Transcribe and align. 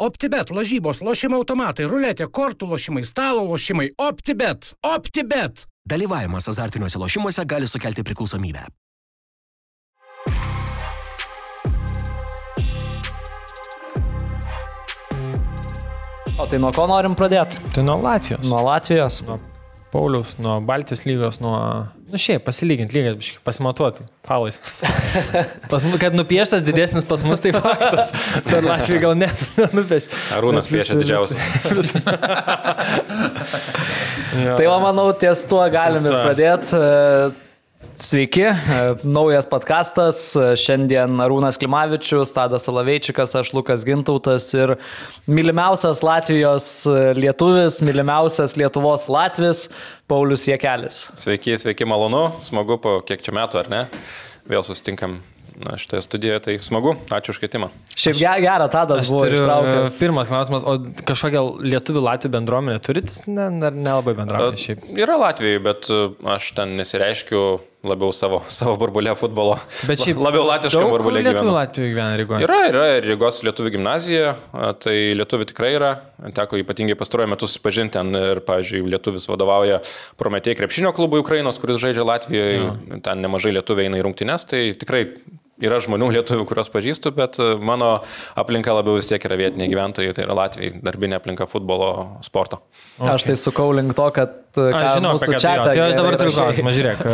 OptiBet, 0.00 0.48
lažybos, 0.56 1.02
lošimo 1.04 1.36
automatai, 1.42 1.84
ruletė, 1.84 2.24
kortų 2.32 2.70
lošimai, 2.70 3.02
stalo 3.04 3.42
lošimai. 3.44 3.90
OptiBet. 4.00 4.70
OptiBet. 4.80 5.66
Dalyvavimas 5.84 6.48
azartiniuose 6.48 6.96
lošimuose 7.02 7.44
gali 7.44 7.68
sukelti 7.68 8.00
priklausomybę. 8.08 8.64
O 16.40 16.48
tai 16.48 16.62
nuo 16.64 16.72
ko 16.72 16.88
norim 16.88 17.12
pradėti? 17.12 17.60
Tai 17.76 17.84
nuo 17.84 17.98
Latvijos. 18.00 18.40
Nuo 18.48 18.64
Latvijos. 18.70 19.20
Nuo 19.28 19.36
Paulius, 19.92 20.38
nuo 20.40 20.62
Baltijos 20.64 21.04
lygos, 21.04 21.42
nuo... 21.44 21.60
Nu 22.10 22.18
šiaip, 22.18 22.42
pasilyginti 22.42 22.96
lygiai, 22.96 23.14
biškai, 23.18 23.38
pasimatuoti, 23.46 24.04
falais. 24.26 24.56
Pas 25.70 25.84
kad 26.02 26.16
nupieštas 26.18 26.64
didesnis 26.66 27.06
pas 27.06 27.22
mus, 27.26 27.42
tai 27.44 27.52
faktas. 27.54 28.10
Bet 28.48 28.64
Latvija 28.66 29.02
gal 29.04 29.14
ne, 29.18 29.28
nupieš. 29.76 30.08
Arūnas 30.34 30.70
piešia 30.70 30.98
didžiausias. 30.98 31.92
Tai 34.30 34.66
va, 34.66 34.78
manau, 34.82 35.10
ties 35.18 35.42
tuo 35.50 35.62
galim 35.72 36.04
ir 36.06 36.14
pradėti. 36.14 36.80
Sveiki, 38.00 38.40
e, 38.48 38.54
naujas 39.04 39.44
podkastas. 39.44 40.20
Šiandien 40.56 41.20
Arūnas 41.20 41.58
Klimavičius, 41.60 42.30
Tadas 42.32 42.64
Salaveičikas, 42.64 43.34
aš 43.36 43.50
Lukas 43.52 43.84
Gintautas 43.84 44.46
ir 44.56 44.72
mylimiausias 45.28 46.00
Latvijos 46.06 46.68
lietuvis, 47.18 47.82
mylimiausias 47.84 48.56
Lietuvos 48.56 49.04
Latvis, 49.12 49.66
Paulius 50.08 50.46
Jekelis. 50.48 51.02
Sveiki, 51.20 51.58
sveiki, 51.60 51.84
malonu, 51.84 52.30
smagu 52.46 52.80
po 52.80 52.96
kiek 53.04 53.20
čia 53.26 53.36
metų, 53.36 53.60
ar 53.66 53.68
ne? 53.72 53.82
Vėl 54.48 54.64
susitinkam 54.64 55.18
na, 55.60 55.76
šitoje 55.76 56.00
studijoje, 56.08 56.40
tai 56.46 56.56
smagu, 56.64 56.94
ačiū 57.12 57.34
už 57.34 57.42
kvietimą. 57.42 57.68
Šiaip 58.00 58.16
ge- 58.16 58.36
gerą 58.46 58.70
Tadas 58.72 59.10
buvo 59.12 59.26
turiu 59.26 59.42
e, 59.42 59.44
ištraukęs. 59.44 59.98
pirmas 60.00 60.30
klausimas, 60.32 60.64
o 60.64 60.78
kažkokią 61.04 61.42
lietuvių 61.68 62.06
Latvijų 62.08 62.32
bendruomenę 62.38 62.80
turit? 62.80 63.12
Ne, 63.28 63.50
ne, 63.60 63.68
nelabai 63.76 64.16
bendrauja 64.16 64.56
šiaip. 64.56 64.88
Yra 64.96 65.20
Latvijai, 65.20 65.60
bet 65.68 65.92
e, 65.92 66.06
aš 66.32 66.54
ten 66.56 66.72
nesireiškiu 66.80 67.42
labiau 67.86 68.12
savo, 68.12 68.42
savo 68.58 68.76
burbulę 68.80 69.14
futbolo. 69.18 69.56
Bet 69.88 70.02
šiaip 70.04 70.20
labiau 70.20 70.44
latviškam 70.48 70.86
burbulė 70.92 71.22
lietuvių 71.24 71.40
gyvenu. 71.40 71.56
Latvijų 71.56 71.90
gyvena 71.94 72.20
Rygoje. 72.20 72.46
Yra, 72.46 72.58
yra 72.68 72.86
ir 72.98 73.08
Rygos 73.08 73.40
lietuvių 73.46 73.74
gimnazija, 73.76 74.34
tai 74.82 74.96
lietuvių 75.18 75.48
tikrai 75.50 75.72
yra. 75.78 75.92
Teko 76.36 76.60
ypatingai 76.60 76.98
pastaruoju 77.00 77.32
metu 77.32 77.48
susipažinti 77.48 77.96
ten 77.96 78.12
ir, 78.16 78.42
pavyzdžiui, 78.46 78.84
lietuvis 78.92 79.28
vadovauja 79.30 79.80
Prometėjai 80.20 80.58
krepšinio 80.58 80.92
klubui 80.96 81.22
Ukrainos, 81.22 81.58
kuris 81.62 81.80
žaidžia 81.80 82.04
Latvijoje, 82.06 82.58
ja. 82.60 83.00
ten 83.06 83.24
nemažai 83.24 83.54
lietuvių 83.56 83.86
eina 83.86 84.00
į 84.00 84.04
rungtynes, 84.04 84.44
tai 84.50 84.66
tikrai 84.78 85.06
yra 85.66 85.80
žmonių 85.82 86.10
lietuvių, 86.16 86.46
kuriuos 86.48 86.70
pažįstu, 86.72 87.12
bet 87.16 87.38
e, 87.42 87.52
mano 87.60 87.92
aplinka 88.40 88.74
labiau 88.76 88.98
vis 88.98 89.10
tiek 89.10 89.24
yra 89.28 89.38
vietiniai 89.40 89.70
gyventojai, 89.72 90.14
tai 90.16 90.26
yra 90.26 90.36
Latvijai, 90.38 90.72
darbinė 90.84 91.18
aplinka 91.20 91.48
futbolo 91.50 91.90
sporto. 92.26 92.62
Okay. 92.98 93.12
Aš 93.14 93.28
tai 93.28 93.38
sukau 93.40 93.70
link 93.76 93.94
to, 93.98 94.08
kad 94.16 94.36
ką 94.56 94.68
Aš 94.70 94.98
žinau, 94.98 95.14
mūsų 95.16 95.30
tai 95.30 95.42
čia 95.42 95.54
jo. 95.58 95.68
Tai 95.68 95.86
aš 95.86 95.96
dabar 96.00 96.18
turiu 96.20 96.34
klausimą, 96.36 96.74
žiūrėk. 96.76 97.06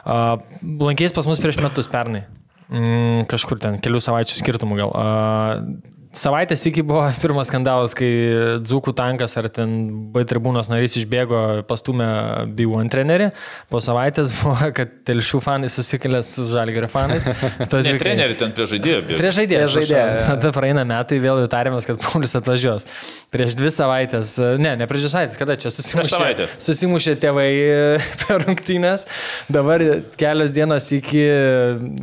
Uh, 0.00 0.40
lankys 0.80 1.12
pas 1.16 1.28
mus 1.28 1.42
prieš 1.42 1.60
metus 1.60 1.90
pernai. 1.92 2.24
Mm, 2.70 3.24
kažkur 3.30 3.58
ten, 3.62 3.80
kelių 3.82 4.00
savaičių 4.02 4.38
skirtumų 4.38 4.78
gal. 4.78 4.94
Savaitės 6.10 6.64
iki 6.66 6.82
buvo 6.82 7.04
pirmas 7.22 7.46
skandalas, 7.52 7.92
kai 7.94 8.08
Dzūkų 8.64 8.94
tankas 8.98 9.36
ar 9.38 9.46
ten 9.54 9.76
B 10.10 10.24
tribūnos 10.26 10.66
narys 10.70 10.96
išbėgo, 10.98 11.62
pastumė 11.70 12.08
B1 12.58 12.90
trenerį. 12.90 13.28
Po 13.70 13.78
savaitės 13.82 14.32
buvo, 14.40 14.72
kad 14.74 14.90
telšių 15.06 15.40
fanai 15.44 15.70
susikėlė 15.70 16.24
su 16.26 16.48
žalgerio 16.50 16.90
fanais. 16.90 17.30
Ne 17.60 17.94
trenerių, 17.96 18.34
ten 18.36 18.50
prie. 18.52 18.66
Prieš 18.66 18.72
žaidėją. 18.74 19.16
Prieš 19.18 19.36
žaidėją, 19.36 19.66
žaidėją. 19.72 20.06
Tada 20.26 20.50
praeina 20.54 20.82
metai, 20.88 21.20
vėl 21.22 21.38
jau 21.40 21.48
tarėmės, 21.50 21.86
kad 21.88 22.00
Paulius 22.02 22.34
atvažiuos. 22.36 22.86
Prieš 23.32 23.54
dvi 23.58 23.70
savaitės, 23.72 24.34
ne, 24.60 24.74
ne 24.80 24.88
prieš 24.90 25.06
dvi 25.06 25.12
savaitės, 25.12 25.38
kada 25.40 25.56
čia 25.60 25.72
susimušė, 25.72 26.48
susimušė 26.60 27.14
tėvai 27.22 27.46
e, 27.46 27.78
per 28.24 28.44
rungtynės. 28.44 29.06
Dabar 29.52 29.84
kelios 30.20 30.52
dienos 30.54 30.90
iki 30.96 31.22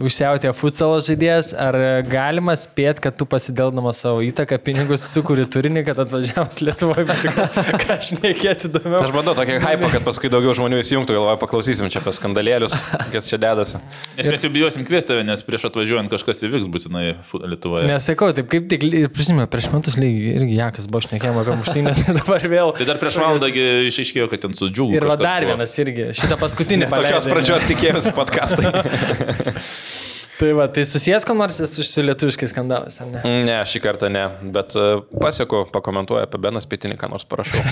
užsiautė 0.08 0.54
futsalo 0.58 1.02
žaidėjas. 1.04 1.54
Ar 1.68 1.78
galima 2.08 2.56
spėti, 2.60 3.04
kad 3.08 3.18
tu 3.20 3.28
pasidėldamas 3.30 3.97
savo 3.98 4.22
įtaką, 4.26 4.60
pinigus 4.64 5.04
sukūri 5.12 5.48
turinį, 5.50 5.84
kad 5.88 6.00
atvažiavęs 6.04 6.62
Lietuvoje, 6.64 7.06
bet 7.08 7.24
tik 7.26 7.38
ką 7.84 7.96
aš 7.98 8.12
nekėti 8.20 8.70
įdomiau. 8.70 9.02
Aš 9.04 9.14
bandau 9.16 9.34
tokį 9.38 9.58
hypą, 9.64 9.90
kad 9.96 10.06
paskui 10.06 10.32
daugiau 10.34 10.54
žmonių 10.58 10.82
įsijungtų, 10.84 11.16
galvoju, 11.18 11.40
paklausysim 11.42 11.92
čia 11.94 12.02
apie 12.02 12.14
skandalėlius, 12.16 12.76
kas 13.14 13.30
čia 13.32 13.40
dedasi. 13.42 13.82
Nes 14.20 14.30
mes 14.34 14.46
jau 14.46 14.52
bijosim 14.54 14.86
kviesti 14.88 15.14
tave, 15.14 15.26
nes 15.28 15.44
prieš 15.48 15.68
atvažiuojant 15.72 16.12
kažkas 16.14 16.44
įvyks 16.48 16.70
būtinai 16.74 17.06
Lietuvoje. 17.48 17.88
Nesakau, 17.90 18.32
taip 18.38 18.50
kaip 18.52 18.68
tik, 18.72 18.86
prisimenu, 19.16 19.48
prieš 19.52 19.72
metus 19.74 19.98
lygiai 20.00 20.38
irgi 20.42 20.60
Jakas 20.60 20.90
buvo 20.90 21.04
šnekėjama 21.08 21.46
apie 21.46 21.58
muštynę, 21.62 21.96
dabar 22.22 22.50
vėl. 22.52 22.74
Tai 22.78 22.90
dar 22.90 23.02
prieš 23.02 23.22
valandą 23.24 23.52
gi 23.54 23.66
išaiškėjo, 23.92 24.30
kad 24.34 24.46
ten 24.48 24.58
su 24.58 24.70
džiugu. 24.72 24.98
Ir 24.98 25.08
dar 25.16 25.46
buvo. 25.46 25.56
vienas 25.56 25.78
irgi, 25.82 26.12
šitą 26.18 26.40
paskutinį 26.42 26.92
Tokios 26.94 27.30
pradžios 27.30 27.68
tikėjausi 27.72 28.14
podcastai. 28.18 30.16
Tai 30.38 30.52
va, 30.54 30.68
tai 30.70 30.84
susijęs 30.86 31.26
ko 31.26 31.34
nors 31.34 31.58
su 31.58 31.84
su 31.84 32.04
lietuviškais 32.06 32.52
skandalais, 32.54 33.00
ar 33.02 33.08
ne? 33.10 33.22
Ne, 33.48 33.56
šį 33.66 33.82
kartą 33.82 34.10
ne, 34.14 34.28
bet 34.54 34.76
e, 34.78 34.86
pasieku, 35.18 35.64
pakomentuoju 35.74 36.28
apie 36.28 36.42
Beną 36.44 36.62
Spėtinį, 36.62 37.00
ką 37.02 37.10
nors 37.10 37.26
parašau. 37.26 37.64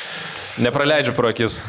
Nepraleidžiu 0.66 1.16
pro 1.16 1.32
akis. 1.34 1.64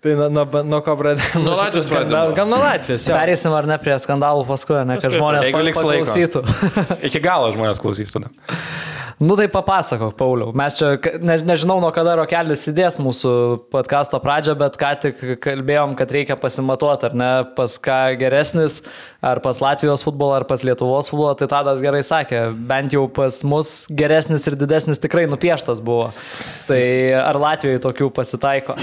Tai 0.00 0.14
nuo, 0.14 0.28
nuo, 0.30 0.62
nuo 0.62 0.78
ko 0.86 0.94
pradėjome? 0.96 1.42
Nuo 1.44 1.56
Latvijos 1.58 1.88
pradedam. 1.90 2.32
Gal 2.38 2.48
nuo 2.48 2.60
Latvijos, 2.62 3.08
jo. 3.10 3.16
Pereisim 3.18 3.56
ar 3.58 3.68
ne 3.68 3.76
prie 3.82 3.96
skandalų 4.00 4.46
paskui, 4.48 4.78
ne, 4.88 4.96
kad 5.02 5.12
žmonės 5.12 5.48
laiko. 5.50 5.82
paklausytų. 5.82 6.44
Iki 7.10 7.22
galo 7.24 7.50
žmonės 7.56 7.82
klausys 7.82 8.14
tada. 8.14 8.30
Nu 9.18 9.34
tai 9.34 9.48
papasakok, 9.50 10.14
Pauliau. 10.14 10.52
Mes 10.54 10.76
čia, 10.78 10.92
ne, 11.18 11.34
nežinau, 11.42 11.80
nuo 11.82 11.90
kada 11.90 12.12
rokelis 12.20 12.62
įdės 12.70 13.00
mūsų 13.02 13.32
podkasto 13.74 14.20
pradžią, 14.22 14.54
bet 14.60 14.78
ką 14.78 14.92
tik 15.02 15.24
kalbėjom, 15.42 15.96
kad 15.98 16.14
reikia 16.14 16.36
pasimatuoti, 16.38 17.08
ar 17.10 17.18
ne, 17.18 17.32
pas 17.58 17.74
ką 17.82 17.98
geresnis, 18.20 18.78
ar 19.18 19.42
pas 19.42 19.58
Latvijos 19.58 20.06
futbolą, 20.06 20.38
ar 20.38 20.46
pas 20.46 20.62
Lietuvos 20.62 21.10
futbolą, 21.10 21.34
tai 21.34 21.50
Tadas 21.50 21.82
gerai 21.82 22.04
sakė, 22.06 22.46
bent 22.70 22.94
jau 22.94 23.08
pas 23.10 23.42
mus 23.42 23.76
geresnis 23.90 24.46
ir 24.46 24.54
didesnis 24.60 25.02
tikrai 25.02 25.26
nupieštas 25.26 25.82
buvo. 25.82 26.12
Tai 26.70 26.82
ar 27.18 27.42
Latvijoje 27.42 27.82
tokių 27.90 28.14
pasitaiko? 28.14 28.78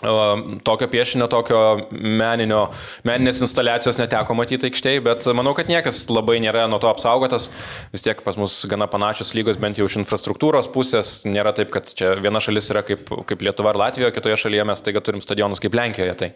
Tokio 0.00 0.86
piešinio, 0.88 1.26
tokio 1.28 1.58
meninio, 1.92 2.62
meninės 3.04 3.42
instaliacijos 3.44 3.98
neteko 4.00 4.32
matyti 4.38 4.70
aikštėje, 4.70 5.02
bet 5.04 5.26
manau, 5.36 5.52
kad 5.56 5.68
niekas 5.68 6.06
labai 6.08 6.38
nėra 6.40 6.64
nuo 6.72 6.78
to 6.80 6.88
apsaugotas. 6.88 7.50
Vis 7.92 8.06
tiek 8.06 8.22
pas 8.24 8.38
mus 8.40 8.54
gana 8.70 8.88
panašios 8.88 9.34
lygos, 9.36 9.58
bent 9.60 9.76
jau 9.76 9.84
iš 9.90 9.98
infrastruktūros 10.00 10.70
pusės. 10.72 11.26
Nėra 11.28 11.52
taip, 11.56 11.68
kad 11.74 11.92
čia 11.92 12.14
viena 12.16 12.40
šalis 12.40 12.70
yra 12.72 12.80
kaip, 12.86 13.12
kaip 13.28 13.44
Lietuva 13.44 13.74
ar 13.74 13.80
Latvija, 13.82 14.08
kitoje 14.16 14.38
šalyje 14.40 14.64
mes 14.70 14.84
taiga 14.86 15.02
turim 15.04 15.20
stadionus 15.20 15.60
kaip 15.60 15.76
Lenkijoje. 15.76 16.16
Tai, 16.22 16.30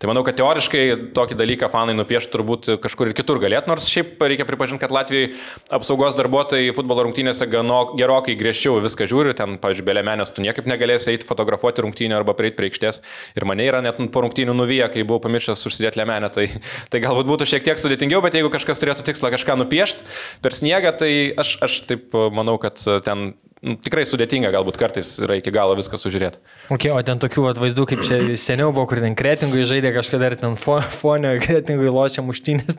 tai 0.00 0.08
manau, 0.08 0.24
kad 0.24 0.40
teoriškai 0.40 1.12
tokį 1.16 1.36
dalyką 1.42 1.68
fanai 1.74 1.98
nupiešti 1.98 2.32
turbūt 2.32 2.72
kažkur 2.80 3.12
ir 3.12 3.18
kitur 3.20 3.42
galėtų, 3.44 3.68
nors 3.68 3.90
šiaip 3.92 4.16
reikia 4.24 4.48
pripažinti, 4.48 4.80
kad 4.80 4.96
Latvijai 4.96 5.34
apsaugos 5.76 6.16
darbuotojai 6.16 6.72
futbolo 6.72 7.04
rungtynėse 7.04 7.50
gano, 7.52 7.82
gerokai 8.00 8.38
griežčiau 8.40 8.80
viską 8.80 9.10
žiūri. 9.12 9.36
Ten, 9.36 9.60
pavyzdžiui, 9.60 9.88
belėmenės 9.92 10.32
tu 10.32 10.40
niekaip 10.46 10.72
negalėsi 10.72 11.12
eiti 11.12 11.28
fotografuoti 11.28 11.84
rungtynę 11.84 12.16
arba 12.16 12.32
prieiti 12.38 12.56
prie 12.56 12.72
aikštės. 12.72 13.04
Ir 13.38 13.46
mane 13.48 13.66
yra 13.66 13.82
net 13.84 14.00
po 14.12 14.24
rungtynių 14.24 14.54
nuvyję, 14.56 14.88
kai 14.94 15.04
buvau 15.06 15.22
pamiršęs 15.26 15.66
užsidėti 15.70 16.00
lemenę. 16.00 16.30
Tai, 16.34 16.46
tai 16.92 17.02
galbūt 17.04 17.28
būtų 17.30 17.48
šiek 17.50 17.66
tiek 17.66 17.80
sudėtingiau, 17.80 18.22
bet 18.24 18.38
jeigu 18.38 18.52
kažkas 18.52 18.82
turėtų 18.82 19.06
tikslą 19.10 19.32
kažką 19.36 19.58
nupiešti 19.60 20.06
per 20.44 20.56
sniegą, 20.56 20.94
tai 21.02 21.12
aš, 21.40 21.56
aš 21.64 21.80
taip 21.90 22.16
manau, 22.34 22.58
kad 22.62 22.80
ten 23.06 23.32
nu, 23.66 23.76
tikrai 23.84 24.06
sudėtinga 24.08 24.50
galbūt 24.54 24.78
kartais 24.80 25.12
yra 25.22 25.36
iki 25.40 25.52
galo 25.54 25.74
viską 25.78 25.98
sužiūrėti. 26.00 26.40
Okay, 26.72 26.92
o 26.94 27.00
ten 27.04 27.20
tokių 27.20 27.44
vat, 27.48 27.60
vaizdų, 27.60 27.86
kaip 27.90 28.04
čia 28.06 28.20
seniau 28.40 28.70
buvo, 28.72 28.86
kur 28.90 29.02
ten 29.02 29.16
kretingui 29.18 29.66
žaidė 29.68 29.92
kažkada 29.96 30.30
ir 30.30 30.38
ten 30.40 30.56
fo, 30.60 30.78
fone 31.00 31.34
kretingui 31.44 31.90
lošia 31.92 32.24
muštynės 32.24 32.78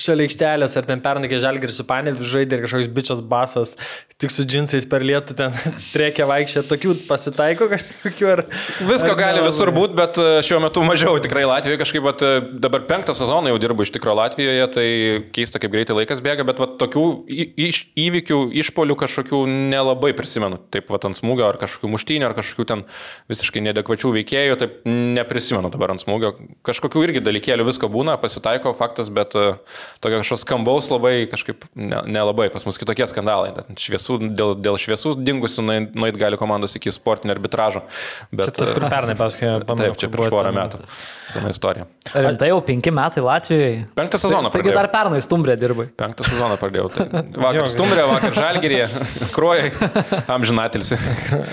šalia 0.00 0.28
aikštelės, 0.28 0.76
ar 0.78 0.86
ten 0.88 1.02
pernakė 1.02 1.40
žalgirį 1.42 1.74
su 1.74 1.86
panėviu 1.88 2.30
žaidė 2.34 2.58
ir 2.58 2.64
kažkoks 2.66 2.90
bičias 2.94 3.24
basas, 3.26 3.74
tik 4.20 4.32
su 4.32 4.44
džinsais 4.46 4.86
per 4.90 5.04
lietų 5.06 5.36
ten 5.38 5.56
trekia 5.94 6.28
vaikščia, 6.30 6.64
tokių 6.68 6.94
pasitaiko 7.08 7.70
kažkokių 7.72 8.30
ar... 8.34 8.44
Visko 8.84 9.14
ar 9.14 9.18
gali 9.18 9.40
nelabai? 9.40 9.48
visur 9.48 9.72
būti, 9.74 9.96
bet 9.98 10.20
e, 10.20 10.28
šiuo 10.46 10.60
metu 10.62 10.84
mažiau 10.86 11.16
tikrai 11.22 11.46
Latvijoje. 11.48 11.80
Kažkaip 11.80 12.04
vat, 12.04 12.22
e, 12.22 12.42
dabar 12.62 12.84
penktą 12.90 13.16
sezoną 13.16 13.52
jau 13.52 13.60
dirbu 13.62 13.86
iš 13.86 13.94
tikrųjų 13.96 14.18
Latvijoje, 14.20 14.66
tai 14.76 14.86
keista, 15.34 15.62
kaip 15.62 15.72
greitai 15.74 15.96
laikas 15.98 16.22
bėga, 16.24 16.46
bet 16.48 16.60
vat, 16.62 16.76
tokių 16.80 17.04
iš, 17.30 17.82
įvykių, 17.98 18.42
išpolių 18.62 18.98
kažkokių 19.00 19.42
nelabai 19.72 20.12
neprisimenu. 20.20 20.58
Taip, 20.72 20.90
va, 20.90 21.00
ant 21.08 21.16
smūgio 21.16 21.46
ar 21.48 21.58
kažkokių 21.60 21.90
muštynių, 21.94 22.26
ar 22.28 22.34
kažkokių 22.36 22.66
ten 22.68 22.82
visiškai 23.30 23.62
nedekvačių 23.64 24.12
veikėjų, 24.18 24.56
taip 24.60 24.76
neprisimenu 24.86 25.70
dabar 25.72 25.94
ant 25.94 26.02
smūgio. 26.02 26.34
Kažkokių 26.66 27.04
irgi 27.06 27.22
dalykėlių 27.24 27.66
visko 27.68 27.88
būna, 27.92 28.18
pasitaiko 28.20 28.74
faktas, 28.76 29.10
bet 29.10 29.34
uh, 29.38 29.58
tokio 30.04 30.20
kažkoks 30.20 30.44
skambaus 30.44 30.90
labai 30.92 31.26
kažkaip 31.30 31.64
nelabai, 31.74 32.48
ne 32.50 32.54
pas 32.54 32.66
mus 32.68 32.80
kitokie 32.80 33.06
skandalai. 33.10 33.54
Šviesų, 33.80 34.20
dėl, 34.36 34.54
dėl 34.60 34.78
šviesų 34.80 35.16
dingusių 35.20 35.66
nueit 35.66 36.20
gali 36.20 36.38
komandos 36.40 36.76
iki 36.78 36.92
sportinio 36.94 37.34
arbitražo. 37.36 37.84
Bet, 38.30 38.50
čia 38.50 38.64
tas, 38.64 38.74
kur 38.76 38.86
pernai 38.90 39.16
pasakojo, 39.18 39.62
pamenu. 39.68 39.90
Taip, 39.90 40.00
čia 40.04 40.12
prieš 40.12 40.32
porą 40.32 40.52
metų. 40.54 40.82
Sena 41.30 41.52
istorija. 41.52 41.86
Rimtai 42.10 42.50
jau 42.50 42.58
penki 42.66 42.92
metai 42.94 43.22
Latvijoje. 43.22 43.84
Penktą 43.94 44.18
sezoną 44.18 44.50
pradėjau. 44.50 44.66
Taigi 44.66 44.78
dar 44.80 44.88
pernai 44.90 45.20
stumbrė 45.22 45.54
dirbai. 45.60 45.86
Penktą 46.00 46.26
sezoną 46.26 46.56
pradėjau. 46.60 46.88
Tai 46.96 47.06
vakar 47.46 47.70
stumbrė, 47.70 48.06
vakar 48.10 48.34
žalgerėje, 48.34 48.88
kruojai, 49.36 49.70
amžinatilsi. 50.36 50.98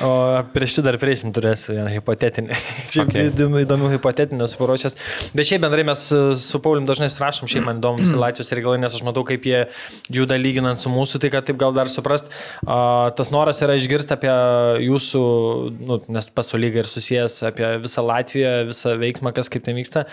O 0.07 0.11
prieš 0.53 0.77
tai 0.77 0.83
dar 0.85 0.97
prieisim 1.01 1.31
turės 1.35 1.65
vieną 1.69 1.87
hipotetinį. 1.91 2.57
Čia 2.93 3.03
okay. 3.05 3.29
įdomių, 3.31 3.91
hipotetinių 3.95 4.47
suparuošęs. 4.51 4.97
Bet 5.37 5.49
šiaip 5.49 5.63
bendrai 5.63 5.85
mes 5.87 6.03
su 6.41 6.61
Pauliu 6.63 6.85
dažnai 6.87 7.09
rašom, 7.09 7.49
šiaip 7.49 7.65
man 7.67 7.81
įdomu 7.81 8.03
visi 8.03 8.17
Latvijos 8.23 8.53
reikalai, 8.53 8.81
nes 8.81 8.97
aš 8.97 9.05
matau, 9.07 9.25
kaip 9.27 9.47
jie 9.47 9.63
juda 10.13 10.37
lyginant 10.39 10.81
su 10.81 10.91
mūsų, 10.93 11.21
tai 11.23 11.31
kad 11.33 11.47
taip 11.47 11.59
gal 11.61 11.75
dar 11.75 11.91
suprast, 11.91 12.29
tas 12.63 13.33
noras 13.33 13.63
yra 13.65 13.77
išgirsti 13.79 14.15
apie 14.17 14.33
jūsų, 14.85 15.23
nu, 15.87 15.99
nes 16.13 16.29
pasu 16.33 16.61
lyga 16.61 16.83
ir 16.83 16.89
susijęs 16.89 17.41
apie 17.51 17.73
visą 17.83 18.05
Latviją, 18.05 18.53
visą 18.69 18.95
veiksmą, 19.01 19.33
kas 19.35 19.51
kaip 19.53 19.65
ten 19.67 19.77
vyksta 19.79 20.07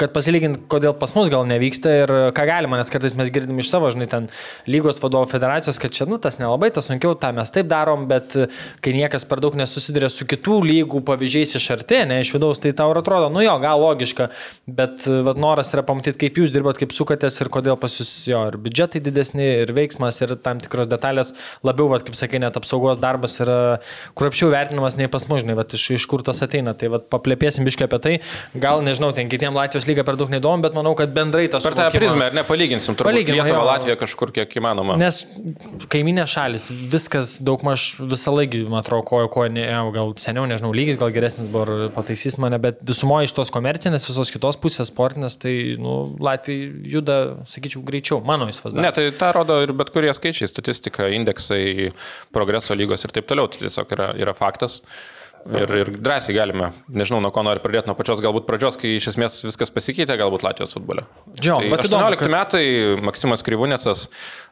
kad 0.00 0.14
pasilygint, 0.14 0.62
kodėl 0.70 0.94
pas 0.98 1.12
mus 1.16 1.30
gal 1.32 1.44
nevyksta 1.48 1.92
ir 2.02 2.12
ką 2.36 2.46
galima, 2.48 2.78
nes 2.80 2.92
kartais 2.92 3.16
mes 3.18 3.30
girdim 3.32 3.60
iš 3.60 3.70
savo, 3.72 3.90
žinai, 3.92 4.08
ten 4.10 4.28
lygos 4.70 5.00
vadovo 5.02 5.28
federacijos, 5.30 5.80
kad 5.82 5.94
čia, 5.94 6.06
nu, 6.10 6.18
tas 6.22 6.40
nelabai, 6.40 6.70
tas 6.74 6.88
sunkiau, 6.88 7.14
tą 7.18 7.32
mes 7.36 7.52
taip 7.52 7.68
darom, 7.70 8.06
bet 8.10 8.36
kai 8.84 8.94
niekas 8.96 9.26
per 9.28 9.42
daug 9.44 9.56
nesusiduria 9.58 10.10
su 10.12 10.26
kitų 10.28 10.60
lygų 10.70 11.02
pavyzdžiais 11.06 11.56
iš 11.60 11.68
arti, 11.76 12.00
ne 12.08 12.20
iš 12.24 12.32
vidaus, 12.36 12.62
tai 12.62 12.72
tau 12.76 12.94
atrodo, 12.96 13.28
nu 13.32 13.44
jo, 13.44 13.54
gal 13.62 13.82
logiška, 13.84 14.30
bet 14.80 15.04
vat, 15.06 15.40
noras 15.40 15.72
yra 15.74 15.84
pamatyti, 15.86 16.18
kaip 16.24 16.40
jūs 16.40 16.52
dirbat, 16.54 16.80
kaip 16.80 16.94
sukatės 16.96 17.40
ir 17.42 17.52
kodėl 17.52 17.78
pas 17.80 17.98
jūs 18.00 18.12
jo 18.30 18.40
ir 18.48 18.58
biudžetai 18.60 19.02
didesni, 19.04 19.46
ir 19.64 19.74
veiksmas, 19.76 20.20
ir 20.24 20.34
tam 20.44 20.60
tikros 20.62 20.88
detalės 20.90 21.34
labiau, 21.66 21.90
vat, 21.92 22.04
kaip 22.06 22.16
sakai, 22.18 22.40
net 22.42 22.56
apsaugos 22.58 23.00
darbas 23.02 23.38
yra 23.42 23.58
kruopščiau 24.18 24.50
vertinamas 24.52 24.98
nei 25.00 25.10
pas 25.12 25.26
mus, 25.30 25.44
žinai, 25.44 25.56
vat, 25.58 25.74
iš, 25.76 25.86
iš 25.98 26.08
kur 26.10 26.24
tas 26.26 26.42
ateina. 26.46 26.74
Tai 26.78 26.92
vat, 26.96 27.06
paplėpėsim 27.12 27.66
biškai 27.66 27.88
apie 27.88 28.00
tai, 28.04 28.14
gal 28.62 28.84
nežinau, 28.86 29.12
ten 29.16 29.30
kitiem 29.32 29.56
Latvijos 29.56 29.88
lyga 29.90 30.04
per 30.06 30.16
daug 30.20 30.30
neįdomu, 30.32 30.64
bet 30.64 30.76
manau, 30.78 30.94
kad 30.98 31.12
bendrai 31.14 31.46
tas... 31.52 31.66
Per 31.66 31.76
tą 31.76 31.88
prizmę, 31.92 32.30
ar 32.30 32.36
nepalyginsim, 32.38 32.96
turbūt 32.98 33.10
Palyginimą, 33.12 33.46
Lietuvą, 33.48 33.66
Latviją 33.68 33.96
kažkur 34.00 34.32
kiek 34.36 34.56
įmanoma. 34.60 34.96
Nes 35.00 35.20
kaiminė 35.92 36.24
šalis, 36.30 36.70
viskas 36.92 37.36
daugmaž 37.44 37.90
visą 38.10 38.34
laikį, 38.34 38.62
man 38.70 38.80
atrodo, 38.80 39.04
kojo, 39.10 39.28
kojo, 39.32 39.52
ne, 39.54 39.66
gal 39.96 40.14
seniau, 40.22 40.46
nežinau, 40.50 40.72
lygis 40.76 40.98
gal 41.00 41.12
geresnis 41.14 41.50
buvo, 41.52 41.90
pataisys 41.94 42.38
mane, 42.42 42.58
bet 42.62 42.82
visumoje 42.86 43.28
iš 43.28 43.36
tos 43.36 43.52
komercinės, 43.54 44.08
visos 44.08 44.32
kitos 44.34 44.58
pusės 44.62 44.90
sportinės, 44.92 45.38
tai 45.42 45.54
nu, 45.80 45.96
Latvija 46.22 46.72
juda, 46.96 47.20
sakyčiau, 47.50 47.84
greičiau, 47.86 48.20
mano 48.26 48.48
įsivaizdavimu. 48.50 48.86
Ne, 48.86 48.92
tai 48.96 49.08
tą 49.16 49.32
rodo 49.36 49.60
ir 49.64 49.74
bet 49.76 49.92
kurie 49.94 50.12
skaičiai, 50.16 50.50
statistika, 50.50 51.08
indeksai, 51.12 51.90
progreso 52.34 52.76
lygos 52.78 53.06
ir 53.06 53.14
taip 53.16 53.28
toliau, 53.30 53.50
tai 53.50 53.64
tiesiog 53.66 53.96
yra, 53.96 54.12
yra 54.20 54.36
faktas. 54.36 54.80
Ir, 55.48 55.70
ir 55.72 55.88
drąsiai 55.96 56.34
galime, 56.36 56.66
nežinau, 56.92 57.22
nuo 57.24 57.30
ko 57.32 57.40
noriu 57.46 57.62
pradėti, 57.64 57.88
nuo 57.88 57.96
pačios 57.96 58.20
galbūt 58.20 58.44
pradžios, 58.44 58.76
kai 58.80 58.92
iš 58.98 59.06
esmės 59.14 59.38
viskas 59.46 59.72
pasikeitė, 59.72 60.18
galbūt 60.20 60.44
Latvijos 60.44 60.76
futbole. 60.76 61.06
Džio, 61.32 61.56
tai 61.62 61.70
18 61.72 61.88
įdomu, 61.88 62.18
kas... 62.20 62.32
metai 62.34 62.64
Maksimas 63.08 63.44
Kryvūnėcas, 63.46 64.04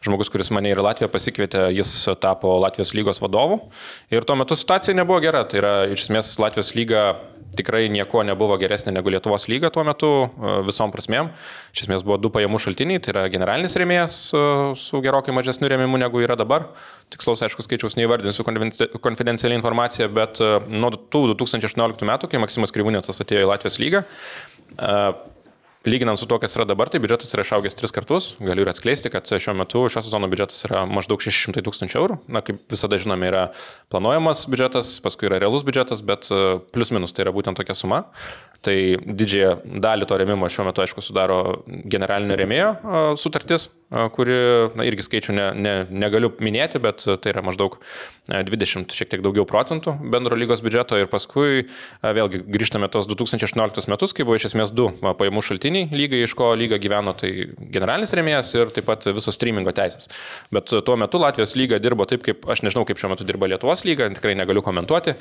žmogus, 0.06 0.32
kuris 0.32 0.48
mane 0.56 0.72
ir 0.72 0.80
Latviją 0.80 1.10
pasikvietė, 1.12 1.66
jis 1.76 1.92
tapo 2.22 2.56
Latvijos 2.64 2.94
lygos 2.96 3.20
vadovu. 3.20 3.60
Ir 4.14 4.24
tuo 4.24 4.38
metu 4.40 4.56
situacija 4.56 4.96
nebuvo 4.96 5.20
gera. 5.24 5.44
Tai 5.48 5.60
yra, 5.60 5.74
iš 5.92 6.08
esmės, 6.08 6.32
Latvijos 6.40 6.72
lyga 6.78 7.04
tikrai 7.56 7.86
nieko 7.92 8.22
nebuvo 8.26 8.56
geresnė 8.60 8.92
negu 8.96 9.12
Lietuvos 9.12 9.46
lyga 9.50 9.70
tuo 9.74 9.84
metu 9.86 10.10
e, 10.26 10.54
visom 10.66 10.92
prasmėm. 10.94 11.30
Iš 11.74 11.86
esmės 11.86 12.04
buvo 12.06 12.18
du 12.20 12.30
pajamų 12.34 12.60
šaltiniai, 12.62 13.00
tai 13.04 13.14
yra 13.14 13.24
generalinis 13.32 13.76
rėmėjas 13.80 14.18
e, 14.36 14.42
su 14.80 15.00
gerokai 15.04 15.34
mažesniu 15.36 15.70
rėmimu 15.72 16.00
negu 16.00 16.22
yra 16.24 16.36
dabar. 16.38 16.68
Tikslaus, 17.12 17.42
aišku, 17.46 17.64
skaičiaus 17.64 17.96
neįvardinsiu 17.98 18.44
konfidencialią 19.04 19.58
informaciją, 19.60 20.10
bet 20.18 20.42
e, 20.44 20.52
nuo 20.74 20.92
tų 20.98 21.24
2018 21.32 22.08
metų, 22.08 22.30
kai 22.30 22.42
Maksimas 22.42 22.74
Kryvūnėtas 22.74 23.24
atėjo 23.24 23.46
į 23.46 23.50
Latvijos 23.52 23.80
lygą, 23.82 24.04
Lyginant 25.88 26.18
su 26.20 26.26
to, 26.28 26.36
kas 26.42 26.52
yra 26.58 26.66
dabar, 26.68 26.90
tai 26.92 27.00
biudžetas 27.00 27.32
yra 27.32 27.44
išaugęs 27.46 27.76
tris 27.78 27.94
kartus. 27.94 28.26
Galiu 28.44 28.66
ir 28.66 28.68
atskleisti, 28.68 29.08
kad 29.12 29.28
šiuo 29.30 29.54
metu 29.56 29.86
šio 29.88 30.02
sezono 30.04 30.28
biudžetas 30.28 30.66
yra 30.68 30.82
maždaug 30.90 31.22
600 31.24 31.64
tūkstančių 31.64 32.00
eurų. 32.02 32.18
Na, 32.34 32.42
kaip 32.44 32.60
visada 32.68 32.98
žinome, 33.00 33.30
yra 33.30 33.44
planuojamas 33.92 34.44
biudžetas, 34.52 34.90
paskui 35.04 35.30
yra 35.30 35.40
realus 35.40 35.64
biudžetas, 35.64 36.04
bet 36.04 36.28
e, 36.28 36.58
plus 36.74 36.92
minus 36.92 37.16
tai 37.16 37.24
yra 37.24 37.32
būtent 37.36 37.56
tokia 37.56 37.76
suma. 37.78 38.02
Tai 38.58 38.74
didžiąją 39.06 39.78
dalį 39.78 40.06
to 40.10 40.16
remimo 40.18 40.48
šiuo 40.50 40.64
metu, 40.66 40.82
aišku, 40.82 40.98
sudaro 41.04 41.62
generalinio 41.86 42.34
remėjo 42.40 42.70
sutartis, 43.20 43.68
kuri, 44.16 44.34
na, 44.74 44.82
irgi 44.88 45.04
skaičių 45.06 45.34
ne, 45.36 45.44
ne, 45.54 45.74
negaliu 45.94 46.32
minėti, 46.42 46.80
bet 46.82 47.04
tai 47.06 47.30
yra 47.30 47.44
maždaug 47.46 47.76
20, 48.26 48.90
šiek 48.98 49.12
tiek 49.12 49.22
daugiau 49.22 49.46
procentų 49.48 49.94
bendro 50.10 50.36
lygos 50.36 50.64
biudžeto. 50.64 50.98
Ir 50.98 51.06
paskui 51.12 51.68
vėlgi 52.02 52.40
grįžtame 52.50 52.90
tos 52.90 53.06
2018 53.06 53.86
metus, 53.92 54.14
kai 54.16 54.26
buvo 54.26 54.40
iš 54.40 54.48
esmės 54.50 54.74
du 54.74 54.88
pajamų 55.06 55.44
šaltiniai 55.46 55.92
lygai, 55.94 56.24
iš 56.26 56.34
ko 56.38 56.50
lyga 56.58 56.80
gyveno, 56.82 57.14
tai 57.14 57.30
generalinis 57.62 58.14
remėjas 58.18 58.50
ir 58.58 58.72
taip 58.74 58.88
pat 58.90 59.06
visos 59.06 59.38
streamingo 59.38 59.70
teisės. 59.76 60.10
Bet 60.50 60.74
tuo 60.74 60.98
metu 60.98 61.22
Latvijos 61.22 61.54
lyga 61.54 61.78
dirbo 61.78 62.08
taip, 62.10 62.26
kaip 62.26 62.42
aš 62.50 62.66
nežinau, 62.66 62.82
kaip 62.90 62.98
šiuo 62.98 63.14
metu 63.14 63.28
dirba 63.28 63.46
Lietuvos 63.54 63.86
lyga, 63.86 64.10
tikrai 64.18 64.34
negaliu 64.34 64.66
komentuoti. 64.66 65.14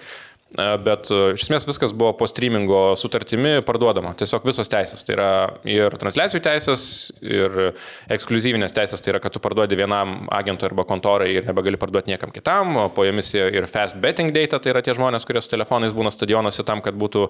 Bet 0.55 1.09
iš 1.11 1.41
esmės 1.43 1.65
viskas 1.67 1.91
buvo 1.91 2.13
po 2.15 2.23
streamingo 2.29 2.93
sutartimi 3.27 3.61
parduodama. 3.65 4.13
Tiesiog 4.17 4.45
visos 4.45 4.69
teisės. 4.69 5.03
Tai 5.05 5.15
yra 5.15 5.29
ir 5.67 5.95
transliacijų 5.99 6.41
teisės, 6.43 6.83
ir 7.21 7.73
ekskluzyvinės 8.09 8.73
teisės. 8.73 9.01
Tai 9.01 9.13
yra, 9.13 9.19
kad 9.19 9.33
tu 9.33 9.39
parduodi 9.39 9.75
vienam 9.77 10.27
agentui 10.31 10.67
arba 10.67 10.85
kontorai 10.87 11.33
ir 11.35 11.45
nebegali 11.47 11.77
parduoti 11.77 12.11
niekam 12.11 12.31
kitam. 12.31 12.89
Po 12.95 13.05
jomis 13.05 13.33
ir 13.35 13.67
fast 13.67 13.97
betting 13.99 14.31
data, 14.31 14.59
tai 14.59 14.71
yra 14.71 14.81
tie 14.81 14.95
žmonės, 14.95 15.25
kurie 15.27 15.41
su 15.41 15.51
telefonais 15.51 15.93
būna 15.93 16.11
stadionuose 16.11 16.63
tam, 16.67 16.81
kad 16.81 16.95
būtų 16.97 17.27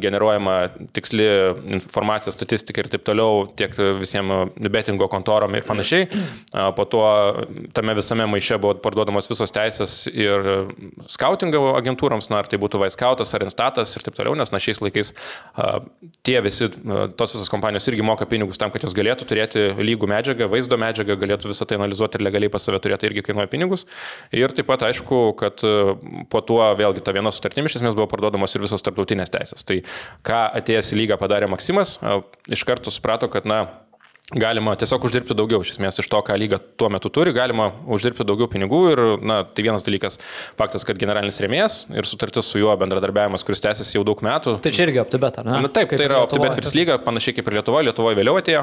generuojama 0.00 0.56
tiksli 0.96 1.28
informacija, 1.76 2.32
statistika 2.32 2.82
ir 2.82 2.90
taip 2.92 3.04
toliau, 3.04 3.46
tiek 3.56 3.74
visiems 4.00 4.54
bettingo 4.72 5.08
kontorom 5.12 5.54
ir 5.54 5.66
panašiai. 5.66 6.08
Po 6.76 6.88
to 6.88 7.04
tame 7.76 7.96
visame 7.96 8.26
maiše 8.30 8.58
buvo 8.62 8.78
parduodamos 8.82 9.28
visos 9.30 9.52
teisės 9.54 10.04
ir 10.10 10.68
skautingo 11.12 11.74
agentūroms, 11.78 12.30
na, 12.32 12.42
ar 12.42 12.50
tai 12.50 12.58
būtų 12.62 12.80
Vaiskautas 12.84 13.32
ar 13.36 13.44
Instatas 13.46 13.94
ir 13.96 14.04
taip 14.06 14.16
toliau, 14.16 14.34
nes 14.38 14.50
na 14.52 14.60
šiais 14.62 14.80
laikais 14.82 15.12
tie 16.26 16.36
visi, 16.42 16.68
tos 17.18 17.34
visos 17.36 17.50
kompanijos 17.52 17.86
irgi 17.90 18.04
moka 18.06 18.26
pinigus 18.26 18.58
tam, 18.60 18.72
kad 18.74 18.82
jos 18.86 18.96
galėtų 18.96 19.28
turėti 19.30 19.66
lygų 19.78 20.08
medžiagą, 20.10 20.48
vaizdo 20.50 20.78
medžiagą, 20.80 21.16
galėtų 21.20 21.52
visą 21.52 21.68
tai 21.68 21.78
analizuoti 21.78 22.18
ir 22.18 22.26
legaliai 22.26 22.52
pas 22.52 22.66
save 22.66 22.80
turėti, 22.82 23.10
irgi 23.10 23.24
kainuoja 23.28 23.50
pinigus. 23.52 23.86
Ir 24.34 24.54
taip 24.56 24.68
pat 24.70 24.86
aišku, 24.88 25.20
kad 25.38 25.62
po 26.32 26.44
tuo 26.46 26.64
vėlgi 26.78 27.04
ta 27.04 27.14
viena 27.14 27.32
sutartimi 27.34 27.70
iš 27.70 27.78
esmės 27.80 27.98
buvo 27.98 28.08
parduodamos 28.10 28.54
ir 28.56 28.66
visos 28.66 28.82
tarptautinės 28.84 29.32
teisės. 29.34 29.66
Tai 29.66 29.80
ką 30.26 30.42
atėjęs 30.60 30.92
į 30.94 31.00
lygą 31.04 31.20
padarė 31.20 31.50
Maksimas, 31.52 31.98
iš 32.50 32.66
karto 32.66 32.92
suprato, 32.94 33.30
kad 33.32 33.46
na, 33.48 33.62
galima 34.32 34.72
tiesiog 34.80 35.02
uždirbti 35.04 35.34
daugiau, 35.36 35.60
iš 35.60 35.74
esmės 35.74 35.98
iš 36.00 36.06
to, 36.08 36.18
ką 36.24 36.36
lyga 36.40 36.56
tuo 36.80 36.88
metu 36.88 37.10
turi, 37.12 37.34
galima 37.36 37.66
uždirbti 37.92 38.24
daugiau 38.24 38.48
pinigų 38.48 38.78
ir, 38.94 39.02
na, 39.20 39.42
tai 39.44 39.66
vienas 39.66 39.84
dalykas, 39.84 40.16
faktas, 40.56 40.86
kad 40.88 40.96
generalinis 41.00 41.36
rėmėjas 41.44 41.76
ir 41.92 42.08
sutartis 42.08 42.48
su 42.48 42.62
juo 42.62 42.72
bendradarbiavimas, 42.80 43.44
kuris 43.44 43.60
tęsiasi 43.60 43.98
jau 43.98 44.04
daug 44.08 44.22
metų. 44.24 44.56
Tai 44.64 44.72
čia 44.72 44.86
irgi 44.86 45.02
OptiBet, 45.02 45.42
ar 45.42 45.48
ne? 45.50 45.58
Na, 45.66 45.68
taip, 45.68 45.90
kaip 45.90 46.00
tai 46.00 46.06
yra 46.08 46.22
OptiBet 46.24 46.56
virs 46.56 46.72
lyga, 46.76 46.96
panašiai 47.04 47.36
kaip 47.36 47.50
ir 47.50 47.58
Lietuvoje, 47.58 47.88
Lietuvoje 47.90 48.16
vėliau 48.16 48.38
atėjo. 48.40 48.62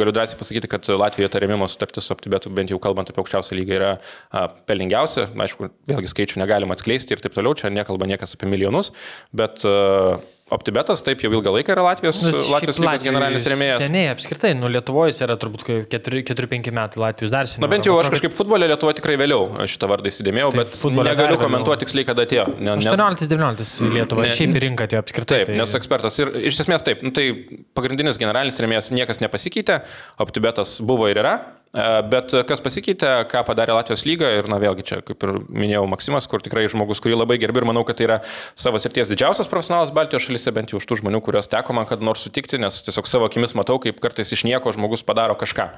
Galiu 0.00 0.14
drąsiai 0.16 0.40
pasakyti, 0.40 0.70
kad 0.72 0.90
Latvijoje 1.04 1.30
ta 1.30 1.42
rėmimo 1.44 1.68
sutartis 1.70 2.08
su 2.08 2.16
OptiBetu, 2.16 2.50
bent 2.58 2.74
jau 2.74 2.80
kalbant 2.82 3.12
apie 3.12 3.22
aukščiausią 3.22 3.60
lygą, 3.60 3.78
yra 3.78 4.48
pelningiausia. 4.66 5.28
Aišku, 5.46 5.70
vėlgi 5.92 6.10
skaičių 6.10 6.42
negalima 6.42 6.74
atskleisti 6.74 7.14
ir 7.14 7.22
taip 7.22 7.38
toliau, 7.38 7.54
čia 7.54 7.70
nekalba 7.70 8.10
niekas 8.10 8.34
apie 8.34 8.50
milijonus, 8.50 8.90
bet 9.30 9.62
uh, 9.68 10.18
OptiBetas 10.54 11.02
taip 11.04 11.20
jau 11.20 11.30
ilgą 11.32 11.52
laiką 11.58 11.74
yra 11.74 11.82
Latvijos, 11.84 12.22
nu, 12.24 12.30
Latvijos 12.54 12.78
lygos 12.80 13.04
generalinis 13.04 13.46
rėmėjas. 13.52 13.82
Seniai, 13.84 14.06
apskritai, 14.14 14.54
nu 14.56 14.70
Lietuvoje 14.72 15.12
yra 15.26 15.36
turbūt 15.40 15.66
4-5 15.92 16.70
metai, 16.72 17.02
Latvijos 17.02 17.34
dar 17.34 17.50
seniau. 17.50 17.66
Na 17.66 17.70
bent 17.74 17.88
jau 17.88 17.98
aš 18.00 18.08
kažkaip 18.14 18.32
futbolė 18.36 18.70
Lietuvoje 18.72 18.96
tikrai 19.02 19.18
vėliau 19.20 19.66
šitą 19.68 19.90
vardą 19.92 20.08
įsidėmėjau, 20.08 20.54
tai 20.54 20.64
bet 20.64 21.04
negaliu 21.10 21.36
komentuoti 21.42 21.84
tiksliai, 21.84 22.08
kada 22.08 22.24
atėjo. 22.24 22.48
Ne, 22.56 22.78
nes... 22.80 22.88
18-19 22.94 23.92
Lietuvoje, 23.98 24.32
šiaip 24.40 24.56
į 24.56 24.64
rinką 24.64 24.88
atėjo 24.88 25.04
apskritai. 25.04 25.42
Taip, 25.44 25.52
tai... 25.52 25.60
nes 25.60 25.78
ekspertas 25.82 26.18
ir 26.24 26.32
iš 26.48 26.64
esmės 26.64 26.86
taip, 26.86 27.04
nu, 27.04 27.12
tai 27.12 27.28
pagrindinis 27.76 28.20
generalinis 28.20 28.60
rėmėjas 28.64 28.92
niekas 28.96 29.20
nepasikeitė, 29.24 29.82
OptiBetas 30.24 30.78
buvo 30.88 31.12
ir 31.12 31.20
yra, 31.20 31.36
E, 31.38 31.57
bet 31.72 32.32
kas 32.48 32.62
pasikeitė, 32.64 33.10
ką 33.28 33.42
padarė 33.48 33.76
Latvijos 33.76 34.04
lyga 34.08 34.30
ir, 34.38 34.48
na 34.48 34.56
vėlgi 34.62 34.86
čia, 34.88 35.00
kaip 35.04 35.24
ir 35.26 35.34
minėjau, 35.48 35.84
Maksimas, 35.90 36.28
kur 36.30 36.42
tikrai 36.44 36.66
žmogus, 36.70 37.02
kurį 37.04 37.18
labai 37.20 37.38
gerbiu 37.40 37.62
ir 37.62 37.68
manau, 37.68 37.84
kad 37.88 37.98
tai 37.98 38.08
yra 38.08 38.18
savo 38.58 38.80
srities 38.80 39.12
didžiausias 39.12 39.50
profesionalas 39.50 39.92
Baltijos 39.94 40.24
šalyse, 40.24 40.54
bent 40.56 40.72
jau 40.72 40.80
už 40.80 40.88
tų 40.88 41.00
žmonių, 41.02 41.20
kuriuos 41.24 41.50
teko 41.52 41.76
man 41.76 41.88
kad 41.90 42.04
nors 42.04 42.24
sutikti, 42.24 42.60
nes 42.62 42.80
tiesiog 42.86 43.10
savo 43.10 43.28
akimis 43.28 43.56
matau, 43.58 43.76
kaip 43.82 44.00
kartais 44.02 44.32
iš 44.32 44.46
nieko 44.48 44.72
žmogus 44.76 45.04
padaro 45.06 45.36
kažką. 45.38 45.68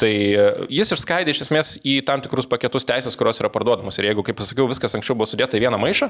Tai 0.00 0.10
e, 0.10 0.44
jis 0.74 0.90
išskaidė 0.96 1.30
iš 1.30 1.44
esmės 1.44 1.76
į 1.86 2.00
tam 2.06 2.22
tikrus 2.24 2.48
paketus 2.50 2.86
teisės, 2.88 3.14
kurios 3.18 3.38
yra 3.38 3.50
parduodamos. 3.54 3.94
Ir 4.00 4.08
jeigu, 4.08 4.24
kaip 4.26 4.40
pasakiau, 4.40 4.66
viskas 4.66 4.96
anksčiau 4.98 5.14
buvo 5.14 5.28
sudėta 5.30 5.54
į 5.54 5.62
vieną 5.68 5.78
maišą, 5.78 6.08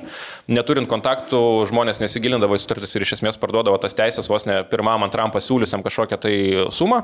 neturint 0.57 0.89
kontaktų, 0.89 1.41
žmonės 1.69 2.01
nesigilindavo 2.01 2.57
į 2.57 2.63
sutartis 2.63 2.97
ir 2.97 3.05
iš 3.05 3.19
esmės 3.19 3.37
parduodavo 3.41 3.77
tas 3.83 3.97
teisės 3.97 4.31
vos 4.33 4.49
ne 4.49 4.63
pirmam, 4.71 5.05
antram 5.05 5.35
pasiūlysiam 5.35 5.85
kažkokią 5.85 6.21
tai 6.25 6.37
sumą. 6.73 7.03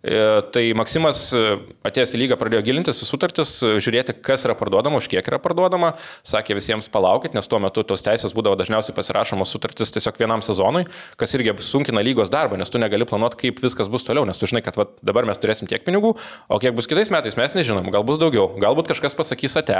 E, 0.00 0.40
Tai 0.52 0.62
Maksimas 0.80 1.26
e, 1.36 1.42
atėjęs 1.86 2.16
į 2.16 2.22
lygą 2.24 2.40
pradėjo 2.40 2.62
gilintis 2.64 3.02
į 3.04 3.10
sutartis, 3.10 3.52
žiūrėti, 3.84 4.16
kas 4.24 4.46
yra 4.48 4.56
parduodama, 4.58 5.02
už 5.02 5.10
kiek 5.12 5.28
yra 5.28 5.38
parduodama, 5.42 5.92
sakė 6.26 6.56
visiems 6.56 6.88
palaukit, 6.92 7.36
nes 7.36 7.48
tuo 7.48 7.60
metu 7.62 7.84
tos 7.86 8.04
teisės 8.04 8.32
būdavo 8.36 8.56
dažniausiai 8.60 8.96
pasirašomos 8.96 9.52
sutartis 9.52 9.92
tiesiog 9.94 10.18
vienam 10.20 10.42
sezonui, 10.44 10.86
kas 11.20 11.36
irgi 11.36 11.54
sunkina 11.62 12.02
lygos 12.04 12.32
darbą, 12.32 12.58
nes 12.60 12.72
tu 12.72 12.80
negali 12.82 13.06
planuoti, 13.08 13.38
kaip 13.44 13.62
viskas 13.62 13.92
bus 13.92 14.08
toliau, 14.08 14.26
nes 14.28 14.40
tu 14.40 14.48
žinai, 14.50 14.64
kad 14.64 14.80
va, 14.80 14.88
dabar 15.04 15.28
mes 15.28 15.38
turėsim 15.38 15.70
tiek 15.70 15.84
pinigų, 15.86 16.16
o 16.48 16.58
kiek 16.62 16.74
bus 16.76 16.88
kitais 16.90 17.10
metais 17.12 17.36
mes 17.38 17.54
nežinom, 17.56 17.88
gal 17.94 18.04
bus 18.06 18.20
daugiau, 18.20 18.50
galbūt 18.60 18.90
kažkas 18.92 19.16
pasakys 19.16 19.56
ate. 19.60 19.78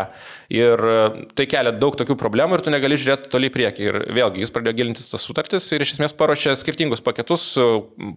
Ir 0.53 0.81
e, 0.81 1.27
tai 1.39 1.47
kelia 1.51 1.73
daug 1.75 1.97
tokių 1.99 2.17
problemų 2.21 2.59
ir 2.59 2.65
tu 2.67 2.73
negali 2.75 2.99
žiūrėti 3.01 3.31
toliai 3.33 3.51
į 3.51 3.55
priekį. 3.57 3.89
Ir 3.89 3.99
vėlgi 4.17 4.43
jis 4.45 4.53
pradėjo 4.55 4.79
gilintis 4.81 5.11
tas 5.13 5.25
sutartis 5.27 5.69
ir 5.75 5.85
iš 5.85 5.97
esmės 5.97 6.17
paruošė 6.19 6.55
skirtingus 6.61 7.05
paketus, 7.05 7.47
e, 7.61 7.67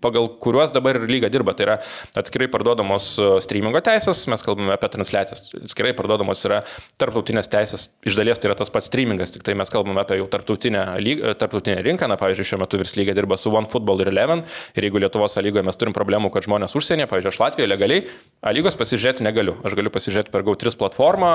pagal 0.04 0.30
kuriuos 0.44 0.74
dabar 0.76 1.00
ir 1.00 1.08
lyga 1.10 1.32
dirba. 1.34 1.56
Tai 1.56 1.68
yra 1.68 1.78
atskirai 2.18 2.50
parduodamos 2.52 3.12
e, 3.20 3.30
streamingo 3.46 3.82
teisės, 3.86 4.26
mes 4.32 4.46
kalbame 4.46 4.74
apie 4.76 4.92
transliacijas, 4.96 5.50
atskirai 5.62 5.96
parduodamos 5.98 6.44
yra 6.48 6.62
tarptautinės 7.02 7.52
teisės, 7.52 7.90
iš 8.08 8.18
dalies 8.20 8.42
tai 8.42 8.52
yra 8.52 8.60
tas 8.60 8.72
pats 8.74 8.90
streamingas, 8.92 9.34
tik 9.36 9.46
tai 9.46 9.58
mes 9.58 9.72
kalbame 9.72 10.02
apie 10.04 10.20
jau 10.20 10.28
tarptautinę, 10.32 10.86
lyg, 11.04 11.24
tarptautinę 11.40 11.82
rinką, 11.86 12.10
na 12.12 12.20
pavyzdžiui, 12.20 12.50
šiuo 12.52 12.62
metu 12.64 12.80
virs 12.82 12.96
lyga 13.00 13.16
dirba 13.18 13.38
su 13.40 13.54
OneFootball 13.56 14.04
ir 14.04 14.12
Eleven 14.12 14.44
ir 14.76 14.88
jeigu 14.88 15.02
Lietuvos 15.02 15.38
lygoje 15.42 15.66
mes 15.66 15.80
turim 15.80 15.96
problemų, 15.96 16.32
kad 16.34 16.46
žmonės 16.48 16.76
užsienyje, 16.78 17.10
pavyzdžiui, 17.12 17.34
aš 17.34 17.42
Latvijoje 17.42 17.72
legaliai, 17.72 18.06
A 18.46 18.52
lygos 18.54 18.76
pasižiūrėti 18.78 19.24
negaliu. 19.26 19.56
Aš 19.66 19.74
galiu 19.74 19.90
pasižiūrėti 19.90 20.30
per 20.30 20.44
GAU3 20.46 20.76
platformą, 20.78 21.30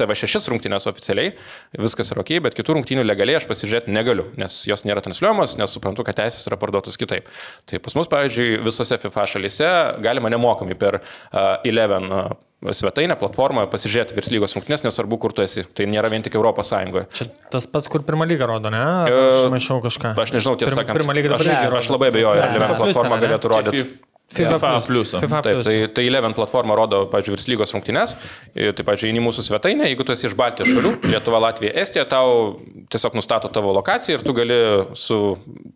TV6 0.00 0.48
rungtynės 0.48 0.86
oficialiai, 0.88 1.34
viskas 1.76 2.08
yra 2.14 2.22
ok, 2.22 2.38
bet 2.46 2.56
kitų 2.56 2.78
rungtynių 2.78 3.04
legaliai 3.04 3.36
aš 3.36 3.44
pasižiūrėti 3.50 3.92
negaliu, 3.92 4.30
nes 4.40 4.62
jos 4.70 4.86
nėra 4.88 5.02
transliuojamos, 5.04 5.58
nes 5.60 5.76
suprantu, 5.76 6.06
kad 6.08 6.16
teisės 6.22 6.48
yra 6.48 6.56
parduotos 6.60 6.96
kitaip. 6.96 7.28
Tai 7.68 7.82
pas 7.84 7.98
mus, 7.98 8.08
pavyzdžiui, 8.08 8.62
visose 8.64 8.96
FIFA 9.02 9.26
šalyse 9.34 9.68
galima 10.06 10.32
nemokamai 10.32 10.78
per 10.80 11.02
uh, 11.02 11.60
Eleven 11.68 12.08
uh, 12.08 12.32
svetainę, 12.72 13.18
platformą 13.20 13.66
pasižiūrėti 13.68 14.16
virs 14.16 14.32
lygos 14.32 14.56
rungtynės, 14.56 14.86
nesvarbu, 14.86 15.20
kur 15.20 15.36
tu 15.36 15.44
esi. 15.44 15.66
Tai 15.76 15.84
nėra 15.90 16.08
vien 16.12 16.24
tik 16.24 16.40
Europos 16.40 16.72
Sąjungoje. 16.72 17.10
Čia 17.12 17.28
tas 17.52 17.68
pats, 17.68 17.92
kur 17.92 18.06
pirmą 18.08 18.24
lygą 18.30 18.48
rodo, 18.48 18.72
ne? 18.72 18.80
E, 19.10 19.20
Aš 19.34 19.52
maišau 19.52 19.82
kažką. 19.84 20.14
Aš 20.16 20.32
nežinau, 20.38 20.56
tiesą 20.56 20.80
sakant. 20.80 20.96
pirmą 20.96 21.12
lygą 21.20 21.34
dabar 21.34 21.44
aš, 21.44 21.78
aš 21.82 21.92
labai 21.92 22.08
abejoju, 22.14 22.40
ar 22.40 22.56
Plus 22.56 22.80
platforma 22.86 23.20
galėtų 23.20 23.52
rodyti. 23.52 23.86
FIFA 24.34 24.58
Plus. 24.58 24.86
pliusą. 24.88 25.18
FIFA 25.20 25.40
Taip, 25.42 25.54
Plus. 25.54 25.66
tai, 25.66 25.88
tai 25.94 26.06
Eleven 26.08 26.32
platforma 26.34 26.74
rodo, 26.74 27.02
pažiūrėjau, 27.12 27.36
virs 27.36 27.44
lygos 27.52 27.74
rungtynes. 27.76 28.14
Tai, 28.54 28.84
pažiūrėjau, 28.88 29.18
į 29.20 29.22
mūsų 29.22 29.44
svetainę, 29.46 29.84
jeigu 29.90 30.02
tu 30.08 30.14
esi 30.16 30.26
iš 30.26 30.34
Baltijos 30.34 30.70
šalių, 30.72 30.94
Lietuva, 31.12 31.38
Latvija, 31.44 31.74
Estija, 31.82 32.06
tau 32.08 32.56
tiesiog 32.90 33.14
nustato 33.20 33.50
tavo 33.52 33.70
lokaciją 33.76 34.16
ir 34.18 34.24
tu 34.26 34.32
gali 34.34 34.56
su 34.98 35.18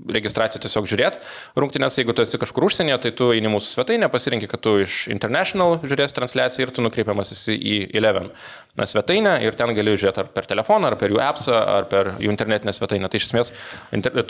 registracija 0.08 0.62
tiesiog 0.64 0.88
žiūrėti 0.90 1.20
rungtynes. 1.60 1.98
Jeigu 2.00 2.16
tu 2.16 2.24
esi 2.24 2.40
kažkur 2.40 2.66
užsienyje, 2.70 2.98
tai 3.04 3.12
tu 3.20 3.28
į 3.36 3.44
mūsų 3.52 3.76
svetainę, 3.76 4.08
pasirinki, 4.10 4.48
kad 4.50 4.64
tu 4.64 4.78
iš 4.82 5.04
International 5.12 5.76
žiūrės 5.84 6.16
transliaciją 6.16 6.66
ir 6.66 6.74
tu 6.74 6.82
nukreipiamas 6.82 7.30
esi 7.36 7.54
į 7.54 7.76
Eleven 8.00 8.32
na, 8.78 8.86
svetainę 8.88 9.36
ir 9.44 9.54
ten 9.58 9.70
gali 9.76 9.94
žiūrėti 9.98 10.24
ar 10.24 10.32
per 10.34 10.46
telefoną, 10.50 10.88
ar 10.92 10.96
per 10.98 11.12
jų 11.14 11.20
appsą, 11.22 11.54
ar 11.78 11.86
per 11.90 12.14
jų 12.22 12.32
internetinę 12.32 12.72
svetainę. 12.74 13.10
Tai 13.12 13.20
iš 13.20 13.28
esmės 13.28 13.52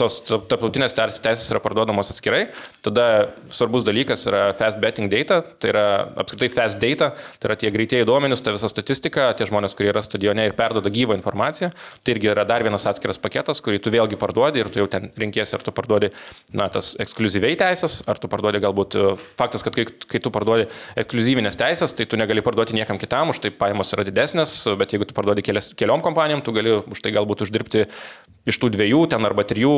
tos 0.01 0.21
tarptautinės 0.27 0.97
teis- 0.97 1.21
teisės 1.25 1.49
yra 1.55 1.61
parduodamos 1.65 2.11
atskirai. 2.13 2.47
Tada 2.85 3.29
svarbus 3.53 3.85
dalykas 3.87 4.08
yra 4.29 4.53
fast 4.57 4.81
betting 4.81 5.11
data, 5.13 5.41
tai 5.61 5.73
yra 5.73 5.85
apskritai 6.23 6.49
fast 6.53 6.81
data, 6.81 7.11
tai 7.39 7.51
yra 7.51 7.57
tie 7.61 7.71
greitieji 7.75 8.07
duomenys, 8.09 8.43
ta 8.45 8.55
visa 8.55 8.71
statistika, 8.71 9.29
tie 9.37 9.47
žmonės, 9.49 9.75
kurie 9.77 9.91
yra 9.93 10.03
stadione 10.05 10.47
ir 10.49 10.55
perdoda 10.59 10.91
gyvą 10.93 11.17
informaciją. 11.19 11.71
Tai 12.05 12.15
irgi 12.15 12.31
yra 12.33 12.47
dar 12.49 12.65
vienas 12.67 12.87
atskiras 12.89 13.21
paketas, 13.21 13.61
kurį 13.65 13.83
tu 13.85 13.93
vėlgi 13.95 14.19
parduodi 14.21 14.63
ir 14.63 14.71
tu 14.73 14.83
jau 14.83 14.89
ten 14.91 15.11
renkėsi, 15.19 15.57
ar 15.59 15.67
tu 15.67 15.75
parduodi, 15.77 16.13
na, 16.57 16.71
tas 16.73 16.95
ekskluziviai 17.03 17.59
teisės, 17.61 18.01
ar 18.09 18.21
tu 18.23 18.31
parduodi 18.33 18.63
galbūt 18.65 18.97
e, 18.99 19.11
faktas, 19.39 19.67
kad 19.67 19.77
kai, 19.77 19.89
kai 20.09 20.23
tu 20.25 20.33
parduodi 20.35 20.69
ekskluzyvinės 20.99 21.59
teisės, 21.61 21.95
tai 21.99 22.09
tu 22.09 22.21
negali 22.21 22.45
parduoti 22.45 22.77
niekam 22.79 23.01
kitam, 23.01 23.35
už 23.35 23.43
tai 23.45 23.53
pajamos 23.55 23.93
yra 23.97 24.07
didesnės, 24.09 24.61
bet 24.81 24.95
jeigu 24.95 25.09
tu 25.09 25.17
parduodi 25.17 25.45
kelias, 25.47 25.73
keliom 25.79 26.05
kompanijom, 26.05 26.45
tu 26.45 26.57
gali 26.57 26.79
už 26.81 27.05
tai 27.05 27.15
galbūt 27.17 27.47
uždirbti 27.47 27.87
iš 28.49 28.59
tų 28.61 28.73
dviejų 28.75 29.05
ten 29.13 29.29
arba 29.29 29.45
trijų 29.49 29.75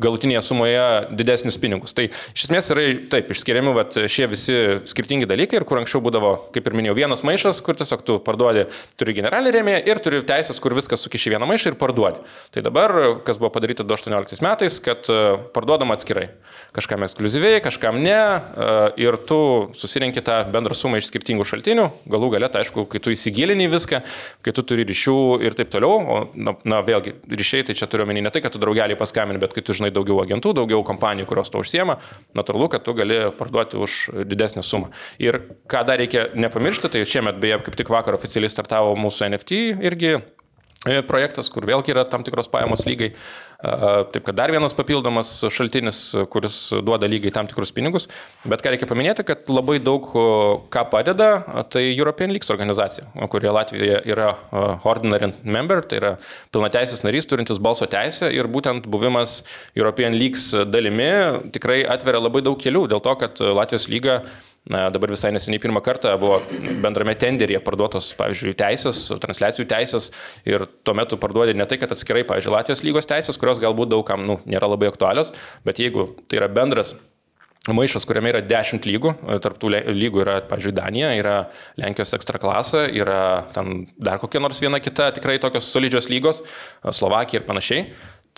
galutinėje 0.00 0.42
sumoje 0.44 0.84
didesnius 1.12 1.58
pinigus. 1.60 1.94
Tai 1.96 2.08
iš 2.08 2.46
esmės 2.46 2.70
yra 2.72 2.86
taip 3.12 3.30
išskiriami 3.34 3.74
vat, 3.76 3.96
šie 4.10 4.28
visi 4.30 4.56
skirtingi 4.88 5.28
dalykai 5.28 5.60
ir 5.60 5.66
kur 5.68 5.80
anksčiau 5.80 6.02
būdavo, 6.04 6.32
kaip 6.54 6.66
ir 6.66 6.76
minėjau, 6.78 6.96
vienas 6.96 7.24
maišas, 7.26 7.60
kur 7.64 7.78
tiesiog 7.78 8.04
tu 8.06 8.16
parduodi, 8.24 8.66
turi 9.00 9.16
generalinį 9.18 9.54
rėmėją 9.56 9.82
ir 9.90 10.02
turi 10.02 10.22
teisės, 10.26 10.60
kur 10.62 10.74
viskas 10.76 11.04
sukiši 11.04 11.34
vieną 11.34 11.48
maišą 11.50 11.72
ir 11.72 11.78
parduodi. 11.80 12.22
Tai 12.54 12.64
dabar, 12.66 12.96
kas 13.26 13.40
buvo 13.40 13.52
padaryta 13.54 13.84
2018 13.86 14.44
metais, 14.44 14.80
kad 14.84 15.10
e, 15.12 15.20
parduodama 15.54 15.96
atskirai. 15.98 16.30
Kažkam 16.76 17.04
ekskluziviai, 17.04 17.60
kažkam 17.64 18.00
ne 18.00 18.16
e, 18.16 18.40
ir 19.04 19.18
tu 19.28 19.40
susirinkti 19.76 20.24
tą 20.24 20.40
bendrą 20.52 20.76
sumą 20.78 21.00
iš 21.00 21.10
skirtingų 21.10 21.46
šaltinių, 21.48 21.88
galų 22.10 22.32
galę, 22.36 22.50
tai 22.52 22.64
aišku, 22.64 22.86
kai 22.90 23.02
tu 23.02 23.12
įsigilini 23.14 23.68
viską, 23.70 24.02
kai 24.44 24.56
tu 24.56 24.64
turi 24.66 24.86
ryšių 24.88 25.18
ir 25.44 25.56
taip 25.58 25.72
toliau, 25.72 26.00
o 26.00 26.18
na, 26.34 26.56
na 26.64 26.80
vėlgi, 26.86 27.16
ryšiai 27.28 27.68
tai 27.68 27.76
čia 27.78 27.90
turiu 28.00 28.08
omeny 28.08 28.22
ne 28.24 28.30
tai, 28.32 28.40
kad 28.42 28.54
tu 28.54 28.60
draugelį 28.60 28.96
paskambini, 28.98 29.40
bet 29.40 29.52
kai 29.54 29.62
tu 29.62 29.74
žinai 29.76 29.90
daugiau 29.92 30.20
agentų, 30.22 30.54
daugiau 30.56 30.82
kompanijų, 30.86 31.28
kurios 31.28 31.52
to 31.52 31.60
užsiema, 31.60 31.98
natūralu, 32.36 32.70
kad 32.72 32.84
tu 32.84 32.94
gali 32.96 33.30
parduoti 33.36 33.76
už 33.80 34.24
didesnę 34.28 34.64
sumą. 34.64 34.90
Ir 35.20 35.40
ką 35.70 35.84
dar 35.86 36.00
reikia 36.00 36.30
nepamiršti, 36.34 36.90
tai 36.90 37.04
šiemet 37.04 37.40
beje, 37.40 37.60
kaip 37.66 37.76
tik 37.76 37.92
vakar 37.92 38.16
oficialiai 38.16 38.52
startavo 38.52 38.96
mūsų 38.96 39.28
NFT 39.30 39.60
irgi 39.84 40.16
e, 40.16 41.00
projektas, 41.06 41.52
kur 41.52 41.68
vėlgi 41.68 41.92
yra 41.94 42.06
tam 42.08 42.24
tikros 42.26 42.50
pajamos 42.52 42.86
lygai. 42.88 43.12
A, 43.12 43.49
Taip 43.60 44.24
kad 44.24 44.36
dar 44.36 44.52
vienas 44.52 44.72
papildomas 44.76 45.32
šaltinis, 45.52 46.00
kuris 46.32 46.58
duoda 46.84 47.08
lygiai 47.10 47.32
tam 47.34 47.48
tikrus 47.50 47.72
pinigus. 47.76 48.08
Bet 48.48 48.62
ką 48.64 48.72
reikia 48.72 48.88
paminėti, 48.88 49.24
kad 49.28 49.50
labai 49.52 49.78
daug 49.84 50.06
ką 50.72 50.84
padeda, 50.92 51.30
tai 51.72 51.84
European 51.90 52.32
Leagues 52.32 52.52
organizacija, 52.52 53.10
kurie 53.32 53.52
Latvijoje 53.52 54.00
yra 54.08 54.30
Ordinary 54.88 55.32
Member, 55.44 55.84
tai 55.84 56.00
yra 56.00 56.14
pilnateisės 56.54 57.04
narys 57.04 57.28
turintis 57.28 57.60
balso 57.60 57.88
teisę 57.90 58.30
ir 58.32 58.48
būtent 58.48 58.88
buvimas 58.90 59.42
European 59.76 60.16
Leagues 60.16 60.50
dalimi 60.70 61.10
tikrai 61.52 61.82
atveria 61.84 62.22
labai 62.22 62.44
daug 62.46 62.56
kelių 62.60 62.86
dėl 62.90 63.04
to, 63.04 63.16
kad 63.20 63.44
Latvijos 63.44 63.90
lyga 63.92 64.20
Na, 64.68 64.90
dabar 64.92 65.08
visai 65.08 65.30
neseniai 65.32 65.62
pirmą 65.62 65.80
kartą 65.80 66.10
buvo 66.20 66.36
bendrame 66.84 67.14
tenderyje 67.18 67.62
parduotos, 67.64 68.10
pavyzdžiui, 68.18 68.52
teisės, 68.60 69.06
transliacijų 69.22 69.64
teisės 69.70 70.10
ir 70.46 70.66
tuo 70.84 70.92
metu 70.98 71.16
parduodė 71.20 71.54
ne 71.56 71.64
tai, 71.66 71.78
kad 71.80 71.94
atskirai, 71.94 72.26
pavyzdžiui, 72.28 72.52
Latvijos 72.52 72.84
lygos 72.84 73.08
teisės, 73.08 73.40
kurios 73.40 73.62
galbūt 73.62 73.94
daugam 73.94 74.26
nu, 74.28 74.36
nėra 74.44 74.68
labai 74.68 74.92
aktualios, 74.92 75.32
bet 75.64 75.80
jeigu 75.80 76.10
tai 76.28 76.42
yra 76.42 76.50
bendras 76.52 76.92
maišas, 77.68 78.06
kuriame 78.08 78.30
yra 78.32 78.40
10 78.44 78.86
lygų, 78.88 79.14
tarptų 79.44 79.72
lygų 79.92 80.22
yra, 80.22 80.36
pavyzdžiui, 80.48 80.72
Danija, 80.76 81.10
yra 81.18 81.34
Lenkijos 81.80 82.14
ekstra 82.16 82.40
klasė, 82.40 82.86
yra 82.96 83.46
ten 83.52 83.86
dar 84.00 84.20
kokia 84.22 84.40
nors 84.40 84.60
viena 84.62 84.80
kita 84.80 85.10
tikrai 85.16 85.36
tokios 85.42 85.68
solidžios 85.68 86.08
lygos, 86.12 86.40
Slovakija 86.84 87.42
ir 87.42 87.48
panašiai. 87.48 87.84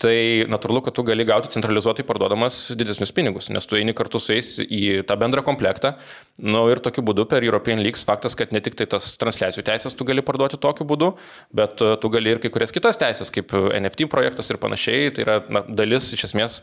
Tai 0.01 0.13
natūralu, 0.49 0.81
kad 0.87 0.95
tu 0.97 1.03
gali 1.05 1.23
gauti 1.27 1.51
centralizuotai 1.53 2.03
parduodamas 2.07 2.71
didesnius 2.77 3.11
pinigus, 3.13 3.51
nes 3.53 3.67
tu 3.69 3.77
eini 3.77 3.93
kartu 3.95 4.17
su 4.19 4.33
jais 4.33 4.49
į 4.63 5.03
tą 5.07 5.17
bendrą 5.21 5.43
komplektą. 5.45 5.93
Na 6.41 6.55
nu, 6.55 6.63
ir 6.73 6.81
tokiu 6.83 7.03
būdu 7.05 7.27
per 7.29 7.45
European 7.45 7.81
Leagues 7.83 8.01
faktas, 8.07 8.33
kad 8.39 8.51
ne 8.55 8.61
tik 8.63 8.75
tai 8.79 8.87
tas 8.89 9.11
transliacijų 9.21 9.63
teisės 9.67 9.93
tu 9.93 10.07
gali 10.09 10.25
parduoti 10.25 10.57
tokiu 10.57 10.87
būdu, 10.89 11.11
bet 11.55 11.85
e, 11.85 11.93
tu 12.01 12.09
gali 12.13 12.33
ir 12.33 12.41
kai 12.41 12.49
kurias 12.55 12.73
kitas 12.73 12.97
teisės, 12.99 13.31
kaip 13.33 13.53
NFT 13.53 14.09
projektas 14.11 14.49
ir 14.49 14.59
panašiai. 14.63 15.13
Tai 15.13 15.27
yra 15.27 15.37
na, 15.45 15.63
dalis 15.69 16.09
iš 16.17 16.25
esmės, 16.31 16.59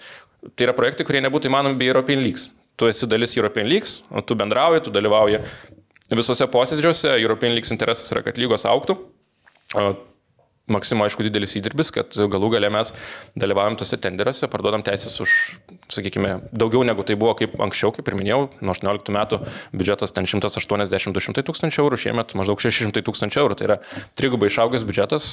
tai 0.50 0.66
yra 0.66 0.74
projektai, 0.76 1.06
kurie 1.06 1.22
nebūtų 1.22 1.52
įmanomi 1.52 1.78
be 1.78 1.86
European 1.92 2.24
Leagues. 2.26 2.50
Tu 2.80 2.90
esi 2.90 3.06
dalis 3.06 3.38
European 3.38 3.70
Leagues, 3.70 4.00
tu 4.26 4.36
bendrauji, 4.42 4.88
tu 4.88 4.94
dalyvauji 4.94 5.38
visose 6.18 6.50
posėdžiuose. 6.50 7.14
European 7.22 7.54
Leagues 7.54 7.70
interesas 7.70 8.10
yra, 8.10 8.26
kad 8.26 8.42
lygos 8.42 8.66
auktų. 8.66 8.98
Maksimo, 10.70 11.06
aišku, 11.06 11.24
didelis 11.26 11.56
įdirbis, 11.58 11.90
kad 11.94 12.14
galų 12.14 12.52
gale 12.54 12.70
mes 12.72 12.92
dalyvaujam 13.38 13.78
tose 13.80 13.98
tenderiuose, 14.00 14.48
parduodam 14.52 14.84
teisės 14.86 15.16
už, 15.22 15.36
sakykime, 15.92 16.36
daugiau 16.54 16.84
negu 16.86 17.04
tai 17.06 17.18
buvo 17.20 17.34
kaip 17.38 17.56
anksčiau, 17.60 17.92
kaip 17.96 18.08
ir 18.10 18.18
minėjau, 18.18 18.42
nuo 18.62 18.74
18 18.76 19.14
metų 19.16 19.40
biudžetas 19.74 20.14
ten 20.16 20.28
180-200 20.30 21.46
tūkstančių 21.50 21.84
eurų, 21.84 22.00
šiemet 22.06 22.36
maždaug 22.38 22.62
600 22.62 23.02
tūkstančių 23.06 23.42
eurų, 23.44 23.58
tai 23.58 23.70
yra 23.70 23.80
trigubai 24.18 24.52
išaugęs 24.52 24.86
biudžetas. 24.86 25.32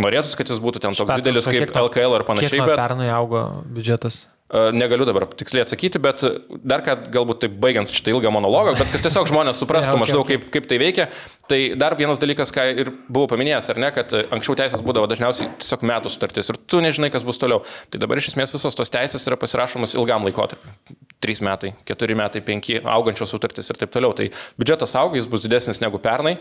Norėtųsi, 0.00 0.38
kad 0.38 0.48
jis 0.48 0.60
būtų 0.62 0.80
ten 0.80 0.94
toks 0.96 1.04
Pertrauka, 1.04 1.20
didelis 1.20 1.44
kaip 1.44 1.66
kiek 1.68 1.74
LKL 1.76 2.14
ar 2.16 2.22
Kiek 2.24 2.30
panašiai, 2.30 2.60
nuo 2.62 2.68
bet 2.70 2.80
pernai 2.80 3.10
augo 3.12 3.42
biudžetas? 3.76 4.22
E, 4.52 4.72
Negaliu 4.76 5.06
dabar 5.08 5.24
tiksliai 5.32 5.64
atsakyti, 5.64 6.00
bet 6.02 6.22
dar 6.60 6.82
ką 6.84 6.98
galbūt 7.14 7.38
taip 7.46 7.54
baigiant 7.62 7.88
šitą 7.88 8.12
ilgą 8.12 8.32
monologą, 8.34 8.74
bet 8.76 8.90
kad 8.92 9.06
tiesiog 9.06 9.30
žmonės 9.30 9.62
suprastų 9.62 9.92
Ne, 9.92 9.96
okay, 9.96 10.02
maždaug 10.04 10.26
okay. 10.26 10.38
kaip, 10.40 10.50
kaip 10.52 10.68
tai 10.68 10.78
veikia. 10.82 11.06
Tai 11.48 11.60
dar 11.80 11.96
vienas 11.98 12.20
dalykas, 12.20 12.52
ką 12.54 12.66
ir 12.84 12.92
buvau 13.08 13.30
paminėjęs, 13.32 13.70
ar 13.72 13.80
ne, 13.80 13.90
kad 13.96 14.12
anksčiau 14.22 14.56
teisės 14.60 14.84
būdavo 14.84 15.08
dažniausiai 15.10 15.50
tiesiog 15.62 15.86
metų 15.88 16.12
sutartis 16.12 16.52
ir 16.52 16.60
tu 16.68 16.80
nežinai, 16.84 17.12
kas 17.14 17.24
bus 17.24 17.40
toliau. 17.40 17.64
Tai 17.92 18.00
dabar 18.04 18.20
iš 18.20 18.32
esmės 18.34 18.52
visos 18.54 18.76
tos 18.76 18.92
teisės 18.92 19.24
yra 19.28 19.40
pasirašomos 19.40 19.96
ilgam 19.96 20.28
laikotarpiu. 20.28 20.76
3 21.22 21.44
metai, 21.46 21.72
4 21.88 22.18
metai, 22.18 22.42
5 22.44 22.82
augančios 22.96 23.30
sutartys 23.30 23.70
ir 23.70 23.78
taip 23.80 23.92
toliau. 23.94 24.14
Tai 24.16 24.28
biudžetas 24.58 24.96
auga, 24.98 25.18
jis 25.20 25.28
bus 25.30 25.44
didesnis 25.46 25.80
negu 25.82 26.00
pernai, 26.02 26.36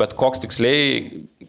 bet 0.00 0.16
koks 0.18 0.42
tiksliai 0.42 0.88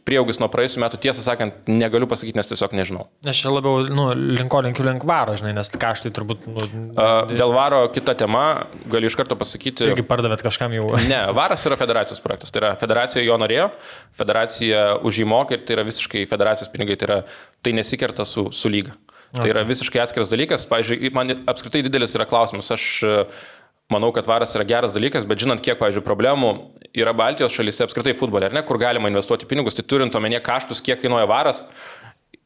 prieaugis 0.08 0.40
nuo 0.42 0.50
praėjusių 0.54 0.84
metų, 0.84 1.00
tiesą 1.04 1.24
sakant, 1.26 1.68
negaliu 1.70 2.08
pasakyti, 2.10 2.38
nes 2.40 2.50
tiesiog 2.50 2.74
nežinau. 2.78 3.08
Aš 3.30 3.44
čia 3.44 3.54
labiau, 3.54 3.84
nu, 3.94 4.10
linko 4.14 4.62
linkiu 4.66 4.86
link 4.88 5.06
varo, 5.10 5.36
žinai, 5.40 5.54
nes 5.58 5.72
kaštai 5.82 6.14
turbūt... 6.16 6.48
Nu, 6.50 6.94
Dėl 7.30 7.54
varo 7.56 7.82
kita 7.94 8.16
tema, 8.18 8.46
galiu 8.90 9.10
iš 9.10 9.18
karto 9.20 9.38
pasakyti. 9.40 9.90
Irgi 9.92 10.06
pardavėt 10.08 10.44
kažkam 10.46 10.74
jau. 10.78 10.88
Ne, 11.10 11.20
varas 11.38 11.66
yra 11.68 11.78
federacijos 11.80 12.24
projektas. 12.24 12.54
Tai 12.54 12.64
yra 12.64 12.72
federacija 12.80 13.26
jo 13.26 13.38
norėjo, 13.42 13.70
federacija 14.18 14.88
už 15.06 15.22
jį 15.22 15.30
mokė 15.30 15.58
ir 15.60 15.66
tai 15.68 15.78
yra 15.78 15.86
visiškai 15.90 16.26
federacijos 16.30 16.72
pinigai, 16.74 16.98
tai, 17.00 17.10
yra, 17.10 17.20
tai 17.66 17.76
nesikerta 17.78 18.26
su, 18.28 18.50
su 18.56 18.72
lyga. 18.72 18.96
Tai 19.36 19.46
yra 19.52 19.62
visiškai 19.68 20.02
atskiras 20.02 20.32
dalykas. 20.34 20.66
Pavyzdžiui, 20.70 21.12
man 21.14 21.36
apskritai 21.50 21.84
didelis 21.86 22.16
yra 22.18 22.26
klausimas. 22.30 22.72
Aš 22.74 22.86
e, 23.06 23.16
manau, 23.94 24.10
kad 24.16 24.28
varas 24.30 24.56
yra 24.58 24.66
geras 24.68 24.96
dalykas, 24.96 25.28
bet 25.30 25.42
žinant, 25.44 25.62
kiek, 25.66 25.78
pavyzdžiui, 25.82 26.06
problemų 26.06 26.52
yra 26.98 27.14
Baltijos 27.18 27.54
šalyse 27.54 27.86
apskritai 27.86 28.16
futbole, 28.18 28.50
ar 28.50 28.56
ne, 28.56 28.64
kur 28.66 28.80
galima 28.82 29.12
investuoti 29.12 29.50
pinigus, 29.50 29.78
tai 29.78 29.86
turint 29.86 30.16
omenyje 30.18 30.42
kaštus, 30.46 30.82
kiek 30.86 31.02
kainuoja 31.04 31.30
varas, 31.30 31.64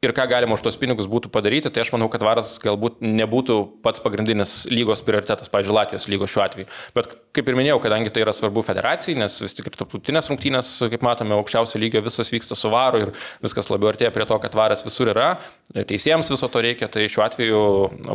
ir 0.06 0.14
ką 0.16 0.26
galima 0.30 0.58
už 0.58 0.64
tos 0.66 0.78
pinigus 0.80 1.08
būtų 1.10 1.32
padaryti, 1.34 1.72
tai 1.74 1.84
aš 1.84 1.94
manau, 1.94 2.10
kad 2.12 2.24
varas 2.26 2.56
galbūt 2.64 3.02
nebūtų 3.04 3.58
pats 3.86 4.04
pagrindinis 4.04 4.64
lygos 4.72 5.04
prioritetas, 5.06 5.52
pavyzdžiui, 5.54 5.76
Latvijos 5.78 6.08
lygos 6.12 6.34
šiuo 6.34 6.44
atveju. 6.46 6.70
Bet 6.98 7.12
kaip 7.36 7.50
ir 7.50 7.58
minėjau, 7.60 7.80
kadangi 7.84 8.12
tai 8.14 8.26
yra 8.26 8.34
svarbu 8.36 8.64
federacijai, 8.66 9.18
nes 9.20 9.38
vis 9.44 9.58
tik 9.58 9.70
ir 9.70 9.78
tarptautinės 9.78 10.30
rungtynės, 10.32 10.74
kaip 10.94 11.06
matome, 11.06 11.36
aukščiausio 11.38 11.82
lygio 11.82 12.04
visas 12.06 12.34
vyksta 12.34 12.58
su 12.60 12.72
varu 12.74 13.06
ir 13.06 13.14
viskas 13.44 13.72
labiau 13.72 13.94
artėja 13.94 14.12
prie 14.16 14.28
to, 14.30 14.38
kad 14.44 14.58
varas 14.58 14.86
visur 14.86 15.14
yra, 15.14 15.30
teisėjams 15.74 16.34
viso 16.34 16.50
to 16.52 16.64
reikia, 16.64 16.92
tai 16.92 17.08
šiuo 17.12 17.26
atveju 17.28 17.64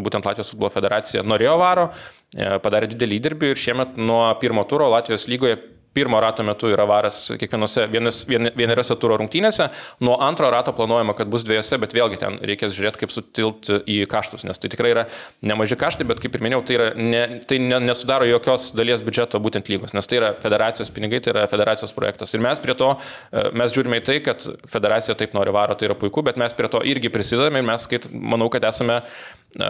būtent 0.04 0.28
Latvijos 0.28 0.52
futbolo 0.52 0.72
federacija 0.74 1.24
norėjo 1.26 1.56
varo, 1.60 1.88
e, 2.36 2.54
padarė 2.62 2.92
didelį 2.92 3.18
įdirbį 3.22 3.52
ir 3.52 3.66
šiemet 3.66 3.98
nuo 3.98 4.22
pirmo 4.42 4.64
turo 4.68 4.90
Latvijos 4.92 5.28
lygoje 5.30 5.58
pirmo 5.98 6.20
rato 6.22 6.44
metu 6.46 6.70
yra 6.70 6.86
varas 6.88 7.18
kiekvienose 7.40 7.86
vienos, 7.90 8.22
vien, 8.28 8.50
vieneriose 8.56 8.96
turo 9.02 9.18
rungtynėse, 9.18 9.68
nuo 10.04 10.14
antro 10.22 10.50
rato 10.54 10.74
planuojama, 10.76 11.16
kad 11.18 11.30
bus 11.32 11.44
dviejose, 11.46 11.78
bet 11.82 11.96
vėlgi 11.96 12.20
ten 12.20 12.38
reikės 12.50 12.76
žiūrėti, 12.76 13.02
kaip 13.02 13.14
sutilpti 13.14 13.80
į 13.82 13.98
kaštus, 14.10 14.46
nes 14.46 14.62
tai 14.62 14.70
tikrai 14.72 14.92
yra 14.94 15.06
nemaži 15.46 15.78
kaštai, 15.80 16.06
bet 16.08 16.22
kaip 16.22 16.38
ir 16.38 16.44
minėjau, 16.46 16.62
tai, 16.68 16.78
ne, 16.98 17.22
tai 17.50 17.60
ne, 17.62 17.80
nesudaro 17.88 18.28
jokios 18.28 18.70
dalies 18.78 19.02
biudžeto 19.06 19.40
būtent 19.42 19.70
lygos, 19.72 19.96
nes 19.96 20.10
tai 20.10 20.20
yra 20.20 20.32
federacijos 20.42 20.92
pinigai, 20.94 21.22
tai 21.24 21.34
yra 21.34 21.48
federacijos 21.50 21.94
projektas. 21.96 22.34
Ir 22.36 22.44
mes 22.44 22.62
prie 22.62 22.76
to, 22.78 22.92
e, 23.32 23.48
mes 23.58 23.74
žiūrime 23.74 23.98
į 24.02 24.06
tai, 24.06 24.20
kad 24.24 24.46
federacija 24.70 25.18
taip 25.18 25.34
nori 25.38 25.54
varo, 25.54 25.78
tai 25.78 25.90
yra 25.90 25.98
puiku, 25.98 26.22
bet 26.26 26.38
mes 26.40 26.54
prie 26.54 26.70
to 26.70 26.84
irgi 26.86 27.10
prisidedame 27.12 27.62
ir 27.62 27.68
mes, 27.72 27.88
skait, 27.88 28.06
manau, 28.12 28.50
kad 28.52 28.68
esame 28.70 29.02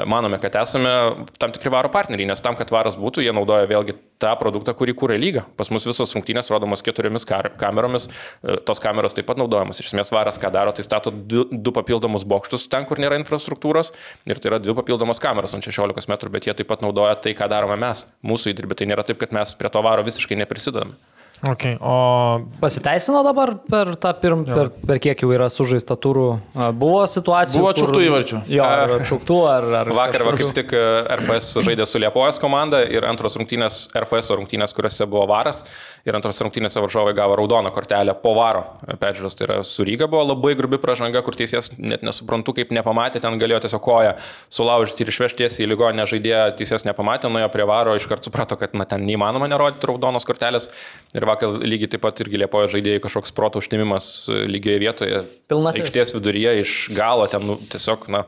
manome, 0.07 0.39
kad 0.43 0.55
esame 0.59 0.91
tam 1.39 1.53
tikri 1.55 1.71
varo 1.71 1.91
partneriai, 1.93 2.27
nes 2.29 2.43
tam, 2.43 2.57
kad 2.59 2.71
varas 2.75 2.97
būtų, 2.99 3.23
jie 3.23 3.33
naudoja 3.35 3.69
vėlgi 3.71 3.95
tą 4.19 4.33
produktą, 4.41 4.75
kurį 4.75 4.95
kūrė 4.99 5.19
lyga. 5.21 5.45
Pas 5.57 5.71
mus 5.71 5.87
visos 5.87 6.11
rungtynės 6.19 6.53
rodomos 6.53 6.85
keturiomis 6.85 7.27
kameromis, 7.29 8.09
e, 8.43 8.59
tos 8.69 8.83
kameros 8.83 9.17
taip 9.17 9.29
pat 9.31 9.41
naudojamos. 9.41 9.81
Iš 9.81 9.93
esmės 9.93 10.13
varas 10.15 10.41
ką 10.41 10.53
daro, 10.55 10.75
tai 10.77 10.85
stato 10.87 11.13
du, 11.15 11.47
du 11.51 11.75
papildomus 11.75 12.27
bokštus 12.29 12.69
ten, 12.73 12.87
kur 12.89 13.01
nėra 13.01 13.19
infrastruktūros 13.23 13.95
ir 14.29 14.41
tai 14.43 14.53
yra 14.53 14.63
dvi 14.63 14.77
papildomos 14.79 15.23
kameros 15.23 15.57
ant 15.57 15.67
16 15.67 16.11
metrų, 16.11 16.35
bet 16.35 16.49
jie 16.51 16.57
taip 16.59 16.71
pat 16.71 16.85
naudoja 16.85 17.17
tai, 17.23 17.37
ką 17.39 17.49
darome 17.51 17.79
mes, 17.81 18.07
mūsų 18.27 18.53
įdirbį. 18.55 18.79
Tai 18.79 18.91
nėra 18.93 19.07
taip, 19.07 19.21
kad 19.23 19.35
mes 19.35 19.55
prie 19.59 19.71
to 19.73 19.85
varo 19.85 20.05
visiškai 20.07 20.39
neprisidedame. 20.43 20.99
Okay, 21.39 21.77
o 21.81 22.43
pasiteisino 22.59 23.21
dabar 23.23 23.53
per 23.71 23.93
tą 24.03 24.11
pirm, 24.19 24.41
per, 24.43 24.73
per 24.75 24.99
kiek 24.99 25.21
jau 25.23 25.31
yra 25.31 25.47
sužaista 25.53 25.95
turų? 25.95 26.27
Buvo 26.75 27.05
situacijų? 27.07 27.61
Buvo 27.63 27.71
atšauktų 27.71 28.01
įvarčių. 28.09 28.41
Jo, 28.51 28.65
ar 28.67 28.95
atšauktų, 28.97 29.37
ar... 29.47 29.67
ar 29.83 29.93
Vakar 30.01 30.25
va, 30.27 30.33
kaip 30.41 30.51
tik 30.57 30.75
RFS 30.75 31.63
žaidė 31.63 31.87
su 31.87 32.03
Liepojos 32.03 32.43
komanda 32.43 32.81
ir 32.83 33.07
antros 33.07 33.39
rungtynės, 33.39 33.85
RFS 33.95 34.33
rungtynės, 34.35 34.75
kuriuose 34.75 35.07
buvo 35.07 35.29
varas 35.31 35.63
ir 36.09 36.19
antros 36.19 36.41
rungtynėse 36.43 36.83
varžovai 36.83 37.15
gavo 37.15 37.37
raudoną 37.39 37.71
kortelę 37.75 38.17
po 38.19 38.35
varo 38.35 38.65
peržiūros. 38.99 39.39
Tai 39.39 39.47
yra 39.47 39.61
su 39.67 39.87
Ryga 39.87 40.09
buvo 40.11 40.25
labai 40.33 40.57
grubi 40.59 40.81
pražanga, 40.83 41.23
kur 41.23 41.39
teisės 41.39 41.71
net 41.79 42.03
nesuprantu, 42.07 42.57
kaip 42.59 42.75
nepamatė, 42.75 43.23
ten 43.23 43.39
galėjo 43.39 43.63
tiesiog 43.67 43.85
koją 43.85 44.17
sulaužyti 44.51 45.07
ir 45.07 45.15
išvežti 45.15 45.45
tiesiai 45.45 45.69
į 45.69 45.71
ligoninę 45.71 46.09
žaidėją, 46.11 46.43
teisės 46.59 46.87
nepamatė, 46.89 47.31
nuėjo 47.31 47.51
prie 47.55 47.67
varo, 47.69 47.95
iškart 47.99 48.27
suprato, 48.27 48.59
kad 48.59 48.75
na, 48.75 48.89
ten 48.89 49.05
neįmanoma 49.07 49.47
nerodyti 49.51 49.91
raudonos 49.91 50.27
kortelės. 50.27 50.71
Ir 51.15 51.28
vakar 51.29 51.59
lygiai 51.63 51.91
taip 51.93 52.03
pat 52.05 52.21
irgi 52.25 52.41
liepojo 52.43 52.71
žaidėjai 52.75 53.03
kažkoks 53.05 53.35
proto 53.37 53.63
užtimimas 53.63 54.09
e, 54.29 54.45
lygioje 54.51 54.81
vietoje. 54.83 55.21
Pilnatis. 55.49 55.87
Aikštės 55.87 56.13
viduryje 56.13 56.51
iš 56.61 56.73
galo 56.93 57.25
ten 57.31 57.45
nu, 57.49 57.57
tiesiog, 57.73 58.05
na, 58.13 58.25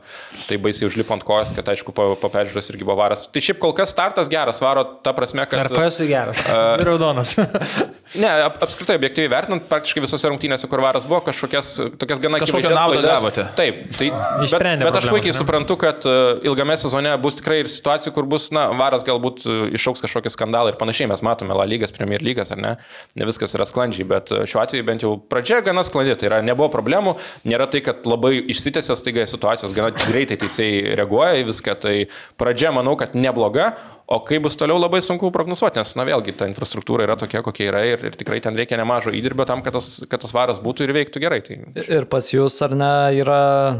tai 0.47 0.57
baisiai 0.61 0.87
užlipo 0.89 1.13
ant 1.13 1.25
kojos, 1.25 1.51
kad 1.53 1.67
aišku, 1.69 1.93
po, 1.93 2.07
po 2.17 2.31
peržiūros 2.33 2.71
irgi 2.73 2.87
buvo 2.87 2.97
varas. 2.97 3.27
Tai 3.29 3.43
šiaip 3.45 3.59
kol 3.61 3.75
kas 3.77 3.93
startas 3.93 4.31
geras, 4.31 4.61
varo 4.63 4.83
ta 5.05 5.13
prasme, 5.17 5.45
kad... 5.49 5.69
RFS 5.69 6.01
geras. 6.09 6.43
Uh, 6.51 6.75
raudonas. 6.83 7.31
ne, 8.21 8.27
ap, 8.27 8.57
apskritai, 8.65 8.97
objektyviai 8.99 9.29
vertinant, 9.31 9.63
praktiškai 9.69 10.01
visose 10.03 10.27
rungtynėse, 10.27 10.67
kur 10.69 10.81
varas 10.83 11.05
buvo, 11.07 11.21
kažkokias 11.23 11.69
tokias 12.01 12.19
gana 12.21 12.41
kažkokią 12.41 12.73
naudą 12.75 12.99
gavote. 13.05 13.45
Taip, 13.55 13.79
tai, 13.95 14.09
bet, 14.41 14.65
bet 14.83 14.97
aš 14.99 15.07
puikiai 15.07 15.31
ne? 15.31 15.37
suprantu, 15.37 15.77
kad 15.79 16.03
uh, 16.09 16.41
ilgame 16.43 16.75
sezone 16.81 17.13
bus 17.23 17.39
tikrai 17.39 17.61
ir 17.61 17.71
situacijų, 17.71 18.13
kur 18.17 18.27
bus, 18.33 18.49
na, 18.55 18.67
varas 18.77 19.05
galbūt 19.07 19.45
išauks 19.79 20.03
kažkokį 20.03 20.33
skandalą 20.33 20.73
ir 20.73 20.79
panašiai. 20.81 21.07
Mes 21.11 21.23
matome 21.25 21.55
La 21.57 21.67
lygas, 21.69 21.95
Premier 21.95 22.23
lygas, 22.25 22.51
ar 22.53 22.59
ne? 22.61 22.75
Ne 23.19 23.27
viskas 23.27 23.55
yra 23.57 23.67
sklandžiai, 23.67 24.07
bet 24.07 24.33
e, 24.33 24.43
šiuo 24.49 24.61
atveju 24.63 24.87
bent 24.87 25.05
jau 25.05 25.15
pradžia 25.31 25.61
gana 25.65 25.83
sklandžiai. 25.87 26.19
Tai 26.19 26.29
yra, 26.29 26.41
nebuvo 26.45 26.69
problemų, 26.73 27.15
nėra 27.47 27.67
tai, 27.71 27.83
kad 27.85 28.07
labai 28.09 28.37
išsitęsė 28.53 28.97
staiga 28.99 29.25
situacijos, 29.29 29.75
gana 29.77 29.91
greitai 29.95 30.39
teisėjai 30.41 30.95
reaguoja 30.99 31.41
į 31.41 31.47
viską. 31.51 31.77
Tai 31.81 31.95
pradžia, 32.41 32.73
manau, 32.75 32.97
kad 32.99 33.17
nebloga, 33.17 33.71
O 34.11 34.17
kaip 34.27 34.43
bus 34.43 34.57
toliau 34.59 34.75
labai 34.75 34.99
sunku 35.03 35.29
prognozuoti, 35.31 35.79
nes, 35.79 35.93
na 35.95 36.03
vėlgi, 36.07 36.33
ta 36.35 36.47
infrastruktūra 36.49 37.05
yra 37.05 37.15
tokia, 37.19 37.39
kokia 37.45 37.67
yra 37.69 37.81
ir, 37.87 38.01
ir 38.09 38.15
tikrai 38.19 38.41
ten 38.43 38.57
reikia 38.59 38.75
nemažo 38.79 39.13
įdirbio 39.15 39.45
tam, 39.47 39.61
kad 39.63 39.77
tas, 39.77 40.01
kad 40.11 40.19
tas 40.19 40.33
varas 40.35 40.59
būtų 40.59 40.83
ir 40.83 40.91
veiktų 40.97 41.21
gerai. 41.23 41.39
Tai... 41.45 41.55
Ir 41.79 42.07
pas 42.11 42.27
jūs, 42.33 42.57
ar 42.65 42.75
ne, 42.75 42.91
yra 43.21 43.37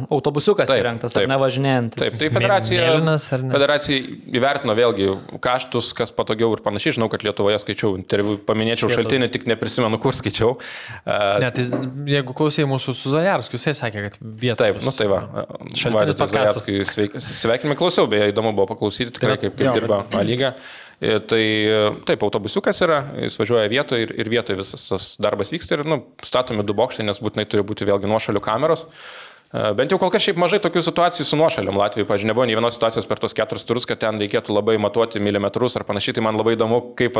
autobusiukas 0.07 0.71
taip, 0.71 0.79
įrengtas, 0.79 1.17
taip, 1.17 1.25
ar 1.27 1.33
ne 1.33 1.39
važinėjantis? 1.41 1.99
Taip, 1.99 2.15
tai 2.21 2.29
federacija, 2.37 2.85
Mėlynas, 2.87 3.25
federacija 3.31 4.05
įvertino 4.39 4.77
vėlgi 4.77 5.09
kaštus, 5.43 5.91
kas 5.99 6.15
patogiau 6.15 6.53
ir 6.55 6.63
panašiai. 6.63 6.95
Žinau, 6.95 7.11
kad 7.11 7.27
Lietuvoje 7.27 7.59
skaičiau 7.65 7.97
interviu, 7.99 8.37
paminėčiau 8.47 8.87
Šietos. 8.87 9.03
šaltinį, 9.03 9.29
tik 9.35 9.49
neprisimenu, 9.51 9.99
kur 9.99 10.15
skaičiau. 10.15 10.55
Uh, 10.55 11.41
ne, 11.43 11.51
tai 11.55 11.67
jeigu 12.07 12.37
klausai 12.37 12.69
mūsų 12.71 12.95
su 12.95 13.11
Zajarsku, 13.11 13.59
jisai 13.59 13.75
sakė, 13.83 14.07
kad 14.07 14.17
vieta. 14.23 14.61
Taip, 14.63 14.79
nu 14.85 14.95
tai 14.95 15.11
va. 15.11 15.21
Šaltinis 15.75 16.35
Zajarskai 16.37 16.79
sveikinimai 17.19 17.79
klausiau, 17.79 18.07
beje, 18.11 18.31
įdomu 18.31 18.55
buvo 18.55 18.69
paklausyti 18.71 19.15
tikrai, 19.15 19.37
kaip, 19.41 19.59
kaip 19.59 19.75
dirba. 19.75 20.01
Bet 20.20 20.20
lygą. 20.27 20.53
E, 21.01 21.17
tai 21.25 21.43
taip, 22.05 22.23
autobusiukas 22.27 22.83
yra, 22.85 23.01
jis 23.23 23.39
važiuoja 23.39 23.71
vietoje 23.71 24.05
ir, 24.05 24.15
ir 24.21 24.31
vietoje 24.31 24.59
visas 24.59 24.85
tas 24.91 25.09
darbas 25.21 25.53
vyksta 25.53 25.79
ir 25.79 25.85
nu, 25.87 26.03
statomi 26.25 26.65
du 26.67 26.77
bokštai, 26.77 27.07
nes 27.07 27.21
būtinai 27.23 27.47
turi 27.49 27.65
būti 27.65 27.87
vėlgi 27.89 28.09
nuošalių 28.11 28.43
kameros. 28.45 28.87
E, 29.51 29.71
bent 29.75 29.91
jau 29.91 29.99
kol 29.99 30.11
kas 30.13 30.23
šiaip 30.23 30.39
mažai 30.39 30.61
tokių 30.63 30.83
situacijų 30.85 31.27
su 31.27 31.39
nuošaliam 31.39 31.79
Latvijoje, 31.79 32.07
pažiūrėjau, 32.07 32.31
nebuvo 32.31 32.47
nei 32.47 32.55
vienos 32.59 32.77
situacijos 32.77 33.09
per 33.09 33.19
tos 33.19 33.35
keturis 33.35 33.67
turus, 33.67 33.87
kad 33.89 33.99
ten 34.03 34.21
reikėtų 34.21 34.55
labai 34.55 34.77
matuoti 34.79 35.23
milimetrus 35.23 35.75
ar 35.79 35.87
panašiai, 35.87 36.15
tai 36.15 36.23
man 36.27 36.39
labai 36.39 36.55
įdomu, 36.55 36.83
kaip 36.99 37.19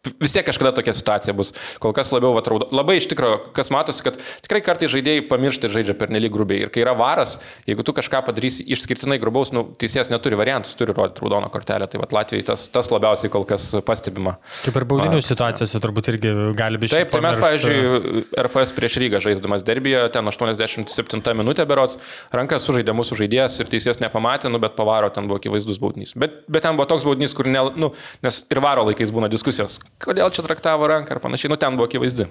vis 0.00 0.32
tiek 0.32 0.46
kažkada 0.46 0.72
tokia 0.72 0.94
situacija 0.96 1.34
bus. 1.36 1.52
Kol 1.82 1.92
kas 1.96 2.08
labiau, 2.12 2.32
raudo, 2.40 2.70
labai 2.72 2.96
iš 2.96 3.08
tikrųjų, 3.10 3.52
kas 3.56 3.68
matosi, 3.72 4.00
kad 4.06 4.16
tikrai 4.46 4.62
kartai 4.64 4.88
žaidėjai 4.88 5.26
pamiršta 5.28 5.68
ir 5.68 5.74
žaidžia 5.74 5.96
per 5.98 6.12
nelik 6.12 6.32
grubiai. 6.32 6.62
Ir 6.64 6.72
kai 6.72 6.80
yra 6.84 6.94
varas, 6.96 7.36
jeigu 7.68 7.84
tu 7.84 7.92
kažką 7.96 8.22
padarysi 8.24 8.64
išskirtinai 8.72 9.20
grubaus, 9.20 9.52
nu, 9.52 9.66
teisėjas 9.80 10.08
neturi 10.12 10.38
variantus, 10.40 10.76
turi 10.78 10.94
rodyti 10.96 11.20
raudoną 11.20 11.50
kortelę. 11.52 11.88
Tai 11.90 12.00
va, 12.00 12.08
Latvijai 12.16 12.46
tas, 12.48 12.64
tas 12.72 12.88
labiausiai 12.92 13.32
kol 13.32 13.44
kas 13.48 13.66
pastebima. 13.84 14.38
Kaip 14.64 14.78
ir 14.80 14.86
baudinių 14.88 15.20
situacijose 15.24 15.82
turbūt 15.84 16.08
irgi 16.14 16.32
gali 16.56 16.80
būti. 16.80 16.94
Taip, 16.96 17.12
tai 17.12 17.20
mes, 17.26 17.36
pavyzdžiui, 17.44 18.24
RFS 18.40 18.72
prieš 18.76 18.96
Rygą 19.04 19.20
žaisdamas 19.26 19.66
derbiją, 19.68 20.06
ten 20.14 20.32
87 20.32 21.36
minutė 21.36 21.68
berots, 21.68 22.00
rankas 22.32 22.64
sužaidė 22.64 22.96
mūsų 22.96 23.20
žaidėjas 23.20 23.60
ir 23.60 23.70
teisėjas 23.72 24.00
nepamatė, 24.00 24.48
nu, 24.48 24.62
bet 24.64 24.78
pavaro 24.80 25.12
ten 25.12 25.28
buvo 25.28 25.40
akivaizdus 25.42 25.80
baudinys. 25.82 26.16
Bet, 26.16 26.40
bet 26.48 26.64
ten 26.64 26.80
buvo 26.80 26.88
toks 26.90 27.06
baudinys, 27.06 27.36
kur, 27.36 27.48
ne, 27.50 27.62
nu, 27.76 27.92
nes 28.24 28.42
ir 28.48 28.64
varo 28.64 28.88
laikais 28.88 29.12
būna 29.14 29.30
diskusijos, 29.32 29.78
kodėl 30.00 30.32
čia 30.34 30.46
traktavo 30.46 30.88
ranką 30.90 31.16
ar 31.16 31.22
panašiai, 31.22 31.52
nu 31.52 31.60
ten 31.60 31.76
buvo 31.78 31.90
akivaizdi. 31.90 32.28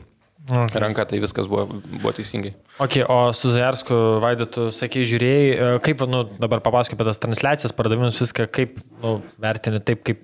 Okay. 0.49 0.79
Ranka 0.81 1.03
tai 1.05 1.19
viskas 1.21 1.45
buvo, 1.51 1.65
buvo 1.67 2.11
teisingai. 2.15 2.53
Ok, 2.81 3.01
o 3.11 3.17
su 3.35 3.51
Zajarsku 3.53 3.95
Vaidotu, 4.23 4.69
sakė, 4.73 5.03
žiūrėjai, 5.05 5.49
e, 5.51 5.67
kaip, 5.85 6.01
nu, 6.09 6.23
dabar 6.41 6.63
papasakok 6.65 6.97
apie 6.97 7.05
tas 7.09 7.19
transliacijas, 7.21 7.75
pardavimus, 7.77 8.17
viską, 8.23 8.47
kaip, 8.55 8.79
nu, 9.03 9.19
vertini 9.43 9.81
taip, 9.83 10.01
kaip 10.07 10.23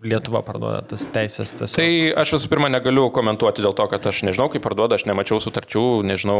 Lietuva 0.00 0.40
parduoda 0.46 0.80
tas 0.88 1.02
teisės. 1.12 1.50
Tiesiog. 1.58 1.76
Tai 1.76 1.88
aš 2.22 2.30
visų 2.32 2.48
pirma 2.48 2.70
negaliu 2.72 3.10
komentuoti 3.12 3.60
dėl 3.60 3.74
to, 3.76 3.84
kad 3.92 4.06
aš 4.08 4.22
nežinau, 4.24 4.46
kaip 4.52 4.62
parduoda, 4.64 4.96
aš 4.96 5.04
nemačiau 5.04 5.36
sutarčių, 5.44 5.82
nežinau, 6.08 6.38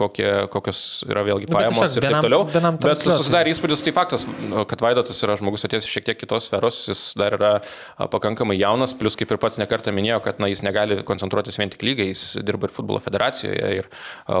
kokie, 0.00 0.28
kokios 0.52 0.80
yra 1.04 1.20
vėlgi 1.26 1.50
Nu, 1.50 1.56
pajamos 1.58 1.76
tiesiog 1.82 1.98
ir 1.98 2.06
vienam- 2.06 2.22
taip 2.22 2.28
toliau. 2.30 2.46
vienam 2.54 2.78
Bet 2.80 3.02
susidarė 3.04 3.52
įspūdis, 3.52 3.82
tai 3.84 3.92
faktas, 3.92 4.24
kad 4.70 4.80
Vaidotas 4.80 5.20
yra 5.26 5.36
žmogus 5.36 5.66
atėjęs 5.68 5.84
iš 5.88 5.92
šiek 5.98 6.06
tiek 6.08 6.18
kitos 6.22 6.48
sferos, 6.48 6.78
jis 6.88 7.02
dar 7.20 7.36
yra 7.36 7.52
pakankamai 7.98 8.56
jaunas, 8.56 8.94
plus 8.96 9.14
kaip 9.20 9.30
ir 9.30 9.40
pats 9.42 9.60
nekartą 9.60 9.92
minėjo, 9.92 10.22
kad 10.24 10.40
na, 10.40 10.48
jis 10.48 10.64
negali 10.64 11.02
koncentruotis 11.04 11.58
vien 11.60 11.68
tik 11.74 11.84
lygiai, 11.84 12.08
jis 12.14 12.38
dirba 12.40 12.70
ir 12.70 12.72
futbolo 12.72 13.02
federacijoje 13.04 13.74
ir 13.82 13.90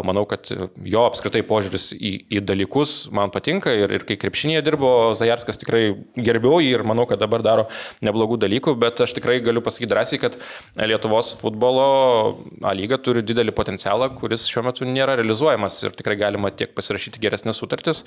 manau, 0.08 0.24
kad 0.24 0.48
jo 0.48 1.04
apskritai 1.10 1.44
požiūris 1.44 1.90
į, 1.92 2.14
į 2.32 2.40
dalykus 2.48 3.10
man 3.12 3.28
patinka 3.34 3.74
ir, 3.76 3.92
ir 3.92 4.08
kai 4.08 4.16
krepšinėje 4.16 4.64
dirbo 4.64 5.12
Zajarskas 5.18 5.60
tikrai 5.60 5.84
gerbiau 6.16 6.56
jį 6.64 6.72
ir 6.78 6.86
manau, 6.88 7.04
kad 7.10 7.20
dabar 7.20 7.44
daro 7.44 7.68
neblogų 8.00 8.40
dalykų, 8.62 8.78
bet 8.78 9.00
aš 9.00 9.14
tikrai 9.16 9.40
galiu 9.42 9.62
pasakyti 9.62 9.90
drąsiai, 9.90 10.20
kad 10.20 10.36
Lietuvos 10.76 11.34
futbolo 11.40 12.38
A 12.62 12.72
lyga 12.74 12.98
turi 12.98 13.22
didelį 13.22 13.52
potencialą, 13.52 14.14
kuris 14.16 14.46
šiuo 14.46 14.62
metu 14.64 14.84
nėra 14.84 15.16
realizuojamas 15.16 15.82
ir 15.82 15.92
tikrai 15.92 16.16
galima 16.16 16.50
tiek 16.50 16.72
pasirašyti 16.74 17.20
geresnės 17.20 17.58
sutartis, 17.58 18.04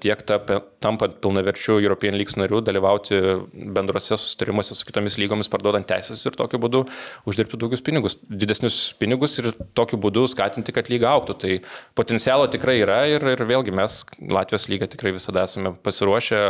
tiek 0.00 0.20
tampant 0.26 1.16
pilnaverčių 1.22 1.80
European 1.80 2.16
League 2.16 2.36
narių, 2.36 2.60
dalyvauti 2.62 3.20
bendrose 3.52 4.16
susitarimuose 4.16 4.74
su 4.74 4.86
kitomis 4.86 5.16
lygomis, 5.18 5.48
parduodant 5.48 5.86
teisės 5.86 6.24
ir 6.26 6.36
tokiu 6.36 6.60
būdu 6.60 6.84
uždirbti 7.26 7.56
daugius 7.60 7.84
pinigus, 7.84 8.18
didesnius 8.28 8.92
pinigus 9.00 9.38
ir 9.40 9.52
tokiu 9.74 9.98
būdu 10.00 10.26
skatinti, 10.28 10.74
kad 10.76 10.90
lyga 10.92 11.14
auktų. 11.14 11.38
Tai 11.40 11.56
potencialo 11.96 12.50
tikrai 12.52 12.80
yra 12.82 13.04
ir, 13.08 13.24
ir 13.32 13.46
vėlgi 13.48 13.74
mes 13.74 14.02
Latvijos 14.20 14.68
lygą 14.68 14.90
tikrai 14.92 15.16
visada 15.16 15.46
esame 15.48 15.72
pasiruošę. 15.86 16.44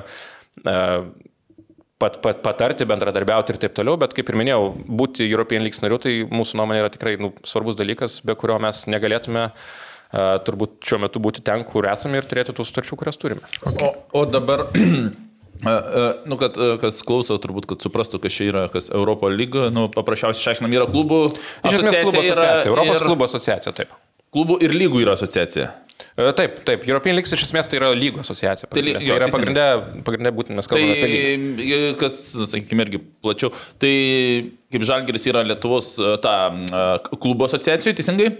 Pat, 1.97 2.19
pat, 2.21 2.43
patarti, 2.45 2.85
bendradarbiauti 2.85 3.55
ir 3.55 3.59
taip 3.63 3.73
toliau, 3.79 3.97
bet 3.97 4.13
kaip 4.13 4.29
ir 4.29 4.37
minėjau, 4.37 4.67
būti 5.01 5.25
European 5.31 5.65
League 5.65 5.81
nariu, 5.81 5.97
tai 6.03 6.19
mūsų 6.29 6.59
nuomonė 6.61 6.83
yra 6.83 6.91
tikrai 6.93 7.15
nu, 7.17 7.31
svarbus 7.49 7.79
dalykas, 7.79 8.19
be 8.21 8.35
kurio 8.37 8.59
mes 8.61 8.83
negalėtume 8.93 9.47
uh, 9.47 9.71
turbūt 10.13 10.79
šiuo 10.87 11.01
metu 11.03 11.23
būti 11.23 11.43
ten, 11.45 11.65
kur 11.67 11.87
esame 11.91 12.21
ir 12.21 12.29
turėti 12.29 12.55
tų 12.57 12.67
sutarčių, 12.67 12.99
kurias 12.99 13.19
turime. 13.21 13.47
O, 13.83 13.93
o 14.21 14.25
dabar, 14.29 14.67
nu, 16.31 16.39
kad 16.41 16.59
kas 16.83 17.03
klauso, 17.07 17.39
turbūt, 17.43 17.69
kad 17.73 17.85
suprastų, 17.85 18.21
kas 18.23 18.37
čia 18.37 18.51
yra, 18.53 18.67
kas 18.73 18.91
Europo 18.95 19.31
lyga, 19.33 19.69
nu, 19.75 19.89
paprasčiausiai 19.93 20.45
išaiškinam, 20.45 20.77
yra 20.79 20.89
klubų. 20.91 21.23
Iš 21.65 21.81
esmės 21.81 21.99
klubo 22.03 22.23
asociacija, 22.23 22.71
Europos 22.71 23.01
ir, 23.01 23.09
klubo 23.11 23.29
asociacija, 23.29 23.75
taip. 23.77 23.97
Klubų 24.37 24.61
ir 24.67 24.75
lygų 24.77 25.03
yra 25.07 25.17
asociacija. 25.19 25.73
E, 26.17 26.33
Taip, 26.37 26.59
taip, 26.65 26.85
European 26.89 27.17
League 27.17 27.29
iš 27.29 27.43
esmės 27.47 27.69
tai 27.71 27.79
yra 27.81 27.91
lygų 27.97 28.21
asociacija. 28.25 28.69
Tai 28.73 28.83
ly- 28.85 28.95
pagrinde. 28.97 29.07
jo, 29.09 29.15
Tai 29.15 29.17
yra 29.21 29.29
teisingai. 29.31 29.37
pagrindė, 29.37 30.05
pagrindė 30.09 30.33
būtent 30.39 30.57
mes 30.61 30.69
kalbame 30.71 30.95
apie 30.97 31.09
lygius. 31.13 31.57
Tai, 31.57 31.81
kas, 32.03 32.19
sakykime, 32.53 32.87
irgi 32.87 33.01
plačiau, 33.25 33.51
tai 33.83 33.93
kaip 34.73 34.83
Žalgiris 34.89 35.27
yra 35.31 35.45
Lietuvos 35.47 35.93
a, 36.03 36.17
ta 36.21 36.35
a, 36.51 36.85
klubo 37.21 37.47
asociacijų, 37.49 37.95
teisingai, 38.01 38.31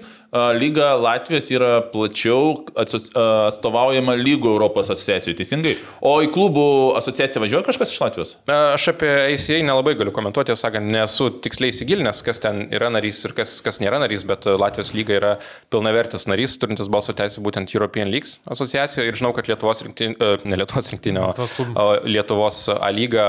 lyga 0.59 0.93
Latvijos 1.01 1.51
yra 1.55 1.81
plačiau 1.93 2.65
atstovaujama 2.77 4.17
lygų 4.21 4.51
Europos 4.55 4.91
asociacijų, 4.93 5.37
teisingai. 5.39 5.77
O 6.05 6.17
į 6.25 6.31
klubų 6.35 6.67
asociaciją 7.01 7.45
važiuoja 7.45 7.67
kažkas 7.69 7.95
iš 7.95 8.03
Latvijos? 8.03 8.35
Aš 8.51 8.89
apie 8.95 9.11
ACA 9.33 9.61
nelabai 9.67 9.97
galiu 9.99 10.15
komentuoti, 10.15 10.53
tiesą 10.53 10.69
sakant, 10.69 10.91
nesu 10.93 11.31
tiksliai 11.45 11.75
įsigilinęs, 11.75 12.23
kas 12.27 12.43
ten 12.45 12.67
yra 12.75 12.91
narys 12.93 13.23
ir 13.27 13.37
kas, 13.39 13.59
kas 13.65 13.81
nėra 13.83 14.01
narys, 14.03 14.27
bet 14.29 14.47
Latvijos 14.47 14.93
lyga 14.97 15.17
yra 15.17 15.33
pilnavertis 15.73 16.29
narys, 16.31 16.59
turintis 16.61 16.91
balso 16.93 17.17
teisę 17.17 17.43
būtent 17.45 17.75
European 17.75 18.13
Leagues 18.13 18.39
asociacijoje 18.53 19.11
ir 19.11 19.19
žinau, 19.19 19.33
kad 19.37 19.49
Lietuvos 19.51 19.83
rinktinė, 19.87 20.33
ne 20.47 20.61
Lietuvos 20.61 20.93
rinktinė, 20.93 21.23
o 21.23 21.37
o 21.77 21.87
Lietuvos 22.05 22.69
A 22.69 22.91
lyga 22.91 23.27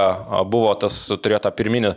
buvo 0.50 0.74
tas, 0.80 0.96
turėjo 1.22 1.44
tą 1.46 1.54
pirminį. 1.56 1.94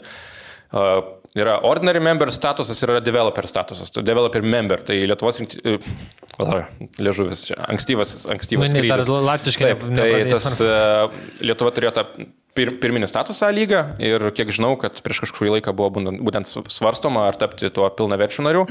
Yra 1.38 1.60
ordinary 1.62 2.00
member 2.02 2.32
statusas 2.34 2.80
ir 2.82 2.90
yra 2.90 3.00
developer 3.04 3.46
statusas. 3.46 3.92
Tai 3.94 4.02
Developer 4.02 4.42
member, 4.42 4.82
tai 4.82 4.96
Lietuvos 5.06 5.38
rinktinė. 5.38 5.76
Liežuvis 6.98 7.44
čia, 7.46 7.58
ankstyvas, 7.70 8.16
ankstyvas. 8.34 8.74
Nu, 8.74 8.82
ne, 8.82 8.90
dar 8.90 9.04
latviškai 9.28 9.68
Taip, 9.68 9.84
tai 9.94 10.08
tas 10.30 10.58
e, 10.64 10.72
Lietuva 11.46 11.70
turėjo 11.76 11.92
tą 12.00 12.06
pir, 12.56 12.72
pirminį 12.82 13.08
statusą 13.10 13.48
lygą 13.54 13.82
ir 14.02 14.24
kiek 14.36 14.50
žinau, 14.54 14.74
kad 14.80 14.98
prieš 15.04 15.22
kažkurį 15.24 15.56
laiką 15.56 15.74
buvo 15.76 16.02
būtent- 16.20 16.50
svarstoma, 16.70 17.26
ar 17.28 17.38
tapti 17.40 17.70
tuo 17.70 17.88
pilnaverčiu 17.90 18.42
nariu. 18.46 18.66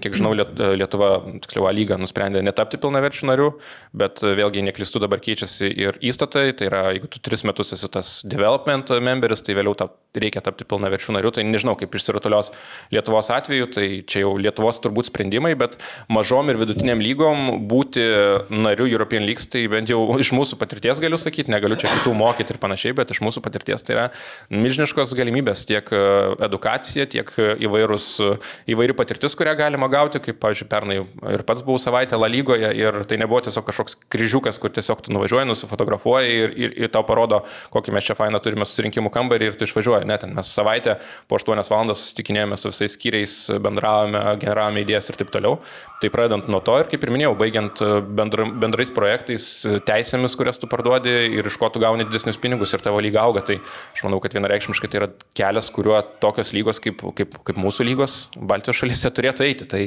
Kiek 0.00 0.14
žinau, 0.16 0.32
Liet- 0.36 0.54
Lietuva, 0.78 1.10
tiksliau, 1.42 1.66
A 1.68 1.72
lyga 1.74 1.98
nusprendė 1.98 2.42
netapti 2.44 2.78
pilnaverčiu 2.80 3.26
nariu, 3.30 3.48
bet 3.94 4.22
e, 4.22 4.34
vėlgi 4.38 4.62
neklistų 4.66 5.00
dabar 5.06 5.18
keičiasi 5.24 5.70
ir 5.72 5.98
įstatai. 6.00 6.52
Tai 6.56 6.68
yra, 6.70 6.82
jeigu 6.94 7.08
tu 7.10 7.18
tris 7.24 7.42
metus 7.48 7.72
esi 7.76 7.88
tas 7.92 8.22
development 8.26 8.90
memberis, 9.02 9.42
tai 9.42 9.56
vėliau 9.58 9.74
tap, 9.78 9.96
reikia 10.16 10.40
tapti 10.44 10.64
pilnaverčiu 10.68 11.12
nariu. 11.16 11.32
Tai 11.34 11.44
nežinau, 11.44 11.76
kaip 11.78 11.92
išsirutulios 11.98 12.52
Lietuvos 12.94 13.30
atveju, 13.34 13.70
tai 13.74 13.86
čia 14.06 14.22
jau 14.24 14.36
Lietuvos 14.40 14.80
turbūt 14.84 15.10
sprendimai, 15.10 15.54
bet 15.58 15.76
mažom 16.12 16.48
ir 16.52 16.60
vidutiniam 16.60 17.00
lygom 17.02 17.66
būti 17.68 18.04
nariu 18.50 18.86
European 18.88 19.26
League, 19.26 19.42
tai 19.50 19.66
bent 19.72 19.90
jau 19.90 20.00
iš 20.20 20.32
mūsų 20.36 20.58
patirties 20.60 21.00
galiu 21.02 21.18
sakyti, 21.20 21.50
negaliu 21.52 21.76
čia 21.80 21.90
kitų 21.92 22.14
mokyti 22.16 22.54
ir 22.54 22.60
panašiai, 22.62 22.94
bet 22.96 23.10
iš 23.14 23.15
mūsų 23.24 23.42
patirties 23.44 23.84
tai 23.86 23.96
yra 23.96 24.06
milžiniškos 24.52 25.14
galimybės 25.16 25.64
tiek 25.68 25.88
e, 25.94 26.00
edukacija, 26.46 27.06
tiek 27.10 27.30
e, 27.40 27.48
įvairūs, 27.66 28.08
e, 28.22 28.32
įvairi 28.72 28.96
patirtis, 28.96 29.36
kurią 29.38 29.56
galima 29.58 29.88
gauti, 29.92 30.20
kaip, 30.22 30.38
pavyzdžiui, 30.42 30.68
pernai 30.70 30.98
ir 31.32 31.44
pats 31.46 31.64
buvau 31.66 31.80
savaitę 31.82 32.18
La 32.20 32.30
lygoje 32.32 32.70
ir 32.78 33.02
tai 33.08 33.18
nebuvo 33.20 33.42
tiesiog 33.46 33.66
kažkoks 33.68 33.98
kryžiukas, 34.12 34.60
kur 34.62 34.72
tiesiog 34.74 35.02
tu 35.04 35.14
nuvažiuoji, 35.14 35.48
nusifotografuoji 35.50 36.38
ir, 36.42 36.54
ir, 36.56 36.76
ir 36.86 36.92
tau 36.94 37.04
parodo, 37.08 37.42
kokį 37.74 37.96
mes 37.96 38.06
čia 38.08 38.16
fainą 38.18 38.40
turime 38.42 38.66
susirinkimų 38.68 39.12
kambarį 39.14 39.50
ir 39.50 39.58
tu 39.58 39.68
išvažiuoji. 39.68 40.08
Net 40.08 40.26
mes 40.30 40.52
savaitę 40.58 40.98
po 41.30 41.40
8 41.40 41.62
valandas 41.70 42.02
susitikinėjome 42.02 42.58
su 42.60 42.72
visais 42.72 42.96
skyriais, 42.96 43.36
bendravome, 43.62 44.22
generavome 44.42 44.84
idėjas 44.86 45.10
ir 45.12 45.20
taip 45.20 45.32
toliau. 45.34 45.60
Tai 46.02 46.10
pradedant 46.12 46.48
nuo 46.52 46.60
to 46.64 46.74
ir, 46.80 46.88
kaip 46.90 47.04
ir 47.06 47.12
minėjau, 47.14 47.32
baigiant 47.40 47.80
bendra, 48.16 48.44
bendrais 48.60 48.90
projektais, 48.92 49.46
teisėmis, 49.88 50.36
kurias 50.36 50.60
tu 50.60 50.68
parduodi 50.68 51.14
ir 51.38 51.48
iš 51.48 51.56
ko 51.60 51.70
tu 51.72 51.80
gauni 51.80 52.04
didesnius 52.04 52.38
pinigus 52.40 52.74
ir 52.76 52.84
tavo 52.84 53.00
lyga 53.06 53.22
auga. 53.24 53.44
Tai 53.46 53.58
aš 53.94 54.04
manau, 54.06 54.20
kad 54.22 54.36
vienareikšmiškai 54.36 54.90
tai 54.92 55.00
yra 55.00 55.10
kelias, 55.38 55.70
kuriuo 55.74 56.00
tokios 56.22 56.52
lygos 56.56 56.82
kaip, 56.82 57.02
kaip, 57.16 57.38
kaip 57.46 57.60
mūsų 57.60 57.86
lygos 57.88 58.18
Baltijos 58.36 58.82
šalyse 58.82 59.12
turėtų 59.16 59.46
eiti. 59.46 59.68
Tai, 59.70 59.82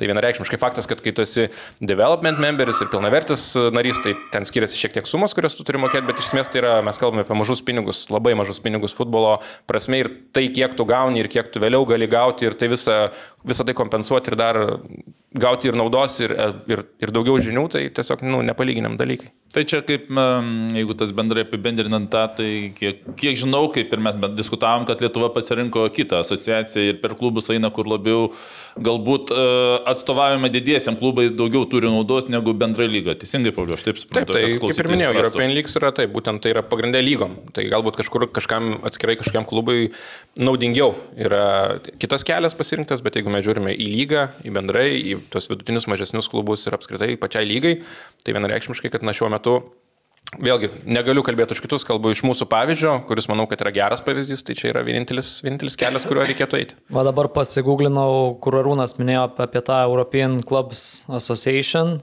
tai 0.00 0.10
vienareikšmiškai 0.10 0.60
faktas, 0.60 0.88
kad 0.90 1.02
kai 1.04 1.14
tu 1.16 1.24
esi 1.26 1.48
development 1.82 2.40
memberis 2.42 2.80
ir 2.82 2.90
pilnavertis 2.92 3.46
narys, 3.74 4.00
tai 4.04 4.14
ten 4.32 4.46
skiriasi 4.48 4.78
šiek 4.80 4.96
tiek 4.96 5.10
sumos, 5.10 5.34
kurias 5.36 5.56
tu 5.58 5.66
turi 5.66 5.80
mokėti, 5.82 6.06
bet 6.08 6.22
iš 6.22 6.30
esmės 6.30 6.50
tai 6.52 6.62
yra, 6.62 6.76
mes 6.86 7.00
kalbame 7.00 7.26
apie 7.26 7.36
mažus 7.38 7.62
pinigus, 7.66 8.06
labai 8.12 8.36
mažus 8.38 8.62
pinigus 8.62 8.94
futbolo 8.96 9.38
prasme 9.70 10.02
ir 10.04 10.12
tai, 10.34 10.46
kiek 10.54 10.76
tu 10.78 10.86
gauni 10.88 11.22
ir 11.22 11.30
kiek 11.32 11.50
tu 11.52 11.62
vėliau 11.62 11.86
gali 11.88 12.08
gauti 12.10 12.48
ir 12.48 12.56
tai 12.58 12.70
visą, 12.72 12.98
visą 13.46 13.64
tai 13.66 13.74
kompensuoti 13.76 14.32
ir 14.32 14.38
dar 14.40 14.58
gauti 15.30 15.70
ir 15.70 15.76
naudos 15.78 16.18
ir, 16.24 16.32
ir, 16.66 16.82
ir 16.98 17.12
daugiau 17.14 17.38
žinių, 17.38 17.68
tai 17.70 17.84
tiesiog 17.94 18.24
nu, 18.26 18.40
nepalyginam 18.42 18.96
dalykai. 18.98 19.30
Tai 19.54 19.62
čia 19.66 19.80
kaip, 19.82 20.06
jeigu 20.74 20.94
tas 20.98 21.10
bendrai 21.14 21.42
apibendrinant 21.42 22.06
tą, 22.10 22.22
tai 22.38 22.48
kiek, 22.74 23.00
kiek 23.18 23.38
žinau, 23.38 23.64
kaip 23.74 23.90
ir 23.90 24.02
mes 24.02 24.18
diskutavom, 24.38 24.84
kad 24.86 25.02
Lietuva 25.02 25.30
pasirinko 25.34 25.88
kitą 25.94 26.20
asociaciją 26.22 26.92
ir 26.92 27.00
per 27.02 27.16
klubus 27.18 27.50
eina, 27.50 27.70
kur 27.74 27.88
labiau 27.90 28.28
galbūt 28.78 29.32
e, 29.34 29.46
atstovavime 29.90 30.50
didiesiam 30.54 30.98
klubai 30.98 31.28
daugiau 31.34 31.64
turi 31.70 31.90
naudos 31.90 32.28
negu 32.30 32.54
bendrai 32.54 32.86
lyga. 32.90 33.16
Teisingai, 33.18 33.54
Pauliu, 33.56 33.74
aš 33.74 33.86
taip 33.86 33.98
Taip, 33.98 34.04
suprantu. 34.04 34.36
tai 34.36 34.44
kad 34.52 34.66
kaip 34.66 34.82
ir 34.84 34.90
minėjau, 34.94 35.10
suprastų. 35.14 35.26
European 35.26 35.56
League 35.56 35.74
yra 35.82 35.92
taip, 35.98 36.14
būtent 36.14 36.44
tai 36.46 36.54
yra 36.54 36.64
pagrindė 36.66 37.02
lygom. 37.02 37.34
Tai 37.54 37.66
galbūt 37.74 37.98
kažkur 38.02 38.28
kažkam 38.34 38.70
atskirai 38.86 39.18
kažkokiam 39.18 39.48
klubui 39.50 39.90
naudingiau 40.38 40.94
yra 41.18 41.44
kitas 41.98 42.26
kelias 42.26 42.54
pasirinktas, 42.58 43.02
bet 43.02 43.18
jeigu 43.18 43.29
mes 43.32 43.44
žiūrime 43.46 43.74
į 43.74 43.90
lygą, 43.94 44.24
į 44.46 44.54
bendrai, 44.54 44.88
į 44.98 45.20
tos 45.32 45.50
vidutinius 45.50 45.88
mažesnius 45.90 46.30
klubus 46.32 46.66
ir 46.66 46.76
apskritai 46.76 47.14
pačiai 47.20 47.48
lygai, 47.48 47.78
tai 48.24 48.36
vienareikšmiškai, 48.36 48.92
kad 48.92 49.06
na 49.06 49.16
šiuo 49.16 49.30
metu 49.32 49.60
Vėlgi, 50.38 50.68
negaliu 50.86 51.24
kalbėti 51.26 51.56
už 51.56 51.60
kitus, 51.64 51.82
kalbu 51.82 52.12
iš 52.12 52.20
mūsų 52.22 52.46
pavyzdžio, 52.52 52.92
kuris 53.08 53.26
manau, 53.26 53.48
kad 53.50 53.64
yra 53.64 53.72
geras 53.74 54.02
pavyzdys, 54.06 54.44
tai 54.46 54.54
čia 54.54 54.68
yra 54.70 54.84
vienintelis, 54.86 55.40
vienintelis 55.42 55.74
kelias, 55.80 56.04
kuriuo 56.06 56.22
reikėtų 56.28 56.58
eiti. 56.60 56.76
Va 56.94 57.02
dabar 57.08 57.26
pasigūglinau, 57.34 58.36
kur 58.44 58.60
Arūnas 58.60 58.94
minėjo 59.00 59.24
apie 59.42 59.62
tą 59.66 59.80
European 59.88 60.38
Clubs 60.46 61.02
Association. 61.10 61.96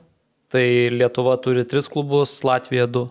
Tai 0.52 0.66
Lietuva 0.92 1.38
turi 1.44 1.64
tris 1.68 1.88
klubus, 1.92 2.36
Latvija 2.48 2.90
du 2.92 3.06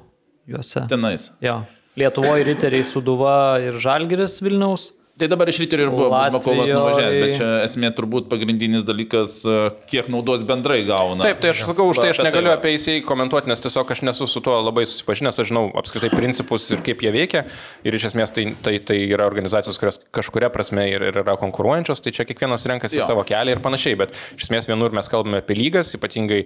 juose. 0.48 0.84
Tenais. 0.92 1.30
Jo. 1.44 1.62
Lietuvoje 1.96 2.44
riteriai 2.50 2.84
Suduva 2.84 3.56
ir 3.64 3.80
Žalgiris 3.80 4.42
Vilniaus. 4.44 4.90
Tai 5.16 5.30
dabar 5.32 5.48
iš 5.48 5.62
ryto 5.62 5.78
ir 5.80 5.88
buvo 5.88 6.10
Buzmakovas 6.12 6.68
nuvažiavęs, 6.68 7.22
bet 7.22 7.30
čia 7.38 7.46
esmė 7.64 7.88
turbūt 7.96 8.26
pagrindinis 8.28 8.82
dalykas, 8.84 9.38
e, 9.48 9.70
kiek 9.88 10.10
naudos 10.12 10.44
bendrai 10.44 10.82
gauna. 10.84 11.24
Taip, 11.24 11.40
tai 11.40 11.54
aš 11.54 11.62
sakau, 11.70 11.86
už 11.88 12.02
tai 12.02 12.10
aš 12.12 12.20
apie 12.20 12.26
negaliu 12.28 12.52
apie 12.52 12.74
įsėjį 12.76 13.00
komentuoti, 13.08 13.48
nes 13.48 13.64
tiesiog 13.64 13.94
aš 13.96 14.04
nesu 14.04 14.28
su 14.28 14.44
tuo 14.44 14.58
labai 14.60 14.84
susipažinęs, 14.84 15.40
aš 15.40 15.54
žinau 15.54 15.64
apskritai 15.80 16.12
principus 16.12 16.68
ir 16.68 16.84
kaip 16.84 17.00
jie 17.00 17.14
veikia. 17.16 17.46
Ir 17.88 17.96
iš 17.96 18.10
esmės 18.10 18.36
tai, 18.36 18.50
tai, 18.60 18.76
tai 18.84 18.98
yra 19.06 19.24
organizacijos, 19.24 19.80
kurios 19.80 20.02
kažkuria 20.12 20.52
prasme 20.52 20.84
ir, 20.92 21.08
ir 21.08 21.22
yra 21.24 21.40
konkuruojančios, 21.40 22.04
tai 22.04 22.12
čia 22.12 22.28
kiekvienas 22.28 22.68
renkasi 22.68 23.00
Jo. 23.00 23.08
savo 23.08 23.24
kelią 23.24 23.56
ir 23.56 23.64
panašiai. 23.64 23.96
Bet 24.04 24.12
iš 24.36 24.50
esmės 24.50 24.68
vienur 24.68 24.92
mes 24.92 25.08
kalbame 25.08 25.40
apie 25.40 25.56
lygas, 25.56 25.96
ypatingai 25.96 26.44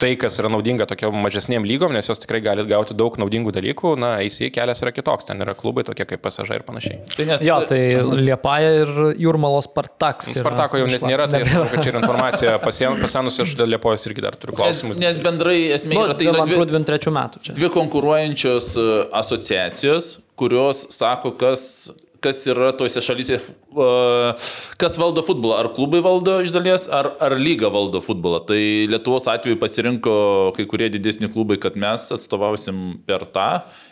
tai, 0.00 0.14
kas 0.20 0.38
yra 0.40 0.48
naudinga 0.52 0.86
tokiam 0.88 1.14
mažesniem 1.20 1.64
lygom, 1.68 1.92
nes 1.92 2.08
jos 2.08 2.20
tikrai 2.22 2.40
gali 2.44 2.64
gauti 2.70 2.94
daug 2.96 3.18
naudingų 3.20 3.52
dalykų, 3.56 3.92
na, 4.00 4.14
ACA 4.24 4.48
kelias 4.54 4.80
yra 4.84 4.92
kitoks, 4.96 5.28
ten 5.28 5.40
yra 5.44 5.52
klubai 5.58 5.84
tokie 5.86 6.06
kaip 6.08 6.22
pasažai 6.24 6.58
ir 6.60 6.64
panašiai. 6.66 7.00
Tai 7.14 7.26
nes, 7.28 7.44
Jo, 7.44 7.58
tai 7.68 7.80
Liepaja 8.20 8.70
ir 8.82 8.92
Jūrmalos 9.20 9.68
Spartaks. 9.68 10.32
Spartako 10.40 10.80
jau 10.82 10.88
net 10.90 11.04
nėra, 11.04 11.28
tai 11.30 11.42
aš 11.44 11.52
manau, 11.52 11.68
kad 11.74 11.84
čia 11.84 11.92
yra 11.94 12.00
informacija 12.02 12.56
pasenusi, 12.64 13.44
aš 13.44 13.54
dėl 13.60 13.70
Liepojos 13.76 14.08
irgi 14.10 14.24
dar 14.24 14.36
turiu 14.40 14.56
nes, 14.56 14.60
klausimų. 14.62 14.96
nes 15.00 15.20
bendrai 15.24 15.58
esmė 15.76 15.98
Nu, 15.98 16.06
yra, 16.08 16.16
tai 16.18 16.30
yra 16.32 16.46
dvi, 16.48 16.58
23 16.64 17.12
metų 17.20 17.44
čia. 17.46 17.56
dvi 17.60 17.70
konkuruojančios 17.76 18.70
e, 18.80 18.86
asociacijos, 19.20 20.14
kurios 20.40 20.86
sako, 20.96 21.34
kas, 21.40 21.62
kas 22.24 22.42
yra 22.50 22.70
tose 22.76 23.00
šalyse, 23.04 23.38
kas 24.80 24.98
valdo 25.00 25.24
futbolą. 25.26 25.58
Ar 25.60 25.70
klubai 25.76 26.02
valdo 26.04 26.38
iš 26.44 26.52
dalies, 26.54 26.86
ar, 26.92 27.12
ar 27.22 27.36
lyga 27.40 27.70
valdo 27.72 28.02
futbolą. 28.04 28.42
Tai 28.48 28.60
Lietuvos 28.90 29.28
atveju 29.30 29.58
pasirinko 29.60 30.14
kai 30.56 30.66
kurie 30.70 30.90
didesni 30.92 31.30
klubai, 31.32 31.58
kad 31.62 31.78
mes 31.80 32.08
atstovausim 32.16 33.00
per 33.08 33.26
tą. 33.34 33.50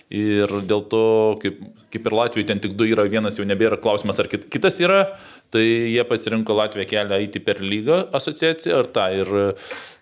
Ir 0.08 0.48
dėl 0.64 0.86
to, 0.88 1.02
kaip, 1.42 1.58
kaip 1.92 2.06
ir 2.08 2.14
Latvijai, 2.16 2.46
ten 2.48 2.62
tik 2.64 2.78
du 2.78 2.86
yra, 2.88 3.04
vienas 3.12 3.36
jau 3.36 3.44
nebėra 3.44 3.76
klausimas, 3.76 4.16
ar 4.16 4.30
kit, 4.32 4.46
kitas 4.48 4.78
yra, 4.80 5.02
tai 5.52 5.60
jie 5.66 6.04
pasirinko 6.08 6.56
Latviją 6.56 6.88
kelią 6.88 7.18
eiti 7.18 7.42
per 7.44 7.60
lygą 7.60 8.06
asociaciją 8.16 8.78
ar 8.80 8.88
tą. 8.94 9.04
Ir 9.20 9.34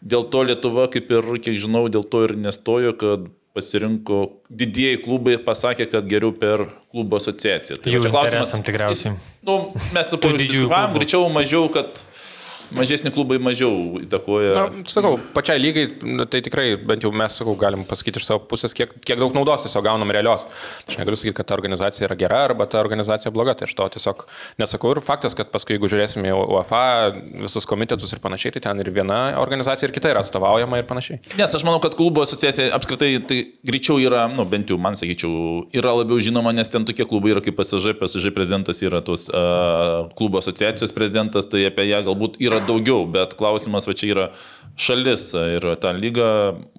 dėl 0.07 0.29
to 0.31 0.45
Lietuva, 0.47 0.87
kaip 0.95 1.11
ir, 1.11 1.33
kiek 1.43 1.59
žinau, 1.59 1.89
dėl 1.91 2.07
to 2.07 2.23
ir 2.29 2.37
nestojo, 2.39 2.95
kad 3.01 3.27
pasirinko 3.57 4.21
didieji 4.53 5.01
klubai, 5.05 5.39
pasakė, 5.43 5.89
kad 5.93 6.09
geriau 6.11 6.35
per 6.37 6.67
klubo 6.93 7.17
asociaciją. 7.21 7.81
Tai 7.81 7.95
va 7.97 8.11
čia 8.11 8.27
interesam 8.27 8.67
tikriausiai. 8.67 9.17
Nu, 9.47 9.57
mes 9.97 10.13
su 10.13 10.21
klubų. 10.21 10.99
greičiau 10.99 11.25
mažiau, 11.33 11.71
kad 11.73 12.05
mažesni 12.75 13.13
klubai 13.15 13.39
mažiau 13.43 14.01
įtakoja. 14.03 14.55
Na, 14.57 14.85
sakau, 14.91 15.17
pačiai 15.35 15.61
lygai, 15.61 15.87
tai 16.33 16.41
tikrai, 16.45 16.67
bent 16.81 17.05
jau 17.05 17.13
mes, 17.15 17.37
sakau, 17.41 17.55
galim 17.59 17.85
pasakyti 17.89 18.23
iš 18.23 18.29
savo 18.29 18.43
pusės, 18.51 18.75
kiek, 18.77 18.93
kiek 19.07 19.21
daug 19.21 19.35
naudos 19.37 19.67
tiesiog 19.67 19.85
gaunam 19.87 20.13
realios. 20.15 20.47
Aš 20.89 20.99
negaliu 21.01 21.19
sakyti, 21.21 21.37
kad 21.39 21.51
ta 21.51 21.57
organizacija 21.57 22.09
yra 22.09 22.19
gera 22.19 22.43
arba 22.49 22.67
ta 22.71 22.81
organizacija 22.83 23.33
bloga, 23.35 23.57
tai 23.59 23.69
aš 23.69 23.77
to 23.79 23.89
tiesiog 23.97 24.27
nesakau. 24.63 24.95
Ir 24.95 25.03
faktas, 25.05 25.37
kad 25.39 25.51
paskui, 25.53 25.77
jeigu 25.77 25.91
žiūrėsime 25.93 26.33
į 26.33 26.37
UEFA, 26.57 26.83
visus 27.45 27.69
komitetus 27.69 28.15
ir 28.15 28.23
panašiai, 28.25 28.57
tai 28.57 28.65
ten 28.69 28.83
ir 28.83 28.91
viena 28.95 29.21
organizacija, 29.41 29.89
ir 29.89 29.95
kita 29.97 30.13
yra 30.13 30.25
atstovaujama 30.25 30.81
ir 30.81 30.89
panašiai. 30.89 31.21
Nes 31.39 31.55
aš 31.59 31.67
manau, 31.67 31.81
kad 31.85 31.97
klubo 31.99 32.25
asociacija 32.27 32.73
apskritai 32.77 33.13
tai 33.27 33.41
greičiau 33.67 34.01
yra, 34.03 34.27
nu, 34.33 34.47
bent 34.49 34.71
jau 34.73 34.79
man 34.81 34.99
sakyčiau, 34.99 35.67
yra 35.77 35.95
labiau 36.01 36.21
žinoma, 36.23 36.55
nes 36.57 36.71
ten 36.73 36.87
tokie 36.89 37.07
klubai 37.09 37.35
yra 37.35 37.45
kaip 37.45 37.59
PSG, 37.59 37.97
PSG 38.01 38.33
prezidentas 38.37 38.83
yra 38.85 39.03
tos 39.05 39.29
uh, 39.31 40.09
klubo 40.19 40.41
asociacijos 40.43 40.95
prezidentas, 40.97 41.49
tai 41.51 41.67
apie 41.69 41.89
ją 41.91 42.03
galbūt 42.07 42.39
yra 42.43 42.56
daugiau, 42.67 43.07
bet 43.11 43.37
klausimas 43.39 43.89
va 43.89 43.95
čia 43.97 44.13
yra 44.13 44.27
šalis 44.81 45.31
ir 45.57 45.67
ta 45.81 45.93
lyga 45.97 46.29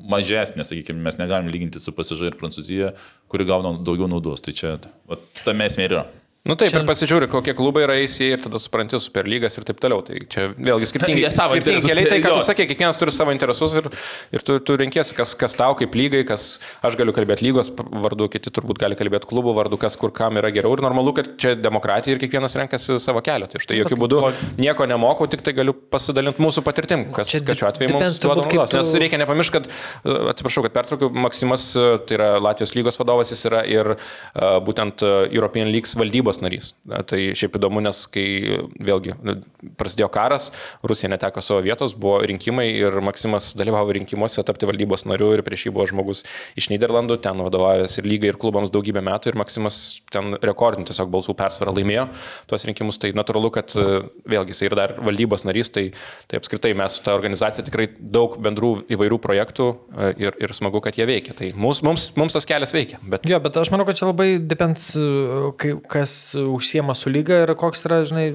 mažesnė, 0.09 0.65
sakykime, 0.67 1.01
mes 1.05 1.17
negalim 1.19 1.49
lyginti 1.53 1.81
su 1.81 1.93
PSG 1.95 2.31
ir 2.31 2.37
Prancūzija, 2.39 2.93
kuri 3.31 3.47
gauna 3.49 3.75
daugiau 3.81 4.09
naudos. 4.11 4.43
Tai 4.45 4.55
čia 4.57 4.77
va, 5.09 5.19
tame 5.43 5.69
esmė 5.69 5.89
yra. 5.89 6.05
Nu, 6.47 6.55
taip, 6.59 6.71
ir 6.73 6.85
pasižiūri, 6.87 7.27
kokie 7.31 7.53
klubai 7.57 7.83
yra 7.85 7.95
eisiai 7.99 8.35
ir 8.37 8.41
tada 8.43 8.59
supranti 8.61 8.99
superlygas 9.03 9.57
ir 9.59 9.65
taip 9.67 9.81
toliau. 9.83 9.99
Tai 10.07 10.19
čia 10.31 10.47
vėlgi 10.55 10.87
skirtingi, 10.91 11.23
Jie 11.25 11.31
savo 11.35 11.57
skirtingi 11.57 11.89
keliai, 11.91 12.05
tai 12.11 12.19
ką 12.23 12.31
tu 12.37 12.43
sakė, 12.45 12.67
kiekvienas 12.71 12.99
turi 13.01 13.13
savo 13.15 13.33
interesus 13.35 13.75
ir, 13.79 13.89
ir 14.35 14.45
tu, 14.47 14.57
tu 14.63 14.77
renkėsi, 14.79 15.15
kas, 15.17 15.33
kas 15.39 15.57
tau 15.59 15.75
kaip 15.79 15.95
lygai, 15.97 16.23
kas 16.29 16.47
aš 16.87 16.95
galiu 16.99 17.13
kalbėti 17.15 17.45
lygos 17.47 17.71
vardu, 17.75 18.29
kiti 18.31 18.53
turbūt 18.55 18.79
gali 18.81 18.95
kalbėti 18.99 19.27
klubų 19.29 19.53
vardu, 19.57 19.79
kas 19.81 19.97
kur 19.99 20.13
kam 20.15 20.39
yra 20.39 20.51
geriau. 20.55 20.73
Ir 20.77 20.83
normalu, 20.85 21.13
kad 21.17 21.29
čia 21.41 21.53
demokratija 21.59 22.15
ir 22.15 22.21
kiekvienas 22.23 22.55
renkasi 22.59 22.97
savo 23.03 23.21
kelią. 23.25 23.49
Tai 23.51 23.61
štai 23.63 23.81
jokių 23.81 23.99
būdų 24.05 24.23
nieko 24.63 24.87
nemokau, 24.89 25.27
tik 25.31 25.43
tai 25.45 25.53
galiu 25.57 25.75
pasidalinti 25.75 26.41
mūsų 26.43 26.63
patirtim, 26.65 27.07
kas, 27.15 27.33
Čia 27.35 27.43
šiuo 27.57 27.69
atveju 27.73 27.93
mums 27.95 28.19
duoda 28.23 28.45
naudos. 28.47 28.73
Nes 28.77 28.93
tu- 28.93 29.01
reikia 29.03 29.19
nepamiršti, 29.21 29.53
kad, 29.57 29.67
e, 30.05 30.17
atsiprašau, 30.31 30.63
kad 30.67 30.73
pertraukiu, 30.79 31.11
Maksimas, 31.27 31.67
e, 31.75 31.85
tai 32.07 32.17
yra 32.19 32.29
Latvijos 32.41 32.73
lygos 32.77 32.97
vadovas, 33.01 33.31
jis 33.33 33.43
yra 33.49 33.65
ir 33.67 33.93
e, 33.97 33.97
būtent 34.67 35.03
European 35.33 35.71
Leagues 35.73 35.95
valdybos 35.99 36.36
narys. 36.43 36.73
E, 36.89 37.03
Tai 37.07 37.19
šiaip 37.39 37.55
įdomu, 37.59 37.81
nes 37.85 38.03
kai 38.11 38.25
e, 38.41 38.59
vėlgi 38.83 39.13
e, 39.15 39.37
prasidėjo 39.79 40.09
karas, 40.13 40.49
Rusija 40.87 41.11
neteko 41.13 41.41
savo 41.45 41.61
vietos, 41.65 41.95
buvo 41.97 42.19
rinkimai 42.27 42.67
ir 42.71 42.99
Maksimas 43.05 43.53
dalyvavo 43.57 43.95
rinkimuose 43.97 44.43
tapti 44.47 44.67
valdybos 44.69 45.05
nariu 45.09 45.31
ir 45.35 45.43
prieš 45.45 45.67
jį 45.67 45.73
buvo 45.77 45.87
žmogus 45.89 46.23
iš 46.59 46.69
Niderlandų, 46.73 47.19
ten 47.23 47.39
vadovavęs 47.45 47.97
ir 48.01 48.09
lygai, 48.09 48.31
ir 48.33 48.39
klubams 48.41 48.71
daugybę 48.73 49.03
metų 49.05 49.31
ir 49.31 49.39
Maksimas 49.39 49.79
ten 50.13 50.35
rekordinį 50.43 50.89
tiesiog 50.91 51.11
balsų 51.13 51.35
persvarą 51.39 51.73
laimėjo 51.77 52.07
tuos 52.49 52.65
rinkimus. 52.67 52.99
Tai 53.01 53.13
natūralu, 53.17 53.51
kad 53.55 53.73
e, 53.77 53.87
vėlgi 54.29 54.55
jis 54.55 54.63
yra 54.67 54.79
dar 54.81 54.95
valdybos 55.03 55.45
narys, 55.47 55.71
tai, 55.73 55.87
tai 56.27 56.41
apskritai 56.41 56.73
mes 56.77 56.97
su 56.97 57.05
ta 57.05 57.15
organizacija 57.17 57.65
tikrai 57.67 57.89
daug 57.97 58.37
bendrų 58.43 58.73
įvairių 58.93 59.19
projektų 59.23 59.69
e, 59.71 60.11
ir, 60.27 60.37
ir 60.43 60.55
smagu, 60.57 60.81
kad 60.83 60.97
jie 60.99 61.07
veikia. 61.09 61.35
Tai 61.37 61.51
mums, 61.55 61.83
mums, 61.85 62.09
mums 62.19 62.35
tas 62.37 62.47
kelias 62.49 62.73
veikia. 62.75 62.99
Bet... 63.03 63.27
Jo, 63.29 63.39
bet 63.43 63.57
aš 63.61 63.71
manau, 63.73 63.87
kad 63.87 63.99
čia 63.99 64.09
labai 64.09 64.29
depends, 64.41 64.89
kai- 65.61 65.77
kas 65.91 66.16
užsiema 66.37 66.93
su 66.97 67.09
lyga 67.13 67.41
ir 67.45 67.51
koks 67.59 67.83
yra, 67.87 67.99
žinai, 68.07 68.25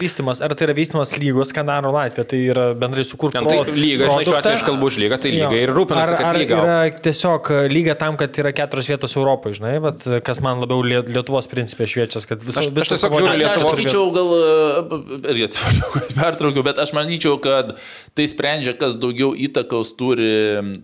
vystimas. 0.00 0.40
Ar 0.44 0.54
tai 0.56 0.66
yra 0.68 0.74
vystimas 0.76 1.12
lygos, 1.18 1.52
ką 1.54 1.64
daro 1.68 1.92
Latvija, 1.94 2.24
tai 2.30 2.40
yra 2.52 2.64
bendrai 2.78 3.04
sukurti. 3.08 3.38
Ten 3.38 3.48
tai 3.48 3.74
lyga, 3.76 4.08
žinai, 4.10 4.24
šiuo 4.28 4.36
atveju 4.38 4.58
aš 4.60 4.64
kalbu 4.68 4.88
už 4.90 4.98
lygą, 5.02 5.18
tai 5.24 5.32
lyga 5.34 5.60
ir 5.62 5.72
rūpinasi, 5.76 6.14
ar, 6.14 6.20
kad 6.22 6.28
ar 6.30 6.40
lyga. 6.42 6.58
yra 6.62 6.76
tiesiog 7.06 7.50
lyga 7.72 7.96
tam, 8.00 8.18
kad 8.20 8.40
yra 8.42 8.52
keturios 8.56 8.90
vietos 8.92 9.16
Europoje, 9.18 9.58
žinai, 9.60 9.74
bet 9.84 10.06
kas 10.26 10.40
man 10.44 10.62
labiau 10.62 10.82
Lie- 10.86 11.04
Lietuvos 11.12 11.48
principė 11.50 11.88
šviečias, 11.90 12.26
kad 12.30 12.42
viso, 12.42 12.60
Aš- 12.62 12.70
aš 12.70 12.74
visos 12.78 12.94
tiesiog 12.96 13.16
žiūriu 13.18 13.28
Na, 13.28 13.34
aš 13.34 13.42
Lietuvos- 13.42 13.76
sakyčiau, 13.76 14.04
gal, 14.14 14.32
irgi 15.32 15.46
atsiprašau, 15.48 15.90
kad 15.96 16.14
pertraukiau, 16.18 16.64
bet 16.66 16.78
aš 16.82 16.94
manyčiau, 16.96 17.38
kad 17.42 17.74
tai 18.18 18.26
sprendžia, 18.30 18.74
kas 18.78 18.96
daugiau 19.00 19.32
įtakos 19.36 19.94
turi 19.98 20.30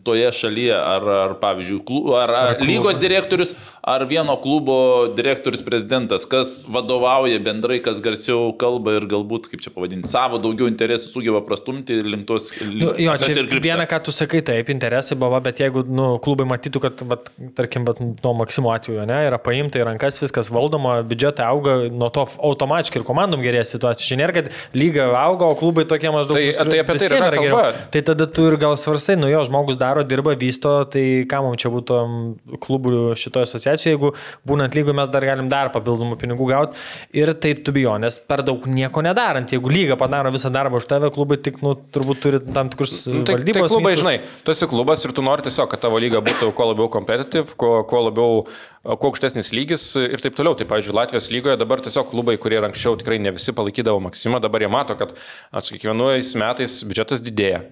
toje 0.07 0.29
šalyje, 0.41 0.75
ar, 0.79 1.09
ar 1.25 1.35
pavyzdžiui, 1.43 1.81
klu, 1.89 2.03
ar, 2.19 2.33
ar 2.39 2.63
lygos 2.65 2.99
direktorius, 3.03 3.55
ar 3.89 4.05
vieno 4.09 4.35
klubo 4.43 4.77
direktorius 5.17 5.63
prezidentas, 5.65 6.27
kas 6.29 6.65
vadovauja 6.69 7.39
bendrai, 7.43 7.79
kas 7.85 8.03
garsiau 8.05 8.51
kalba 8.61 8.99
ir 8.99 9.07
galbūt, 9.11 9.49
kaip 9.53 9.63
čia 9.65 9.73
pavadinti, 9.75 10.11
savo 10.11 10.41
daugiau 10.43 10.69
interesų 10.71 11.11
sugeba 11.13 11.41
prastumti 11.47 11.99
link 12.05 12.27
tos... 12.29 12.51
Nu, 12.69 12.93
jo, 13.01 13.15
tas 13.17 13.33
čia 13.33 13.43
ir 13.43 13.49
krypsta. 13.49 13.65
viena, 13.65 13.87
ką 13.89 14.01
tu 14.07 14.15
sakai, 14.15 14.43
taip, 14.45 14.73
interesai 14.75 15.17
buvo, 15.21 15.41
bet 15.45 15.63
jeigu 15.63 15.85
nu, 15.89 16.11
klubai 16.25 16.47
matytų, 16.51 16.83
kad, 16.85 17.05
vat, 17.09 17.31
tarkim, 17.59 17.87
vat, 17.89 18.03
nuo 18.03 18.35
Maksimo 18.39 18.73
atveju 18.75 19.07
ne, 19.09 19.23
yra 19.31 19.41
paimta 19.43 19.81
į 19.81 19.87
rankas, 19.89 20.21
viskas 20.23 20.53
valdoma, 20.55 20.99
biudžetai 21.09 21.49
auga, 21.49 21.79
nuo 21.89 22.11
to 22.15 22.27
automatiškai 22.51 23.01
ir 23.01 23.07
komandom 23.09 23.43
gerės 23.45 23.73
situacija. 23.75 24.05
Čia 24.13 24.21
nėra, 24.21 24.37
kad 24.37 24.53
lyga 24.77 25.09
auga, 25.25 25.49
o 25.49 25.57
klubai 25.59 25.87
tokie 25.89 26.13
maždaug... 26.15 26.37
Tai- 26.39 26.69
tai 26.69 26.83
apie 26.83 26.99
tai 27.01 27.09
yra 27.09 27.31
kalba. 27.33 27.43
geriau. 27.43 27.87
Tai 27.95 28.05
tada 28.11 28.27
tu 28.29 28.45
ir 28.51 28.59
gal 28.61 28.77
svarstai, 28.81 29.17
nu 29.21 29.31
jo, 29.33 29.41
žmogus 29.49 29.79
daro, 29.81 30.05
dirba, 30.07 30.37
vysto, 30.39 30.77
tai 30.93 31.05
ką 31.31 31.41
mums 31.47 31.63
čia 31.63 31.73
būtų 31.73 31.99
mm, 32.05 32.59
klubų 32.65 32.95
šitoje 33.19 33.49
asociacijoje, 33.49 33.78
jeigu 33.87 34.13
būnant 34.49 34.75
lygų 34.75 34.95
mes 34.97 35.13
dar 35.13 35.27
galim 35.29 35.49
dar 35.53 35.71
papildomų 35.75 36.19
pinigų 36.21 36.49
gauti. 36.51 36.79
Ir 37.17 37.33
taip 37.39 37.63
tu 37.67 37.75
bijo, 37.77 37.95
nes 38.01 38.19
per 38.19 38.43
daug 38.47 38.67
nieko 38.71 39.03
nedarant. 39.05 39.53
Jeigu 39.55 39.71
lyga 39.73 39.99
padaro 40.01 40.33
visą 40.35 40.51
darbą 40.55 40.81
už 40.81 40.89
tave, 40.91 41.13
klubai 41.15 41.39
tik, 41.43 41.61
nu, 41.65 41.75
turbūt 41.95 42.23
turi 42.25 42.43
tam 42.47 42.73
tikrus 42.73 42.97
Nu, 43.09 43.23
tai, 43.25 43.39
tai 43.45 43.63
klubai, 43.63 43.95
mitus. 43.95 44.03
žinai, 44.03 44.17
tu 44.45 44.53
esi 44.53 44.69
klubas 44.71 45.05
ir 45.07 45.13
tu 45.17 45.23
nori 45.25 45.45
tiesiog, 45.47 45.69
kad 45.71 45.81
tavo 45.85 46.01
lyga 46.03 46.21
būtų 46.25 46.51
kuo 46.57 46.67
labiau 46.71 46.91
competitive, 46.93 47.55
kuo, 47.61 47.83
kuo 47.89 48.03
labiau, 48.09 48.43
kuo 48.85 49.11
aukštesnis 49.11 49.51
lygis 49.55 49.85
ir 50.01 50.23
taip 50.25 50.37
toliau. 50.39 50.57
Tai, 50.59 50.67
pavyzdžiui, 50.71 50.97
Latvijos 50.99 51.31
lygoje 51.33 51.59
dabar 51.61 51.83
tiesiog 51.85 52.11
klubai, 52.13 52.37
kurie 52.41 52.61
anksčiau 52.63 52.99
tikrai 53.01 53.21
ne 53.23 53.33
visi 53.37 53.55
palaikydavo 53.57 54.03
Maksimą, 54.09 54.43
dabar 54.45 54.65
jie 54.65 54.71
mato, 54.73 54.99
kad 54.99 55.15
su 55.63 55.77
kiekvienais 55.77 56.35
metais 56.41 56.79
biudžetas 56.89 57.25
didėja, 57.25 57.65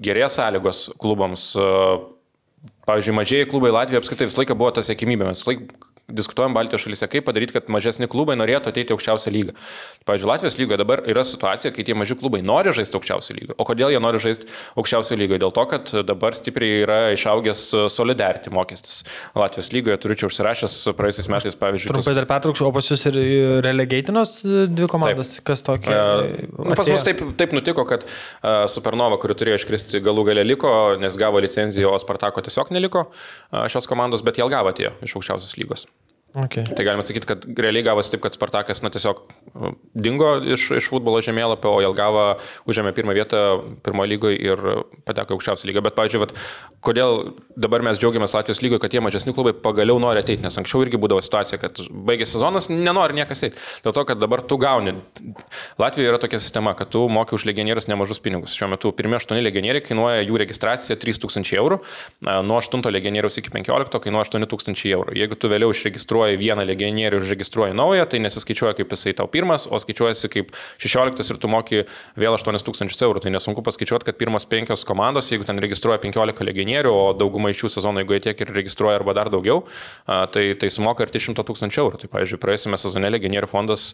gerėja 0.00 0.30
sąlygos 0.36 0.88
klubams. 1.00 1.52
Pavyzdžiui, 2.90 3.14
mažieji 3.14 3.50
klubai 3.50 3.70
Latvijoje 3.70 4.02
apskritai 4.02 4.26
visą 4.26 4.42
laiką 4.42 4.58
buvo 4.58 4.74
ta 4.74 4.82
sėkmybė. 4.82 5.30
Mes 5.30 5.42
visą 5.44 5.52
laiką 5.52 5.89
diskutuojam 6.14 6.54
Baltijos 6.56 6.84
šalyse, 6.84 7.08
kaip 7.10 7.26
padaryti, 7.28 7.56
kad 7.56 7.70
mažesni 7.72 8.08
klubai 8.10 8.36
norėtų 8.40 8.72
ateiti 8.72 8.92
į 8.92 8.96
aukščiausią 8.96 9.32
lygą. 9.34 9.56
Pavyzdžiui, 10.08 10.30
Latvijos 10.30 10.58
lygoje 10.60 10.80
dabar 10.80 11.04
yra 11.10 11.24
situacija, 11.26 11.72
kai 11.76 11.86
tie 11.86 11.96
maži 11.98 12.16
klubai 12.20 12.42
nori 12.46 12.74
žaisti 12.76 12.98
aukščiausią 12.98 13.36
lygą. 13.38 13.56
O 13.60 13.66
kodėl 13.68 13.94
jie 13.94 14.02
nori 14.02 14.20
žaisti 14.22 14.48
aukščiausią 14.80 15.18
lygą? 15.20 15.40
Dėl 15.42 15.54
to, 15.56 15.66
kad 15.70 15.92
dabar 16.08 16.36
stipriai 16.38 16.82
yra 16.84 17.00
išaugęs 17.16 17.66
solidarity 17.92 18.52
mokestis. 18.54 19.02
Latvijos 19.38 19.70
lygoje 19.74 19.98
turiu 20.02 20.18
čia 20.20 20.30
užsirašęs 20.30 20.78
praėjusiais 20.98 21.30
metais, 21.32 21.58
pavyzdžiui, 21.60 21.92
Trumpai 21.94 22.16
dar 22.16 22.28
pertrauksiu, 22.30 22.68
o 22.68 22.74
pas 22.74 22.86
jūs 22.90 23.06
ir 23.10 23.18
relegaitinos 23.66 24.40
dvi 24.44 24.88
komandos, 24.90 25.36
taip. 25.36 25.46
kas 25.50 25.64
tokia? 25.66 26.00
E, 26.26 26.48
Nu, 26.70 26.74
pas 26.76 26.88
mus 26.88 27.04
taip, 27.06 27.22
taip 27.40 27.54
nutiko, 27.56 27.84
kad 27.88 28.04
uh, 28.04 28.66
Supernova, 28.70 29.18
kuri 29.22 29.36
turėjo 29.38 29.60
iškristi 29.60 30.02
galų 30.04 30.26
galę 30.30 30.44
liko, 30.46 30.72
nes 31.00 31.16
gavo 31.20 31.40
licenciją, 31.42 31.94
o 31.94 32.02
Spartako 32.02 32.44
tiesiog 32.46 32.72
neliko 32.76 33.06
uh, 33.08 33.66
šios 33.72 33.88
komandos, 33.90 34.24
bet 34.26 34.40
jie 34.40 34.46
atgavo 34.46 34.72
atėjo 34.72 34.94
iš 35.06 35.16
aukščiausios 35.18 35.56
lygos. 35.60 35.86
Okay. 36.30 36.62
Tai 36.62 36.84
galima 36.86 37.02
sakyti, 37.02 37.26
kad 37.26 37.42
realiai 37.58 37.82
gavosi 37.82 38.12
taip, 38.12 38.20
kad 38.22 38.36
Spartakas 38.36 38.84
na, 38.84 38.90
tiesiog 38.94 39.18
uh, 39.26 39.72
dingo 39.98 40.36
iš, 40.54 40.68
iš 40.78 40.86
futbolo 40.92 41.18
žemėlapio, 41.26 41.72
o 41.74 41.80
Jelgava 41.82 42.36
užėmė 42.70 42.92
pirmą 42.94 43.16
vietą 43.16 43.40
pirmojo 43.82 44.10
lygoje 44.12 44.36
ir 44.38 44.62
pateko 45.08 45.34
aukščiausią 45.34 45.66
lygą. 45.66 45.82
Bet, 45.88 45.96
pavyzdžiui, 45.96 46.20
vat, 46.22 46.34
kodėl 46.86 47.18
dabar 47.58 47.82
mes 47.82 47.98
džiaugiamės 47.98 48.36
Latvijos 48.36 48.62
lygoje, 48.62 48.78
kad 48.84 48.94
tie 48.94 49.02
mažesni 49.02 49.34
klubai 49.34 49.56
pagaliau 49.58 49.98
nori 50.02 50.22
ateiti, 50.22 50.44
nes 50.44 50.58
anksčiau 50.62 50.84
irgi 50.84 51.00
būdavo 51.02 51.24
situacija, 51.26 51.58
kad 51.64 51.82
baigė 51.90 52.28
sezonas, 52.30 52.70
nenori 52.70 53.18
niekas 53.18 53.42
eiti. 53.48 53.58
Dėl 53.82 53.96
to, 53.98 54.06
kad 54.12 54.22
dabar 54.22 54.44
tu 54.46 54.60
gauni. 54.62 54.94
Latvijoje 55.82 56.12
yra 56.12 56.22
tokia 56.22 56.38
sistema, 56.38 56.76
kad 56.78 56.92
tu 56.94 57.02
moki 57.10 57.34
už 57.34 57.48
legionierius 57.50 57.90
nemažus 57.90 58.22
pinigus. 58.22 58.54
Šiuo 58.54 58.70
metu 58.70 58.94
pirmie 58.94 59.18
8 59.18 59.34
legionieriai 59.42 59.82
kainuoja 59.82 60.22
jų 60.22 60.38
registracija 60.44 60.94
3000 61.00 61.58
eurų, 61.58 61.82
nuo 62.46 62.62
8 62.62 62.86
legionieriaus 62.94 63.42
iki 63.42 63.50
15 63.58 64.02
kainuoja 64.06 64.30
8000 64.30 64.94
eurų. 64.94 65.18
Jeigu 65.18 65.38
tu 65.40 65.50
vėliau 65.50 65.74
išregistruoji 65.74 66.19
registruoji 66.20 66.38
vieną 66.38 66.64
legionierių 66.64 67.20
ir 67.20 67.28
registruoji 67.30 67.74
naują, 67.74 68.06
tai 68.06 68.20
nesiskaičiuoja 68.20 68.74
kaip 68.76 68.90
jisai 68.92 69.14
tau 69.14 69.26
pirmas, 69.28 69.66
o 69.66 69.78
skaičiuojasi 69.78 70.28
kaip 70.28 70.52
16 70.78 71.32
ir 71.32 71.38
tu 71.38 71.48
moki 71.48 71.84
vėl 72.16 72.34
8000 72.36 73.04
eurų. 73.04 73.20
Tai 73.20 73.30
nesunku 73.30 73.62
paskaičiuoti, 73.62 74.04
kad 74.04 74.18
pirmas 74.18 74.46
penkios 74.46 74.84
komandos, 74.84 75.30
jeigu 75.30 75.44
ten 75.44 75.58
registruoja 75.58 75.98
15 76.00 76.44
legionierių, 76.44 76.90
o 76.90 77.12
dauguma 77.14 77.50
iš 77.50 77.64
šių 77.64 77.70
sezono, 77.76 78.00
jeigu 78.00 78.16
jie 78.16 78.20
tiek 78.28 78.40
ir 78.40 78.52
registruoja 78.54 79.00
arba 79.00 79.14
dar 79.14 79.30
daugiau, 79.30 79.64
tai, 80.06 80.54
tai 80.60 80.70
sumoka 80.70 81.04
arti 81.04 81.20
100 81.20 81.44
tūkstančių 81.46 81.82
eurų. 81.84 82.02
Tai, 82.04 82.10
pavyzdžiui, 82.12 82.40
praėjusiame 82.40 82.80
sezone 82.80 83.10
legionierių 83.10 83.50
fondas 83.50 83.92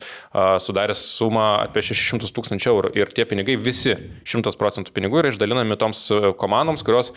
sudarė 0.63 0.97
sumą 0.99 1.47
apie 1.65 1.85
600 1.87 2.33
tūkstančių 2.37 2.73
eurų 2.73 2.93
ir 2.99 3.13
tie 3.15 3.27
pinigai 3.29 3.59
visi 3.61 3.97
100 4.27 4.57
procentų 4.59 4.95
pinigų 4.97 5.23
yra 5.23 5.33
išdalinami 5.33 5.79
toms 5.81 6.07
komandoms, 6.41 6.85
kurios 6.87 7.13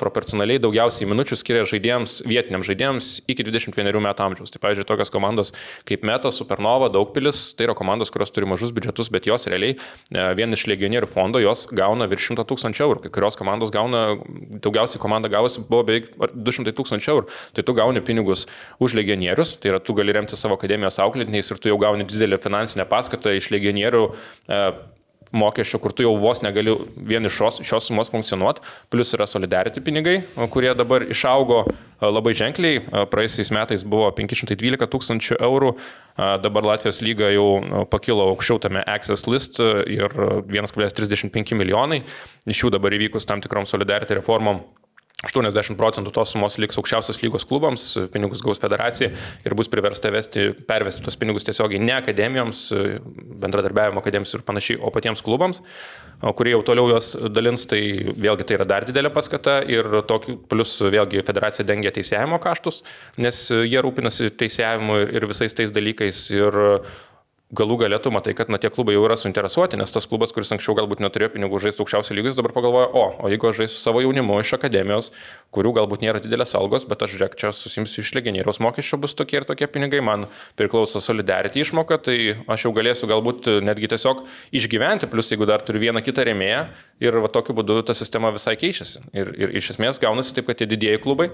proporcionaliai 0.00 0.60
daugiausiai 0.62 1.08
minučių 1.08 1.38
skiria 1.40 1.64
žaidėjams, 1.68 2.20
vietiniams 2.28 2.68
žaidėjams 2.68 3.12
iki 3.30 3.46
21 3.46 4.00
metų 4.06 4.26
amžiaus 4.26 4.45
amžiaus. 4.46 4.54
Tai, 4.54 4.60
pavyzdžiui, 4.60 4.86
tokios 4.86 5.10
komandos 5.10 5.52
kaip 5.86 6.04
Meta, 6.04 6.30
Supernova, 6.30 6.88
Daugpilis, 6.88 7.54
tai 7.56 7.66
yra 7.66 7.74
komandos, 7.74 8.10
kurios 8.10 8.30
turi 8.30 8.46
mažus 8.46 8.72
biudžetus, 8.72 9.10
bet 9.10 9.26
jos 9.26 9.46
realiai 9.46 9.76
e, 9.76 10.34
vien 10.36 10.52
iš 10.52 10.66
legionierių 10.66 11.08
fondo 11.08 11.40
jos 11.40 11.66
gauna 11.72 12.06
virš 12.06 12.32
100 12.32 12.46
tūkstančių 12.46 12.84
eurų. 12.86 13.04
Kai 13.04 13.10
kurios 13.10 13.36
komandos 13.36 13.72
gauna, 13.74 14.16
daugiausiai 14.62 15.00
komanda 15.00 15.28
gavosi 15.28 15.64
buvo 15.66 15.84
beveik 15.86 16.12
200 16.34 16.74
tūkstančių 16.76 17.12
eurų. 17.14 17.30
Tai 17.56 17.66
tu 17.66 17.76
gauni 17.76 18.02
pinigus 18.04 18.46
už 18.80 18.96
legionierius, 18.98 19.56
tai 19.60 19.74
yra 19.74 19.80
tu 19.80 19.96
gali 19.96 20.14
remti 20.14 20.38
savo 20.38 20.58
akademijos 20.58 21.00
auklėtiniais 21.02 21.50
ir 21.50 21.62
tu 21.62 21.72
jau 21.72 21.78
gauni 21.80 22.06
didelę 22.06 22.38
finansinę 22.42 22.86
paskatą 22.88 23.34
iš 23.36 23.50
legionierių 23.54 24.04
e, 24.06 24.60
mokesčio, 25.34 25.80
kur 25.82 25.92
tu 25.96 26.04
jau 26.06 26.14
vos 26.20 26.42
negali 26.44 26.74
vien 26.96 27.26
iš 27.26 27.34
šios, 27.38 27.60
šios 27.66 27.88
sumos 27.90 28.10
funkcionuoti, 28.12 28.62
plus 28.92 29.14
yra 29.16 29.26
solidarity 29.28 29.82
pinigai, 29.84 30.20
kurie 30.52 30.72
dabar 30.78 31.04
išaugo 31.06 31.64
labai 32.00 32.34
ženkliai, 32.36 32.82
praeisiais 33.10 33.50
metais 33.54 33.84
buvo 33.86 34.08
512 34.14 34.88
tūkstančių 34.92 35.38
eurų, 35.48 35.74
dabar 36.44 36.70
Latvijos 36.72 37.02
lyga 37.04 37.30
jau 37.34 37.48
pakilo 37.92 38.30
aukščiau 38.32 38.60
tame 38.62 38.84
access 38.86 39.26
list 39.30 39.60
ir 39.60 40.12
1,35 40.52 41.56
milijonai, 41.58 42.02
iš 42.46 42.64
jų 42.64 42.74
dabar 42.76 42.94
įvykus 42.96 43.28
tam 43.28 43.42
tikrom 43.44 43.68
solidarity 43.68 44.20
reformom 44.20 44.62
80 45.24 45.78
procentų 45.80 46.10
tos 46.12 46.34
sumos 46.34 46.58
liks 46.60 46.76
aukščiausios 46.76 47.22
lygos 47.22 47.46
klubams, 47.48 47.86
pinigus 48.12 48.42
gaus 48.44 48.60
federacija 48.60 49.08
ir 49.48 49.54
bus 49.56 49.70
priversta 49.72 50.10
vesti, 50.12 50.50
pervesti 50.68 51.00
tos 51.06 51.16
pinigus 51.16 51.46
tiesiogiai 51.48 51.80
ne 51.80 51.94
akademijoms, 51.96 52.66
bendradarbiavimo 53.40 54.02
akademijoms 54.02 54.36
ir 54.36 54.44
panašiai, 54.44 54.76
o 54.76 54.92
patiems 54.92 55.24
klubams, 55.24 55.62
kurie 56.36 56.52
jau 56.52 56.60
toliau 56.68 56.92
juos 56.92 57.14
dalins, 57.32 57.64
tai 57.70 57.80
vėlgi 58.12 58.44
tai 58.44 58.58
yra 58.58 58.68
dar 58.68 58.84
didelė 58.88 59.14
paskata 59.14 59.62
ir 59.64 59.88
tokiu, 60.10 60.36
plus 60.52 60.76
vėlgi 60.84 61.24
federacija 61.24 61.64
dengia 61.64 61.94
teisėjimo 61.96 62.36
kaštus, 62.44 62.82
nes 63.16 63.40
jie 63.56 63.80
rūpinasi 63.88 64.34
teisėjimu 64.36 65.00
ir 65.16 65.30
visais 65.32 65.56
tais 65.56 65.72
dalykais 65.72 66.26
ir 66.36 66.60
galų 67.54 67.76
galėtų 67.84 68.10
matai, 68.10 68.32
kad 68.34 68.48
na, 68.50 68.58
tie 68.58 68.72
klubai 68.74 68.96
jau 68.96 69.04
yra 69.06 69.14
suinteresuoti, 69.14 69.78
nes 69.78 69.92
tas 69.94 70.08
klubas, 70.10 70.32
kuris 70.34 70.50
anksčiau 70.56 70.74
galbūt 70.74 70.98
neturėjo 71.04 71.30
pinigų 71.36 71.60
žaisti 71.62 71.84
aukščiausio 71.84 72.16
lygis, 72.18 72.34
dabar 72.34 72.50
pagalvoja, 72.56 72.88
o, 72.90 73.04
o 73.22 73.30
jeigu 73.30 73.46
aš 73.46 73.60
žaisiu 73.60 73.78
savo 73.78 74.02
jaunimu 74.02 74.40
iš 74.42 74.56
akademijos, 74.56 75.12
kurių 75.54 75.76
galbūt 75.78 76.02
nėra 76.02 76.22
didelės 76.24 76.56
algos, 76.58 76.88
bet 76.90 77.04
aš 77.06 77.14
žiūrėk, 77.14 77.36
čia 77.38 77.52
susimsiu 77.54 78.02
iš 78.02 78.10
legionieriaus 78.18 78.58
mokesčio, 78.66 78.98
bus 78.98 79.14
tokie 79.14 79.38
ir 79.38 79.46
tokie 79.46 79.68
pinigai, 79.70 80.02
man 80.02 80.26
priklauso 80.58 80.98
solidarity 80.98 81.62
išmoka, 81.62 82.00
tai 82.02 82.16
aš 82.50 82.66
jau 82.66 82.74
galėsiu 82.74 83.06
galbūt 83.12 83.46
netgi 83.62 83.92
tiesiog 83.94 84.24
išgyventi, 84.50 85.06
plus 85.12 85.30
jeigu 85.30 85.46
dar 85.46 85.62
turiu 85.62 85.84
vieną 85.86 86.02
kitą 86.02 86.26
remėją 86.26 86.66
ir 86.98 87.20
va, 87.22 87.30
tokiu 87.30 87.54
būdu 87.54 87.78
ta 87.86 87.94
sistema 87.94 88.32
visai 88.34 88.56
keičiasi. 88.58 89.06
Ir, 89.14 89.30
ir 89.38 89.54
iš 89.62 89.76
esmės 89.76 90.02
gaunasi 90.02 90.34
taip, 90.34 90.48
kad 90.50 90.58
tie 90.58 90.66
didieji 90.66 90.98
klubai, 91.04 91.30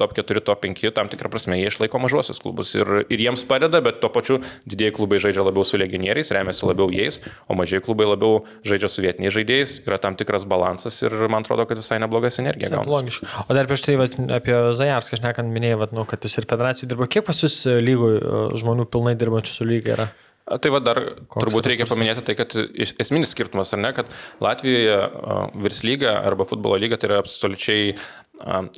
top 0.00 0.16
4, 0.16 0.44
top 0.46 0.64
5, 0.64 0.88
tam 0.96 1.12
tikrą 1.12 1.30
prasme 1.32 1.60
jie 1.60 1.68
išlaiko 1.68 2.00
mažuosius 2.00 2.40
klubus 2.40 2.72
ir, 2.78 3.04
ir 3.10 3.24
jiems 3.26 3.44
padeda, 3.50 3.82
bet 3.84 4.00
tuo 4.00 4.12
pačiu 4.14 4.38
didieji 4.64 4.94
klubai 4.96 5.20
žaidžia 5.22 5.49
labiau 5.50 5.66
su 5.66 5.80
legionieriais, 5.80 6.32
remiasi 6.34 6.66
labiau 6.68 6.88
jais, 6.94 7.20
o 7.50 7.58
mažiai 7.58 7.82
klubai 7.84 8.08
labiau 8.08 8.44
žaidžia 8.66 8.90
su 8.90 9.04
vietiniais 9.04 9.36
žaidėjais, 9.36 9.76
yra 9.84 10.00
tam 10.02 10.16
tikras 10.20 10.46
balansas 10.48 10.96
ir 11.04 11.14
man 11.26 11.44
atrodo, 11.44 11.66
kad 11.68 11.82
visai 11.82 12.00
nebloga 12.02 12.32
sinergija 12.32 12.72
gaunasi. 12.72 12.94
Logiška. 12.94 13.30
O 13.46 13.58
dar 13.58 13.68
prieš 13.70 13.84
tai 13.86 13.98
vat, 14.00 14.16
apie 14.40 14.56
Zajarską, 14.80 15.18
aš 15.18 15.26
nekant 15.26 15.52
minėjau, 15.52 15.82
vat, 15.84 15.94
nu, 15.96 16.06
kad 16.08 16.24
jis 16.24 16.40
ir 16.40 16.48
federacijai 16.50 16.90
dirba. 16.90 17.10
Kiek 17.10 17.26
pas 17.26 17.44
jūs 17.44 17.62
lygų 17.84 18.10
žmonių 18.62 18.88
pilnai 18.90 19.18
dirbančių 19.20 19.56
su 19.58 19.68
lygiai 19.68 19.98
yra? 19.98 20.10
Tai 20.50 20.70
va 20.74 20.80
dar 20.82 20.98
Koks 21.30 21.44
turbūt 21.44 21.68
reikia 21.70 21.86
paminėti 21.86 22.24
tai, 22.26 22.34
kad 22.34 22.54
esminis 22.98 23.30
skirtumas, 23.36 23.70
ar 23.76 23.78
ne, 23.84 23.92
kad 23.94 24.08
Latvijoje 24.42 24.96
virs 25.62 25.84
lyga 25.86 26.16
arba 26.26 26.46
futbolo 26.48 26.78
lyga 26.80 26.98
tai 26.98 27.12
yra 27.12 27.20
absoliučiai 27.22 27.92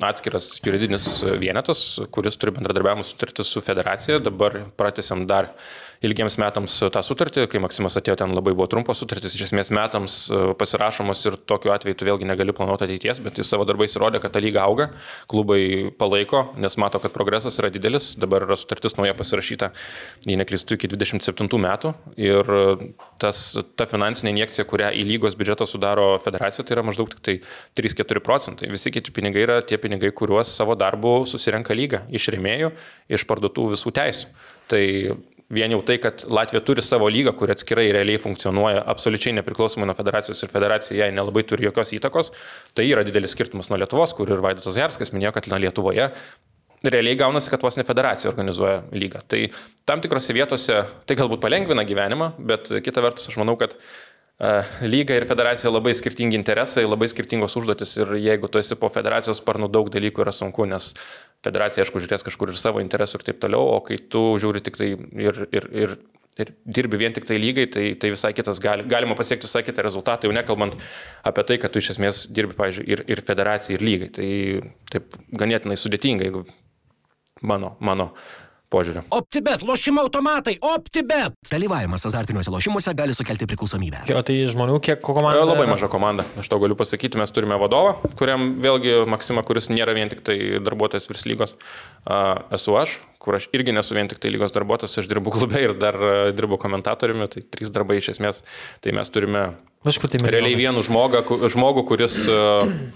atskiras 0.05 0.51
juridinis 0.61 1.07
vienetas, 1.41 1.81
kuris 2.13 2.37
turi 2.37 2.53
bendradarbiavimo 2.59 3.05
sutartį 3.07 3.45
su 3.47 3.63
federacija. 3.65 4.19
Dabar 4.21 4.59
pratęsiam 4.77 5.25
dar 5.29 5.53
ilgiems 6.03 6.35
metams 6.41 6.75
tą 6.93 7.01
sutartį, 7.05 7.45
kai 7.51 7.61
Maksimas 7.63 7.95
atėjo 7.99 8.17
ten 8.19 8.33
labai 8.35 8.53
buvo 8.55 8.67
trumpos 8.71 8.99
sutartys, 8.99 9.35
iš 9.37 9.47
esmės 9.47 9.71
metams 9.73 10.17
e, 10.27 10.39
pasirašomos 10.59 11.21
ir 11.29 11.37
tokiu 11.49 11.71
atveju 11.75 11.97
tu 11.99 12.07
vėlgi 12.07 12.27
negali 12.27 12.55
planuoti 12.55 12.87
ateities, 12.87 13.21
bet 13.23 13.39
jis 13.39 13.51
savo 13.53 13.65
darbais 13.67 13.95
įrodė, 13.95 14.19
kad 14.23 14.35
ta 14.35 14.41
lyga 14.43 14.65
auga, 14.67 14.89
klubai 15.31 15.91
palaiko, 15.99 16.45
nes 16.59 16.75
mato, 16.81 16.99
kad 17.03 17.15
progresas 17.15 17.59
yra 17.61 17.71
didelis, 17.73 18.13
dabar 18.19 18.47
yra 18.47 18.57
sutartis 18.59 18.97
nauja 18.99 19.15
pasirašyta, 19.17 19.71
jei 20.27 20.39
neklystu, 20.39 20.77
iki 20.77 20.91
27 20.91 21.61
metų 21.63 21.93
ir 22.19 22.51
tas, 23.21 23.45
ta 23.79 23.87
finansinė 23.89 24.33
injekcija, 24.35 24.67
kurią 24.67 24.91
į 24.99 25.05
lygos 25.07 25.37
biudžetą 25.39 25.67
sudaro 25.69 26.13
federacija, 26.23 26.65
tai 26.67 26.77
yra 26.77 26.85
maždaug 26.85 27.11
tik 27.13 27.23
tai 27.23 27.37
3-4 27.79 28.23
procentai. 28.23 28.71
Visi 28.73 28.91
kiti 28.93 29.13
pinigai 29.15 29.45
yra 29.47 29.61
tie 29.63 29.79
pinigai, 29.81 30.11
kuriuos 30.15 30.51
savo 30.51 30.75
darbu 30.79 31.21
susirenka 31.29 31.75
lyga 31.77 32.03
iš 32.11 32.27
remėjų, 32.35 32.73
iš 33.13 33.27
parduotų 33.29 33.71
visų 33.75 33.93
teisų. 33.95 34.33
Tai 34.71 34.83
vien 35.55 35.73
jau 35.73 35.81
tai, 35.85 35.97
kad 36.03 36.23
Latvija 36.29 36.63
turi 36.65 36.83
savo 36.85 37.09
lygą, 37.11 37.35
kuri 37.37 37.55
atskirai 37.55 37.89
realiai 37.95 38.21
funkcionuoja 38.21 38.85
absoliučiai 38.93 39.35
nepriklausomai 39.39 39.89
nuo 39.89 39.97
federacijos 39.97 40.43
ir 40.43 40.53
federacija 40.53 40.99
jai 41.03 41.11
nelabai 41.15 41.45
turi 41.47 41.67
jokios 41.67 41.93
įtakos, 41.97 42.33
tai 42.77 42.87
yra 42.89 43.05
didelis 43.07 43.35
skirtumas 43.37 43.71
nuo 43.71 43.79
Lietuvos, 43.81 44.15
kur 44.17 44.31
ir 44.31 44.43
Vaidotas 44.43 44.79
Jarskas 44.79 45.13
minėjo, 45.15 45.35
kad 45.37 45.51
na, 45.51 45.61
Lietuvoje 45.63 46.09
realiai 46.83 47.15
gaunasi, 47.15 47.51
kad 47.51 47.61
vos 47.63 47.77
ne 47.79 47.85
federacija 47.87 48.31
organizuoja 48.31 48.81
lygą. 48.91 49.21
Tai 49.31 49.45
tam 49.87 50.01
tikrose 50.03 50.35
vietose 50.35 50.81
tai 51.07 51.15
galbūt 51.19 51.43
palengvina 51.43 51.85
gyvenimą, 51.87 52.33
bet 52.51 52.73
kita 52.83 53.03
vertus 53.05 53.29
aš 53.31 53.39
manau, 53.39 53.55
kad 53.59 53.77
lyga 54.83 55.15
ir 55.15 55.27
federacija 55.29 55.71
labai 55.71 55.93
skirtingi 55.95 56.35
interesai, 56.35 56.83
labai 56.87 57.07
skirtingos 57.11 57.55
užduotis 57.59 57.95
ir 58.01 58.15
jeigu 58.19 58.49
tu 58.51 58.59
esi 58.59 58.75
po 58.75 58.89
federacijos 58.91 59.39
sparnų, 59.39 59.69
daug 59.71 59.91
dalykų 59.93 60.25
yra 60.25 60.33
sunku, 60.35 60.65
nes 60.67 60.93
federacija, 61.43 61.83
aišku, 61.83 62.01
žiūrės 62.03 62.25
kažkur 62.25 62.53
ir 62.53 62.59
savo 62.59 62.81
interesų 62.83 63.19
ir 63.19 63.27
taip 63.29 63.39
toliau, 63.43 63.75
o 63.75 63.79
kai 63.85 63.99
tu 63.99 64.23
žiūri 64.41 64.63
tik 64.63 64.79
tai 64.79 64.89
ir, 64.95 65.41
ir, 65.51 65.67
ir, 65.83 65.95
ir 66.39 66.53
dirbi 66.63 66.99
vien 67.01 67.15
tik 67.15 67.27
tai 67.29 67.39
lygai, 67.41 67.67
tai, 67.73 67.85
tai 67.99 68.13
visai 68.13 68.33
kitas, 68.37 68.61
gali, 68.63 68.85
galima 68.89 69.17
pasiekti 69.19 69.49
visai 69.49 69.63
kitą 69.67 69.85
rezultatą, 69.85 70.29
jau 70.29 70.35
nekalbant 70.35 70.77
apie 71.27 71.47
tai, 71.49 71.59
kad 71.61 71.73
tu 71.73 71.83
iš 71.83 71.93
esmės 71.95 72.25
dirbi, 72.33 72.57
pavyzdžiui, 72.59 72.87
ir, 72.95 73.05
ir 73.11 73.23
federacija, 73.27 73.77
ir 73.77 73.85
lygai. 73.85 74.11
Tai 74.17 74.29
taip 74.93 75.17
ganėtinai 75.39 75.79
sudėtinga, 75.79 76.29
jeigu 76.29 76.45
mano, 77.43 77.75
mano 77.83 78.13
požiūriu. 78.73 79.05
OptiBet, 79.13 79.63
lošimo 79.67 80.03
automatai, 80.03 80.57
OptiBet. 80.73 81.37
Dalyvavimas 81.51 82.07
azartiniuose 82.09 82.51
lošimuose 82.53 82.95
gali 82.97 83.15
sukelti 83.15 83.47
priklausomybę. 83.49 84.03
O 84.09 84.25
tai 84.25 84.39
žmonių 84.49 84.79
kiek 84.83 85.01
komanda? 85.05 85.45
Labai 85.45 85.69
maža 85.69 85.89
komanda. 85.91 86.25
Aš 86.41 86.49
to 86.51 86.59
galiu 86.63 86.77
pasakyti, 86.79 87.19
mes 87.21 87.33
turime 87.35 87.57
vadovą, 87.61 87.95
kuriam 88.19 88.53
vėlgi 88.63 89.03
Maksima, 89.09 89.45
kuris 89.45 89.69
nėra 89.73 89.95
vien 89.97 90.11
tik 90.11 90.25
tai 90.25 90.37
darbuotojas 90.63 91.09
virs 91.11 91.27
lygos, 91.29 91.57
esu 92.53 92.77
aš, 92.81 92.97
kur 93.23 93.39
aš 93.39 93.49
irgi 93.55 93.75
nesu 93.75 93.95
vien 93.95 94.09
tik 94.11 94.19
tai 94.19 94.33
lygos 94.33 94.55
darbuotojas, 94.55 94.99
aš 94.99 95.07
dirbu 95.11 95.31
klube 95.35 95.61
ir 95.63 95.77
dar 95.79 95.99
dirbu 96.35 96.59
komentatoriumi, 96.61 97.29
tai 97.31 97.45
trys 97.55 97.71
darbai 97.73 98.01
iš 98.01 98.13
esmės. 98.17 98.43
Tai 98.83 98.95
mes 98.99 99.13
turime 99.13 99.47
Aišku, 99.83 100.07
tai 100.07 100.21
realiai 100.23 100.55
vieną 100.55 100.79
žmogą, 100.87 101.25
žmogų, 101.51 101.81
kuris, 101.89 102.21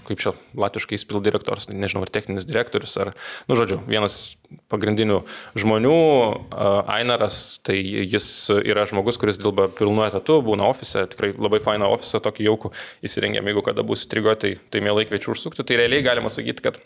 kaip 0.08 0.20
čia, 0.22 0.30
latiškai 0.56 0.96
įspil 0.96 1.20
direktorius, 1.20 1.66
nežinau, 1.68 2.06
ar 2.06 2.12
techninis 2.12 2.46
direktorius, 2.48 2.94
ar, 2.96 3.10
nu, 3.44 3.58
žodžiu, 3.60 3.76
vienas 3.84 4.38
pagrindinių 4.72 5.18
žmonių, 5.60 5.98
Ainaras, 6.88 7.58
tai 7.60 7.76
jis 7.76 8.30
yra 8.56 8.86
žmogus, 8.88 9.20
kuris 9.20 9.36
dirba 9.36 9.68
pilnu 9.68 10.06
etatu, 10.06 10.38
būna 10.46 10.64
ofise, 10.72 11.04
tikrai 11.12 11.34
labai 11.36 11.60
faina 11.60 11.92
ofise, 11.92 12.22
tokį 12.24 12.48
jaukų 12.48 12.72
įsirengėm, 13.04 13.52
jeigu 13.52 13.68
kada 13.68 13.84
bus 13.84 14.08
įtrigo, 14.08 14.32
tai, 14.40 14.56
tai 14.72 14.80
mielai 14.80 15.04
kviečiu 15.10 15.36
užsukti. 15.36 15.68
Tai 15.68 15.82
realiai 15.82 16.08
galima 16.08 16.32
sakyti, 16.32 16.70
kad 16.70 16.80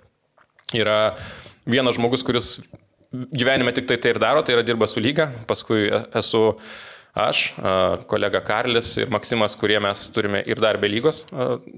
yra 0.74 1.14
vienas 1.62 1.94
žmogus, 1.94 2.26
kuris 2.26 2.56
gyvenime 3.12 3.74
tik 3.76 3.86
tai 3.90 4.00
tai 4.00 4.14
ir 4.14 4.22
daro, 4.22 4.42
tai 4.42 4.56
yra 4.56 4.64
dirba 4.66 4.88
su 4.88 5.02
lyga, 5.02 5.28
paskui 5.48 5.90
esu 5.92 6.42
aš, 7.12 7.44
kolega 8.08 8.40
Karlis 8.44 8.94
ir 9.02 9.12
Maksimas, 9.12 9.56
kurie 9.60 9.76
mes 9.84 10.06
turime 10.14 10.40
ir 10.48 10.60
dar 10.62 10.78
be 10.80 10.88
lygos 10.88 11.26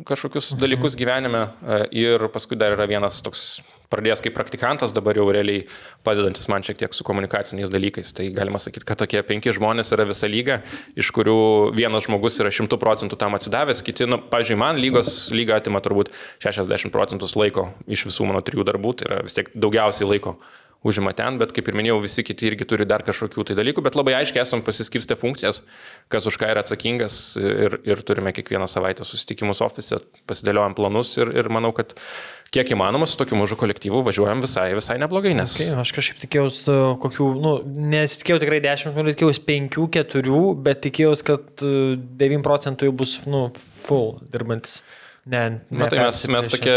kažkokius 0.07 0.53
dalykus 0.61 0.95
gyvenime. 0.99 1.49
Ir 1.91 2.29
paskui 2.31 2.59
dar 2.59 2.77
yra 2.77 2.87
vienas 2.87 3.19
toks 3.25 3.49
pradėjęs 3.95 4.23
kaip 4.25 4.35
praktikantas, 4.35 4.95
dabar 4.95 5.19
jau 5.19 5.27
realiai 5.35 5.65
padedantis 6.07 6.49
man 6.51 6.65
šiek 6.67 6.79
tiek 6.81 6.95
su 6.97 7.07
komunikaciniais 7.07 7.71
dalykais. 7.71 8.15
Tai 8.17 8.27
galima 8.35 8.61
sakyti, 8.63 8.87
kad 8.89 8.99
tokie 9.03 9.23
penki 9.27 9.53
žmonės 9.55 9.93
yra 9.95 10.07
visa 10.09 10.31
lyga, 10.31 10.61
iš 10.99 11.11
kurių 11.15 11.37
vienas 11.77 12.07
žmogus 12.09 12.41
yra 12.43 12.53
šimtų 12.55 12.79
procentų 12.81 13.19
tam 13.21 13.37
atsidavęs, 13.39 13.85
kiti, 13.87 14.09
nu, 14.11 14.19
pažiūrėjau, 14.33 14.63
man 14.65 14.81
lygos 14.83 15.15
lyga 15.35 15.61
atima 15.61 15.83
turbūt 15.85 16.11
60 16.43 16.95
procentus 16.95 17.37
laiko 17.39 17.69
iš 17.87 18.09
visų 18.09 18.31
mano 18.31 18.43
trijų 18.45 18.67
darbų, 18.71 18.97
tai 18.99 19.11
yra 19.11 19.23
vis 19.27 19.37
tiek 19.37 19.53
daugiausiai 19.55 20.11
laiko 20.11 20.39
užima 20.85 21.15
ten, 21.17 21.39
bet 21.41 21.55
kaip 21.57 21.69
ir 21.71 21.77
minėjau, 21.79 21.99
visi 22.05 22.25
kiti 22.27 22.51
irgi 22.51 22.67
turi 22.69 22.87
dar 22.89 23.03
kažkokių 23.07 23.49
tai 23.49 23.57
dalykų, 23.59 23.83
bet 23.87 23.97
labai 23.99 24.19
aiškiai 24.21 24.43
esam 24.45 24.63
pasiskirstę 24.65 25.17
funkcijas, 25.19 25.63
kas 26.13 26.29
už 26.29 26.39
ką 26.41 26.51
yra 26.53 26.65
atsakingas 26.65 27.19
ir, 27.41 27.79
ir 27.89 28.03
turime 28.07 28.35
kiekvieną 28.37 28.69
savaitę 28.71 29.07
susitikimus 29.09 29.65
ofise, 29.65 30.03
pasidėliojam 30.29 30.77
planus 30.77 31.17
ir, 31.21 31.33
ir 31.41 31.49
manau, 31.53 31.73
kad 31.77 31.97
kiek 32.55 32.75
įmanoma 32.77 33.09
su 33.11 33.19
tokiu 33.19 33.39
mažu 33.41 33.57
kolektyvu 33.59 34.03
važiuojam 34.07 34.43
visai, 34.45 34.69
visai 34.77 34.99
neblogai, 35.03 35.33
nes... 35.39 35.57
Okay, 35.57 35.73
aš 35.81 35.95
kažkaip 35.97 36.21
tikėjausi 36.23 36.69
uh, 36.71 36.83
kokių, 37.03 37.31
nu, 37.43 37.55
nesitikėjau 37.95 38.43
tikrai 38.45 38.61
10, 38.65 39.01
tikėjausi 39.15 39.45
5, 39.49 39.81
4, 39.99 40.43
bet 40.69 40.85
tikėjausi, 40.85 41.27
kad 41.33 41.65
9 41.65 42.39
uh, 42.39 42.45
procentų 42.45 42.91
jau 42.91 42.99
bus, 43.03 43.17
nu, 43.27 43.49
full 43.87 44.21
dirbantis. 44.31 44.83
Ne, 45.25 45.61
ne. 45.71 45.87
Tai 45.89 45.99
mes, 46.03 46.19
mes 46.29 46.49
tokie, 46.53 46.73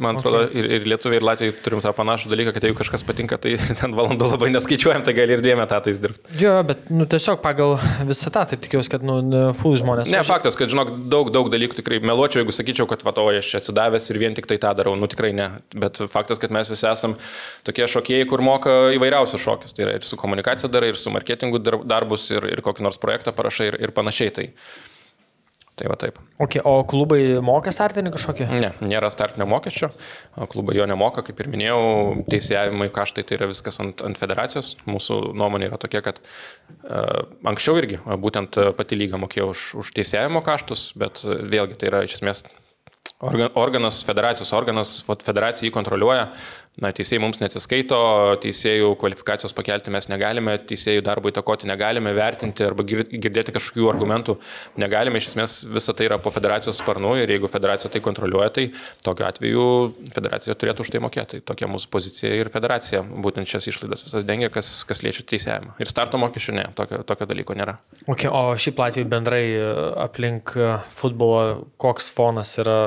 man 0.00 0.16
atrodo, 0.16 0.46
okay. 0.46 0.56
ir, 0.56 0.66
ir 0.78 0.86
lietuviai, 0.88 1.18
ir 1.20 1.24
latviai 1.26 1.52
turim 1.60 1.82
tą 1.84 1.90
panašų 1.92 2.30
dalyką, 2.32 2.54
kad 2.56 2.64
jeigu 2.64 2.78
kažkas 2.78 3.02
patinka, 3.04 3.36
tai 3.36 3.58
ten 3.80 3.92
valandų 3.96 4.30
labai 4.30 4.48
neskaičiuojam, 4.54 5.02
tai 5.04 5.12
gali 5.18 5.34
ir 5.36 5.42
dviem 5.44 5.60
etatais 5.60 6.00
dirbti. 6.00 6.38
Jo, 6.40 6.54
bet, 6.64 6.86
nu, 6.88 7.04
tiesiog 7.10 7.42
pagal 7.44 7.74
visą 8.08 8.32
tą, 8.32 8.46
taip 8.48 8.62
tikiuosi, 8.64 8.88
kad, 8.94 9.04
nu, 9.04 9.18
full 9.58 9.76
žmonės. 9.76 10.08
Ne, 10.08 10.22
faktas, 10.24 10.56
kad, 10.56 10.72
žinok, 10.72 10.94
daug, 11.12 11.28
daug 11.34 11.50
dalykų 11.52 11.76
tikrai 11.82 11.98
meluočiau, 12.00 12.40
jeigu 12.40 12.54
sakyčiau, 12.56 12.88
kad, 12.88 13.04
va, 13.04 13.12
o 13.20 13.26
aš 13.34 13.52
čia 13.52 13.60
atsidavęs 13.60 14.08
ir 14.08 14.20
vien 14.22 14.38
tik 14.38 14.48
tai 14.48 14.56
tą 14.62 14.72
darau, 14.78 14.96
nu, 14.96 15.10
tikrai 15.10 15.34
ne. 15.36 15.50
Bet 15.76 16.00
faktas, 16.08 16.40
kad 16.40 16.56
mes 16.56 16.72
visi 16.72 16.88
esam 16.88 17.18
tokie 17.68 17.84
šokėjai, 17.84 18.30
kur 18.32 18.40
moka 18.44 18.78
įvairiausius 18.96 19.44
šokius. 19.44 19.76
Tai 19.76 19.84
yra 19.84 19.98
ir 19.98 20.08
su 20.08 20.16
komunikacija 20.20 20.72
darai, 20.72 20.94
ir 20.94 21.00
su 21.00 21.12
marketingu 21.12 21.60
darbus, 21.60 22.30
ir, 22.32 22.48
ir 22.48 22.64
kokį 22.64 22.88
nors 22.88 23.00
projektą 23.02 23.36
parašai, 23.36 23.74
ir, 23.74 23.78
ir 23.84 23.92
panašiai. 23.92 24.32
Tai, 24.40 24.48
Tai 25.80 25.88
va 25.88 25.96
taip. 25.96 26.18
Okay, 26.44 26.60
o 26.60 26.82
klubai 26.84 27.38
moka 27.40 27.72
startinį 27.72 28.12
kažkokį? 28.12 28.50
Ne, 28.52 28.68
nėra 28.84 29.08
startinio 29.12 29.46
mokesčio. 29.48 29.88
Klubai 30.52 30.74
jo 30.76 30.84
nemoka, 30.90 31.24
kaip 31.24 31.40
ir 31.40 31.48
minėjau, 31.48 31.78
teisėjimai 32.28 32.90
kaštai 32.92 33.24
tai 33.24 33.38
yra 33.38 33.48
viskas 33.48 33.80
ant, 33.80 34.04
ant 34.04 34.20
federacijos. 34.20 34.74
Mūsų 34.84 35.20
nuomonė 35.40 35.70
yra 35.70 35.80
tokia, 35.80 36.04
kad 36.04 36.20
uh, 36.20 37.24
anksčiau 37.48 37.80
irgi 37.80 38.02
būtent 38.20 38.60
pati 38.76 39.00
lyga 39.00 39.20
mokėjo 39.24 39.48
už, 39.54 39.66
už 39.80 39.94
teisėjimo 39.96 40.44
kaštus, 40.44 40.90
bet 41.00 41.24
vėlgi 41.24 41.80
tai 41.80 41.88
yra 41.94 42.04
iš 42.04 42.20
esmės 42.20 42.44
organas, 43.20 44.04
federacijos 44.04 44.52
organas, 44.56 44.92
federacija 45.24 45.68
jį 45.68 45.74
kontroliuoja, 45.74 46.28
Na, 46.78 46.92
teisėjai 46.94 47.18
mums 47.18 47.40
neatsiskaito, 47.42 47.96
teisėjų 48.44 48.92
kvalifikacijos 49.00 49.52
pakelti 49.56 49.90
mes 49.90 50.06
negalime, 50.06 50.54
teisėjų 50.70 51.02
darbo 51.02 51.28
įtakoti 51.28 51.66
negalime, 51.66 52.12
vertinti 52.14 52.62
arba 52.62 52.84
girdėti 52.86 53.52
kažkokių 53.56 53.88
argumentų 53.90 54.36
negalime. 54.78 55.18
Iš 55.18 55.32
esmės 55.32 55.56
visą 55.66 55.92
tai 55.98 56.06
yra 56.06 56.20
po 56.22 56.30
federacijos 56.32 56.78
sparnu 56.78 57.16
ir 57.18 57.32
jeigu 57.34 57.50
federacija 57.50 57.90
tai 57.90 58.00
kontroliuoja, 58.04 58.52
tai 58.54 58.64
tokiu 59.02 59.26
atveju 59.26 59.64
federacija 60.14 60.56
turėtų 60.62 60.86
už 60.86 60.92
tai 60.94 61.02
mokėti. 61.02 61.40
Tokia 61.50 61.68
mūsų 61.68 61.90
pozicija 61.90 62.38
ir 62.38 62.52
federacija 62.54 63.02
būtent 63.02 63.50
šias 63.50 63.66
išlaidas 63.74 64.06
visas 64.06 64.28
dengia, 64.28 64.52
kas, 64.54 64.70
kas 64.86 65.02
liečia 65.02 65.26
teisėjimą. 65.26 65.74
Ir 65.82 65.90
starto 65.90 66.22
mokesčių 66.22 66.56
ne, 66.56 66.68
tokio, 66.78 67.02
tokio 67.02 67.28
dalyko 67.28 67.58
nėra. 67.58 67.80
Okay, 68.06 68.30
o 68.30 68.54
šiaip 68.54 68.78
Latvijai 68.80 69.10
bendrai 69.10 69.42
e, 69.58 69.66
aplink 70.06 70.54
e, 70.54 70.72
futbolo 70.94 71.66
koks 71.82 72.12
fonas 72.14 72.54
yra? 72.62 72.78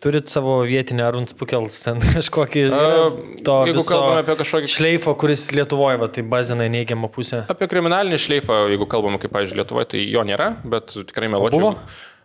Turit 0.00 0.30
savo 0.32 0.62
vietinį 0.64 1.04
Arunspukels 1.10 1.82
ten 1.84 2.00
kažkokį? 2.16 2.66
Uh, 2.70 3.15
to 3.46 3.58
kalbame 3.88 4.22
apie 4.22 4.38
kažkokį 4.40 4.72
šleifą, 4.72 5.14
kuris 5.20 5.46
Lietuvoje, 5.56 6.00
va, 6.02 6.08
tai 6.12 6.24
bazina 6.26 6.70
neigiamą 6.72 7.10
pusę. 7.12 7.44
Apie 7.52 7.68
kriminalinį 7.70 8.18
šleifą, 8.22 8.64
jeigu 8.72 8.88
kalbame, 8.90 9.20
kaip, 9.22 9.34
pavyzdžiui, 9.36 9.60
Lietuvoje, 9.62 9.92
tai 9.94 10.02
jo 10.06 10.24
nėra, 10.26 10.52
bet 10.66 10.96
tikrai 11.10 11.30
meluočiau. 11.32 11.76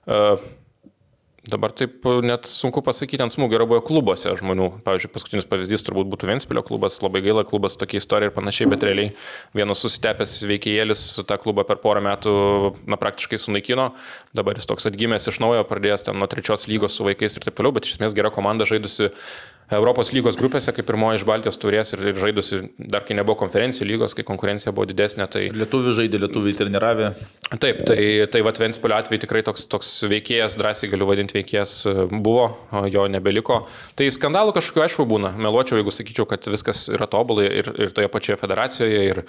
Uh, 0.01 0.49
Dabar 1.41 1.71
taip 1.73 2.03
net 2.21 2.45
sunku 2.45 2.83
pasakyti 2.85 3.23
ant 3.25 3.33
smūgio, 3.33 3.57
yra 3.57 3.65
buvę 3.65 3.81
klubuose 3.81 4.29
žmonių. 4.37 4.67
Pavyzdžiui, 4.85 5.09
paskutinis 5.09 5.47
pavyzdys 5.49 5.81
turbūt 5.87 6.11
būtų 6.11 6.27
Ventspilio 6.29 6.61
klubas, 6.61 6.99
labai 7.01 7.23
gaila 7.25 7.41
klubas, 7.49 7.73
tokia 7.81 7.97
istorija 7.97 8.29
ir 8.29 8.35
panašiai, 8.35 8.67
bet 8.69 8.85
realiai 8.85 9.09
vienas 9.57 9.81
susitepęs 9.81 10.35
veikėjėlis 10.51 11.01
tą 11.25 11.39
klubą 11.41 11.65
per 11.65 11.81
porą 11.81 12.03
metų 12.05 12.35
na, 12.85 12.99
praktiškai 13.01 13.41
sunaikino, 13.41 13.87
dabar 14.37 14.61
jis 14.61 14.69
toks 14.69 14.85
atgimęs 14.91 15.25
iš 15.33 15.41
naujo, 15.41 15.65
pradėjęs 15.65 16.05
ten 16.11 16.21
nuo 16.21 16.29
trečios 16.29 16.67
lygos 16.69 16.99
su 16.99 17.09
vaikais 17.09 17.39
ir 17.39 17.47
taip 17.47 17.57
toliau, 17.57 17.73
bet 17.73 17.89
iš 17.89 17.97
esmės 17.97 18.13
gera 18.13 18.29
komanda 18.29 18.69
žaidusi 18.69 19.09
Europos 19.71 20.11
lygos 20.11 20.35
grupėse, 20.39 20.73
kaip 20.75 20.87
pirmoji 20.89 21.21
iš 21.21 21.25
Baltijos 21.27 21.59
turės 21.61 21.93
ir, 21.95 22.03
žaidusi 22.17 22.61
dar 22.91 23.05
kai 23.07 23.15
nebuvo 23.15 23.37
konferencijų 23.39 23.87
lygos, 23.93 24.15
kai 24.17 24.25
konkurencija 24.27 24.73
buvo 24.75 24.87
didesnė. 24.89 25.27
Tai... 25.31 25.45
Lietuvių 25.55 25.95
žaidė, 26.01 26.19
lietuvių 26.25 26.53
treniravė. 26.59 27.13
Taip, 27.51 27.81
tai, 27.87 28.01
tai 28.31 28.43
Vat 28.47 28.59
Ventspilio 28.59 28.97
atveju 28.99 29.23
tikrai 29.23 29.45
toks, 29.47 29.67
toks 29.71 29.93
veikėjas, 30.11 30.59
drąsiai 30.59 30.91
galiu 30.91 31.07
vadinti 31.07 31.39
veikėjas, 31.39 31.77
buvo, 32.11 32.49
jo 32.91 33.07
nebeliko. 33.11 33.63
Tai 33.95 34.11
skandalų 34.11 34.55
kažkokiu 34.59 34.85
aišku 34.85 35.07
būna. 35.07 35.33
Meluočiau, 35.39 35.79
jeigu 35.79 35.95
sakyčiau, 35.95 36.27
kad 36.29 36.51
viskas 36.51 36.89
yra 36.91 37.07
tobulai 37.11 37.47
ir, 37.63 37.71
ir 37.87 37.95
toje 37.95 38.11
pačioje 38.11 38.39
federacijoje. 38.43 39.03
Ir, 39.11 39.25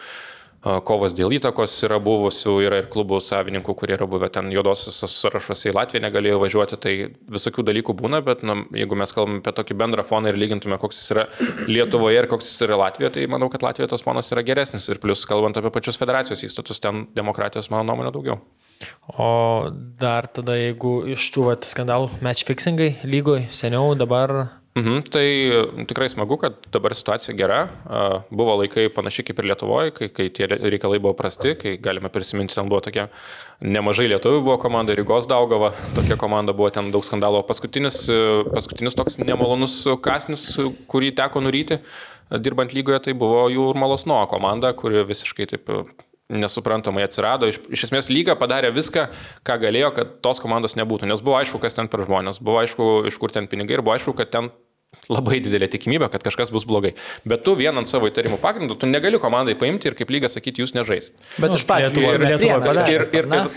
kovos 0.63 1.15
dėl 1.19 1.35
įtakos 1.35 1.75
yra 1.87 1.99
buvusių, 2.03 2.55
yra 2.63 2.79
ir 2.83 2.89
klubų 2.93 3.19
savininkų, 3.25 3.75
kurie 3.79 3.97
yra 3.97 4.07
buvę 4.11 4.29
ten 4.33 4.51
juodosios 4.55 5.01
sąrašuose 5.11 5.73
į 5.73 5.75
Latviją 5.75 6.05
negalėjo 6.05 6.39
važiuoti, 6.43 6.79
tai 6.83 6.95
visokių 7.35 7.65
dalykų 7.67 7.97
būna, 7.99 8.23
bet 8.23 8.45
na, 8.47 8.61
jeigu 8.79 8.99
mes 8.99 9.15
kalbame 9.15 9.41
apie 9.43 9.55
tokį 9.59 9.79
bendrą 9.83 10.07
foną 10.07 10.31
ir 10.31 10.39
lygintume, 10.39 10.79
koks 10.79 11.01
jis 11.01 11.15
yra 11.17 11.27
Lietuvoje 11.67 12.23
ir 12.23 12.31
koks 12.31 12.53
jis 12.53 12.67
yra 12.69 12.79
Latvijoje, 12.85 13.15
tai 13.19 13.27
manau, 13.35 13.51
kad 13.51 13.67
Latvijoje 13.67 13.91
tas 13.91 14.07
fonas 14.07 14.31
yra 14.35 14.47
geresnis 14.47 14.87
ir 14.87 15.03
plus 15.03 15.27
kalbant 15.27 15.59
apie 15.59 15.75
pačius 15.75 15.99
federacijos 15.99 16.47
įstatus, 16.47 16.83
ten 16.83 17.07
demokratijos, 17.17 17.71
mano 17.75 17.89
nuomonė, 17.91 18.15
daugiau. 18.15 18.39
O 19.19 19.29
dar 19.99 20.31
tada, 20.31 20.55
jeigu 20.59 21.01
iš 21.11 21.27
tų 21.35 21.51
skandalų 21.67 22.23
match 22.23 22.47
fixingai 22.47 22.95
lygoje 23.03 23.49
seniau, 23.51 23.97
dabar 23.99 24.62
Mhm, 24.73 25.03
tai 25.13 25.27
tikrai 25.85 26.09
smagu, 26.09 26.39
kad 26.41 26.55
dabar 26.73 26.95
situacija 26.97 27.35
gera. 27.37 27.59
Buvo 28.33 28.55
laikai 28.57 28.87
panašiai 28.89 29.27
kaip 29.29 29.43
ir 29.43 29.49
Lietuvoje, 29.51 29.93
kai, 29.99 30.09
kai 30.09 30.31
tie 30.33 30.49
reikalai 30.49 30.97
buvo 30.97 31.13
prasti, 31.19 31.53
kai 31.61 31.75
galime 31.77 32.09
prisiminti, 32.09 32.57
ten 32.57 32.71
buvo 32.73 32.81
tokia 32.81 33.11
nemažai 33.61 34.07
lietuvių 34.15 34.41
buvo 34.47 34.57
komanda, 34.63 34.97
Rygos 34.97 35.29
Daugava, 35.29 35.75
tokia 35.93 36.17
komanda 36.17 36.57
buvo 36.57 36.71
ten 36.73 36.89
daug 36.95 37.05
skandalo. 37.05 37.43
Paskutinis, 37.45 38.07
paskutinis 38.49 38.97
toks 38.97 39.21
nemalonus 39.21 39.77
kasnis, 40.01 40.47
kurį 40.89 41.13
teko 41.21 41.45
nuryti 41.45 41.83
dirbant 42.41 42.73
lygoje, 42.73 43.03
tai 43.05 43.13
buvo 43.13 43.45
jų 43.53 43.69
Urmalos 43.75 44.07
Nuo 44.09 44.23
komanda, 44.31 44.73
kuri 44.73 45.05
visiškai 45.05 45.51
taip 45.53 45.69
nesuprantamai 46.31 47.05
atsirado. 47.07 47.49
Iš, 47.51 47.61
iš 47.73 47.87
esmės 47.89 48.11
lyga 48.13 48.37
padarė 48.39 48.73
viską, 48.75 49.09
ką 49.47 49.59
galėjo, 49.67 49.93
kad 49.97 50.19
tos 50.25 50.43
komandos 50.43 50.77
nebūtų, 50.79 51.11
nes 51.11 51.25
buvo 51.25 51.39
aišku, 51.41 51.61
kas 51.63 51.79
ten 51.79 51.91
per 51.93 52.05
žmonės, 52.07 52.43
buvo 52.43 52.63
aišku, 52.63 52.93
iš 53.11 53.19
kur 53.21 53.35
ten 53.35 53.51
pinigai 53.51 53.79
ir 53.79 53.85
buvo 53.85 53.97
aišku, 53.97 54.15
kad 54.19 54.33
ten 54.33 54.53
labai 55.11 55.41
didelė 55.43 55.67
tikimybė, 55.73 56.07
kad 56.13 56.23
kažkas 56.23 56.53
bus 56.55 56.67
blogai. 56.69 56.93
Bet 57.29 57.43
tu 57.47 57.55
vien 57.59 57.75
ant 57.79 57.91
savo 57.91 58.07
įtarimų 58.11 58.39
pagrindų, 58.43 58.77
tu 58.79 58.87
negali 58.87 59.19
komandai 59.23 59.57
paimti 59.59 59.89
ir 59.91 59.97
kaip 59.99 60.13
lyga 60.15 60.31
sakyti, 60.31 60.63
jūs 60.63 60.75
nežais. 60.77 61.11
Bet 61.43 61.51
nu, 61.51 61.59
iš 61.59 61.67
pačių 61.67 62.05
ir, 62.05 62.27
ir, 62.29 62.45
ir, 62.47 63.07
ir, 63.09 63.09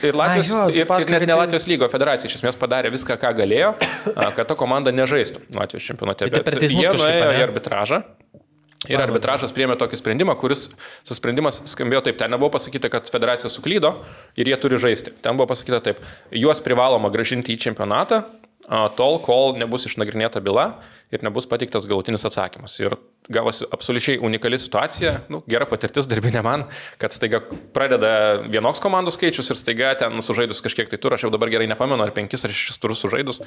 ir 0.09 0.17
Latvijos, 0.17 0.53
ir, 0.73 0.87
ir 0.87 1.13
net 1.13 1.27
ne 1.29 1.37
Latvijos 1.37 1.67
lygo 1.69 1.89
federacija 1.91 2.31
iš 2.31 2.39
esmės 2.39 2.57
padarė 2.59 2.89
viską, 2.95 3.19
ką 3.21 3.35
galėjo, 3.43 3.75
kad 4.15 4.45
ta 4.47 4.57
komanda 4.57 4.95
nežaistų 4.95 5.45
Latvijos 5.53 5.91
čempionate. 5.91 6.31
Bet, 6.33 6.49
bet 6.49 6.65
jie 6.65 6.89
nuėjo 6.89 7.31
į 7.35 7.45
arbitražą 7.45 8.01
Ir 8.91 9.01
arbitražas 9.01 9.53
priėmė 9.55 9.77
tokį 9.79 9.99
sprendimą, 10.01 10.35
kuris, 10.39 10.67
tas 11.07 11.19
sprendimas 11.19 11.61
skambėjo 11.71 12.05
taip, 12.07 12.19
ten 12.21 12.33
nebuvo 12.33 12.51
pasakyta, 12.55 12.91
kad 12.93 13.11
federacija 13.11 13.51
suklydo 13.51 13.95
ir 14.39 14.51
jie 14.51 14.57
turi 14.61 14.81
žaisti. 14.81 15.15
Ten 15.25 15.39
buvo 15.39 15.49
pasakyta 15.53 15.81
taip, 15.89 16.01
juos 16.33 16.63
privaloma 16.65 17.11
gražinti 17.13 17.55
į 17.55 17.61
čempionatą, 17.67 18.23
tol, 18.97 19.19
kol 19.21 19.53
nebus 19.59 19.85
išnagrinėta 19.85 20.41
byla 20.43 20.79
ir 21.13 21.21
nebus 21.25 21.45
pateiktas 21.49 21.85
galutinis 21.85 22.25
atsakymas. 22.25 22.77
Ir 22.81 22.95
gavosi 23.29 23.65
absoliučiai 23.73 24.17
unikali 24.25 24.57
situacija, 24.61 25.13
nu, 25.33 25.41
gera 25.49 25.67
patirtis 25.69 26.09
darbinė 26.09 26.41
man, 26.45 26.65
kad 27.01 27.13
staiga 27.13 27.41
pradeda 27.75 28.41
vienoks 28.49 28.81
komandų 28.83 29.13
skaičius 29.13 29.53
ir 29.53 29.61
staiga 29.61 29.93
ten 30.01 30.17
sužaidus 30.25 30.63
kažkiek 30.65 30.89
tai 30.89 30.99
turų, 31.01 31.17
aš 31.17 31.27
jau 31.27 31.33
dabar 31.33 31.53
gerai 31.53 31.69
nepamenu, 31.69 32.01
ar 32.05 32.13
penkis 32.15 32.45
ar 32.45 32.53
šešis 32.53 32.81
turus 32.81 33.05
sužaidus, 33.05 33.41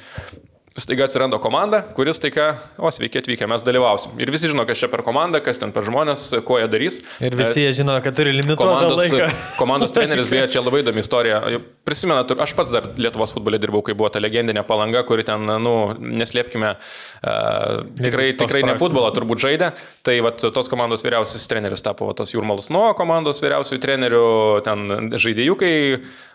staiga 0.83 1.05
atsiranda 1.07 1.39
komanda, 1.41 1.81
kuris 1.95 2.21
taika, 2.21 2.51
o 2.77 2.91
sveiki 2.93 3.21
atvykę, 3.21 3.47
mes 3.49 3.63
dalyvausim. 3.65 4.15
Ir 4.21 4.31
visi 4.33 4.49
žino, 4.51 4.65
kas 4.67 4.81
čia 4.81 4.89
per 4.91 5.03
komandą, 5.05 5.41
kas 5.43 5.61
ten 5.61 5.73
per 5.75 5.87
žmonės, 5.87 6.25
ko 6.47 6.59
jie 6.61 6.67
darys. 6.71 6.99
Ir 7.23 7.35
visi 7.39 7.65
jie 7.65 7.73
žino, 7.81 7.95
kad 8.03 8.17
turi 8.17 8.33
limituotą 8.35 8.69
Komandos, 8.69 9.01
laiką. 9.03 9.29
komandos 9.59 9.95
treneris, 9.95 10.29
beje, 10.33 10.47
čia 10.55 10.63
labai 10.63 10.83
įdomi 10.83 11.03
istorija. 11.03 11.41
Prisimenat, 11.87 12.31
aš 12.45 12.55
pats 12.57 12.73
dar 12.75 12.89
Lietuvos 12.99 13.33
futbole 13.35 13.59
dirbau, 13.61 13.81
kai 13.85 13.95
buvo 13.97 14.11
ta 14.13 14.21
legendinė 14.21 14.63
palanga, 14.67 15.03
kuri 15.07 15.25
ten, 15.27 15.45
nu, 15.63 15.75
neslėpkime, 15.99 16.75
uh, 16.75 17.83
tikrai, 17.99 18.31
tikrai 18.39 18.63
ne 18.67 18.77
futbolą 18.79 19.11
turbūt 19.15 19.43
žaidė. 19.45 19.73
Tai 20.05 20.17
vat, 20.27 20.43
tos 20.55 20.71
komandos 20.71 21.05
vyriausias 21.05 21.47
treneris 21.49 21.83
tapo 21.85 22.09
va, 22.09 22.15
tos 22.17 22.33
Jurmalas 22.35 22.69
Nuo 22.73 22.91
komandos 22.97 23.41
vyriausiųjų 23.43 23.81
trenerių, 23.83 24.25
ten 24.65 25.13
žaidėjukai 25.19 25.73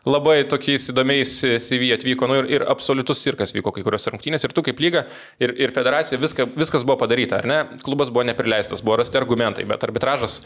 labai 0.04 0.42
tokiais 0.48 0.90
įdomiais 0.92 1.32
CV 1.64 1.92
atvyko, 1.94 2.28
nu, 2.28 2.40
ir, 2.42 2.48
ir 2.58 2.64
absoliutus 2.68 3.22
cirkas 3.24 3.54
vyko 3.56 3.72
kai 3.74 3.84
kuriuose 3.86 4.12
rungtynėse, 4.12 4.33
ir 4.42 4.54
tu 4.56 4.64
kaip 4.66 4.82
lyga, 4.82 5.04
ir, 5.38 5.54
ir 5.62 5.74
federacija, 5.76 6.18
viska, 6.18 6.48
viskas 6.58 6.82
buvo 6.82 6.98
padaryta, 7.04 7.38
ar 7.38 7.46
ne? 7.46 7.58
Klubas 7.86 8.10
buvo 8.10 8.26
neprileistas, 8.26 8.82
buvo 8.82 8.98
rasti 8.98 9.20
argumentai, 9.20 9.66
bet 9.70 9.86
arbitražas 9.86 10.40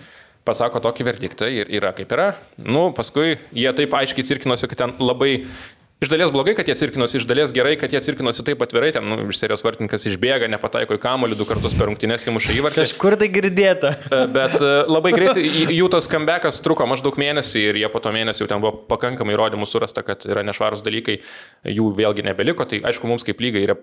pasako 0.48 0.82
tokį 0.84 1.06
verdiktą 1.08 1.48
ir 1.52 1.72
yra 1.72 1.94
kaip 1.96 2.12
yra. 2.14 2.30
Nu, 2.60 2.88
paskui 2.96 3.36
jie 3.56 3.68
taip 3.76 3.96
aiškiai 3.96 4.26
cirkinosi, 4.28 4.68
kad 4.70 4.84
ten 4.84 4.94
labai 5.00 5.32
Iš 5.98 6.12
dalies 6.12 6.30
blogai, 6.30 6.52
kad 6.54 6.68
jie 6.70 6.76
cirkinosi, 6.78 7.16
iš 7.18 7.24
dalies 7.26 7.50
gerai, 7.50 7.72
kad 7.74 7.90
jie 7.90 7.98
cirkinosi 8.06 8.44
taip 8.46 8.60
atvirai, 8.62 8.92
ten 8.94 9.02
nu, 9.02 9.16
iš 9.32 9.40
serijos 9.40 9.64
vartininkas 9.66 10.06
išbėga, 10.06 10.46
nepataiko 10.52 10.94
į 10.94 11.00
kamolį, 11.02 11.34
du 11.40 11.46
kartus 11.48 11.74
per 11.74 11.90
rungtynės 11.90 12.28
įmuša 12.30 12.54
įvartį. 12.54 12.84
Kažkur 12.84 13.18
tai 13.18 13.30
girdėta. 13.34 13.94
E, 14.08 14.20
Bet 14.32 14.54
e, 14.62 14.68
labai 14.88 15.10
greitai 15.12 15.42
jų 15.74 15.88
tas 15.92 16.06
comebackas 16.10 16.60
truko 16.64 16.86
maždaug 16.88 17.18
mėnesį 17.20 17.64
ir 17.72 17.78
jie 17.82 17.90
po 17.92 18.00
to 18.02 18.12
mėnesį 18.14 18.44
jau 18.44 18.48
ten 18.50 18.62
buvo 18.62 18.86
pakankamai 18.88 19.34
įrodymų 19.34 19.66
surasta, 19.68 20.04
kad 20.06 20.22
yra 20.30 20.44
nešvarūs 20.46 20.84
dalykai, 20.86 21.18
jų 21.66 21.90
vėlgi 21.98 22.24
nebeliko. 22.26 22.66
Tai 22.68 22.80
aišku, 22.88 23.10
mums 23.10 23.26
kaip 23.26 23.42
lygai 23.42 23.66
yra 23.66 23.76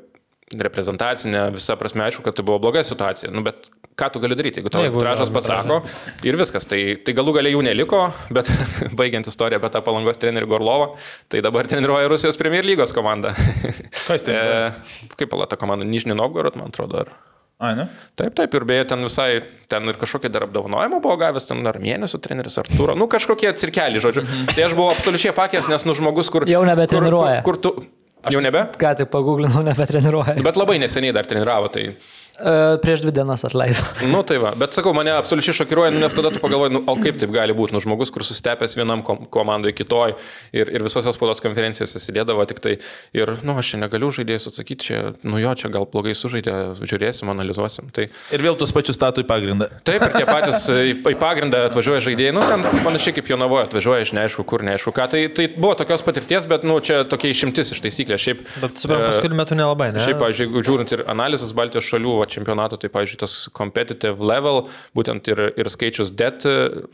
reprezentacinė, 0.54 1.48
visa 1.56 1.74
prasme, 1.80 2.06
aišku, 2.06 2.22
kad 2.26 2.36
tai 2.38 2.46
buvo 2.46 2.60
bloga 2.62 2.84
situacija. 2.86 3.32
Nu, 3.34 3.42
bet 3.46 3.70
ką 3.98 4.12
tu 4.14 4.22
gali 4.22 4.38
daryti, 4.38 4.62
jeigu 4.62 4.72
tavo 4.72 4.86
Jeigu 4.86 5.02
tražas 5.02 5.32
pasako 5.34 5.80
ir 6.28 6.38
viskas. 6.38 6.68
Tai, 6.70 6.80
tai 7.06 7.16
galų 7.18 7.38
galiai 7.40 7.56
jų 7.56 7.64
neliko, 7.66 8.02
bet 8.36 8.52
baigiant 9.00 9.28
istoriją 9.32 9.62
apie 9.62 9.72
tą 9.74 9.82
palangos 9.86 10.22
trenerių 10.22 10.52
Gorlovą, 10.52 10.92
tai 11.32 11.42
dabar 11.46 11.70
treniruoja 11.72 12.12
Rusijos 12.12 12.38
Premier 12.42 12.68
lygos 12.68 12.94
komanda. 12.96 13.34
Kas 14.08 14.28
tai? 14.28 14.38
E, 14.38 15.10
Kaip 15.18 15.34
pala 15.34 15.50
ta 15.50 15.58
komanda? 15.60 15.88
Nižni 15.88 16.18
Novgorod, 16.18 16.60
man 16.60 16.70
atrodo. 16.70 17.06
Ar... 17.06 17.16
A, 17.58 17.72
ne? 17.72 17.88
Taip, 18.20 18.36
taip, 18.36 18.54
ir 18.60 18.68
beje, 18.68 18.86
ten 18.92 19.02
visai, 19.08 19.30
ten 19.72 19.88
ir 19.88 19.98
kažkokie 19.98 20.30
dar 20.30 20.44
apdovanojimą 20.46 21.00
buvo 21.00 21.16
gavęs, 21.22 21.48
ten 21.48 21.64
ar 21.66 21.80
mėnesio 21.80 22.20
treneris 22.22 22.60
Artūro, 22.60 22.98
nu 23.00 23.08
kažkokie 23.10 23.54
cirkeliai, 23.56 24.04
žodžiu. 24.04 24.26
Tai 24.52 24.66
aš 24.68 24.76
buvau 24.76 24.92
absoliučiai 24.92 25.32
pakęs, 25.38 25.72
nes 25.72 25.88
nu 25.88 25.96
žmogus, 25.96 26.30
kur... 26.34 26.44
Jau 26.52 26.66
nebetreniruoja. 26.68 27.46
Kur, 27.48 27.62
kur, 27.64 27.80
kur 27.80 27.86
tu... 27.88 28.04
Jau 28.34 28.42
nebe? 28.42 28.66
Ką 28.82 28.94
tik 29.02 29.10
paguglinau, 29.14 29.64
nebetreniruoju. 29.70 30.44
Bet 30.46 30.60
labai 30.60 30.80
neseniai 30.82 31.16
dar 31.16 31.30
treniravo, 31.30 31.70
tai... 31.74 31.90
E, 32.36 32.78
prieš 32.84 33.02
dvi 33.06 33.12
dienas 33.16 33.46
atleido. 33.48 33.80
Nu 34.16 34.22
tai 34.28 34.38
va, 34.42 34.52
bet 34.60 34.76
sakau, 34.76 34.92
mane 34.96 35.12
absoliučiai 35.16 35.56
šokiruoja, 35.62 35.92
nu, 35.94 36.02
nes 36.04 36.14
tada 36.16 36.30
tu 36.34 36.40
pagalvoji, 36.44 36.74
nu, 36.76 36.82
o 36.88 36.96
kaip 37.00 37.18
taip 37.20 37.32
gali 37.34 37.56
būti, 37.56 37.76
nu 37.76 37.82
žmogus, 37.84 38.12
kur 38.14 38.26
susitepęs 38.28 38.76
vienam 38.78 39.02
kom 39.08 39.24
komandai, 39.32 39.72
kitoj 39.76 40.14
ir, 40.56 40.72
ir 40.72 40.84
visose 40.84 41.14
spaudos 41.16 41.42
konferencijose 41.44 42.00
sėdėdavo 42.02 42.44
tik 42.50 42.60
tai 42.64 42.76
ir, 43.16 43.32
nu, 43.46 43.56
aš 43.60 43.74
čia 43.74 43.80
negaliu 43.86 44.12
žaidėjus 44.16 44.50
atsakyti, 44.52 44.88
čia, 44.90 45.00
nu 45.24 45.40
jo, 45.42 45.54
čia 45.60 45.72
gal 45.74 45.88
blogai 45.92 46.16
sužaidė, 46.18 46.56
žiūrėsim, 46.84 47.32
analizuosim. 47.32 47.90
Tai 47.96 48.10
Ir 48.36 48.44
vėl 48.44 48.58
tuos 48.60 48.74
pačius 48.76 49.00
statų 49.00 49.24
į 49.24 49.28
pagrindą. 49.30 49.70
Taip, 49.88 50.04
ir 50.04 50.16
tie 50.16 50.26
patys 50.28 50.68
į, 50.72 50.98
į 51.00 51.16
pagrindą 51.22 51.64
atvažiuoja 51.70 52.04
žaidėjai, 52.10 52.36
nu, 52.36 52.44
ten 52.52 52.66
panašiai 52.86 53.16
kaip 53.16 53.32
Jonavoje 53.32 53.70
atvažiuoja 53.70 54.06
iš 54.06 54.14
neaišku 54.18 54.46
kur, 54.48 54.64
neaišku 54.66 54.94
ką. 54.96 55.08
Tai, 55.14 55.24
tai 55.38 55.48
buvo 55.56 55.74
tokios 55.80 56.04
patirties, 56.06 56.48
bet, 56.50 56.68
nu, 56.68 56.78
čia 56.84 57.04
tokia 57.10 57.32
išimtis 57.32 57.72
iš 57.76 57.84
taisyklės. 57.86 58.24
Šiaip, 58.26 58.44
Bet 58.64 58.82
suprantu, 58.82 59.08
e, 59.08 59.12
paskutiniu 59.14 59.40
metu 59.40 59.58
nelabai, 59.58 59.92
ne? 59.96 60.04
Šiaip, 60.04 60.26
jeigu 60.36 60.64
žiūrint 60.66 60.96
ir 60.98 61.06
analizės 61.12 61.54
Baltijos 61.56 61.88
šalių 61.90 62.16
va, 62.26 62.30
čempionato, 62.32 62.80
tai, 62.82 62.90
pavyzdžiui, 62.94 63.20
tas 63.22 63.36
competitive 63.56 64.26
level, 64.26 64.66
būtent 64.98 65.30
ir, 65.32 65.42
ir 65.56 65.70
skaičius 65.72 66.12
death, 66.18 66.48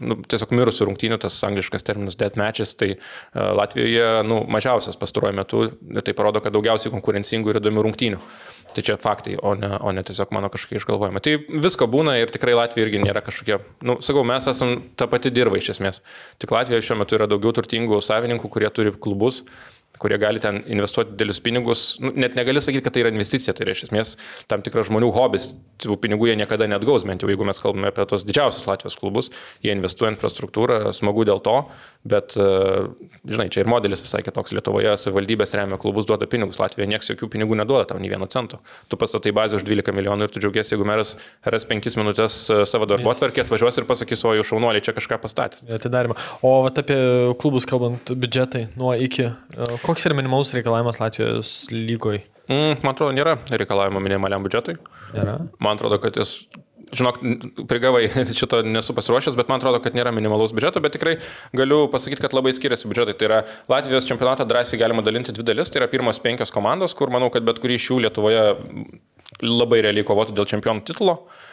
nu, 0.04 0.20
tiesiog 0.30 0.54
mirusių 0.60 0.90
rungtynių, 0.92 1.20
tas 1.24 1.40
angliškas 1.48 1.88
terminas 1.88 2.20
death 2.20 2.40
matches, 2.40 2.76
tai 2.78 2.94
uh, 2.96 3.52
Latvijoje, 3.58 4.24
nu, 4.28 4.42
mažiausias 4.52 5.00
pastaruoju 5.00 5.38
metu, 5.38 5.64
tai 6.04 6.16
parodo, 6.18 6.44
kad 6.44 6.54
daugiausiai 6.56 6.94
konkurencingų 6.94 7.54
ir 7.54 7.62
įdomių 7.62 7.88
rungtynių. 7.88 8.22
Tai 8.72 8.84
čia 8.88 8.96
faktai, 9.02 9.34
o 9.36 9.52
ne, 9.60 9.74
o 9.84 9.92
ne 9.92 10.04
tiesiog 10.08 10.30
mano 10.32 10.48
kažkokie 10.52 10.78
išgalvojimai. 10.80 11.20
Tai 11.26 11.34
visko 11.66 11.90
būna 11.92 12.16
ir 12.22 12.32
tikrai 12.32 12.54
Latvija 12.56 12.86
irgi 12.86 13.02
nėra 13.04 13.24
kažkokia, 13.26 13.60
nu, 13.84 13.98
sakau, 14.06 14.24
mes 14.28 14.48
esame 14.48 14.80
ta 14.96 15.10
pati 15.12 15.32
dirba 15.34 15.60
iš 15.60 15.74
esmės. 15.76 16.00
Tik 16.40 16.54
Latvijoje 16.56 16.88
šiuo 16.88 17.02
metu 17.02 17.20
yra 17.20 17.28
daugiau 17.28 17.52
turtingų 17.58 18.00
savininkų, 18.06 18.52
kurie 18.54 18.72
turi 18.72 18.96
klubus 18.96 19.42
kurie 20.02 20.18
gali 20.22 20.42
ten 20.42 20.62
investuoti 20.72 21.14
didelius 21.14 21.42
pinigus, 21.44 21.84
nu, 22.02 22.14
net 22.16 22.36
negali 22.38 22.62
sakyti, 22.64 22.84
kad 22.86 22.96
tai 22.96 23.04
yra 23.04 23.12
investicija, 23.14 23.54
tai 23.58 23.68
yra 23.68 23.76
iš 23.76 23.86
esmės 23.88 24.16
tam 24.52 24.64
tikras 24.66 24.90
žmonių 24.90 25.12
hobis, 25.16 25.52
tų 25.82 25.98
pinigų 26.02 26.32
jie 26.32 26.38
niekada 26.40 26.68
net 26.70 26.86
gaus, 26.88 27.06
bent 27.08 27.22
jau 27.22 27.30
jeigu 27.32 27.46
mes 27.48 27.62
kalbame 27.62 27.92
apie 27.92 28.06
tos 28.10 28.26
didžiausius 28.28 28.68
Latvijos 28.70 28.98
klubus, 28.98 29.32
jie 29.66 29.76
investuoja 29.76 30.14
infrastruktūrą, 30.16 30.80
smagu 30.98 31.26
dėl 31.30 31.44
to, 31.46 31.58
bet, 32.08 32.34
e, 32.38 32.46
žinai, 33.30 33.48
čia 33.54 33.62
ir 33.64 33.70
modelis 33.70 34.02
visai 34.02 34.24
kitoks, 34.26 34.54
Lietuvoje 34.56 34.94
savivaldybės 34.98 35.54
remia 35.58 35.78
klubus, 35.82 36.08
duoda 36.10 36.28
pinigus, 36.30 36.60
Latvijoje 36.62 36.90
niekas 36.90 37.12
jokių 37.14 37.30
pinigų 37.36 37.58
neduoda, 37.60 37.86
tau 37.92 38.00
nei 38.02 38.10
vieno 38.12 38.28
cento. 38.32 38.62
Tu 38.90 38.98
pastatai 39.00 39.34
bazę 39.36 39.60
už 39.60 39.66
12 39.68 39.94
milijonų 39.96 40.28
ir 40.28 40.34
tu 40.34 40.42
džiaugiesi, 40.42 40.74
jeigu 40.76 40.88
meras 40.88 41.14
ras 41.46 41.68
5 41.70 42.00
minutės 42.02 42.40
e, 42.50 42.62
savo 42.70 42.90
darbo 42.90 43.14
atvarkį, 43.14 43.46
atvažiuos 43.46 43.82
ir 43.82 43.88
pasakys, 43.90 44.26
o 44.26 44.34
jau 44.40 44.48
šaunuoliai 44.54 44.84
čia 44.86 44.96
kažką 44.98 45.22
pastatė. 45.22 45.62
Atidarymą. 45.78 46.18
O 46.42 46.58
vat 46.66 46.82
apie 46.82 46.98
klubus 47.42 47.70
kalbant, 47.70 48.14
biudžetai 48.18 48.68
nuo 48.80 48.96
iki. 48.98 49.30
e, 49.30 49.72
Koks 49.86 50.10
yra 50.10 50.18
minimalus 50.18 50.56
reikalavimas 50.58 51.02
Latvijos 51.02 51.68
lygoj? 51.72 52.24
Mm, 52.52 52.82
man 52.82 52.96
atrodo, 52.96 53.14
nėra 53.16 53.38
reikalavimo 53.48 54.02
minimaliam 54.04 54.44
biudžetui. 54.44 54.76
Nėra. 55.16 55.38
Man 55.62 55.78
atrodo, 55.78 56.02
kad 56.04 56.18
jis, 56.20 56.42
žinok, 56.96 57.20
prigavai 57.70 58.08
šito 58.40 58.62
nesu 58.68 58.96
pasiruošęs, 58.98 59.38
bet 59.40 59.52
man 59.52 59.62
atrodo, 59.62 59.82
kad 59.84 59.96
nėra 59.98 60.14
minimalaus 60.16 60.54
biudžeto, 60.56 60.84
bet 60.84 60.96
tikrai 60.98 61.18
galiu 61.58 61.86
pasakyti, 61.92 62.24
kad 62.24 62.36
labai 62.38 62.54
skiriasi 62.58 62.90
biudžetai. 62.92 63.18
Tai 63.20 63.30
yra 63.30 63.40
Latvijos 63.72 64.08
čempionatą 64.10 64.48
drąsiai 64.50 64.82
galima 64.82 65.06
dalinti 65.06 65.36
dvi 65.36 65.48
dalis, 65.52 65.72
tai 65.72 65.84
yra 65.84 65.92
pirmos 65.92 66.22
penkios 66.24 66.54
komandos, 66.54 66.96
kur 66.98 67.14
manau, 67.14 67.32
kad 67.34 67.48
bet 67.48 67.62
kuri 67.64 67.80
iš 67.80 67.92
jų 67.92 68.02
Lietuvoje 68.08 68.44
labai 69.46 69.82
realiai 69.86 70.08
kovotų 70.08 70.36
dėl 70.36 70.50
čempionų 70.50 70.86
titulo. 70.88 71.22
Nu, 71.22 71.48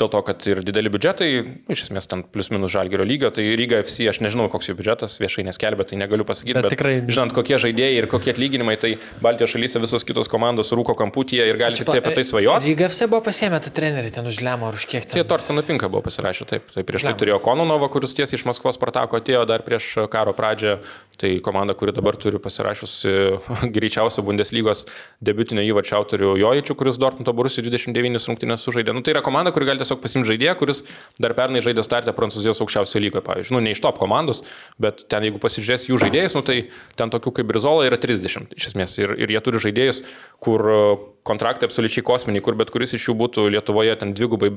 Dėl 0.00 0.08
to, 0.08 0.20
kad 0.24 0.40
ir 0.48 0.62
dideli 0.64 0.88
biudžetai, 0.88 1.26
iš 1.68 1.82
esmės 1.84 2.06
ten 2.08 2.22
plus 2.24 2.48
minus 2.48 2.72
žalgerio 2.72 3.04
lygio, 3.04 3.28
tai 3.34 3.44
Ryga 3.60 3.82
FC, 3.84 4.06
aš 4.08 4.22
nežinau, 4.24 4.46
koks 4.48 4.70
jų 4.70 4.74
biudžetas, 4.78 5.18
viešai 5.20 5.44
neskelbė, 5.44 5.84
tai 5.90 5.98
negaliu 6.00 6.24
pasakyti, 6.24 6.54
Bet 6.56 6.64
bet, 6.64 6.72
tikrai- 6.72 7.02
žinant, 7.12 7.34
kokie 7.36 7.58
žaidėjai 7.60 7.98
ir 8.00 8.06
kokie 8.08 8.32
atlyginimai, 8.32 8.78
tai 8.80 8.94
Baltijos 9.20 9.52
šalyse 9.52 9.82
visos 9.84 10.06
kitos 10.08 10.30
komandos 10.32 10.72
rūko 10.72 10.96
kamputyje 10.96 11.44
ir 11.44 11.60
gali 11.60 11.76
tik 11.76 11.90
tai 11.92 11.98
apie 12.00 12.14
tai 12.16 12.24
svajoti. 12.24 12.72
Ryga 12.72 12.88
FC 12.88 13.10
buvo 13.12 13.20
pasiemę 13.28 13.60
tą 13.60 13.68
trenerį 13.76 14.14
ten 14.16 14.26
už 14.32 14.40
lemą 14.40 14.70
ar 14.72 14.80
už 14.80 14.86
kiek 14.88 15.04
Tai 15.04 15.20
ten. 15.20 15.28
Torsteno 15.28 15.60
Finka 15.62 15.92
buvo 15.92 16.00
pasirašę 16.08 16.48
taip. 16.48 16.72
Tai 16.72 16.86
prieš 16.88 17.04
tai 17.10 17.12
turėjo 17.20 17.36
Kononovą, 17.44 17.90
kuris 17.92 18.16
tiesiai 18.16 18.40
iš 18.40 18.46
Maskvos 18.48 18.80
Spartako 18.80 19.20
atėjo 19.20 19.44
dar 19.46 19.60
prieš 19.60 20.08
karo 20.08 20.32
pradžią. 20.32 20.78
Tai 21.20 21.28
komanda, 21.44 21.76
kuri 21.76 21.92
dabar 21.92 22.16
turi 22.16 22.40
pasirašiusi 22.40 23.12
greičiausią 23.76 24.24
Bundeslygos 24.24 24.86
debutinio 25.22 25.62
įvarčio 25.68 26.00
autorių 26.00 26.32
Jojičių, 26.40 26.74
kuris 26.80 26.98
Dortmundo 26.98 27.34
Borusių 27.36 27.62
29 27.68 28.26
rungtynės 28.32 28.64
sužaidė. 28.64 28.94
Nu, 28.96 29.04
tai 29.04 29.12
yra 29.14 29.22
komanda, 29.22 29.52
kuri 29.54 29.68
gali 29.68 29.81
tiesiog 29.82 30.00
pasimti 30.02 30.30
žaidėją, 30.30 30.56
kuris 30.60 30.82
dar 31.22 31.34
pernai 31.38 31.62
žaidė 31.64 31.84
startę 31.86 32.14
Prancūzijos 32.16 32.62
aukščiausioje 32.64 33.04
lygoje, 33.04 33.24
pavyzdžiui. 33.26 33.56
Nu, 33.56 33.62
ne 33.64 33.74
iš 33.74 33.82
top 33.84 34.00
komandos, 34.00 34.44
bet 34.82 35.04
ten 35.12 35.26
jeigu 35.26 35.42
pasižiūrės 35.42 35.88
jų 35.90 36.00
žaidėjus, 36.06 36.36
nu, 36.38 36.44
tai 36.46 36.58
ten 36.98 37.12
tokių 37.12 37.34
kaip 37.38 37.50
Brizola 37.50 37.88
yra 37.88 38.00
30 38.00 38.54
iš 38.56 38.70
esmės. 38.72 38.96
Ir, 39.02 39.16
ir 39.18 39.34
jie 39.34 39.42
turi 39.44 39.62
žaidėjus, 39.66 40.04
kur 40.42 40.64
e, 40.64 40.78
kontraktai 41.28 41.68
absoliučiai 41.68 42.06
kosminiai, 42.06 42.44
kur 42.44 42.56
bet 42.58 42.72
kuris 42.74 42.94
iš 42.96 43.10
jų 43.10 43.18
būtų 43.26 43.50
Lietuvoje 43.52 43.98
ten 44.00 44.14
dvigubai 44.16 44.54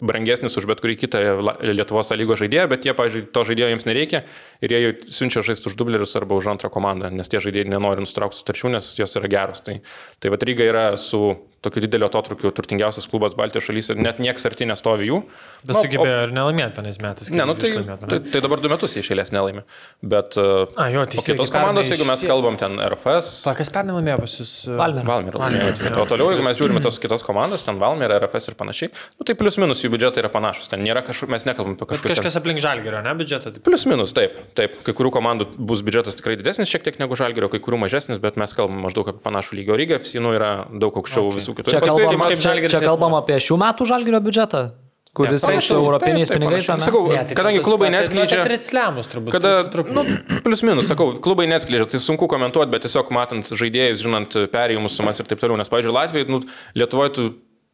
brangesnis 0.00 0.56
už 0.60 0.66
bet 0.68 0.82
kurį 0.84 0.96
kitą 1.00 1.20
Lietuvos 1.64 2.12
lygos 2.12 2.42
žaidėją, 2.42 2.66
bet 2.68 2.84
jie, 2.84 2.92
pavyzdžiui, 2.96 3.28
to 3.32 3.44
žaidėjo 3.48 3.70
jiems 3.72 3.86
nereikia 3.88 4.22
ir 4.60 4.74
jie 4.74 4.90
siunčia 5.08 5.40
žaisti 5.46 5.70
už 5.70 5.76
dublerius 5.80 6.12
arba 6.20 6.36
už 6.36 6.50
antrą 6.52 6.68
komandą, 6.72 7.08
nes 7.08 7.30
tie 7.32 7.40
žaidėjai 7.40 7.70
nenori 7.72 8.04
nustraukti 8.04 8.36
sutarčių, 8.42 8.74
nes 8.76 8.92
jos 8.98 9.16
yra 9.16 9.30
geros. 9.32 9.64
Tai, 9.64 9.78
tai 10.20 10.32
va 10.32 10.40
Ryga 10.46 10.68
yra 10.68 10.84
su 11.00 11.22
tokiu 11.66 11.82
dideliu 11.84 12.06
atotrukiu 12.08 12.52
turtingiausias 12.54 13.08
klubas 13.10 13.34
Baltijos 13.38 13.66
šalyse, 13.68 13.96
net 13.98 14.20
nieks 14.22 14.46
arti 14.48 14.66
nestovi 14.70 15.10
jų. 15.10 15.20
Bet 15.66 15.74
Nu, 15.74 15.80
o- 15.80 15.82
sugebėjo 15.84 16.22
ir 16.28 16.34
nelaimėti 16.36 16.78
tenais 16.78 16.98
metais. 17.02 17.30
Ne, 17.34 17.44
nu 17.48 17.54
tai, 17.58 17.70
jūs 17.72 17.80
laimėjot, 17.82 18.06
tai, 18.06 18.18
ne? 18.22 18.30
tai 18.32 18.40
dabar 18.44 18.62
du 18.62 18.70
metus 18.72 18.94
jie 18.96 19.02
išėlės 19.04 19.32
nelaimė. 19.34 19.64
Bet 20.06 20.36
uh, 20.38 20.66
A, 20.78 20.88
jo, 20.94 21.02
teisingai, 21.10 21.36
kitos 21.40 21.50
komandos, 21.54 21.90
jeigu 21.90 22.06
mes 22.08 22.22
kalbam 22.28 22.56
ten 22.60 22.78
RFS, 22.86 23.32
Pa, 23.48 23.54
kas 23.58 23.70
pernai 23.74 23.96
laimėjo 23.98 24.18
pas 24.22 24.36
jūs? 24.40 24.52
e, 24.70 24.76
Valmera. 24.78 25.06
Valmėra 25.10 25.40
laimėjo. 25.42 25.92
O 26.02 26.06
toliau, 26.10 26.30
jeigu 26.34 26.44
mes 26.46 26.58
žiūrime 26.60 26.82
tos 26.84 26.98
kitos 27.02 27.24
komandas, 27.26 27.64
ten 27.66 27.80
Valmėra, 27.82 28.20
RFS 28.22 28.52
ir 28.52 28.58
panašiai, 28.60 28.92
nu, 29.18 29.26
tai 29.26 29.34
plius 29.40 29.58
minus 29.58 29.82
jų 29.82 29.90
biudžetai 29.96 30.22
yra 30.22 30.30
panašus. 30.30 30.68
Ten 30.70 30.84
nėra 30.86 31.02
kažkokių, 31.06 31.32
mes 31.34 31.48
nekalbam 31.48 31.74
apie 31.74 31.82
Bet 31.82 31.96
kažkokius. 31.96 32.06
ten- 32.06 32.22
kažkas 32.22 32.38
aplink 32.42 32.62
žalgerio, 32.62 33.02
ne 33.02 33.14
biudžetą. 33.18 33.52
taip. 33.56 33.64
Plius 33.66 33.86
minus, 33.90 34.12
taip, 34.16 34.38
taip. 34.54 34.76
Kai 34.86 34.92
kurių 34.92 35.10
komandų 35.18 35.48
bus 35.58 35.82
biudžetas 35.82 36.14
tikrai 36.20 36.36
didesnis 36.36 36.68
šiek 36.70 36.84
tiek 36.86 36.98
negu 37.02 37.16
žalgerio, 37.18 37.50
kai 37.50 37.58
kurių 37.58 37.80
mažesnis, 37.86 38.20
bet 38.22 38.36
mes 38.36 38.52
kalbam 38.54 38.78
maždaug 38.86 39.08
apie 39.10 39.22
panašų 39.24 39.56
lygio. 39.58 39.74
Ryga 39.80 39.98
FC 39.98 40.20
nu, 40.22 40.30
yra 40.36 40.66
daug 40.70 40.94
aukščiau 41.00 41.26
okay. 41.32 41.40
visų 41.40 41.55
kitų. 41.56 41.72
Čia 41.72 41.80
paskui, 41.84 42.04
kalbam, 42.06 42.26
kaip 42.30 42.42
Žalgiris 42.44 42.76
čia 42.76 42.82
kalbam 42.84 43.16
apie 43.18 43.38
šių 43.42 43.56
metų 43.62 43.88
žalgerio 43.88 44.20
biudžetą. 44.26 44.64
kuris 45.16 45.46
Ne, 45.48 45.60
su 45.64 45.72
europiniais 45.72 46.28
Taip, 46.28 46.36
taip, 46.36 46.42
pinigais. 46.44 46.66
panašiai. 46.68 46.84
Sakau, 46.84 47.06
Ne, 47.08 47.22
tai 47.24 47.36
kadangi 47.38 47.62
klubai 47.64 47.88
neskleidžia... 47.88 48.42
Apie 48.42 48.50
tris 48.52 48.66
lemus 48.76 49.08
turbūt. 49.08 49.32
Kada, 49.32 49.52
nu, 49.96 50.02
plius 50.44 50.60
minus, 50.60 50.90
sakau, 50.92 51.14
klubai 51.24 51.46
neatskleidžia, 51.48 51.88
tai 51.94 52.00
sunku 52.04 52.28
komentuoti, 52.28 52.68
bet 52.74 52.84
tiesiog 52.84 53.08
matant 53.16 53.48
žaidėjus, 53.48 54.02
žinant 54.04 54.36
perėjimus 54.52 54.98
sumas 55.00 55.16
ir 55.16 55.24
taip 55.30 55.40
toliau, 55.40 55.56
nes, 55.56 55.72
pavyzdžiui, 55.72 55.94
Latvijai, 55.96 56.28
nu, 56.28 56.42
Lietuvoje 56.76 57.14
tu 57.16 57.24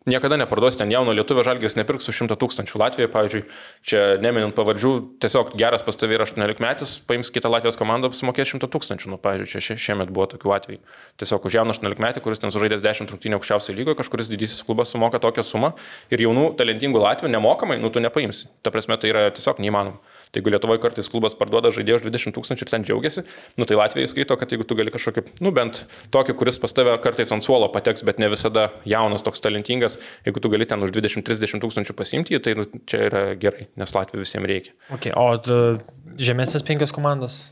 niekada 0.06 0.36
neparduosi 0.40 0.80
ten 0.80 0.90
jauno 0.92 1.14
lietuvio 1.14 1.44
žalgės 1.46 1.76
nepirks 1.78 2.08
už 2.10 2.22
100 2.24 2.36
tūkstančių. 2.40 2.78
Latvijoje, 2.82 3.10
pavyzdžiui, 3.12 3.42
čia 3.86 4.02
neminint 4.22 4.56
pavardžių, 4.56 4.92
tiesiog 5.22 5.54
geras 5.58 5.84
pas 5.86 5.98
tavai 5.98 6.18
yra 6.18 6.26
18 6.26 6.62
metais, 6.64 6.94
paims 7.06 7.30
kitą 7.34 7.50
Latvijos 7.52 7.78
komandą, 7.80 8.10
sumokės 8.16 8.54
100 8.54 8.70
tūkstančių. 8.72 9.12
Nu, 9.14 9.20
pavyzdžiui, 9.22 9.52
čia 9.52 9.64
šie, 9.68 9.78
šiemet 9.86 10.12
buvo 10.14 10.26
tokių 10.34 10.54
atvejų. 10.58 10.80
Tiesiog 11.22 11.46
už 11.48 11.58
jauną 11.60 11.76
18 11.76 12.02
metį, 12.02 12.24
kuris 12.24 12.42
ten 12.42 12.54
sužaidęs 12.54 12.84
10 12.84 13.14
rungtynių 13.14 13.38
aukščiausioje 13.38 13.78
lygoje, 13.78 13.98
kažkuris 14.02 14.32
didysis 14.32 14.64
klubas 14.66 14.94
sumoka 14.94 15.22
tokią 15.22 15.46
sumą 15.46 15.74
ir 16.10 16.26
jaunų 16.26 16.52
talentingų 16.58 17.02
Latvių 17.02 17.30
nemokamai, 17.32 17.78
nu, 17.82 17.90
tu 17.92 18.02
nepaimsi. 18.02 18.50
Ta 18.62 18.74
prasme, 18.74 18.98
tai 18.98 19.12
yra 19.14 19.28
tiesiog 19.34 19.62
neįmanoma. 19.62 20.02
Tai 20.32 20.40
jeigu 20.40 20.52
Lietuvoje 20.54 20.80
kartais 20.80 21.10
klubas 21.12 21.34
parduoda 21.36 21.68
žaidėjų 21.76 21.98
už 21.98 22.04
20 22.06 22.32
tūkstančių 22.32 22.64
ir 22.64 22.70
ten 22.72 22.86
džiaugiasi, 22.88 23.24
nu 23.60 23.66
tai 23.68 23.76
Latvijai 23.76 24.08
skaito, 24.08 24.38
kad 24.40 24.54
jeigu 24.54 24.64
tu 24.64 24.78
gali 24.78 24.92
kažkokį, 24.94 25.26
nu 25.44 25.52
bent 25.52 25.82
tokį, 26.14 26.36
kuris 26.40 26.56
pas 26.62 26.72
tave 26.72 26.94
kartais 27.04 27.34
ant 27.36 27.44
suolo 27.44 27.68
pateks, 27.74 28.00
bet 28.08 28.16
ne 28.22 28.30
visada 28.32 28.70
jaunas, 28.88 29.24
toks 29.26 29.44
talentingas, 29.44 29.98
jeigu 30.24 30.40
tu 30.40 30.48
gali 30.54 30.64
ten 30.68 30.80
už 30.80 30.94
20-30 30.96 31.60
tūkstančių 31.60 31.96
pasimti, 31.98 32.40
tai 32.40 32.56
nu, 32.56 32.64
čia 32.88 33.04
yra 33.10 33.22
gerai, 33.36 33.68
nes 33.76 33.92
Latvijai 33.92 34.24
visiems 34.24 34.48
reikia. 34.48 34.72
Okay, 34.96 35.12
o 35.12 35.36
žemesnės 36.16 36.64
penkios 36.64 36.96
komandos? 36.96 37.42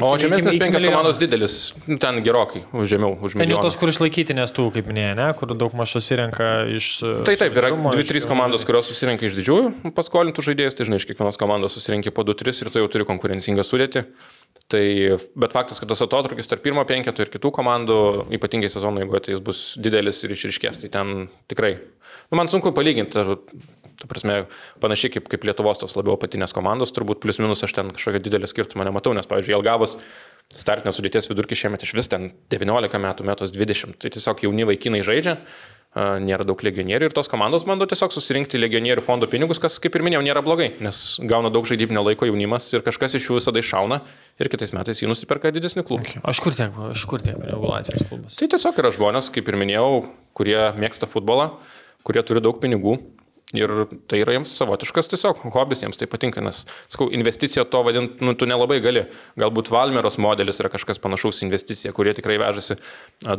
O 0.00 0.14
penkios 0.56 0.80
milijono. 0.80 0.96
komandos 0.96 1.18
didelis, 1.20 1.54
nu, 1.84 1.98
ten 2.00 2.22
gerokai, 2.24 2.62
žemiau, 2.88 3.12
už 3.20 3.34
Ten 3.34 3.42
jau 3.42 3.44
milijoną. 3.44 3.62
tos, 3.66 3.76
kur 3.76 3.90
išlaikyti, 3.92 4.32
nes 4.38 4.48
tų, 4.56 4.70
kaip 4.72 4.86
minėjai, 4.88 5.16
ne, 5.18 5.26
kur 5.36 5.50
daug 5.52 5.74
mažų 5.76 5.98
susirenka 6.00 6.46
iš... 6.72 6.86
Tai 7.28 7.34
taip, 7.36 7.52
yra 7.52 7.68
solidarumo, 7.68 7.92
2-3 7.98 8.22
iš- 8.22 8.28
komandos, 8.30 8.64
kurios 8.64 8.88
susirinka 8.88 9.28
iš 9.28 9.36
didžiųjų 9.36 9.92
paskolintų 9.92 10.46
žaidėjus, 10.48 10.78
tai 10.78 10.86
žinai, 10.88 10.96
iš 11.02 11.08
kiekvienos 11.10 11.36
komandos 11.36 11.76
susirinkia 11.76 12.08
po 12.16 12.24
2-3 12.24 12.62
ir 12.64 12.70
tu 12.72 12.80
jau 12.80 12.88
turi 12.88 13.04
konkurencingą 13.10 13.66
sudėtį. 13.68 14.06
Tai, 14.72 14.82
bet 15.36 15.52
faktas, 15.52 15.76
kad 15.82 15.92
tas 15.92 16.00
atotrukis 16.00 16.48
tarp 16.48 16.62
pirmo 16.64 16.86
penketo 16.88 17.20
ir 17.26 17.28
kitų 17.34 17.52
komandų, 17.52 17.98
ypatingai 18.32 18.72
sezono 18.72 19.02
eigoje, 19.04 19.26
tai 19.26 19.34
jis 19.36 19.44
bus 19.44 19.60
didelis 19.76 20.24
ir 20.24 20.32
išriškės. 20.32 20.80
Tai 20.86 20.88
ten 20.94 21.12
tikrai, 21.52 21.74
nu, 22.32 22.38
man 22.40 22.48
sunku 22.48 22.72
palyginti, 22.72 23.20
ar, 23.20 23.34
tu 24.02 24.10
prasme, 24.10 24.42
panašiai 24.82 25.16
kaip, 25.16 25.30
kaip 25.32 25.46
Lietuvos 25.48 25.80
tos 25.82 25.94
labiau 25.98 26.18
patinės 26.20 26.54
komandos, 26.56 26.94
turbūt 26.94 27.22
plus 27.22 27.38
minus 27.42 27.62
aš 27.66 27.76
ten 27.78 27.94
kažkokio 27.94 28.22
didelio 28.26 28.50
skirtumo 28.50 28.86
nematau, 28.86 29.14
nes, 29.16 29.28
pavyzdžiui, 29.30 29.56
Jelgavos 29.56 29.98
startinės 30.52 30.98
sudėties 30.98 31.30
vidurkis 31.30 31.62
šiemet 31.62 31.84
iš 31.86 31.94
vis 31.96 32.10
ten 32.12 32.32
19 32.52 32.98
metų, 33.00 33.24
metus 33.28 33.54
20. 33.54 33.96
Tai 34.02 34.10
tiesiog 34.12 34.42
jauni 34.44 34.66
vaikinai 34.68 35.00
žaidžia, 35.06 35.38
nėra 35.92 36.44
daug 36.48 36.60
legionierių 36.64 37.10
ir 37.10 37.12
tos 37.12 37.28
komandos 37.28 37.66
bando 37.68 37.84
tiesiog 37.88 38.14
susirinkti 38.14 38.60
legionierių 38.60 39.04
fondo 39.04 39.28
pinigus, 39.28 39.60
kas, 39.60 39.76
kaip 39.82 39.96
ir 39.96 40.04
minėjau, 40.06 40.22
nėra 40.24 40.40
blogai, 40.44 40.70
nes 40.80 41.02
gauna 41.28 41.50
daug 41.52 41.68
žaidybinio 41.68 42.00
laiko 42.06 42.28
jaunimas 42.28 42.70
ir 42.72 42.84
kažkas 42.86 43.18
iš 43.18 43.28
jų 43.28 43.36
visada 43.36 43.60
iššauna 43.60 44.00
ir 44.40 44.50
kitais 44.52 44.72
metais 44.72 45.02
jį 45.02 45.10
nusiperka 45.12 45.52
didesnį 45.52 45.84
klubą. 45.88 46.16
Aš 46.24 46.40
kur 46.44 46.56
tiek, 46.56 46.72
aš 46.94 47.04
kur 47.10 47.24
tiek, 47.24 47.36
pinigų 47.36 47.68
Latvijos 47.74 48.08
klubas. 48.08 48.38
Tai 48.40 48.48
tiesiog 48.54 48.80
yra 48.80 48.92
žmonės, 48.96 49.28
kaip 49.34 49.52
ir 49.52 49.60
minėjau, 49.60 49.90
kurie 50.38 50.60
mėgsta 50.80 51.08
futbolą, 51.12 51.50
kurie 52.08 52.24
turi 52.24 52.40
daug 52.44 52.56
pinigų. 52.62 52.96
Ir 53.52 53.72
tai 54.08 54.22
yra 54.22 54.32
jiems 54.32 54.52
savotiškas 54.56 55.10
tiesiog 55.12 55.42
hobis, 55.52 55.82
jiems 55.84 56.00
tai 56.00 56.06
patinka, 56.08 56.40
nes, 56.44 56.62
sakau, 56.88 57.10
investicija 57.12 57.66
to 57.68 57.82
vadinti, 57.84 58.24
nu, 58.24 58.32
tu 58.38 58.48
nelabai 58.48 58.78
gali. 58.84 59.02
Galbūt 59.40 59.68
Valmeros 59.74 60.16
modelis 60.22 60.62
yra 60.62 60.70
kažkas 60.72 61.02
panašaus 61.02 61.42
investicija, 61.44 61.92
kurie 61.92 62.14
tikrai 62.16 62.38
vežasi 62.40 62.78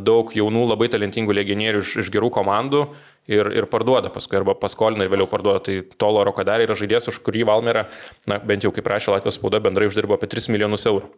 daug 0.06 0.30
jaunų, 0.38 0.68
labai 0.70 0.88
talentingų 0.94 1.34
legionierių 1.40 1.82
iš, 1.82 1.96
iš 2.04 2.12
gerų 2.14 2.30
komandų 2.38 2.84
ir, 3.26 3.50
ir 3.58 3.66
parduoda 3.72 4.12
paskui, 4.14 4.38
arba 4.38 4.54
paskolina 4.54 5.02
ir 5.02 5.10
vėliau 5.10 5.26
parduoda. 5.30 5.64
Tai 5.66 5.80
Tolo 5.98 6.22
Rokadarė 6.30 6.68
yra 6.68 6.78
žaidėjas, 6.78 7.10
už 7.10 7.22
kurį 7.26 7.48
Valmerą, 7.50 7.88
na, 8.30 8.38
bent 8.38 8.62
jau 8.62 8.70
kaip 8.74 8.86
rašė 8.94 9.16
Latvijos 9.16 9.40
spauda, 9.40 9.62
bendrai 9.64 9.90
uždirbo 9.90 10.14
apie 10.14 10.30
3 10.30 10.52
milijonus 10.54 10.86
eurų. 10.90 11.10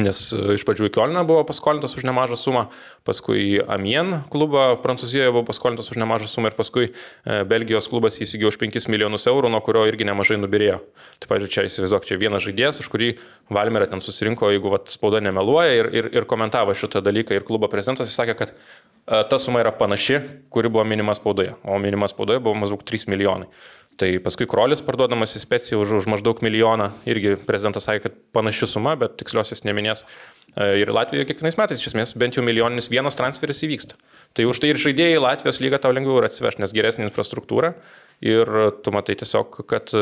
Nes 0.00 0.20
e, 0.34 0.56
iš 0.56 0.64
pradžių 0.66 0.88
į 0.88 0.92
Kielną 0.96 1.22
buvo 1.26 1.44
paskolintas 1.46 1.92
už 1.94 2.06
nemažą 2.08 2.34
sumą, 2.38 2.64
paskui 3.06 3.38
į 3.38 3.58
Amien 3.70 4.24
klubą 4.32 4.72
Prancūzijoje 4.82 5.30
buvo 5.30 5.44
paskolintas 5.46 5.92
už 5.92 6.00
nemažą 6.02 6.26
sumą 6.30 6.50
ir 6.50 6.56
paskui 6.58 6.88
e, 6.88 7.42
Belgijos 7.46 7.86
klubas 7.92 8.18
įsigijo 8.18 8.50
už 8.50 8.58
5 8.58 8.88
milijonus 8.90 9.28
eurų, 9.30 9.52
nuo 9.54 9.60
kurio 9.62 9.84
irgi 9.86 10.08
nemažai 10.08 10.40
nubirėjo. 10.42 10.80
Tai, 11.22 11.30
pavyzdžiui, 11.30 11.52
čia 11.54 11.66
įsivaizduok, 11.68 12.08
čia 12.08 12.18
vienas 12.18 12.42
žaidėjas, 12.46 12.82
už 12.82 12.90
kurį 12.90 13.12
Valmerė 13.54 13.86
ten 13.92 14.02
susirinko, 14.02 14.50
jeigu 14.50 14.74
vat, 14.74 14.90
spauda 14.90 15.22
nemeluoja 15.22 15.78
ir, 15.78 15.90
ir, 15.94 16.10
ir 16.18 16.26
komentavo 16.30 16.74
šitą 16.74 17.04
dalyką 17.04 17.38
ir 17.38 17.46
klubo 17.46 17.70
prezidentas 17.70 18.10
sakė, 18.18 18.34
kad 18.40 18.50
e, 18.50 19.22
ta 19.30 19.38
suma 19.38 19.62
yra 19.62 19.70
panaši, 19.78 20.18
kuri 20.50 20.72
buvo 20.74 20.82
minima 20.88 21.14
spaudoje, 21.14 21.54
o 21.62 21.78
minima 21.78 22.10
spaudoje 22.10 22.42
buvo 22.42 22.58
maždaug 22.64 22.82
3 22.82 23.06
milijonai. 23.14 23.52
Tai 24.00 24.08
paskui 24.24 24.46
Krolis 24.50 24.82
parduodamas 24.82 25.36
į 25.38 25.42
speciją 25.44 25.78
už, 25.82 25.92
už 26.00 26.06
maždaug 26.10 26.40
milijoną, 26.42 26.88
irgi 27.06 27.36
prezidentas 27.46 27.86
sakė, 27.86 28.08
kad 28.08 28.16
panaši 28.34 28.66
suma, 28.66 28.96
bet 28.98 29.14
tiksliosios 29.20 29.62
neminės. 29.66 30.02
E, 30.56 30.80
Ir 30.82 30.90
Latvijoje 30.94 31.28
kiekvienais 31.28 31.58
metais 31.60 31.82
iš 31.82 31.92
esmės 31.92 32.14
bent 32.18 32.34
jau 32.34 32.42
milijoninis 32.46 32.90
vienas 32.90 33.14
transferis 33.18 33.62
įvyksta. 33.66 33.98
Tai 34.34 34.48
už 34.50 34.58
tai 34.62 34.72
ir 34.72 34.80
žaidėjai 34.82 35.22
Latvijos 35.22 35.60
lygą 35.62 35.78
tau 35.82 35.94
lengviau 35.94 36.18
yra 36.18 36.30
atsiveš, 36.30 36.58
nes 36.58 36.74
geresnė 36.74 37.06
infrastruktūra 37.06 37.76
ir 38.24 38.50
tu 38.82 38.94
matai 38.94 39.14
tiesiog, 39.20 39.60
kad 39.70 39.94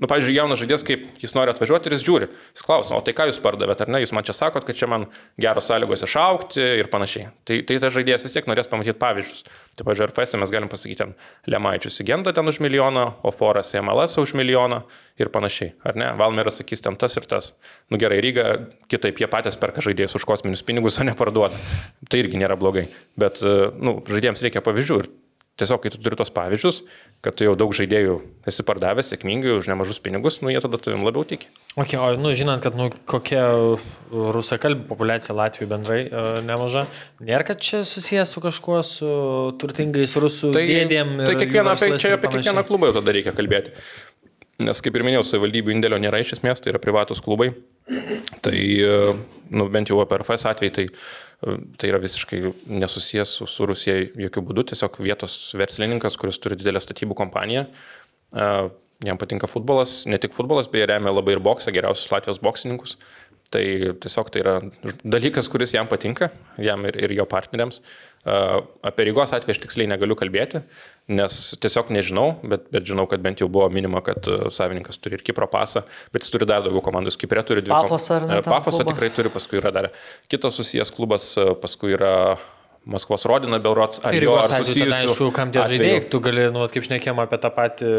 Nu, 0.00 0.08
pavyzdžiui, 0.08 0.32
jaunas 0.38 0.56
žaidėjas, 0.62 0.84
kaip 0.88 1.02
jis 1.20 1.34
nori 1.36 1.52
atvažiuoti 1.52 1.90
ir 1.90 1.94
jis 1.94 2.04
žiūri. 2.06 2.28
Jis 2.56 2.64
klausia, 2.64 2.94
o 2.96 3.02
tai 3.04 3.12
ką 3.16 3.26
jūs 3.28 3.38
pardavėt, 3.44 3.82
ar 3.84 3.90
ne? 3.92 4.00
Jūs 4.00 4.14
man 4.16 4.24
čia 4.24 4.32
sakot, 4.32 4.64
kad 4.64 4.78
čia 4.78 4.88
man 4.88 5.04
geros 5.40 5.68
sąlygos 5.68 6.06
išaukti 6.06 6.64
ir 6.80 6.88
panašiai. 6.88 7.28
Tai, 7.44 7.58
tai 7.68 7.76
tas 7.82 7.92
žaidėjas 7.92 8.24
vis 8.24 8.32
tiek 8.32 8.48
norės 8.48 8.70
pamatyti 8.72 8.96
pavyzdžius. 8.96 9.44
Tai, 9.76 9.84
pavyzdžiui, 9.84 10.08
RFS 10.08 10.40
mes 10.40 10.54
galim 10.56 10.72
pasakyti, 10.72 10.98
ten 11.02 11.12
Lemaičius 11.52 12.00
įgenda 12.00 12.32
ten 12.32 12.48
už 12.48 12.62
milijoną, 12.64 13.04
o 13.20 13.34
Foras 13.34 13.76
MLS 13.76 14.16
už 14.24 14.32
milijoną 14.40 14.80
ir 15.20 15.28
panašiai. 15.36 15.76
Ar 15.84 16.00
ne? 16.00 16.12
Valmeras 16.16 16.62
sakys 16.62 16.80
ten 16.80 16.96
tas 16.96 17.20
ir 17.20 17.28
tas. 17.28 17.52
Nu 17.92 18.00
gerai, 18.00 18.22
Ryga 18.24 18.46
kitaip, 18.88 19.20
jie 19.20 19.28
patys 19.28 19.60
perka 19.60 19.84
žaidėjus 19.84 20.16
už 20.16 20.24
kosminius 20.32 20.64
pinigus, 20.64 20.96
o 20.96 21.04
ne 21.04 21.12
parduoda. 21.18 21.60
Tai 22.08 22.24
irgi 22.24 22.40
nėra 22.40 22.56
blogai. 22.56 22.88
Bet, 23.20 23.44
nu, 23.76 24.00
žaidėjams 24.08 24.48
reikia 24.48 24.64
pavyzdžių. 24.64 25.04
Ir 25.04 25.12
tiesiog, 25.60 25.82
kai 25.82 25.92
tu 25.92 26.00
turi 26.02 26.18
tos 26.18 26.32
pavyzdžius, 26.34 26.80
kad 27.24 27.36
tu 27.36 27.46
jau 27.46 27.54
daug 27.58 27.72
žaidėjų 27.76 28.16
esi 28.50 28.64
pardavęs 28.66 29.12
sėkmingai 29.12 29.54
už 29.58 29.68
nemažus 29.70 30.00
pinigus, 30.02 30.40
nu 30.44 30.52
jie 30.52 30.60
tada 30.64 30.80
tavim 30.80 31.04
labiau 31.06 31.26
tiki. 31.28 31.50
Okay, 31.76 31.98
o, 32.00 32.16
nu, 32.20 32.32
žinant, 32.36 32.62
kad 32.64 32.76
nu, 32.78 32.88
kokia 33.10 33.44
rusakalbė 34.10 34.88
populiacija 34.90 35.36
Latvijoje 35.36 35.70
bendrai 35.70 36.00
uh, 36.08 36.30
nemaža, 36.46 36.86
nėra, 37.22 37.44
kad 37.52 37.62
čia 37.64 37.82
susijęs 37.88 38.34
su 38.36 38.44
kažkuo, 38.44 38.80
su 38.86 39.10
turtingais 39.60 40.16
rusų 40.18 40.54
Tai, 40.56 40.66
dėdėm. 40.66 41.16
tai 41.24 41.36
kiekvieną, 41.38 41.76
apie, 41.76 41.92
čia 42.00 42.16
apie 42.16 42.32
kiekvieną 42.34 42.66
klubą 42.68 42.90
jau 42.90 42.98
tada 43.00 43.16
reikia 43.16 43.36
kalbėti. 43.36 43.76
Nes 44.60 44.82
kaip 44.84 44.96
ir 44.96 45.04
minėjau, 45.06 45.24
savivaldybių 45.24 45.72
indėlio 45.72 46.00
nėra 46.02 46.20
iš 46.20 46.34
esmės, 46.36 46.60
tai 46.60 46.74
yra 46.74 46.80
privatus 46.82 47.22
klubai. 47.24 47.48
Tai, 48.44 48.56
nu, 49.56 49.66
bent 49.72 49.88
jau 49.88 50.02
apie 50.02 50.18
RFS 50.20 50.44
atveju, 50.50 50.74
tai 50.76 50.84
tai 51.40 51.88
yra 51.88 52.00
visiškai 52.02 52.42
nesusijęs 52.68 53.32
su, 53.38 53.48
su 53.48 53.66
Rusija 53.68 53.96
jokių 54.26 54.44
būdų, 54.50 54.66
tiesiog 54.72 55.00
vietos 55.04 55.38
verslininkas, 55.56 56.18
kuris 56.20 56.38
turi 56.42 56.58
didelę 56.60 56.82
statybų 56.84 57.16
kompaniją. 57.22 57.64
Jam 59.06 59.16
patinka 59.16 59.48
futbolas, 59.48 60.02
ne 60.10 60.18
tik 60.20 60.34
futbolas, 60.36 60.68
beje, 60.68 60.90
remia 60.90 61.14
labai 61.14 61.38
ir 61.38 61.40
boksą, 61.44 61.72
geriausius 61.72 62.12
Latvijos 62.12 62.42
boksininkus. 62.44 62.98
Tai 63.50 63.62
tiesiog 64.02 64.28
tai 64.30 64.42
yra 64.44 64.58
dalykas, 65.02 65.48
kuris 65.50 65.72
jam 65.74 65.88
patinka, 65.90 66.28
jam 66.60 66.84
ir, 66.86 66.98
ir 67.02 67.16
jo 67.16 67.24
partneriams. 67.26 67.80
Apie 68.24 69.06
Rygos 69.08 69.32
atveju 69.32 69.56
aš 69.56 69.60
tiksliai 69.62 69.88
negaliu 69.88 70.12
kalbėti, 70.18 70.60
nes 71.08 71.38
tiesiog 71.62 71.88
nežinau, 71.96 72.34
bet, 72.44 72.66
bet 72.68 72.84
žinau, 72.84 73.06
kad 73.08 73.22
bent 73.24 73.40
jau 73.40 73.48
buvo 73.48 73.64
minima, 73.72 74.02
kad 74.04 74.28
savininkas 74.52 75.00
turi 75.00 75.16
ir 75.16 75.24
Kipro 75.24 75.48
pasą, 75.48 75.86
bet 76.12 76.26
jis 76.26 76.34
turi 76.34 76.48
dar 76.48 76.60
daugiau 76.66 76.84
komandų. 76.84 77.14
Kiprė 77.16 77.46
turi 77.48 77.64
dvi 77.64 77.72
Pafosą 77.72 78.18
ar 78.18 78.26
ne? 78.28 78.40
Pafosą 78.44 78.84
tikrai 78.90 79.08
turi, 79.16 79.32
paskui 79.32 79.62
yra 79.62 79.72
dar 79.72 79.88
kitas 80.28 80.60
susijęs 80.60 80.92
klubas, 80.92 81.32
paskui 81.62 81.96
yra 81.96 82.12
Maskvos 82.90 83.24
Rodina, 83.28 83.58
Belrots, 83.60 84.00
ar 84.04 84.16
Ir 84.16 84.24
jo, 84.24 84.36
ar 84.40 84.48
susijusių. 84.64 84.94
aišku, 84.96 85.30
kam 85.36 85.50
tie 85.52 85.64
žaidėjai, 85.68 86.04
tu 86.12 86.20
gali, 86.24 86.46
nu, 86.52 86.62
vat 86.64 86.72
kaip 86.72 86.86
šnekėjom 86.86 87.20
apie 87.24 87.38
tą 87.40 87.50
patį, 87.52 87.90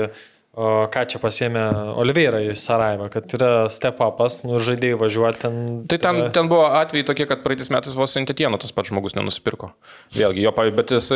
o, 0.51 0.67
ką 0.91 1.03
čia 1.07 1.19
pasėmė 1.21 1.61
Oliveira 2.01 2.41
iš 2.43 2.59
Sarajevą, 2.65 3.07
kad 3.13 3.35
yra 3.37 3.51
step-upas, 3.71 4.41
nu, 4.47 4.59
žaidėjai 4.59 4.97
važiuoti 4.99 5.39
ten. 5.45 5.59
Tai 5.91 5.99
ten, 6.03 6.19
ten 6.35 6.49
buvo 6.51 6.65
atvejai 6.81 7.07
tokie, 7.07 7.27
kad 7.29 7.43
praeitais 7.45 7.71
metais 7.71 7.95
vos 7.97 8.11
Sintetieno 8.11 8.59
tas 8.61 8.75
pats 8.75 8.91
žmogus 8.91 9.15
nenusipirko. 9.15 9.71
Vėlgi, 10.17 10.43
jo 10.43 10.51
pavyzdžiui, 10.57 10.77
bet 10.81 10.93
jis, 10.97 11.09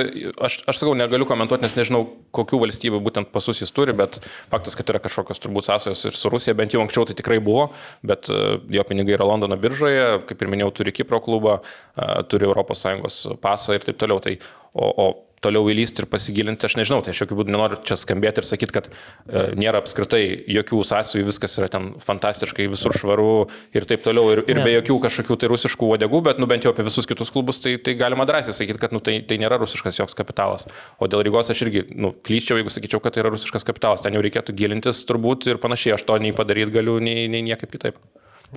aš, 0.47 0.57
aš 0.71 0.79
sakau, 0.81 0.95
negaliu 0.97 1.27
komentuoti, 1.27 1.67
nes 1.67 1.75
nežinau, 1.75 2.05
kokių 2.35 2.61
valstybių 2.63 3.01
būtent 3.03 3.31
pasus 3.35 3.59
jis 3.63 3.75
turi, 3.75 3.95
bet 3.97 4.21
faktas, 4.53 4.79
kad 4.79 4.93
yra 4.93 5.03
kažkokios 5.03 5.43
turbūt 5.43 5.67
sąsajos 5.67 6.07
ir 6.07 6.15
su 6.15 6.31
Rusija, 6.31 6.55
bent 6.55 6.75
jau 6.75 6.83
anksčiau 6.85 7.07
tai 7.09 7.17
tikrai 7.19 7.41
buvo, 7.43 7.69
bet 8.07 8.31
e, 8.31 8.41
jo 8.71 8.87
pinigai 8.87 9.17
yra 9.17 9.27
Londono 9.27 9.59
biržoje, 9.59 10.21
kaip 10.29 10.41
ir 10.41 10.51
minėjau, 10.51 10.71
turi 10.79 10.95
Kipro 10.95 11.19
klubą, 11.23 11.59
e, 11.95 12.11
turi 12.31 12.47
ES 12.47 13.21
pasą 13.43 13.75
ir 13.75 13.83
taip 13.83 13.99
toliau. 13.99 14.23
Tai, 14.23 14.37
o, 14.75 14.87
o 14.87 15.07
toliau 15.45 15.69
įlysti 15.71 16.03
ir 16.03 16.09
pasigilinti, 16.11 16.67
aš 16.67 16.77
nežinau, 16.79 17.01
tai 17.05 17.13
aš 17.13 17.23
jokių 17.23 17.37
būdų 17.39 17.53
nenoriu 17.53 17.79
čia 17.85 17.97
skambėti 18.01 18.41
ir 18.41 18.47
sakyti, 18.47 18.75
kad 18.75 18.89
e, 18.89 19.45
nėra 19.59 19.81
apskritai 19.83 20.23
jokių 20.57 20.81
sąsajų, 20.89 21.27
viskas 21.29 21.55
yra 21.61 21.69
ten 21.71 21.91
fantastiškai, 22.03 22.67
visur 22.73 22.95
švaru 22.97 23.29
ir 23.75 23.87
taip 23.89 24.03
toliau, 24.05 24.31
ir, 24.33 24.43
ir 24.51 24.61
be 24.65 24.73
jokių 24.75 24.97
kažkokių 25.05 25.39
tai 25.41 25.51
rusiškų 25.53 25.91
uodegų, 25.93 26.21
bet 26.29 26.41
nu 26.41 26.49
bent 26.51 26.67
jau 26.67 26.73
apie 26.73 26.85
visus 26.87 27.07
kitus 27.09 27.31
klubus, 27.33 27.61
tai, 27.63 27.77
tai 27.81 27.95
galima 27.99 28.27
drąsiai 28.27 28.57
sakyti, 28.57 28.81
kad 28.81 28.95
nu, 28.95 29.03
tai, 29.05 29.19
tai 29.29 29.39
nėra 29.41 29.59
rusiškas 29.61 30.01
joks 30.01 30.17
kapitalas. 30.17 30.67
O 30.99 31.09
dėl 31.11 31.23
Rygos 31.25 31.53
aš 31.53 31.65
irgi, 31.67 31.87
nu, 31.95 32.13
klyščiau, 32.25 32.59
jeigu 32.59 32.73
sakyčiau, 32.73 33.03
kad 33.03 33.15
tai 33.15 33.23
yra 33.23 33.33
rusiškas 33.35 33.67
kapitalas, 33.67 34.03
ten 34.05 34.17
jau 34.17 34.23
reikėtų 34.25 34.55
gilintis 34.57 35.05
turbūt 35.09 35.49
ir 35.51 35.61
panašiai, 35.63 35.95
aš 35.97 36.05
to 36.07 36.19
nei 36.21 36.35
padaryti 36.35 36.75
galiu, 36.79 36.99
nei, 37.03 37.27
nei 37.31 37.45
niekaip 37.45 37.71
kitaip 37.71 37.99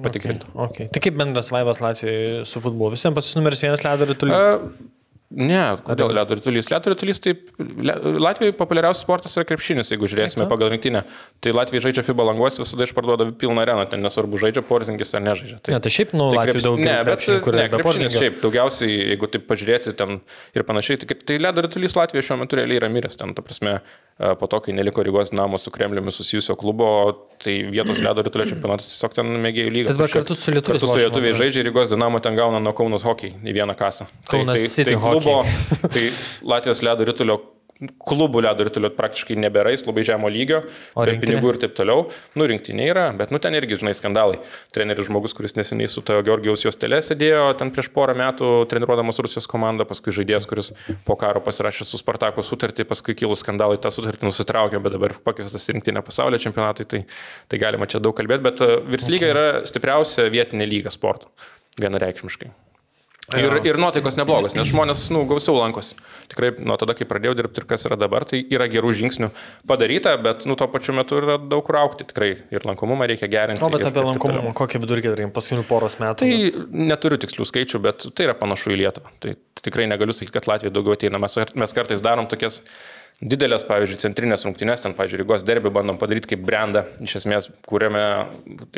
patikrinti. 0.03 0.47
Okay. 0.53 0.69
Okay. 0.69 0.93
Tai 0.93 1.03
kaip 1.03 1.17
bendras 1.19 1.51
vaivas 1.55 1.81
Latvijoje 1.83 2.45
su 2.49 2.63
futbolu? 2.63 2.95
Visiems 2.95 3.17
pats 3.17 3.35
numeris 3.39 3.63
vienas 3.65 3.85
ledo 3.85 4.09
rytulys. 4.09 4.37
Uh, 4.37 4.93
Ne, 5.29 5.61
kodėl 5.85 6.09
ledo 6.17 6.39
ritulys? 6.39 6.71
Ledo 6.73 6.89
ritulys, 6.95 7.19
taip, 7.21 7.51
Latvijoje 7.59 8.55
populiariausias 8.57 9.03
sportas 9.05 9.35
yra 9.37 9.45
krepšinis, 9.45 9.91
jeigu 9.93 10.09
žiūrėsime 10.09 10.47
Eita. 10.47 10.49
pagal 10.49 10.71
rinktinę. 10.73 11.03
Tai 11.45 11.53
Latvija 11.53 11.85
žaidžia 11.85 12.05
FIBA 12.07 12.25
languos, 12.31 12.57
visada 12.63 12.87
išparduoda 12.89 13.27
pilną 13.37 13.61
areną, 13.61 13.85
ten 13.93 14.01
nesvarbu, 14.01 14.41
žaidžia 14.41 14.65
porzingis 14.65 15.13
ar 15.13 15.27
nežaidžia. 15.27 15.61
Tai, 15.61 15.75
ne, 15.77 15.83
tai 15.85 15.93
šiaip, 15.93 16.15
nu, 16.17 16.31
tai 16.33 16.41
Latvija 16.41 16.65
daug 16.65 16.81
ne, 16.81 16.97
kur 17.45 17.59
yra 17.61 17.69
krepšinis. 17.75 18.17
Šiaip, 18.17 18.41
daugiausiai, 18.41 18.97
jeigu 19.13 19.29
taip 19.35 19.45
pažiūrėti 19.53 19.93
ten 20.01 20.23
ir 20.57 20.65
panašiai, 20.71 21.03
tai, 21.05 21.21
tai 21.29 21.37
ledo 21.45 21.67
ritulys 21.69 21.99
Latvija 22.01 22.25
šiuo 22.25 22.41
metu 22.47 22.57
realiai 22.63 22.81
yra 22.81 22.89
miręs, 22.97 23.21
ten, 23.21 23.37
ta 23.37 23.45
prasme, 23.45 23.83
po 24.41 24.49
to, 24.49 24.63
kai 24.65 24.73
neliko 24.73 25.05
Rygos 25.05 25.35
namo 25.37 25.61
su 25.61 25.71
Kremliumi 25.71 26.11
susijusio 26.11 26.57
klubo, 26.57 26.89
tai 27.45 27.61
vietos 27.69 28.01
ledo 28.03 28.25
ritulio 28.25 28.49
čempionatas 28.49 28.89
tiesiog 28.91 29.15
ten 29.15 29.37
mėgėjų 29.45 29.75
lygas. 29.77 30.01
Bet 30.01 30.17
kartu 30.17 30.35
su 30.35 30.57
lietuviais. 30.57 30.83
Kartu 30.83 30.91
su 30.91 31.05
lietuviais 31.05 31.37
žaidžia 31.39 31.69
Rygos 31.69 31.93
dinamo 31.93 32.19
ten 32.25 32.35
gauna 32.39 32.59
nuo 32.65 32.73
Kaunas 32.75 33.05
hockey 33.07 33.37
į 33.39 33.55
vieną 33.61 33.77
kasą. 33.79 34.09
Kaunas 34.27 34.59
tai, 34.59 34.65
tai, 34.65 34.73
City 34.75 34.97
tai 34.97 34.99
klubo, 35.19 35.39
tai 35.95 36.09
Latvijos 36.55 36.85
ledo 36.87 37.07
ritulio 37.09 37.41
klubų 37.79 38.43
ledo 38.43 38.65
ritulio 38.67 38.91
praktiškai 38.95 39.37
nebėra, 39.39 39.71
jis 39.71 39.85
labai 39.87 40.03
žemo 40.07 40.31
lygio, 40.33 40.61
be 40.97 41.15
pinigų 41.23 41.53
ir 41.53 41.59
taip 41.63 41.77
toliau. 41.79 42.09
Nu, 42.39 42.47
rinktinė 42.51 42.89
yra, 42.91 43.05
bet 43.17 43.31
nu 43.35 43.39
ten 43.43 43.55
irgi, 43.55 43.79
žinai, 43.79 43.95
skandalai. 43.95 44.41
Treneris 44.75 45.07
žmogus, 45.07 45.35
kuris 45.37 45.55
neseniai 45.59 45.91
su 45.91 46.03
tojo 46.07 46.25
Georgijaus 46.27 46.67
Jostelė 46.67 47.01
sėdėjo 47.07 47.45
ten 47.61 47.71
prieš 47.75 47.91
porą 47.95 48.17
metų 48.19 48.51
treniruodamas 48.71 49.23
Rusijos 49.23 49.47
komandą, 49.51 49.87
paskui 49.89 50.15
žaidėjas, 50.17 50.49
kuris 50.51 50.73
po 51.07 51.15
karo 51.21 51.43
pasirašė 51.45 51.87
su 51.87 52.03
Spartako 52.03 52.43
sutartį, 52.47 52.89
paskui 52.89 53.15
kilus 53.19 53.45
skandalai 53.47 53.79
tą 53.83 53.95
sutartį 53.95 54.27
nusitraukė, 54.27 54.83
bet 54.83 54.99
dabar 54.99 55.15
pakviestas 55.23 55.71
rinktinė 55.71 56.03
pasaulio 56.07 56.43
čempionatai, 56.43 56.89
tai, 56.91 57.05
tai 57.47 57.63
galima 57.63 57.87
čia 57.91 58.03
daug 58.03 58.17
kalbėti, 58.19 58.47
bet 58.49 58.65
e, 58.65 58.73
Virslyga 58.91 59.23
okay. 59.29 59.35
yra 59.37 59.47
stipriausia 59.71 60.27
vietinė 60.35 60.67
lyga 60.67 60.95
sporto. 60.95 61.31
Vienareikšmiškai. 61.79 62.51
Ir, 63.37 63.59
ir 63.61 63.77
nuotaikos 63.77 64.17
neblogos, 64.17 64.55
nes 64.57 64.71
žmonės, 64.71 65.03
nu, 65.13 65.21
gausiau 65.29 65.59
lankosi. 65.59 65.99
Tikrai 66.33 66.55
nuo 66.65 66.79
tada, 66.81 66.95
kai 66.97 67.05
pradėjau 67.09 67.35
dirbti 67.37 67.61
ir 67.61 67.67
kas 67.69 67.85
yra 67.85 67.99
dabar, 68.01 68.25
tai 68.29 68.41
yra 68.41 68.65
gerų 68.73 68.95
žingsnių 68.97 69.29
padaryta, 69.69 70.15
bet, 70.25 70.47
nu, 70.49 70.57
tuo 70.57 70.71
pačiu 70.73 70.95
metu 70.97 71.19
yra 71.21 71.37
daug 71.37 71.61
kur 71.67 71.77
aukti 71.83 72.07
tikrai. 72.09 72.31
Ir 72.55 72.65
lankomumą 72.65 73.05
reikia 73.11 73.29
gerinti. 73.29 73.61
O, 73.61 73.69
bet 73.75 73.85
ir, 73.85 73.91
apie 73.91 74.07
lankomumą, 74.07 74.55
kokį 74.57 74.81
vidurkį 74.81 75.13
darėm 75.13 75.35
paskutinių 75.37 75.67
poros 75.69 75.99
metų? 76.01 76.25
Tai 76.25 76.31
bet... 76.33 76.79
neturiu 76.89 77.21
tikslių 77.21 77.45
skaičių, 77.53 77.83
bet 77.85 78.09
tai 78.17 78.31
yra 78.31 78.37
panašu 78.39 78.73
į 78.73 78.81
Lietuvą. 78.81 79.13
Tai, 79.21 79.37
tai 79.37 79.69
tikrai 79.69 79.91
negaliu 79.93 80.17
sakyti, 80.17 80.39
kad 80.39 80.49
Latvija 80.49 80.73
daugiau 80.73 80.97
ateina. 80.97 81.21
Mes, 81.21 81.37
mes 81.53 81.77
kartais 81.77 82.01
darom 82.05 82.31
tokias 82.33 82.63
didelės, 83.19 83.65
pavyzdžiui, 83.67 83.99
centrinės 83.99 84.45
rungtynės, 84.47 84.85
ten, 84.85 84.95
pavyzdžiui, 84.95 85.19
Rygos 85.25 85.45
derbį 85.47 85.73
bandom 85.75 85.99
padaryti 85.99 86.31
kaip 86.31 86.45
brandą, 86.47 86.85
iš 87.03 87.17
esmės, 87.19 87.49
kuriame 87.67 88.03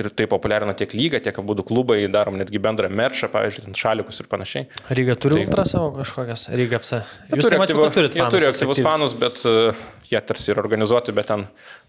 ir 0.01 0.09
tai 0.17 0.27
populiarina 0.31 0.73
tiek 0.79 0.95
lygą, 0.97 1.21
tiek 1.27 1.41
abu 1.43 1.59
klubai, 1.67 2.01
darom 2.13 2.39
netgi 2.41 2.63
bendrą 2.63 2.89
meršą, 2.89 3.29
pavyzdžiui, 3.35 3.67
ten 3.69 3.77
šalikus 3.77 4.23
ir 4.23 4.31
panašiai. 4.33 4.69
Ryga 4.97 5.19
turi 5.21 5.43
tai, 5.43 5.47
ultra 5.47 5.67
savo 5.69 5.93
kažkokias, 5.99 6.49
Ryga 6.57 6.81
FC. 6.81 7.03
Jūs 7.35 7.45
turi, 7.45 7.53
tai 7.53 7.61
mačiau, 7.61 7.83
kad 7.85 7.99
turite 7.99 8.23
fanus. 8.23 8.37
Turi 8.39 8.49
aktyvus 8.49 8.83
fanus, 8.87 9.17
bet 9.21 9.43
uh, 9.45 9.85
jie 10.11 10.23
tarsi 10.25 10.51
ir 10.55 10.63
organizuoti, 10.63 11.15
bet 11.15 11.29
ten, 11.31 11.45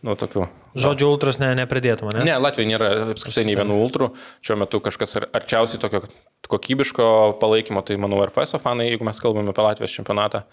nu, 0.06 0.18
tokių. 0.20 0.46
Žodžiu, 0.76 1.08
ultras 1.16 1.40
ne, 1.42 1.54
nepridėtum, 1.58 2.12
ne? 2.14 2.26
Ne, 2.28 2.36
Latvija 2.42 2.70
nėra 2.70 2.92
apskritai 3.16 3.48
nei 3.48 3.56
vienų 3.58 3.80
ultrų, 3.86 4.12
šiuo 4.46 4.60
metu 4.62 4.84
kažkas 4.84 5.18
arčiausiai 5.24 5.82
tokio 5.82 6.04
kokybiško 6.52 7.08
palaikymo, 7.42 7.84
tai 7.86 7.98
manau, 8.02 8.22
RFS 8.26 8.60
fanai, 8.62 8.92
jeigu 8.92 9.08
mes 9.08 9.20
kalbame 9.24 9.54
apie 9.54 9.66
Latvijos 9.66 9.96
čempionatą, 9.96 10.44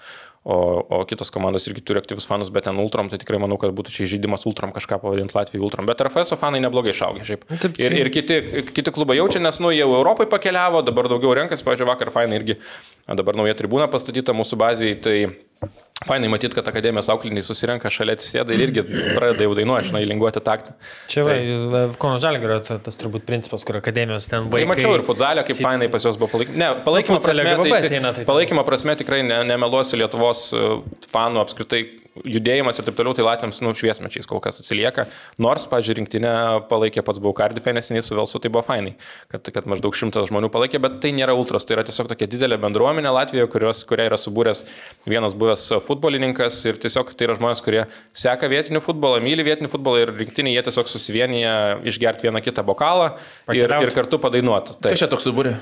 o, 0.49 0.87
o 0.89 1.05
kitos 1.05 1.29
komandos 1.35 1.67
irgi 1.69 1.83
turi 1.85 2.01
aktyvus 2.01 2.25
fanus, 2.29 2.49
bet 2.55 2.65
ten 2.65 2.79
ultram, 2.81 3.11
tai 3.13 3.19
tikrai 3.21 3.41
manau, 3.43 3.59
kad 3.61 3.75
būtų 3.77 3.93
čia 3.93 4.07
žaidimas 4.09 4.47
ultram 4.49 4.73
kažką 4.73 4.97
pavadinti 5.03 5.37
Latvijai 5.37 5.65
ultram. 5.67 5.89
Bet 5.89 6.01
RFS 6.07 6.39
fanai 6.41 6.63
neblogai 6.65 6.95
išaugė 6.95 7.27
šiaip. 7.29 7.45
Taip, 7.53 7.77
ir, 7.77 7.97
ir 8.01 8.11
kiti, 8.15 8.39
kiti 8.73 8.95
klubai 8.95 9.19
jaučia, 9.19 9.43
nes 9.45 9.61
nu 9.61 9.75
jau 9.75 9.91
Europai 9.99 10.25
pakeliavo, 10.31 10.81
dabar 10.87 11.11
daugiau 11.13 11.35
renkas, 11.37 11.65
pavyzdžiui, 11.67 11.91
vakar 11.91 12.13
fanai 12.15 12.41
irgi, 12.41 12.57
dabar 13.21 13.37
nauja 13.37 13.59
tribūna 13.61 13.91
pastatyta 13.93 14.33
mūsų 14.37 14.61
bazėje, 14.65 14.97
tai 15.05 15.19
Fainai 16.07 16.29
matyti, 16.31 16.55
kad 16.55 16.69
akademijos 16.71 17.09
aukliniai 17.11 17.43
susirenka 17.43 17.91
šalia 17.91 18.15
atsisėda 18.15 18.55
ir 18.55 18.63
irgi 18.69 18.85
pradeda 19.17 19.43
jau 19.43 19.55
dainuoti, 19.59 19.89
žinai, 19.91 20.05
linguoti 20.07 20.43
taktą. 20.47 20.77
Čia 21.11 21.25
tai, 21.27 21.39
va, 21.73 21.81
Kono 21.99 22.21
Žalgirio 22.23 22.61
tas 22.63 23.01
turbūt 23.01 23.27
principas, 23.27 23.65
kur 23.67 23.81
akademijos 23.81 24.31
ten 24.31 24.47
buvo. 24.47 24.61
Tai 24.61 24.69
mačiau 24.71 24.95
ir 24.95 25.03
futzalio, 25.07 25.43
kaip 25.49 25.59
fainai 25.59 25.91
pas 25.91 26.07
juos 26.07 26.21
buvo 26.21 26.31
palaikymo. 26.37 26.61
Ne, 26.63 26.71
palaikymo 26.87 27.19
prasme, 27.25 27.57
tai, 27.65 27.81
tai, 27.89 28.03
tai, 28.07 28.27
palaikymo 28.31 28.65
prasme 28.69 28.95
tikrai 29.01 29.25
ne, 29.27 29.41
nemeluosiu 29.51 29.99
Lietuvos 29.99 30.45
e, 30.55 30.69
fanų 31.11 31.43
apskritai 31.43 31.83
judėjimas 32.27 32.81
ir 32.81 32.87
taip 32.87 32.97
toliau, 32.99 33.15
tai 33.17 33.27
Latviams, 33.27 33.61
nu, 33.65 33.75
šviesmečiais 33.77 34.29
kol 34.29 34.41
kas 34.45 34.63
atsilieka. 34.63 35.07
Nors, 35.43 35.67
pažiūrėjau, 35.71 35.99
rinktinę 35.99 36.33
palaikė 36.71 37.05
pats 37.07 37.21
buvau 37.23 37.35
Kardifė 37.37 37.75
neseniai 37.77 38.05
su 38.05 38.17
Velsu, 38.17 38.41
tai 38.43 38.51
buvo 38.53 38.65
fainai, 38.67 38.95
kad, 39.33 39.49
kad 39.55 39.69
maždaug 39.71 39.97
šimtas 39.97 40.29
žmonių 40.31 40.51
palaikė, 40.55 40.81
bet 40.83 40.99
tai 41.05 41.13
nėra 41.17 41.35
ultras, 41.39 41.67
tai 41.69 41.79
yra 41.79 41.85
tiesiog 41.89 42.11
tokia 42.13 42.29
didelė 42.31 42.59
bendruomenė 42.63 43.13
Latvijoje, 43.15 43.49
kurios, 43.53 43.83
kuria 43.89 44.09
yra 44.11 44.19
subūręs 44.21 44.65
vienas 45.09 45.37
buvęs 45.39 45.67
futbolininkas 45.89 46.61
ir 46.71 46.81
tiesiog 46.83 47.15
tai 47.15 47.29
yra 47.29 47.39
žmonės, 47.39 47.65
kurie 47.65 47.87
seka 48.17 48.51
vietinį 48.51 48.83
futbolą, 48.85 49.23
myli 49.25 49.47
vietinį 49.47 49.73
futbolą 49.73 50.05
ir 50.05 50.15
rinktinį 50.19 50.55
jie 50.57 50.67
tiesiog 50.69 50.93
susivienyje 50.93 51.57
išgerti 51.91 52.29
vieną 52.29 52.45
kitą 52.45 52.65
bokalą 52.67 53.13
ir, 53.55 53.67
ir 53.67 53.95
kartu 53.97 54.21
padainuoti. 54.23 54.79
Tai 54.85 54.95
čia 54.99 55.11
toks 55.11 55.27
subūrė? 55.29 55.57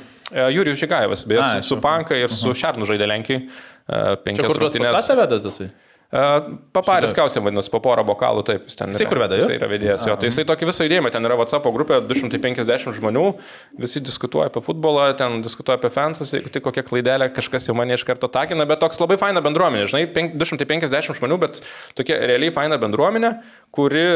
Jurijus 0.53 0.81
Žigajevas, 0.83 1.23
beje, 1.29 1.43
su, 1.63 1.79
Panka 1.83 2.17
ir 2.19 2.33
su 2.35 2.51
Šarnu 2.59 2.87
žaidė 2.89 3.07
Lenkijai. 3.07 3.45
Penkias 4.25 4.59
rungtynės. 4.59 4.97
Kas 4.97 5.11
tave 5.13 5.29
vedasi? 5.31 5.69
Paparis 6.73 7.11
Kausim 7.13 7.43
vadinasi, 7.43 7.71
po 7.73 7.81
porą 7.83 8.05
bokalų, 8.07 8.45
taip, 8.47 8.67
jis 8.69 8.79
ten 8.79 8.93
jisai 8.95 9.09
kur 9.11 9.19
veda? 9.19 9.39
Jisai 9.41 9.57
yra 9.59 9.67
vedėjas, 9.71 10.05
jo. 10.07 10.15
Tai 10.15 10.29
jisai 10.29 10.45
tokį 10.47 10.69
visą 10.69 10.87
judėjimą, 10.87 11.11
ten 11.11 11.27
yra 11.27 11.35
WhatsApp 11.39 11.67
grupė, 11.75 11.99
250 12.07 12.95
žmonių, 13.01 13.25
visi 13.83 14.03
diskutuoja 14.05 14.47
apie 14.47 14.63
futbolą, 14.63 15.09
ten 15.19 15.41
diskutuoja 15.43 15.81
apie 15.81 15.91
fantasy, 15.91 16.45
tik 16.47 16.63
kokia 16.63 16.85
klaidelė, 16.87 17.27
kažkas 17.35 17.67
jau 17.67 17.75
mane 17.75 17.99
iš 17.99 18.05
karto 18.07 18.31
takina, 18.31 18.69
bet 18.71 18.79
toks 18.85 19.03
labai 19.03 19.19
faina 19.19 19.43
bendruomenė, 19.43 19.89
žinai, 19.91 20.31
250 20.39 21.19
žmonių, 21.19 21.41
bet 21.43 21.59
tokia 21.99 22.21
realiai 22.23 22.55
faina 22.55 22.79
bendruomenė, 22.79 23.33
kuri 23.75 24.07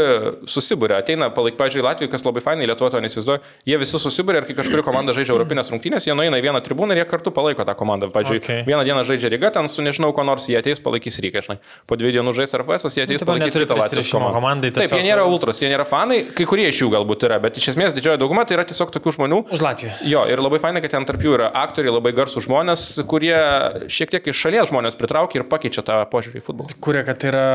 susibūrė, 0.47 1.01
ateina, 1.03 1.33
palaik, 1.35 1.59
pažiūrėjau, 1.59 1.89
Latvijai, 1.91 2.13
kas 2.15 2.23
labai 2.23 2.45
fainai, 2.45 2.71
Lietuva 2.71 2.93
to 2.95 3.03
nesizduoja, 3.03 3.43
jie 3.67 3.81
visi 3.83 3.99
susibūrė 3.99 4.45
ir 4.45 4.49
kai 4.49 4.57
kažkuri 4.63 4.87
komanda 4.87 5.13
žaidžia 5.17 5.35
Europinės 5.35 5.73
rungtynės, 5.75 6.07
jie 6.07 6.15
nueina 6.15 6.39
į 6.39 6.47
vieną 6.47 6.63
tribūną 6.65 6.95
ir 6.95 7.03
jie 7.03 7.09
kartu 7.11 7.35
palaiko 7.35 7.67
tą 7.67 7.75
komandą. 7.77 8.09
Pavyzdžiui, 8.15 8.41
okay. 8.41 8.63
vieną 8.69 8.87
dieną 8.87 9.05
žaidžia 9.09 9.33
Ryga, 9.35 9.51
ten 9.59 9.69
su 9.73 9.85
nežinau, 9.85 10.15
ko 10.17 10.25
nors 10.25 10.49
jie 10.49 10.57
ateis, 10.61 10.81
palaikys 10.81 11.21
Ryga, 11.25 11.43
žinai 11.45 11.59
po 11.89 11.99
dviejų 12.01 12.19
dienų 12.19 12.35
žais 12.37 12.55
RFS, 12.59 12.97
jie 12.97 13.07
ateis 13.07 13.23
nu, 13.23 13.29
palaikyti 13.29 13.65
kitą 13.65 13.79
Latvijos 13.79 14.11
komandą. 14.13 14.73
Taip, 14.77 14.95
jie 14.97 15.07
nėra 15.07 15.25
ultras, 15.29 15.63
jie 15.63 15.71
nėra 15.73 15.87
fanai, 15.89 16.21
kai 16.37 16.47
kurie 16.49 16.69
iš 16.71 16.83
jų 16.85 16.91
galbūt 16.97 17.27
yra, 17.29 17.41
bet 17.43 17.61
iš 17.61 17.73
esmės 17.75 17.97
didžioji 17.97 18.21
dauguma 18.21 18.45
tai 18.49 18.59
yra 18.59 18.67
tiesiog 18.69 18.93
tokių 18.97 19.17
žmonių. 19.19 19.41
Už 19.57 19.65
Latviją. 19.65 19.97
Jo, 20.11 20.27
ir 20.31 20.43
labai 20.43 20.61
fainai, 20.63 20.83
kad 20.85 20.95
ten 20.97 21.09
tarp 21.09 21.25
jų 21.25 21.39
yra 21.39 21.51
aktoriai, 21.63 21.95
labai 21.97 22.15
garsų 22.17 22.45
žmonės, 22.47 22.87
kurie 23.11 23.35
šiek 23.93 24.15
tiek 24.15 24.31
iš 24.33 24.45
šalies 24.47 24.71
žmonės 24.71 24.99
pritraukia 25.01 25.43
ir 25.43 25.49
pakeičia 25.51 25.87
tą 25.87 26.03
požiūrį 26.13 26.43
į 26.43 26.47
futbolą. 26.47 26.79
Kurie, 26.85 27.05
kad 27.07 27.27
yra 27.29 27.49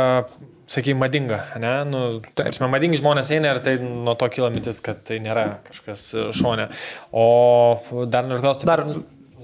sakykime, 0.68 1.00
madinga, 1.00 1.40
ne? 1.62 1.74
Nu, 1.90 2.04
taip, 2.38 2.58
madingi 2.72 3.00
žmonės 3.00 3.30
eina 3.36 3.54
ir 3.54 3.62
tai 3.66 3.76
nuo 3.82 4.16
to 4.20 4.30
kyla 4.34 4.50
mintis, 4.54 4.82
kad 4.86 5.04
tai 5.06 5.20
nėra 5.24 5.60
kažkas 5.68 6.08
šonė. 6.36 6.70
O 7.16 8.06
dar 8.10 8.26
noriu 8.28 8.44
klausti. 8.46 8.68
Dar, 8.70 8.86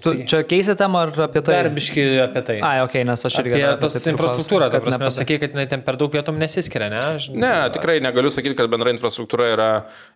Tu 0.01 0.13
čia 0.29 0.41
keisi 0.47 0.75
temą 0.77 1.03
ar 1.05 1.11
apie 1.27 1.43
tai? 1.45 1.57
Darbiški 1.65 2.05
apie 2.23 2.43
tai. 2.47 2.57
Ai, 2.65 2.81
ok, 2.85 2.97
nes 3.07 3.25
aš 3.27 3.37
irgi. 3.41 3.55
Apie, 3.57 3.79
tas 3.83 3.97
tai 3.97 4.13
infrastruktūrą, 4.13 4.69
ta 4.73 4.81
prasme, 4.83 5.09
sakai, 5.13 5.37
kad 5.41 5.55
jinai 5.55 5.67
ten 5.71 5.83
per 5.85 5.97
daug 6.01 6.13
vietom 6.13 6.39
nesiskiria, 6.41 6.89
ne? 6.93 7.01
Aš, 7.17 7.29
ne, 7.35 7.53
tikrai 7.75 7.99
negaliu 8.03 8.31
sakyti, 8.33 8.57
kad 8.59 8.71
bendra 8.71 8.93
infrastruktūra 8.95 9.51
yra, 9.53 9.69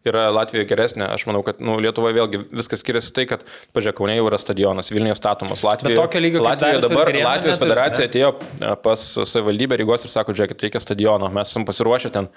yra 0.08 0.28
Latvijoje 0.36 0.68
geresnė. 0.70 1.08
Aš 1.14 1.28
manau, 1.30 1.44
kad 1.46 1.62
nu, 1.64 1.78
Lietuvoje 1.84 2.18
vėlgi 2.18 2.42
viskas 2.50 2.84
skiriasi 2.84 3.14
tai, 3.16 3.28
kad, 3.30 3.46
pažiūrėk, 3.76 4.00
Kaunė 4.00 4.18
jau 4.18 4.28
yra 4.30 4.40
stadionas, 4.42 4.92
Vilniuje 4.94 5.18
statomas, 5.20 5.64
Latvijoje. 5.66 6.00
Tokio 6.02 6.24
lygio 6.24 6.44
Latvijoje 6.46 6.84
dabar 6.88 7.12
Grėmė 7.12 7.28
Latvijos 7.30 7.62
federacija 7.62 8.06
ne? 8.06 8.12
atėjo 8.12 8.76
pas 8.84 9.08
savivaldybę 9.22 9.80
Rygos 9.82 10.08
ir 10.08 10.14
sako, 10.14 10.36
žiūrėkit, 10.36 10.66
reikia 10.68 10.82
stadiono. 10.84 11.30
Mes 11.34 11.52
esame 11.52 11.70
pasiruošę 11.70 12.12
ten 12.16 12.30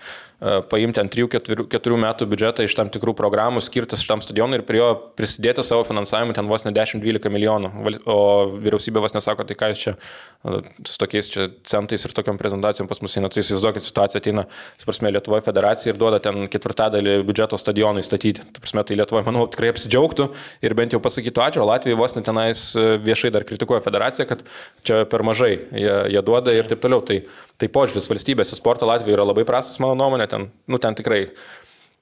paimti 0.70 1.02
ant 1.02 1.14
3-4 1.14 1.98
metų 2.04 2.28
biudžetą 2.30 2.66
iš 2.66 2.76
tam 2.78 2.92
tikrų 2.94 3.14
programų 3.18 3.62
skirtas 3.64 4.04
šitam 4.04 4.22
stadionui 4.22 4.60
ir 4.60 4.66
prie 4.68 4.78
jo 4.78 4.92
prisidėti 5.18 5.64
savo 5.66 5.82
finansavimu 5.88 6.36
ten 6.36 6.46
vos 6.50 6.66
ne 6.66 6.72
10-12 6.76 7.32
milijonų 7.34 7.72
o 8.06 8.18
vyriausybė 8.54 9.02
vas 9.02 9.16
nesako, 9.16 9.48
tai 9.48 9.58
ką 9.58 9.72
jūs 9.72 9.82
čia 9.82 9.96
su 10.86 10.98
tokiais 11.00 11.28
čia 11.32 11.48
centais 11.66 12.04
ir 12.04 12.14
tokiam 12.14 12.38
prezentacijom 12.38 12.86
pas 12.88 13.00
mus 13.02 13.16
eina, 13.18 13.30
tai 13.32 13.42
įsivaizduokit 13.42 13.86
situaciją 13.86 14.22
ateina, 14.22 14.44
prasme, 14.84 15.10
Lietuvoje 15.12 15.42
federacija 15.46 15.92
ir 15.92 15.98
duoda 15.98 16.20
ten 16.22 16.46
ketvirtadalį 16.52 17.18
biudžeto 17.26 17.58
stadionui 17.58 18.04
statyti. 18.06 18.44
Tu 18.54 18.62
prasme, 18.62 18.84
tai 18.86 18.98
Lietuvoje, 19.00 19.26
manau, 19.26 19.46
tikrai 19.50 19.72
apsidžiaugtų 19.72 20.28
ir 20.62 20.74
bent 20.78 20.94
jau 20.94 21.02
pasakytų 21.02 21.42
ačiū, 21.48 21.64
o 21.64 21.68
Latvijai 21.68 21.98
vos 21.98 22.14
net 22.16 22.26
tenais 22.28 22.62
e, 22.78 22.86
viešai 23.02 23.32
dar 23.34 23.46
kritikuoja 23.48 23.82
federaciją, 23.84 24.28
kad 24.30 24.44
čia 24.86 25.02
per 25.10 25.24
mažai 25.26 25.50
jie, 25.56 25.96
jie 26.14 26.22
duoda 26.24 26.54
ir 26.54 26.70
taip 26.70 26.84
toliau. 26.84 27.02
Tai, 27.08 27.20
tai 27.58 27.70
požiūris 27.74 28.06
valstybės 28.10 28.54
į 28.54 28.60
sportą 28.60 28.86
Latvijoje 28.88 29.18
yra 29.18 29.26
labai 29.26 29.46
prastas, 29.48 29.80
mano 29.82 29.98
nuomonė, 29.98 30.27
ten, 30.28 30.50
nu, 30.66 30.78
ten 30.78 30.94
tikrai 30.94 31.28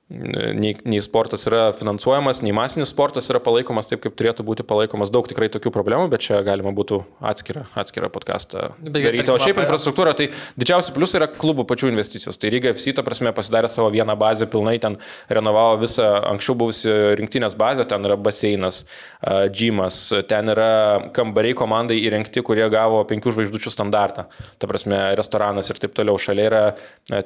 nei, 0.09 0.77
nei 0.87 1.01
sportas 1.03 1.49
yra 1.49 1.73
finansuojamas, 1.75 2.39
nei 2.47 2.53
masinis 2.55 2.93
sportas 2.93 3.27
yra 3.33 3.41
palaikomas 3.43 3.89
taip, 3.91 4.05
kaip 4.05 4.15
turėtų 4.15 4.45
būti 4.47 4.63
palaikomas. 4.67 5.11
Daug 5.11 5.27
tikrai 5.27 5.49
tokių 5.51 5.73
problemų, 5.75 6.07
bet 6.13 6.23
čia 6.23 6.39
galima 6.47 6.71
būtų 6.77 7.01
atskirą, 7.27 7.65
atskirą 7.75 8.11
podcastą 8.15 8.69
daryti. 8.79 9.27
O 9.35 9.39
šiaip 9.43 9.59
infrastruktūra, 9.65 10.13
tai 10.15 10.29
didžiausi 10.55 10.95
pliusai 10.95 11.19
yra 11.19 11.29
klubų 11.33 11.65
pačių 11.67 11.91
investicijos. 11.91 12.39
Tai 12.39 12.53
Ryga 12.55 12.71
FC, 12.77 12.95
ta 12.95 13.03
prasme, 13.07 13.33
pasidarė 13.35 13.71
savo 13.73 13.91
vieną 13.95 14.15
bazę, 14.21 14.47
pilnai 14.53 14.77
ten 14.83 14.99
renovavo 15.27 15.81
visą 15.83 16.07
anksčiau 16.31 16.55
buvusi 16.63 16.95
rinktinės 17.19 17.59
bazę, 17.59 17.89
ten 17.91 18.07
yra 18.07 18.15
baseinas, 18.15 18.85
a, 19.19 19.49
džimas, 19.51 20.05
ten 20.31 20.55
yra 20.55 20.71
kambariai 21.19 21.59
komandai 21.59 21.99
įrengti, 22.05 22.45
kurie 22.47 22.69
gavo 22.71 23.03
penkių 23.11 23.35
žvaigždučių 23.41 23.75
standartą. 23.75 24.29
Ta 24.63 24.71
prasme, 24.71 25.03
restoranas 25.19 25.75
ir 25.75 25.83
taip 25.83 25.99
toliau. 25.99 26.15
Šalia 26.27 26.47
yra 26.47 26.65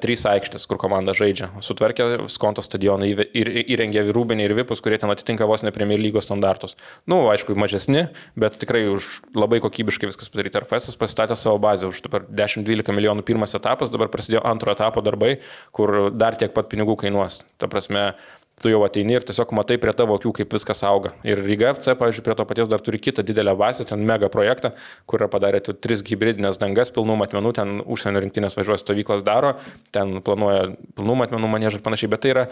trys 0.00 0.24
aikštės, 0.28 0.64
kur 0.68 0.80
komanda 0.80 1.12
žaidžia. 1.16 1.52
Sutvarkė 1.64 2.08
skonto 2.32 2.64
stadioną 2.70 3.08
ir 3.10 3.50
įrengė 3.66 4.06
rūbinį 4.14 4.46
ir 4.46 4.56
vipus, 4.62 4.80
kurie 4.84 4.98
ten 5.02 5.10
atitinka 5.12 5.48
vos 5.50 5.64
ne 5.66 5.74
Premier 5.74 6.00
lygos 6.00 6.28
standartus. 6.30 6.76
Nu, 7.10 7.22
aišku, 7.32 7.56
mažesni, 7.58 8.06
bet 8.38 8.58
tikrai 8.62 8.86
už 8.92 9.10
labai 9.36 9.60
kokybiškai 9.64 10.10
viskas 10.10 10.32
padaryta. 10.32 10.62
RFS 10.62 10.96
pasistatė 11.00 11.36
savo 11.38 11.60
bazę 11.62 11.90
už 11.90 12.02
dabar 12.06 12.26
10-12 12.30 12.94
milijonų 12.96 13.26
pirmas 13.26 13.56
etapas, 13.58 13.92
dabar 13.92 14.10
prasidėjo 14.12 14.44
antro 14.46 14.72
etapo 14.74 15.02
darbai, 15.04 15.36
kur 15.76 16.10
dar 16.14 16.38
tiek 16.40 16.54
pat 16.56 16.70
pinigų 16.72 16.96
kainuos. 17.04 17.42
Ta 17.60 17.68
prasme, 17.70 18.12
tu 18.60 18.68
jau 18.68 18.80
ateini 18.84 19.16
ir 19.16 19.24
tiesiog 19.26 19.54
matai 19.56 19.78
prie 19.80 19.92
tavo 19.96 20.18
akių, 20.18 20.34
kaip 20.40 20.52
viskas 20.52 20.82
auga. 20.86 21.14
Ir 21.24 21.40
Ryga 21.40 21.72
FC, 21.74 21.94
pavyzdžiui, 21.98 22.24
prie 22.26 22.36
to 22.36 22.46
paties 22.48 22.68
dar 22.68 22.82
turi 22.84 23.00
kitą 23.00 23.24
didelę 23.26 23.54
bazę, 23.56 23.86
ten 23.88 24.04
mega 24.06 24.28
projektą, 24.32 24.74
kur 25.08 25.22
yra 25.22 25.30
padarę 25.32 25.62
tris 25.64 26.04
hybridinės 26.04 26.60
dangas, 26.60 26.92
pilnų 26.92 27.16
matmenų, 27.22 27.54
ten 27.56 27.80
užsienio 27.80 28.20
rinktinės 28.26 28.58
važiuoja 28.60 28.82
stovyklas 28.82 29.24
daro, 29.24 29.54
ten 29.96 30.20
planuoja 30.26 30.74
pilnų 30.98 31.16
matmenų 31.24 31.52
manėžą 31.56 31.80
ir 31.80 31.86
panašiai, 31.88 32.12
bet 32.12 32.24
tai 32.26 32.34
yra 32.34 32.46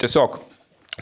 tiesiog 0.00 0.36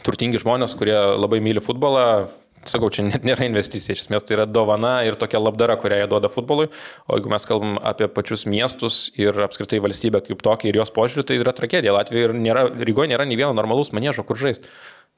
turtingi 0.05 0.39
žmonės, 0.39 0.77
kurie 0.79 0.95
labai 0.95 1.41
myli 1.43 1.63
futbolą. 1.63 2.29
Sakau, 2.67 2.89
čia 2.91 3.05
net 3.07 3.23
nėra 3.23 3.45
investicija, 3.47 3.95
iš 3.95 4.03
esmės 4.03 4.25
tai 4.27 4.35
yra 4.35 4.45
dovana 4.49 4.97
ir 5.07 5.15
tokia 5.19 5.39
labdara, 5.39 5.77
kurią 5.79 6.01
jie 6.01 6.07
duoda 6.11 6.27
futbolui. 6.31 6.67
O 7.07 7.15
jeigu 7.15 7.31
mes 7.31 7.47
kalbam 7.47 7.77
apie 7.79 8.09
pačius 8.11 8.43
miestus 8.51 8.97
ir 9.19 9.37
apskritai 9.45 9.79
valstybę 9.83 10.19
kaip 10.25 10.43
tokią 10.43 10.71
ir 10.71 10.79
jos 10.81 10.91
požiūrį, 10.95 11.25
tai 11.29 11.39
yra 11.39 11.55
tragedija. 11.55 11.95
Latvijoje 11.95 12.35
nėra, 12.35 12.65
Rygoje 12.83 13.13
nėra 13.13 13.27
nei 13.29 13.39
vieno 13.39 13.53
normalaus 13.55 13.93
manėžo, 13.95 14.27
kur 14.27 14.39
žaisti. 14.39 14.67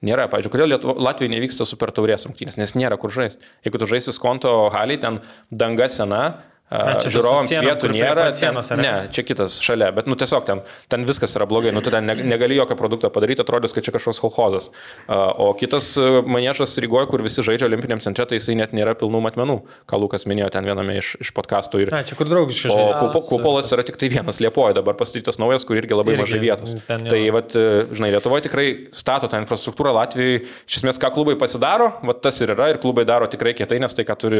Nėra, 0.05 0.27
pavyzdžiui, 0.29 0.53
kodėl 0.53 0.71
Lietuvo, 0.73 0.95
Latvijoje 1.01 1.33
nevyksta 1.33 1.65
super 1.65 1.91
taurės 1.93 2.25
rungtynės, 2.25 2.57
nes 2.61 2.73
nėra 2.77 2.97
kur 3.01 3.13
žaisti. 3.13 3.41
Jeigu 3.65 3.81
tu 3.81 3.89
žaisi 3.89 4.13
skonto 4.13 4.53
haliai, 4.73 5.01
ten 5.01 5.19
danga 5.49 5.89
sena, 5.93 6.23
žiūrovams 6.71 7.51
vietų 7.65 7.89
nėra. 7.91 8.25
sienos, 8.37 8.69
ten, 8.71 8.79
ne? 8.79 8.91
ne, 9.03 9.09
čia 9.11 9.23
kitas 9.27 9.57
šalia, 9.63 9.89
bet 9.95 10.07
nu 10.07 10.15
tiesiog 10.15 10.45
ten, 10.47 10.61
ten 10.91 11.03
viskas 11.07 11.35
yra 11.35 11.45
blogai, 11.49 11.73
nu 11.75 11.81
tu 11.83 11.91
ten 11.91 12.05
ne- 12.07 12.15
negali 12.23 12.55
jokio 12.55 12.77
produkto 12.79 13.09
padaryti, 13.11 13.43
atrodys, 13.43 13.73
kad 13.75 13.83
čia 13.83 13.91
kažkoks 13.91 14.21
kolhozas. 14.23 14.69
A, 15.07 15.31
O 15.41 15.51
kitas 15.57 15.97
e, 15.99 16.05
manėžas 16.23 16.77
Rygoje, 16.79 17.07
kur 17.11 17.21
visi 17.25 17.43
žaidžia 17.43 17.67
olimpiniam 17.67 17.99
centre, 18.03 18.25
tai 18.29 18.37
jisai 18.39 18.55
net 18.55 18.71
nėra 18.77 18.93
pilnų 18.95 19.19
matmenų, 19.27 19.57
ką 19.89 19.99
Lukas 19.99 20.23
minėjo 20.29 20.49
ten 20.55 20.63
viename 20.67 20.95
iš, 21.01 21.15
iš 21.23 21.31
podkastų. 21.35 21.81
Ir, 21.83 21.91
Na, 21.91 22.03
čia 22.07 22.15
kur 22.19 22.29
draugiškai 22.31 22.71
O 22.71 22.75
žaidžia. 22.77 22.99
kupo, 23.03 23.21
kupolas 23.27 23.71
yra 23.75 23.83
tik 23.87 23.97
tai 23.99 24.09
vienas, 24.13 24.39
Liepoje 24.43 24.75
dabar 24.77 24.95
pastatytas 24.99 25.39
naujas, 25.41 25.65
kur 25.67 25.75
irgi 25.79 25.97
labai 25.97 26.15
Irgi, 26.15 26.23
mažai 26.23 26.39
vietos. 26.43 26.75
Tai, 26.87 27.21
vat, 27.35 27.55
e, 27.57 27.65
žinai, 27.97 28.11
Lietuvoje 28.15 28.45
tikrai 28.47 28.67
stato 28.95 29.27
tą 29.31 29.41
infrastruktūrą, 29.43 29.91
Latvijoje, 29.97 30.43
iš 30.69 30.79
esmės, 30.81 30.99
ką 31.01 31.11
klubai 31.15 31.35
pasidaro, 31.41 31.91
vat, 32.07 32.21
tas 32.23 32.39
ir 32.45 32.53
yra, 32.55 32.69
ir 32.73 32.79
klubai 32.83 33.03
daro 33.07 33.27
tikrai 33.31 33.53
kietai, 33.57 33.79
nes 33.83 33.93
tai, 33.97 34.05
ką 34.07 34.15
turi 34.21 34.39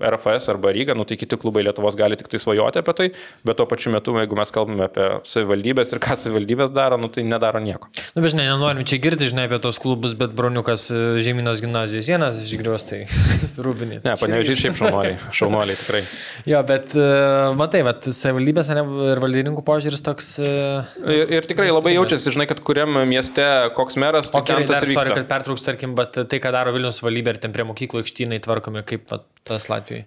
RFS 0.00 0.48
arba 0.54 0.72
Ryga, 0.74 0.94
nu 0.98 1.04
tai 1.08 1.16
kiti 1.20 1.36
klubai 1.40 1.62
Lietuvos 1.68 1.96
gali 1.98 2.18
tik 2.18 2.30
tai 2.32 2.40
svajoti 2.42 2.82
apie 2.82 2.94
tai, 2.96 3.08
bet 3.46 3.58
tuo 3.60 3.68
pačiu 3.68 3.92
metu, 3.94 4.16
jeigu 4.18 4.38
mes 4.38 4.52
kalbame 4.54 4.86
apie 4.88 5.08
savivaldybės 5.28 5.92
ir 5.94 6.02
ką 6.02 6.16
savivaldybės 6.18 6.72
daro, 6.74 6.98
nu 7.00 7.10
tai 7.12 7.24
nedaro 7.28 7.60
nieko. 7.62 7.90
Nu, 8.16 8.24
bet 8.24 8.32
žinai, 8.34 8.48
nenorim 8.50 8.86
čia 8.88 9.00
girti, 9.02 9.28
žinai, 9.30 9.46
apie 9.50 9.60
tos 9.62 9.80
klubus, 9.82 10.16
bet 10.18 10.34
broniukas 10.38 10.88
e, 10.90 11.02
Žemynos 11.24 11.62
gimnazijos 11.64 12.08
sienas 12.08 12.40
išgrios, 12.42 12.86
tai 12.88 13.04
rūbinė. 13.66 14.00
Ne, 14.06 14.14
panevežiai 14.20 14.58
šiaip 14.62 14.78
šaunuoliai, 14.78 15.18
šaunuoliai 15.34 15.78
tikrai. 15.78 16.02
Jo, 16.48 16.62
bet 16.68 16.94
uh, 16.96 17.52
matai, 17.58 17.82
vat, 17.86 18.08
savivaldybės 18.14 18.70
ane, 18.72 18.84
ir 19.12 19.22
valdininkų 19.22 19.64
požiūris 19.66 20.04
toks... 20.06 20.30
Uh, 20.42 20.96
Ir, 21.08 21.30
ir 21.38 21.48
tikrai 21.48 21.68
labai 21.70 21.94
jaučiasi, 21.94 22.32
žinai, 22.34 22.46
kad 22.50 22.60
kuriam 22.64 22.96
mieste 23.08 23.44
koks 23.76 23.98
meras, 24.00 24.30
tai 24.32 24.40
O 24.40 24.46
gerai, 24.46 24.64
ten 24.64 24.72
tas 24.72 24.82
ir 24.82 24.92
sorry, 24.92 24.96
vyksta. 24.96 25.16
kad 25.20 25.30
pertrauks, 25.30 25.64
tarkim, 25.66 25.94
bet 25.98 26.16
tai, 26.30 26.40
ką 26.42 26.52
daro 26.54 26.72
Vilnius 26.74 27.00
valybė 27.04 27.34
ir 27.34 27.40
ten 27.42 27.54
prie 27.54 27.66
mokyklų 27.68 28.02
aikštynai 28.04 28.40
tvarkomi, 28.44 28.84
kaip 28.88 29.08
vat, 29.12 29.26
tas 29.48 29.68
Latvijai. 29.70 30.04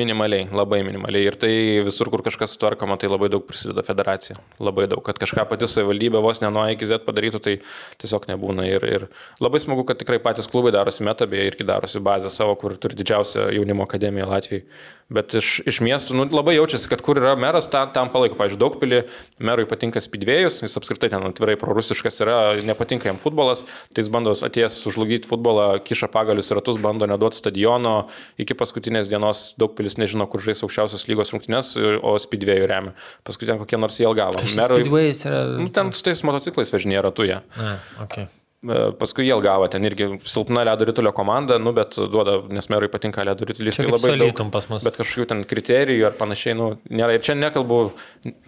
Minimaliai, 0.00 0.48
labai 0.54 0.82
minimaliai. 0.86 1.28
Ir 1.30 1.38
tai 1.40 1.52
visur, 1.86 2.10
kur 2.12 2.24
kažkas 2.26 2.54
sutvarkoma, 2.54 2.98
tai 3.00 3.10
labai 3.10 3.30
daug 3.32 3.44
prisideda 3.46 3.84
federacija. 3.86 4.36
Labai 4.62 4.88
daug. 4.90 5.02
Kad 5.06 5.20
kažką 5.22 5.46
pati 5.50 5.68
savivaldybė 5.70 6.22
vos 6.24 6.42
ne 6.42 6.50
nuo 6.52 6.64
A 6.66 6.74
iki 6.74 6.88
Z 6.88 7.02
padarytų, 7.06 7.42
tai 7.46 7.56
tiesiog 8.02 8.28
nebūna. 8.30 8.66
Ir, 8.68 8.86
ir 8.86 9.08
labai 9.42 9.62
smagu, 9.62 9.86
kad 9.88 10.00
tikrai 10.02 10.20
patys 10.22 10.50
klubai 10.50 10.74
darosi 10.76 11.06
metabė 11.06 11.46
irgi 11.48 11.66
darosi 11.68 12.02
bazę 12.02 12.32
savo, 12.34 12.56
kur 12.60 12.76
turi 12.80 12.98
didžiausią 13.00 13.50
jaunimo 13.56 13.86
akademiją 13.88 14.28
Latvijai. 14.30 14.66
Bet 15.10 15.34
iš, 15.34 15.48
iš 15.66 15.80
miestų 15.82 16.14
nu, 16.14 16.24
labai 16.30 16.54
jaučiasi, 16.54 16.86
kad 16.90 17.00
kur 17.02 17.18
yra 17.18 17.32
meras, 17.38 17.66
tam, 17.70 17.90
tam 17.90 18.12
palaiko. 18.12 18.36
Pavyzdžiui, 18.38 18.60
daug 18.62 18.76
pilį 18.78 19.00
merui 19.42 19.66
patinka 19.66 19.98
spidvėjus, 20.02 20.60
jis 20.62 20.78
apskritai 20.78 21.10
ten 21.10 21.26
atvirai 21.26 21.56
prorusiškas 21.58 22.22
yra, 22.22 22.36
nepatinka 22.66 23.10
jam 23.10 23.18
futbolas, 23.18 23.64
tai 23.90 24.04
jis 24.04 24.10
bando 24.14 24.30
atėjęs 24.30 24.78
sužlugdyti 24.84 25.26
futbolą, 25.30 25.66
kiša 25.82 26.10
pagalius 26.14 26.52
į 26.52 26.60
ratus, 26.60 26.78
bando 26.82 27.10
neduoti 27.10 27.42
stadiono, 27.42 27.96
iki 28.38 28.54
paskutinės 28.54 29.10
dienos 29.10 29.48
daug 29.58 29.74
pilis 29.74 29.98
nežino, 29.98 30.30
kur 30.30 30.46
žais 30.46 30.62
aukščiausios 30.62 31.08
lygos 31.10 31.34
rungtynės, 31.34 31.74
o 32.06 32.14
spidvėjų 32.22 32.70
remia. 32.70 32.94
Paskui 33.26 33.50
ten 33.50 33.58
kokie 33.58 33.82
nors 33.82 33.98
jie 33.98 34.06
gavo. 34.14 34.38
Merui, 34.38 34.84
Speedways 34.84 35.26
yra... 35.26 35.42
nu, 35.58 35.72
ten 35.74 35.90
su 35.90 36.06
tais 36.06 36.22
motociklais 36.22 36.70
važinėja 36.70 37.08
ratuje. 37.10 37.42
Na, 37.58 37.80
okay. 38.06 38.30
E, 38.60 38.80
Paskui 39.00 39.24
jie 39.24 39.36
gavo 39.40 39.68
ten 39.72 39.84
irgi 39.88 40.08
silpna 40.28 40.64
ledo 40.68 40.84
rytulio 40.84 41.12
komanda, 41.16 41.56
nu, 41.58 41.72
bet 41.76 41.96
duoda, 42.12 42.38
nes 42.52 42.68
merui 42.68 42.90
patinka 42.92 43.24
ledo 43.24 43.46
rytulis. 43.48 43.78
Čia 43.78 43.86
Tai 43.86 43.94
labai 43.94 44.18
daug, 44.20 44.42
pas 44.52 44.68
mus. 44.68 44.84
bet 44.84 44.98
kažkokių 45.00 45.28
ten 45.32 45.40
kriterijų 45.48 46.10
ar 46.10 46.18
panašiai, 46.18 46.58
nu, 46.58 46.74
nėra. 46.92 47.16
Ir 47.16 47.24
čia 47.24 47.38
nekalbu, 47.38 47.78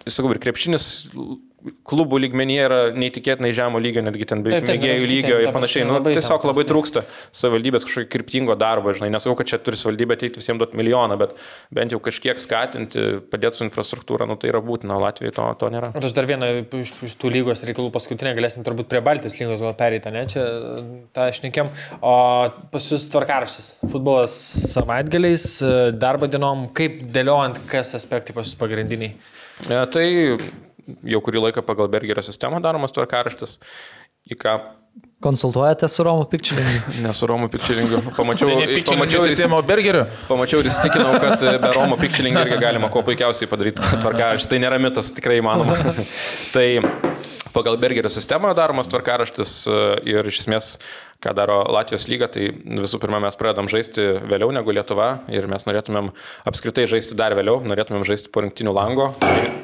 sakau, 0.05 0.35
ir 0.35 0.41
krepšinis 0.43 0.91
klubų 1.87 2.19
lygmenyje 2.25 2.63
yra 2.67 2.79
neįtikėtinai 2.97 3.51
žemo 3.55 3.79
lygio, 3.81 4.03
netgi 4.05 4.27
ten 4.29 4.43
beveik 4.45 4.67
mėgėjų 4.67 5.09
lygio 5.09 5.39
ir 5.43 5.51
panašiai. 5.55 5.85
Nu, 5.87 5.97
labai 5.97 6.15
tiesiog 6.17 6.47
labai 6.49 6.65
trūksta 6.67 7.03
savivaldybės 7.35 7.87
kažkokio 7.87 8.09
kryptingo 8.11 8.57
darbo, 8.59 8.93
žinai, 8.95 9.11
nesakau, 9.13 9.37
kad 9.39 9.51
čia 9.51 9.59
turi 9.63 9.79
savivaldybė 9.79 10.17
ateiti 10.17 10.41
visiems 10.41 10.61
duoti 10.61 10.79
milijoną, 10.79 11.17
bet 11.21 11.35
bent 11.73 11.95
jau 11.95 12.01
kažkiek 12.03 12.41
skatinti, 12.43 13.05
padėti 13.31 13.61
su 13.61 13.67
infrastruktūra, 13.67 14.27
nu, 14.29 14.37
tai 14.39 14.51
yra 14.51 14.63
būtina, 14.65 14.97
o 14.97 15.03
Latvijai 15.03 15.35
to, 15.35 15.47
to 15.61 15.71
nėra. 15.73 15.93
Ir 15.95 16.07
aš 16.09 16.15
dar 16.17 16.27
vieną 16.29 16.51
iš, 16.81 16.93
iš 17.07 17.15
tų 17.21 17.31
lygos 17.37 17.63
reikalų 17.67 17.93
paskutinę 17.95 18.35
galėsim 18.37 18.65
turbūt 18.67 18.91
prie 18.91 19.03
Baltijos 19.05 19.37
lygos 19.39 19.63
gal 19.63 19.77
pereiti, 19.79 20.11
ne? 20.13 20.25
Čia 20.31 20.43
tą 21.15 21.29
išnekėm. 21.31 21.71
O 22.03 22.15
pas 22.73 22.89
jūs 22.91 23.07
tvarkaraštis. 23.13 23.69
Futbolas 23.85 24.35
savaitgaliais, 24.73 25.47
darbo 25.99 26.27
dienom, 26.31 26.67
kaip 26.75 27.01
dėliojant, 27.13 27.63
kas 27.71 27.95
aspektai 27.97 28.35
pas 28.35 28.47
jūs 28.47 28.59
pagrindiniai. 28.59 29.15
E, 29.69 29.79
tai 29.93 30.05
jau 31.15 31.21
kurį 31.25 31.47
laiką 31.47 31.65
pagal 31.65 31.91
Bergerio 31.91 32.23
sistemą 32.25 32.61
daromas 32.63 32.95
tvarkaraštis, 32.95 33.59
į 34.31 34.39
ką 34.39 34.57
Konsultuojate 35.23 35.87
su 35.87 36.03
Romu 36.03 36.25
Pikčilingu? 36.25 36.91
nesu 37.07 37.27
Romu 37.27 37.47
Pikčilingu. 37.49 38.01
Pamačiau, 38.17 38.49
Tai 38.49 38.55
ne 38.59 38.65
pamačiau, 38.83 39.23
pamačiau 39.47 39.79
ir, 39.87 39.99
pamačiau 40.27 40.59
ir 40.59 40.67
įsitikinau, 40.67 41.13
kad 41.23 41.45
be 41.63 41.71
Romo 41.73 41.97
Pikčilingo 42.01 42.43
irgi 42.43 42.59
galima 42.59 42.89
kuo 42.91 43.05
puikiausiai 43.07 43.47
padaryti 43.49 43.81
tvarkaraštį. 44.03 44.49
Tai 44.51 44.59
nėra 44.65 44.81
mitas, 44.83 45.13
tikrai 45.15 45.39
įmanoma. 45.39 45.79
tai 46.55 46.67
pagal 47.55 47.79
Bergerio 47.79 48.11
sistemą 48.11 48.51
daromas 48.57 48.91
tvarkaraštis 48.91 49.55
e, 49.71 49.79
ir 50.11 50.27
iš 50.27 50.43
esmės 50.43 50.73
ką 51.23 51.31
daro 51.37 51.61
Latvijos 51.71 52.09
lyga, 52.11 52.27
tai 52.27 52.51
visų 52.51 52.99
pirma 52.99 53.23
mes 53.23 53.39
pradedam 53.39 53.71
žaisti 53.71 54.09
vėliau 54.27 54.51
negu 54.51 54.75
Lietuva 54.75 55.21
ir 55.31 55.47
mes 55.47 55.63
norėtumėm 55.69 56.11
apskritai 56.51 56.89
žaisti 56.91 57.15
dar 57.15 57.37
vėliau, 57.39 57.61
norėtumėm 57.63 58.03
žaisti 58.09 58.33
po 58.33 58.43
rinktinių 58.43 58.75
lango. 58.75 59.13
O, 59.23 59.62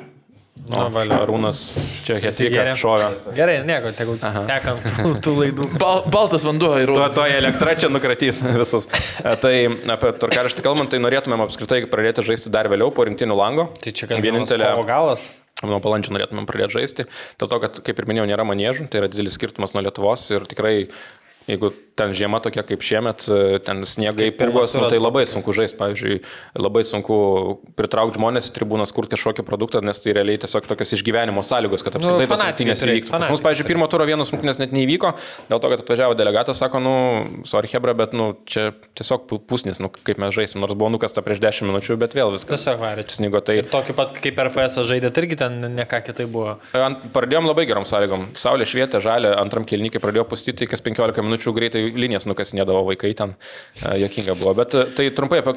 Na, 0.70 0.86
valia. 0.94 1.18
Arūnas 1.24 1.60
čia 2.06 2.20
hesiką 2.22 2.66
šovė. 2.78 3.08
Gerai, 3.38 3.56
nieko, 3.66 3.90
tegul 3.96 4.20
tekant 4.22 4.84
tų, 5.00 5.14
tų 5.26 5.34
laidų. 5.40 5.68
Bal, 5.82 6.04
baltas 6.12 6.46
vanduo 6.46 6.74
ir 6.78 6.92
Tuo, 6.94 7.08
tuo 7.16 7.26
elektra 7.26 7.74
čia 7.80 7.90
nukratys 7.90 8.42
visus. 8.60 8.90
E, 9.24 9.34
Tai 9.42 9.54
apie 9.96 10.12
tvarkaraštį 10.22 10.66
kalbant, 10.66 10.92
tai 10.94 11.00
norėtumėm 11.02 11.46
apskritai 11.48 11.82
pradėti 11.90 12.26
žaisti 12.28 12.52
dar 12.54 12.70
vėliau 12.70 12.92
po 12.94 13.08
rinktinių 13.08 13.38
lango. 13.40 13.70
Tai 13.82 13.96
čia 13.96 14.10
kas 14.12 14.22
vienintelė. 14.26 14.74
O 14.78 14.86
galas? 14.88 15.30
Nuo 15.66 15.80
balandžio 15.84 16.14
norėtumėm 16.16 16.46
pradėti 16.48 16.78
žaisti. 16.78 17.08
Dėl 17.42 17.50
to, 17.52 17.58
kad, 17.66 17.80
kaip 17.84 17.98
ir 18.00 18.08
minėjau, 18.12 18.28
nėra 18.30 18.46
manėžų, 18.48 18.86
tai 18.92 19.02
yra 19.02 19.10
didelis 19.12 19.36
skirtumas 19.40 19.74
nuo 19.76 19.84
Lietuvos 19.84 20.28
ir 20.32 20.46
tikrai 20.48 20.76
jeigu 21.50 21.72
ten 22.00 22.14
žiema 22.16 22.40
tokia 22.40 22.64
kaip 22.64 22.84
šiemet, 22.86 23.26
e, 23.28 23.60
ten 23.66 23.82
sniegai, 23.84 24.30
pirmas 24.36 24.72
nu, 24.78 24.86
tai 24.92 25.00
labai 25.02 25.26
sunku 25.28 25.52
žaisti. 25.56 25.76
Pavyzdžiui, 25.80 26.20
labai 26.60 26.84
sunku 26.88 27.16
pritraukti 27.76 28.20
žmonės 28.20 28.48
į 28.52 28.54
tribūnas, 28.56 28.94
kurti 28.96 29.16
kažkokį 29.18 29.44
produktą, 29.48 29.82
nes 29.84 30.00
tai 30.00 30.14
realiai 30.16 30.40
tiesiog 30.40 30.68
tokios 30.70 30.94
išgyvenimo 30.96 31.44
sąlygos, 31.46 31.84
kad 31.84 31.98
apskritai 32.00 32.28
tos 32.28 32.32
fanatikai 32.40 32.70
rungtynės 32.72 32.86
įvyktų. 32.88 33.12
Pas 33.16 33.34
mus, 33.34 33.44
pavyzdžiui, 33.44 33.68
pirmo 33.68 33.88
turo 33.92 34.08
vienas 34.08 34.32
rungtynės 34.34 34.62
net 34.62 34.76
neįvyko, 34.76 35.12
dėl 35.52 35.60
to, 35.64 35.72
kad 35.74 35.84
atvažiavo 35.84 36.16
delegatas, 36.20 36.60
sako, 36.64 36.82
nu, 36.84 36.94
sorry 37.50 37.72
Hebra, 37.72 37.96
bet, 37.98 38.16
nu, 38.16 38.32
čia 38.50 38.70
tiesiog 39.00 39.28
pu- 39.30 39.42
pusnis, 39.52 39.80
nu, 39.84 39.92
kaip 39.92 40.20
mes 40.22 40.36
žaisim, 40.36 40.60
nors 40.64 40.76
buvo 40.80 40.92
nukasta 40.96 41.24
prieš 41.26 41.42
10 41.44 41.68
minučių, 41.72 42.00
bet 42.00 42.16
vėl 42.18 42.32
viskas. 42.36 42.64
Tiesiog 42.64 42.84
varė. 42.84 43.08
Snygo, 43.10 43.42
tai 43.44 43.60
Ir 43.64 43.68
tokį 43.72 43.96
pat 43.98 44.14
kaip 44.20 44.40
RFS 44.46 44.80
žaidė, 44.88 45.10
tai 45.12 45.24
irgi 45.26 45.40
ten 45.42 45.60
ne 45.76 45.86
ką 45.90 46.00
kitai 46.06 46.28
buvo. 46.30 46.58
Ant, 46.78 47.08
pradėjom 47.16 47.48
labai 47.50 47.66
gerom 47.70 47.88
sąlygom. 47.90 48.28
Saulė 48.40 48.68
švietė, 48.70 49.02
žalė, 49.04 49.34
antram 49.40 49.66
kilnykai 49.68 50.00
pradėjo 50.04 50.28
pustyti, 50.30 50.68
kas 50.70 50.84
15 50.86 51.24
minučių 51.26 51.39
greitai 51.56 51.82
linijas 51.96 52.28
nukasinėdavo 52.30 52.84
vaikai 52.90 53.12
ten. 53.18 53.36
E, 53.82 53.96
Jokinga 54.04 54.36
buvo. 54.40 54.54
Bet 54.58 54.76
e, 54.78 54.86
tai 54.98 55.08
trumpai 55.16 55.42
apie 55.42 55.54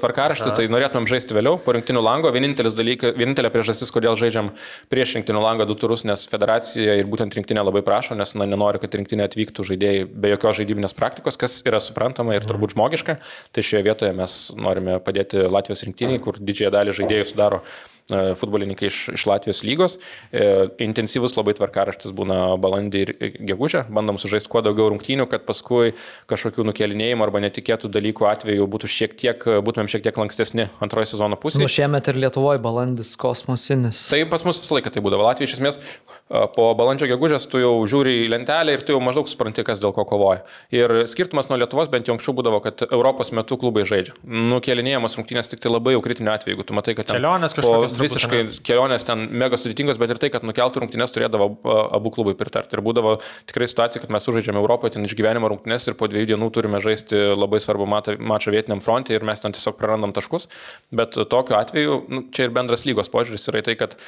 tvarkaraštį, 0.00 0.50
tai 0.56 0.66
norėtumėm 0.72 1.08
žaisti 1.10 1.36
vėliau, 1.36 1.58
po 1.62 1.74
rinktinių 1.76 2.02
lango. 2.04 2.32
Vienintelis 2.34 2.76
dalykas, 2.78 3.14
vienintelė 3.18 3.50
priežastis, 3.54 3.92
kodėl 3.94 4.18
žaidžiam 4.20 4.52
prieš 4.92 5.16
rinktinių 5.18 5.44
langą 5.44 5.68
du 5.68 5.76
turus, 5.78 6.06
nes 6.08 6.26
federacija 6.30 6.98
ir 7.00 7.08
būtent 7.10 7.34
rinktinė 7.38 7.64
labai 7.64 7.84
prašo, 7.86 8.18
nes 8.18 8.36
na, 8.38 8.48
nenori, 8.50 8.82
kad 8.82 8.94
rinktinė 8.98 9.28
atvyktų 9.28 9.66
žaidėjai 9.70 10.04
be 10.10 10.34
jokios 10.34 10.60
žaidybinės 10.60 10.96
praktikos, 10.98 11.40
kas 11.40 11.60
yra 11.66 11.82
suprantama 11.82 12.36
ir 12.36 12.46
turbūt 12.48 12.76
žmogiška. 12.76 13.18
Tai 13.54 13.66
šioje 13.66 13.84
vietoje 13.86 14.14
mes 14.16 14.38
norime 14.58 15.00
padėti 15.04 15.46
Latvijos 15.48 15.84
rinktiniai, 15.88 16.22
kur 16.22 16.40
didžiąją 16.40 16.74
dalį 16.74 16.96
žaidėjų 17.02 17.32
sudaro 17.32 17.64
futbolininkai 18.12 18.88
iš, 18.90 19.08
iš 19.16 19.24
Latvijos 19.26 19.62
lygos. 19.64 19.96
E, 20.28 20.68
Intensyvus 20.84 21.36
labai 21.38 21.54
tvarkaraštis 21.56 22.12
būna 22.16 22.54
balandį 22.60 23.00
ir 23.00 23.12
gegužę. 23.48 23.86
Bandom 23.94 24.18
sužaisti 24.20 24.50
kuo 24.52 24.60
daugiau 24.64 24.90
rungtynių, 24.92 25.24
kad 25.30 25.46
paskui 25.48 25.94
kažkokių 26.30 26.66
nukelinėjimų 26.68 27.24
arba 27.24 27.40
netikėtų 27.46 27.88
dalykų 27.94 28.28
atveju 28.28 28.66
būtų 28.74 28.90
šiek 28.92 29.16
tiek, 29.20 29.46
būtumėm 29.64 29.88
šiek 29.88 30.04
tiek 30.04 30.20
lankstesni 30.20 30.68
antrojo 30.84 31.08
sezono 31.14 31.38
pusėje. 31.40 31.64
Nu, 31.64 31.72
šiemet 31.72 32.10
ir 32.12 32.20
Lietuvoje 32.26 32.60
balandis 32.64 33.14
kosmosinis. 33.20 34.02
Tai 34.12 34.20
pas 34.28 34.44
mus 34.44 34.60
visą 34.60 34.76
laiką 34.76 34.92
tai 34.92 35.04
būdavo. 35.04 35.24
Latvija 35.24 35.48
iš 35.48 35.56
esmės 35.56 35.80
a, 35.80 36.44
po 36.52 36.68
balandžio 36.76 37.08
gegužės 37.14 37.48
tu 37.48 37.62
jau 37.62 37.72
žiūri 37.88 38.18
į 38.26 38.28
lentelę 38.34 38.76
ir 38.76 38.84
tu 38.84 38.92
jau 38.92 39.00
maždaug 39.04 39.32
supranti, 39.32 39.64
kas 39.64 39.80
dėl 39.80 39.96
ko 39.96 40.04
kovoja. 40.08 40.44
Ir 40.74 41.06
skirtumas 41.08 41.48
nuo 41.48 41.56
Lietuvos 41.62 41.88
bent 41.92 42.08
jau 42.08 42.18
anksčiau 42.18 42.36
būdavo, 42.36 42.60
kad 42.64 42.84
Europos 42.90 43.32
metu 43.32 43.56
klubai 43.60 43.86
žaidžia. 43.88 44.12
Nukelinėjamos 44.24 45.16
rungtynės 45.16 45.52
tik 45.52 45.64
tai 45.64 45.72
labai 45.72 45.96
jau 45.96 46.04
kritiniu 46.04 46.34
atveju, 46.34 46.52
jeigu 46.52 46.68
tu 46.68 46.76
matai, 46.76 46.96
kad 46.98 47.08
ten 47.08 47.20
Kelionės 47.20 47.56
kažkokios 47.56 47.93
visiškai 47.98 48.40
kelionės 48.66 49.06
ten 49.06 49.26
mega 49.30 49.58
sudėtingos, 49.60 50.00
bet 50.00 50.14
ir 50.14 50.20
tai, 50.22 50.30
kad 50.34 50.46
nukeltų 50.46 50.82
rungtynės 50.82 51.14
turėdavo 51.14 51.48
abu 51.94 52.12
klubai 52.14 52.36
pritarti. 52.38 52.76
Ir 52.76 52.84
būdavo 52.84 53.16
tikrai 53.50 53.68
situacija, 53.70 54.02
kad 54.02 54.12
mes 54.14 54.26
sužaidžiame 54.26 54.60
Europoje 54.60 54.96
ten 54.96 55.06
išgyvenimo 55.08 55.50
rungtynės 55.52 55.88
ir 55.88 55.98
po 56.00 56.08
dviejų 56.10 56.32
dienų 56.34 56.50
turime 56.54 56.82
žaisti 56.84 57.20
labai 57.34 57.62
svarbu 57.62 57.88
mačą 57.88 58.54
vietiniam 58.54 58.82
fronte 58.84 59.16
ir 59.16 59.26
mes 59.26 59.42
ten 59.42 59.54
tiesiog 59.56 59.78
prarandam 59.80 60.14
taškus. 60.16 60.48
Bet 60.94 61.18
tokiu 61.30 61.58
atveju, 61.58 61.98
nu, 62.08 62.26
čia 62.34 62.48
ir 62.48 62.54
bendras 62.56 62.86
lygos 62.88 63.12
požiūris 63.12 63.50
yra 63.52 63.64
tai, 63.64 63.78
kad 63.80 63.98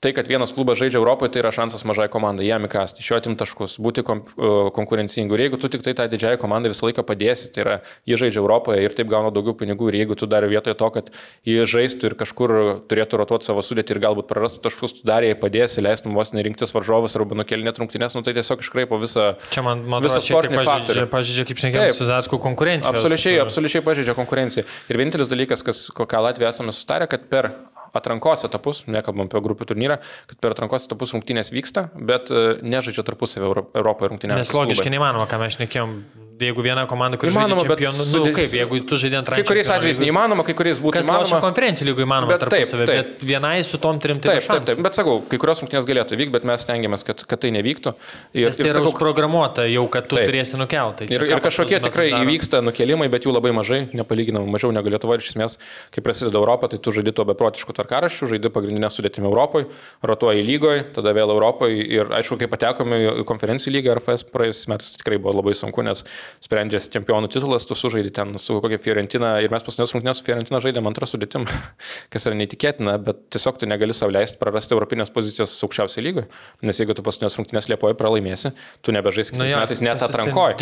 Tai, 0.00 0.12
kad 0.12 0.28
vienas 0.28 0.52
klubas 0.52 0.76
žaidžia 0.76 0.98
Europoje, 1.00 1.32
tai 1.32 1.40
yra 1.40 1.50
šansas 1.54 1.86
mažai 1.88 2.04
komandai, 2.12 2.44
jam 2.44 2.66
įkasti, 2.68 3.00
iš 3.00 3.08
jo 3.10 3.16
atimti 3.16 3.40
taškus, 3.40 3.78
būti 3.80 4.04
kom, 4.04 4.20
uh, 4.36 4.68
konkurencingu. 4.76 5.36
Ir 5.36 5.46
jeigu 5.46 5.60
tu 5.60 5.70
tik 5.72 5.84
tai 5.86 5.94
tą 5.96 6.04
didžiąją 6.12 6.36
komandą 6.42 6.68
visą 6.68 6.84
laiką 6.88 7.04
padėsi, 7.06 7.48
tai 7.54 7.62
yra, 7.64 7.76
jie 8.04 8.18
žaidžia 8.20 8.42
Europoje 8.42 8.82
ir 8.84 8.92
taip 8.96 9.08
gauna 9.08 9.32
daugiau 9.32 9.56
pinigų. 9.56 9.88
Ir 9.88 10.02
jeigu 10.02 10.18
tu 10.20 10.28
dar 10.28 10.44
vietoje 10.44 10.76
to, 10.76 10.90
kad 10.92 11.08
jie 11.48 11.64
žaistų 11.64 12.10
ir 12.10 12.16
kažkur 12.20 12.54
turėtų 12.90 13.22
rotuoti 13.22 13.48
savo 13.48 13.64
sudėtį 13.64 13.96
ir 13.96 14.02
galbūt 14.04 14.28
prarastų 14.28 14.60
taškus, 14.66 14.98
tu 14.98 15.08
dar 15.08 15.24
jai 15.24 15.32
padėsi, 15.40 15.80
leistum 15.84 16.12
vos 16.18 16.34
nerinktis 16.36 16.76
varžovus 16.76 17.16
arba 17.16 17.40
nukelinėti 17.40 17.80
rungtynės, 17.80 18.18
nu 18.18 18.24
tai 18.26 18.36
tiesiog 18.36 18.66
iškraipo 18.66 19.00
visą... 19.00 19.32
Čia 19.54 19.64
man, 19.64 19.86
man 19.88 20.04
visą 20.04 20.20
sportinį 20.20 20.60
pažydžia, 20.60 21.06
pažydžia 21.12 21.48
kaip 21.48 21.64
Taip. 21.64 21.96
su 21.96 22.08
Zaskų 22.08 22.40
konkurencija. 22.42 22.92
Absoliučiai, 22.92 23.40
absoliučiai 23.42 23.84
pažeidžia 23.86 24.16
konkurenciją. 24.18 24.66
Ir 24.92 25.00
vienintelis 25.00 25.32
dalykas, 25.32 25.64
kas, 25.66 25.86
ką 25.96 26.22
Latvija 26.28 26.52
esame 26.52 26.74
sustarę, 26.76 27.08
kad 27.10 27.26
per 27.32 27.54
atrankos 27.98 28.44
etapus, 28.48 28.84
nekalbam 28.90 29.30
apie 29.30 29.42
grupių 29.44 29.70
turnyrą, 29.72 29.98
kad 30.30 30.40
per 30.42 30.56
atrankos 30.56 30.88
etapus 30.88 31.14
rungtynės 31.16 31.52
vyksta, 31.54 31.88
bet 31.96 32.30
e, 32.30 32.46
nežaidžia 32.62 33.06
tarpusavį 33.06 33.48
Euro- 33.48 33.66
Europoje 33.74 34.12
rungtynės. 34.14 34.44
Nes 34.44 34.54
logiškai 34.56 34.94
neįmanoma, 34.94 35.28
ką 35.30 35.42
mes 35.42 35.58
šnekėjom. 35.58 35.98
Jeigu 36.36 36.60
viena 36.60 36.82
komanda, 36.84 37.16
kuri 37.16 37.30
žaidžia 37.32 37.48
Įmanoma, 37.48 37.64
bet 37.70 37.80
čempionų, 37.80 38.04
nu, 38.04 38.12
sudė- 38.12 38.32
kaip, 38.36 38.50
jeigu 38.58 38.78
tu 38.84 38.96
žaidži 39.00 39.16
antrąjį. 39.22 39.40
Kai 39.40 39.48
kuriais 39.48 39.70
atvejais 39.72 40.00
neįmanoma, 40.02 40.44
kai 40.44 40.52
kuriais 40.58 40.78
būtų 40.84 40.92
Kas 40.98 41.06
įmanoma. 41.08 41.40
konferencijų 41.40 41.86
lygų 41.88 42.02
įmanoma 42.04 42.28
Bet 42.28 42.40
taip, 42.44 42.50
tarpusavį, 42.52 42.86
taip. 42.90 42.96
bet 43.16 43.24
vienai 43.24 43.64
su 43.64 43.78
tom 43.80 43.98
trim 43.98 44.20
tai 44.20 44.34
Taip, 44.36 44.44
taip, 44.52 44.64
taip, 44.68 44.82
bet 44.84 44.92
sakau, 44.98 45.14
kai 45.30 45.38
kurios 45.40 45.62
rungtynės 45.64 45.86
galėtų 45.88 46.18
vykti, 46.20 46.32
bet 46.36 46.44
mes 46.44 46.60
stengiamės, 46.66 47.04
kad, 47.08 47.24
kad 47.26 47.40
tai 47.40 47.50
nevyktų. 47.56 47.94
Ir, 48.36 48.46
Nes 48.50 48.56
tai 48.60 48.66
yra 48.68 48.74
sakau, 48.82 48.92
užprogramuota 48.92 49.64
jau, 49.70 49.86
kad 49.88 50.08
tu 50.10 50.16
Taip. 50.16 50.28
turėsi 50.28 50.60
nukelti. 50.60 51.08
Ir, 51.08 51.24
ir 51.24 51.40
kažkokie 51.40 51.80
tikrai 51.80 52.10
įvyksta 52.12 52.60
nukelimai, 52.60 53.08
bet 53.08 53.24
jų 53.24 53.32
labai 53.32 53.54
mažai, 53.56 53.88
nepalyginamai 53.96 54.50
mažiau 54.52 54.74
negu 54.76 54.92
Lietuva. 54.92 55.16
Ir 55.16 55.24
iš 55.24 55.32
esmės, 55.32 55.56
kai 55.90 56.04
prasideda 56.04 56.36
Europą, 56.36 56.68
tai 56.68 56.76
tu 56.78 56.92
žaidži 56.92 57.14
tuo 57.16 57.24
beprotišku 57.24 57.72
tvarkaraščiu, 57.72 58.28
žaidži 58.28 58.52
pagrindinę 58.52 58.92
sudėtimį 58.92 59.30
Europoje, 59.32 59.66
rotuoji 60.04 60.44
lygoje, 60.44 60.84
tada 60.92 61.16
vėl 61.16 61.32
Europoje. 61.32 61.80
Ir 61.96 62.12
aišku, 62.12 62.36
kai 62.38 62.46
patekome 62.46 63.22
į 63.22 63.24
konferencijų 63.24 63.72
lygą 63.78 63.96
RFS 63.96 64.28
praėjusiais 64.28 64.68
metais, 64.68 64.92
tai 64.92 65.00
tikrai 65.00 65.16
buvo 65.22 65.40
labai 65.40 65.54
sunku, 65.56 65.80
nes 65.86 66.04
sprendžiasi 66.44 66.92
čempionų 66.94 67.30
titulas, 67.32 67.66
tu 67.68 67.76
sužaidži 67.78 68.12
ten 68.16 68.34
su 68.42 68.58
kokia 68.62 68.78
Fiorentina 68.82 69.36
ir 69.44 69.52
mes 69.52 69.64
paskutinės 69.66 69.94
rungtynės 69.96 70.20
su 70.20 70.26
Fiorentina 70.26 70.60
žaidėm 70.64 70.90
antrą 70.90 71.08
sudėtim, 71.08 71.46
kas 72.12 72.28
yra 72.28 72.38
neįtikėtina, 72.40 72.96
bet 73.02 73.24
tiesiog 73.34 73.60
tu 73.60 73.68
negali 73.70 73.96
savo 73.96 74.14
leisti 74.14 74.40
prarasti 74.40 74.76
europinės 74.76 75.12
pozicijos 75.14 75.54
aukščiausiai 75.66 76.04
lygoje, 76.06 76.28
nes 76.66 76.82
jeigu 76.82 76.96
tu 76.96 77.04
paskutinės 77.06 77.38
rungtynės 77.40 77.70
Liepoje 77.70 77.96
pralaimėsi, 77.98 78.52
tu 78.84 78.94
nebežaisi 78.94 79.34
kitais 79.34 79.54
metais 79.56 79.82
net 79.84 80.02
atrankoje. 80.06 80.58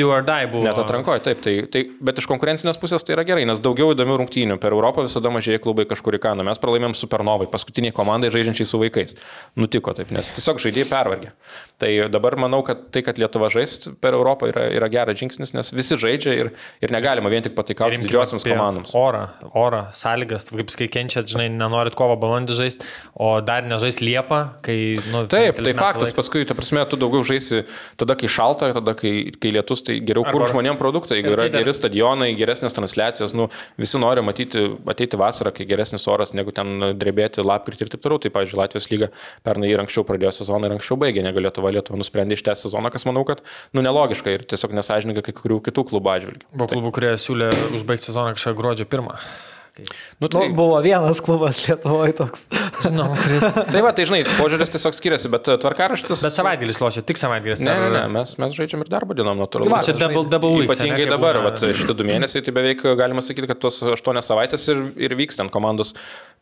Net 0.64 0.78
atrankoje, 0.80 1.22
taip, 1.26 1.42
tai, 1.44 1.54
tai, 1.70 1.84
bet 2.04 2.20
iš 2.22 2.28
konkurencinės 2.30 2.78
pusės 2.80 3.04
tai 3.04 3.16
yra 3.16 3.24
gerai, 3.28 3.44
nes 3.48 3.60
daugiau 3.64 3.92
įdomių 3.94 4.18
rungtynių. 4.22 4.58
Per 4.62 4.74
Europą 4.76 5.04
visada 5.06 5.32
mažėja 5.34 5.62
klubai 5.64 5.86
kažkur 5.90 6.18
į 6.18 6.22
kaną. 6.24 6.46
Mes 6.48 6.60
pralaimėjom 6.62 6.96
Supernovai, 6.98 7.48
paskutiniai 7.52 7.94
komandai 7.94 8.32
žaidžiančiai 8.34 8.68
su 8.68 8.80
vaikais. 8.80 9.16
Nutiko 9.60 9.94
taip, 9.96 10.12
nes 10.14 10.32
tiesiog 10.36 10.62
žaidėjai 10.64 10.88
pervargė. 10.90 11.34
Tai 11.82 11.88
dabar 12.08 12.36
manau, 12.38 12.60
kad 12.62 12.84
tai, 12.94 13.02
kad 13.02 13.18
Lietuva 13.18 13.48
žais 13.50 13.72
per 14.02 14.14
Europą 14.14 14.46
yra, 14.46 14.68
yra 14.70 14.86
geras 14.92 15.18
žingsnis, 15.18 15.50
nes 15.56 15.72
visi 15.74 15.96
žaidžia 15.98 16.34
ir, 16.38 16.50
ir 16.84 16.92
negalima 16.94 17.32
vien 17.32 17.42
tik 17.42 17.56
patikauti 17.56 17.98
didžiosiams 18.04 18.46
komandoms. 18.46 18.92
Orą, 18.94 19.24
orą, 19.58 19.80
sąlygas, 19.96 20.46
kaip 20.54 20.70
kai 20.78 20.86
kenčiat, 21.00 21.26
žinai, 21.32 21.48
nenorit 21.50 21.96
kovo 21.98 22.14
balandį 22.22 22.54
žaisti, 22.60 22.86
o 23.18 23.32
dar 23.42 23.66
nežais 23.66 23.98
Liepą, 23.98 24.38
kai... 24.62 24.76
Nu, 25.10 25.24
Taip, 25.30 25.58
tai 25.58 25.72
faktas, 25.74 26.12
laiko. 26.12 26.20
paskui, 26.20 26.44
ta 26.46 26.54
prasme, 26.54 26.84
tu 26.90 26.98
daugiau 27.00 27.26
žaisi 27.26 27.64
tada, 28.00 28.14
kai 28.20 28.30
šalta, 28.30 28.70
tada, 28.78 28.94
kai, 28.98 29.12
kai 29.42 29.52
lietus, 29.56 29.82
tai 29.86 29.98
geriau 30.06 30.22
kur 30.30 30.46
žmonėm 30.52 30.78
produktai, 30.78 31.18
jeigu 31.18 31.34
yra 31.34 31.48
tai 31.48 31.56
dar- 31.56 31.66
geri 31.66 31.74
stadionai, 31.74 32.30
geresnės 32.38 32.78
transliacijos, 32.78 33.34
nu, 33.34 33.48
visi 33.82 33.98
nori 33.98 34.22
matyti, 34.22 34.62
ateiti 34.94 35.18
vasarą, 35.18 35.50
kai 35.58 35.66
geresnis 35.68 36.06
oras, 36.10 36.34
negu 36.38 36.54
ten 36.54 36.94
drebėti 37.02 37.42
lapkritį 37.42 37.88
ir 37.88 37.92
taip 37.96 38.06
toliau. 38.06 38.22
Tai, 38.22 38.30
pavyzdžiui, 38.38 38.60
Latvijos 38.62 38.88
lyga 38.94 39.10
pernai 39.46 39.74
ir 39.74 39.82
anksčiau 39.82 40.06
pradėjo 40.06 40.32
sezoną 40.38 40.70
ir 40.70 40.76
anksčiau 40.78 40.98
baigė, 41.00 41.24
negu 41.26 41.42
Lietuva. 41.42 41.63
Lietuva 41.72 42.00
nusprendė 42.00 42.36
ištęsti 42.38 42.68
sezoną, 42.68 42.92
kas 42.94 43.06
manau, 43.08 43.24
kad, 43.28 43.40
nu, 43.72 43.84
nelogiška 43.84 44.34
ir 44.34 44.46
tiesiog 44.50 44.76
nesažininga 44.76 45.24
kai 45.24 45.34
kurių 45.36 45.62
kitų 45.70 45.86
klubų 45.92 46.14
atžvilgių. 46.18 46.46
Buvo 46.52 46.70
klubų, 46.74 46.94
kurie 46.98 47.16
siūlė 47.20 47.50
užbaigti 47.78 48.10
sezoną 48.10 48.36
kažką 48.36 48.56
gruodžio 48.58 48.88
pirmą. 48.90 49.16
Nu, 49.74 49.84
Nu, 50.22 50.28
tai, 50.30 50.48
buvo 50.54 50.76
vienas 50.84 51.18
klubas 51.24 51.58
Lietuvoje 51.66 52.14
toks. 52.14 52.46
Žinau, 52.84 53.08
kuris. 53.18 53.42
tai 53.74 53.80
va, 53.82 53.90
tai 53.96 54.04
žinai, 54.08 54.20
požiūris 54.38 54.70
tiesiog 54.74 54.94
skiriasi, 54.94 55.30
bet 55.32 55.50
e, 55.50 55.56
tvarkaraštis. 55.60 56.22
Bet 56.22 56.34
savaitgalis 56.36 56.78
lošia, 56.82 57.02
tik 57.06 57.18
savaitgalis. 57.18 57.62
Ne, 57.66 57.74
ne, 57.82 57.88
ne, 57.92 58.04
mes, 58.14 58.36
mes 58.40 58.54
žaidžiam 58.54 58.84
ir 58.86 58.92
darbo 58.92 59.16
dienom, 59.18 59.40
natūralu. 59.42 59.72
Va, 59.74 59.80
čia 59.84 59.96
double, 59.98 60.24
double 60.30 60.52
weeks, 60.60 60.70
Ypatingai 60.78 61.08
dabar, 61.10 61.40
būna. 61.42 61.50
vat, 61.56 61.64
šitie 61.74 61.96
du 61.98 62.06
mėnesiai, 62.06 62.44
tai 62.46 62.54
beveik 62.54 62.86
galima 63.00 63.24
sakyti, 63.24 63.50
kad 63.50 63.60
tos 63.66 63.82
aštuonias 63.96 64.30
savaitės 64.30 64.68
ir, 64.70 64.84
ir 65.08 65.16
vyks 65.18 65.42
ten 65.42 65.50
komandos 65.52 65.92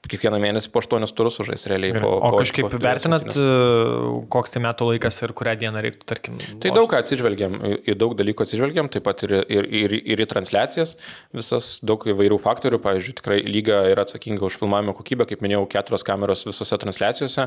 kiekvieną 0.03 0.39
mėnesį 0.43 0.73
po 0.75 0.81
aštuonius 0.83 1.13
turus 1.15 1.37
sužais 1.39 1.63
realiai. 1.71 1.95
Po, 2.03 2.09
O 2.19 2.33
po, 2.35 2.41
kažkaip 2.41 2.67
po 2.67 2.79
vertinat, 2.83 3.23
rungtynes. 3.23 3.39
e, 3.39 4.25
koks 4.35 4.51
tai 4.57 4.63
metų 4.65 4.89
laikas 4.89 5.21
ir 5.23 5.35
kurią 5.39 5.53
dieną 5.61 5.83
reiktų, 5.87 6.07
tarkim. 6.11 6.41
Tai 6.65 6.73
daug 6.75 6.89
ką 6.91 6.99
atsižvelgiam, 7.05 7.55
į 7.87 7.95
daug 8.01 8.17
dalykų 8.19 8.43
atsižvelgiam, 8.43 8.91
taip 8.91 9.07
pat 9.07 9.23
ir, 9.29 9.37
ir, 9.47 9.69
ir, 9.85 9.95
ir 10.17 10.25
į 10.25 10.27
transliacijas, 10.33 10.97
visas 11.39 11.77
daug 11.87 12.03
įvairių 12.11 12.41
faktorių, 12.43 12.83
pavyzdžiui, 12.83 13.15
tikrai 13.23 13.41
lyga 13.47 13.85
yra 13.93 14.03
atsakinga 14.03 14.43
už 14.49 14.59
filmavimo 14.59 14.93
kokybę, 14.99 15.29
kaip 15.31 15.45
minėjau, 15.45 15.63
keturios 15.71 16.03
kameros 16.07 16.43
visose 16.49 16.79
transliacijose, 16.83 17.47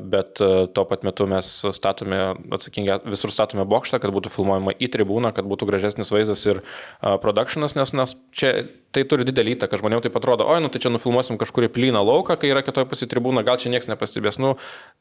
bet 0.00 0.40
e, 0.40 0.66
tuo 0.70 0.84
pat 0.86 1.02
metu 1.06 1.26
mes 1.26 1.48
statome, 1.74 2.20
atsakingi, 2.54 3.00
visur 3.10 3.32
statome 3.34 3.64
bokštą, 3.66 3.98
kad 4.02 4.12
būtų 4.14 4.30
filmuojama 4.30 4.76
į 4.78 4.90
tribūną, 4.94 5.32
kad 5.34 5.48
būtų 5.48 5.66
gražesnis 5.66 6.12
vaizdas 6.14 6.44
ir 6.46 6.60
uh, 6.62 7.16
productionas, 7.22 7.74
nes, 7.78 7.90
nes 7.96 8.14
čia 8.36 8.52
tai 8.94 9.02
turi 9.08 9.26
didelį 9.28 9.56
įtaką, 9.56 9.80
žmonėms 9.80 10.06
tai 10.06 10.12
atrodo, 10.14 10.46
oi, 10.48 10.60
nu 10.62 10.70
tai 10.72 10.80
čia 10.80 10.92
nufilmuosim 10.94 11.40
kažkurį 11.40 11.68
plyną 11.74 12.00
lauką, 12.06 12.38
kai 12.40 12.52
yra 12.52 12.62
kitoje 12.64 12.88
pusėje 12.88 13.10
tribūna, 13.12 13.42
gal 13.46 13.58
čia 13.60 13.72
niekas 13.72 13.90
nepastebės. 13.90 14.38
Nu, 14.40 14.54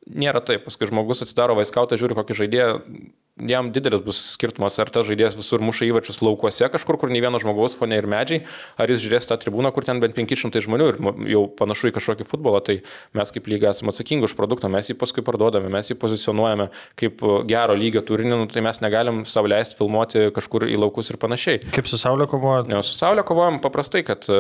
nėra 0.10 0.42
taip, 0.44 0.66
paskui 0.66 0.90
žmogus 0.90 1.24
atsidaro 1.24 1.56
vaiskautą, 1.60 2.00
žiūri 2.02 2.18
kokį 2.18 2.40
žaidėją, 2.42 2.74
jam 3.36 3.72
didelis 3.76 4.04
bus 4.04 4.20
skirtumas, 4.34 4.78
ar 4.80 4.92
tas 4.92 5.08
žaidėjas 5.08 5.36
visur 5.36 5.64
muša 5.64 5.88
įvačius 5.90 6.22
laukuose 6.24 6.70
kažkur, 6.72 6.98
kur 7.00 7.12
nei 7.12 7.24
vieno 7.24 7.40
žmogaus 7.42 7.76
fone 7.76 7.98
ir 8.00 8.08
medžiai, 8.08 8.46
ar 8.80 8.92
jis 8.92 9.04
žiūrės 9.04 9.28
tą 9.28 9.38
tribūną, 9.42 9.74
kur 9.76 9.88
ten 9.88 10.00
bent 10.04 10.16
500 10.16 10.64
žmonių 10.64 10.88
ir 10.92 11.00
jau 11.34 11.42
panašu 11.60 11.92
į 11.92 11.96
kažkokį 11.98 12.28
futbolą, 12.30 12.62
tai 12.64 12.78
mes 13.16 13.36
kaip 13.36 13.50
lyga 13.52 13.74
esame 13.76 13.92
atsakingi 13.92 14.30
už 14.30 14.38
produktą, 14.56 14.72
mes 14.72 14.90
jį 14.90 14.96
paskui 14.98 15.24
parduodame, 15.26 15.70
mes 15.70 15.90
jį 15.90 15.98
pozicionuojame 16.00 16.70
kaip 17.00 17.22
gero 17.48 17.76
lygio 17.76 18.02
turinį, 18.06 18.36
nu, 18.40 18.48
tai 18.48 18.62
mes 18.62 18.80
negalim 18.82 19.26
savo 19.26 19.48
leisti 19.48 19.76
filmuoti 19.78 20.32
kažkur 20.36 20.68
į 20.70 20.78
laukus 20.80 21.10
ir 21.12 21.18
panašiai. 21.18 21.62
Kaip 21.76 21.88
su 21.88 21.98
Saulė 21.98 22.28
kovoja? 22.28 22.66
Ne, 22.70 22.82
su 22.84 22.96
Saulė 22.96 23.24
kovojam 23.26 23.60
paprastai, 23.64 24.04
kad 24.06 24.26
e, 24.30 24.40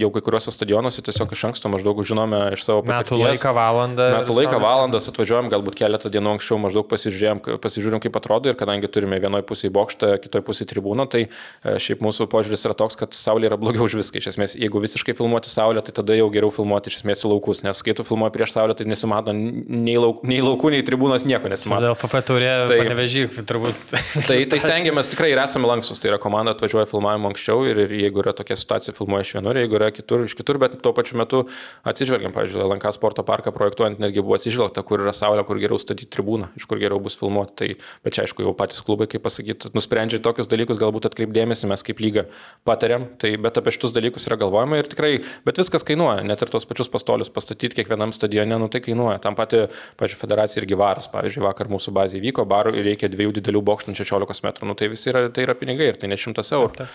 jau 0.00 0.10
kai 0.14 0.22
kuriuose 0.24 0.52
stadionuose 0.54 1.02
tiesiog 1.04 1.32
iš 1.34 1.44
anksto 1.50 1.70
maždaug 1.72 2.02
žinome 2.04 2.40
iš 2.56 2.64
savo 2.66 2.82
Metų 2.86 3.18
laiką, 3.20 3.54
valandą. 3.54 4.08
Metų 4.18 4.38
laiką 4.40 4.60
valandas 4.62 5.08
atvažiuojam, 5.10 5.50
galbūt 5.52 5.78
keletą 5.78 6.12
dienų 6.12 6.36
anksčiau 6.36 6.58
maždaug 6.62 6.88
pasižiūrėjom, 6.90 7.42
pasižiūrėjom 7.62 8.04
kaip 8.04 8.18
atrodo 8.20 8.50
ir 8.50 8.58
kadangi 8.58 8.90
turime 8.90 9.20
vienoje 9.22 9.46
pusėje 9.48 9.72
bokštą, 9.74 10.14
kitoje 10.24 10.46
pusėje 10.46 10.70
tribūną, 10.72 11.06
tai 11.10 11.26
e, 11.26 11.76
šiaip 11.82 12.02
mūsų 12.04 12.28
požiūris 12.32 12.66
yra 12.68 12.76
toks, 12.78 12.98
kad 13.00 13.16
Saulė 13.16 13.50
yra 13.50 13.60
blogiau 13.60 13.86
už 13.88 13.98
viską. 14.00 14.22
Iš 14.22 14.32
esmės, 14.34 14.56
jeigu 14.58 14.82
visiškai 14.82 15.16
filmuoti 15.18 15.52
Saulę, 15.52 15.82
tai 15.84 15.94
tada 15.96 16.16
jau 16.16 16.30
geriau 16.32 16.52
filmuoti 16.54 16.92
iš 16.92 17.00
esmės 17.02 17.24
į 17.24 17.32
laukus, 17.32 17.62
nes 17.66 17.82
kai 17.84 17.96
tu 17.96 18.06
filmuoji 18.06 18.34
prieš 18.36 18.54
Saulę, 18.56 18.76
tai 18.78 18.86
nesimato 18.88 19.33
nei, 19.34 19.96
lauk, 20.00 20.22
nei 20.26 20.40
laukų, 20.44 20.70
nei 20.74 20.84
tribūnos 20.86 21.26
nieko 21.28 21.50
nesimato. 21.50 21.90
LFF 21.92 22.22
turė, 22.28 22.50
Tai- 22.70 22.78
nevežyk, 22.88 23.36
turbūt. 23.48 23.80
Tai, 24.28 24.38
tai 24.50 24.60
stengiamės 24.62 25.10
tikrai 25.12 25.32
ir 25.32 25.40
esame 25.42 25.68
lankstus. 25.68 26.00
Tai 26.02 26.12
yra 26.12 26.18
komanda 26.22 26.54
atvažiuoja 26.54 26.86
filmavimo 26.90 27.30
anksčiau 27.32 27.64
ir, 27.68 27.82
ir 27.86 27.94
jeigu 28.04 28.22
yra 28.22 28.34
tokia 28.36 28.56
situacija, 28.58 28.94
filmuoja 28.96 29.26
iš 29.26 29.34
vienur, 29.38 29.60
jeigu 29.60 29.78
yra 29.78 29.90
kitur, 29.94 30.24
iš 30.28 30.36
kitur, 30.38 30.58
bet 30.62 30.76
tuo 30.84 30.94
pačiu 30.96 31.18
metu 31.20 31.44
atsižvelgiam, 31.88 32.34
pavyzdžiui, 32.34 32.64
Lanka 32.70 32.92
sporto 32.94 33.24
parką 33.26 33.52
projektuojant 33.54 34.00
netgi 34.02 34.22
buvo 34.24 34.38
atsižvelgta, 34.38 34.84
kur 34.86 35.04
yra 35.04 35.14
saulė, 35.16 35.44
kur 35.48 35.60
geriau 35.62 35.80
statyti 35.80 36.10
tribūną, 36.14 36.50
iš 36.58 36.68
kur 36.70 36.80
geriau 36.82 37.00
bus 37.02 37.18
filmuoti. 37.20 37.54
Tai, 37.60 37.70
bet 38.06 38.16
čia 38.16 38.24
aišku, 38.24 38.44
jau 38.46 38.54
patys 38.56 38.82
klubai, 38.84 39.08
kaip 39.10 39.24
pasakyti, 39.24 39.72
nusprendžia 39.76 40.20
tokius 40.24 40.50
dalykus, 40.50 40.80
galbūt 40.80 41.08
atkreipdėmėsi, 41.10 41.68
mes 41.70 41.84
kaip 41.86 42.02
lyga 42.02 42.26
patariam. 42.66 43.06
Tai, 43.20 43.34
bet 43.44 43.60
apie 43.60 43.74
šitus 43.74 43.94
dalykus 43.96 44.28
yra 44.30 44.38
galvojama 44.40 44.80
ir 44.80 44.90
tikrai, 44.90 45.12
bet 45.46 45.60
viskas 45.60 45.86
kainuoja, 45.86 46.24
net 46.26 46.42
ir 46.44 46.52
tos 46.52 46.66
pačius 46.68 46.90
pastolius 46.92 47.32
pastatyti 47.34 47.80
kiekvienam 47.80 48.12
stadione, 48.14 48.58
nu 48.60 48.70
tai 48.72 48.82
kainuoja. 48.84 49.20
Tam 49.24 49.36
pati, 49.38 49.64
pavyzdžiui, 50.00 50.20
federacija 50.20 50.62
irgi 50.62 50.78
varas, 50.78 51.08
pavyzdžiui, 51.12 51.44
vakar 51.46 51.70
mūsų 51.72 51.94
bazėje 51.96 52.22
vyko, 52.24 52.44
barų 52.48 52.74
ir 52.78 52.88
reikia 52.90 53.10
dviejų 53.12 53.34
didelių 53.40 53.64
bokštų 53.64 53.96
16 54.04 54.44
metrų, 54.44 54.68
nu 54.68 54.76
tai 54.78 54.90
visi 54.92 55.10
yra, 55.12 55.26
tai 55.34 55.46
yra 55.46 55.56
pinigai 55.58 55.90
ir 55.92 56.00
tai 56.00 56.10
ne 56.12 56.18
100 56.20 56.44
eurų. 56.58 56.86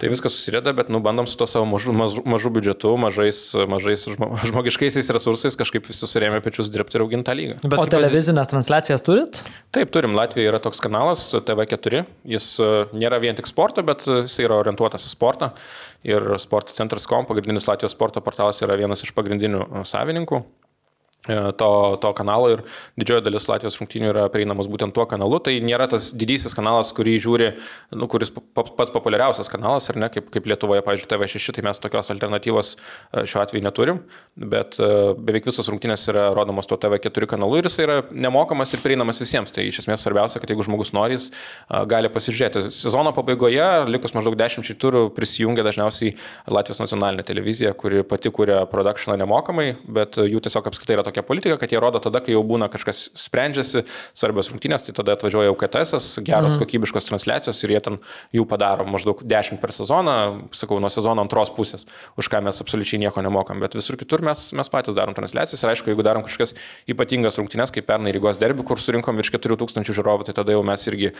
Tai 0.00 0.10
viskas 0.12 0.36
susideda, 0.36 0.74
bet 0.76 0.90
nu 0.92 1.00
bandom 1.04 1.28
su 1.30 1.38
to 1.40 1.48
savo 1.50 1.68
mažu, 1.68 1.94
mažu, 1.96 2.24
mažu 2.28 2.52
biudžetu, 2.54 2.94
mažais, 3.00 3.40
mažais 3.70 4.06
žmo, 4.14 4.30
žmogiškaisiais 4.48 5.10
resursais 5.14 5.58
kažkaip 5.60 5.86
visi 5.90 6.08
surėmė 6.08 6.40
pečius 6.44 6.70
dirbti 6.72 6.98
ir 6.98 7.04
auginti 7.04 7.28
tą 7.28 7.36
lygą. 7.38 7.58
Bet 7.64 7.80
O 7.80 7.86
televizinės 7.90 8.50
transliacijas 8.50 9.04
turit? 9.04 9.40
Taip, 9.74 9.92
turim, 9.94 10.16
Latvijoje 10.16 10.52
yra 10.52 10.60
toks 10.62 10.82
kanalas 10.84 11.26
TV4, 11.34 12.04
jis 12.34 12.50
e, 12.62 12.70
nėra 12.96 13.20
vien 13.22 13.36
tik 13.38 13.48
sporto, 13.50 13.84
bet 13.86 14.06
e, 14.08 14.22
jis 14.24 14.38
yra 14.44 14.58
orientuotas 14.62 15.06
į 15.08 15.14
sportą. 15.14 15.52
Ir 16.04 16.34
Sporto 16.42 16.74
centras.com, 16.76 17.24
pagrindinis 17.28 17.68
Latvijos 17.68 17.94
sporto 17.96 18.20
portalas, 18.24 18.60
yra 18.64 18.76
vienas 18.80 19.04
iš 19.06 19.14
pagrindinių 19.16 19.64
e, 19.64 19.86
savininkų 19.88 20.44
to, 21.26 21.70
to 22.02 22.10
kanalo 22.16 22.50
ir 22.52 22.62
didžioji 23.00 23.24
dalis 23.24 23.46
Latvijos 23.48 23.78
rungtynių 23.80 24.10
yra 24.10 24.24
prieinamos 24.32 24.68
būtent 24.68 24.92
tuo 24.96 25.06
kanalu. 25.08 25.38
Tai 25.44 25.54
nėra 25.64 25.86
tas 25.90 26.10
didysis 26.12 26.52
kanalas, 26.56 26.92
kurį 26.96 27.14
žiūri, 27.24 27.48
nu, 27.96 28.08
kuris 28.12 28.32
pa- 28.34 28.42
pa- 28.56 28.66
pats 28.80 28.92
populiariausias 28.92 29.48
kanalas, 29.52 29.88
ar 29.90 29.98
ne, 30.00 30.10
kaip, 30.12 30.28
kaip 30.34 30.48
Lietuvoje, 30.50 30.82
pavyzdžiui, 30.84 31.08
TV6, 31.14 31.54
tai 31.56 31.64
mes 31.64 31.80
tokios 31.80 32.10
alternatyvos 32.12 32.74
e, 32.74 33.24
šiuo 33.30 33.40
atveju 33.40 33.64
neturim, 33.64 34.02
bet 34.36 34.76
e, 34.82 34.88
beveik 35.16 35.48
visos 35.48 35.68
rungtynės 35.72 36.04
yra 36.12 36.26
rodomos 36.36 36.68
tuo 36.68 36.76
TV4 36.80 37.28
kanalu 37.30 37.62
ir 37.62 37.70
jis 37.70 37.80
yra 37.86 38.00
nemokamas 38.10 38.74
ir 38.76 38.84
prieinamas 38.84 39.22
visiems. 39.22 39.54
Tai 39.54 39.64
iš 39.64 39.80
esmės 39.84 40.04
svarbiausia, 40.04 40.42
kad 40.42 40.52
jeigu 40.52 40.66
žmogus 40.66 40.92
nori, 40.96 41.16
jis 41.16 41.30
e, 41.30 41.80
gali 41.90 42.12
pasižiūrėti. 42.12 42.66
Sezono 42.74 43.14
pabaigoje, 43.16 43.64
likus 43.88 44.12
maždaug 44.16 44.36
10 44.40 44.68
turų, 44.80 45.06
prisijungia 45.16 45.64
dažniausiai 45.64 46.14
Latvijos 46.52 46.82
nacionalinė 46.82 47.24
televizija, 47.26 47.72
kuri 47.78 48.04
pati 48.08 48.32
kuria 48.34 48.64
produkciją 48.68 49.16
nemokamai, 49.20 49.70
bet 49.88 50.18
jų 50.18 50.42
tiesiog 50.44 50.68
apskritai 50.68 50.98
yra 50.98 51.04
tokia 51.06 51.13
politika, 51.22 51.58
kad 51.60 51.72
jie 51.72 51.80
rodo 51.80 52.00
tada, 52.02 52.22
kai 52.24 52.34
jau 52.34 52.42
būna 52.46 52.66
kažkas 52.72 53.06
sprendžiasi, 53.20 53.84
svarbios 54.16 54.50
rungtynės, 54.50 54.86
tai 54.86 54.94
tada 54.96 55.14
atvažiuoja 55.14 55.50
jau 55.50 55.56
KTS, 55.60 56.18
geros 56.26 56.56
mm. 56.56 56.62
kokybiškos 56.64 57.08
transliacijos 57.08 57.62
ir 57.64 57.74
jie 57.76 57.82
ten 57.84 57.98
jų 58.34 58.46
padaro 58.50 58.86
maždaug 58.88 59.22
10 59.22 59.60
per 59.62 59.74
sezoną, 59.76 60.16
sakau, 60.56 60.80
nuo 60.82 60.90
sezono 60.92 61.22
antros 61.24 61.52
pusės, 61.54 61.86
už 62.18 62.30
ką 62.32 62.42
mes 62.44 62.60
absoliučiai 62.64 63.02
nieko 63.04 63.22
nemokam, 63.24 63.60
bet 63.62 63.76
visur 63.78 63.98
kitur 64.00 64.24
mes, 64.24 64.48
mes 64.56 64.72
patys 64.72 64.96
darom 64.96 65.14
transliacijas 65.16 65.62
ir 65.62 65.72
aišku, 65.74 65.92
jeigu 65.92 66.04
darom 66.06 66.24
kažkas 66.26 66.54
ypatingas 66.90 67.38
rungtynės, 67.40 67.72
kaip 67.74 67.86
pernai 67.88 68.14
Rygos 68.14 68.40
derbi, 68.40 68.64
kur 68.66 68.80
surinkom 68.80 69.18
virš 69.20 69.34
4000 69.36 69.94
žiūrovų, 69.94 70.28
tai 70.28 70.36
tada 70.36 70.54
jau 70.54 70.62
mes 70.66 70.86
irgi 70.90 71.10
e, 71.10 71.14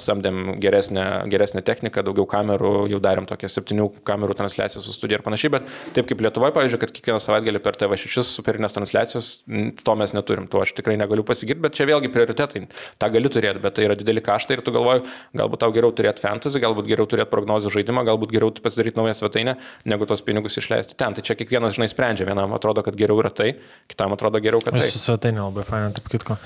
samdėm 0.00 0.58
geresnę, 0.62 1.06
geresnę 1.30 1.62
techniką, 1.66 2.04
daugiau 2.06 2.26
kamerų, 2.28 2.88
jau 2.92 3.00
darėm 3.02 3.28
tokią 3.28 3.50
septynių 3.52 3.88
kamerų 4.08 4.36
transliaciją 4.38 4.82
su 4.84 4.94
studija 4.94 5.20
ir 5.20 5.26
panašiai, 5.26 5.52
bet 5.58 5.68
taip 5.96 6.08
kaip 6.08 6.22
Lietuvoje, 6.24 6.54
pavyzdžiui, 6.56 6.80
kad 6.82 6.94
kiekvieną 6.96 7.20
savaitgalį 7.22 7.62
per 7.64 7.78
TV6 7.78 8.26
superinės 8.26 8.76
transliacijos, 8.76 9.37
to 9.84 9.94
mes 9.98 10.14
neturim, 10.16 10.46
to 10.50 10.60
aš 10.62 10.72
tikrai 10.76 10.96
negaliu 11.00 11.24
pasigirti, 11.26 11.62
bet 11.64 11.76
čia 11.78 11.86
vėlgi 11.88 12.10
prioritetai, 12.12 12.64
tą 13.00 13.10
gali 13.14 13.30
turėti, 13.32 13.62
bet 13.64 13.76
tai 13.78 13.86
yra 13.88 13.96
dideli 13.98 14.22
kaštai 14.24 14.58
ir 14.58 14.62
tu 14.66 14.74
galvoji, 14.74 15.04
galbūt 15.38 15.62
tau 15.64 15.74
geriau 15.74 15.92
turėti 15.94 16.24
fantasy, 16.24 16.60
galbūt 16.62 16.88
geriau 16.90 17.08
turėti 17.10 17.30
prognozių 17.32 17.72
žaidimą, 17.78 18.04
galbūt 18.08 18.34
geriau 18.34 18.52
pasidaryti 18.62 19.00
naują 19.00 19.16
svetainę, 19.18 19.56
negu 19.88 20.08
tos 20.08 20.24
pinigus 20.26 20.58
išleisti 20.60 20.98
ten. 20.98 21.16
Tai 21.16 21.24
čia 21.24 21.38
kiekvienas, 21.38 21.76
žinai, 21.78 21.88
sprendžia, 21.92 22.28
vienam 22.28 22.52
atrodo, 22.56 22.84
kad 22.86 22.96
geriau 22.98 23.20
yra 23.22 23.32
tai, 23.34 23.54
kitam 23.90 24.14
atrodo 24.16 24.40
geriau, 24.44 24.62
kad 24.64 24.76
tai. 24.78 24.88
Su 24.92 25.00
svetainė 25.02 25.44
labai 25.46 25.64
fainai, 25.68 25.92
taip 25.96 26.08
kitko. 26.12 26.38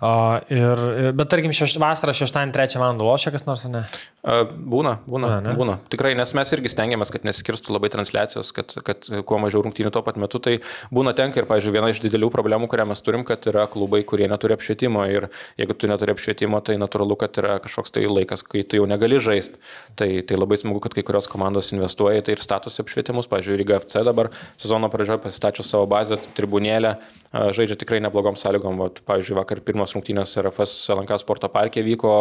O, 0.00 0.12
ir, 0.52 0.84
bet 1.16 1.30
tarkim, 1.32 1.54
šeš, 1.56 1.78
vasarą 1.82 2.16
6-3 2.16 2.80
val. 2.80 2.96
lošia 2.96 3.32
kas 3.34 3.46
nors, 3.48 3.66
ne? 3.70 3.84
A, 4.24 4.42
Būna, 4.46 4.96
būna, 5.06 5.28
A, 5.38 5.40
ne? 5.44 5.52
būna. 5.56 5.76
Tikrai, 5.92 6.14
nes 6.18 6.32
mes 6.36 6.52
irgi 6.56 6.70
stengiamės, 6.72 7.12
kad 7.14 7.26
nesikirstų 7.26 7.74
labai 7.76 7.90
transliacijos, 7.92 8.52
kad, 8.56 8.74
kad 8.86 9.06
kuo 9.28 9.38
mažiau 9.42 9.62
rungtynių 9.64 9.92
tuo 9.94 10.02
pat 10.06 10.18
metu. 10.20 10.40
Tai 10.42 10.56
būna 10.94 11.14
tenka 11.16 11.40
ir, 11.40 11.48
pavyzdžiui, 11.48 11.74
viena 11.76 11.90
iš 11.92 12.00
didelių 12.04 12.25
problemų, 12.32 12.68
kurią 12.70 12.86
mes 12.90 13.02
turim, 13.04 13.24
kad 13.26 13.44
yra 13.50 13.66
klubai, 13.70 14.02
kurie 14.08 14.28
neturi 14.30 14.56
apšvietimo. 14.56 15.04
Ir 15.12 15.28
jeigu 15.60 15.76
tu 15.76 15.90
neturi 15.90 16.14
apšvietimo, 16.14 16.60
tai 16.66 16.78
natūralu, 16.80 17.18
kad 17.20 17.40
yra 17.42 17.58
kažkoks 17.64 17.94
tai 17.94 18.06
laikas, 18.10 18.44
kai 18.46 18.64
tu 18.66 18.80
jau 18.80 18.88
negali 18.90 19.20
žaisti. 19.22 19.60
Tai, 19.98 20.08
tai 20.28 20.38
labai 20.38 20.60
smagu, 20.60 20.82
kad 20.84 20.96
kai 20.96 21.04
kurios 21.06 21.30
komandos 21.32 21.72
investuoja 21.74 22.24
tai 22.26 22.36
ir 22.36 22.44
statosi 22.44 22.82
apšvietimus. 22.84 23.30
Pavyzdžiui, 23.32 23.60
Riga 23.62 23.80
FC 23.82 24.04
dabar 24.06 24.32
sezono 24.56 24.90
pradžioje 24.92 25.22
pasistačius 25.24 25.70
savo 25.72 25.88
bazę, 25.90 26.20
tribunėlę, 26.36 26.96
žaidžia 27.32 27.78
tikrai 27.80 28.00
neblogom 28.04 28.36
sąlygom. 28.38 28.78
Vat, 28.82 29.00
pavyzdžiui, 29.08 29.36
vakar 29.38 29.62
pirmas 29.66 29.94
rungtynės 29.96 30.36
RFS 30.42 30.74
LNK 30.94 31.18
sporto 31.22 31.50
parke 31.52 31.82
vyko, 31.86 32.14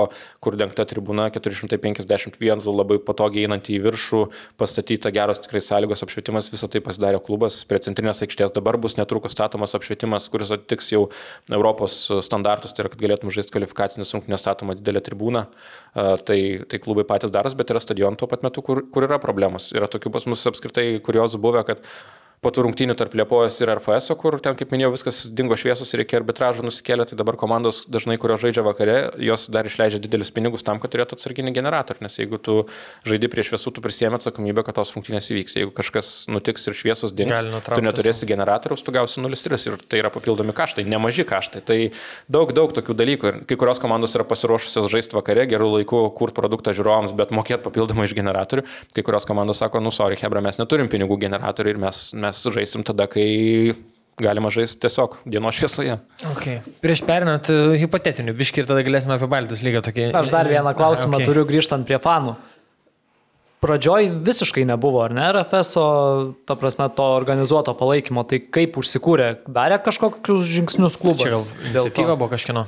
kur 0.44 0.58
dengta 0.60 0.88
tribūna 0.90 1.28
451, 1.36 2.66
labai 2.66 2.98
patogiai 3.04 3.46
einant 3.50 3.70
į 3.70 3.82
viršų, 3.86 4.24
pastatyta 4.60 5.14
geros 5.16 5.44
tikrai 5.44 5.64
sąlygos 5.66 6.06
apšvietimas, 6.06 6.50
visą 6.54 6.72
tai 6.72 6.82
pasidarė 6.86 7.22
klubas. 7.26 7.62
Prie 7.70 7.82
centrinės 7.86 8.24
aikštės 8.26 8.56
dabar 8.56 8.80
bus 8.82 8.98
netrukus 9.00 9.36
statomas 9.38 9.78
apšvietimas, 9.78 10.32
kuris 10.34 10.54
atitiks 10.56 10.92
jau 10.96 11.06
Europos 11.54 12.06
standartus, 12.26 12.74
tai 12.74 12.86
yra, 12.86 12.94
kad 12.96 13.06
galėtum 13.06 13.34
žaisti 13.34 13.54
kvalifikacinės 13.56 14.16
rungtynės 14.18 14.46
statoma 14.46 14.78
didelė 14.80 15.06
tribūna. 15.06 15.46
A, 15.46 16.16
Tai, 16.26 16.40
tai 16.70 16.80
klubai 16.80 17.06
patys 17.08 17.32
daros, 17.34 17.56
bet 17.58 17.72
yra 17.74 17.82
stadionų 17.82 18.20
tuo 18.20 18.30
pat 18.30 18.44
metu, 18.46 18.64
kur, 18.66 18.84
kur 18.92 19.08
yra 19.08 19.18
problemos. 19.22 19.72
Yra 19.76 19.90
tokių 19.92 20.12
pas 20.14 20.28
mus 20.30 20.44
apskritai 20.50 21.00
kuriozų 21.06 21.40
buvę, 21.42 21.64
kad 21.68 21.84
po 22.46 22.52
tų 22.54 22.68
rungtynių 22.68 22.94
tarp 22.98 23.16
Liepojos 23.18 23.58
ir 23.64 23.72
RFS, 23.74 24.12
kur 24.22 24.38
ten, 24.44 24.54
kaip 24.58 24.70
minėjau, 24.74 24.92
viskas 24.94 25.24
dingo 25.34 25.58
šviesus 25.58 25.90
ir 25.94 26.04
reikia 26.04 26.20
arbitražo 26.20 26.66
nusikėlę, 26.66 27.08
tai 27.10 27.18
dabar 27.18 27.40
komandos 27.42 27.82
dažnai, 27.90 28.20
kurios 28.22 28.44
žaidžia 28.44 28.62
vakare, 28.66 28.98
jos 29.26 29.48
dar 29.50 29.66
išleidžia 29.66 29.98
didelius 30.04 30.30
pinigus 30.36 30.66
tam, 30.66 30.78
kad 30.84 30.94
turėtų 30.94 31.18
atsarginį 31.18 31.56
generatorių, 31.56 32.06
nes 32.06 32.20
jeigu 32.20 32.38
tu 32.38 32.58
žaidži 33.08 33.32
prie 33.34 33.46
šviesų, 33.50 33.74
tu 33.74 33.82
prisėmė 33.82 34.20
atsakomybę, 34.20 34.66
kad 34.68 34.78
tos 34.78 34.94
rungtynės 34.94 35.32
įvyks. 35.34 35.58
Jeigu 35.58 35.74
kažkas 35.76 36.12
nutiks 36.30 36.70
ir 36.70 36.78
šviesus 36.78 37.16
dings, 37.18 37.48
tu 37.66 37.82
neturėsi 37.82 38.30
generatoriaus, 38.30 38.86
tu 38.86 38.94
gausi 38.94 39.24
0,3 39.24 39.66
ir 39.72 39.80
tai 39.90 40.04
yra 40.04 40.14
papildomi 40.14 40.54
kaštai, 40.56 40.86
nemaži 40.86 41.26
kaštai. 41.26 41.64
Tai 41.66 41.80
daug, 42.30 42.54
daug 42.54 42.76
tokių 42.78 42.98
dalykų. 43.02 43.32
Ir 43.32 43.42
kai 43.50 43.58
kurios 43.58 43.82
komandos 43.82 44.14
yra 44.18 44.28
pasiruošusios 44.28 44.92
žaisti 44.94 45.18
vakare, 45.18 45.48
gerų 45.50 45.72
laikų, 45.80 46.04
kur 46.18 46.34
produktą 46.36 46.76
žiūrovams, 46.78 47.16
bet 47.18 47.34
mokėti 47.36 47.66
papildomai 47.66 48.06
iš 48.06 48.16
generatorių. 48.18 48.66
Kai 48.94 49.06
kurios 49.08 49.26
komandos 49.26 49.64
sako, 49.64 49.82
nu, 49.84 49.94
sorry, 49.96 50.20
Hebra, 50.20 50.44
mes 50.46 50.60
neturim 50.62 50.92
pinigų 50.92 51.18
generatorių 51.26 51.74
ir 51.74 51.82
mes, 51.88 52.06
mes 52.20 52.35
žaisim 52.44 52.84
tada, 52.88 53.08
kai 53.12 53.76
galima 54.22 54.50
žaisti 54.54 54.80
tiesiog 54.86 55.18
dienos 55.28 55.58
šviesoje. 55.60 55.98
Okay. 56.32 56.62
Prieš 56.84 57.04
perinant 57.08 57.50
uh, 57.52 57.76
hipotetinių 57.80 58.36
biškį 58.38 58.64
ir 58.64 58.70
tada 58.70 58.84
galėsime 58.88 59.18
apie 59.18 59.30
Baltijos 59.32 59.64
lygą 59.66 59.84
tokį. 59.86 60.10
Aš 60.16 60.32
dar 60.34 60.48
vieną 60.50 60.76
klausimą 60.78 61.20
okay. 61.20 61.28
turiu 61.28 61.44
grįžtant 61.50 61.88
prie 61.88 62.00
fanų. 62.02 62.38
Pradžioj 63.64 64.10
visiškai 64.26 64.66
nebuvo, 64.68 65.00
ar 65.06 65.14
ne, 65.16 65.24
RFS, 65.32 65.78
o 65.80 65.86
ta 66.46 66.58
prasme 66.60 66.90
to 66.94 67.06
organizuoto 67.16 67.74
palaikymo, 67.78 68.26
tai 68.28 68.42
kaip 68.44 68.76
užsikūrė, 68.82 69.30
darė 69.48 69.80
kažkokius 69.86 70.44
žingsnius 70.52 71.00
klubas. 71.02 71.24
Čia 71.24 71.32
gal 71.34 71.48
iniciatyva 71.72 72.18
buvo 72.20 72.30
kažkieno. 72.36 72.66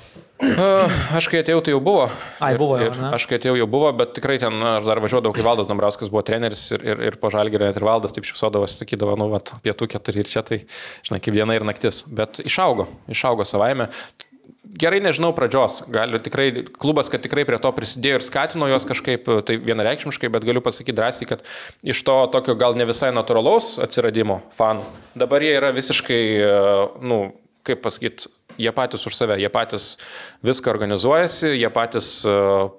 Aš 1.17 1.27
kai 1.33 1.41
atėjau, 1.41 1.61
tai 1.65 1.73
jau 1.73 1.79
buvo. 1.81 2.07
Ai, 2.39 2.53
Ir- 2.53 2.59
buvo 2.61 2.77
ir 2.81 2.93
ne? 2.93 3.09
Aš 3.17 3.25
kai 3.29 3.39
atėjau, 3.39 3.55
jau 3.57 3.67
buvo, 3.69 3.89
bet 3.97 4.13
tikrai 4.17 4.37
ten, 4.41 4.53
aš 4.53 4.85
dar 4.85 5.01
važiuodavau, 5.01 5.33
kai 5.33 5.45
Valdas 5.45 5.69
Dambrauskas 5.69 6.11
buvo 6.13 6.21
treneris 6.25 6.65
ir, 6.77 6.83
ir, 6.85 7.01
ir 7.09 7.17
po 7.21 7.31
žalgirį 7.33 7.69
net 7.71 7.79
ir 7.79 7.85
Valdas 7.87 8.13
taip 8.13 8.27
šipsodavo, 8.29 8.69
sakydavo, 8.69 9.17
nu, 9.17 9.31
vat, 9.33 9.53
pietų 9.65 9.89
keturi 9.95 10.21
ir 10.21 10.29
čia 10.29 10.45
tai, 10.45 10.61
žinai, 11.07 11.19
kaip 11.25 11.33
diena 11.37 11.57
ir 11.57 11.65
naktis. 11.67 12.03
Bet 12.05 12.41
išaugo, 12.45 12.85
išaugo 13.09 13.45
savaime. 13.49 13.89
Gerai 14.75 14.99
nežinau 15.03 15.31
pradžios. 15.37 15.81
Gali 15.93 16.19
tikrai, 16.23 16.47
klubas, 16.77 17.11
kad 17.13 17.23
tikrai 17.23 17.45
prie 17.47 17.59
to 17.61 17.71
prisidėjo 17.75 18.19
ir 18.19 18.25
skatino 18.25 18.69
juos 18.71 18.87
kažkaip, 18.89 19.29
tai 19.47 19.57
vienareikšmiškai, 19.63 20.31
bet 20.33 20.47
galiu 20.47 20.63
pasakyti 20.65 20.97
drąsiai, 20.97 21.29
kad 21.29 21.43
iš 21.85 22.03
to 22.07 22.17
tokio 22.33 22.57
gal 22.59 22.77
ne 22.77 22.87
visai 22.89 23.13
natūralaus 23.15 23.75
atsiradimo 23.83 24.41
fanų, 24.57 24.85
dabar 25.17 25.45
jie 25.45 25.53
yra 25.57 25.73
visiškai, 25.75 26.21
nu, 27.05 27.21
kaip 27.67 27.83
pasakyti, 27.83 28.31
jie 28.57 28.71
patys 28.73 29.05
už 29.07 29.15
save, 29.15 29.37
jie 29.39 29.49
patys 29.53 29.97
viską 30.45 30.71
organizuojasi, 30.73 31.53
jie 31.57 31.69
patys 31.73 32.09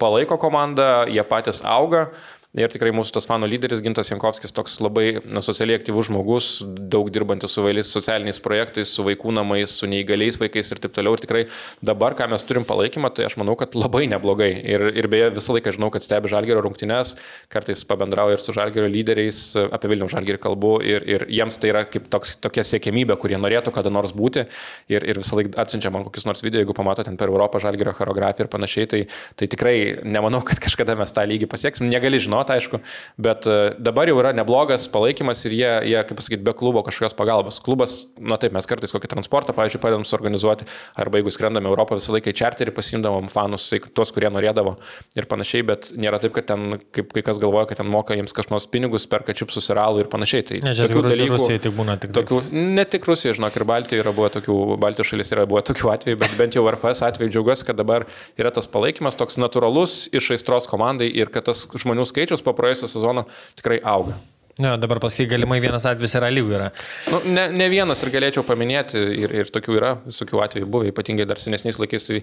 palaiko 0.01 0.39
komandą, 0.41 1.07
jie 1.11 1.25
patys 1.27 1.63
auga. 1.65 2.09
Ir 2.57 2.71
tikrai 2.73 2.95
mūsų 2.97 3.13
tas 3.13 3.27
fanų 3.29 3.45
lyderis 3.53 3.83
Gintas 3.85 4.09
Jankovskis 4.09 4.55
toks 4.57 4.79
labai 4.81 5.19
socialiai 5.45 5.77
aktyvus 5.77 6.07
žmogus, 6.09 6.47
daug 6.65 7.11
dirbantis 7.13 7.53
su 7.53 7.61
vailiais 7.61 7.91
socialiniais 7.93 8.39
projektais, 8.41 8.89
su 8.89 9.03
vaikų 9.05 9.35
namais, 9.37 9.75
su 9.77 9.85
neįgaliais 9.85 10.39
vaikais 10.41 10.73
ir 10.73 10.81
taip 10.81 10.95
toliau. 10.97 11.13
Ir 11.13 11.21
tikrai 11.27 11.43
dabar, 11.85 12.17
ką 12.17 12.25
mes 12.33 12.47
turim 12.49 12.65
palaikymą, 12.65 13.11
tai 13.13 13.27
aš 13.29 13.37
manau, 13.37 13.53
kad 13.61 13.77
labai 13.77 14.07
neblogai. 14.09 14.49
Ir, 14.65 14.87
ir 14.97 15.09
beje, 15.13 15.27
visą 15.37 15.59
laiką 15.59 15.75
žinau, 15.77 15.91
kad 15.93 16.07
stebi 16.07 16.31
Žalgerio 16.33 16.63
rungtynes, 16.65 17.19
kartais 17.53 17.85
pabendrauju 17.91 18.39
ir 18.39 18.43
su 18.43 18.57
Žalgerio 18.57 18.89
lyderiais, 18.97 19.43
apie 19.69 19.93
Vilnių 19.93 20.09
Žalgerį 20.15 20.41
kalbu 20.47 20.73
ir, 20.89 21.05
ir 21.05 21.27
jiems 21.29 21.61
tai 21.61 21.75
yra 21.75 21.85
kaip 21.85 22.09
toks, 22.09 22.39
tokia 22.41 22.65
siekėmybė, 22.65 23.19
kurie 23.21 23.37
norėtų 23.37 23.77
kada 23.77 23.93
nors 23.93 24.17
būti. 24.17 24.47
Ir, 24.89 25.05
ir 25.05 25.21
visą 25.21 25.37
laiką 25.37 25.53
atsiunčia 25.67 25.93
man 25.93 26.09
kokius 26.09 26.25
nors 26.25 26.41
video, 26.47 26.65
jeigu 26.65 26.73
pamato 26.81 27.05
ten 27.05 27.21
per 27.21 27.29
Europą 27.29 27.61
Žalgerio 27.61 27.93
choreografiją 28.01 28.49
ir 28.49 28.53
panašiai, 28.57 28.89
tai, 28.89 29.05
tai 29.37 29.53
tikrai 29.53 29.77
nemanau, 30.09 30.41
kad 30.49 30.65
kažkada 30.65 30.97
mes 30.97 31.13
tą 31.13 31.29
lygį 31.29 31.53
pasieksim. 31.53 31.93
Negali 31.93 32.25
žinoti 32.25 32.38
žinoti, 32.39 32.55
aišku, 32.57 32.81
bet 33.19 33.47
e, 33.47 33.75
dabar 33.79 34.09
jau 34.09 34.19
yra 34.21 34.33
neblogas 34.37 34.89
palaikymas 34.93 35.45
ir 35.47 35.55
jie, 35.57 35.71
jie 35.91 36.03
kaip 36.07 36.19
pasakyti, 36.19 36.45
be 36.45 36.55
klubo 36.57 36.83
kažkokios 36.87 37.17
pagalbos. 37.19 37.61
Klubas, 37.65 38.07
na 38.19 38.39
taip, 38.39 38.53
mes 38.55 38.67
kartais 38.67 38.93
kokį 38.95 39.11
transportą, 39.11 39.55
pavyzdžiui, 39.57 39.81
padedam 39.83 40.07
suorganizuoti, 40.07 40.69
arba 40.99 41.21
jeigu 41.21 41.33
skrendame 41.35 41.69
Europą 41.69 41.99
visą 41.99 42.15
laiką 42.15 42.33
į 42.33 42.39
čarterį, 42.39 42.75
pasimdavom 42.77 43.29
fanus, 43.33 43.69
tuos, 43.95 44.13
kurie 44.15 44.31
norėdavo 44.31 44.77
ir 45.19 45.29
panašiai, 45.31 45.65
bet 45.67 45.91
nėra 45.99 46.21
taip, 46.23 46.35
kad 46.37 46.49
ten, 46.51 46.79
kaip 46.95 47.13
kai 47.15 47.25
kas 47.27 47.41
galvoja, 47.43 47.69
kad 47.71 47.83
ten 47.83 47.91
moka 47.91 48.17
jiems 48.17 48.35
kažkokios 48.37 48.69
pinigus, 48.73 49.09
perka 49.11 49.35
čiupsus 49.37 49.69
ir 49.73 49.81
alų 49.83 50.05
ir 50.05 50.13
panašiai. 50.13 50.47
Tai 50.49 50.61
ne, 50.65 50.75
tokių 50.79 51.05
dalykų. 51.09 51.35
Rusijai 51.35 51.63
tik 51.67 51.77
būna 51.77 51.99
tik 52.01 52.15
tokių. 52.17 52.41
Ne 52.79 52.85
tik 52.89 53.09
Rusija, 53.09 53.35
žinok, 53.39 53.57
ir 53.59 53.67
Baltijoje 53.69 54.05
yra 54.05 54.15
buvo 54.17 54.31
tokių, 54.33 54.59
Baltijos 54.81 55.13
šalis 55.13 55.33
yra 55.35 55.47
buvo 55.51 55.63
tokių 55.67 55.93
atvejų, 55.95 56.21
bet 56.23 56.37
bent 56.39 56.59
jau 56.59 56.65
RFS 56.71 57.05
atveju 57.09 57.35
džiaugiuosi, 57.35 57.67
kad 57.69 57.79
dabar 57.79 58.07
yra 58.39 58.53
tas 58.55 58.71
palaikymas 58.71 59.19
toks 59.19 59.39
natūralus 59.41 59.99
iš 60.15 60.33
aistros 60.37 60.69
komandai 60.71 61.09
ir 61.11 61.33
kad 61.33 61.49
tas 61.49 61.65
žmonių 61.73 62.05
skaičius 62.09 62.28
po 62.45 62.55
praėjusio 62.57 62.87
sezono 62.91 62.99
sezono 62.99 63.29
tikrai 63.57 63.81
auga. 63.85 64.19
Ne, 64.59 64.73
dabar 64.75 64.99
paskui 64.99 65.29
galimai 65.31 65.61
vienas 65.63 65.85
atvejis 65.87 66.17
yra 66.19 66.33
lygų 66.35 66.55
yra. 66.57 66.65
Nu, 67.13 67.21
ne, 67.31 67.45
ne 67.55 67.69
vienas 67.71 68.01
ir 68.03 68.09
galėčiau 68.11 68.43
paminėti, 68.43 68.99
ir, 68.99 69.31
ir 69.31 69.53
tokių 69.55 69.77
yra, 69.77 69.93
visokių 70.03 70.41
atvejų 70.43 70.67
buvo, 70.67 70.89
ypatingai 70.91 71.29
dar 71.31 71.39
senesniais 71.39 71.79
laikais 71.79 72.09
tai 72.09 72.19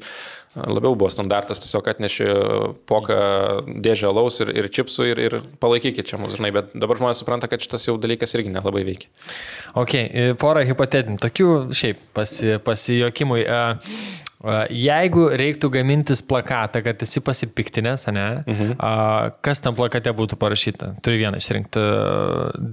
labiau 0.57 0.97
buvo 0.99 1.07
standartas, 1.13 1.63
tiesiog 1.63 1.87
atnešė 1.93 2.27
poką 2.91 3.21
dėžę 3.87 4.11
laus 4.11 4.41
ir, 4.43 4.51
ir 4.51 4.67
čipsų 4.67 5.07
ir, 5.13 5.23
ir 5.29 5.37
palaikykit 5.63 6.11
čia 6.11 6.19
mus, 6.19 6.35
žinai, 6.35 6.51
bet 6.57 6.75
dabar 6.75 6.99
žmonės 6.99 7.23
supranta, 7.23 7.47
kad 7.47 7.63
šitas 7.63 7.87
jau 7.87 7.95
dalykas 8.03 8.35
irgi 8.35 8.51
nelabai 8.51 8.83
veikia. 8.83 9.07
Ok, 9.79 9.95
porą 10.43 10.67
hipotetinių, 10.67 11.23
tokių 11.23 11.49
šiaip 11.71 12.03
pasi, 12.19 12.57
pasijokimui. 12.67 13.47
Uh, 13.47 14.23
Jeigu 14.69 15.25
reiktų 15.39 15.71
gamintis 15.73 16.21
plakatą, 16.25 16.81
kad 16.85 17.01
esi 17.01 17.21
pasipiktinęs, 17.25 18.05
ne, 18.13 18.27
mhm. 18.45 18.75
kas 19.45 19.63
tam 19.65 19.77
plakate 19.77 20.13
būtų 20.15 20.37
parašyta? 20.41 20.93
Turiu 21.05 21.23
vieną 21.23 21.41
išrinkti. 21.41 21.81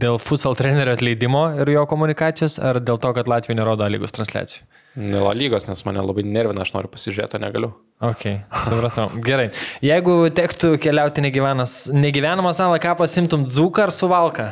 Dėl 0.03 0.21
futsal 0.23 0.59
trenerio 0.59 0.97
atleidimo 0.99 1.47
ir 1.63 1.73
jo 1.73 1.87
komunikacijos, 1.89 2.59
ar 2.61 2.83
dėl 2.85 3.01
to, 3.01 3.15
kad 3.17 3.31
Latvija 3.31 3.59
nerodo 3.59 3.89
lygos 3.89 4.15
transliacijų? 4.17 4.67
Dėl 4.93 5.31
lygos, 5.39 5.65
nes 5.71 5.81
mane 5.89 6.03
labai 6.05 6.25
nervina, 6.29 6.67
aš 6.67 6.75
noriu 6.75 6.91
pasižiūrėti, 6.93 7.41
negaliu. 7.41 7.71
Ok, 8.05 8.27
supratau. 8.67 9.09
Gerai. 9.29 9.49
Jeigu 9.85 10.19
tektų 10.37 10.75
keliauti 10.83 11.25
negyvenamą 11.25 12.53
salą, 12.53 12.77
ką 12.83 12.99
pasimtum 13.01 13.47
dzūką 13.49 13.87
ar 13.87 13.95
suvalką? 13.97 14.51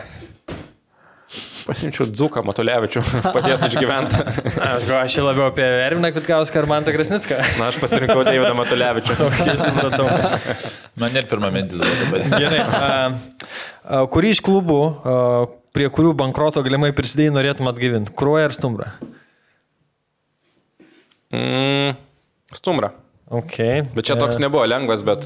Pasimčiau 1.70 2.08
Dzuką 2.10 2.42
Matulevičių, 2.42 3.00
padėtų 3.36 3.68
išgyventi. 3.70 4.18
aš 4.72 4.86
galvoju, 4.88 5.02
aš 5.04 5.16
labiau 5.22 5.44
apie 5.46 5.66
Erviną 5.84 6.10
Kvitkauską 6.16 6.62
ar 6.62 6.66
Mantą 6.70 6.94
Krasnicką. 6.96 7.38
Na, 7.60 7.68
aš 7.70 7.78
pasirinkau 7.78 8.24
Deividą 8.26 8.56
Matulevičių. 8.58 9.16
okay. 9.28 10.56
Man 10.98 11.14
net 11.14 11.30
pirmą 11.30 11.52
mintis 11.54 11.78
buvo 11.78 11.94
dabar. 12.00 12.26
Gerai. 12.42 12.64
A, 12.64 12.88
a, 13.86 14.00
kurį 14.10 14.34
iš 14.34 14.42
klubų, 14.46 14.80
a, 14.82 15.14
prie 15.76 15.86
kurių 15.94 16.16
bankroto 16.18 16.64
galimai 16.66 16.90
prisidėjai, 16.96 17.36
norėtum 17.38 17.70
atgyvinti? 17.70 18.16
Kruoja 18.18 18.48
ar 18.50 18.56
Stumbrą? 18.56 18.90
Mm, 21.30 21.94
stumbrą. 22.50 22.90
Okay. 23.30 23.84
Bet 23.94 24.08
čia 24.08 24.16
toks 24.18 24.40
nebuvo 24.42 24.64
lengvas, 24.66 25.04
bet 25.06 25.22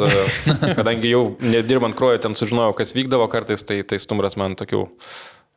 kadangi 0.76 1.08
jau 1.14 1.22
nedirbant 1.40 1.96
kruoju 1.96 2.20
ten 2.20 2.36
sužinojau, 2.36 2.74
kas 2.76 2.92
vykdavo 2.92 3.24
kartais, 3.32 3.64
tai, 3.64 3.78
tai 3.88 3.96
stumbras 4.02 4.36
man 4.36 4.58
tokių 4.60 4.82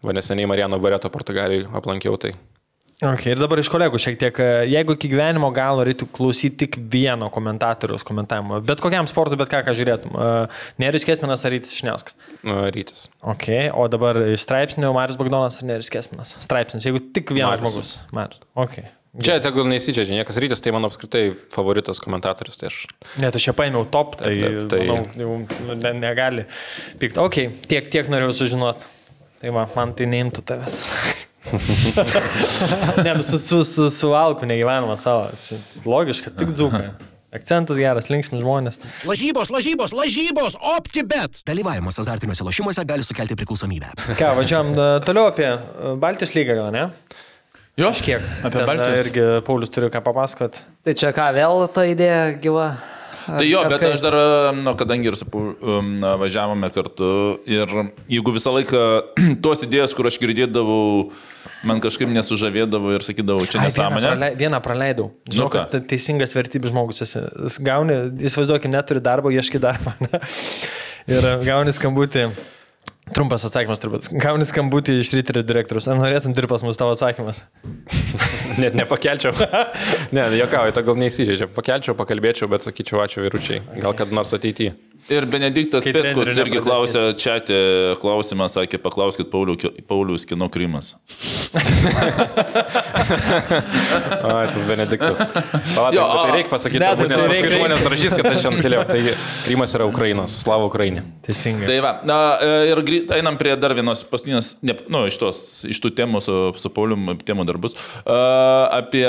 Va 0.06 0.14
neseniai 0.14 0.50
Marijano 0.50 0.78
Bareto 0.82 1.10
Portugalijai 1.14 1.66
aplankiau 1.78 2.20
tai. 2.22 2.36
Okay, 2.98 3.36
ir 3.36 3.38
dabar 3.38 3.60
iš 3.62 3.68
kolegų 3.70 4.00
šiek 4.02 4.16
tiek, 4.18 4.40
jeigu 4.72 4.96
iki 4.96 5.10
gyvenimo 5.12 5.52
galo 5.54 5.84
reiktų 5.86 6.08
klausyti 6.18 6.64
tik 6.64 6.80
vieno 6.90 7.28
komentatoriaus 7.30 8.02
komentavimo, 8.02 8.58
bet 8.66 8.82
kokiam 8.82 9.06
sportui, 9.06 9.38
bet 9.38 9.52
ką, 9.52 9.60
ką 9.68 9.76
žiūrėtum, 9.78 10.18
Neris 10.82 11.06
Kesminas 11.06 11.46
ar 11.46 11.54
Rytis 11.54 11.76
Šniauskas? 11.78 12.18
Rytis. 12.74 13.06
Ok, 13.22 13.52
o 13.78 13.86
dabar 13.94 14.18
straipsnių 14.42 14.90
Maris 14.98 15.22
Bagdonas 15.22 15.62
ar 15.62 15.70
Neris 15.70 15.94
Kesminas? 15.94 16.34
Straipsnis, 16.42 16.90
jeigu 16.90 17.04
tik 17.14 17.36
vienas 17.38 17.62
Maris. 17.62 17.78
žmogus. 17.78 17.94
Maris. 18.18 18.42
Okay. 18.66 18.90
Čia 19.22 19.38
tegul 19.46 19.70
neįsičiadžia, 19.70 20.18
niekas 20.18 20.42
rytis, 20.42 20.66
tai 20.66 20.74
mano 20.74 20.90
apskritai 20.90 21.24
favoritas 21.54 22.02
komentatorius. 22.02 22.58
Tai 22.58 22.74
aš... 22.74 22.84
Net 23.22 23.38
aš 23.38 23.50
čia 23.50 23.54
paėmiau 23.58 23.86
top, 23.94 24.18
tai, 24.18 24.34
taip, 24.42 24.44
taip, 24.44 24.68
tai... 24.74 24.84
Manau, 24.90 25.08
jau 25.22 25.78
ne, 25.86 25.94
negali 26.02 26.50
pykti. 26.98 27.18
Ok, 27.22 27.42
tiek, 27.70 27.94
tiek 27.94 28.10
norėjau 28.10 28.36
sužinoti. 28.42 28.97
Tai 29.42 29.54
va, 29.54 29.68
man 29.76 29.94
tai 29.98 30.08
neimtų 30.10 30.44
tavęs. 30.50 30.80
ne, 33.06 33.14
nu, 33.14 33.24
su, 33.24 33.38
su, 33.40 33.62
su, 33.64 33.90
su 33.94 34.10
alku 34.18 34.48
negyvenama 34.50 34.98
savo. 35.00 35.30
Čia 35.46 35.60
logiška, 35.86 36.34
tik 36.40 36.52
dzūkai. 36.58 36.90
Akcentas 37.38 37.78
geras, 37.78 38.08
linksmi 38.08 38.40
žmonės. 38.40 38.80
Lažybos, 39.06 39.52
lažybos, 39.54 39.94
lažybos, 39.96 40.56
optibet. 40.78 41.42
Dalyvavimas 41.48 42.00
azartiniuose 42.02 42.46
lošimuose 42.48 42.86
gali 42.88 43.04
sukelti 43.06 43.36
priklausomybę. 43.38 43.92
Ką, 44.18 44.32
važiuojam 44.40 44.72
e, 44.74 44.86
toliau 45.06 45.28
apie 45.30 45.50
e, 45.52 45.96
Baltijos 46.02 46.32
lygą, 46.38 46.56
gal 46.58 46.72
ne? 46.74 46.86
Jo, 47.78 47.92
aš 47.92 48.02
kiek. 48.08 48.24
Apie 48.48 48.64
e, 48.64 48.68
Baltijos. 48.72 49.02
Irgi 49.06 49.26
Paulius 49.46 49.74
turi 49.76 49.92
ką 49.94 50.02
papasakot. 50.08 50.62
Tai 50.88 50.96
čia 50.98 51.12
ką, 51.16 51.28
vėl 51.36 51.68
ta 51.76 51.84
idėja 51.92 52.22
gyva? 52.42 52.72
Tai 53.28 53.46
jo, 53.48 53.62
bet 53.68 53.84
aš 53.84 54.04
dar, 54.04 54.16
nu, 54.56 54.74
kadangi 54.80 55.12
ir 55.12 55.18
um, 55.36 55.94
važiavome 56.22 56.70
kartu 56.74 57.10
ir 57.50 57.72
jeigu 58.08 58.34
visą 58.36 58.54
laiką 58.56 58.84
tos 59.46 59.66
idėjos, 59.68 59.96
kur 59.98 60.08
aš 60.08 60.20
girdėdavau, 60.24 61.12
man 61.68 61.82
kažkaip 61.84 62.12
nesužavėdavo 62.16 62.96
ir 62.96 63.06
sakydavau, 63.06 63.48
čia 63.52 63.64
nesąmonė. 63.66 64.04
Vieną, 64.04 64.18
prale, 64.18 64.32
vieną 64.40 64.62
praleidau. 64.64 65.10
Žinau, 65.28 65.50
nu, 65.50 65.54
kad 65.56 65.90
teisingas 65.92 66.36
vertybės 66.38 66.72
žmogus 66.74 67.04
esi. 67.04 67.26
Gauni, 67.68 67.98
įsivaizduokit, 68.30 68.72
neturi 68.72 69.04
darbo, 69.04 69.34
ieški 69.34 69.64
darbą. 69.64 69.98
Ne? 70.08 70.22
Ir 71.08 71.24
gauni 71.48 71.72
skambutį. 71.72 72.26
Trumpas 73.16 73.46
atsakymas 73.48 73.80
turbūt. 73.82 74.10
Gauni 74.20 74.46
skambutį 74.48 74.98
iš 75.02 75.14
ryterio 75.16 75.44
direktorius. 75.48 75.88
Ar 75.92 76.00
norėtum 76.00 76.36
dirbti 76.36 76.52
pas 76.52 76.66
mus 76.66 76.80
tavo 76.80 76.96
atsakymas? 76.96 77.44
Net 78.62 78.76
nepakelčiau. 78.78 79.34
ne, 80.16 80.28
jokauju, 80.40 80.76
to 80.76 80.84
gal 80.88 81.00
neįsižeidžia. 81.04 81.50
Pakelčiau, 81.56 81.96
pakalbėčiau, 82.00 82.50
bet 82.52 82.68
sakyčiau 82.68 83.04
ačiū 83.06 83.24
vyručiai. 83.28 83.64
Gal 83.80 83.96
kad 83.98 84.14
nors 84.16 84.36
ateityje. 84.38 84.76
Ir 85.08 85.26
Benediktas 85.30 85.86
Petkus 85.86 86.34
irgi 86.36 86.60
klausė, 86.64 87.04
čia 87.20 87.38
klausimą 88.02 88.48
sakė, 88.52 88.80
paklauskit 88.82 89.30
Paulius 89.32 90.26
kino 90.28 90.50
Krymas. 90.52 90.96
o, 94.24 94.32
tas 94.52 94.66
Benediktas. 94.68 95.22
Palauk, 95.76 95.94
jo, 95.96 96.04
tai 96.04 96.32
reikia 96.34 96.52
pasakyti, 96.52 96.82
ne, 96.82 96.90
turbūt, 96.90 97.14
nes 97.14 97.22
tai 97.22 97.30
paskui 97.32 97.52
žmonės 97.54 97.86
rašys, 97.94 98.16
kad 98.18 98.30
aš 98.32 98.42
šiandien 98.44 98.66
keliau. 98.66 98.84
Tai 98.90 99.00
Krymas 99.46 99.76
yra 99.78 99.88
Ukrainos, 99.88 100.36
Slavo 100.42 100.68
Ukrainė. 100.72 101.06
Teisingai. 101.28 101.70
Tai 101.70 101.78
va, 101.86 101.94
na, 102.08 102.18
ir 102.68 102.82
einam 103.20 103.40
prie 103.40 103.56
dar 103.60 103.76
vienos 103.78 104.04
paskutinės, 104.10 104.56
ne, 104.66 104.76
nu, 104.92 105.06
iš, 105.08 105.22
tos, 105.22 105.44
iš 105.70 105.82
tų 105.84 105.94
temų 106.02 106.24
su, 106.26 106.36
su 106.60 106.74
Paulium, 106.74 107.14
temų 107.28 107.48
darbus. 107.48 107.78
Uh, 108.02 108.66
apie 108.76 109.06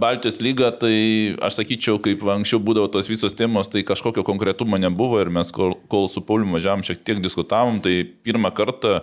Baltijos 0.00 0.40
lygą, 0.44 0.72
tai 0.80 0.96
aš 1.44 1.60
sakyčiau, 1.60 2.00
kaip 2.02 2.24
anksčiau 2.36 2.62
būdavo 2.62 2.88
tos 2.94 3.10
visos 3.10 3.36
temos, 3.36 3.68
tai 3.72 3.84
kažkokio 3.86 4.24
konkretumo 4.26 4.75
nebuvo 4.82 5.20
ir 5.22 5.30
mes 5.32 5.52
kol, 5.54 5.74
kol 5.90 6.08
su 6.12 6.22
Pauliu 6.26 6.48
važiavam 6.54 6.84
šiek 6.86 7.02
tiek 7.06 7.20
diskutavom, 7.24 7.78
tai 7.84 8.00
pirmą 8.26 8.52
kartą, 8.56 9.00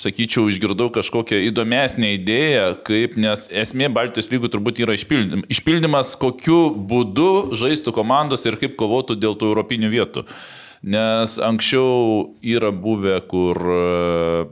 sakyčiau, 0.00 0.48
išgirdau 0.50 0.90
kažkokią 0.94 1.42
įdomesnę 1.48 2.14
idėją, 2.18 2.66
kaip, 2.86 3.18
nes 3.20 3.46
esmė 3.64 3.90
Baltijos 3.94 4.30
lygų 4.32 4.52
turbūt 4.52 4.82
yra 4.84 4.96
išpildymas, 4.98 5.46
išpildymas 5.52 6.16
kokiu 6.20 6.72
būdu 6.74 7.54
žaistų 7.58 7.94
komandos 7.96 8.46
ir 8.48 8.58
kaip 8.60 8.76
kovotų 8.80 9.18
dėl 9.20 9.38
tų 9.38 9.52
europinių 9.52 9.92
vietų. 9.92 10.26
Nes 10.82 11.36
anksčiau 11.38 12.32
yra 12.42 12.72
buvę, 12.74 13.20
kur, 13.30 13.58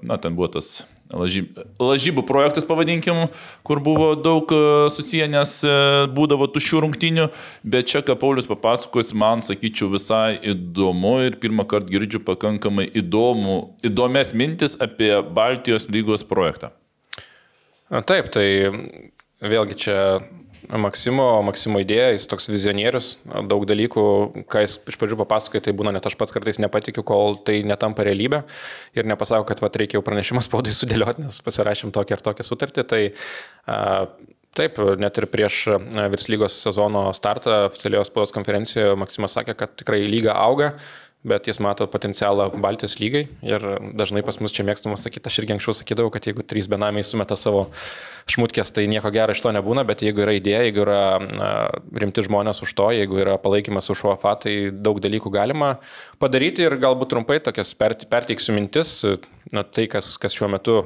na, 0.06 0.18
ten 0.22 0.36
buvo 0.38 0.52
tas 0.60 0.80
lažybų 1.12 2.24
projektas 2.28 2.66
pavadinkim, 2.68 3.26
kur 3.66 3.80
buvo 3.84 4.12
daug 4.18 4.50
e, 4.54 4.90
susiję, 4.94 5.28
nes 5.30 5.56
e, 5.66 5.74
būdavo 6.14 6.48
tušių 6.54 6.82
rungtinių, 6.86 7.28
bet 7.62 7.90
čia, 7.90 8.02
ką 8.06 8.16
Paulius 8.20 8.48
papasakos, 8.50 9.12
man, 9.16 9.44
sakyčiau, 9.46 9.90
visai 9.92 10.38
įdomu 10.52 11.16
ir 11.26 11.38
pirmą 11.42 11.66
kartą 11.70 11.90
girdžiu 11.92 12.22
pakankamai 12.26 12.88
įdomų, 13.02 13.58
įdomias 13.90 14.34
mintis 14.36 14.78
apie 14.80 15.12
Baltijos 15.22 15.90
lygos 15.92 16.26
projektą. 16.26 16.72
Taip, 17.90 18.30
tai 18.30 18.46
vėlgi 19.42 19.76
čia 19.82 19.96
Maksimo, 20.70 21.24
Maksimo 21.42 21.80
idėja, 21.82 22.12
jis 22.14 22.28
toks 22.30 22.46
vizionierius, 22.50 23.16
daug 23.50 23.64
dalykų, 23.66 24.04
ką 24.50 24.62
jis 24.62 24.76
iš 24.92 24.98
pradžių 25.00 25.18
papasakoja, 25.18 25.64
tai 25.66 25.74
būna 25.76 25.92
net 25.96 26.06
aš 26.06 26.14
pats 26.20 26.34
kartais 26.34 26.60
nepatikiu, 26.62 27.02
kol 27.06 27.38
tai 27.46 27.60
netampa 27.66 28.06
realybė 28.06 28.44
ir 28.94 29.08
nepasako, 29.10 29.48
kad 29.48 29.62
va, 29.64 29.72
reikia 29.82 29.98
jau 29.98 30.04
pranešimą 30.06 30.44
spaudai 30.46 30.74
sudėlioti, 30.80 31.26
nes 31.26 31.42
pasirašym 31.46 31.94
tokią 31.96 32.18
ir 32.18 32.26
tokią 32.30 32.46
sutartį. 32.46 32.86
Tai, 32.90 33.06
a, 33.66 33.80
Taip, 34.50 34.80
net 34.98 35.14
ir 35.14 35.28
prieš 35.30 35.60
virslygos 36.10 36.56
sezono 36.64 37.04
startą 37.14 37.68
oficialios 37.68 38.08
spaudos 38.10 38.32
konferencijoje 38.34 38.96
Maksimas 38.98 39.36
sakė, 39.36 39.54
kad 39.54 39.76
tikrai 39.78 40.00
lyga 40.10 40.34
auga, 40.34 40.72
bet 41.24 41.48
jis 41.50 41.58
mato 41.60 41.84
potencialą 41.90 42.46
Baltijos 42.62 42.96
lygai 43.00 43.26
ir 43.44 43.64
dažnai 43.96 44.22
pas 44.24 44.38
mus 44.40 44.54
čia 44.56 44.64
mėgstama 44.64 44.96
sakyti, 45.00 45.28
aš 45.28 45.40
irgi 45.42 45.54
anksčiau 45.56 45.74
sakydavau, 45.76 46.12
kad 46.14 46.24
jeigu 46.24 46.44
trys 46.48 46.68
benamiai 46.70 47.04
sumeta 47.04 47.36
savo 47.36 47.66
šmutkės, 48.30 48.72
tai 48.72 48.86
nieko 48.88 49.12
gero 49.12 49.34
iš 49.36 49.42
to 49.44 49.52
nebūna, 49.52 49.84
bet 49.88 50.04
jeigu 50.06 50.24
yra 50.24 50.36
idėja, 50.38 50.62
jeigu 50.68 50.84
yra 50.86 51.02
rimti 52.04 52.24
žmonės 52.24 52.62
už 52.64 52.72
to, 52.78 52.88
jeigu 52.96 53.20
yra 53.20 53.36
palaikymas 53.42 53.92
už 53.92 54.06
UFA, 54.14 54.36
tai 54.46 54.54
daug 54.72 55.02
dalykų 55.04 55.32
galima 55.34 55.74
padaryti 56.22 56.64
ir 56.64 56.78
galbūt 56.80 57.12
trumpai 57.12 57.40
tokias 57.44 57.74
perteiksiu 57.76 58.56
mintis, 58.56 59.02
na, 59.52 59.66
tai 59.66 59.90
kas, 59.92 60.16
kas 60.20 60.36
šiuo 60.36 60.48
metu 60.56 60.80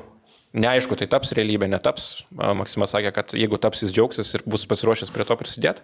Neaišku, 0.55 0.95
tai 0.95 1.09
taps 1.11 1.33
realybė, 1.35 1.67
netaps. 1.67 2.05
Maksimas 2.31 2.93
sakė, 2.95 3.11
kad 3.17 3.33
jeigu 3.35 3.59
taps 3.59 3.81
jis 3.83 3.91
džiaugsis 3.91 4.29
ir 4.37 4.45
bus 4.47 4.63
pasiruošęs 4.71 5.11
prie 5.11 5.27
to 5.27 5.35
prisidėti. 5.41 5.83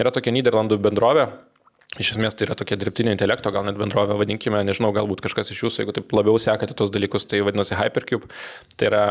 Yra 0.00 0.08
tokia 0.08 0.32
Niderlandų 0.32 0.78
bendrovė, 0.80 1.26
Iš 1.96 2.10
esmės 2.12 2.34
tai 2.36 2.44
yra 2.44 2.56
tokia 2.58 2.76
dirbtinio 2.76 3.12
intelekto, 3.14 3.48
gal 3.54 3.64
net 3.64 3.78
bendrovė, 3.80 4.18
vadinkime, 4.20 4.58
nežinau, 4.68 4.90
galbūt 4.92 5.22
kažkas 5.24 5.48
iš 5.54 5.62
jūsų, 5.62 5.80
jeigu 5.80 5.94
taip 5.96 6.10
labiau 6.12 6.36
sekate 6.42 6.74
tos 6.76 6.90
dalykus, 6.92 7.24
tai 7.30 7.40
vadinasi 7.46 7.78
Hypercube. 7.78 8.28
Tai 8.76 8.90
yra 8.90 9.04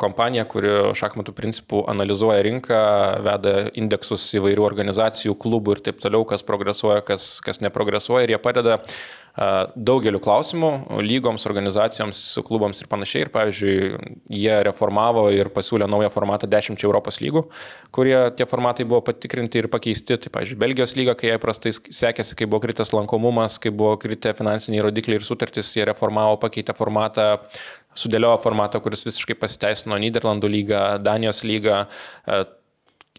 kompanija, 0.00 0.42
kuri 0.50 0.72
šachmatų 0.98 1.36
principų 1.38 1.84
analizuoja 1.92 2.42
rinką, 2.48 2.80
veda 3.22 3.54
indeksus 3.78 4.26
įvairių 4.40 4.66
organizacijų, 4.66 5.36
klubų 5.38 5.76
ir 5.76 5.84
taip 5.86 6.02
toliau, 6.02 6.26
kas 6.26 6.42
progresuoja, 6.48 7.04
kas, 7.06 7.36
kas 7.46 7.62
neprogresuoja 7.62 8.26
ir 8.26 8.34
jie 8.34 8.42
padeda 8.42 8.80
daugeliu 9.32 10.20
klausimų 10.20 11.00
lygoms, 11.00 11.46
organizacijoms, 11.48 12.20
klubams 12.44 12.82
ir 12.82 12.88
panašiai. 12.92 13.24
Ir 13.24 13.30
pavyzdžiui, 13.32 13.76
jie 14.36 14.56
reformavo 14.68 15.24
ir 15.32 15.48
pasiūlė 15.54 15.88
naują 15.88 16.10
formatą 16.12 16.48
10 16.52 16.84
Europos 16.84 17.20
lygų, 17.24 17.46
kurie 17.94 18.16
tie 18.36 18.46
formatai 18.48 18.84
buvo 18.88 19.00
patikrinti 19.08 19.62
ir 19.62 19.70
pakeisti. 19.72 20.18
Tai, 20.20 20.32
pavyzdžiui, 20.36 20.60
Belgijos 20.60 20.96
lyga, 20.98 21.16
kai 21.18 21.32
jai 21.32 21.40
prastai 21.42 21.72
sekėsi, 21.72 22.36
kai 22.36 22.48
buvo 22.48 22.60
kritas 22.66 22.92
lankomumas, 22.92 23.56
kai 23.62 23.72
buvo 23.72 23.96
kritę 24.00 24.34
finansiniai 24.36 24.84
rodikliai 24.84 25.20
ir 25.20 25.26
sutartys, 25.26 25.72
jie 25.76 25.88
reformavo, 25.88 26.36
pakeitė 26.42 26.76
formatą, 26.76 27.28
sudėliojo 27.96 28.40
formatą, 28.44 28.80
kuris 28.84 29.06
visiškai 29.08 29.36
pasiteisino 29.40 29.96
Niderlandų 30.00 30.52
lygą, 30.52 30.82
Danijos 31.04 31.40
lygą 31.44 31.86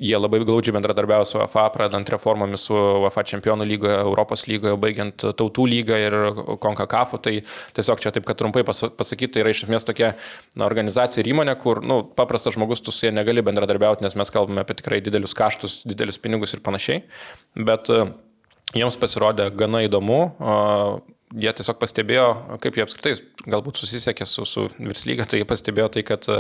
Jie 0.04 0.18
labai 0.20 0.42
glaudžiai 0.44 0.76
bendradarbiavo 0.76 1.26
su 1.28 1.38
UEFA, 1.38 1.70
pradant 1.72 2.10
reformomis 2.12 2.66
su 2.68 2.76
UEFA 2.76 3.24
čempionų 3.30 3.68
lygoje, 3.70 3.96
Europos 4.04 4.44
lygoje, 4.50 4.76
baigiant 4.84 5.26
tautų 5.40 5.68
lygą 5.72 6.00
ir 6.02 6.18
Konkakafu. 6.64 7.22
Tai 7.24 7.36
tiesiog 7.78 8.04
čia 8.04 8.12
taip, 8.16 8.28
kad 8.28 8.40
trumpai 8.42 8.66
pasakyti, 8.68 9.32
tai 9.36 9.46
yra 9.46 9.54
iš 9.56 9.64
esmės 9.68 9.88
tokia 9.88 10.14
na, 10.58 10.68
organizacija 10.68 11.24
ir 11.24 11.32
įmonė, 11.32 11.56
kur 11.62 11.80
nu, 11.86 12.02
paprastas 12.18 12.58
žmogus 12.58 12.84
tu 12.84 12.92
su 12.92 13.08
jie 13.08 13.14
negali 13.16 13.46
bendradarbiauti, 13.46 14.04
nes 14.04 14.18
mes 14.20 14.34
kalbame 14.34 14.66
apie 14.66 14.76
tikrai 14.82 15.00
didelius 15.06 15.38
kaštus, 15.40 15.82
didelius 15.88 16.20
pinigus 16.20 16.58
ir 16.58 16.64
panašiai. 16.66 17.06
Bet 17.72 17.92
jiems 18.76 19.00
pasirodė 19.00 19.48
gana 19.56 19.86
įdomu 19.88 20.20
jie 21.40 21.54
tiesiog 21.58 21.80
pastebėjo, 21.82 22.26
kaip 22.62 22.78
jie 22.78 22.84
apskritai 22.86 23.14
galbūt 23.50 23.80
susisiekė 23.82 24.26
su, 24.30 24.46
su 24.50 24.66
Virslyga, 24.78 25.26
tai 25.30 25.42
jie 25.42 25.48
pastebėjo 25.50 25.90
tai, 25.96 26.04
kad 26.08 26.28
e, 26.32 26.40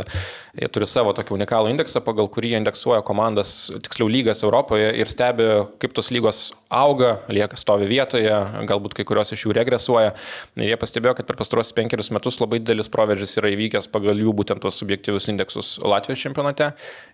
jie 0.61 0.69
turi 0.73 0.87
savo 0.89 1.13
tokį 1.17 1.35
unikalų 1.37 1.71
indeksą, 1.73 2.03
pagal 2.05 2.29
kurį 2.33 2.53
jie 2.53 2.59
indeksuoja 2.61 3.01
komandas, 3.05 3.55
tiksliau 3.85 4.09
lygas 4.11 4.43
Europoje 4.45 4.91
ir 4.99 5.11
stebi, 5.11 5.47
kaip 5.81 5.95
tos 5.97 6.11
lygos 6.13 6.43
auga, 6.73 7.15
lieka 7.33 7.59
stovi 7.59 7.89
vietoje, 7.89 8.35
galbūt 8.69 8.97
kai 8.97 9.07
kurios 9.09 9.33
iš 9.35 9.47
jų 9.47 9.57
regresuoja. 9.59 10.13
Ir 10.59 10.73
jie 10.73 10.79
pastebėjo, 10.79 11.17
kad 11.19 11.29
per 11.29 11.39
pastarosius 11.39 11.75
penkerius 11.77 12.13
metus 12.15 12.39
labai 12.43 12.61
didelis 12.61 12.91
proveržis 12.93 13.37
yra 13.41 13.53
įvykęs 13.53 13.89
pagal 13.93 14.21
jų 14.21 14.35
būtent 14.43 14.63
tos 14.63 14.79
subjektyvius 14.81 15.31
indeksus 15.33 15.75
Latvijos 15.83 16.23
čempionate. 16.23 16.73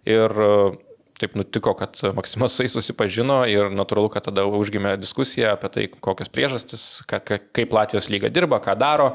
Ir 0.09 0.35
taip 1.19 1.35
nutiko, 1.39 1.73
kad 1.77 1.99
Maksimas 2.15 2.55
su 2.55 2.65
jais 2.65 2.75
susipažino 2.77 3.41
ir 3.49 3.69
natūralu, 3.73 4.11
kad 4.13 4.25
tada 4.29 4.45
užgimė 4.47 4.95
diskusija 5.01 5.53
apie 5.57 5.71
tai, 5.73 5.85
kokios 5.91 6.31
priežastis, 6.33 6.87
ka, 7.09 7.19
ka, 7.23 7.39
kaip 7.55 7.75
Latvijos 7.75 8.09
lyga 8.11 8.31
dirba, 8.33 8.61
ką 8.63 8.77
daro 8.79 9.11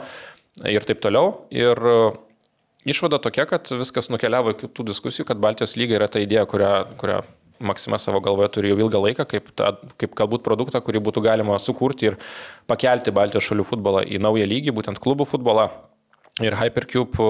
ir 0.68 0.84
taip 0.86 1.00
toliau. 1.04 1.46
Ir 1.54 1.80
išvada 2.84 3.20
tokia, 3.22 3.46
kad 3.50 3.72
viskas 3.72 4.10
nukeliavo 4.12 4.54
iki 4.54 4.68
tų 4.68 4.90
diskusijų, 4.92 5.26
kad 5.28 5.40
Baltijos 5.42 5.76
lyga 5.80 5.98
yra 5.98 6.10
ta 6.10 6.22
idėja, 6.22 6.44
kurią, 6.50 6.74
kurią 7.00 7.22
Maksimas 7.64 8.02
savo 8.02 8.18
galvoje 8.20 8.50
turi 8.56 8.72
jau 8.72 8.78
ilgą 8.82 9.00
laiką, 9.00 9.24
kaip, 9.30 9.50
ta, 9.56 9.76
kaip 10.00 10.16
galbūt 10.18 10.42
produktą, 10.44 10.80
kurį 10.84 11.00
būtų 11.06 11.22
galima 11.24 11.56
sukurti 11.62 12.10
ir 12.10 12.16
pakelti 12.68 13.14
Baltijos 13.14 13.46
šalių 13.46 13.66
futbolą 13.68 14.02
į 14.04 14.18
naują 14.20 14.48
lygį, 14.50 14.74
būtent 14.74 15.00
klubų 15.00 15.28
futbolą. 15.30 15.68
Ir 16.42 16.56
Hypercube, 16.58 17.26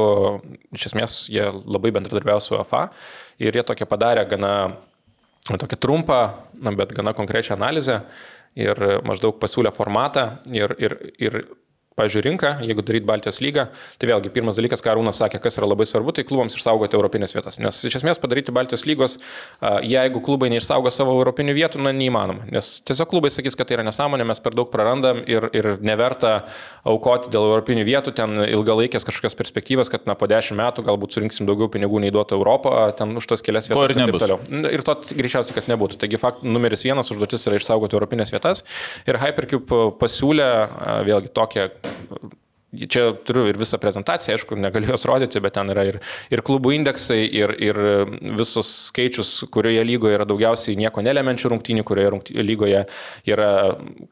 iš 0.72 0.86
esmės, 0.88 1.18
jie 1.28 1.44
labai 1.52 1.90
bendradarbiavo 1.92 2.40
su 2.40 2.54
UEFA 2.54 2.86
ir 3.42 3.52
jie 3.52 3.64
tokia 3.66 3.88
padarė 3.88 4.24
gana 4.30 4.54
tokią 5.44 5.76
trumpą, 5.76 6.20
bet 6.78 6.94
gana 6.96 7.12
konkrečią 7.12 7.58
analizę 7.58 7.98
ir 8.56 8.80
maždaug 9.04 9.36
pasiūlė 9.42 9.74
formatą 9.76 10.38
ir, 10.54 10.72
ir, 10.80 10.96
ir 11.20 11.36
pažiūrėjau, 11.98 12.24
rinką, 12.24 12.50
jeigu 12.66 12.82
daryti 12.82 13.06
Baltijos 13.06 13.38
lygą, 13.44 13.66
tai 14.00 14.08
vėlgi 14.10 14.32
pirmas 14.34 14.58
dalykas, 14.58 14.82
ką 14.82 14.96
Rūnas 14.98 15.20
sakė, 15.20 15.38
kas 15.42 15.58
yra 15.60 15.68
labai 15.70 15.86
svarbu, 15.86 16.14
tai 16.16 16.24
klubams 16.26 16.56
išsaugoti 16.56 16.96
europinės 16.98 17.36
vietas. 17.36 17.60
Nes 17.62 17.78
iš 17.86 18.00
esmės 18.00 18.18
padaryti 18.22 18.54
Baltijos 18.54 18.82
lygos, 18.88 19.18
jeigu 19.86 20.22
klubai 20.24 20.50
neišsaugo 20.50 20.90
savo 20.94 21.14
europinių 21.20 21.54
vietų, 21.54 21.82
na, 21.84 21.92
neįmanoma. 21.94 22.48
Nes 22.54 22.80
tiesiog 22.88 23.10
klubai 23.12 23.30
sakys, 23.34 23.54
kad 23.58 23.70
tai 23.70 23.78
yra 23.78 23.86
nesąmonė, 23.86 24.26
mes 24.26 24.42
per 24.42 24.56
daug 24.58 24.70
prarandam 24.72 25.22
ir, 25.30 25.46
ir 25.54 25.70
neverta 25.84 26.34
aukoti 26.82 27.30
dėl 27.34 27.46
europinių 27.52 27.86
vietų, 27.86 28.14
ten 28.18 28.42
ilgalaikės 28.42 29.06
kažkokios 29.06 29.38
perspektyvos, 29.38 29.92
kad 29.92 30.08
na, 30.10 30.18
po 30.18 30.26
dešimt 30.30 30.58
metų 30.58 30.86
galbūt 30.88 31.14
surinksim 31.14 31.46
daugiau 31.46 31.70
pinigų 31.70 32.02
nei 32.02 32.14
duotų 32.14 32.40
Europą, 32.40 32.74
ten 32.98 33.14
už 33.20 33.30
tas 33.30 33.44
kelias 33.44 33.70
vietas. 33.70 33.78
To 33.78 33.86
ir 33.86 34.00
nebus. 34.02 34.26
Ir, 34.50 34.70
ir 34.78 34.86
to 34.86 34.96
greičiausiai, 35.14 35.54
kad 35.60 35.70
nebūtų. 35.70 36.00
Taigi 36.02 36.20
fakt 36.20 36.42
numeris 36.42 36.84
vienas 36.86 37.12
užduotis 37.14 37.46
yra 37.48 37.60
išsaugoti 37.60 37.98
europinės 37.98 38.34
vietas. 38.34 38.64
Ir 39.06 39.20
Hypercube 39.22 39.94
pasiūlė 40.00 40.50
vėlgi 41.06 41.32
tokią 41.34 41.68
Čia 42.74 43.12
turiu 43.26 43.44
ir 43.48 43.58
visą 43.58 43.78
prezentaciją, 43.78 44.34
aišku, 44.34 44.56
negaliu 44.58 44.90
jos 44.90 45.04
rodyti, 45.06 45.40
bet 45.42 45.54
ten 45.54 45.70
yra 45.70 45.84
ir, 45.86 45.98
ir 46.32 46.42
klubų 46.44 46.72
indeksai, 46.74 47.20
ir, 47.22 47.52
ir 47.62 47.78
visus 48.38 48.70
skaičius, 48.88 49.30
kurioje 49.54 49.84
lygoje 49.86 50.16
yra 50.16 50.26
daugiausiai 50.28 50.76
nieko 50.80 51.04
nelemenčių 51.04 51.52
rungtynių, 51.52 51.84
kurioje 51.86 52.12
rungty, 52.14 52.36
lygoje 52.42 52.84
yra 53.30 53.50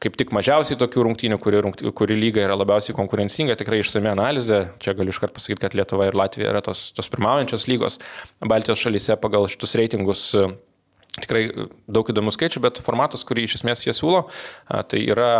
kaip 0.03 0.17
tik 0.19 0.33
mažiausiai 0.35 0.79
tokių 0.79 1.07
rungtynių, 1.09 1.39
kuri, 1.43 1.61
rungty, 1.65 1.93
kuri 1.95 2.17
lyga 2.19 2.43
yra 2.45 2.57
labiausiai 2.59 2.95
konkurencinga, 2.97 3.57
tikrai 3.59 3.81
išsame 3.83 4.11
analizė. 4.13 4.61
Čia 4.83 4.95
galiu 4.97 5.15
iškart 5.15 5.35
pasakyti, 5.35 5.63
kad 5.65 5.75
Lietuva 5.77 6.07
ir 6.07 6.17
Latvija 6.17 6.53
yra 6.53 6.61
tos, 6.65 6.91
tos 6.95 7.11
pirmaujančios 7.11 7.67
lygos 7.71 7.99
Baltijos 8.39 8.79
šalyse 8.83 9.17
pagal 9.19 9.49
šitus 9.51 9.75
reitingus. 9.79 10.29
Tikrai 11.13 11.43
daug 11.93 12.07
įdomių 12.09 12.31
skaičių, 12.33 12.63
bet 12.63 12.79
formatas, 12.81 13.21
kurį 13.27 13.43
iš 13.45 13.59
esmės 13.59 13.83
jie 13.85 13.93
siūlo, 13.93 14.23
tai 14.89 15.03
yra 15.03 15.33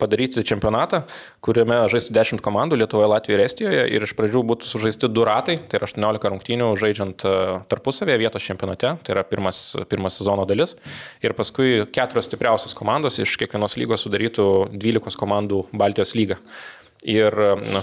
padaryti 0.00 0.44
čempionatą, 0.46 1.02
kuriame 1.44 1.82
žaistų 1.92 2.14
10 2.16 2.42
komandų 2.44 2.78
Lietuvoje, 2.80 3.10
Latvijoje 3.12 3.38
ir 3.38 3.44
Estijoje 3.44 3.84
ir 3.94 4.06
iš 4.06 4.14
pradžių 4.18 4.42
būtų 4.50 4.68
sužaisti 4.68 5.10
du 5.12 5.26
ratai, 5.28 5.58
tai 5.70 5.80
yra 5.80 5.88
18 5.90 6.32
rungtynių 6.34 6.72
žaidžiant 6.80 7.24
e, 7.28 7.36
tarpusavėje 7.70 8.22
vietos 8.24 8.48
čempionate, 8.48 8.96
tai 9.04 9.14
yra 9.14 9.24
pirmas, 9.28 9.62
pirmas 9.92 10.18
sezono 10.20 10.48
dalis. 10.48 10.76
Ir 11.24 11.36
paskui 11.38 11.86
keturios 11.92 12.30
stipriausios 12.30 12.76
komandos 12.78 13.20
iš 13.22 13.36
kiekvienos 13.40 13.78
lygos 13.80 14.06
sudarytų 14.06 14.50
12 14.74 15.20
komandų 15.20 15.66
Baltijos 15.76 16.16
lygą. 16.18 16.40
Ir 17.00 17.32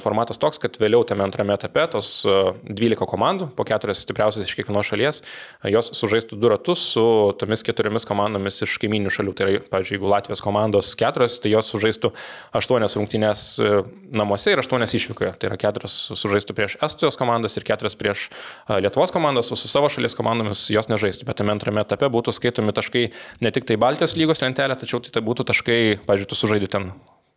formatas 0.04 0.38
toks, 0.38 0.60
kad 0.62 0.76
vėliau 0.78 1.02
tame 1.08 1.24
antrame 1.26 1.56
etape 1.56 1.88
tos 1.90 2.22
12 2.22 2.94
e, 2.94 3.08
komandų, 3.10 3.48
po 3.58 3.64
keturias 3.66 4.04
stipriausias 4.06 4.46
iš 4.46 4.54
kiekvienos 4.60 4.92
šalies, 4.92 5.24
e, 5.64 5.72
jos 5.74 5.90
sužaistų 5.98 6.38
du 6.38 6.52
ratus 6.54 6.84
su 6.94 7.06
tomis 7.42 7.66
keturiomis 7.66 8.06
komandomis 8.06 8.62
iš 8.62 8.76
kaiminių 8.84 9.10
šalių. 9.16 9.34
Tai 9.34 9.48
yra, 9.48 9.64
pavyzdžiui, 9.74 9.98
jeigu 9.98 10.12
Latvijos 10.12 10.44
komandos 10.46 10.94
keturios, 11.00 11.40
tai 11.42 11.56
jos 11.56 11.74
sužaistų 11.74 12.14
aštuonias 12.62 12.98
rungtynės 13.00 13.48
e, 13.58 13.74
namuose 14.22 14.54
ir 14.54 14.62
aštuonias 14.62 14.94
išvykoje. 15.02 15.34
Tai 15.34 15.50
yra 15.50 15.60
keturias 15.66 15.98
sužaistų 16.14 16.54
prieš 16.62 16.78
Estijos 16.86 17.18
komandas 17.18 17.58
ir 17.58 17.66
keturias 17.66 17.98
prieš 17.98 18.30
Lietuvos 18.70 19.10
komandas, 19.16 19.50
o 19.50 19.58
su 19.58 19.70
savo 19.72 19.90
šalies 19.90 20.14
komandomis 20.18 20.68
jos 20.70 20.94
nežaistų. 20.94 21.26
Bet 21.26 21.42
tame 21.42 21.58
antrame 21.58 21.82
etape 21.82 22.14
būtų 22.14 22.38
skaitomi 22.38 22.76
taškai 22.78 23.08
ne 23.42 23.56
tik 23.56 23.66
tai 23.66 23.82
Baltijos 23.82 24.14
lygos 24.20 24.46
lentelė, 24.46 24.78
tačiau 24.78 25.02
tai, 25.02 25.18
tai 25.18 25.26
būtų 25.26 25.50
taškai, 25.50 25.80
pavyzdžiui, 26.06 26.30
tu 26.30 26.44
sužaidži 26.46 26.76
ten 26.78 26.92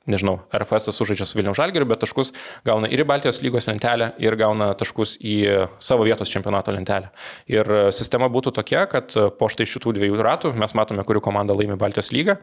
nežinau, 0.08 0.38
RFS 0.54 0.94
sužaidžia 0.96 1.26
su 1.28 1.38
Vilnių 1.38 1.52
Žalgiriu, 1.56 1.88
bet 1.90 2.00
taškus 2.04 2.32
gauna 2.66 2.88
ir 2.88 3.02
į 3.02 3.06
Baltijos 3.08 3.40
lygos 3.44 3.68
lentelę, 3.68 4.12
ir 4.22 4.36
gauna 4.40 4.70
taškus 4.78 5.18
į 5.20 5.36
savo 5.82 6.06
vietos 6.08 6.32
čempionato 6.32 6.72
lentelę. 6.72 7.10
Ir 7.52 7.68
sistema 7.92 8.30
būtų 8.32 8.54
tokia, 8.56 8.86
kad 8.90 9.12
po 9.38 9.50
štai 9.52 9.68
šitų 9.68 9.94
dviejų 9.98 10.20
ratų 10.24 10.54
mes 10.56 10.74
matome, 10.78 11.04
kuri 11.08 11.22
komanda 11.24 11.56
laimi 11.56 11.76
Baltijos 11.80 12.12
lygą, 12.16 12.38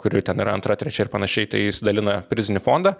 kuri 0.00 0.24
ten 0.26 0.42
yra 0.42 0.56
antra, 0.56 0.76
trečia 0.80 1.06
ir 1.06 1.12
panašiai, 1.12 1.50
tai 1.50 1.64
jis 1.68 1.82
dalina 1.86 2.20
prizinį 2.26 2.64
fondą. 2.64 2.96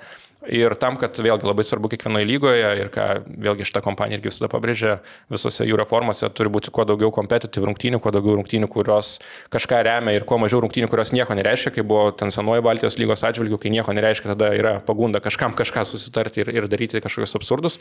Ir 0.48 0.72
tam, 0.80 0.96
kad 0.96 1.18
vėlgi 1.20 1.44
labai 1.44 1.64
svarbu 1.68 1.90
kiekvienoje 1.92 2.24
lygoje 2.24 2.68
ir 2.80 2.88
ką 2.92 3.06
vėlgi 3.44 3.66
šitą 3.68 3.82
kompaniją 3.84 4.16
irgi 4.16 4.30
visada 4.30 4.48
pabrėžia, 4.48 4.94
visose 5.28 5.66
jų 5.68 5.76
reformose 5.82 6.30
turi 6.32 6.48
būti 6.52 6.72
kuo 6.72 6.86
daugiau 6.88 7.12
kompetityv 7.12 7.66
rungtynių, 7.68 8.00
kuo 8.00 8.12
daugiau 8.14 8.38
rungtynių, 8.38 8.70
kurios 8.72 9.18
kažką 9.52 9.82
remia 9.84 10.14
ir 10.16 10.24
kuo 10.24 10.38
mažiau 10.40 10.62
rungtynių, 10.64 10.88
kurios 10.88 11.12
nieko 11.12 11.36
nereiškia, 11.36 11.74
kai 11.76 11.84
buvo 11.84 12.08
ten 12.16 12.32
senoji 12.32 12.64
Baltijos 12.64 12.96
lygos 12.96 13.24
atžvilgių, 13.28 13.60
kai 13.60 13.74
nieko 13.76 13.92
nereiškia, 13.92 14.32
tada 14.32 14.48
yra 14.56 14.74
pagunda 14.80 15.20
kažkam 15.20 15.52
kažką 15.58 15.84
susitarti 15.92 16.40
ir, 16.46 16.54
ir 16.56 16.70
daryti 16.72 17.04
kažkokius 17.04 17.36
absurdus. 17.36 17.76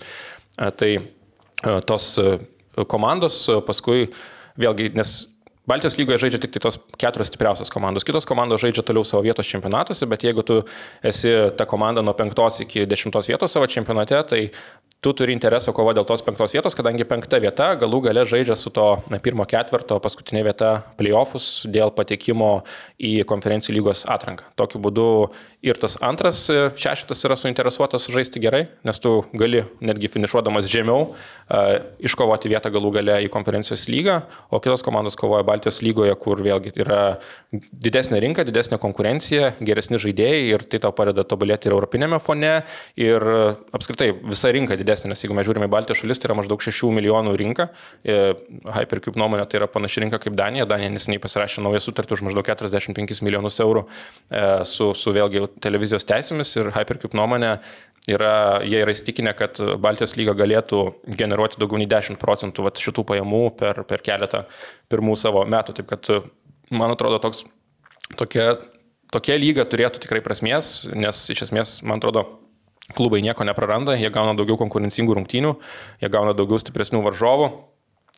Tai 0.59 0.91
tos 1.87 2.11
komandos 2.91 3.45
paskui 3.67 4.09
vėlgi, 4.59 4.91
nes 4.99 5.15
Baltijos 5.69 5.99
lygoje 5.99 6.17
žaidžia 6.23 6.41
tik 6.41 6.55
tai 6.55 6.63
tos 6.63 6.79
keturios 6.97 7.29
stipriausios 7.29 7.69
komandos. 7.69 8.05
Kitos 8.07 8.25
komandos 8.25 8.63
žaidžia 8.63 8.81
toliau 8.81 9.05
savo 9.05 9.21
vietos 9.21 9.45
čempionatuose, 9.45 10.07
bet 10.09 10.23
jeigu 10.25 10.41
tu 10.41 10.63
esi 11.05 11.29
ta 11.59 11.67
komanda 11.69 12.01
nuo 12.01 12.15
penktos 12.17 12.63
iki 12.65 12.87
dešimtos 12.89 13.29
vietos 13.29 13.53
savo 13.53 13.67
čempionate, 13.69 14.17
tai 14.31 14.41
tu 14.99 15.13
turi 15.13 15.31
interesą 15.35 15.71
kovo 15.75 15.93
dėl 15.95 16.07
tos 16.09 16.23
penktos 16.25 16.51
vietos, 16.55 16.75
kadangi 16.75 17.05
penkta 17.07 17.37
vieta 17.39 17.69
galų 17.79 18.01
gale 18.09 18.25
žaidžia 18.27 18.57
su 18.59 18.71
to 18.73 18.87
na, 19.13 19.19
pirmo 19.23 19.45
ketvirto, 19.47 19.99
paskutinė 20.03 20.41
vieta 20.49 20.71
playoffus 20.99 21.67
dėl 21.69 21.93
patekimo 21.95 22.49
į 22.97 23.13
konferencijų 23.29 23.77
lygos 23.77 24.03
atranką. 24.09 24.49
Tokiu 24.59 24.81
būdu 24.83 25.07
ir 25.63 25.79
tas 25.79 25.99
antras 26.03 26.47
šeštas 26.49 27.23
yra 27.29 27.37
suinteresuotas 27.39 28.09
žaisti 28.11 28.41
gerai, 28.43 28.65
nes 28.87 28.99
tu 28.99 29.21
gali 29.37 29.63
netgi 29.85 30.11
finišuodamas 30.11 30.67
žemiau 30.71 31.13
iškovoti 31.49 32.51
vietą 32.51 32.71
galų 32.73 32.93
gale 32.99 33.17
į 33.25 33.29
konferencijos 33.33 33.87
lygą, 33.89 34.21
o 34.53 34.59
kitos 34.63 34.83
komandos 34.85 35.17
kovoja 35.19 35.43
Baltijos 35.47 35.81
lygoje, 35.83 36.13
kur 36.21 36.41
vėlgi 36.45 36.73
yra 36.79 37.17
didesnė 37.51 38.21
rinka, 38.23 38.45
didesnė 38.47 38.79
konkurencija, 38.81 39.53
geresni 39.59 39.99
žaidėjai 40.01 40.43
ir 40.53 40.65
tai 40.69 40.81
tau 40.83 40.93
padeda 40.95 41.25
tobulėti 41.27 41.69
ir 41.69 41.75
europinėme 41.75 42.21
fone 42.21 42.53
ir 42.99 43.25
apskritai 43.75 44.11
visa 44.21 44.53
rinka 44.53 44.77
didesnė 44.79 45.09
nes 45.09 45.23
jeigu 45.23 45.35
mes 45.35 45.47
žiūrime 45.47 45.67
į 45.67 45.73
Baltijos 45.73 46.01
šalis, 46.03 46.21
tai 46.21 46.29
yra 46.29 46.37
maždaug 46.39 46.61
6 46.63 46.93
milijonų 46.95 47.33
rinka. 47.39 47.69
E, 48.03 48.17
Hypercube 48.75 49.19
nuomonė 49.19 49.47
tai 49.49 49.61
yra 49.61 49.69
panaši 49.71 50.05
rinka 50.05 50.19
kaip 50.21 50.37
Danija. 50.37 50.67
Danija 50.69 50.93
neseniai 50.93 51.21
pasirašė 51.23 51.63
naują 51.65 51.81
sutartį 51.83 52.17
už 52.17 52.25
maždaug 52.29 52.47
45 52.47 53.23
milijonus 53.25 53.59
eurų 53.63 53.85
e, 53.85 54.43
su, 54.69 54.91
su 54.97 55.13
vėlgi 55.15 55.47
televizijos 55.63 56.07
teisėmis 56.09 56.53
ir 56.59 56.71
Hypercube 56.77 57.17
nuomonė 57.17 57.57
yra, 58.07 58.61
jie 58.63 58.81
yra 58.83 58.93
įstikinę, 58.93 59.33
kad 59.37 59.59
Baltijos 59.81 60.15
lyga 60.19 60.35
galėtų 60.37 60.81
generuoti 61.19 61.59
daugiau 61.59 61.81
nei 61.81 61.89
10 61.89 62.19
procentų 62.21 62.67
vat, 62.67 62.81
šitų 62.81 63.05
pajamų 63.11 63.43
per, 63.59 63.83
per 63.89 64.03
keletą 64.05 64.45
pirmų 64.91 65.17
savo 65.19 65.43
metų. 65.49 65.75
Taip 65.79 65.89
kad, 65.91 66.11
man 66.71 66.95
atrodo, 66.95 67.19
toks, 67.23 67.43
tokia, 68.19 68.53
tokia 69.13 69.39
lyga 69.41 69.67
turėtų 69.69 70.05
tikrai 70.05 70.21
prasmės, 70.25 70.87
nes 70.93 71.25
iš 71.33 71.47
esmės, 71.49 71.79
man 71.83 72.01
atrodo, 72.01 72.25
klubai 72.97 73.21
nieko 73.25 73.45
nepraranda, 73.45 73.97
jie 73.99 74.09
gauna 74.13 74.33
daugiau 74.37 74.57
konkurencingų 74.61 75.19
rungtynių, 75.19 75.55
jie 76.01 76.09
gauna 76.09 76.33
daugiau 76.37 76.57
stipresnių 76.61 77.03
varžovų, 77.05 77.51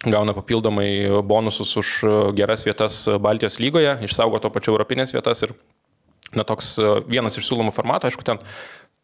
gauna 0.08 0.34
papildomai 0.34 1.22
bonusus 1.28 1.76
už 1.78 1.91
geras 2.38 2.64
vietas 2.66 3.03
Baltijos 3.22 3.60
lygoje, 3.62 3.98
išsaugo 4.08 4.40
to 4.41 4.49
pačiu 4.53 4.74
europinės 4.74 5.14
vietas 5.14 5.44
ir 5.45 5.53
na, 6.32 6.45
toks 6.48 6.78
vienas 7.12 7.36
iš 7.38 7.49
siūlomų 7.49 7.74
formatų, 7.76 8.10
aišku, 8.10 8.24
ten 8.26 8.40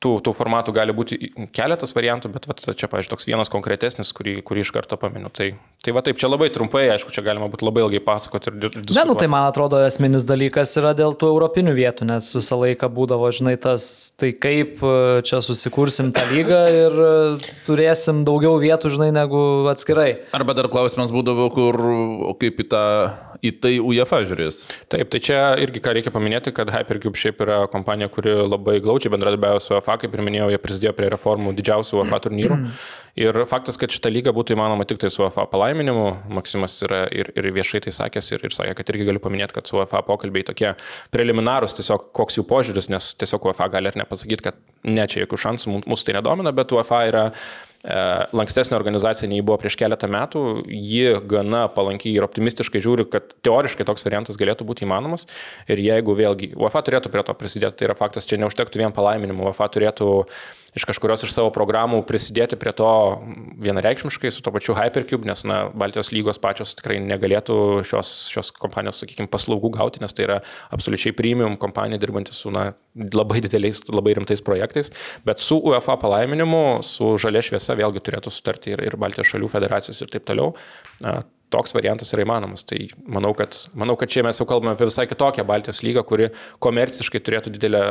tų, 0.04 0.12
tų 0.26 0.34
formatų 0.38 0.74
gali 0.76 0.94
būti 0.94 1.18
keletas 1.56 1.96
variantų, 1.98 2.30
bet 2.36 2.46
vat, 2.50 2.62
čia, 2.62 2.90
pažiūrėjau, 2.90 3.16
toks 3.16 3.28
vienas 3.30 3.50
konkretesnis, 3.50 4.12
kurį, 4.16 4.38
kurį 4.46 4.66
iš 4.66 4.72
karto 4.76 4.98
paminiu. 5.02 5.32
Tai, 5.34 5.50
tai 5.84 5.94
va 5.96 6.04
taip, 6.06 6.20
čia 6.22 6.30
labai 6.30 6.50
trumpai, 6.54 6.84
aišku, 6.94 7.14
čia 7.16 7.24
galima 7.26 7.50
būtų 7.50 7.66
labai 7.66 7.86
ilgai 7.86 8.02
pasakoti 8.06 8.52
ir 8.52 8.60
diskutuoti. 8.62 8.98
Ne, 8.98 9.06
nu 9.10 9.18
tai 9.18 9.30
man 9.34 9.48
atrodo 9.50 9.82
esminis 9.88 10.28
dalykas 10.30 10.76
yra 10.78 10.94
dėl 10.98 11.18
tų 11.18 11.32
europinių 11.34 11.74
vietų, 11.80 12.10
nes 12.12 12.30
visą 12.38 12.60
laiką 12.62 12.92
būdavo, 12.94 13.32
žinai, 13.34 13.56
tas, 13.62 13.88
tai 14.22 14.34
kaip 14.38 14.84
e, 14.86 14.94
čia 15.28 15.42
susikursim 15.46 16.14
tą 16.14 16.28
lygą 16.30 16.62
ir 16.76 17.02
e, 17.08 17.12
turėsim 17.66 18.22
daugiau 18.28 18.60
vietų, 18.62 18.94
žinai, 18.94 19.10
negu 19.18 19.42
atskirai. 19.74 20.12
Arba 20.38 20.58
dar 20.58 20.70
klausimas 20.74 21.14
būdavo, 21.16 21.50
kur, 21.58 21.82
kaip 22.38 22.62
į 22.62 22.70
tą 22.70 22.86
į 23.46 23.54
tai 23.62 23.74
UEFA 23.84 24.22
žiūrės. 24.28 24.62
Taip, 24.92 25.10
tai 25.14 25.22
čia 25.24 25.40
irgi 25.62 25.82
ką 25.84 25.96
reikia 25.98 26.14
paminėti, 26.14 26.54
kad 26.56 26.72
Hypercube 26.74 27.20
šiaip 27.20 27.42
yra 27.46 27.60
kompanija, 27.72 28.10
kuri 28.14 28.34
labai 28.44 28.78
glaučiai 28.84 29.14
bendradarbiavo 29.14 29.62
su 29.64 29.76
UEFA, 29.76 30.00
kaip 30.04 30.16
ir 30.16 30.24
minėjau, 30.26 30.52
jie 30.54 30.62
prisidėjo 30.64 30.96
prie 30.98 31.12
reformų 31.14 31.54
didžiausių 31.58 32.02
UEFA 32.02 32.22
turnyrų. 32.28 32.62
Ir 33.18 33.34
faktas, 33.50 33.80
kad 33.82 33.90
šitą 33.90 34.12
lygą 34.14 34.30
būtų 34.38 34.54
įmanoma 34.54 34.86
tik 34.86 35.00
tai 35.02 35.10
su 35.10 35.24
UEFA 35.24 35.48
palaiminimu, 35.50 36.06
Maksimas 36.38 36.76
yra 36.86 37.00
ir, 37.10 37.32
ir 37.34 37.48
viešai 37.56 37.82
tai 37.88 37.94
sakęs 37.96 38.30
ir, 38.36 38.44
ir 38.46 38.54
sakė, 38.54 38.76
kad 38.78 38.92
irgi 38.94 39.08
galiu 39.08 39.22
paminėti, 39.24 39.56
kad 39.58 39.70
su 39.70 39.80
UEFA 39.80 40.04
pokalbiai 40.06 40.46
tokie 40.46 40.76
preliminarūs, 41.14 41.74
tiesiog 41.80 42.12
koks 42.18 42.38
jų 42.38 42.46
požiūris, 42.50 42.92
nes 42.94 43.16
tiesiog 43.18 43.50
UEFA 43.50 43.72
gali 43.74 43.90
ir 43.90 43.98
nepasakyti, 44.04 44.46
kad 44.46 44.62
ne 44.86 45.08
čia 45.10 45.24
jokių 45.24 45.42
šansų, 45.48 45.80
mūsų 45.90 46.10
tai 46.12 46.18
nedomina, 46.20 46.54
bet 46.54 46.76
UEFA 46.78 47.02
yra 47.10 47.24
lankstesnė 47.86 48.76
organizacija 48.78 49.30
nei 49.30 49.44
buvo 49.46 49.60
prieš 49.62 49.78
keletą 49.80 50.10
metų, 50.12 50.44
ji 50.68 51.18
gana 51.30 51.68
palankiai 51.72 52.16
ir 52.18 52.26
optimistiškai 52.26 52.82
žiūri, 52.84 53.08
kad 53.12 53.36
teoriškai 53.46 53.86
toks 53.88 54.06
variantas 54.08 54.40
galėtų 54.40 54.68
būti 54.68 54.88
įmanomas. 54.88 55.28
Ir 55.70 55.82
jeigu 55.84 56.16
vėlgi 56.18 56.54
UEFA 56.58 56.84
turėtų 56.88 57.14
prie 57.14 57.24
to 57.28 57.36
prisidėti, 57.38 57.80
tai 57.80 57.92
yra 57.92 57.98
faktas, 57.98 58.28
čia 58.28 58.42
neužtektų 58.42 58.82
vien 58.82 58.96
palaiminimu, 58.96 59.46
UEFA 59.48 59.70
turėtų 59.74 60.10
iš 60.78 60.86
kažkurios 60.86 61.24
iš 61.26 61.34
savo 61.34 61.50
programų 61.54 62.04
prisidėti 62.08 62.58
prie 62.60 62.74
to 62.76 62.90
vienareikšmiškai 63.64 64.30
su 64.34 64.44
to 64.46 64.54
pačiu 64.54 64.76
Hypercube, 64.78 65.26
nes 65.28 65.42
na, 65.48 65.60
Baltijos 65.74 66.12
lygos 66.14 66.38
pačios 66.42 66.76
tikrai 66.78 67.00
negalėtų 67.02 67.82
šios, 67.88 68.14
šios 68.34 68.52
kompanijos, 68.56 69.02
sakykime, 69.02 69.30
paslaugų 69.32 69.72
gauti, 69.80 70.04
nes 70.04 70.14
tai 70.14 70.28
yra 70.28 70.38
absoliučiai 70.76 71.16
premium 71.18 71.58
kompanija 71.58 72.02
dirbanti 72.02 72.36
su 72.36 72.54
na, 72.54 72.70
labai 72.94 73.42
dideliais, 73.46 73.82
labai 73.90 74.14
rimtais 74.20 74.44
projektais, 74.46 74.92
bet 75.26 75.42
su 75.42 75.58
UEFA 75.58 75.98
palaiminimu, 76.02 76.84
su 76.86 77.16
žalia 77.22 77.42
šviesa 77.46 77.67
vėlgi 77.76 78.04
turėtų 78.06 78.32
sutarti 78.32 78.72
ir, 78.76 78.84
ir 78.88 78.96
Baltijos 79.00 79.34
šalių 79.34 79.50
federacijos 79.52 80.00
ir 80.04 80.14
taip 80.14 80.28
toliau 80.30 80.54
toks 81.54 81.76
variantas 81.76 82.12
yra 82.16 82.26
įmanomas. 82.26 82.66
Tai 82.68 82.80
manau 83.08 83.34
kad, 83.38 83.56
manau, 83.78 83.98
kad 84.00 84.12
čia 84.12 84.24
mes 84.28 84.40
jau 84.40 84.48
kalbame 84.50 84.76
apie 84.76 84.88
visai 84.90 85.08
kitokią 85.10 85.46
Baltijos 85.48 85.84
lygą, 85.86 86.04
kuri 86.08 86.32
komerciškai 86.64 87.24
turėtų 87.24 87.54
didelę 87.56 87.84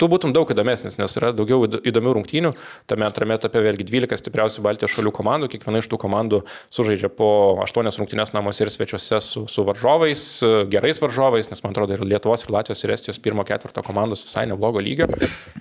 tu 0.00 0.08
būtum 0.10 0.32
daug 0.34 0.50
įdomesnis, 0.50 0.98
nes 0.98 1.16
yra 1.18 1.32
daugiau 1.36 1.64
įdomių 1.66 2.14
rungtynių. 2.18 2.52
Tame 2.90 3.06
antrame 3.06 3.36
etape 3.38 3.62
vėlgi 3.64 3.86
12 3.88 4.20
stipriausių 4.20 4.64
Baltijos 4.64 4.94
šalių 4.96 5.12
komandų, 5.14 5.50
kiekviena 5.52 5.82
iš 5.82 5.88
tų 5.92 5.98
komandų 6.02 6.42
sužaidžia 6.74 7.10
po 7.14 7.28
8 7.64 7.90
rungtynės 8.00 8.34
namuose 8.34 8.64
ir 8.64 8.72
svečiuose 8.74 9.20
su, 9.24 9.44
su 9.50 9.66
varžovais, 9.66 10.24
gerais 10.72 11.02
varžovais, 11.02 11.50
nes 11.52 11.64
man 11.64 11.74
atrodo 11.74 11.96
ir 11.96 12.04
Lietuvos, 12.04 12.46
ir 12.46 12.54
Latvijos, 12.54 12.84
ir 12.84 12.94
Estijos 12.96 13.20
pirmo 13.22 13.44
ketvirto 13.46 13.84
komandos 13.86 14.24
visai 14.26 14.46
neblogo 14.50 14.82
lygio. 14.82 15.08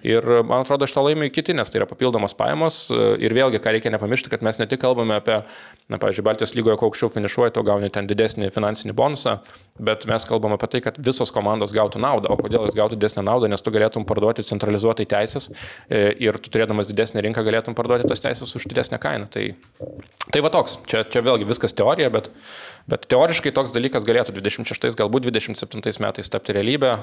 Ir 0.03 0.25
man 0.43 0.63
atrodo, 0.63 0.87
šitą 0.89 1.05
laimį 1.07 1.29
kiti, 1.33 1.55
nes 1.55 1.69
tai 1.69 1.81
yra 1.81 1.87
papildomos 1.89 2.35
pajamos. 2.37 2.85
Ir 2.93 3.35
vėlgi, 3.35 3.61
ką 3.63 3.75
reikia 3.77 3.93
nepamiršti, 3.93 4.31
kad 4.33 4.43
mes 4.45 4.59
ne 4.59 4.67
tik 4.69 4.81
kalbame 4.83 5.17
apie, 5.19 5.41
na, 5.87 5.99
pavyzdžiui, 6.01 6.25
Baltijos 6.27 6.55
lygoje, 6.57 6.79
kuo 6.81 6.89
aukščiau 6.89 7.13
finišuoji, 7.13 7.53
to 7.55 7.63
gauni 7.67 7.91
ten 7.93 8.09
didesnį 8.09 8.51
finansinį 8.53 8.95
bonusą, 8.97 9.37
bet 9.79 10.07
mes 10.09 10.27
kalbame 10.29 10.59
apie 10.59 10.69
tai, 10.75 10.83
kad 10.85 10.99
visos 11.01 11.31
komandos 11.33 11.73
gautų 11.75 12.01
naudą. 12.03 12.33
O 12.33 12.37
kodėl 12.39 12.67
jos 12.67 12.77
gautų 12.77 12.99
didesnę 12.99 13.25
naudą, 13.25 13.49
nes 13.51 13.61
tu 13.63 13.73
galėtum 13.73 14.05
parduoti 14.09 14.23
parduoti 14.23 14.47
centralizuotai 14.47 15.05
teisės 15.09 15.49
e, 15.89 16.13
ir 16.23 16.37
tu 16.39 16.51
turėdamas 16.53 16.89
didesnę 16.91 17.21
rinką 17.21 17.43
galėtum 17.45 17.75
parduoti 17.75 18.07
tas 18.07 18.21
teisės 18.23 18.55
už 18.55 18.67
didesnę 18.71 18.99
kainą. 18.99 19.27
Tai, 19.29 19.53
tai 20.31 20.41
va 20.43 20.51
toks, 20.53 20.79
čia, 20.89 21.03
čia 21.03 21.23
vėlgi 21.25 21.47
viskas 21.49 21.73
teorija, 21.73 22.09
bet, 22.13 22.29
bet 22.89 23.07
teoriškai 23.11 23.53
toks 23.53 23.73
dalykas 23.75 24.05
galėtų 24.07 24.35
26, 24.39 24.97
galbūt 24.99 25.27
27 25.29 26.01
metais 26.03 26.29
tapti 26.29 26.55
realybę, 26.55 26.97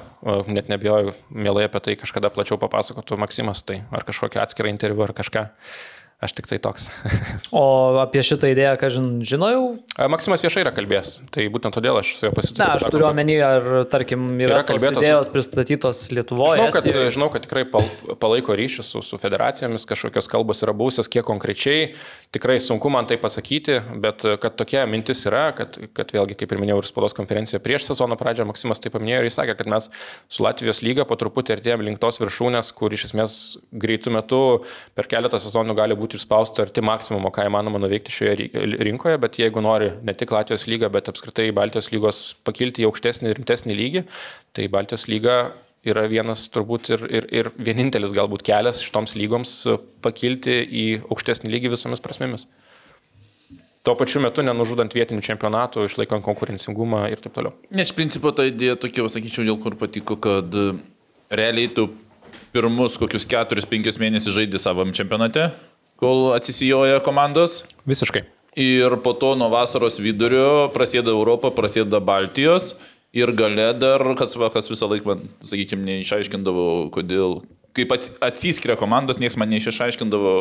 net 0.49 0.69
nebijoju, 0.73 1.15
mielai 1.31 1.69
apie 1.69 1.81
tai 1.85 1.97
kažkada 2.01 2.33
plačiau 2.33 2.61
papasakotų 2.61 3.21
Maksimas, 3.21 3.65
tai 3.67 3.83
ar 3.93 4.07
kažkokią 4.09 4.43
atskirą 4.45 4.73
interviu 4.73 5.07
ar 5.07 5.15
kažką. 5.17 5.49
Aš 6.21 6.35
tik 6.37 6.51
tai 6.51 6.59
toks. 6.61 6.91
o 7.57 7.97
apie 8.03 8.21
šitą 8.21 8.51
idėją, 8.53 8.75
ką 8.77 8.91
žin, 8.93 9.05
žinojau? 9.25 9.63
Maksimas 10.13 10.43
viešai 10.45 10.67
yra 10.67 10.73
kalbėjęs, 10.77 11.15
tai 11.33 11.47
būtent 11.49 11.73
todėl 11.73 11.97
aš 11.97 12.11
su 12.19 12.27
juo 12.27 12.35
pasitariau. 12.37 12.61
Na, 12.61 12.75
aš 12.77 12.93
turiu 12.93 13.07
omeny, 13.09 13.39
ar, 13.41 13.69
tarkim, 13.89 14.27
yra, 14.37 14.59
yra 14.59 14.67
kalbėtos 14.69 15.01
idėjos 15.01 15.31
pristatytos 15.33 16.03
Lietuvoje. 16.13 16.59
Žinau, 16.61 16.75
kad, 16.75 16.89
Estijoje. 16.91 17.15
žinau, 17.17 17.29
kad 17.33 17.47
tikrai 17.47 17.65
palaiko 18.21 18.57
ryšius 18.61 18.93
su, 18.93 19.01
su 19.07 19.21
federacijomis, 19.23 19.89
kažkokios 19.89 20.29
kalbos 20.29 20.61
yra 20.67 20.75
būsios, 20.77 21.09
kiek 21.09 21.25
konkrečiai, 21.25 21.95
tikrai 22.37 22.59
sunku 22.61 22.93
man 22.93 23.09
tai 23.09 23.17
pasakyti, 23.21 23.81
bet 24.05 24.27
kad 24.45 24.61
tokia 24.61 24.85
mintis 24.93 25.25
yra, 25.25 25.47
kad, 25.57 25.81
kad 25.97 26.13
vėlgi, 26.13 26.37
kaip 26.37 26.53
ir 26.53 26.61
minėjau, 26.61 26.83
ir 26.85 26.91
spaudos 26.91 27.17
konferencijoje 27.17 27.63
prieš 27.65 27.89
sezono 27.89 28.21
pradžią 28.21 28.45
Maksimas 28.51 28.83
tai 28.83 28.93
paminėjo 28.93 29.25
ir 29.25 29.31
jis 29.31 29.41
sakė, 29.41 29.57
kad 29.57 29.73
mes 29.73 29.89
su 30.29 30.45
Latvijos 30.45 30.85
lyga 30.85 31.09
po 31.09 31.17
truputį 31.17 31.57
artėjom 31.57 31.89
link 31.89 32.03
tos 32.03 32.21
viršūnės, 32.21 32.75
kur 32.77 32.93
iš 32.93 33.09
esmės 33.09 33.41
greitų 33.73 34.15
metų 34.21 34.45
per 34.99 35.09
keletą 35.11 35.41
sezonų 35.43 35.77
gali 35.79 35.99
būti 35.99 36.10
būti 36.11 36.19
išspausta 36.19 36.65
arti 36.65 36.83
maksimumo, 36.83 37.31
ką 37.31 37.47
įmanoma 37.47 37.79
nuveikti 37.79 38.11
šioje 38.11 38.51
rinkoje, 38.83 39.19
bet 39.23 39.39
jeigu 39.39 39.63
nori 39.63 39.93
ne 40.03 40.15
tik 40.15 40.33
Latvijos 40.35 40.67
lygą, 40.67 40.91
bet 40.91 41.09
apskritai 41.09 41.53
Baltijos 41.55 41.91
lygos 41.93 42.35
pakilti 42.45 42.83
į 42.83 42.89
aukštesnį 42.89 43.31
ir 43.31 43.39
rimtesnį 43.39 43.77
lygį, 43.77 44.03
tai 44.53 44.67
Baltijos 44.69 45.07
lyga 45.09 45.53
yra 45.87 46.07
vienas 46.11 46.49
turbūt 46.53 46.91
ir, 46.91 47.07
ir, 47.09 47.29
ir 47.31 47.53
vienintelis 47.57 48.13
galbūt 48.13 48.43
kelias 48.45 48.83
šitoms 48.83 49.15
lygoms 49.17 49.55
pakilti 50.03 50.59
į 50.67 50.87
aukštesnį 51.09 51.53
lygį 51.55 51.73
visomis 51.77 52.03
prasmėmis. 52.03 52.49
Tuo 53.81 53.95
pačiu 53.97 54.21
metu 54.21 54.43
nenužudant 54.45 54.93
vietinių 54.93 55.23
čempionatų, 55.25 55.87
išlaikant 55.89 56.27
konkurencingumą 56.27 57.07
ir 57.09 57.23
taip 57.23 57.33
toliau. 57.39 57.55
Nes 57.73 57.89
iš 57.89 57.97
principo 57.97 58.29
ta 58.37 58.45
idėja 58.45 58.77
tokia, 58.77 59.07
sakyčiau, 59.09 59.47
dėl 59.47 59.57
kur 59.63 59.79
patiko, 59.81 60.19
kad 60.21 60.53
realiai 61.33 61.71
tu 61.73 61.87
pirmus 62.53 62.99
kokius 63.01 63.25
4-5 63.31 63.97
mėnesius 64.03 64.37
žaidži 64.37 64.61
savam 64.61 64.93
čempionate, 64.93 65.49
kol 66.01 66.33
atsisijoja 66.37 67.01
komandos. 67.05 67.63
Visiškai. 67.89 68.25
Ir 68.61 68.97
po 69.05 69.13
to 69.15 69.35
nuo 69.39 69.49
vasaros 69.53 70.01
vidurio 70.03 70.69
prasideda 70.75 71.13
Europą, 71.15 71.53
prasideda 71.55 72.01
Baltijos. 72.03 72.75
Ir 73.13 73.33
gale 73.35 73.73
dar, 73.75 74.03
kas, 74.19 74.37
va, 74.39 74.51
kas 74.55 74.69
visą 74.71 74.87
laiką 74.91 75.07
man, 75.09 75.25
sakykime, 75.43 75.83
neišaiškindavo, 75.83 76.67
kodėl, 76.95 77.41
kaip 77.75 77.91
ats- 77.95 78.13
atsiskiria 78.23 78.77
komandos, 78.79 79.19
niekas 79.19 79.35
man 79.39 79.51
neišaiškindavo, 79.51 80.35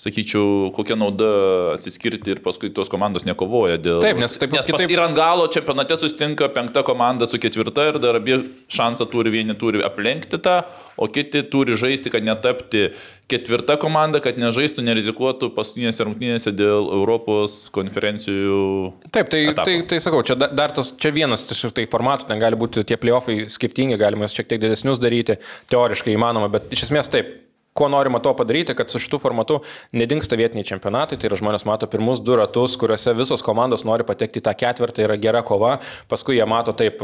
sakyčiau, 0.00 0.68
kokia 0.76 0.96
nauda 1.00 1.30
atsiskirti 1.72 2.34
ir 2.34 2.42
paskui 2.44 2.68
tos 2.76 2.92
komandos 2.92 3.24
nekovoja 3.28 3.78
dėl... 3.80 4.02
Taip, 4.04 4.20
nes 4.20 4.36
taip- 4.36 4.52
nes 4.52 4.68
kitaip- 4.68 4.92
ir 4.92 5.00
ant 5.06 5.16
galo 5.16 5.48
čempionate 5.52 5.96
sustinka 6.00 6.50
penkta 6.52 6.84
komanda 6.84 7.24
su 7.28 7.40
ketvirta 7.40 7.88
ir 7.94 8.00
dar 8.02 8.20
abi 8.20 8.42
šansą 8.72 9.08
turi, 9.12 9.32
vieni 9.32 9.56
turi 9.56 9.80
aplenkti 9.84 10.36
tą, 10.44 10.58
o 11.00 11.08
kiti 11.08 11.40
turi 11.48 11.80
žaisti, 11.80 12.12
kad 12.12 12.28
netapti 12.28 12.90
ketvirta 13.32 13.76
komanda, 13.80 14.20
kad 14.24 14.38
nežaistų, 14.40 14.84
nerizikuotų 14.86 15.50
paskutinėse 15.56 16.06
rungtynėse 16.06 16.52
dėl 16.54 16.90
Europos 17.00 17.66
konferencijų. 17.74 18.62
Taip, 19.10 19.30
tai, 19.32 19.44
etapo. 19.50 19.68
tai, 19.68 19.78
tai 19.90 20.00
sakau, 20.04 20.22
čia 20.26 20.36
da- 20.38 20.50
dar 20.52 20.74
tas, 20.76 20.92
čia 21.00 21.12
vienas 21.14 21.46
iš 21.50 21.66
tai 21.76 21.86
formatų, 21.90 22.28
ten 22.30 22.42
gali 22.42 22.58
būti 22.58 22.84
tie 22.88 22.98
playoffai 23.00 23.46
skirtingi, 23.52 24.00
galima 24.00 24.28
juos 24.28 24.36
šiek 24.36 24.50
tiek 24.52 24.62
didesnius 24.62 25.00
daryti, 25.02 25.38
teoriškai 25.72 26.14
įmanoma, 26.16 26.52
bet 26.52 26.70
iš 26.74 26.88
esmės 26.88 27.12
taip. 27.12 27.38
Ko 27.72 27.88
norima 27.88 28.20
to 28.20 28.34
padaryti, 28.36 28.74
kad 28.76 28.90
su 28.90 29.00
šitu 29.00 29.16
formatu 29.18 29.62
nedingsta 29.96 30.36
vietiniai 30.36 30.66
čempionatai, 30.68 31.16
tai 31.16 31.30
yra 31.30 31.38
žmonės 31.40 31.64
mato 31.64 31.86
pirmus 31.88 32.20
du 32.20 32.36
ratus, 32.36 32.74
kuriuose 32.76 33.14
visos 33.16 33.40
komandos 33.44 33.86
nori 33.88 34.04
patekti 34.04 34.42
į 34.42 34.44
tą 34.44 34.52
ketvirtą, 34.60 35.06
yra 35.06 35.16
gera 35.16 35.40
kova, 35.46 35.78
paskui 36.10 36.36
jie 36.36 36.44
mato 36.48 36.74
taip 36.76 37.00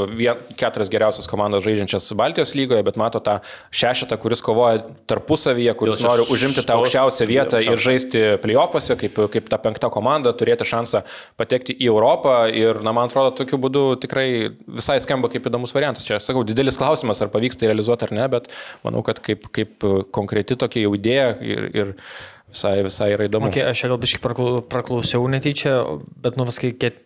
keturias 0.60 0.92
geriausias 0.92 1.30
komandas 1.30 1.64
žaidžiančias 1.64 2.10
Baltijos 2.18 2.52
lygoje, 2.58 2.84
bet 2.84 2.98
mato 3.00 3.22
tą 3.24 3.38
šešetą, 3.72 4.18
kuris 4.20 4.44
kovoja 4.44 4.82
tarpusavyje, 5.08 5.72
kuris 5.80 6.02
nori 6.04 6.26
užimti 6.28 6.64
tą 6.68 6.76
aukščiausią 6.82 7.28
vietą 7.30 7.62
ir 7.64 7.80
žaisti 7.80 8.24
playoffuose, 8.42 8.98
kaip, 9.00 9.16
kaip 9.32 9.48
ta 9.48 9.60
penkta 9.62 9.88
komanda, 9.94 10.34
turėti 10.36 10.68
šansą 10.68 11.00
patekti 11.40 11.78
į 11.80 11.88
Europą. 11.88 12.36
Ir, 12.52 12.82
na, 12.84 12.92
man 12.92 13.08
atrodo, 13.08 13.32
tokiu 13.40 13.56
būdu 13.62 13.86
tikrai 14.04 14.28
visai 14.66 14.98
skamba 15.00 15.32
kaip 15.32 15.48
įdomus 15.48 15.72
variantas. 15.76 16.04
Čia, 16.04 16.20
sakau, 16.20 16.44
didelis 16.44 16.76
klausimas, 16.76 17.24
ar 17.24 17.32
pavyks 17.32 17.56
tai 17.56 17.70
realizuoti 17.70 18.08
ar 18.08 18.14
ne, 18.20 18.28
bet 18.36 18.52
manau, 18.84 19.00
kad 19.06 19.22
kaip, 19.24 19.48
kaip 19.54 19.88
konkreti 20.12 20.57
tokia 20.60 20.84
jau 20.86 20.94
idėja 20.98 21.28
ir, 21.44 21.68
ir 21.74 21.92
visai, 22.52 22.78
visai 22.86 23.12
yra 23.16 23.28
įdomu. 23.28 23.50
Okay, 23.52 23.64
aš 23.68 23.86
gal 23.90 24.00
biškai 24.02 24.22
praklau- 24.24 24.62
praklausiau 24.64 25.28
netyčia, 25.30 25.78
bet 26.24 26.38
nu 26.40 26.46
viskai 26.48 26.72
ket, 26.78 27.04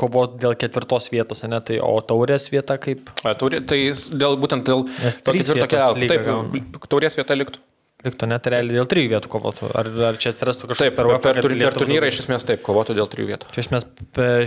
kovoti 0.00 0.40
dėl 0.42 0.54
ketvirtos 0.58 1.10
vietos, 1.12 1.42
ne, 1.50 1.60
tai 1.60 1.80
o 1.82 1.96
taurės 2.00 2.48
vieta 2.52 2.78
kaip 2.80 3.10
A, 3.26 3.34
Turi, 3.38 3.60
tai 3.66 3.82
dėl, 3.92 4.38
būtent 4.40 4.64
dėl 4.68 4.86
to 4.86 5.34
ketvirto 5.34 5.66
kelio. 5.70 6.06
Taip, 6.08 6.80
taurės 6.88 7.18
vieta 7.18 7.36
liktų. 7.36 7.60
liktų 8.00 8.28
net 8.30 8.46
realiai 8.48 8.78
dėl 8.78 8.86
trijų 8.88 9.10
vietų 9.12 9.28
kovotų. 9.28 9.66
Ar, 9.76 9.90
ar 10.08 10.16
čia 10.16 10.30
atsirastų 10.32 10.70
kažkas 10.70 10.86
Taip, 10.86 10.94
per, 10.96 11.10
per, 11.20 11.40
per 11.42 11.52
galėtų 11.52 11.82
turnyrą 11.82 12.08
iš 12.08 12.22
esmės 12.22 12.46
taip, 12.48 12.62
kovotų 12.64 12.96
dėl 12.96 13.10
trijų 13.12 13.28
vietų. 13.34 13.50
Čia 13.52 13.60
iš 13.60 13.68
esmės 13.68 13.84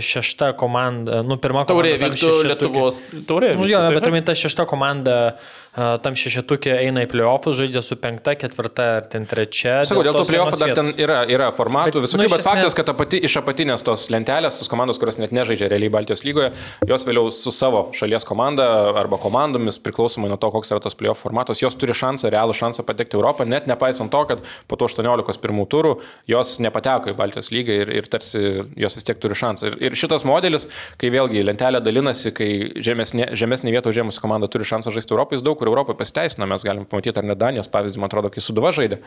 šešta 0.08 0.48
komanda, 0.58 1.20
nu 1.22 1.36
pirma 1.38 1.62
Taurė 1.68 1.94
komanda. 1.94 2.08
tam 2.08 2.16
vyktų 2.16 2.48
Lietuvos. 2.50 2.98
Taurė. 3.28 3.52
Nu, 3.54 3.62
vyktų, 3.62 3.70
jo, 3.76 3.84
taip, 3.84 3.94
bet 3.94 4.08
turime 4.08 4.24
ta 4.26 4.34
šešta 4.42 4.66
komanda 4.66 5.18
a, 5.28 5.36
tam 5.74 6.14
šešetukė 6.18 6.72
eina 6.84 7.02
į 7.04 7.08
playoffus, 7.10 7.56
žaidžia 7.58 7.82
su 7.82 7.96
penkta, 8.00 8.36
ketvirta 8.38 8.86
ar 9.00 9.08
ten 9.10 9.26
trečia. 9.26 9.80
Sakau, 9.88 10.04
dėl 10.06 10.14
tų 10.14 10.22
tos 10.22 10.30
playoffų 10.30 10.58
dar 10.60 10.74
ten 10.78 10.90
yra, 11.00 11.20
yra 11.30 11.48
formatų, 11.56 11.98
Bet, 11.98 12.06
visokių, 12.06 12.22
nu, 12.22 12.28
bet, 12.28 12.36
bet 12.38 12.46
faktas, 12.46 12.68
esmės- 12.70 12.78
kad 12.78 12.92
apati, 12.94 13.20
iš 13.26 13.36
apatinės 13.40 13.82
tos 13.86 14.06
lentelės, 14.14 14.58
tos 14.60 14.70
komandos, 14.70 15.00
kurios 15.02 15.18
net 15.18 15.34
nežaidžia 15.34 15.68
realiai 15.72 15.90
Baltijos 15.90 16.22
lygoje, 16.26 16.52
jos 16.86 17.06
vėliau 17.08 17.32
su 17.34 17.50
savo 17.50 17.88
šalies 17.96 18.24
komanda 18.28 18.68
arba 18.94 19.18
komandomis, 19.18 19.80
priklausomai 19.82 20.30
nuo 20.30 20.38
to, 20.38 20.50
koks 20.54 20.70
yra 20.70 20.80
tas 20.84 20.94
playoff 20.94 21.24
formatas, 21.26 21.62
jos 21.62 21.74
turi 21.74 21.96
šansą, 21.96 22.30
realų 22.30 22.54
šansą 22.54 22.86
patekti 22.86 23.18
Europą, 23.18 23.46
net 23.48 23.66
nepaisant 23.66 24.12
to, 24.14 24.22
kad 24.30 24.44
po 24.68 24.76
to 24.78 24.86
18 24.86 25.40
pirmų 25.42 25.66
turų 25.68 25.96
jos 26.30 26.58
nepateko 26.62 27.10
į 27.10 27.16
Baltijos 27.18 27.50
lygą 27.50 27.80
ir, 27.82 27.90
ir 27.98 28.08
tarsi 28.12 28.62
jos 28.78 28.94
vis 28.94 29.04
tiek 29.04 29.18
turi 29.18 29.34
šansą. 29.34 29.72
Ir, 29.72 29.78
ir 29.90 29.98
šitas 29.98 30.24
modelis, 30.28 30.68
kai 31.00 31.10
vėlgi 31.10 31.42
lentelė 31.44 31.82
dalinasi, 31.82 32.30
kai 32.36 32.50
žemesnė, 32.78 33.32
žemesnė 33.34 33.74
vieta 33.74 33.90
užėmusi 33.90 34.22
komanda 34.22 34.48
turi 34.50 34.66
šansą 34.68 34.92
žaisti 34.94 35.14
Europoje, 35.16 35.40
jis 35.40 35.46
daug 35.46 35.63
kur 35.64 35.72
Europoje 35.72 35.96
pasiteisina, 35.98 36.46
mes 36.46 36.64
galim 36.64 36.84
pamatyti 36.88 37.20
ar 37.20 37.26
ne 37.26 37.36
Danijos 37.38 37.70
pavyzdį, 37.72 38.00
man 38.02 38.10
atrodo, 38.10 38.30
kai 38.32 38.42
Suduva 38.44 38.72
žaidė, 38.76 39.00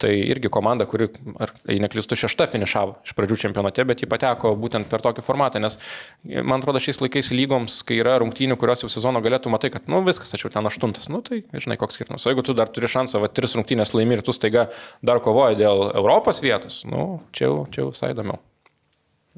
tai 0.00 0.14
irgi 0.32 0.50
komanda, 0.52 0.86
kuri, 0.88 1.10
ar, 1.42 1.52
jei 1.68 1.80
neklystu, 1.84 2.16
šešta 2.18 2.48
finišavo 2.52 2.96
iš 3.04 3.14
pradžių 3.18 3.38
čempionate, 3.44 3.84
bet 3.88 4.02
ji 4.02 4.08
pateko 4.10 4.54
būtent 4.58 4.88
per 4.88 5.04
tokį 5.04 5.24
formatą, 5.26 5.60
nes 5.62 5.78
man 6.24 6.58
atrodo 6.62 6.80
šiais 6.82 7.02
laikais 7.04 7.32
lygoms, 7.34 7.82
kai 7.86 8.00
yra 8.00 8.16
rungtynių, 8.22 8.56
kurios 8.60 8.84
jau 8.84 8.92
sezono 8.92 9.22
galėtų 9.24 9.52
matai, 9.52 9.72
kad, 9.74 9.88
nu 9.90 10.00
viskas, 10.06 10.32
aš 10.34 10.46
jau 10.46 10.52
ten 10.54 10.68
aštuntas, 10.70 11.10
nu 11.12 11.20
tai 11.26 11.42
žinai, 11.52 11.78
koks 11.80 11.98
skirtumas. 12.00 12.24
O 12.24 12.32
jeigu 12.32 12.46
tu 12.46 12.56
dar 12.56 12.72
turi 12.72 12.90
šansą, 12.90 13.20
va, 13.22 13.32
tris 13.32 13.56
rungtynės 13.58 13.94
laimi 13.96 14.18
ir 14.18 14.24
tu 14.24 14.34
staiga 14.36 14.68
dar 15.04 15.20
kovoji 15.24 15.60
dėl 15.60 15.90
Europos 15.92 16.40
vietos, 16.44 16.84
nu 16.88 17.18
čia 17.36 17.50
jau, 17.50 17.64
čia 17.74 17.84
jau 17.84 17.92
visai 17.92 18.14
įdomiau. 18.16 18.40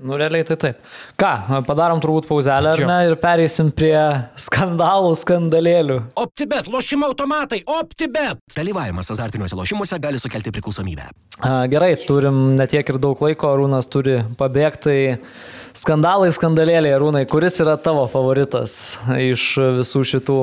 Nu, 0.00 0.16
realiai 0.16 0.44
tai 0.48 0.56
taip. 0.56 0.78
Ką, 1.20 1.60
padarom 1.68 1.98
turbūt 2.00 2.24
pauzelę, 2.24 2.70
ar 2.72 2.80
ne, 2.88 2.94
ir 3.10 3.18
pereisim 3.20 3.68
prie 3.76 3.98
skandalų, 4.40 5.10
skandalėlių. 5.20 5.98
OptiBet, 6.22 6.70
lošimo 6.72 7.10
automatai, 7.10 7.58
OptiBet. 7.68 8.40
Dalyvavimas 8.56 9.12
azartiniuose 9.12 9.58
lošimuose 9.58 9.98
gali 10.00 10.20
sukelti 10.22 10.54
priklausomybę. 10.56 11.10
A, 11.44 11.66
Gerai, 11.68 11.90
turim 12.06 12.54
netiek 12.56 12.88
ir 12.94 13.00
daug 13.02 13.20
laiko, 13.20 13.50
Arūnas 13.52 13.90
turi 13.92 14.22
pabėgti. 14.40 14.78
Tai 14.80 15.76
skandalai, 15.76 16.30
skandalėliai, 16.32 16.94
Arūnai, 16.96 17.26
kuris 17.28 17.60
yra 17.60 17.76
tavo 17.76 18.06
favoritas 18.08 18.96
iš 19.20 19.50
visų 19.82 20.06
šitų 20.14 20.38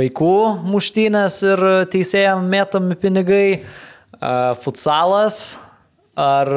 vaikų 0.00 0.34
muštynės 0.66 1.38
ir 1.46 1.64
teisėjams 1.94 2.50
mėtami 2.50 2.98
pinigai, 2.98 3.46
a, 4.18 4.34
futsalas, 4.66 5.54
ar 6.18 6.50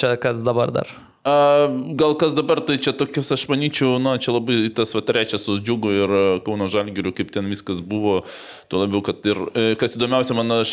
čia 0.00 0.16
kas 0.24 0.40
dabar 0.48 0.72
dar? 0.72 0.96
A, 1.24 1.68
Gal 2.00 2.14
kas 2.16 2.32
dabar, 2.32 2.62
tai 2.64 2.78
čia 2.80 2.94
tokias, 2.96 3.28
aš 3.34 3.44
manyčiau, 3.50 3.98
na, 4.00 4.16
čia 4.16 4.32
labai 4.32 4.70
tas 4.72 4.94
va 4.96 5.02
trečias 5.04 5.44
su 5.44 5.58
džiugu 5.60 5.92
ir 5.92 6.14
e, 6.16 6.22
Kauno 6.46 6.64
Žalgiriu, 6.72 7.12
kaip 7.12 7.28
ten 7.34 7.44
viskas 7.50 7.82
buvo, 7.84 8.22
tuo 8.72 8.80
labiau, 8.80 9.02
kad 9.04 9.20
ir, 9.28 9.36
e, 9.52 9.74
kas 9.80 9.98
įdomiausia, 9.98 10.36
man 10.38 10.60
aš 10.62 10.72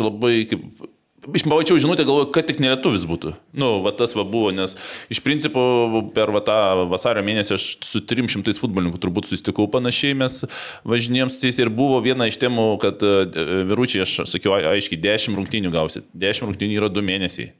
labai 0.00 0.34
kaip... 0.48 0.64
Išmaučiau 1.22 1.78
žinutę, 1.78 2.02
galvoju, 2.02 2.32
kad 2.34 2.48
tik 2.48 2.58
nelietuvis 2.58 3.04
būtų. 3.06 3.36
Nu, 3.54 3.76
va 3.84 3.92
tas 3.94 4.10
va 4.18 4.24
buvo, 4.26 4.48
nes 4.50 4.72
iš 5.12 5.20
principo 5.22 5.60
per 6.16 6.32
va 6.34 6.40
tą 6.42 6.56
vasario 6.90 7.22
mėnesį 7.22 7.52
aš 7.54 7.66
su 7.86 8.00
300 8.10 8.56
futbolininkų 8.58 8.98
turbūt 8.98 9.28
susitikau 9.28 9.68
panašiai, 9.70 10.16
mes 10.18 10.40
važinėjom 10.82 11.30
su 11.30 11.46
jais 11.46 11.60
ir 11.62 11.70
buvo 11.70 12.00
viena 12.02 12.26
iš 12.26 12.40
temų, 12.42 12.64
kad 12.82 13.04
e, 13.06 13.12
vyručiai, 13.70 14.02
aš 14.02 14.32
sakiau, 14.32 14.56
ai- 14.56 14.72
aiškiai, 14.72 14.98
10 15.04 15.38
rungtynių 15.38 15.70
gausit. 15.76 16.08
10 16.10 16.48
rungtynių 16.48 16.80
yra 16.80 16.90
2 16.90 17.06
mėnesiai. 17.12 17.52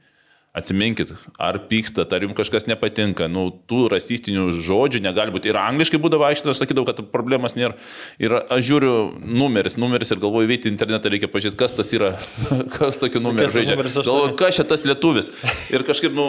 Atsiminkit, 0.53 1.09
ar 1.41 1.57
pykstat, 1.65 2.11
ar 2.13 2.21
jums 2.21 2.35
kažkas 2.37 2.67
nepatinka. 2.69 3.25
Nu, 3.25 3.47
tų 3.65 3.87
rasistinių 3.89 4.51
žodžių 4.61 4.99
negali 5.01 5.33
būti. 5.33 5.49
Ir 5.49 5.57
angliškai 5.57 5.97
būdavo 6.03 6.27
aiškinu, 6.27 6.53
aš 6.53 6.61
sakydavau, 6.61 6.85
kad 6.91 7.01
problemas 7.09 7.57
nėra. 7.57 7.73
Ir 8.21 8.35
aš 8.37 8.61
žiūriu 8.67 8.93
numeris, 9.17 9.79
numeris 9.81 10.13
ir 10.13 10.21
galvoju, 10.21 10.51
veikti 10.51 10.69
internetą 10.69 11.09
reikia 11.09 11.31
pažiūrėti, 11.33 11.57
kas 11.57 11.73
tas 11.73 11.89
yra, 11.97 12.11
kas 12.77 13.01
tokiu 13.01 13.23
numeriu 13.25 13.49
žaidžia. 13.49 13.79
Galvoju, 13.81 14.35
kas 14.37 14.59
čia 14.59 14.67
tas 14.69 14.85
lietuvis. 14.85 15.31
Ir 15.73 15.87
kažkaip, 15.89 16.13
nu, 16.13 16.27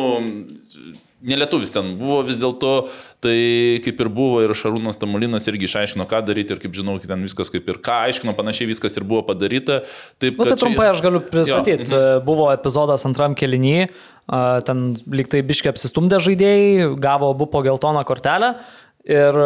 nelietuvis 1.25 1.73
ten 1.75 1.95
buvo 1.99 2.21
vis 2.27 2.37
dėlto, 2.41 2.73
tai 3.25 3.81
kaip 3.85 4.01
ir 4.05 4.11
buvo 4.13 4.43
ir 4.45 4.53
Šarūnas 4.57 4.99
Tamulinas 5.01 5.49
irgi 5.51 5.67
išaiškino, 5.69 6.05
ką 6.11 6.21
daryti 6.29 6.53
ir 6.55 6.61
kaip 6.63 6.77
žinau, 6.77 6.99
ten 7.03 7.25
viskas 7.25 7.51
kaip 7.53 7.69
ir 7.73 7.81
ką 7.85 7.99
aiškino, 8.11 8.35
panašiai 8.37 8.69
viskas 8.71 8.97
ir 9.01 9.07
buvo 9.09 9.23
padaryta. 9.31 9.81
Taip, 10.21 10.37
Nu, 10.39 10.45
tai 10.45 10.51
kad 10.53 10.59
čia- 10.59 10.63
trumpai 10.69 10.89
aš 10.93 11.01
galiu 11.03 11.21
pristatyti. 11.25 11.89
Jo, 11.91 11.97
Jo. 11.99 12.21
Buvo 12.29 12.51
epizodas 12.53 13.05
antram 13.09 13.35
kelinį, 13.35 13.89
ten 14.65 14.97
liktai 15.11 15.43
biški 15.43 15.69
apsistumdė 15.73 16.21
žaidėjai, 16.21 16.95
gavo 17.01 17.31
abu 17.35 17.47
po 17.47 17.63
geltoną 17.65 18.05
kortelę. 18.05 18.55
Ir 19.05 19.37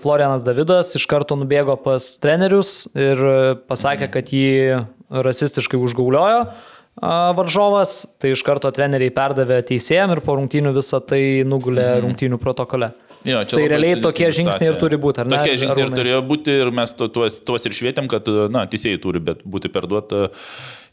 Florianas 0.00 0.44
Davidas 0.46 0.94
iš 0.96 1.04
karto 1.06 1.36
nubėgo 1.36 1.76
pas 1.76 2.00
trenerius 2.18 2.86
ir 2.96 3.20
pasakė, 3.68 4.08
kad 4.10 4.30
jį 4.32 4.86
rasistiškai 5.12 5.76
užgauliojo 5.76 6.46
varžovas. 7.00 8.04
Tai 8.20 8.34
iš 8.34 8.42
karto 8.46 8.70
treneriai 8.74 9.12
perdavė 9.14 9.62
teisėjams 9.66 10.16
ir 10.16 10.22
po 10.24 10.36
rungtynių 10.38 10.74
visą 10.76 11.00
tai 11.04 11.22
nugulė 11.48 11.88
rungtynių 12.04 12.38
protokole. 12.42 12.92
Jo, 13.24 13.40
Tai 13.48 13.62
realiai 13.72 13.96
tokie 14.04 14.26
žingsniai 14.36 14.68
ir 14.68 14.76
turi 14.76 14.98
būti, 15.00 15.22
ar 15.22 15.28
ne, 15.30 15.38
Tokie 15.40 15.56
žingsniai 15.62 15.86
ir 15.86 15.92
turėjo 15.96 16.18
būti 16.28 16.58
ir 16.60 16.70
mes 16.76 16.92
tuos, 16.92 17.38
tuos 17.40 17.64
ir 17.64 17.72
švietėm, 17.72 18.08
kad, 18.12 18.28
na, 18.52 18.66
teisėjai 18.68 19.00
turi 19.00 19.22
būti 19.24 19.70
perduota 19.72 20.26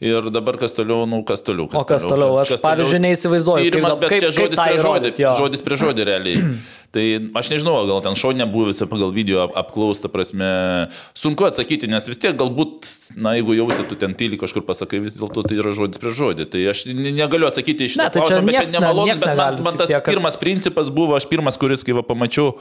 Ir 0.02 0.32
dabar 0.34 0.58
kas 0.58 0.74
toliau, 0.74 1.06
nu 1.06 1.20
kas 1.24 1.44
toliau. 1.46 1.68
O 1.78 1.84
kas 1.86 2.02
toliau? 2.02 2.40
Aš, 2.42 2.56
pavyzdžiui, 2.58 3.00
neįsivaizduoju, 3.04 3.62
kaip 3.62 3.74
Tyrimas, 3.76 3.92
gal- 3.94 4.00
bet 4.02 4.10
kaip- 4.10 4.22
čia 4.24 4.30
kaip 4.32 4.38
žodis 4.40 4.58
tą 4.58 4.64
prie 4.66 4.80
žodį. 4.82 5.10
jo. 5.22 5.32
Žodis 5.38 5.62
prie 5.62 5.78
žodį 5.78 6.06
realiai. 6.10 6.38
Tai 6.96 7.04
aš 7.40 7.50
nežinau, 7.54 7.76
gal 7.88 8.02
ten 8.04 8.18
šau 8.20 8.32
nebuvęs 8.36 8.82
pagal 8.90 9.14
video 9.16 9.44
ap- 9.46 9.54
apklaustą 9.62 10.10
prasme. 10.12 10.90
Sunku 11.14 11.46
atsakyti, 11.46 11.86
nes 11.88 12.04
vis 12.10 12.18
tiek 12.18 12.34
galbūt, 12.36 12.90
na, 13.16 13.36
jeigu 13.38 13.54
jausi, 13.56 13.86
tu 13.88 13.96
ten 13.96 14.18
tyliai 14.18 14.42
kažkur 14.42 14.66
pasakai, 14.66 15.00
vis 15.06 15.16
dėlto 15.22 15.46
tai 15.48 15.62
yra 15.62 15.72
žodis 15.72 16.02
prie 16.02 16.10
žodį. 16.18 16.50
Tai 16.52 16.60
aš 16.74 16.82
ne- 16.90 17.14
negaliu 17.22 17.46
atsakyti 17.48 17.86
iš 17.86 17.94
šitą 17.96 18.10
tai 18.10 18.26
čia 18.26 18.42
klausimą, 18.42 18.46
bet 18.50 18.58
čia 18.58 18.66
ne- 18.66 18.80
nemalonu, 18.82 19.14
bet 19.22 19.38
man, 19.38 19.64
man 19.70 19.78
tas 19.80 19.88
tiek, 19.94 20.02
kad- 20.02 20.12
pirmas 20.18 20.36
principas 20.42 20.90
buvo, 20.90 21.14
aš 21.16 21.30
pirmas, 21.30 21.56
kuris, 21.62 21.86
kai 21.86 21.94
va 21.94 22.02
pamačiau 22.02 22.58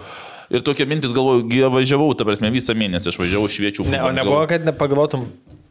ir 0.53 0.61
tokia 0.61 0.85
mintis 0.87 1.11
galvoju, 1.17 1.49
važiavau, 1.73 2.13
ta 2.15 2.29
prasme, 2.29 2.53
visą 2.53 2.77
mėnesį 2.77 3.11
aš 3.11 3.19
važiavau 3.25 3.49
šviečių. 3.49 3.89
Ne, 3.91 3.99
o 4.05 4.13
nebuvo, 4.15 4.45
kad 4.47 4.63
nepagalvotum, 4.69 5.27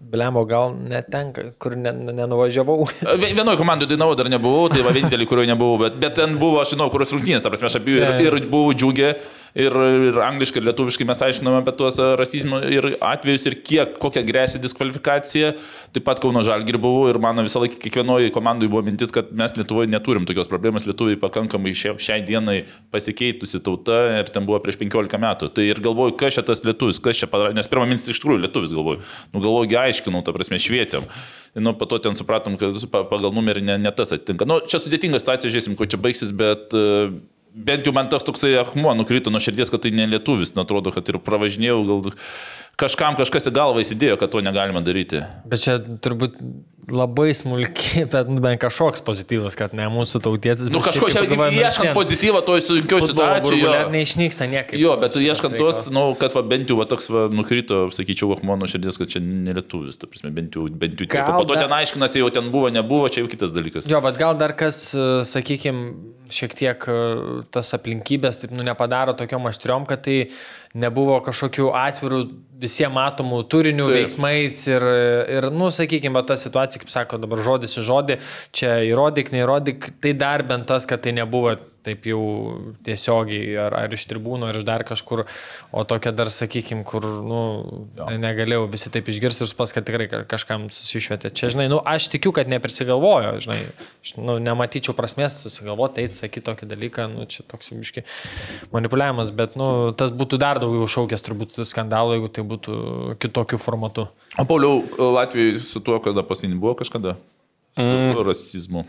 blembo, 0.10 0.42
gal 0.50 0.74
netenka, 0.80 1.50
kur 1.62 1.76
ne, 1.78 1.92
ne- 1.94 2.16
nenuvažiavau. 2.22 2.88
Vie- 3.22 3.34
Vienoje 3.38 3.58
komandoje 3.62 3.92
dainavau 3.94 4.16
dar 4.18 4.30
nebuvau, 4.34 4.70
tai 4.74 4.82
va 4.86 4.94
vienintelį, 4.96 5.28
kurioje 5.30 5.52
nebuvau, 5.54 5.78
bet, 5.86 6.00
bet 6.02 6.18
ten 6.18 6.38
buvo, 6.42 6.60
aš 6.64 6.74
žinau, 6.76 6.90
kurios 6.94 7.14
rungtynės, 7.16 7.44
ta 7.46 7.52
prasme, 7.54 7.70
aš 7.70 7.78
abiejų 7.82 8.02
ir, 8.26 8.40
ir 8.42 8.50
buvau 8.50 8.74
džiugė, 8.74 9.14
ir, 9.58 9.76
ir 10.10 10.20
angliškai, 10.26 10.62
ir 10.62 10.68
lietuviškai 10.70 11.08
mes 11.10 11.24
aiškinome 11.26 11.62
apie 11.62 11.74
tuos 11.80 11.98
a, 12.02 12.12
rasizmo 12.20 12.60
ir 12.66 12.92
atvejus, 13.06 13.48
ir 13.50 13.58
kiek, 13.66 13.96
kokia 14.02 14.24
grėsia 14.28 14.62
diskvalifikacija. 14.62 15.54
Taip 15.96 16.06
pat 16.08 16.22
Kauno 16.24 16.44
Žalgirį 16.46 16.82
buvau 16.82 17.10
ir 17.12 17.20
mano 17.22 17.46
visą 17.46 17.64
laiką 17.64 17.80
kiekvienoje 17.82 18.34
komandoje 18.36 18.72
buvo 18.72 18.84
mintis, 18.88 19.14
kad 19.16 19.32
mes 19.36 19.56
Lietuvoje 19.58 19.90
neturim 19.92 20.28
tokios 20.30 20.50
problemos, 20.52 20.86
Lietuvai 20.88 21.18
pakankamai 21.20 21.74
šia, 21.78 21.96
šiai 22.00 22.22
dienai 22.28 22.62
pasikeitusi 22.94 23.62
tauta 23.66 24.00
ir 24.20 24.32
ten 24.34 24.48
buvo 24.48 24.62
prieš 24.64 24.80
15 24.82 25.20
metų. 25.22 25.52
Tai 25.56 25.66
ir 25.66 25.82
galvoju, 25.84 26.16
kas 26.20 26.38
čia 26.38 26.46
tas 26.46 26.64
lietuvis, 26.68 27.02
kas 27.04 27.20
čia 27.20 27.30
padarė, 27.32 27.56
nes 27.58 27.70
pirmą 27.72 27.88
mintis 27.90 28.10
iš 28.14 28.22
tikrųjų 28.22 28.46
lietuvis 28.46 28.76
galvoju. 28.76 29.04
Nu 29.34 29.44
galvoju, 29.44 29.80
aiškinau, 29.80 30.24
ta 30.26 30.36
prasme, 30.36 30.60
švietėm. 30.62 31.08
Nu, 31.58 31.74
po 31.74 31.88
to 31.90 31.98
ten 32.04 32.16
supratom, 32.18 32.58
kad 32.62 32.78
pa- 32.94 33.04
pagal 33.10 33.34
numerį 33.34 33.64
ne, 33.66 33.78
ne 33.82 33.92
tas 33.96 34.14
atitinka. 34.14 34.46
Nu, 34.50 34.60
čia 34.70 34.82
sudėtinga 34.82 35.22
situacija, 35.22 35.50
žiūrėsim, 35.50 35.78
kuo 35.80 35.88
čia 35.90 36.00
baigsis, 36.02 36.34
bet 36.36 36.76
uh, 36.78 37.10
bent 37.54 37.88
jau 37.88 37.94
man 37.96 38.10
tas 38.12 38.26
toksai 38.26 38.56
akmuo 38.62 38.94
nukrito 38.98 39.34
nuo 39.34 39.42
širdies, 39.44 39.72
kad 39.74 39.84
tai 39.84 39.92
ne 39.96 40.08
lietuvis. 40.10 40.54
Nu, 40.56 40.64
atrodo, 40.66 40.94
kad 40.96 41.10
ir 41.10 41.20
pravažinėjau, 41.24 41.80
gal 41.88 42.12
kažkam 42.80 43.20
kažkas 43.20 43.50
į 43.50 43.56
galvą 43.56 43.84
įsidėjo, 43.84 44.18
kad 44.22 44.32
to 44.34 44.42
negalima 44.46 44.82
daryti. 44.86 45.22
Bet 45.50 45.64
čia 45.66 45.78
turbūt 45.80 46.40
labai 46.90 47.34
smulki, 47.38 48.04
bet 48.14 48.30
bent 48.42 48.62
kažkoks 48.62 49.04
pozityvas, 49.06 49.56
kad 49.60 49.74
ne 49.78 49.88
mūsų 49.94 50.22
tautietis. 50.26 50.70
Nu, 50.70 50.80
bet 50.80 50.90
kažko 50.90 51.10
šiaip 51.10 51.14
čia, 51.14 51.22
kai 51.22 51.38
pagalvoji, 51.38 51.56
vis 51.56 51.66
ieškant 51.68 51.98
pozityvą 51.98 52.42
toj 52.48 52.64
sunkioj 52.66 53.04
situacijoje. 53.10 53.82
Neišnyksta 53.94 54.50
niekaip. 54.52 54.78
Jo, 54.82 54.96
bet 55.02 55.18
ieškant 55.22 55.58
tos, 55.60 55.86
nu, 55.96 56.06
kad 56.20 56.36
va, 56.38 56.44
bent 56.54 56.72
jau 56.72 56.80
va, 56.80 56.88
toks 56.90 57.10
va, 57.14 57.26
nukrito, 57.34 57.82
sakyčiau, 57.96 58.32
akmuo 58.38 58.58
nuo 58.60 58.70
širdies, 58.70 59.00
kad 59.02 59.12
čia 59.14 59.24
nelietuvis, 59.24 60.00
ta 60.02 60.10
prasme, 60.10 60.34
bent 60.36 60.58
jau, 60.58 60.68
bent 60.70 60.98
jau 60.98 61.06
tiek. 61.06 61.20
Po 61.30 61.46
to 61.46 61.60
ten 61.60 61.76
aiškinasi, 61.80 62.24
jau 62.24 62.32
ten 62.34 62.50
buvo, 62.54 62.72
nebuvo, 62.74 63.10
čia 63.12 63.24
jau 63.24 63.32
kitas 63.32 63.54
dalykas. 63.56 63.90
Jo, 63.90 64.02
bet 64.06 64.18
gal 64.22 64.38
dar 64.40 64.56
kas, 64.58 64.88
sakykime, 65.30 66.16
šiek 66.34 66.56
tiek 66.58 66.86
e, 66.90 66.96
tas 67.54 67.74
aplinkybės 67.76 68.44
taip 68.44 68.54
nu, 68.54 68.64
nepadaro 68.66 69.16
tokiom 69.18 69.50
aštriom, 69.50 69.88
kad 69.90 70.04
tai 70.06 70.18
nebuvo 70.78 71.18
kažkokių 71.26 71.72
atvirų 71.78 72.22
visiems 72.60 72.94
matomų 72.94 73.40
turinių 73.50 73.88
Taip. 73.88 73.96
veiksmais 73.96 74.56
ir, 74.70 74.86
ir 75.40 75.50
nu, 75.56 75.70
sakykime, 75.74 76.22
ta 76.28 76.38
situacija, 76.38 76.84
kaip 76.84 76.92
sako 76.94 77.20
dabar 77.24 77.42
žodis 77.46 77.78
į 77.80 77.86
žodį, 77.88 78.20
čia 78.56 78.76
įrodyk, 78.90 79.32
neįrodyk, 79.34 79.90
tai 80.04 80.14
dar 80.20 80.44
bent 80.48 80.68
tas, 80.70 80.86
kad 80.90 81.06
tai 81.06 81.16
nebuvo 81.16 81.56
taip 81.90 82.08
jau 82.08 82.22
tiesiogiai 82.86 83.58
ar, 83.66 83.76
ar 83.84 83.96
iš 83.96 84.06
tribūno, 84.10 84.50
ar 84.50 84.60
iš 84.60 84.66
dar 84.68 84.86
kažkur, 84.88 85.26
o 85.74 85.84
tokia 85.90 86.14
dar, 86.16 86.32
sakykime, 86.34 86.86
kur, 86.88 87.06
nu, 87.26 87.42
jo. 87.98 88.10
negalėjau 88.22 88.68
visi 88.72 88.92
taip 88.94 89.10
išgirsti 89.10 89.46
ir 89.46 89.52
supras, 89.52 89.74
kad 89.76 89.88
tikrai 89.88 90.10
ka- 90.12 90.24
kažkam 90.30 90.68
susišvietė. 90.74 91.34
Čia, 91.34 91.52
žinai, 91.56 91.68
nu, 91.72 91.82
aš 91.82 92.10
tikiu, 92.14 92.34
kad 92.36 92.52
neprisigalvojo, 92.52 93.36
žinai, 93.44 93.60
aš, 94.04 94.16
nu, 94.22 94.38
nematyčiau 94.44 94.96
prasmės 94.98 95.42
susigalvoti, 95.46 96.06
eiti, 96.06 96.20
sakyti 96.22 96.46
tokį 96.50 96.70
dalyką, 96.70 97.10
nu, 97.16 97.28
čia 97.30 97.46
toks 97.50 97.74
biški 97.76 98.06
manipuliavimas, 98.76 99.34
bet, 99.36 99.58
nu, 99.60 99.92
tas 99.98 100.14
būtų 100.16 100.40
dar 100.42 100.62
daugiau 100.62 100.88
šaukęs 100.90 101.26
turbūt 101.26 101.60
skandalo, 101.68 102.16
jeigu 102.18 102.32
tai 102.34 102.46
būtų 102.48 102.78
kitokiu 103.22 103.60
formatu. 103.62 104.08
O 104.40 104.46
Pauliau, 104.50 104.84
Latvijai 105.00 105.60
su 105.64 105.82
tuo, 105.84 105.98
kada 106.04 106.24
pasinį 106.26 106.60
buvo 106.62 106.78
kažkada? 106.80 107.18
Mm. 107.80 108.18
Rasizmu. 108.26 108.86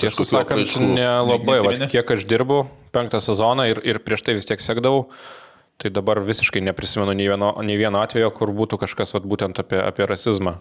Tiesą 0.00 0.24
sakant, 0.24 0.76
nelabai, 0.80 1.58
va, 1.64 1.74
kiek 1.92 2.14
aš 2.16 2.24
dirbu, 2.28 2.62
penktą 2.94 3.20
sezoną 3.24 3.68
ir, 3.70 3.82
ir 3.84 4.00
prieš 4.04 4.24
tai 4.26 4.36
vis 4.38 4.48
tiek 4.48 4.62
sekdavau, 4.62 5.08
tai 5.80 5.92
dabar 5.92 6.22
visiškai 6.24 6.62
neprisimenu 6.64 7.12
nei 7.16 7.28
vieno, 7.28 7.52
nei 7.64 7.76
vieno 7.80 8.00
atvejo, 8.04 8.30
kur 8.36 8.52
būtų 8.56 8.80
kažkas 8.84 9.16
vat, 9.16 9.28
būtent 9.28 9.60
apie, 9.62 9.80
apie 9.80 10.08
rasizmą. 10.08 10.58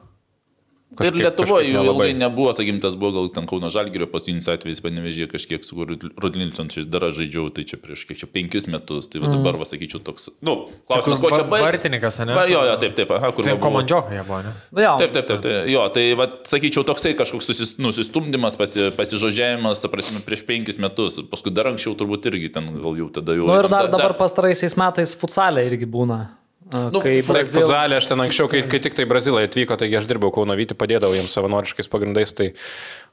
Ir 0.89 1.13
Lietuvoje 1.13 1.67
jų 1.69 1.83
ilgai 1.85 2.07
nebuvo, 2.17 2.49
sakykim, 2.57 2.79
tas 2.81 2.95
buvo 2.97 3.11
gal 3.13 3.27
ten 3.29 3.45
Kauno 3.47 3.69
Žalgirio 3.69 4.07
paskutinis 4.09 4.47
atvejis, 4.49 4.79
panevežė 4.81 5.27
kažkiek 5.29 5.61
su 5.63 5.77
Rodlinson 6.17 6.71
čia 6.73 6.81
dar 6.89 7.05
aš 7.05 7.19
žaidžiau, 7.19 7.51
tai 7.53 7.61
čia 7.69 7.77
prieš 7.77 8.07
kiek 8.09 8.17
čia 8.17 8.25
penkis 8.27 8.65
metus, 8.65 9.05
tai 9.07 9.21
va 9.21 9.29
dabar, 9.29 9.59
va, 9.61 9.67
sakyčiau, 9.69 10.01
toks, 10.01 10.31
nu, 10.41 10.65
klausimas, 10.89 11.21
ko 11.21 11.29
čia 11.29 11.45
baigsis. 11.45 11.67
vartininkas, 11.69 12.17
ane? 12.25 12.33
Va, 12.33 12.47
Jo, 12.49 12.63
jo, 12.65 12.73
taip, 12.81 12.95
taip, 12.97 13.13
aha, 13.19 13.29
kur 13.37 13.45
Tai 13.45 13.53
buvo. 13.53 13.63
komandžiokai 13.67 14.17
jie 14.17 14.23
buvo, 14.25 14.41
ne? 14.47 14.55
Jo. 14.81 14.95
Taip, 14.97 15.13
taip, 15.13 15.27
taip, 15.29 15.43
taip. 15.45 15.69
Jo, 15.69 15.85
tai, 15.93 16.07
va, 16.17 16.25
sakyčiau, 16.49 16.83
toksai 16.89 17.13
kažkoks 17.21 17.51
susis, 17.53 17.75
nusistumdymas, 17.77 18.57
pasi, 18.57 18.89
pasižodžiavimas, 18.97 19.85
prasme, 19.93 20.23
prieš 20.25 20.41
penkis 20.49 20.81
metus, 20.81 21.21
paskui 21.29 21.53
dar 21.53 21.69
anksčiau 21.69 21.93
turbūt 22.01 22.25
irgi 22.33 22.49
ten 22.57 22.65
gal 22.81 22.97
jau 22.97 23.11
tada 23.13 23.37
jau. 23.37 23.45
Nu 23.45 23.61
ir 23.61 23.69
dar, 23.69 23.85
da- 23.87 23.93
dabar 23.99 24.17
pastaraisiais 24.17 24.73
metais 24.81 25.13
futsalė 25.15 25.69
irgi 25.69 25.85
būna. 25.85 26.23
Nu, 26.69 27.01
Kai 27.01 27.15
Brazil... 27.25 27.63
Fuzalė, 27.63 27.97
aš 27.97 28.11
ten 28.11 28.21
anksčiau, 28.21 28.49
kai, 28.51 28.61
kai 28.69 28.79
tik 28.83 28.93
tai 28.97 29.07
Brazilai 29.09 29.47
atvyko, 29.47 29.73
taigi 29.79 29.97
aš 29.97 30.05
dirbau 30.09 30.29
Kauno 30.33 30.53
Vyti, 30.57 30.77
padėdavau 30.77 31.17
jiems 31.17 31.33
savanoriškais 31.33 31.89
pagrindais, 31.89 32.33
tai, 32.37 32.51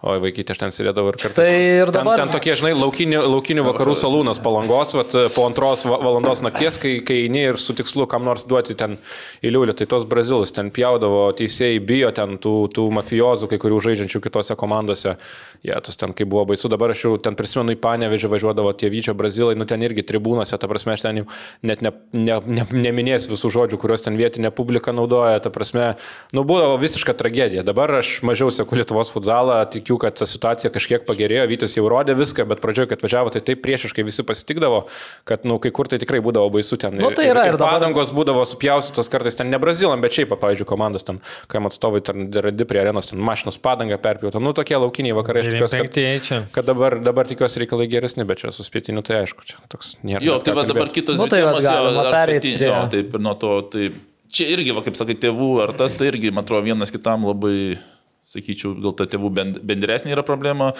oi 0.03 0.19
vaikyti, 0.21 0.53
aš 0.53 0.59
ten 0.61 0.71
sėdėdavau 0.75 1.09
ir 1.15 1.17
kartais. 1.19 1.35
Tai 1.41 1.57
ir 1.57 1.91
dabar- 1.95 2.17
Ten, 2.17 2.29
ten 2.29 2.35
tokie, 2.37 2.53
žinai, 2.59 2.75
laukinių, 2.77 3.23
laukinių 3.33 3.65
vakarų 3.65 3.95
salūnas 3.97 4.39
palangos, 4.43 4.93
vat, 4.95 5.15
po 5.35 5.47
antros 5.49 5.85
va- 5.89 5.99
valandos 6.03 6.43
nakties, 6.45 6.79
kai, 6.79 7.01
kai 7.01 7.23
eini 7.27 7.47
ir 7.49 7.57
su 7.57 7.73
tikslu 7.75 8.07
kam 8.07 8.25
nors 8.25 8.45
duoti 8.45 8.77
ten 8.77 8.99
į 9.43 9.51
liūlį, 9.55 9.75
tai 9.77 9.87
tos 9.87 10.05
Brazilus 10.05 10.53
ten 10.53 10.71
pjaudavo, 10.71 11.33
teisėjai 11.39 11.81
bijo 11.81 12.13
ten 12.15 12.37
tų, 12.39 12.69
tų 12.77 12.85
mafijozų, 12.93 13.49
kai 13.49 13.59
kurių 13.59 13.81
žaidžiančių 13.89 14.21
kitose 14.29 14.55
komandose. 14.57 15.17
Jie, 15.65 15.73
ja, 15.73 15.81
tas 15.81 15.97
ten 15.97 16.13
kaip 16.13 16.29
buvo 16.29 16.45
baisu, 16.53 16.69
dabar 16.69 16.91
aš 16.93 17.03
jau 17.07 17.17
ten 17.19 17.35
prisimenu 17.35 17.73
į 17.75 17.81
Panevežį 17.81 18.29
važiuodavo 18.31 18.77
tie 18.77 18.91
vyčio 18.93 19.15
Brazilai, 19.17 19.57
nu 19.57 19.65
ten 19.65 19.81
irgi 19.83 20.05
tribūnose, 20.07 20.59
ta 20.61 20.69
prasme, 20.69 20.93
aš 20.95 21.01
ten 21.03 21.17
jau 21.23 21.27
net 21.63 21.81
ne, 21.83 21.91
ne, 22.13 22.39
ne, 22.47 22.67
neminėsiu 22.71 23.33
visų 23.33 23.51
žodžių, 23.51 23.79
kuriuos 23.81 24.05
ten 24.05 24.17
vietinė 24.21 24.53
publika 24.55 24.93
naudoja, 24.93 25.41
ta 25.43 25.51
prasme, 25.51 25.97
nu 26.37 26.45
būdavo 26.45 26.79
visiška 26.79 27.17
tragedija. 27.17 27.65
Dabar 27.67 27.91
aš 28.03 28.21
mažiau 28.23 28.53
seku 28.53 28.77
Lietuvos 28.77 29.11
futzalą, 29.11 29.59
tikiu, 29.87 29.97
kad 30.03 30.17
ta 30.19 30.27
situacija 30.27 30.71
kažkiek 30.75 31.05
pagerėjo, 31.07 31.47
Vytis 31.47 31.77
jau 31.79 31.87
rodė 31.89 32.17
viską, 32.19 32.43
bet 32.51 32.59
pradžioje, 32.61 32.91
kad 32.91 33.05
važiavo, 33.07 33.31
tai 33.31 33.41
taip 33.47 33.63
priešiškai 33.63 34.03
visi 34.07 34.25
pasitikdavo, 34.27 34.81
kad, 35.29 35.47
nu, 35.47 35.61
kai 35.63 35.71
kur 35.71 35.87
tai 35.87 36.01
tikrai 36.03 36.19
būdavo 36.25 36.51
baisu 36.57 36.75
ten. 36.83 36.97
Nu, 36.99 37.13
tai 37.15 37.29
yra 37.31 37.47
ir 37.47 37.55
dabar- 37.57 37.79
padangos 37.79 38.11
būdavo 38.17 38.43
supjaustytos 38.51 39.09
kartais 39.13 39.39
ten 39.39 39.47
ne 39.51 39.61
Brazilam, 39.63 40.01
bet 40.03 40.11
šiaip, 40.17 40.35
pavyzdžiui, 40.43 40.67
komandos 40.67 41.07
ten, 41.07 41.21
kai 41.47 41.63
atstovai 41.63 42.03
ten 42.03 42.27
radi 42.35 42.67
prie 42.67 42.83
arenos, 42.83 43.13
ten 43.13 43.23
mašinos 43.23 43.59
padanga 43.63 43.99
perpjauta, 44.03 44.43
nu 44.43 44.53
tokie 44.53 44.77
laukiniai 44.77 45.15
vakarai, 45.17 45.47
aš 45.47 45.53
tikiuosi, 45.55 45.79
kad, 45.79 45.95
95 45.95 46.27
čia. 46.27 46.43
kad 46.53 46.67
dabar, 46.67 46.99
dabar 47.01 47.27
tikiuosi 47.31 47.63
reikalai 47.63 47.87
geresni, 47.89 48.27
bet 48.27 48.43
čia 48.43 48.51
suspėtiniu, 48.51 49.05
tai 49.07 49.23
aišku, 49.23 49.47
čia 49.47 49.63
toks 49.71 49.95
nėra. 50.03 50.23
Jo, 50.27 50.39
tai 50.43 50.55
va 50.59 50.65
dabar 50.67 50.91
kitos 50.91 51.17
Nu, 51.21 51.27
dvi 51.27 51.37
tai 51.37 51.41
jo, 51.45 51.55
galima 51.63 52.05
spėti- 52.11 52.57
prie- 52.59 52.67
Jo, 52.67 52.83
taip 52.91 53.15
ir 53.15 53.21
nuo 53.23 53.35
to, 53.39 53.53
tai 53.71 53.91
čia 54.33 54.49
irgi, 54.57 54.75
va, 54.75 54.83
kaip 54.83 54.97
sakai, 54.99 55.15
tėvų 55.15 55.51
ar 55.63 55.73
tas, 55.79 55.93
tai 55.95 56.11
irgi, 56.11 56.33
man 56.33 56.45
atrodo, 56.45 56.65
vienas 56.67 56.91
kitam 56.91 57.25
labai, 57.29 57.79
sakyčiau, 58.27 58.75
gal 58.83 58.97
ta 58.99 59.07
tėvų 59.11 59.31
bend- 59.37 59.61
bendresnė 59.67 60.17
yra 60.17 60.25
problema, 60.27 60.73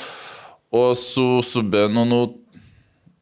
o 0.75 0.89
su, 0.99 1.29
su 1.47 1.63
Benu, 1.63 2.03
nu, 2.09 2.21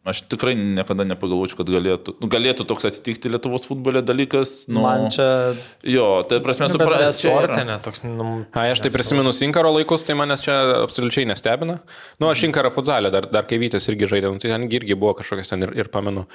aš 0.05 0.19
tikrai 0.29 0.53
niekada 0.59 1.05
nepagalvočiau, 1.09 1.57
kad 1.63 1.71
galėtų, 1.73 2.13
nu, 2.21 2.29
galėtų 2.29 2.67
toks 2.69 2.85
atsitikti 2.91 3.31
Lietuvos 3.33 3.65
futbole 3.69 4.03
dalykas. 4.05 4.67
Nu, 4.69 4.83
Man 4.85 5.07
čia... 5.15 5.55
Jo, 5.89 6.09
tai 6.29 6.43
prasme, 6.45 6.69
Nu, 6.69 6.75
supras, 6.77 7.17
čia 7.23 7.31
yra. 7.33 7.47
Sportinė, 7.47 7.79
toks, 7.87 8.05
nu, 8.05 8.27
A, 8.53 8.67
aš 8.75 8.83
tai 8.85 8.93
prisimenu 8.93 9.33
Sinkaro 9.33 9.73
laikus, 9.77 10.05
tai 10.05 10.17
manęs 10.19 10.45
čia 10.45 10.59
absoliučiai 10.83 11.25
nestebina. 11.31 11.79
Nu, 12.21 12.29
aš 12.29 12.45
Sinkarą 12.45 12.73
futzalę, 12.77 13.09
dar, 13.15 13.31
dar 13.33 13.49
kai 13.49 13.57
Vytas 13.63 13.89
irgi 13.93 14.11
žaidė, 14.13 14.29
nu, 14.35 14.43
tai 14.45 14.53
ten 14.53 14.69
irgi 14.69 14.93
buvo 14.97 15.15
kažkokias 15.23 15.53
ten 15.55 15.65
ir, 15.69 15.73
ir 15.85 15.89
pamenu. 15.93 16.27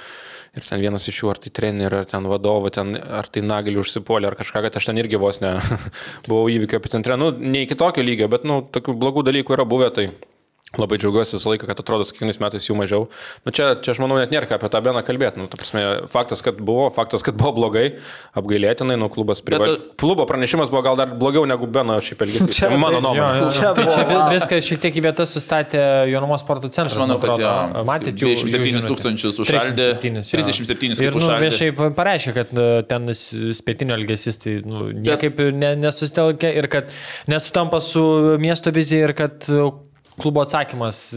Ir 0.58 0.64
ten 0.66 0.80
vienas 0.82 1.04
iš 1.06 1.20
jų, 1.20 1.28
ar 1.30 1.38
tai 1.38 1.52
trenerių, 1.54 2.00
ar 2.00 2.08
ten 2.10 2.24
vadovo, 2.26 2.72
ten, 2.74 2.96
ar 2.98 3.28
tai 3.30 3.44
nagelį 3.46 3.84
užsipolė, 3.84 4.32
ar 4.32 4.36
kažką, 4.40 4.64
kad 4.64 4.78
aš 4.80 4.88
ten 4.90 4.98
irgi 4.98 5.20
vos 5.22 5.38
ne 5.44 5.52
buvau 6.28 6.48
įvykio 6.50 6.80
epicentre. 6.80 7.14
Nu, 7.20 7.30
ne 7.30 7.62
iki 7.66 7.78
tokio 7.78 8.02
lygio, 8.02 8.26
bet, 8.32 8.46
nu, 8.48 8.58
tokių 8.74 8.96
blogų 8.98 9.22
dalykų 9.30 9.54
yra 9.54 9.66
buvę, 9.70 9.92
tai 9.94 10.08
Labai 10.78 11.00
džiaugiuosi 11.02 11.34
visą 11.34 11.50
laiką, 11.50 11.66
kad 11.66 11.80
atrodo, 11.82 12.04
kiekvienais 12.06 12.38
metais 12.38 12.68
jų 12.68 12.76
mažiau. 12.78 13.08
Nu, 13.42 13.50
čia, 13.50 13.72
čia 13.82 13.90
aš 13.90 13.98
manau 13.98 14.20
net 14.20 14.30
nėra 14.30 14.46
ką 14.46 14.54
apie 14.54 14.68
tą 14.70 14.78
beną 14.86 15.00
kalbėti. 15.02 15.40
Nu, 15.42 15.48
ta 15.50 15.58
prasme, 15.58 15.80
faktas, 16.12 16.44
kad 16.46 16.60
buvo, 16.62 16.84
faktas, 16.94 17.24
kad 17.26 17.34
buvo 17.34 17.50
blogai, 17.56 17.96
apgailėtinai, 18.38 18.94
nu, 19.00 19.08
klubas 19.10 19.42
priva... 19.42 19.66
Bet, 19.66 19.88
Klubo 19.98 20.22
pranešimas 20.30 20.70
buvo 20.70 20.84
gal 20.86 20.94
dar 21.00 21.10
blogiau 21.18 21.42
negu 21.50 21.66
Beno 21.66 21.96
šiaip 21.98 22.22
elgesys. 22.22 22.54
Čia 22.54 22.70
mano 22.78 23.00
nuomonė. 23.02 23.50
Čia 23.56 23.72
buvo- 23.74 23.90
Čia 23.96 24.04
vi- 24.06 24.20
viską 24.36 24.60
šiek 24.68 24.80
tiek 24.86 25.00
į 25.00 25.04
vietas 25.08 25.34
sustatė 25.34 25.82
Jonamos 26.12 26.44
sporto 26.46 26.70
centras. 26.70 26.94
Aš 26.94 27.02
manau, 27.02 27.18
man 27.18 27.24
kad 27.26 27.34
atrodo. 27.34 27.50
jo, 27.50 27.84
matėt 27.90 28.14
jų 28.22 28.30
27 28.30 28.62
jų 28.62 28.70
žinutę? 28.76 28.92
tūkstančius 28.94 29.42
užšaldė, 29.42 29.90
37, 30.06 30.22
jo. 30.22 30.46
37 30.46 31.04
Ir 31.10 31.18
nu, 31.18 31.34
viešai 31.42 31.70
pa- 31.76 31.90
pareiškė, 31.98 32.36
kad 32.38 32.54
nu, 32.54 32.68
ten 32.86 33.10
spėtinio 33.10 33.98
elgesys 33.98 34.38
tai 34.46 34.56
nu, 34.64 34.86
niekaip 34.94 35.42
ne, 35.50 35.74
nesustelkia 35.82 36.54
ir 36.62 36.70
kad 36.70 36.94
nesutampa 37.26 37.82
su 37.82 38.06
miesto 38.38 38.70
vizija 38.70 39.10
ir 39.10 39.16
kad 39.18 39.50
klubo 40.18 40.42
atsakymas 40.42 41.14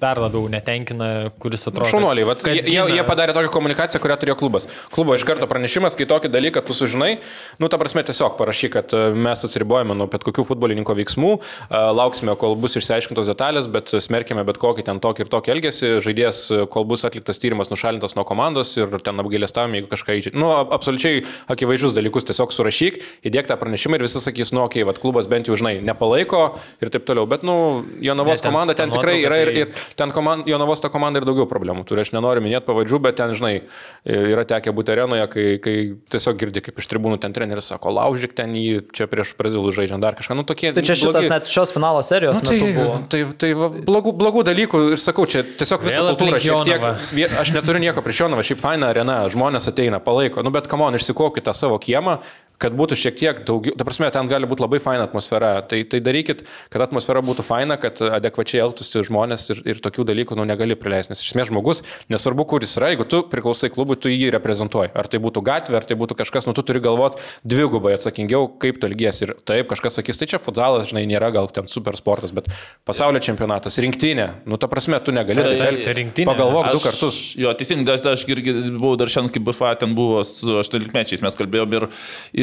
dar 0.00 0.18
labiau 0.20 0.44
netenkina, 0.52 1.30
kuris 1.42 1.64
atrodo. 1.68 1.88
Šaunuoliai, 1.90 2.26
vat, 2.28 2.42
jie, 2.46 2.62
gina- 2.66 2.88
jie 2.92 3.04
padarė 3.06 3.34
tokią 3.34 3.50
komunikaciją, 3.54 4.00
kurią 4.02 4.16
turėjo 4.20 4.36
klubas. 4.38 4.68
Klubo 4.94 5.14
iš 5.16 5.24
karto 5.26 5.46
pranešimas, 5.50 5.96
kai 5.98 6.06
tokį 6.10 6.30
dalyką 6.30 6.62
tu 6.66 6.76
sužinai, 6.76 7.18
nu, 7.58 7.68
ta 7.72 7.78
prasme, 7.80 8.04
tiesiog 8.06 8.36
parašy, 8.38 8.70
kad 8.74 8.94
e, 8.94 9.02
mes 9.14 9.42
atsiribojame 9.48 9.96
nuo 9.98 10.06
bet 10.10 10.22
kokių 10.26 10.44
futbolininko 10.52 10.94
veiksmų, 11.00 11.32
e, 11.40 11.80
lauksime, 11.98 12.36
kol 12.38 12.54
bus 12.60 12.76
išsiaiškintos 12.78 13.30
detalės, 13.32 13.66
bet 13.70 13.90
smerkime 14.04 14.44
bet 14.46 14.60
kokį 14.62 14.84
ten 14.86 15.00
tokį 15.02 15.26
ir 15.26 15.32
tokį 15.34 15.54
elgesį, 15.56 15.90
žaidėjas, 16.06 16.44
e, 16.54 16.60
kol 16.70 16.86
bus 16.86 17.02
atliktas 17.08 17.42
tyrimas, 17.42 17.72
nušalintas 17.74 18.14
nuo 18.14 18.24
komandos 18.28 18.76
ir 18.78 18.94
ten 19.02 19.18
apgailestavome, 19.24 19.80
jeigu 19.80 19.90
kažką 19.96 20.18
įžeidžia. 20.20 20.38
Nu, 20.38 20.52
ab- 20.54 20.70
absoliučiai 20.78 21.24
akivaizdžius 21.50 21.96
dalykus 21.96 22.28
tiesiog 22.30 22.54
surašyk, 22.54 23.00
įdėk 23.26 23.50
tą 23.50 23.58
pranešimą 23.58 23.98
ir 23.98 24.06
visi 24.06 24.22
sakys, 24.22 24.52
nu, 24.54 24.62
okei, 24.68 24.84
okay, 24.86 25.00
klubas 25.02 25.26
bent 25.30 25.48
jau, 25.50 25.56
žinai, 25.58 25.78
nepalaiko 25.84 26.54
ir 26.82 26.90
taip 26.94 27.04
toliau. 27.08 27.26
Bet, 27.28 27.42
nu, 27.46 27.84
Jonavos 28.04 28.43
Ten 28.44 28.52
komanda 28.52 28.74
ta 28.76 28.82
ten 28.84 28.92
tikrai 28.94 29.16
yra 29.24 29.38
ir, 29.42 29.50
tai- 29.50 29.64
ir 29.64 29.96
ten 29.98 30.12
komand, 30.14 30.46
Jonavos 30.46 30.80
ta 30.84 30.88
komanda 30.92 31.18
ir 31.22 31.26
daugiau 31.26 31.48
problemų 31.50 31.84
turi. 31.88 32.04
Aš 32.04 32.12
nenoriu 32.14 32.44
minėti 32.44 32.66
pavadžių, 32.68 33.00
bet 33.08 33.16
ten, 33.18 33.32
žinai, 33.34 33.54
yra 34.04 34.44
tekę 34.44 34.72
būti 34.76 34.92
arenoje, 34.94 35.26
kai, 35.32 35.46
kai 35.64 35.74
tiesiog 36.12 36.36
girdi, 36.38 36.60
kaip 36.64 36.78
iš 36.78 36.88
tribūnų 36.92 37.18
ten 37.22 37.32
treneris 37.32 37.70
sako, 37.72 37.90
laužyk 37.96 38.34
ten 38.36 38.52
jį, 38.54 38.82
čia 38.92 39.06
prieš 39.10 39.34
Brazilų 39.38 39.72
žaidžiant 39.74 40.00
dar 40.04 40.14
kažką. 40.18 40.36
Nu, 40.36 40.44
tokie, 40.44 40.72
Tai 40.74 40.82
čia 40.84 40.94
šitas 40.94 41.24
blogi- 41.24 41.30
net 41.32 41.44
šios 41.50 41.72
finalo 41.74 42.02
serijos 42.04 42.34
Nu, 42.36 42.40
tai, 42.44 42.60
metu 42.60 42.74
buvo. 42.78 42.98
tai, 43.08 43.22
tai 43.38 43.52
va, 43.54 43.68
blogų, 43.70 44.12
blogų 44.20 44.44
dalykų 44.44 44.82
ir 44.92 45.00
sakau, 45.00 45.26
čia 45.26 45.42
tiesiog 45.42 45.80
visą 45.88 46.04
Vėl 46.04 46.40
šiek 46.40 46.64
tiek. 46.68 47.30
Aš 47.40 47.52
neturiu 47.54 47.80
nieko 47.80 48.02
prieš 48.04 48.20
Jonavą, 48.24 48.42
šiaip 48.44 48.58
faina 48.60 48.90
arena, 48.92 49.22
žmonės 49.32 49.68
ateina, 49.72 50.00
palaiko. 50.00 50.42
Nu, 50.44 50.50
bet 50.50 50.68
kamon, 50.68 50.94
išsikopkite 50.94 51.44
tą 51.44 51.54
savo 51.54 51.78
kiemą, 51.78 52.18
kad 52.62 52.74
būtų 52.76 52.96
šiek 52.98 53.16
tiek 53.18 53.40
daugiau, 53.46 53.74
ta 53.76 53.84
prasme, 53.86 54.08
ten 54.14 54.28
gali 54.30 54.46
būti 54.48 54.62
labai 54.64 54.78
faina 54.82 55.04
atmosfera. 55.08 55.56
Tai, 55.68 55.80
tai 55.90 56.00
darykit, 56.04 56.44
kad 56.72 56.84
atmosfera 56.86 57.22
būtų 57.24 57.44
faina, 57.46 57.76
kad 57.80 57.98
adekvačiai 58.00 58.62
elgtųsi 58.64 59.02
žmonės 59.08 59.48
ir, 59.54 59.62
ir 59.74 59.80
tokių 59.84 60.06
dalykų 60.10 60.38
nu, 60.38 60.46
negali 60.48 60.76
prileisti. 60.78 61.12
Nes 61.12 61.22
iš 61.24 61.32
esmės 61.32 61.50
žmogus, 61.50 61.82
nesvarbu, 62.12 62.46
kur 62.48 62.64
jis 62.64 62.76
yra, 62.78 62.92
jeigu 62.94 63.06
tu 63.10 63.22
priklausai 63.30 63.70
klubui, 63.74 63.96
tu 64.00 64.12
jį 64.12 64.30
reprezentuoji. 64.36 64.92
Ar 64.94 65.08
tai 65.10 65.20
būtų 65.24 65.42
gatvė, 65.44 65.78
ar 65.80 65.88
tai 65.88 65.96
būtų 65.98 66.16
kažkas, 66.22 66.46
nu 66.48 66.54
tu 66.56 66.62
turi 66.66 66.82
galvoti 66.84 67.20
dvigubai 67.44 67.94
atsakingiau, 67.98 68.48
kaip 68.62 68.78
tu 68.80 68.88
elgiesi. 68.88 69.26
Ir 69.28 69.34
taip, 69.46 69.68
kažkas 69.72 69.98
sakys, 70.00 70.20
tai 70.20 70.30
čia 70.30 70.40
futbolas, 70.42 70.88
žinai, 70.90 71.04
nėra 71.10 71.30
gal 71.34 71.48
ten 71.52 71.68
super 71.70 71.96
sportas, 71.98 72.32
bet 72.34 72.48
pasaulio 72.86 73.20
čempionatas, 73.24 73.78
rinktinė, 73.82 74.28
nu 74.48 74.58
ta 74.60 74.68
prasme, 74.70 74.98
tu 75.04 75.12
negali 75.14 75.42
Tai- 75.42 75.68
elgtis. 75.70 75.94
rinktinė. 75.96 76.28
Pagalvok 76.30 76.70
du 76.72 76.78
Aš- 76.78 76.86
kartus. 76.88 77.20
Jo, 77.40 77.52
teisingai, 77.56 77.96
aš, 77.98 78.24
irgi 78.28 78.54
buvau 78.78 78.96
dar 79.00 79.08
šiandien, 79.12 79.32
kai 79.34 79.42
BFA 79.44 79.74
ten 79.80 79.94
buvo 79.96 80.22
su 80.24 80.46
18-mečiais, 80.60 81.22
mes 81.24 81.36
kalbėjom 81.36 81.76
ir, 81.78 81.88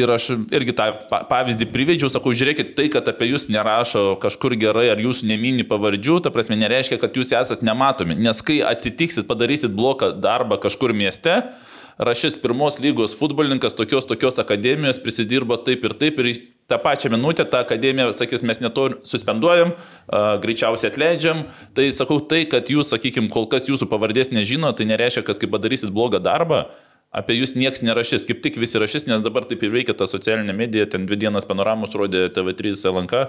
ir 0.04 0.14
aš 0.14 0.28
irgi 0.54 0.76
tą 0.78 0.88
pa- 1.10 1.24
pavyzdį 1.30 1.68
priveidžiau, 1.74 2.12
sakau, 2.12 2.34
žiūrėkit, 2.36 2.74
tai, 2.78 2.88
kad 2.94 3.08
apie 3.12 3.32
jūs 3.32 3.48
nerašo 3.54 4.16
kažkur 4.22 4.58
gerai 4.60 4.90
ar 4.94 5.02
jūsų 5.02 5.30
nemini 5.30 5.66
pavardžių, 5.68 6.20
ta 6.26 6.34
prasme, 6.34 6.60
nereiškia, 6.60 7.00
kad 7.02 7.18
jūs 7.18 7.34
esat 7.38 7.66
nematomi, 7.66 8.18
nes 8.20 8.42
kai 8.46 8.62
atsitiksit, 8.66 9.28
padarysit 9.30 9.74
bloką 9.78 10.14
darbą 10.22 10.60
kažkur 10.62 10.96
mieste, 10.98 11.40
rašys 12.02 12.38
pirmos 12.42 12.80
lygos 12.82 13.14
futbolininkas 13.20 13.76
tokios 13.78 14.08
tokios 14.10 14.40
akademijos 14.42 15.00
prisidirbo 15.02 15.58
taip 15.62 15.86
ir 15.86 15.94
taip 16.00 16.20
ir 16.24 16.32
tą 16.72 16.80
pačią 16.82 17.12
minutę 17.12 17.46
ta 17.46 17.60
akademija 17.66 18.14
sakys, 18.14 18.44
mes 18.44 18.62
neto 18.64 18.88
suspenduojam, 19.04 19.74
a, 20.08 20.38
greičiausiai 20.42 20.92
atleidžiam. 20.92 21.44
Tai 21.76 21.90
sakau 21.96 22.22
tai, 22.24 22.46
kad 22.50 22.72
jūs, 22.72 22.94
sakykime, 22.94 23.30
kol 23.34 23.50
kas 23.52 23.68
jūsų 23.70 23.90
pavardės 23.92 24.32
nežino, 24.32 24.72
tai 24.72 24.88
nereiškia, 24.88 25.26
kad 25.28 25.42
kai 25.42 25.52
padarysit 25.52 25.92
blogą 25.92 26.22
darbą, 26.24 26.70
apie 27.12 27.36
jūs 27.36 27.54
niekas 27.60 27.84
nerašys, 27.84 28.26
kaip 28.28 28.40
tik 28.44 28.58
visi 28.62 28.80
rašys, 28.80 29.06
nes 29.10 29.24
dabar 29.24 29.44
taip 29.48 29.64
ir 29.68 29.74
veikia 29.74 29.96
ta 29.98 30.08
socialinė 30.08 30.56
medija, 30.56 30.88
ten 30.88 31.06
dvi 31.10 31.20
dienas 31.26 31.48
panoramos 31.48 31.92
rodė 31.98 32.30
TV3 32.32 32.74
LNK, 32.88 33.26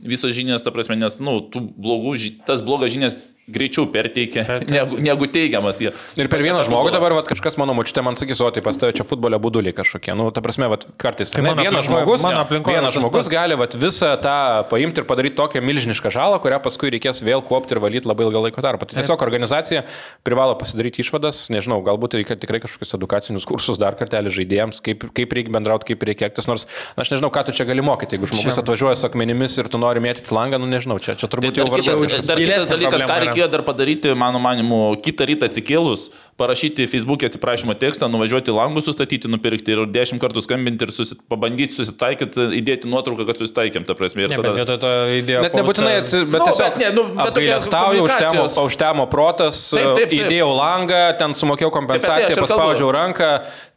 visos 0.00 0.32
žinios, 0.36 0.64
ta 0.64 0.72
prasme, 0.72 0.96
nes, 0.96 1.20
na, 1.20 1.36
nu, 1.36 1.64
blogų, 1.76 2.16
tas 2.48 2.64
blogas 2.64 2.94
žinias 2.96 3.26
greičiau 3.46 3.86
perteikia 3.92 4.42
negu, 4.76 4.98
negu 4.98 5.28
teigiamas 5.30 5.78
jie. 5.82 5.92
Ir 6.18 6.30
per 6.32 6.42
vieną 6.42 6.64
žmogų 6.66 6.90
dabar 6.94 7.14
vat, 7.18 7.28
kažkas 7.30 7.58
mano 7.60 7.76
močiutė 7.78 8.02
man 8.06 8.18
sakys, 8.18 8.40
o 8.42 8.48
tai 8.50 8.62
pas 8.64 8.78
tave 8.80 8.96
čia 8.96 9.06
futbolio 9.06 9.38
būduliai 9.42 9.74
kažkokie. 9.76 10.16
Nu, 10.18 10.28
ta 10.34 10.42
prasme, 10.44 10.66
vat, 10.72 10.88
kartais. 11.00 11.30
Tai 11.34 11.44
ne, 11.44 11.54
vienas 11.60 11.86
žmogus, 11.86 12.24
vienas 12.66 12.96
žmogus 12.96 13.30
gali 13.30 13.58
vat, 13.58 13.76
visą 13.78 14.14
tą 14.22 14.38
paimti 14.72 15.02
ir 15.02 15.08
padaryti 15.08 15.38
tokią 15.38 15.62
milžinišką 15.62 16.10
žalą, 16.14 16.40
kurią 16.42 16.58
paskui 16.64 16.90
reikės 16.96 17.22
vėl 17.26 17.44
kuopti 17.46 17.76
ir 17.76 17.82
valyti 17.84 18.10
labai 18.10 18.26
ilgą 18.26 18.46
laiko 18.48 18.64
tarpą. 18.64 18.88
Tai 18.88 18.98
tiesiog 18.98 19.22
organizacija 19.22 19.84
privalo 20.26 20.56
pasidaryti 20.58 21.04
išvadas, 21.04 21.46
nežinau, 21.54 21.78
galbūt 21.86 22.18
reikia 22.18 22.38
tikrai 22.40 22.64
kažkokius 22.64 22.96
edukacinius 23.26 23.46
kursus 23.48 23.78
dar 23.80 23.96
kartelį 23.98 24.30
žaidėjams, 24.34 24.80
kaip, 24.84 25.06
kaip 25.16 25.32
reikia 25.34 25.52
bendrauti, 25.54 25.88
kaip 25.90 26.02
reikia 26.06 26.28
elgtis. 26.28 26.46
Nors 26.48 26.66
na, 26.96 27.02
aš 27.04 27.12
nežinau, 27.14 27.30
ką 27.34 27.44
tu 27.46 27.54
čia 27.56 27.66
gali 27.66 27.82
mokyti. 27.84 28.16
Jeigu 28.16 28.28
žmogus 28.30 28.58
atvažiuoja 28.62 28.96
su 28.96 29.06
akmenimis 29.08 29.56
ir 29.58 29.70
tu 29.72 29.80
nori 29.82 30.02
mėtyti 30.04 30.34
langą, 30.34 30.60
nu 30.62 30.68
nežinau, 30.70 30.98
čia, 31.02 31.16
čia 31.18 31.26
Tai 31.26 31.36
turbūt 31.36 31.56
dar 31.56 31.82
jau 31.82 31.96
vargu. 32.00 32.22
dar 32.26 32.40
kitas 32.40 32.68
dalykas, 32.70 33.06
ką 33.06 33.18
reikėjo 33.26 33.48
dar 33.52 33.64
padaryti, 33.66 34.14
mano 34.18 34.42
manimu, 34.42 34.80
kitą 35.02 35.28
rytą 35.30 35.50
atsikėlus, 35.50 36.10
parašyti 36.36 36.84
Facebook'e 36.90 37.30
atsiprašymo 37.30 37.74
tekstą, 37.80 38.08
nuvažiuoti 38.12 38.52
langus 38.52 38.84
sustatyti, 38.84 39.28
nupirkti 39.32 39.72
ir 39.72 39.84
dešimt 39.88 40.20
kartų 40.20 40.42
skambinti 40.44 40.84
ir 40.84 40.92
susit, 40.92 41.22
pabandyti 41.32 41.72
susitaikyti, 41.72 42.48
įdėti 42.58 42.90
nuotrauką, 42.92 43.24
kad 43.28 43.40
susitaikėm, 43.40 43.86
ta 43.88 43.96
prasme. 43.96 44.26
Ir 44.26 44.34
Ne, 44.34 44.36
tada... 44.36 44.50
bet 44.52 44.58
vietoj 44.60 44.78
to 44.82 44.90
idėjo. 45.16 45.44
Net 45.46 45.56
nebūtinai, 45.56 45.94
atsi... 46.02 46.20
bet 46.28 46.44
Nu, 46.44 46.48
tiesiog 46.50 46.76
nu, 46.96 47.04
bet 47.16 47.32
tokia 47.38 47.56
apgailestauju, 47.56 48.02
užtemo, 48.04 48.44
užtemo 48.66 49.06
protas, 49.12 49.62
Taip, 49.72 49.88
taip, 49.96 50.10
taip. 50.10 50.26
įdėjau 50.26 50.50
langą, 50.52 51.00
ten 51.22 51.36
sumokėjau 51.40 51.70
tai 51.70 51.76
kompensaciją, 51.78 52.28
aš 52.28 52.36
ir 52.36 52.44
paspaudžiau 52.44 52.92
ranką, 52.98 53.30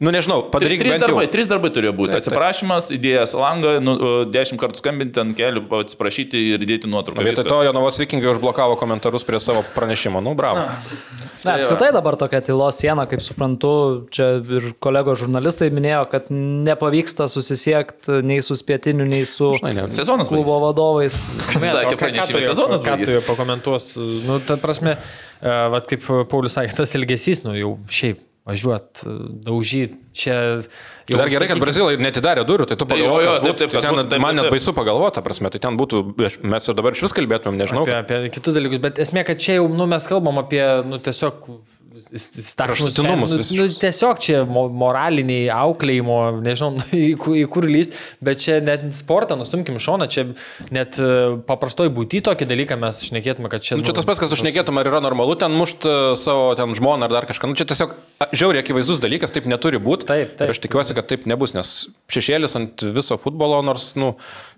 nu 0.04 0.12
nežinau, 0.12 0.38
padaryk 0.52 0.84
trys, 0.84 0.94
bent 0.94 1.06
jau. 1.06 1.14
darbai, 1.14 1.26
trys 1.32 1.48
darbai 1.50 1.72
turėjo 1.72 1.94
būti. 1.96 2.12
Taip, 2.12 2.26
taip. 2.26 2.34
Atsiprašymas, 2.34 2.92
įdėjęs 2.98 3.34
langą, 3.40 3.74
nu, 3.84 3.96
dešimt 4.28 4.60
kartų 4.60 4.82
skambinti 4.82 5.24
ant 5.24 5.36
kelių, 5.38 5.64
atsiprašyti 5.80 6.44
ir 6.54 6.68
įdėti 6.68 6.92
nuotrauką. 6.92 7.24
Vietoj 7.24 7.44
Viskas. 7.46 7.52
to 7.52 7.62
Jonavos 7.70 8.00
vikingai 8.04 8.32
užblokavo 8.34 8.76
komentarus 8.80 9.24
prie 9.24 9.40
savo 9.40 9.64
pranešimo. 9.74 10.20
Nu, 10.24 10.36
bravo. 10.38 10.66
Na, 11.44 11.56
apskritai 11.56 11.88
dabar 11.96 12.18
tokia 12.20 12.42
tylos 12.50 12.80
siena, 12.82 13.06
kaip 13.10 13.22
suprantu, 13.22 13.70
čia 14.10 14.28
ir 14.42 14.70
kolegos 14.82 15.22
žurnalistai 15.22 15.70
minėjo, 15.74 16.02
kad 16.10 16.28
nepavyksta 16.34 17.28
susisiekti 17.30 18.20
nei 18.26 18.42
su 18.44 18.56
spietiniu, 18.58 19.06
nei 19.08 19.22
su 19.28 19.52
Žinai, 19.60 19.74
ne- 19.78 19.88
Sezonas 19.94 20.28
klubo 20.32 20.56
baigėsi. 20.58 20.64
vadovais. 20.66 21.20
Sakė 21.54 21.96
pranešime, 22.00 22.42
sezonas 22.50 22.82
Ką 22.82 22.96
tu 22.98 23.06
baigėsi. 23.06 23.22
pakomentuos, 23.28 23.90
nu, 24.26 24.40
ta 24.46 24.58
prasme, 24.60 24.96
e, 25.40 25.54
vat 25.76 25.86
kaip 25.90 26.02
Paulius 26.30 26.58
sakė, 26.58 26.74
tas 26.82 26.94
ilgesys, 26.98 27.44
nu, 27.46 27.54
jau 27.54 27.76
šiaip 27.88 28.26
važiuot, 28.50 29.02
daužyti, 29.44 29.98
čia... 30.16 30.34
jau 31.06 31.18
Dar 31.20 31.28
gerai, 31.28 31.44
kad 31.46 31.52
sakykim- 31.52 31.60
Brazilai 31.62 31.96
netidarė 32.00 32.42
durų, 32.48 32.64
tai 32.70 32.76
tu 32.80 32.86
Tai 32.88 32.96
pagalvoji, 32.96 33.26
kas 33.28 33.40
taip, 33.44 33.58
taip, 33.60 33.70
Tai 33.74 33.82
ten, 33.84 33.94
būtų, 33.94 34.08
taip, 34.10 34.22
man 34.24 34.38
net 34.40 34.48
baisu 34.50 34.72
pagalvoti, 34.74 35.14
ta 35.18 35.22
prasme, 35.26 35.50
tai 35.52 35.60
ten 35.62 35.76
būtų, 35.78 36.00
mes 36.50 36.68
ir 36.72 36.74
dabar 36.78 36.96
iš 36.96 37.02
vis 37.04 37.14
kalbėtumėm, 37.14 37.60
nežinau. 37.60 37.84
apie, 37.84 37.94
apie 38.00 38.32
kitus 38.34 38.56
dalykus, 38.56 38.80
bet 38.82 38.98
esmė, 39.04 39.22
kad 39.28 39.38
čia 39.44 39.58
jau, 39.60 39.68
nu, 39.70 39.86
mes 39.92 40.08
kalbam 40.08 40.40
apie, 40.42 40.62
nu, 40.88 40.98
tiesiog 40.98 41.46
Kraštutinumus 41.90 43.32
nu, 43.34 43.42
nu, 43.58 43.66
tiesiog 43.82 44.20
čia 44.22 44.42
mo- 44.46 44.68
moraliniai 44.70 45.48
auklėjimo, 45.54 46.16
nežinau, 46.44 46.78
į, 46.94 47.14
ku- 47.20 47.34
į 47.38 47.44
kur 47.50 47.66
lyst, 47.66 47.96
bet 48.24 48.42
čia 48.44 48.60
net 48.64 48.84
sportą 48.96 49.36
nustumkim 49.38 49.78
šoną, 49.82 50.06
čia 50.10 50.26
net 50.74 50.98
e, 51.02 51.10
paprastoj 51.48 51.90
būti 51.96 52.22
tokį 52.26 52.46
dalyką 52.50 52.78
mes 52.80 53.02
šnekėtume, 53.08 53.50
kad 53.52 53.64
čia... 53.66 53.78
Nu, 53.80 53.86
čia 53.86 53.96
tas 53.96 54.06
pats, 54.08 54.22
kas 54.22 54.34
užnekėtum, 54.36 54.78
ar 54.80 54.90
yra 54.92 55.02
normalu 55.04 55.34
ten 55.40 55.54
mušti 55.56 55.94
savo 56.20 56.52
ten 56.58 56.76
žmoną 56.78 57.08
ar 57.08 57.16
dar 57.18 57.28
kažką. 57.30 57.50
Nu, 57.50 57.58
čia 57.58 57.66
tiesiog 57.70 57.96
žiauriai 58.30 58.62
akivaizdus 58.62 59.02
dalykas, 59.02 59.34
taip 59.34 59.48
neturi 59.50 59.82
būti. 59.82 60.06
Taip, 60.10 60.36
taip. 60.36 60.46
Ir 60.46 60.54
aš 60.54 60.62
tikiuosi, 60.62 60.94
kad 60.98 61.10
taip 61.10 61.26
nebus, 61.30 61.56
nes 61.58 61.74
šešėlis 62.12 62.58
ant 62.60 62.86
viso 62.94 63.18
futbolo, 63.20 63.58
nors, 63.66 63.92
nu, 63.98 64.14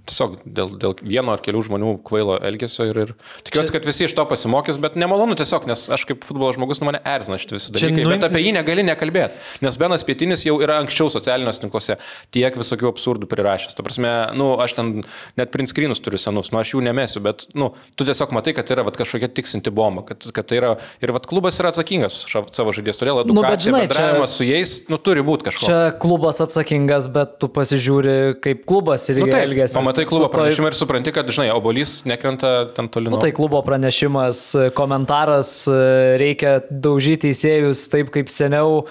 tiesiog 0.09 0.39
dėl, 0.45 0.73
dėl 0.83 0.95
vieno 1.03 1.33
ar 1.33 1.39
kelių 1.45 1.61
žmonių 1.69 1.91
kvailo 2.07 2.39
elgesio 2.43 2.87
ir, 2.91 2.99
ir 3.05 3.11
tikiuosi, 3.47 3.73
kad 3.77 3.85
visi 3.87 4.05
iš 4.09 4.15
to 4.19 4.25
pasimokys, 4.27 4.79
bet 4.83 4.97
nemalonu 4.99 5.37
tiesiog, 5.39 5.67
nes 5.71 5.85
aš 5.95 6.05
kaip 6.09 6.25
futbolo 6.27 6.51
žmogus, 6.57 6.81
nu, 6.83 6.89
mane 6.91 7.01
erzina. 7.07 7.39
šitą 7.39 7.55
visą 7.59 7.71
Čia 7.75 7.87
dalyką. 7.89 8.03
nuimti- 8.03 8.21
Bet 8.23 8.31
apie 8.31 8.43
jį 8.43 8.53
negali 8.59 8.83
nekalbėti. 8.83 9.33
Nes 9.63 9.77
Benas 9.77 10.03
Pietinis 10.03 10.43
jau 10.45 10.59
yra 10.61 10.81
anksčiau 10.83 11.07
socialiniuose 11.11 11.61
tinkluose 11.63 11.97
tiek 12.35 12.55
visokių 12.57 12.91
absurdų 12.93 13.27
prirašęs. 13.31 13.75
Ta 13.77 13.83
prasme, 13.83 14.13
nu, 14.35 14.57
aš 14.59 14.75
ten 14.75 15.03
net 15.37 15.51
print 15.53 15.69
screenus 15.69 16.01
turiu 16.03 16.19
senus, 16.19 16.51
nu, 16.53 16.59
aš 16.59 16.73
jų 16.75 16.83
nemesiu, 16.83 17.23
bet, 17.23 17.47
nu, 17.55 17.73
tu 17.97 18.05
tiesiog 18.05 18.33
matai, 18.33 18.55
kad 18.55 18.67
yra 18.75 18.83
vat, 18.85 18.97
kažkokia 18.97 19.29
tiksinti 19.33 19.71
bomba, 19.71 20.03
kad, 20.03 20.19
kad 20.33 20.47
tai 20.51 20.57
yra, 20.59 20.75
ir 21.01 21.13
vat, 21.13 21.27
klubas 21.27 21.59
yra 21.61 21.71
atsakingas 21.71 22.25
už 22.27 22.51
savo 22.51 22.73
žaidėjus, 22.75 22.99
todėl 22.99 23.23
Nu, 23.27 23.39
bet 23.43 23.61
edukacija, 23.61 23.71
žinai, 23.71 23.83
nu, 23.87 23.87
čia- 23.87 23.95
bendravimas 23.95 24.37
su 24.37 24.45
jais, 24.45 24.89
nu, 24.89 24.97
turi 24.99 25.23
būti 25.23 25.47
kažkoks. 25.47 25.67
Čia 25.71 25.99
klubas 26.01 26.41
atsakingas, 26.41 27.07
bet 27.13 27.39
tu 27.39 27.47
pasižiūri, 27.49 28.41
kaip 28.43 28.65
klubas 28.67 29.07
irgi 29.09 29.21
Nu, 29.21 29.31
taip, 29.31 29.47
elgesi. 29.47 29.75
pamatai 29.77 29.92
klubo 30.09 30.27
Tu 30.29 30.33
pranešimą 30.37 30.71
ir 30.73 30.77
supranti, 30.79 31.13
kad, 31.15 31.29
žinai, 31.29 31.51
obolys 31.55 32.03
nekrenta 32.09 32.53
ten 32.77 32.89
toli 32.93 33.11
Nu, 33.13 33.19
tai 33.23 33.31
klubo 33.37 33.61
pranešimas, 33.67 34.41
komentaras, 34.77 35.53
e, 35.69 35.77
reikia 36.21 36.55
daužyti 36.71 37.29
teisėjus 37.29 37.85
taip 37.93 38.09
kaip 38.15 38.31
seniau 38.33 38.87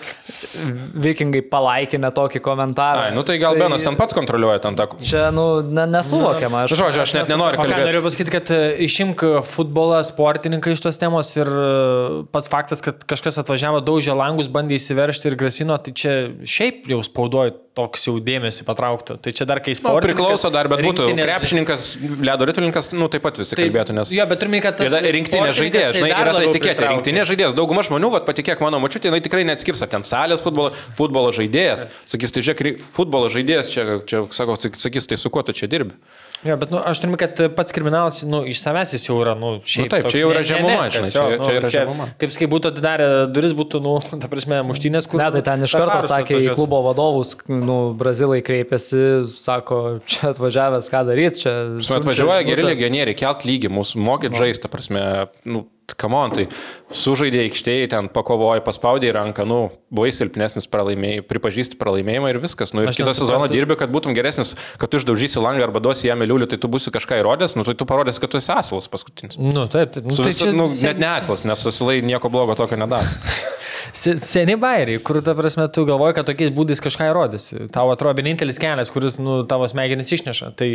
vikingai 1.02 1.42
palaikinę 1.52 2.12
tokį 2.16 2.42
komentarą. 2.46 3.08
Ai, 3.10 3.16
nu 3.16 3.24
tai 3.28 3.38
gal 3.42 3.58
Benas 3.60 3.84
ten 3.86 3.98
pats 4.00 4.16
kontroliuoja 4.18 4.62
ten 4.64 4.78
tą. 4.80 4.88
Čia, 5.02 5.30
nu, 5.36 5.62
ne, 5.66 5.86
nesuvokiama. 5.90 6.66
Nu, 6.70 6.78
žodžiu, 6.80 7.02
aš 7.04 7.16
net 7.18 7.32
nenoriu 7.32 7.60
O 7.60 7.64
ką 7.64 7.68
kalbėti. 7.70 7.88
noriu 7.90 8.04
pasakyti, 8.06 8.34
kad 8.38 8.52
e, 8.56 8.62
išimk 8.86 9.24
futbolą, 9.48 10.02
sportininką 10.08 10.74
iš 10.76 10.84
tos 10.86 11.00
temos 11.02 11.34
ir 11.38 11.50
e, 11.50 12.24
pats 12.34 12.52
faktas, 12.52 12.84
kad 12.86 13.04
kažkas 13.10 13.42
atvažiavo, 13.42 13.82
daužė 13.86 14.16
langus, 14.18 14.50
bandė 14.52 14.78
įsiveršti 14.80 15.32
ir 15.32 15.38
grasino, 15.40 15.78
tai 15.82 15.94
čia 15.98 16.16
šiaip 16.44 16.88
jau 16.92 17.02
spaudoju 17.06 17.58
toks 17.72 18.04
jau 18.10 18.18
dėmesį 18.20 18.66
patrauktų. 18.68 19.16
Tai 19.24 19.32
čia 19.32 19.46
dar 19.48 19.62
kai 19.64 19.72
Nu, 19.72 19.80
sportininkas. 19.80 20.10
priklauso 20.12 20.50
dar, 20.52 20.68
bet 20.68 20.82
būtų 20.84 20.91
rinktinės- 21.00 21.28
krepšininkas, 21.30 21.84
ledo 22.28 22.48
ritulininkas, 22.50 22.92
nu 22.98 23.08
taip 23.12 23.24
pat 23.24 23.38
visi 23.42 23.56
Tai- 23.56 23.66
kalbėtų, 23.66 23.96
nes... 23.98 24.12
Jo, 24.12 24.26
bet 24.28 24.40
turime, 24.44 24.62
kad 24.62 24.78
tas 24.78 24.88
rinktinė 24.92 25.52
sportininkas 25.52 25.60
žaidėjas, 25.62 25.96
žinai, 25.96 26.10
dar 26.12 26.26
yra 26.28 26.34
tai 26.38 26.48
etiketė, 26.50 26.90
rinktinė 26.92 27.26
žaidėjas. 27.32 27.56
Dauguma 27.58 27.84
žmonių, 27.88 28.12
vat, 28.18 28.26
patikėk 28.28 28.60
mano 28.64 28.80
mačiutė, 28.84 29.10
jinai 29.12 29.22
tikrai 29.26 29.46
neatskirs, 29.48 29.82
ar 29.86 29.92
ten 29.94 30.04
salės 30.08 30.44
futbolo, 30.46 30.74
futbolo 30.98 31.32
žaidėjas. 31.36 31.88
Sakys, 32.06 32.32
tai 32.36 32.44
žiūrėk, 32.48 32.82
futbolo 32.96 33.30
žaidėjas, 33.32 33.72
čia, 33.72 33.88
čia 34.10 34.26
sako, 34.36 34.58
sakys, 34.60 35.08
tai 35.08 35.18
su 35.22 35.30
kuo 35.32 35.44
tu 35.44 35.54
čia 35.56 35.68
dirbi. 35.72 35.96
Jo, 36.42 36.56
bet 36.58 36.72
nu, 36.74 36.80
aš 36.82 36.98
turiu, 37.04 37.18
kad 37.22 37.38
pats 37.54 37.74
kriminalas, 37.76 38.24
nu, 38.26 38.40
iš 38.50 38.64
savęs 38.64 38.96
jis 38.96 39.04
jau 39.06 39.20
yra, 39.22 39.36
nu, 39.38 39.60
šiaip. 39.62 39.92
taip, 39.94 40.08
toks 40.08 40.16
čia 40.16 40.22
jau 40.24 40.32
yra 40.34 40.42
žemuma, 40.48 40.88
žinai, 40.90 41.10
čia- 41.14 41.26
jo, 41.36 41.38
čia 41.46 41.58
yra 41.60 41.70
čia, 41.70 41.84
žemuma. 41.84 42.08
Kaip 42.24 42.34
skai 42.34 42.48
būtų 42.50 42.72
atidarę 42.72 43.10
duris, 43.30 43.54
būtų, 43.58 43.82
nu, 43.86 43.94
ta 44.24 44.30
prasme, 44.32 44.62
muštynės, 44.66 45.06
kur... 45.12 45.22
Ne, 45.22 45.28
tai 45.38 45.44
ten 45.46 45.68
iš 45.68 45.76
karto 45.78 46.00
sakė 46.10 46.40
į 46.42 46.56
klubo 46.58 46.82
vadovus, 46.88 47.36
nu, 47.46 47.78
brazilai 48.00 48.42
kreipėsi, 48.46 49.04
sako, 49.38 50.00
čia 50.10 50.32
atvažiavęs, 50.34 50.90
ką 50.90 51.04
daryti, 51.12 51.44
čia... 51.46 51.54
Prasme, 51.78 52.00
atvažiuoja 52.02 52.48
geri 52.50 52.66
legionieriai, 52.72 53.18
kelt 53.22 53.46
lygį, 53.46 53.70
mūsų 53.78 54.02
mokyt 54.02 54.34
žaisti, 54.42 54.72
prasme, 54.74 55.06
nu, 55.46 55.68
kamon, 55.98 56.34
tai 56.36 56.46
sužaidė 56.94 57.46
aikštėje, 57.46 57.90
ten 57.94 58.10
pakovoja, 58.12 58.64
paspaudė 58.66 59.10
į 59.10 59.16
ranką, 59.18 59.46
nu, 59.48 59.60
buvai 59.94 60.12
silpnesnis 60.16 60.68
pralaimėjai, 60.72 61.24
pripažįsti 61.28 61.80
pralaimėjimą 61.82 62.32
ir 62.34 62.42
viskas. 62.44 62.76
Nu, 62.76 62.86
ir 62.86 62.94
kitą 62.96 63.14
sezoną 63.18 63.50
dirbi, 63.52 63.78
kad 63.80 63.94
būtum 63.94 64.16
geresnis, 64.18 64.54
kad 64.82 64.92
tu 64.92 65.02
išdaužysi 65.02 65.44
langą 65.44 65.68
arba 65.68 65.84
duosi 65.84 66.10
jam 66.10 66.24
liulių, 66.24 66.50
tai 66.52 66.60
tu 66.62 66.72
būsi 66.72 66.94
kažką 66.94 67.22
įrodęs, 67.24 67.58
nu, 67.60 67.68
tai 67.68 67.78
tu 67.80 67.88
parodėsi, 67.90 68.22
kad 68.24 68.34
tu 68.34 68.42
esi 68.42 68.52
asilas 68.56 68.92
paskutinis. 68.92 69.40
Nu, 69.40 69.68
taip, 69.72 69.96
taip. 69.96 70.08
Nu, 70.08 70.16
Su 70.16 70.26
tai 70.26 70.34
visu, 70.34 70.48
čia 70.48 70.56
nu, 70.58 70.68
net 70.84 71.02
ne 71.02 71.12
asilas, 71.16 71.48
nes 71.50 71.68
asilai 71.74 72.02
nieko 72.06 72.32
blogo 72.34 72.58
tokio 72.60 72.80
nedaro. 72.80 73.08
Se- 73.94 74.18
Seni 74.22 74.56
bairiai, 74.60 75.00
kur, 75.04 75.20
ta 75.26 75.34
prasme, 75.38 75.66
tu 75.74 75.84
galvoji, 75.90 76.16
kad 76.18 76.28
tokiais 76.30 76.52
būdais 76.56 76.82
kažką 76.84 77.10
įrodysi. 77.12 77.68
Tau 77.74 77.90
atrodo 77.94 78.22
vienintelis 78.22 78.60
kelias, 78.62 78.92
kuris, 78.94 79.18
nu, 79.22 79.42
tavo 79.50 79.68
smegenis 79.72 80.12
išneša. 80.18 80.52
Tai 80.60 80.70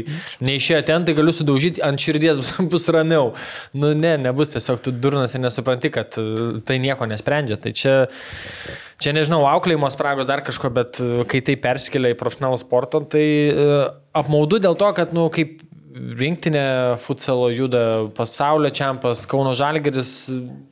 neišėjo 0.44 0.82
ten, 0.88 1.06
tai 1.08 1.14
galiu 1.18 1.34
sudaužyti 1.36 1.84
ant 1.86 2.00
širdies, 2.02 2.40
bus, 2.42 2.52
bus 2.76 2.88
ramiau. 2.94 3.32
Nu, 3.76 3.92
ne, 3.98 4.16
nebus 4.26 4.54
tiesiog 4.54 4.82
tu 4.84 4.94
durnas 4.94 5.36
ir 5.36 5.44
nesupranti, 5.44 5.92
kad 5.94 6.18
uh, 6.22 6.58
tai 6.66 6.78
nieko 6.82 7.08
nesprendžia. 7.10 7.58
Tai 7.62 7.74
čia, 7.76 7.94
čia 9.02 9.14
nežinau, 9.16 9.42
auklėjimo 9.50 9.90
spragos 9.92 10.28
dar 10.28 10.44
kažko, 10.46 10.72
bet 10.74 11.00
uh, 11.04 11.22
kai 11.28 11.42
tai 11.46 11.58
perskelia 11.60 12.14
į 12.14 12.20
profesionalų 12.20 12.60
sportą, 12.62 13.02
tai 13.16 13.26
uh, 13.52 13.86
apmaudu 14.16 14.62
dėl 14.64 14.78
to, 14.80 14.88
kad, 14.96 15.12
nu, 15.16 15.28
kaip 15.34 15.60
rinktinė 15.96 16.64
futsalo 17.02 17.48
juda 17.52 17.82
pasaulio 18.16 18.70
čempas, 18.74 19.24
Kauno 19.30 19.54
Žalgeris, 19.56 20.10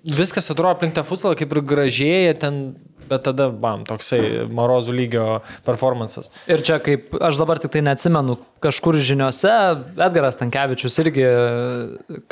viskas 0.04 0.50
atrodo 0.52 0.74
aplink 0.74 0.96
tą 0.96 1.04
futsalą 1.06 1.36
kaip 1.38 1.54
ir 1.54 1.62
gražėja 1.64 2.36
ten, 2.42 2.60
bet 3.08 3.24
tada, 3.28 3.48
bam, 3.50 3.84
toksai 3.88 4.46
marozų 4.50 4.94
lygio 4.96 5.26
performances. 5.66 6.30
Ir 6.50 6.62
čia 6.66 6.80
kaip, 6.82 7.14
aš 7.20 7.38
dabar 7.40 7.60
tik 7.62 7.72
tai 7.74 7.82
neatsimenu, 7.86 8.38
kažkur 8.64 8.96
žiniuose 8.96 9.50
Edgaras 10.00 10.38
Tankievičius 10.40 10.96
irgi 11.02 11.26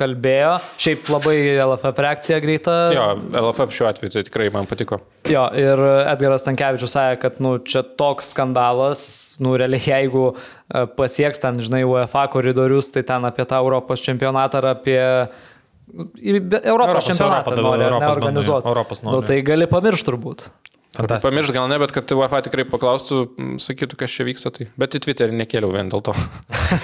kalbėjo, 0.01 0.55
šiaip 0.81 1.11
labai 1.13 1.37
LFF 1.65 2.03
reakcija 2.07 2.41
greita. 2.45 2.77
Jo, 2.97 3.07
LFF 3.43 3.77
šiuo 3.77 3.89
atveju 3.91 4.15
tai 4.17 4.25
tikrai 4.29 4.49
man 4.55 4.69
patiko. 4.71 5.01
Jo, 5.29 5.45
ir 5.59 5.83
Edgaras 6.13 6.47
Tankievičius 6.47 6.97
sakė, 6.97 7.21
kad, 7.27 7.39
nu, 7.45 7.57
čia 7.67 7.85
toks 7.85 8.33
skandalas, 8.33 9.05
nu, 9.45 9.55
realiai 9.61 9.83
jeigu 9.85 10.33
e, 10.33 10.85
pasieks 10.97 11.43
ten, 11.43 11.61
žinai, 11.63 11.85
UEFA 11.89 12.27
koridorius, 12.33 12.91
tai 12.95 13.05
ten 13.07 13.29
apie 13.29 13.47
tą 13.49 13.61
Europos 13.63 14.03
čempionatą 14.05 14.63
ar 14.63 14.71
apie 14.77 15.01
be- 15.03 15.52
Europos, 15.93 16.61
Europos, 16.65 17.05
čempionatą 17.11 17.51
Europą, 17.53 17.63
nori 17.71 17.85
Europos 17.89 18.17
organizuoti. 18.17 18.69
Europos 18.73 19.03
nori. 19.05 19.17
Nu, 19.17 19.23
tai 19.29 19.41
gali 19.47 19.67
pamiršti 19.71 20.09
turbūt. 20.11 20.47
Pamiršt 20.93 21.55
gal 21.57 21.71
ne, 21.73 21.79
bet 21.81 21.93
kad 21.97 22.11
UEFA 22.13 22.43
tikrai 22.45 22.67
paklaustų, 22.69 23.23
sakytų, 23.65 23.97
kas 24.03 24.13
čia 24.13 24.27
vyksta, 24.29 24.51
tai. 24.53 24.67
Bet 24.77 24.93
į 24.99 25.01
Twitterį 25.07 25.39
nekėliau 25.39 25.71
vien 25.73 25.89
dėl 25.93 26.03
to. 26.05 26.13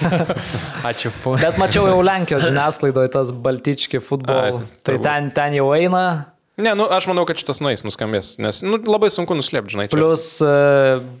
Ačiū. 0.89 1.11
po- 1.23 1.35
Bet 1.41 1.59
mačiau 1.61 1.85
jau 1.91 1.99
Lenkijos 2.05 2.41
žiniasklaidoje 2.47 3.11
tas 3.13 3.29
Baltički 3.33 4.01
futbol. 4.01 4.57
Ai, 4.61 4.65
Tai 4.85 4.97
ten, 5.05 5.29
ten 5.35 5.57
jau 5.59 5.69
eina. 5.77 6.03
Ne, 6.59 6.73
nu, 6.75 6.83
aš 6.91 7.05
manau, 7.07 7.23
kad 7.29 7.39
šitas 7.39 7.61
nueis, 7.63 7.85
nuskambės, 7.87 8.33
nes 8.43 8.59
nu, 8.65 8.75
labai 8.83 9.07
sunku 9.13 9.35
nuslėpti, 9.37 9.71
žinai. 9.75 9.85
Čia. 9.87 9.95
Plus 9.95 10.25
e, 10.43 10.49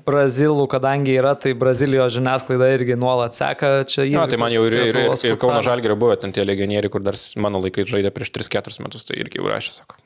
brazilų, 0.07 0.65
kadangi 0.71 1.13
yra, 1.15 1.31
tai 1.39 1.53
Brazilijos 1.57 2.11
žiniasklaida 2.17 2.67
irgi 2.75 2.97
nuolat 2.99 3.37
seka 3.37 3.69
čia 3.87 4.03
Na, 4.03 4.25
įvykius 4.25 4.33
tai 4.33 4.39
man 4.41 4.51
jau 4.51 4.65
ir, 4.67 4.75
ir, 4.89 4.99
ir, 5.05 5.15
ir 5.31 5.39
Kauno. 5.39 5.61
Žalgerio 5.63 5.95
buvo 5.99 6.17
ten 6.19 6.35
tie 6.35 6.43
legionieriai, 6.43 6.91
kur 6.91 7.05
dar 7.05 7.15
mano 7.39 7.61
laikai 7.63 7.87
žaidė 7.87 8.11
prieš 8.15 8.33
3-4 8.35 8.83
metus, 8.83 9.07
tai 9.07 9.15
irgi 9.23 9.39
jau 9.39 9.47
rašė, 9.47 9.77
sako. 9.79 9.99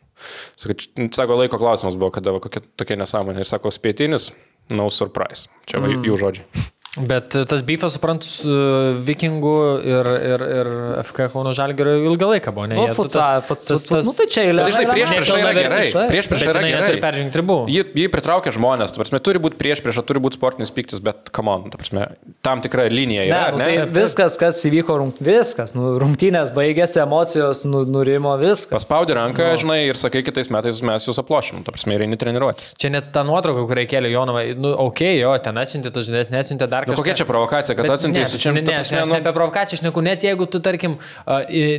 Sako, 0.56 0.78
sako, 1.18 1.40
laiko 1.42 1.58
klausimas 1.60 1.98
buvo, 1.98 2.14
kada 2.16 2.36
va, 2.38 2.40
kokia 2.44 2.62
tokia 2.80 3.00
nesąmonė. 3.02 3.42
Ir 3.44 3.50
sako, 3.50 3.74
spėtinis, 3.74 4.30
no 4.72 4.86
surprise. 4.94 5.50
Čia 5.66 5.82
va, 5.82 5.90
Mm. 5.90 6.06
jų 6.08 6.20
žodžiai. 6.22 6.46
Bet 6.94 7.34
tas 7.50 7.64
bifas, 7.66 7.96
suprantu, 7.98 8.28
su 8.30 8.54
vikingų 9.02 9.54
ir, 9.82 10.10
ir, 10.30 10.44
ir 10.60 10.68
FK 11.02 11.26
Kauno 11.34 11.50
Žalgerio 11.58 11.96
ilgą 12.06 12.28
laiką 12.36 12.52
buvo, 12.54 12.68
ne? 12.70 12.76
O, 12.78 12.84
tas- 12.86 12.98
futsal, 13.00 13.40
tas- 13.48 13.88
tas- 13.90 14.06
nu 14.06 14.14
tai 14.14 14.28
čia 14.30 14.44
eilė. 14.46 14.68
Bet 14.68 14.76
žinai, 14.76 14.92
prieš 14.94 15.14
priešą 15.16 15.38
yra 15.42 15.54
gerai. 15.58 15.80
Prieš 16.12 16.28
priešą 16.30 16.46
Bet 16.46 16.52
yra 16.54 16.62
gerai. 16.62 16.76
neturi 16.76 17.02
peržengti 17.02 17.42
ribų. 17.42 17.58
Jį, 17.74 17.84
jį 17.98 18.06
pritraukia 18.14 18.54
žmonės, 18.54 18.94
ta 18.94 19.02
prasme, 19.02 19.18
turi 19.26 19.42
būti 19.42 19.58
prieš 19.58 19.82
priešą, 19.82 20.04
turi 20.06 20.22
būti 20.22 20.38
sportinis 20.38 20.70
piktis, 20.76 21.02
bet, 21.02 21.32
come 21.34 21.50
on, 21.50 21.66
ta 21.74 21.80
prasme, 21.82 22.06
tam 22.46 22.62
tikra 22.62 22.86
linija 22.94 23.26
Ne, 23.26 23.32
yra. 23.32 23.52
nu, 23.52 23.58
Ne, 23.58 23.66
tai 23.66 23.88
viskas, 23.98 24.38
kas 24.38 24.62
įvyko, 24.70 24.94
rungt, 25.02 25.18
viskas. 25.18 25.74
Nu, 25.74 25.96
rungtynės 25.98 26.54
baigėsi, 26.54 27.02
emocijos 27.02 27.66
nu, 27.66 27.82
nurimo, 27.90 28.38
viskas. 28.38 28.70
Paspaudi 28.86 29.18
ranką, 29.18 29.50
žinai, 29.58 29.80
ir 29.90 29.98
sakai, 29.98 30.22
kitais 30.22 30.52
metais 30.54 30.84
mes 30.86 31.10
jūs 31.10 31.18
aplošim, 31.18 31.66
ta 31.66 31.74
prasme, 31.74 31.98
ir 31.98 32.06
eini 32.06 32.22
treniruotis. 32.22 32.78
Čia 32.78 32.94
net 32.94 33.10
ta 33.12 33.26
nuotrauka, 33.26 33.66
kurią 33.66 33.90
kėlė 33.90 34.14
Jonovai, 34.14 34.46
nu, 34.54 34.78
okei, 34.78 35.18
okay, 35.18 35.20
jo, 35.26 35.34
ten 35.42 35.56
atsiuntė 35.58 35.90
tas 35.92 36.06
žinias, 36.06 36.30
neatsiuntė 36.30 36.70
dar 36.70 36.83
Nu, 36.88 36.94
kažką. 36.94 37.02
kokia 37.02 37.14
čia 37.20 37.26
provokacija, 37.30 37.76
kad 37.76 37.88
su 38.02 38.40
čia 38.42 38.54
ne, 38.54 38.62
ne, 38.62 38.78
ne, 38.80 39.02
nu- 39.06 39.14
ne 39.14 39.20
apie 39.22 39.34
provokaciją, 39.34 39.80
aš 39.80 39.84
neku, 39.88 40.02
net 40.06 40.24
jeigu 40.24 40.46
tu, 40.50 40.60
tarkim, 40.64 40.98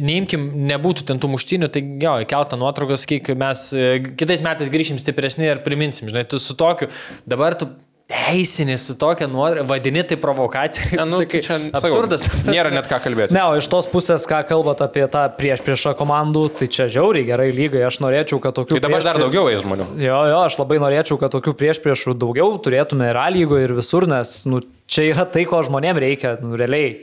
neimkim, 0.00 0.50
nebūtų 0.70 1.06
ten 1.08 1.20
tų 1.22 1.30
muštinių, 1.34 1.70
tai 1.72 1.82
jo, 2.02 2.14
įkeltą 2.26 2.58
nuotraukas, 2.60 3.06
kiek 3.10 3.32
mes 3.38 3.66
e, 3.76 3.88
kitais 4.18 4.42
metais 4.44 4.70
grįšim 4.72 5.00
stipresni 5.02 5.48
ir 5.50 5.62
priminsim, 5.66 6.08
žinai, 6.12 6.24
tu 6.28 6.40
su 6.42 6.56
tokiu, 6.58 6.88
dabar 7.26 7.54
tu 7.58 7.70
teisinį 8.10 8.74
su 8.80 8.94
tokia 9.00 9.26
nuotrauka, 9.30 9.64
vadini 9.68 10.02
tai 10.04 10.18
provokacija. 10.20 10.90
Ne, 10.98 11.06
nu, 11.08 11.18
sakai, 11.22 11.40
tai 11.40 11.46
čia, 11.46 11.56
sakau, 11.72 11.88
absurdas. 11.88 12.26
Nėra 12.46 12.70
net 12.74 12.88
ką 12.90 12.98
kalbėti. 13.06 13.34
Ne, 13.34 13.42
o 13.48 13.56
iš 13.58 13.68
tos 13.72 13.88
pusės, 13.90 14.26
ką 14.28 14.42
kalbat 14.48 14.82
apie 14.84 15.06
tą 15.10 15.24
prieš 15.38 15.62
priešą 15.64 15.94
komandų, 15.98 16.44
tai 16.60 16.68
čia 16.72 16.86
žiauriai 16.92 17.26
gerai 17.26 17.48
lygai. 17.56 17.82
Aš 17.88 17.98
norėčiau, 18.04 18.38
kad 18.44 18.56
tokių... 18.58 18.76
Tai 18.76 18.84
dabar 18.84 19.00
dar 19.04 19.16
priešprieš- 19.16 19.24
daugiau 19.24 19.48
eis 19.52 19.64
žmonių. 19.64 19.88
Jo, 20.04 20.20
jo, 20.30 20.38
aš 20.44 20.58
labai 20.60 20.78
norėčiau, 20.84 21.18
kad 21.22 21.32
tokių 21.34 21.56
prieš 21.58 21.80
priešų 21.84 22.14
daugiau 22.20 22.52
turėtume 22.64 23.08
ir 23.10 23.20
A 23.24 23.26
lygoje, 23.32 23.66
ir 23.70 23.74
visur, 23.80 24.06
nes 24.10 24.36
nu, 24.52 24.60
čia 24.86 25.08
yra 25.10 25.24
tai, 25.24 25.48
ko 25.48 25.64
žmonėms 25.66 26.04
reikia, 26.04 26.36
nu, 26.44 26.54
realiai. 26.60 26.94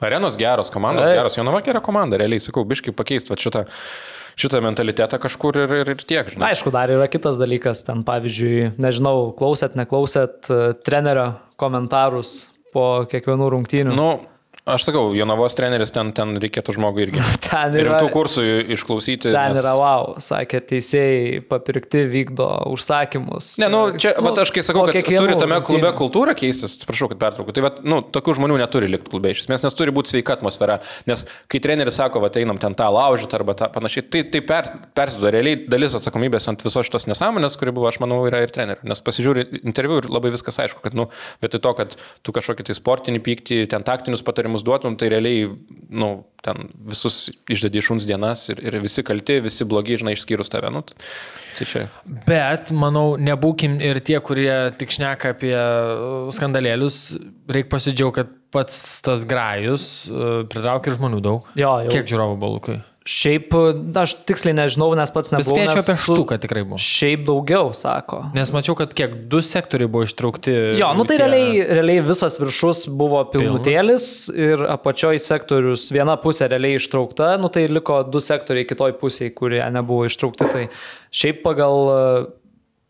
Arenos 0.00 0.38
geros, 0.40 0.70
komandos 0.72 1.08
Taip. 1.08 1.18
geros, 1.18 1.36
Jonava 1.36 1.60
gera 1.64 1.80
komanda, 1.84 2.16
realiai, 2.20 2.40
sakau, 2.40 2.64
biškai 2.68 2.94
pakeisti 2.96 3.36
šitą, 3.36 3.66
šitą 4.40 4.62
mentalitetą 4.64 5.20
kažkur 5.22 5.58
ir, 5.64 5.74
ir, 5.82 5.92
ir 5.94 6.04
tiek, 6.04 6.32
žinai. 6.32 6.50
Aišku, 6.50 6.72
dar 6.74 6.92
yra 6.92 7.08
kitas 7.12 7.40
dalykas, 7.40 7.84
ten 7.86 8.04
pavyzdžiui, 8.06 8.72
nežinau, 8.80 9.30
klausėt, 9.38 9.76
neklausėt 9.78 10.50
e, 10.50 10.60
trenerio 10.86 11.32
komentarus 11.60 12.50
po 12.74 13.04
kiekvienų 13.10 13.50
rungtynių. 13.56 13.94
Nu, 13.96 14.10
Aš 14.74 14.84
sakau, 14.88 15.10
Jonavos 15.16 15.54
treneris 15.58 15.90
ten, 15.94 16.12
ten 16.16 16.36
reikėtų 16.40 16.74
žmogui 16.76 17.06
irgi. 17.08 17.22
Ten 17.46 17.74
yra- 17.74 17.98
Rimtų 17.98 18.10
kursų 18.14 18.44
išklausyti. 18.76 19.30
Ten 19.32 19.54
nes- 19.54 19.60
yra 19.62 19.72
wow, 19.78 20.14
sakė, 20.22 20.60
teisėjai 20.70 21.40
papirkti 21.50 22.04
vykdo 22.12 22.46
užsakymus. 22.74 23.52
Ne, 23.62 23.68
nu, 23.72 23.82
čia, 24.00 24.14
Nu, 24.20 24.30
nu, 24.30 24.34
aš 24.42 24.50
kai 24.54 24.62
sakau, 24.66 24.84
kad 24.90 25.04
turi 25.06 25.36
tame 25.38 25.58
klube 25.64 25.86
rungtynių. 25.86 25.96
kultūrą 26.00 26.34
keistis, 26.38 26.74
atsiprašau, 26.78 27.08
kad 27.12 27.20
pertraukiu, 27.22 27.54
tai, 27.56 27.62
vat, 27.64 27.80
nu, 27.86 28.00
tokių 28.02 28.34
žmonių 28.38 28.58
neturi 28.60 28.88
likti 28.90 29.10
klube 29.12 29.32
iš 29.32 29.44
esmės, 29.44 29.62
nes 29.64 29.76
turi 29.78 29.94
būti 29.94 30.12
sveika 30.14 30.34
atmosfera, 30.36 30.80
nes 31.08 31.24
kai 31.50 31.60
treneris 31.62 31.96
sako, 32.00 32.20
va, 32.24 32.30
einam 32.40 32.58
ten 32.60 32.74
tą 32.78 32.88
laužyti 32.92 33.36
arba 33.38 33.54
tą 33.58 33.68
panašiai, 33.74 34.04
tai, 34.12 34.22
tai 34.32 34.42
per, 34.46 34.68
persiduoda 34.96 35.32
realiai 35.36 35.60
dalis 35.70 35.96
atsakomybės 35.98 36.48
ant 36.52 36.62
visos 36.66 36.86
šitos 36.88 37.08
nesąmonės, 37.10 37.56
kuri 37.60 37.72
buvo, 37.76 37.88
aš 37.90 38.00
manau, 38.02 38.20
yra 38.28 38.42
ir 38.44 38.52
trenerio, 38.54 38.84
nes 38.88 39.02
pasižiūri 39.06 39.46
interviu 39.64 40.00
ir 40.02 40.10
labai 40.12 40.32
viskas 40.34 40.60
aišku, 40.64 40.82
kad, 40.84 40.96
nu, 40.98 41.08
vietoj 41.42 41.62
to, 41.64 41.72
kad 41.80 41.96
tu 42.26 42.34
kažkokį 42.36 42.68
tai 42.70 42.76
sportinį 42.78 43.22
pyktį, 43.26 43.60
ten 43.72 43.84
taktinius 43.86 44.22
patarimus 44.26 44.59
duotum, 44.66 44.96
tai 45.00 45.10
realiai, 45.12 45.48
nu, 45.90 46.10
ten 46.44 46.70
visus 46.88 47.28
išdedi 47.52 47.82
šuns 47.84 48.06
dienas 48.08 48.46
ir, 48.52 48.60
ir 48.64 48.78
visi 48.80 49.04
kalti, 49.06 49.40
visi 49.44 49.66
blogi, 49.68 49.98
žinai, 50.00 50.14
išskyrus 50.16 50.52
tave. 50.52 50.70
Nu, 50.72 50.82
tai 50.86 51.68
čia. 51.68 51.86
Bet, 52.28 52.72
manau, 52.76 53.14
nebūkim 53.20 53.78
ir 53.84 54.00
tie, 54.04 54.18
kurie 54.24 54.52
tik 54.80 54.94
šneka 54.96 55.34
apie 55.36 55.54
uh, 55.56 56.30
skandalėlius, 56.34 57.00
reikia 57.50 57.72
pasidžiaugti, 57.76 58.22
kad 58.22 58.36
pats 58.50 59.00
tas 59.06 59.26
grajus 59.28 59.88
uh, 60.10 60.46
pritraukia 60.50 60.96
žmonių 60.96 61.20
daug. 61.24 61.50
Jo, 61.58 61.76
jau. 61.84 61.92
Kiek 61.92 62.08
žiūrovų 62.10 62.40
buvo, 62.40 62.56
Lukai? 62.58 62.80
Šiaip, 63.08 63.54
aš 63.96 64.12
tiksliai 64.28 64.52
nežinau, 64.52 64.90
nes 64.94 65.08
pats 65.10 65.32
nebuvau. 65.32 65.56
spėčiau 65.56 65.80
apie 65.80 65.94
štuką 66.02 66.36
tikrai 66.42 66.62
buvo. 66.68 66.76
Šiaip 66.84 67.22
daugiau, 67.24 67.70
sako. 67.74 68.18
Nes 68.36 68.52
mačiau, 68.52 68.74
kad 68.76 68.92
kiek 68.92 69.14
du 69.32 69.40
sektoriai 69.40 69.88
buvo 69.88 70.04
ištraukti. 70.04 70.52
Jo, 70.78 70.90
nu 70.98 71.06
tai 71.08 71.16
tie- 71.16 71.24
realiai, 71.24 71.64
realiai 71.80 72.02
visas 72.04 72.36
viršus 72.38 72.84
buvo 72.92 73.22
pilnutėlis 73.32 74.04
ir 74.36 74.66
apačioj 74.68 75.16
sektorius 75.18 75.88
viena 75.90 76.18
pusė 76.20 76.50
realiai 76.52 76.76
ištraukta, 76.76 77.38
nu 77.40 77.48
tai 77.48 77.66
liko 77.72 78.02
du 78.04 78.20
sektoriai 78.20 78.68
kitoj 78.68 78.92
pusėje, 79.00 79.32
kurie 79.34 79.64
nebuvo 79.72 80.04
ištraukti. 80.04 80.50
Tai 80.52 80.68
šiaip 81.10 81.40
pagal 81.42 81.80
e, 81.88 82.26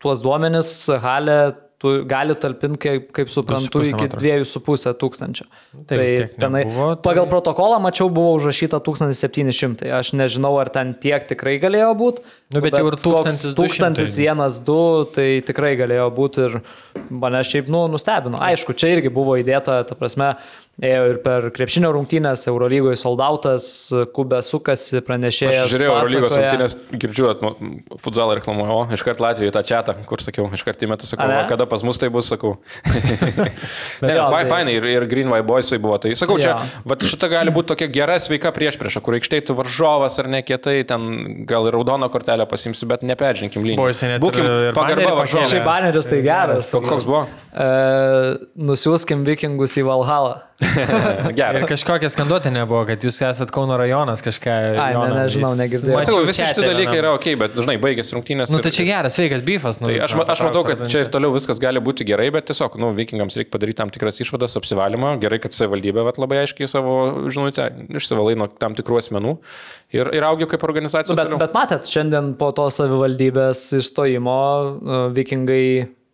tuos 0.03 0.21
duomenis 0.21 0.89
halė 1.01 1.55
tu 1.81 1.93
gali 2.05 2.35
talpinti, 2.37 2.77
kaip, 2.77 3.07
kaip 3.15 3.31
suprantu, 3.33 3.71
pusė, 3.79 3.89
iki 3.89 3.97
man 3.97 4.11
atrodo. 4.11 4.21
2,5 4.21 4.93
tūkstančio. 5.01 5.45
tai 5.89 5.97
Tai 5.97 6.27
tenai, 6.43 6.61
nebuvo, 6.67 6.89
tai- 6.95 7.01
pagal 7.09 7.25
protokolą 7.31 7.79
mačiau 7.81 8.11
buvo 8.13 8.35
užrašyta 8.37 8.77
1700. 8.85 9.89
Aš 9.97 10.13
nežinau, 10.13 10.53
ar 10.61 10.69
ten 10.69 10.93
tiek 10.93 11.25
tikrai 11.27 11.57
galėjo 11.63 11.89
būti. 11.97 12.21
Nu, 12.53 12.61
bet 12.61 12.75
jau 12.77 12.85
ir 12.91 12.97
1200. 13.01 13.55
1001, 13.55 14.61
2, 14.67 15.05
tai 15.15 15.27
tikrai 15.47 15.73
galėjo 15.79 16.07
būti 16.13 16.45
ir 16.49 16.61
mane 17.09 17.41
šiaip, 17.47 17.67
nu, 17.71 17.87
nustebino. 17.89 18.37
Aišku, 18.37 18.75
čia 18.77 18.91
irgi 18.97 19.09
buvo 19.09 19.37
įdėta, 19.41 19.81
ta 19.87 19.95
prasme, 19.95 20.35
ėjo 20.81 21.01
ir 21.11 21.17
per 21.21 21.49
krepšinio 21.53 21.91
rungtynės, 21.93 22.45
Eurolygoje 22.49 22.97
soldautas, 22.97 23.65
Kubė 24.15 24.39
sukasi, 24.45 25.01
pranešėjas. 25.05 25.65
Aš 25.65 25.73
žiūrėjau 25.75 25.95
Eurolygos 25.97 26.31
pasakoja. 26.31 26.47
rungtynės, 26.47 26.77
girdžiu, 27.03 27.97
futsalą 28.01 28.37
reklamuoju, 28.39 28.77
o 28.77 28.97
iškart 28.97 29.21
Latvijai 29.21 29.53
tą 29.53 29.61
čatą, 29.67 29.95
kur 30.09 30.23
sakiau, 30.23 30.47
iškart 30.55 30.85
įmetu, 30.87 31.09
sakau, 31.09 31.27
o 31.27 31.43
kada 31.51 31.67
pas 31.69 31.83
mus 31.85 31.99
tai 32.01 32.09
bus, 32.13 32.31
sakau. 32.31 32.55
ne, 34.01 34.15
jo, 34.15 34.25
fai, 34.31 34.41
tai- 34.45 34.49
fainai 34.49 34.77
ir, 34.79 34.87
ir 34.89 35.05
Green 35.11 35.29
White 35.29 35.45
Boysai 35.49 35.79
buvo. 35.81 35.99
Tai 36.01 36.13
sakau, 36.17 36.39
čia, 36.41 36.55
Jo. 36.55 36.81
va, 36.89 36.97
šita 36.97 37.29
gali 37.31 37.53
būti 37.53 37.73
tokia 37.73 37.89
gera 37.91 38.17
sveika 38.21 38.53
prieš 38.55 38.79
priešą, 38.81 39.03
kur 39.05 39.19
aikštėje 39.19 39.49
tu 39.51 39.57
varžovas 39.57 40.17
ar 40.23 40.31
nekietai, 40.31 40.79
ten 40.87 41.45
gal 41.49 41.67
ir 41.69 41.77
raudoną 41.77 42.09
kortelę 42.13 42.47
pasimsi, 42.49 42.87
bet 42.89 43.05
neperžinkim 43.05 43.65
net 43.65 44.21
Būkim 44.21 44.73
pagarba 44.75 45.13
varžovui. 45.21 45.49
Šiaip 45.51 45.65
baneris 45.67 46.09
tai 46.09 46.21
geras. 46.25 46.71
Koks 46.73 47.05
buvo? 47.07 47.25
E, 47.51 47.65
nusiųskim 48.55 49.25
vikingus 49.27 49.73
į 49.79 49.83
Valhalą. 49.87 50.37
Ir 50.61 51.33
Geras. 51.35 51.63
kažkokia 51.65 52.07
skanduotė 52.13 52.51
nebuvo, 52.53 52.83
kad 52.85 53.01
jūs 53.03 53.17
esat 53.25 53.49
Kauno 53.51 53.75
rajonas 53.81 54.21
kažką. 54.23 54.53
Ai, 54.79 54.91
ne, 54.93 55.07
nežinau, 55.17 55.49
negirdėjau. 55.57 55.95
mačiau 55.97 56.21
visi 56.27 56.45
šitie 56.45 56.63
dalykai 56.63 56.99
yra 57.01 57.15
ok, 57.17 57.25
bet 57.41 57.55
dažnai 57.57 57.75
baigėsi 57.81 58.13
rungtynės. 58.15 58.53
Nu, 58.53 58.59
ir- 58.61 58.67
tai 58.67 58.71
čia 58.75 58.85
geras, 58.87 59.17
sveikas 59.17 59.41
bifas. 59.43 59.81
Nu, 59.81 59.89
Tai 59.89 59.97
aš, 60.05 60.13
aš 60.35 60.43
matau, 60.45 60.61
kad 60.69 60.83
čia 60.87 61.01
ir 61.03 61.09
toliau 61.11 61.33
viskas 61.33 61.59
gali 61.59 61.81
būti 61.83 62.05
gerai, 62.07 62.29
bet 62.31 62.45
tiesiog, 62.51 62.77
nu, 62.79 62.91
vikingams 62.95 63.35
reikia 63.41 63.51
padaryti 63.57 63.79
tam 63.81 63.91
tikras 63.91 64.21
išvadas, 64.23 64.55
apsivalymą. 64.61 65.15
Gerai, 65.25 65.41
kad 65.43 65.57
savivaldybė 65.57 66.05
vat, 66.07 66.21
labai 66.21 66.43
aiškiai 66.45 66.69
savo 66.71 67.25
žinutę 67.33 67.67
išsivalai 67.97 68.37
nuo 68.39 68.47
tam 68.61 68.77
tikrų 68.77 69.01
asmenų 69.01 69.33
ir, 69.97 70.13
ir 70.13 70.29
augia 70.29 70.47
kaip 70.53 70.63
organizacija. 70.69 71.09
Nu, 71.11 71.17
bet, 71.19 71.31
toliau. 71.33 71.41
bet 71.41 71.57
matėt, 71.57 71.89
šiandien 71.89 72.35
po 72.39 72.53
to 72.55 72.69
savivaldybės 72.71 73.65
išstojimo 73.81 74.37
e, 74.37 75.01
vikingai 75.17 75.65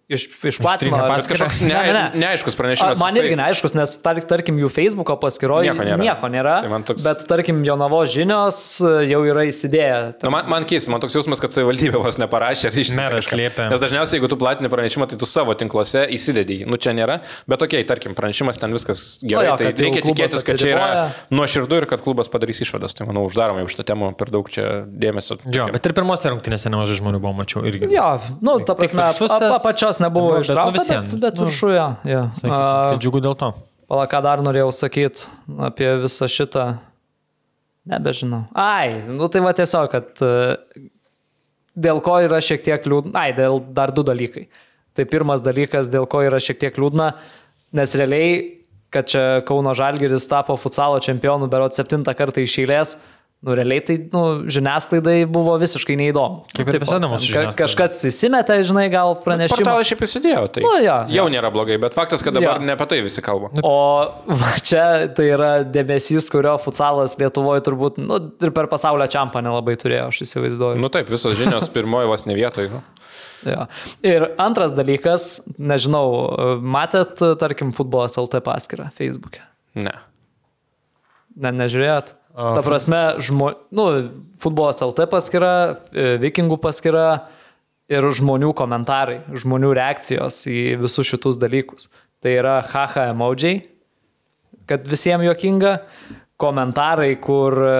iš. 0.07 0.27
Ištrinė 0.47 0.95
ar- 0.95 1.09
paskyrą. 1.11 1.35
Kažkoks 1.37 1.59
ne, 1.61 1.67
Ne, 1.67 1.81
ne, 1.91 1.93
ne. 1.93 2.19
neaiškus 2.23 2.55
pranešimas. 2.55 2.99
Man 3.01 3.15
irgi 3.19 3.35
neaiškus, 3.35 3.73
nes 3.75 3.95
tar, 4.01 4.15
tarkim 4.23 4.55
jų 4.61 4.69
Facebook'o 4.71 5.17
paskyroje 5.19 5.67
Nieko 5.67 5.83
nėra. 5.83 5.99
nieko 5.99 6.29
nėra 6.31 6.53
Tai 6.63 6.79
toks- 6.87 7.03
Bet 7.03 7.25
tarkim 7.27 7.59
Jonavos 7.67 8.13
žinios 8.15 8.79
e, 8.81 9.07
jau 9.11 9.21
yra 9.27 9.43
įsidėję. 9.49 10.23
Nu, 10.23 10.31
man, 10.31 10.47
man 10.49 10.63
keis, 10.65 10.87
man 10.87 11.01
toks 11.03 11.13
jausmas, 11.17 11.41
kad 11.43 11.51
savivaldybė 11.51 11.99
vos 12.03 12.17
neparašė 12.17 12.71
ar 12.71 12.77
liepė. 12.77 13.67
Nes 13.69 13.79
dažniausiai, 13.83 14.19
jeigu 14.19 14.29
tu 14.31 14.37
platini 14.39 14.69
pranešimą, 14.71 15.09
tai 15.11 15.17
tu 15.19 15.25
savo 15.27 15.53
tinkluose 15.59 16.07
įsidedi. 16.07 16.63
Nu, 16.65 16.77
čia 16.79 16.95
nėra. 16.95 17.19
Bet 17.47 17.61
okei, 17.61 17.83
okay, 17.83 17.87
tarkim, 17.87 18.15
pranešimas 18.15 18.57
ten 18.59 18.71
viskas 18.71 19.19
gerai. 19.21 19.45
jo, 19.45 19.51
No, 19.51 19.57
tai 19.57 19.71
reikia 19.73 20.01
tikėtis, 20.07 20.43
kad 20.47 20.57
čia 20.57 20.71
yra 20.75 21.11
nuoširdu 21.31 21.81
ir 21.81 21.85
kad 21.85 22.01
klubas 22.01 22.27
padarys 22.31 22.61
išvadas. 22.63 22.95
Tai 22.95 23.07
manau, 23.11 23.25
uždarome 23.27 23.63
už 23.67 23.75
tą 23.75 23.83
temą 23.83 24.13
per 24.17 24.27
daug 24.31 24.47
čia 24.49 24.85
dėmesio. 24.87 25.37
Jo, 25.51 25.67
bet 25.71 25.85
ir 25.85 25.93
pirmose 25.93 26.31
rungtynėse 26.31 26.71
nemažai 26.71 26.95
žmonių 27.01 27.19
buvo, 27.19 27.33
mačiau 27.43 27.63
irgi. 27.67 27.91
Jo, 27.91 28.21
nu, 28.41 28.59
ta 28.63 28.73
prasme, 28.75 29.03
viršus 29.11 29.96
apačios 29.97 30.05
nebuvo 30.05 30.29
bet, 30.29 30.37
nu, 30.37 30.41
ištraukta, 30.41 30.79
vis 30.79 30.89
vien, 30.89 31.03
bet, 31.03 31.21
bet 31.21 31.39
nu, 31.39 31.45
viršuje. 31.47 31.85
Ja. 32.05 32.21
Sakykim, 32.33 32.51
tai 32.57 32.97
džiugu 33.01 33.21
dėl 33.23 33.35
to. 33.37 33.53
Pala, 33.87 34.07
ką 34.07 34.21
dar 34.23 34.43
norėjau 34.43 34.71
sakyti 34.75 35.27
apie 35.63 35.89
visą 36.03 36.27
šitą. 36.27 36.77
Nebežinau. 37.87 38.43
Ai, 38.51 38.99
nu 39.07 39.29
tai 39.31 39.39
va 39.39 39.53
tiesiog, 39.55 39.87
kad 39.93 40.19
e, 40.19 40.57
dėl 41.71 42.01
ko 42.03 42.17
yra 42.25 42.41
šiek 42.43 42.65
tiek 42.65 42.83
liūdna. 42.83 43.13
Ai, 43.15 43.31
dėl 43.37 43.61
dar 43.71 43.93
du 43.95 44.03
dalykai. 44.03 44.49
Tai 44.97 45.05
pirmas 45.07 45.43
dalykas, 45.45 45.87
dėl 45.93 46.07
ko 46.09 46.19
yra 46.25 46.41
šiek 46.41 46.59
tiek 46.59 46.75
liūdna, 46.75 47.13
nes 47.77 47.95
realiai, 47.95 48.57
kad 48.91 49.07
čia 49.07 49.23
Kauno 49.47 49.71
Žalgiris 49.77 50.27
tapo 50.27 50.57
futsalo 50.59 50.99
čempionu 51.03 51.47
berot 51.51 51.77
septintą 51.77 52.11
kartą 52.17 52.43
iš 52.43 52.57
eilės, 52.63 52.97
nu 53.45 53.53
realiai 53.53 53.81
tai 53.85 53.95
nu, 54.11 54.21
žiniasklaidai 54.49 55.19
buvo 55.29 55.53
visiškai 55.61 55.93
neįdomu. 55.99 56.39
Kaip 56.57 56.67
ir 56.71 56.73
Tipo, 56.73 56.87
visada 56.87 57.05
mūsų 57.11 57.21
ten 57.21 57.33
ka- 57.35 57.41
žiniasklaida. 57.43 57.59
Kažkas 57.61 57.99
įsimetė, 58.09 58.55
žinai, 58.65 58.87
gal 58.91 59.13
pranešimą. 59.21 59.59
Portalai 59.61 59.85
šiaip 59.85 60.01
įsidėjo. 60.07 60.41
Tai 60.55 60.63
Nu, 60.65 60.71
jo, 60.81 60.95
jau 61.13 61.25
nėra 61.29 61.51
blogai, 61.53 61.77
bet 61.79 61.93
faktas, 61.93 62.23
kad 62.25 62.33
dabar 62.33 62.57
Jo. 62.57 62.65
ne 62.65 62.73
apie 62.73 62.87
tai 62.89 62.99
visi 63.05 63.21
kalba. 63.21 63.51
O 63.61 63.75
va, 64.25 64.51
čia 64.65 65.07
tai 65.13 65.29
yra 65.35 65.51
dėmesys, 65.63 66.27
kurio 66.33 66.57
futsalas 66.59 67.13
Lietuvoje 67.21 67.61
turbūt 67.69 68.01
nu, 68.01 68.17
ir 68.41 68.51
per 68.57 68.65
pasaulio 68.73 69.05
čempą 69.07 69.45
nelabai 69.45 69.77
turėjo, 69.77 70.09
aš 70.09 70.23
įsivaizduoju. 70.25 70.81
Nu 70.81 70.89
taip, 70.89 71.07
visos 71.13 71.37
žinios 71.37 71.69
pirmoji 71.77 72.09
vos 72.09 72.25
ne 72.25 72.33
vietoje. 72.41 72.73
Nu. 72.73 72.81
Jo. 73.45 73.67
Ir 74.01 74.31
antras 74.41 74.73
dalykas, 74.73 75.43
nežinau, 75.61 76.57
matėt, 76.57 77.21
tarkim, 77.37 77.69
futbolas 77.71 78.17
LT 78.17 78.41
paskyrą 78.41 78.89
Facebook'e? 78.97 79.45
Ne. 79.77 79.93
Ne, 81.37 81.51
nežiūrėjot? 81.53 82.15
Ta 82.37 82.61
prasme, 82.61 83.17
žmo, 83.17 83.49
nu, 83.73 83.85
futbolas 84.37 84.77
LT 84.85 85.07
paskyra, 85.09 85.53
e, 85.89 86.09
vikingų 86.21 86.59
paskyra 86.61 87.07
ir 87.89 88.05
žmonių 88.13 88.51
komentarai, 88.57 89.23
žmonių 89.33 89.71
reakcijos 89.73 90.43
į 90.45 90.61
visus 90.83 91.09
šitus 91.09 91.39
dalykus. 91.41 91.89
Tai 92.21 92.35
yra 92.37 92.59
haha 92.61 93.07
emojiai, 93.15 93.63
kad 94.69 94.85
visiems 94.85 95.25
jokinga, 95.25 95.79
komentarai, 96.37 97.15
kur 97.23 97.57
e, 97.57 97.73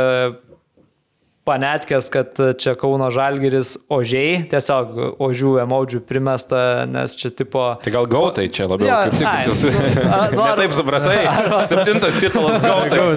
panetkės, 1.48 2.10
kad 2.14 2.30
čia 2.60 2.76
Kauno 2.80 3.08
Žalgiris 3.14 3.70
ožiai, 3.94 4.48
tiesiog 4.52 4.86
ožių 5.24 5.52
emodžių 5.64 6.00
primesta, 6.08 6.60
nes 6.92 7.16
čia 7.18 7.30
tipo... 7.32 7.76
Tai 7.82 7.92
gal 7.94 8.06
gautai 8.12 8.48
čia 8.54 8.66
labiau. 8.70 8.88
Jo, 8.90 8.96
kaip 9.08 9.16
tik, 9.18 9.28
jūs 9.48 9.60
nu, 9.72 9.78
nu, 10.38 10.42
ar- 10.44 10.58
taip 10.60 10.72
supratai. 10.76 11.18
Septintas 11.72 12.14
titulas 12.22 12.58
gautai. 12.64 13.00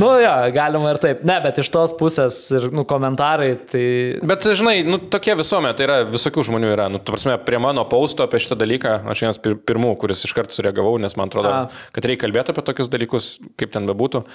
Nu 0.00 0.08
jo, 0.20 0.32
galima 0.54 0.92
ir 0.94 0.98
taip. 1.02 1.22
Ne, 1.26 1.36
bet 1.44 1.58
iš 1.62 1.68
tos 1.72 1.92
pusės 1.98 2.38
ir 2.54 2.62
nu, 2.74 2.84
komentarai, 2.88 3.50
tai... 3.70 3.84
Bet, 4.26 4.46
žinai, 4.58 4.76
nu, 4.86 4.98
tokie 5.12 5.34
visuomet, 5.38 5.76
tai 5.78 5.84
yra 5.86 5.98
visokių 6.08 6.44
žmonių 6.48 6.68
yra. 6.74 6.86
Nu, 6.92 7.00
tu 7.02 7.14
prasme, 7.14 7.36
prie 7.46 7.58
mano 7.62 7.84
pausto 7.88 8.20
apie 8.26 8.40
šitą 8.42 8.56
dalyką, 8.60 8.90
aš 9.12 9.18
vienas 9.26 9.40
pir 9.42 9.52
pirmų, 9.68 9.90
kuris 10.00 10.24
iškart 10.28 10.50
sureagavau, 10.54 10.94
nes 11.02 11.16
man 11.18 11.30
atrodo, 11.30 11.52
A. 11.52 11.54
kad 11.94 12.02
reikia 12.08 12.24
kalbėti 12.26 12.54
apie 12.54 12.64
tokius 12.68 12.90
dalykus, 12.92 13.24
kaip 13.60 13.70
ten 13.74 13.82
bebūtų. 13.90 14.18
Uh, 14.22 14.28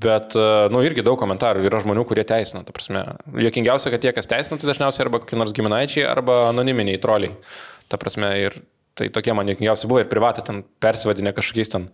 bet, 0.00 0.36
uh, 0.38 0.47
nu, 0.72 0.82
irgi 0.86 1.04
daug 1.06 1.18
komentarų 1.20 1.66
yra 1.68 1.80
žmonių, 1.82 2.04
kurie 2.08 2.24
teisina. 2.28 2.64
Jokingiausia, 3.46 3.92
kad 3.94 4.04
tie, 4.04 4.12
kas 4.16 4.30
teisina, 4.30 4.58
tai 4.60 4.70
dažniausiai 4.70 5.06
arba 5.06 5.22
kokie 5.22 5.38
nors 5.40 5.54
giminaičiai, 5.56 6.06
arba 6.08 6.48
anoniminiai 6.50 7.00
troliai. 7.02 7.34
Ta 7.88 8.00
prasme, 8.00 8.32
ir 8.42 8.58
tai 8.98 9.08
tokie 9.14 9.34
man 9.36 9.48
jokingiausi 9.52 9.88
buvo 9.90 10.02
ir 10.02 10.10
privatai 10.10 10.44
ten 10.46 10.64
persivadinę 10.82 11.32
kažkokiais 11.36 11.72
ten 11.74 11.88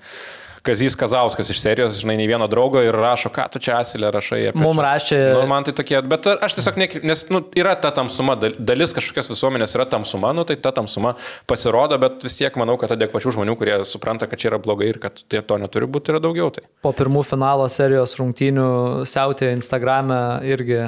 Kazys 0.64 0.94
Kazauskas 0.96 1.50
iš 1.52 1.58
serijos, 1.60 1.98
žinai, 2.00 2.14
nei 2.16 2.26
vieno 2.30 2.46
draugo 2.48 2.80
ir 2.80 2.96
rašo, 2.96 3.28
ką 3.28 3.44
tu 3.52 3.60
čia 3.60 3.82
asilė 3.82 4.08
rašai. 4.14 4.48
apie 4.48 4.62
Mum 4.62 4.78
čia." 4.80 4.84
rašė- 4.86 5.34
Nu, 5.34 5.46
man 5.50 5.64
tai 5.66 5.74
tokie, 5.76 5.98
bet 6.08 6.24
aš 6.40 6.54
tiesiog, 6.56 6.76
ne, 6.80 6.88
nes 7.04 7.24
nu, 7.30 7.42
yra 7.54 7.74
ta 7.80 7.90
tamsuma, 7.92 8.34
dal- 8.40 8.56
dalis 8.58 8.94
kažkokios 8.96 9.28
visuomenės 9.28 9.76
yra 9.76 9.84
tamsuma, 9.84 10.32
nu, 10.34 10.44
tai 10.48 10.56
ta 10.56 10.72
tamsuma 10.72 11.14
pasirodo, 11.46 11.98
bet 12.00 12.22
vis 12.24 12.38
tiek 12.38 12.56
manau, 12.56 12.78
kad 12.80 12.90
adekvačių 12.96 13.34
žmonių, 13.36 13.56
kurie 13.60 13.76
supranta, 13.84 14.26
kad 14.26 14.38
čia 14.40 14.48
yra 14.54 14.58
blogai 14.58 14.88
ir 14.88 14.98
kad 14.98 15.20
tai 15.28 15.42
to 15.42 15.58
neturi 15.58 15.86
būti, 15.86 16.08
yra 16.14 16.20
daugiau. 16.24 16.50
Tai. 16.50 16.64
Po 16.82 16.92
pirmų 16.92 17.24
finalo 17.28 17.68
serijos 17.68 18.16
rungtynių 18.16 19.04
siautėjo 19.04 19.52
Instagrame 19.60 20.40
irgi 20.48 20.80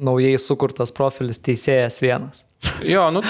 naujai 0.00 0.34
sukurtas 0.40 0.90
profilis 0.90 1.38
teisėjas 1.38 2.00
vienas. 2.02 2.44
Jo, 2.84 3.06
nu, 3.12 3.20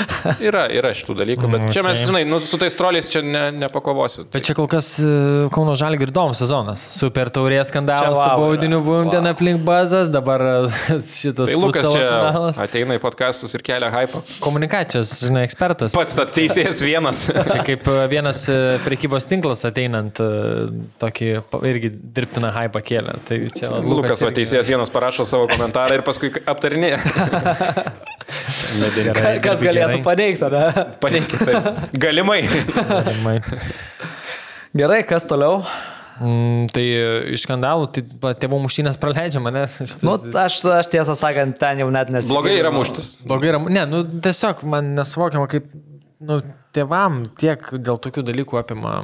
yra, 0.42 0.64
yra 0.74 0.90
šitų 0.94 1.14
dalykų, 1.20 1.48
bet 1.50 1.64
čia 1.74 1.82
mes, 1.86 2.00
Okay. 2.00 2.06
žinai, 2.08 2.20
nu, 2.26 2.40
su 2.42 2.58
tais 2.58 2.74
troliais 2.74 3.06
čia 3.10 3.20
ne, 3.22 3.42
nepakovosit. 3.54 4.26
Bet 4.34 4.42
čia 4.46 4.54
kol 4.58 4.66
kas 4.70 4.88
e, 5.02 5.06
Kauno 5.54 5.76
Žalgir 5.78 6.10
įdomus 6.10 6.38
sezonas. 6.42 6.82
Super 6.94 7.30
taurės 7.30 7.70
skandalas, 7.70 8.10
Čia 8.10 8.14
su 8.16 8.24
vau 8.34 8.48
baudiniu 8.48 8.80
yra. 8.80 8.86
buvom 8.88 9.10
ten 9.12 9.22
Vau. 9.26 9.30
aplink 9.34 9.62
bazas, 9.66 10.10
dabar 10.10 10.42
e, 10.42 10.54
šitas 11.20 11.52
Tai 11.52 11.60
Lukas 11.62 11.86
čia 11.86 12.02
finalas. 12.08 12.58
ateina 12.66 12.98
į 12.98 13.02
podcastus 13.04 13.54
ir 13.54 13.62
kelia 13.66 13.90
hypą. 13.94 14.22
Komunikacijos, 14.42 15.12
žinai, 15.28 15.44
ekspertas. 15.46 15.94
Pats 15.94 16.18
tas 16.18 16.34
teisėjas 16.34 16.82
vienas. 16.90 17.22
Čia 17.30 17.62
kaip 17.70 17.86
e, 17.86 17.98
vienas 18.10 18.42
prekybos 18.86 19.26
tinklas 19.30 19.62
ateinant 19.68 20.18
tokį 21.02 21.30
irgi 21.70 21.92
dirbtiną 22.18 22.50
hypą 22.58 22.82
kėlė. 22.90 23.14
Tai 23.30 23.40
čia 23.54 23.70
Lukas, 23.86 24.18
o 24.22 24.30
irgi- 24.30 24.40
teisėjas 24.42 24.70
vienas 24.74 24.90
parašo 24.90 25.22
savo 25.26 25.46
komentarą 25.54 26.00
ir 26.00 26.06
paskui 26.06 26.34
aptarinėja. 26.50 26.98
Ka- 29.20 29.36
Kas 29.50 29.62
galėtų 29.64 30.00
gerai. 30.00 30.02
paneigti, 30.06 30.50
ne? 30.54 30.84
Paneikit. 31.02 31.46
tai. 31.46 31.62
Galimai. 32.06 32.40
Galimai. 32.80 33.36
Gerai, 34.76 35.00
kas 35.08 35.26
toliau? 35.30 35.62
Mm, 36.20 36.66
tai 36.74 36.82
iš 37.32 37.46
skandalų, 37.46 37.86
tai 37.96 38.02
tėvų 38.42 38.58
muštynės 38.66 38.98
praleidžia 39.00 39.40
mane. 39.42 39.64
Nu, 40.06 40.18
aš, 40.36 40.58
aš 40.82 40.90
tiesą 40.92 41.16
sakant, 41.16 41.56
ten 41.60 41.80
jau 41.80 41.88
net 41.92 42.12
nesu. 42.12 42.34
Blogai 42.34 42.58
yra 42.60 42.72
muštis. 42.74 43.14
Blogai 43.24 43.54
yra. 43.54 43.60
Ne, 43.72 43.86
nu 43.88 44.02
tiesiog 44.04 44.60
man 44.68 44.92
nesuvokiama, 44.98 45.48
kaip 45.50 45.70
nu, 46.20 46.40
tėvam 46.76 47.22
tiek 47.40 47.64
dėl 47.80 47.96
tokių 48.04 48.26
dalykų 48.28 48.60
apima. 48.60 48.98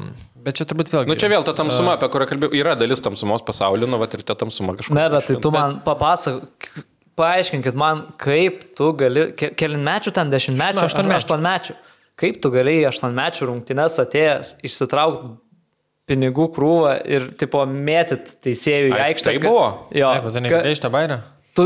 Bet 0.47 0.61
čia 0.61 0.67
turbūt 0.69 0.93
vėlgi. 0.93 1.11
Nu 1.11 1.17
čia 1.19 1.31
vėl 1.33 1.43
ta 1.43 1.57
tamsuma, 1.59 1.97
apie 1.97 2.07
kurią 2.13 2.29
kalbėjau, 2.31 2.53
yra 2.61 2.77
dalis 2.79 3.01
tamsumos 3.03 3.43
pasaulio, 3.43 3.89
nu, 3.91 3.99
va 3.99 4.07
ir 4.13 4.23
ta 4.29 4.37
tamsuma 4.39 4.77
kažkokia. 4.79 4.95
Ne, 5.01 5.07
bet 5.17 5.27
tai 5.33 5.41
tu 5.43 5.51
man 5.51 5.81
papasakok, 5.89 6.69
paaiškinkit 7.17 7.75
man, 7.79 8.05
kaip 8.21 8.75
tu 8.77 8.93
gali, 8.99 9.31
ke- 9.39 9.53
kelinmečių 9.57 10.13
ten, 10.13 10.31
dešimtmečių, 10.33 10.85
Aštuon- 10.85 11.15
aštuonmečių. 11.17 11.75
kaip 12.21 12.41
tu 12.43 12.51
galėjai 12.53 12.87
aštuonmečių 12.91 13.49
rungtynes 13.51 13.99
atėjęs 14.05 14.55
išsitraukti 14.65 15.35
pinigų 16.07 16.47
krūvą 16.55 16.93
ir, 17.11 17.31
tipo, 17.41 17.65
mėtyt 17.67 18.37
teisėjų 18.45 18.93
į 18.93 18.95
Ai, 18.95 19.13
aikštę. 19.13 19.25
tai 19.33 19.39
buvo? 19.43 19.89
Jo. 19.91 20.13
Taip, 20.15 20.29
tu 20.29 20.33
ka- 20.33 20.41
negirdėjai 20.45 20.77
šitą 20.79 20.91
bairę? 20.95 21.17
Tu 21.57 21.65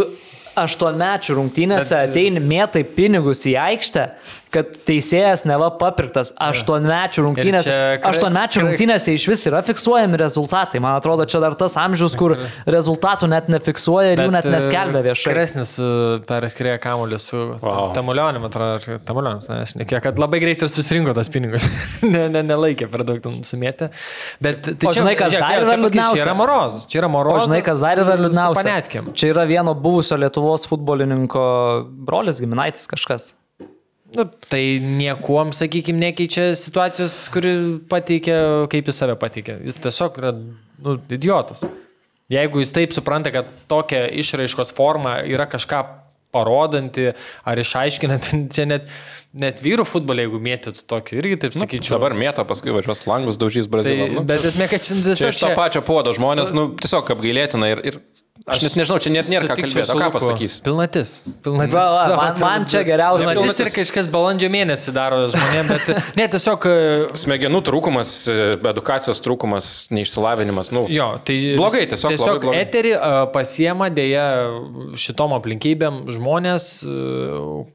aštuonmečių 0.56 1.35
rungtynėse 1.36 1.90
Bet... 1.94 2.10
ateini 2.10 2.40
mėtai 2.40 2.82
pinigus 2.97 3.44
į 3.47 3.55
aikštę, 3.60 4.06
kad 4.55 4.72
teisėjas 4.86 5.44
neva 5.48 5.68
papirktas. 5.78 6.32
Aštuonmečių 6.40 7.22
rungtynėse. 7.27 7.64
čia 7.66 7.78
kra- 8.02 8.10
Aštuonmečių 8.10 8.62
rungtynėse 8.64 9.14
iš 9.14 9.27
vis 9.31 9.44
yra 9.47 9.60
fiksuojami 9.66 10.18
rezultatai. 10.20 10.81
Man 10.82 10.97
atrodo, 10.98 11.27
čia 11.31 11.40
dar 11.43 11.55
tas 11.55 11.77
amžius, 11.81 12.16
kur 12.18 12.36
rezultatų 12.66 13.28
net 13.31 13.48
nefiksuoja 13.52 14.12
ir 14.16 14.24
jų 14.27 14.31
net 14.35 14.48
neskelbia 14.51 15.02
viešai. 15.06 15.31
Kresnis 15.32 15.77
perskirėjo 16.28 16.78
kamuolį 16.82 17.18
su 17.22 17.40
Wow. 17.60 17.93
Tamulionim, 17.97 18.44
atrodo, 18.47 18.98
Tamulionis, 19.06 19.47
ne, 19.51 19.60
aš 19.64 19.74
nekėjau, 19.78 20.01
kad 20.05 20.18
labai 20.20 20.40
greitai 20.43 20.66
ir 20.68 20.72
susirinko 20.72 21.14
tos 21.16 21.28
pinigus. 21.32 21.64
ne, 22.02 22.27
ne, 22.32 22.43
nelaikė 22.47 22.89
per 22.90 23.05
daug 23.06 23.24
sumėti. 23.47 23.90
Bet 24.43 24.62
tai 24.66 24.89
O 24.90 24.94
žinai, 24.97 25.14
kas 25.18 25.32
žiūrėk, 25.35 25.44
dar 25.47 25.64
yra 25.64 25.70
čia 25.74 25.81
liūdniausia? 25.82 26.16
Čia 26.20 26.24
yra 26.27 26.35
morozas, 26.39 26.86
čia 26.90 27.01
yra 27.02 27.10
O 27.10 27.14
morozas. 27.14 27.47
žinai, 27.48 27.62
kas 27.66 27.82
dar 27.85 28.02
yra 28.02 28.16
liūdniausia? 28.20 29.12
Čia 29.14 29.32
yra 29.35 29.44
vieno 29.51 29.74
buvusio 29.78 30.18
Lietuvos 30.20 30.66
futbolininko 30.70 31.44
brolis 32.06 32.40
giminaitis 32.43 32.89
kažkas. 32.90 33.32
Nu, 34.16 34.24
tai 34.51 34.81
niekuom, 34.82 35.53
sakykime, 35.55 36.01
nekeičia 36.09 36.51
situacijos, 36.59 37.15
kuri 37.31 37.55
pateikia, 37.91 38.41
kaip 38.73 38.91
jis 38.91 38.99
save 39.03 39.15
pateikia. 39.20 39.61
Jis 39.62 39.78
tiesiog 39.85 40.19
yra 40.19 40.32
nu, 40.35 40.97
idiotas. 41.15 41.62
Jeigu 42.31 42.62
jis 42.62 42.74
taip 42.74 42.95
supranta, 42.95 43.32
kad 43.35 43.49
tokia 43.70 44.05
išraiškos 44.23 44.74
forma 44.74 45.20
yra 45.27 45.47
kažką 45.51 45.82
parodanti 46.31 47.11
ar 47.47 47.59
išaiškinanti, 47.59 48.41
čia 48.55 48.66
net, 48.70 48.91
net 49.35 49.62
vyrų 49.62 49.87
futbolė, 49.89 50.27
jeigu 50.27 50.43
mėtytų 50.43 50.87
tokį, 50.91 51.19
irgi 51.23 51.41
taip 51.47 51.59
sakyčiau. 51.59 51.99
Dabar 51.99 52.15
mėto, 52.19 52.45
paskui 52.49 52.74
važiuos 52.74 53.03
langus, 53.11 53.39
daužys 53.41 53.70
Brazilą. 53.70 54.07
tai, 54.07 54.19
nu. 54.19 54.27
bet 54.27 54.47
esmė, 54.47 54.70
kad 54.70 54.87
čia 54.87 54.95
Čia 54.95 55.07
tiesiog 55.11 55.37
iš 55.37 55.45
to 55.45 55.53
pačio 55.59 55.82
puodo 55.87 56.15
žmonės, 56.16 56.55
nu, 56.57 56.70
tiesiog 56.78 57.15
apgailėtina 57.16 57.73
ir, 57.74 57.82
ir 57.93 58.01
aš 58.47 58.62
net 58.65 58.77
nežinau, 58.81 58.99
čia 59.03 59.11
net 59.12 59.29
nėra 59.31 59.49
ką 59.51 59.57
kalbėti. 59.59 59.97
Ką 60.01 60.09
pasakys? 60.15 60.55
Pilnatis. 60.65 61.11
Pilnatis. 61.45 61.75
Va, 61.75 61.85
va, 61.93 62.17
man- 62.17 62.41
man 62.41 62.65
čia 62.71 62.83
geriausia- 62.87 63.33
Pilnatis 63.37 63.61
ir 63.61 63.71
kažkas 63.75 64.09
balandžio 64.12 64.49
mėnesį 64.53 64.95
daro 64.97 65.23
žmonėms, 65.29 65.69
bet 65.75 66.03
ne, 66.21 66.27
tiesiog 66.33 66.67
e, 66.71 66.75
Smegenų 67.21 67.61
trūkumas, 67.69 68.12
e, 68.33 68.39
edukacijos 68.73 69.21
trūkumas, 69.25 69.71
neišsilavinimas, 69.95 70.73
nu. 70.73 70.87
Jo, 70.89 71.11
tai 71.25 71.39
Blogai, 71.61 71.85
tiesiog 71.91 72.17
tiesiog 72.17 72.41
blogai. 72.43 72.62
eterį 72.65 72.95
uh, 72.97 73.19
pasiema 73.35 73.91
dėja 73.93 74.27
šitom 74.97 75.37
aplinkybėm 75.37 76.05
žmonės, 76.11 76.71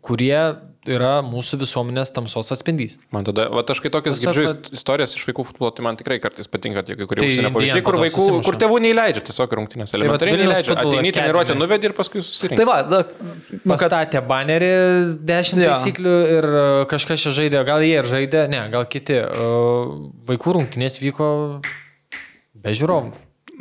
kurie 0.05 0.39
yra 0.85 1.19
mūsų 1.25 1.57
visuomenės 1.61 2.11
tamsos 2.15 2.51
atspindys. 2.53 2.97
Man 3.15 3.25
tada, 3.27 3.47
va 3.53 3.63
aš 3.65 3.81
kai 3.83 3.89
tokias 3.93 4.19
Tiesiog, 4.19 4.35
girdžiu 4.37 4.51
vat- 4.51 4.69
istorijas 4.77 5.15
iš 5.17 5.23
vaikų 5.29 5.45
futbolo, 5.49 5.71
tai 5.75 5.85
man 5.87 5.97
tikrai 5.99 6.19
kartais 6.23 6.47
patinka 6.51 6.83
tie 6.85 6.95
kai 6.99 7.07
kurie 7.09 7.23
Tai 7.23 7.29
užsienio 7.31 7.51
pavyzdžiai, 7.55 7.83
kur 7.87 7.97
vaikų, 8.03 8.25
kur 8.45 8.59
tėvų 8.61 8.79
neįleidžia 8.85 9.23
tiesiog 9.29 9.55
rungtynės. 9.59 9.95
Elementariai 9.97 10.37
Vilniaus 10.37 10.61
neįleidžia. 10.61 10.77
Ateini 10.85 11.13
treniruotę, 11.17 11.57
nuvedi 11.57 11.89
ir 11.89 11.95
paskui 11.97 12.21
susirinkai. 12.21 12.59
Tai 12.61 12.67
va, 12.69 12.77
da, 12.85 13.01
nu, 13.09 13.75
kad 13.75 13.85
Pastatė 13.85 14.21
banerį 14.29 14.71
10 15.25 15.63
Jo. 15.63 15.73
taisyklių 15.73 16.15
ir 16.37 16.49
uh, 16.53 16.85
kažkas 16.91 17.25
čia 17.25 17.33
žaidė, 17.41 17.63
gal 17.67 17.81
jie 17.85 17.97
ir 17.99 18.05
žaidė, 18.09 18.45
ne, 18.51 18.63
gal 18.73 18.85
kiti. 18.85 19.17
Uh, 19.25 20.11
Vaikų 20.29 20.57
rungtynės 20.59 20.99
vyko 21.01 21.27
be 22.55 22.73
žiūrovų. 22.77 23.13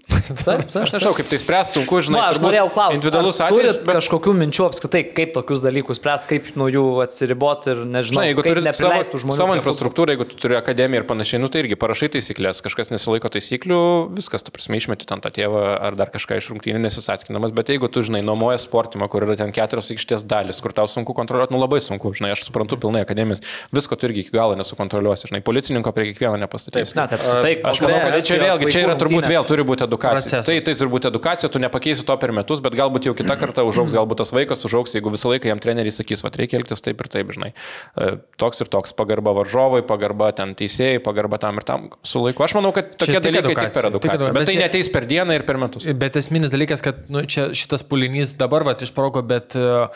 Taip, 0.45 0.63
Aš 0.69 0.93
nežinau, 0.93 1.13
kaip 1.17 1.29
tai 1.31 1.39
spręs, 1.41 1.71
sunku, 1.75 1.99
žinai. 2.05 2.19
Na, 2.19 2.25
aš 2.29 2.39
turbūt 2.39 2.49
norėjau 2.49 2.69
klausti. 2.75 2.97
Individualus 2.99 3.39
atvejis, 3.45 3.77
bet 3.87 3.97
kažkokių 3.99 4.33
minčių 4.41 4.65
apskritai, 4.67 5.03
kaip 5.17 5.33
tokius 5.37 5.63
dalykus 5.65 5.99
spręsti, 6.01 6.29
kaip 6.31 6.49
nuo 6.61 6.67
jų 6.73 6.83
atsiriboti 7.05 7.73
ir 7.73 7.81
nežinau, 7.89 8.21
Žinai, 8.21 8.27
jeigu 8.31 8.45
kaip 8.45 8.59
turi 8.59 8.75
savo, 8.77 9.21
žmonių. 9.25 9.37
savo 9.37 9.57
infrastruktūrą, 9.59 10.15
jeigu 10.15 10.27
tu 10.29 10.39
turi 10.45 10.59
akademiją 10.59 11.03
ir 11.03 11.07
panašiai, 11.09 11.41
nu 11.43 11.49
tai 11.53 11.65
irgi 11.65 11.79
parašai 11.81 12.11
taisyklės, 12.17 12.61
kažkas 12.65 12.93
nesilaiko 12.93 13.31
taisyklių, 13.33 13.81
viskas, 14.19 14.45
tu 14.45 14.53
prasme, 14.55 14.81
išmeti 14.81 15.09
ten 15.09 15.25
tą 15.25 15.33
tėvą 15.35 15.63
ar 15.81 15.97
dar 15.99 16.13
kažką 16.15 16.39
iš 16.41 16.51
rungtynių 16.53 16.85
nesisaskinamas, 16.85 17.55
bet 17.57 17.73
jeigu 17.73 17.89
tu, 17.93 18.05
žinai, 18.05 18.21
nuomoja 18.27 18.61
sportimą, 18.61 19.09
kur 19.13 19.25
yra 19.25 19.39
ten 19.41 19.53
keturios 19.57 19.89
aikštės 19.95 20.27
dalis, 20.29 20.61
kur 20.65 20.77
tau 20.77 20.89
sunku 20.91 21.17
kontroliuoti, 21.17 21.57
nu 21.57 21.63
labai 21.63 21.81
sunku, 21.85 22.13
žinai, 22.17 22.35
aš 22.37 22.45
suprantu 22.49 22.77
pilnai 22.81 23.05
akademijos, 23.07 23.41
visko 23.75 23.97
tu 23.97 24.09
irgi 24.11 24.27
iki 24.27 24.37
galo 24.37 24.57
nesukontroliuosi, 24.61 25.31
žinai, 25.33 25.43
policininko 25.45 25.93
prie 25.97 26.11
kiekvieno 26.13 26.37
nepastatys. 26.45 26.93
Na, 26.99 27.09
tai 27.11 27.21
apskritai, 27.21 27.55
Aš 27.65 27.81
manau, 27.85 28.01
kad 28.05 28.27
čia 28.29 28.39
vėlgi, 28.43 28.71
čia 28.75 28.85
yra 28.85 28.95
turbūt 29.01 29.29
vėl 29.31 29.47
turi 29.49 29.65
būti 29.67 29.87
edukacija. 29.95 30.21
Procesas. 30.21 30.47
Tai, 30.51 30.57
tai 30.66 30.75
turi 30.79 30.91
būti 30.93 31.09
edukacija, 31.11 31.49
tu 31.55 31.62
nepakeisi 31.62 32.05
to 32.07 32.16
per 32.21 32.33
metus, 32.37 32.61
bet 32.65 32.75
galbūt 32.79 33.09
jau 33.09 33.15
kitą 33.16 33.37
kartą 33.41 33.65
užaugs, 33.69 33.95
galbūt 33.99 34.21
tas 34.23 34.35
vaikas 34.35 34.65
užaugs, 34.69 34.95
jeigu 34.99 35.12
visą 35.15 35.31
laiką 35.33 35.49
jam 35.53 35.62
treneriai 35.62 35.95
sakys, 35.95 36.25
va, 36.27 36.33
reikia 36.35 36.59
elgtis 36.61 36.83
taip 36.85 37.01
ir 37.05 37.11
taip, 37.12 37.33
žinai. 37.37 37.53
E, 37.99 38.15
Toks 38.41 38.61
ir 38.65 38.69
toks, 38.73 38.93
pagarba 38.99 39.33
varžovai, 39.37 39.83
pagarba 39.87 40.33
ten 40.37 40.55
teisėjai, 40.59 40.99
pagarba 41.05 41.39
tam 41.43 41.61
ir 41.61 41.66
tam 41.69 41.89
su 42.05 42.21
laiku. 42.25 42.43
Aš 42.45 42.57
manau, 42.59 42.73
kad 42.77 42.93
tokie 42.99 43.21
tik 43.21 43.29
dalykai 43.31 43.43
tik 43.45 43.53
edukacija, 43.55 43.71
per 43.71 43.85
tik 43.85 43.93
edukaciją. 43.93 43.93
edukacija. 43.95 44.33
Bet 44.35 44.41
Bet 44.45 44.51
tai 44.51 44.57
čia- 44.59 44.65
neteis 44.66 44.91
per 44.93 45.07
dieną 45.11 45.39
ir 45.39 45.47
per 45.49 45.57
metus. 45.62 45.87
Bet 46.05 46.16
esminis 46.21 46.53
dalykas, 46.55 46.83
kad 46.85 47.05
nu, 47.09 47.23
čia 47.31 47.49
šitas 47.55 47.87
pulinys 47.87 48.35
dabar 48.41 48.66
va 48.66 48.75
išproko, 48.75 49.23
bet 49.27 49.55
uh, 49.57 49.87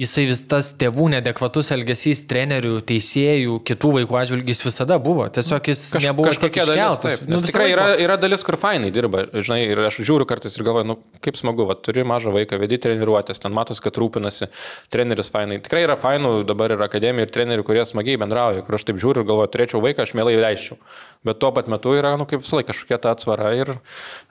jisai 0.00 0.24
vis 0.26 0.40
tas 0.50 0.72
tėvų 0.74 1.06
nedekvatus 1.12 1.70
elgesys, 1.74 2.24
trenerių, 2.30 2.80
teisėjų, 2.88 3.60
kitų 3.68 3.90
vaikų 3.98 4.16
atžvilgis 4.18 4.62
visada 4.66 4.96
buvo. 5.02 5.26
Tiesiog 5.30 5.70
jis 5.70 5.82
Kaž, 5.94 6.06
nebuvo 6.08 6.32
kažkokia 6.32 6.64
dalis. 6.66 6.98
Taip, 7.04 7.22
Nu, 7.24 7.36
nes 7.36 7.44
visą 7.44 7.52
tikrai 7.52 7.68
yra, 7.70 7.86
yra 8.02 8.16
dalis, 8.20 8.42
kur 8.46 8.58
fainai 8.60 8.90
dirba, 8.94 9.22
žinai, 9.34 9.60
ir 9.70 9.84
aš 9.86 10.00
žiūriu 10.02 10.26
kartais 10.28 10.58
ir 10.58 10.66
galvoju, 10.66 10.88
nu 10.90 10.98
kaip 11.24 11.38
smagu, 11.38 11.68
va, 11.70 11.78
turi 11.78 12.02
mažą 12.06 12.34
vaiką, 12.34 12.58
vedi 12.62 12.80
treniruotės, 12.82 13.42
ten 13.44 13.54
matos, 13.54 13.78
kad 13.84 13.94
rūpinasi, 14.02 14.50
treneris 14.92 15.30
fainai. 15.34 15.60
Tikrai 15.62 15.86
yra 15.86 15.98
fainų 16.00 16.34
dabar 16.48 16.74
ir 16.74 16.84
akademijų, 16.88 17.28
ir 17.28 17.34
trenerių, 17.38 17.66
kurie 17.70 17.86
smagiai 17.86 18.18
bendrauja, 18.20 18.66
kur 18.66 18.80
aš 18.80 18.88
taip 18.90 18.98
žiūriu 19.02 19.22
ir 19.22 19.30
galvoju, 19.30 19.54
turėčiau 19.54 19.84
vaiką, 19.84 20.08
aš 20.08 20.18
mielai 20.18 20.34
leisčiau. 20.42 20.80
Bet 21.24 21.38
tuo 21.38 21.54
pat 21.54 21.70
metu 21.70 21.94
yra, 21.94 22.16
nu 22.18 22.26
kaip 22.28 22.42
visą 22.42 22.58
laiką 22.58 22.74
kažkokia 22.74 23.02
ta 23.06 23.14
atsvara 23.14 23.54
ir 23.62 23.76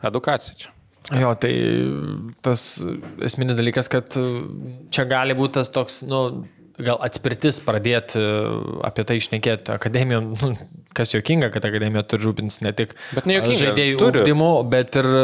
edukacija 0.04 0.60
čia. 0.60 0.76
Jo, 1.20 1.34
tai 1.38 1.54
tas 2.46 2.66
esminis 3.26 3.58
dalykas, 3.60 3.90
kad 3.92 4.16
čia 4.94 5.06
gali 5.10 5.36
būti 5.38 5.60
tas 5.60 5.72
toks, 5.74 6.02
nu, 6.10 6.24
gal 6.82 6.98
atspirtis 7.06 7.60
pradėti 7.64 8.22
apie 8.86 9.06
tai 9.06 9.18
išnekėti. 9.20 9.74
Akademija, 9.76 10.22
nu, 10.24 10.54
kas 10.98 11.14
jokinga, 11.14 11.52
kad 11.54 11.66
akademija 11.68 12.04
turi 12.10 12.28
rūpintis 12.28 12.62
ne 12.66 12.74
tik 12.76 12.96
žaidėjų 13.14 14.00
turi. 14.02 14.24
ūkdymu, 14.24 14.50
bet 14.72 14.98
ir 15.02 15.10
e, 15.10 15.24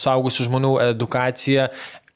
suaugusių 0.00 0.48
žmonių 0.48 0.72
edukacija 0.90 1.68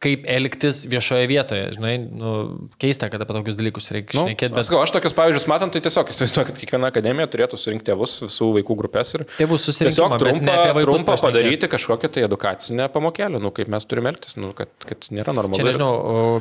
kaip 0.04 0.26
elgtis 0.30 0.84
viešoje 0.90 1.28
vietoje. 1.30 1.66
Žinai, 1.76 1.94
nu, 2.04 2.34
keista, 2.80 3.08
kad 3.12 3.22
apie 3.24 3.36
tokius 3.38 3.58
dalykus 3.58 3.90
reikia 3.94 4.18
Nu, 4.18 4.26
šnekėti, 4.28 4.54
bet... 4.54 4.70
aš 4.84 4.92
tokius 4.94 5.16
pavyzdžius 5.16 5.46
matant, 5.50 5.74
tai 5.74 5.82
tiesiog 5.84 6.12
įsivaizduoju, 6.12 6.48
kad 6.50 6.60
kiekviena 6.60 6.90
akademija 6.92 7.28
turėtų 7.32 7.58
surinkti 7.60 7.90
tėvus 7.90 8.16
visų 8.26 8.50
vaikų 8.58 8.76
grupės 8.82 9.14
ir 9.18 9.24
Tėvų 9.38 9.58
susirinkimą, 9.60 10.18
tiesiog 10.18 10.44
ne 10.44 10.54
trumpą, 10.54 10.84
trumpą 10.84 11.16
padaryti 11.22 11.70
kažkokią 11.72 12.10
tai 12.14 12.24
edukacinę 12.28 12.88
pamokėlę, 12.94 13.40
nu, 13.42 13.52
kaip 13.54 13.70
mes 13.72 13.88
turime 13.88 14.12
elgtis, 14.12 14.36
nu, 14.40 14.52
kad, 14.56 14.70
kad 14.84 15.08
nėra 15.14 15.34
normalu. 15.36 15.58
Čia 15.58 15.68
nežinau, 15.68 15.90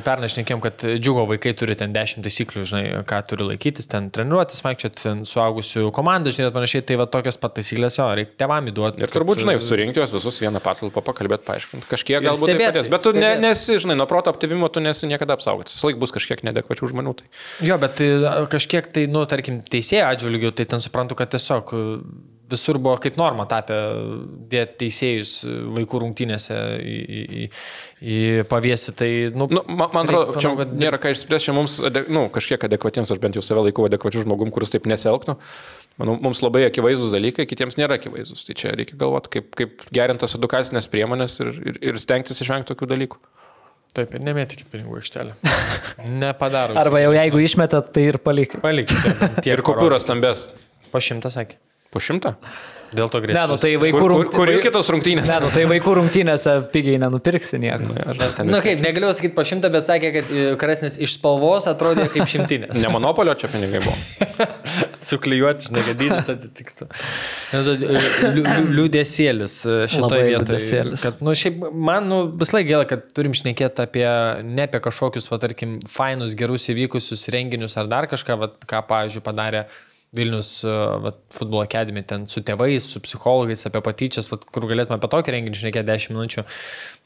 pernai 0.06 0.30
šnekėjom, 0.32 0.62
kad 0.64 0.86
džiugo 0.98 1.26
vaikai 1.32 1.54
turi 1.58 1.76
ten 1.80 1.94
10 1.96 2.24
taisyklių, 2.26 2.66
žinai, 2.70 2.84
ką 3.08 3.20
turi 3.30 3.48
laikytis, 3.52 3.88
ten 3.90 4.10
treniruotis, 4.14 4.62
vaikščioti, 4.66 5.02
ten 5.02 5.24
suaugusių 5.28 5.88
komandą, 5.94 6.32
žinai, 6.34 6.52
panašiai, 6.54 6.84
tai 6.86 6.98
va 7.00 7.08
tokios 7.10 7.40
pat 7.40 7.56
taisyklės, 7.58 7.98
jo, 8.00 8.08
reikia 8.20 8.36
tėvam 8.44 8.70
įduoti. 8.72 9.04
Ir 9.04 9.12
turbūt, 9.12 9.42
žinai, 9.44 9.56
surinkti 9.64 10.02
juos 10.02 10.14
visus 10.14 10.40
vieną 10.44 10.62
patalpą, 10.64 11.02
pakalbėti, 11.04 11.46
paaiškinti. 11.48 11.88
Kažkiek 11.90 12.24
galbūt 12.24 12.46
tai 12.46 12.54
stebėti, 12.54 12.70
padės, 12.72 12.90
bet 12.92 13.04
tu 13.06 13.14
ne, 13.14 13.20
stebėti. 13.20 13.53
Nesi, 13.54 13.78
žinai, 13.80 13.94
nuo 13.96 14.06
proto 14.10 14.34
aptivimo 14.34 14.68
tu 14.68 14.82
nesi 14.82 15.06
niekada 15.06 15.38
apsaugotas. 15.38 15.78
Vis 15.78 15.86
laik 15.86 16.02
bus 16.02 16.12
kažkiek 16.14 16.42
nedekvačių 16.50 16.90
žmonių. 16.92 17.14
Tai. 17.22 17.30
Jo, 17.70 17.78
bet 17.80 17.96
tai, 18.02 18.10
kažkiek 18.52 18.90
tai, 18.92 19.06
nu, 19.10 19.22
tarkim, 19.30 19.62
teisėjų 19.64 20.06
atžvilgių, 20.10 20.52
tai 20.58 20.66
ten 20.74 20.82
suprantu, 20.84 21.16
kad 21.18 21.30
tiesiog 21.32 21.70
e, 21.78 21.82
visur 22.52 22.76
buvo 22.82 22.98
kaip 23.00 23.16
norma 23.16 23.46
tapę 23.48 23.76
dėti 24.52 24.76
teisėjus 24.82 25.30
e, 25.48 25.54
vaikų 25.78 26.02
rungtynėse 26.02 26.58
į, 26.84 26.96
į, 27.14 27.46
į, 28.04 28.18
paviesi. 28.50 28.92
Tai, 28.98 29.08
nu, 29.38 29.48
Nu, 29.54 29.62
man, 29.70 29.88
man 29.94 30.02
atrodo, 30.08 30.36
čia 30.42 30.52
kad- 30.60 30.74
nėra 30.82 30.98
ką 31.00 31.14
išspręsti, 31.14 31.48
čia 31.48 31.54
mums, 31.56 31.78
nu, 32.12 32.26
kažkiek 32.34 32.66
adekvatiems, 32.68 33.14
aš 33.14 33.22
bent 33.22 33.38
jau 33.38 33.44
save 33.46 33.64
laikau 33.68 33.86
adekvačių 33.88 34.26
žmogum, 34.26 34.52
kuris 34.54 34.74
taip 34.74 34.88
nesielgtų. 34.90 35.38
Manau, 36.00 36.16
mums 36.18 36.40
labai 36.42 36.64
akivaizdus 36.66 37.12
dalykai, 37.14 37.44
kitiems 37.46 37.76
nėra 37.78 38.00
akivaizdus. 38.00 38.42
Tai 38.48 38.56
čia 38.58 38.72
reikia 38.74 38.96
galvoti, 38.98 39.30
kaip, 39.36 39.52
kaip 39.54 39.84
gerintas 39.94 40.34
edukacinės 40.34 40.88
priemonės 40.90 41.38
ir, 41.44 41.52
ir, 41.70 41.78
ir 41.92 42.00
stengtis 42.02 42.42
išvengti 42.42 42.72
tokių 42.72 42.88
dalykų. 42.96 43.20
Taip, 43.94 44.14
ir 44.18 44.22
nemėtykit 44.26 44.66
pinigų 44.72 44.96
aikštelę. 44.98 45.36
Nepadaro. 46.24 46.74
Arba 46.80 46.98
jau 47.04 47.12
jeigu 47.14 47.42
išmetat, 47.44 47.92
tai 47.94 48.08
ir 48.10 48.18
palikit. 48.22 48.58
Palikite. 48.64 49.14
Ir 49.52 49.62
kupiūras 49.66 50.02
stambės. 50.06 50.48
Po 50.90 50.98
šimtą 51.02 51.30
sakė. 51.30 51.60
Po 51.94 52.02
šimtą? 52.02 52.34
Dėl 52.94 53.08
to 53.10 53.18
Ne, 53.18 53.26
grėsmės. 53.26 53.50
nu 53.50 53.56
tai 53.58 53.70
vaikų 53.82 53.98
Kur, 53.98 54.02
kur, 54.02 54.12
rungtynėse. 54.14 54.36
kur 54.38 54.50
jų 54.52 54.58
kitos 54.62 54.88
rungtynės? 54.94 55.26
Ne, 55.30 55.38
nu 55.42 55.48
tai 55.54 55.64
vaikų 55.66 55.94
rungtynėse 55.98 56.52
pigiai 56.74 56.98
nenupirksi 57.02 57.58
nieko. 57.62 57.88
Na 57.90 58.14
viską- 58.18 58.60
kaip, 58.62 58.82
negaliu 58.84 59.10
sakyti 59.14 59.34
po 59.34 59.42
šimtą, 59.46 59.70
bet 59.74 59.86
sakė, 59.86 60.10
kad 60.14 60.30
e, 60.30 60.44
karesnis 60.60 60.98
iš 61.02 61.16
spalvos 61.18 61.66
atrodė 61.70 62.06
kaip 62.14 62.28
šimtinės. 62.30 62.78
Ne 62.82 62.92
monopolio 62.94 63.34
čia 63.38 63.50
pinigai 63.50 63.80
buvo. 63.82 63.96
Suklijuoti, 65.04 65.68
žinai, 65.68 65.84
kad 65.86 65.98
dydis 66.00 66.28
atitiktų. 66.32 66.88
Nu, 67.54 67.62
Liūdėsėlis 68.78 69.56
e, 69.68 69.78
šitoje 69.92 70.28
vietoje. 70.30 70.82
Kad, 71.02 71.22
nu, 71.24 71.34
šiaip, 71.38 71.64
man, 71.72 72.08
nu, 72.10 72.20
vis 72.40 72.54
laik 72.56 72.68
gėlė, 72.70 72.88
kad 72.90 73.08
turim 73.16 73.36
šnekėti 73.36 73.84
apie, 73.84 74.06
ne 74.48 74.68
apie 74.68 74.82
kažkokius, 74.84 75.30
va, 75.32 75.40
tarkim, 75.42 75.78
fainus, 75.90 76.36
gerus 76.38 76.68
įvykusius 76.72 77.28
renginius 77.34 77.76
ar 77.80 77.90
dar 77.90 78.08
kažką, 78.10 78.38
va, 78.40 78.52
ką, 78.70 78.84
pavyzdžiui, 78.90 79.24
padarė 79.26 79.66
Vilnius 80.14 80.50
e, 80.66 80.72
va, 81.04 81.12
futbolo 81.34 81.64
akademija 81.66 82.06
ten 82.14 82.26
su 82.30 82.42
tėvais, 82.46 82.86
su 82.94 83.02
psichologais, 83.04 83.64
apie 83.68 83.82
patyčias, 83.84 84.30
va, 84.32 84.38
kur 84.38 84.66
galėtume 84.70 84.98
apie 85.00 85.10
tokį 85.14 85.34
renginį 85.36 85.60
šnekėti 85.62 85.88
10 85.90 86.14
minučių. 86.14 86.44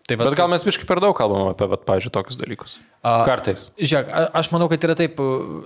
Tai, 0.08 0.16
va, 0.16 0.28
Bet 0.30 0.38
gal 0.40 0.48
mes 0.48 0.64
biškai 0.64 0.86
per 0.88 1.00
daug 1.04 1.12
kalbam 1.16 1.50
apie, 1.50 1.66
vat, 1.68 1.82
pavyzdžiui, 1.88 2.12
tokius 2.14 2.38
dalykus. 2.40 2.76
A- 3.04 3.22
Kartais. 3.28 3.66
Žiūrėk, 3.76 4.08
a- 4.08 4.28
aš 4.40 4.48
manau, 4.54 4.68
kad 4.72 4.84
yra 4.88 4.96
taip, 4.96 5.18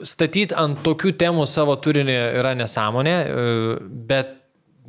statyti 0.06 0.56
ant 0.58 0.80
tokių 0.86 1.12
temų 1.20 1.46
savo 1.50 1.76
turinį 1.78 2.16
yra 2.40 2.54
nesąmonė, 2.58 3.16
e, 3.22 3.76
bet 4.10 4.38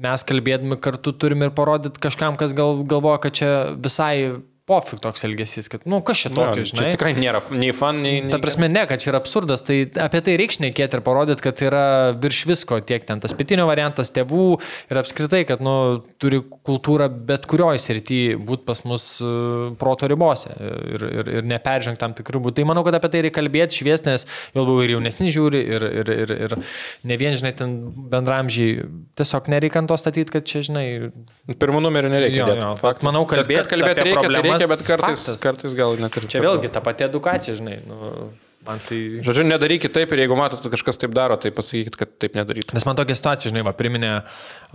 mes 0.04 0.24
kalbėdami 0.26 0.80
kartu 0.82 1.14
turim 1.14 1.44
ir 1.46 1.52
parodyti 1.54 2.02
kažkam, 2.02 2.38
kas 2.40 2.56
gal, 2.58 2.82
galvoja, 2.90 3.20
kad 3.28 3.38
čia 3.38 3.52
visai 3.78 4.42
pofik 4.70 5.02
toks 5.04 5.26
elgesys, 5.28 5.68
kad, 5.68 5.82
nu, 5.90 5.98
kas 6.08 6.22
čia 6.24 6.30
Na, 6.32 6.36
tokio, 6.38 6.64
čia 6.64 6.78
žinai. 6.78 6.92
tikrai 6.96 7.12
nėra 7.18 7.42
nei 7.52 7.74
fan, 7.76 7.98
nei... 8.00 8.22
nei 8.24 8.32
Ta 8.32 8.38
prasme, 8.40 8.70
ne, 8.72 8.86
kad 8.88 9.02
čia 9.04 9.10
yra 9.12 9.20
absurdas, 9.20 9.60
tai 9.68 9.82
apie 10.00 10.22
tai 10.24 10.38
reikia 10.40 10.56
šnekėti 10.62 10.96
ir 11.00 11.04
parodyti, 11.04 11.44
kad 11.44 11.60
yra 11.68 11.82
virš 12.16 12.40
visko, 12.48 12.78
tiek 12.88 13.04
ten 13.04 13.20
tas 13.24 13.36
pietinio 13.36 13.66
variantas 13.68 14.14
tėvų 14.16 14.46
ir 14.94 15.00
apskritai, 15.02 15.42
kad 15.50 15.64
nu, 15.66 15.74
turi 16.22 16.40
kultūra 16.64 17.10
bet 17.12 17.44
kurioje 17.52 17.82
srityje 17.84 18.38
būti 18.40 18.64
pas 18.70 18.84
mus 18.88 19.08
e, 19.20 19.34
proto 19.82 20.08
ribose 20.08 20.56
ir, 20.56 21.04
ir, 21.12 21.34
ir 21.42 21.50
neperžengti 21.52 22.00
tam 22.00 22.16
tikrų 22.16 22.46
būdų. 22.48 22.56
Tai 22.62 22.68
manau, 22.72 22.86
kad 22.88 22.96
apie 23.00 23.12
tai 23.18 23.26
reikia 23.28 23.42
kalbėti 23.42 23.82
švies, 23.82 24.06
nes 24.08 24.24
jau 24.56 24.64
labiau 24.64 24.80
ir 24.88 24.96
jaunesni 24.96 25.28
žiūri 25.36 25.64
ir, 25.76 25.88
ir, 26.04 26.14
ir, 26.24 26.36
ir 26.48 26.58
ne 27.12 27.20
vien, 27.20 27.36
žinai, 27.36 27.52
ten 27.60 27.76
bendramžiai, 28.16 28.88
tiesiog 29.20 29.52
nereikia 29.52 29.84
ant 29.84 29.92
to 29.92 30.00
statyti, 30.00 30.32
kad 30.40 30.48
čia, 30.48 30.64
žinai, 30.72 30.88
Pirmų 31.60 31.82
numerių 31.84 32.08
nereikia. 32.14 32.38
Jo, 32.40 32.54
jo, 32.56 32.70
manau, 33.04 33.26
Kad- 33.28 33.42
kalbėt 33.44 33.66
kad 33.66 33.72
kalbėti 33.74 34.04
reikia, 34.08 34.22
tai 34.32 34.42
reikia, 34.46 34.53
problemas 34.54 34.82
bet 34.82 34.88
kartais, 34.88 35.26
faktas. 35.26 35.42
kartais 35.44 35.76
gal 35.78 35.96
net 36.02 36.18
ir... 36.20 36.28
čia 36.32 36.42
vėlgi 36.44 36.72
ta 36.74 36.82
pati 36.86 37.06
edukacija, 37.08 37.56
žinai. 37.60 37.80
Nu, 37.90 38.30
man 38.68 38.82
tai... 38.88 39.00
Žodžiu, 39.26 39.46
nedarykit 39.50 39.94
taip 39.96 40.14
ir 40.16 40.24
jeigu 40.24 40.38
matot, 40.40 40.62
kad 40.64 40.76
kažkas 40.76 41.02
taip 41.02 41.16
daro, 41.16 41.38
tai 41.42 41.54
pasakykit, 41.56 41.98
kad 42.00 42.16
taip 42.22 42.38
nedarytų. 42.40 42.78
Nes 42.78 42.88
man 42.88 43.00
tokia 43.00 43.18
situacija, 43.20 43.52
žinai, 43.54 43.66
va, 43.68 43.76
priminė, 43.78 44.14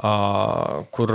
a, 0.02 0.12
kur 0.94 1.14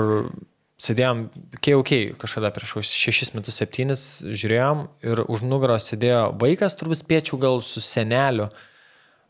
sėdėjom, 0.83 1.27
KOK 1.63 1.93
kažkada 2.21 2.51
prieš 2.55 2.75
kokius 2.77 2.95
šešis 2.97 3.33
metus, 3.37 3.59
septynis, 3.61 4.05
žiūrėjom 4.25 4.87
ir 5.05 5.23
už 5.27 5.45
nugaros 5.47 5.87
sėdėjo 5.91 6.25
vaikas, 6.41 6.77
turbūt 6.79 7.03
spėčiau 7.03 7.39
gal 7.41 7.61
su 7.65 7.83
seneliu. 7.83 8.49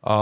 A, 0.04 0.18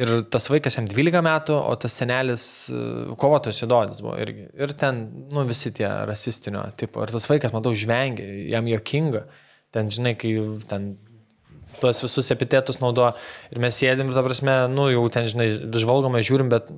ir 0.00 0.10
tas 0.32 0.48
vaikas 0.50 0.78
jam 0.78 0.86
12 0.90 1.22
metų, 1.24 1.56
o 1.70 1.74
tas 1.78 1.94
senelis 2.00 2.44
e, 2.72 2.78
kovotojas 3.20 3.62
įdodis 3.66 4.02
buvo 4.02 4.16
irgi. 4.22 4.48
Ir 4.58 4.74
ten, 4.78 5.04
nu, 5.32 5.44
visi 5.48 5.70
tie 5.74 5.86
rasistinio 6.08 6.64
tipo. 6.80 7.04
Ir 7.04 7.14
tas 7.14 7.28
vaikas, 7.30 7.54
matau, 7.54 7.74
žvengia, 7.78 8.26
jam 8.50 8.70
jokinga. 8.70 9.26
Ten, 9.74 9.90
žinai, 9.94 10.14
kai 10.18 10.34
ten 10.70 10.94
tuos 11.80 12.02
visus 12.04 12.30
epitetus 12.34 12.80
naudoja. 12.82 13.14
Ir 13.54 13.62
mes 13.62 13.78
sėdim 13.78 14.10
ir, 14.10 14.18
ta 14.18 14.26
prasme, 14.26 14.58
nu, 14.74 14.88
jau 14.92 15.06
ten, 15.14 15.30
žinai, 15.30 15.48
vis 15.62 15.86
žvalgome, 15.86 16.22
žiūrim, 16.26 16.50
bet, 16.50 16.70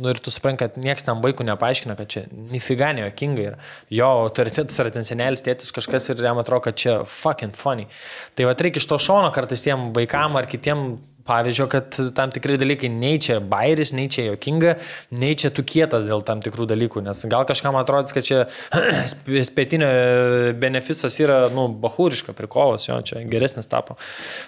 nu, 0.00 0.10
ir 0.10 0.20
tu 0.24 0.32
supranti, 0.32 0.64
kad 0.64 0.76
niekas 0.80 1.06
tam 1.06 1.20
vaikui 1.24 1.46
nepaaiškina, 1.48 1.96
kad 2.00 2.10
čia 2.10 2.26
nifiga 2.32 2.94
nejokinga 2.96 3.48
yra. 3.50 3.60
Jo 3.92 4.10
autoritetas 4.24 4.80
yra 4.80 4.92
ten 4.94 5.04
senelis, 5.06 5.44
tėtis 5.44 5.72
kažkas 5.74 6.10
ir 6.12 6.24
jam 6.24 6.40
atrodo, 6.40 6.64
kad 6.68 6.80
čia 6.80 7.00
fucking 7.08 7.56
funny. 7.56 7.88
Tai 8.36 8.48
va, 8.48 8.56
reikia 8.56 8.82
iš 8.82 8.88
to 8.90 9.00
šono 9.00 9.32
kartais 9.36 9.64
tiem 9.64 9.90
vaikam 9.96 10.40
ar 10.40 10.48
kitiem 10.50 10.94
pavyzdžio, 11.28 11.66
kad 11.72 11.96
tam 12.16 12.32
tikri 12.34 12.58
dalykai 12.60 12.90
nei 12.92 13.18
čia 13.22 13.38
bairis, 13.40 13.94
nei 13.96 14.08
čia 14.12 14.26
jokinga, 14.30 14.76
nei 15.16 15.34
čia 15.40 15.50
tu 15.54 15.64
kietas 15.66 16.06
dėl 16.08 16.24
tam 16.26 16.42
tikrų 16.44 16.66
dalykų, 16.70 17.02
nes 17.04 17.24
gal 17.32 17.46
kažkam 17.48 17.78
atrodys, 17.80 18.14
kad 18.16 18.26
čia 18.26 18.44
spėtinio 19.50 19.88
beneficas 20.60 21.16
yra, 21.22 21.44
nu, 21.54 21.66
bahūriška 21.82 22.36
prikolas, 22.36 22.88
jo, 22.88 22.98
čia 23.06 23.24
geresnis 23.28 23.70
tapo. 23.70 23.96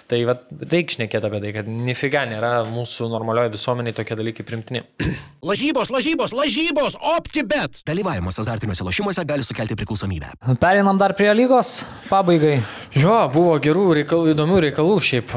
Tai 0.09 0.21
va, 0.29 0.37
reikia 0.63 0.99
šnekėti 0.99 1.29
apie 1.29 1.41
tai, 1.43 1.53
kad 1.57 1.71
nifiga 1.71 2.25
nėra 2.29 2.53
mūsų 2.69 3.09
normalioje 3.11 3.53
visuomenėje 3.57 3.99
tokie 4.01 4.19
dalykai 4.19 4.47
primtini. 4.47 4.83
Lažybos, 5.47 5.91
lažybos, 5.93 6.33
lažybos, 6.35 6.97
optibet. 7.15 7.81
Dalyvavimas 7.87 8.39
azartiniuose 8.41 8.85
lošimuose 8.85 9.25
gali 9.27 9.45
sukelti 9.45 9.77
priklausomybę. 9.79 10.33
Pereinam 10.61 10.99
dar 10.99 11.13
prie 11.17 11.29
lygos 11.37 11.81
pabaigai. 12.09 12.57
Jo, 12.97 13.19
buvo 13.31 13.53
gerų 13.61 13.85
reikalų, 14.01 14.31
įdomių 14.33 14.61
reikalų 14.67 14.97
šiaip. 15.03 15.33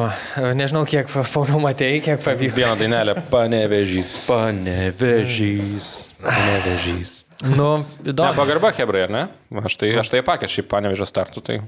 Nežinau, 0.56 0.86
kiek 0.88 1.10
Pauliau 1.30 1.60
matėjai, 1.62 2.00
kiek 2.02 2.22
pavyko. 2.24 2.56
Vieną 2.58 2.74
dainelę. 2.80 3.14
Panevežys, 3.30 4.16
panevežys, 4.26 5.90
panevežys. 6.24 7.12
Nu, 7.44 7.84
įdomu. 8.02 8.34
pagarba 8.36 8.72
Hebrai, 8.76 9.06
ar 9.06 9.14
ne? 9.14 9.22
Aš 9.62 9.78
tai, 9.80 9.92
aš 10.02 10.10
tai 10.12 10.24
pakė 10.26 10.50
šiaip 10.50 10.68
panevežę 10.72 11.06
startų, 11.08 11.42
tai, 11.46 11.60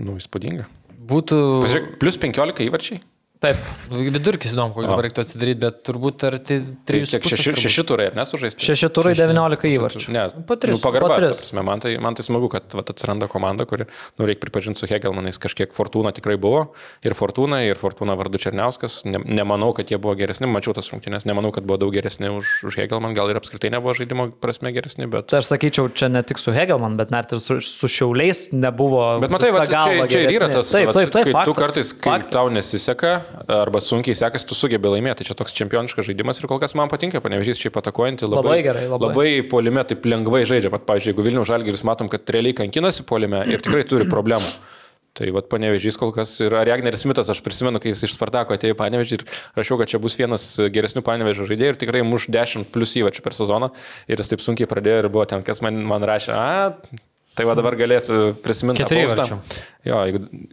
nu, 0.00 0.16
įspūdinga. 0.18 0.64
Būtų... 1.08 1.38
Pažiūrėk, 1.66 1.92
plus 2.00 2.18
15 2.24 2.64
įvarčiai. 2.66 3.02
Taip. 3.38 3.58
Vidurkis 3.94 4.50
įdomu, 4.50 4.72
kokį 4.74 4.88
dabar 4.90 5.04
reiktų 5.06 5.22
atsidaryti, 5.22 5.60
bet 5.62 5.76
turbūt 5.86 6.24
arti 6.26 6.56
Tai 6.58 6.98
3. 6.98 7.04
kiek 7.12 7.26
šeši, 7.30 7.52
šeši 7.62 7.82
turai, 7.86 8.08
ar 8.10 8.16
nesužaisti? 8.18 8.64
Šeši 8.66 8.88
turai 8.96 9.12
19 9.14 9.68
įvarčių. 9.78 10.10
Ne, 10.10 10.24
Po 10.48 10.56
tris. 10.58 10.74
Nu, 10.74 10.80
pagarba. 10.82 11.06
Po 11.06 11.14
ta 11.14 11.20
tris. 11.22 11.38
prasme, 11.44 11.62
Man 11.68 11.78
tai, 11.84 11.92
man 12.02 12.16
tai 12.18 12.24
smagu, 12.26 12.48
kad 12.50 12.66
vat, 12.74 12.90
atsiranda 12.90 13.28
komanda, 13.30 13.62
kuri, 13.70 13.86
nu, 14.18 14.26
reikia 14.26 14.42
pripažinti 14.42 14.82
su 14.82 14.88
Hegelmanais, 14.90 15.38
kažkiek 15.38 15.70
Fortūna 15.76 16.10
tikrai 16.16 16.34
buvo. 16.34 16.64
Ir 17.06 17.14
Fortūna, 17.14 17.60
ir 17.68 17.78
Fortūna 17.78 18.16
vardu 18.18 18.40
Černiauskas. 18.42 19.04
Ne, 19.06 19.22
nemanau, 19.22 19.70
kad 19.76 19.86
jie 19.94 20.00
buvo 20.02 20.16
geresni, 20.18 20.50
mačiau 20.50 20.74
tas 20.74 20.90
rungtynės, 20.90 21.22
nemanau, 21.30 21.54
kad 21.54 21.62
buvo 21.68 21.78
daug 21.84 21.94
geresni 21.94 22.32
už, 22.34 22.64
už 22.66 22.80
Hegelman, 22.82 23.14
gal 23.14 23.30
ir 23.30 23.38
apskritai 23.38 23.70
nebuvo 23.70 23.94
žaidimo 23.94 24.32
prasme 24.42 24.74
geresni, 24.74 25.06
bet... 25.06 25.30
Tai 25.30 25.38
aš 25.44 25.52
sakyčiau, 25.54 25.92
čia 25.94 26.10
ne 26.10 26.24
tik 26.26 26.42
su 26.42 26.50
Hegelman, 26.56 26.98
bet 26.98 27.14
net 27.14 27.30
ir 27.36 27.38
su, 27.44 27.60
su 27.62 27.86
Šiauliais 27.86 28.48
nebuvo. 28.50 29.06
Bet 29.22 29.30
matai, 29.30 29.54
va, 29.54 29.62
čia, 29.70 30.10
čia 30.10 30.26
ir 30.26 30.34
yra 30.40 30.50
tas, 30.58 30.74
Taip, 30.74 30.90
vat, 30.90 30.98
taip, 31.04 31.14
taip. 31.14 31.30
kai 31.30 31.46
tu 31.46 31.54
faktas, 31.54 31.62
kartais, 31.62 31.94
kai 32.02 32.14
faktas. 32.16 32.34
tau 32.34 32.50
nesiseka 32.50 33.14
arba 33.48 33.80
sunkiai 33.84 34.16
sekasi, 34.18 34.46
tu 34.48 34.56
sugebi 34.58 34.90
laimėti. 34.92 35.26
Čia 35.28 35.36
toks 35.38 35.54
čempioniškas 35.58 36.08
žaidimas 36.08 36.40
ir 36.42 36.48
kol 36.50 36.60
kas 36.62 36.74
man 36.78 36.90
patinka, 36.92 37.20
panevežys 37.24 37.60
šiaip 37.62 37.76
atakuojantį 37.82 38.28
labai, 38.30 38.42
Labai 38.44 38.58
gerai, 38.66 38.86
labai. 38.90 39.10
labai 39.12 39.28
polime 39.50 39.84
taip 39.88 40.06
lengvai 40.08 40.44
žaidžia. 40.48 40.72
Pat, 40.74 40.84
pavyzdžiui, 40.88 41.12
jeigu 41.14 41.26
Vilnių 41.28 41.44
Žalgiris 41.48 41.84
matom, 41.88 42.10
kad 42.12 42.28
realiai 42.34 42.56
kankinasi 42.58 43.06
polime 43.08 43.44
ir 43.52 43.62
tikrai 43.64 43.84
turi 43.88 44.08
problemų. 44.14 44.52
Tai 45.18 45.26
vad 45.34 45.48
panevežys 45.50 45.96
kol 45.98 46.12
kas 46.14 46.30
ir 46.44 46.52
Ragneris 46.54 47.02
Smithas, 47.02 47.26
aš 47.32 47.40
prisimenu, 47.42 47.80
kai 47.82 47.90
jis 47.90 48.04
iš 48.06 48.12
Spartako 48.14 48.54
atėjo 48.54 48.76
į 48.76 48.78
panevežį 48.78 49.16
ir 49.16 49.24
rašiau, 49.56 49.78
kad 49.80 49.90
čia 49.90 49.98
bus 49.98 50.14
vienas 50.20 50.44
geresnių 50.70 51.02
panevežio 51.02 51.48
žaidėjų 51.48 51.72
ir 51.74 51.78
tikrai 51.80 52.04
muš 52.06 52.28
10 52.30 52.68
plus 52.70 52.92
įvačių 53.00 53.24
per 53.24 53.34
sezoną. 53.34 53.72
Ir 54.06 54.20
jis 54.22 54.30
taip 54.30 54.44
sunkiai 54.44 54.68
pradėjo 54.70 55.00
ir 55.02 55.08
buvo 55.10 55.24
ten, 55.26 55.42
kas 55.42 55.64
man, 55.64 55.80
man 55.90 56.06
rašė, 56.06 56.36
a, 56.36 57.00
Tai 57.38 57.46
va 57.46 57.54
dabar 57.58 57.76
galėsiu 57.78 58.32
prisiminti. 58.42 58.82
tą 58.82 58.88
Keturi 58.88 59.04
postą. 59.06 59.26
įvarčių. 59.28 59.62
Jo, 59.86 60.00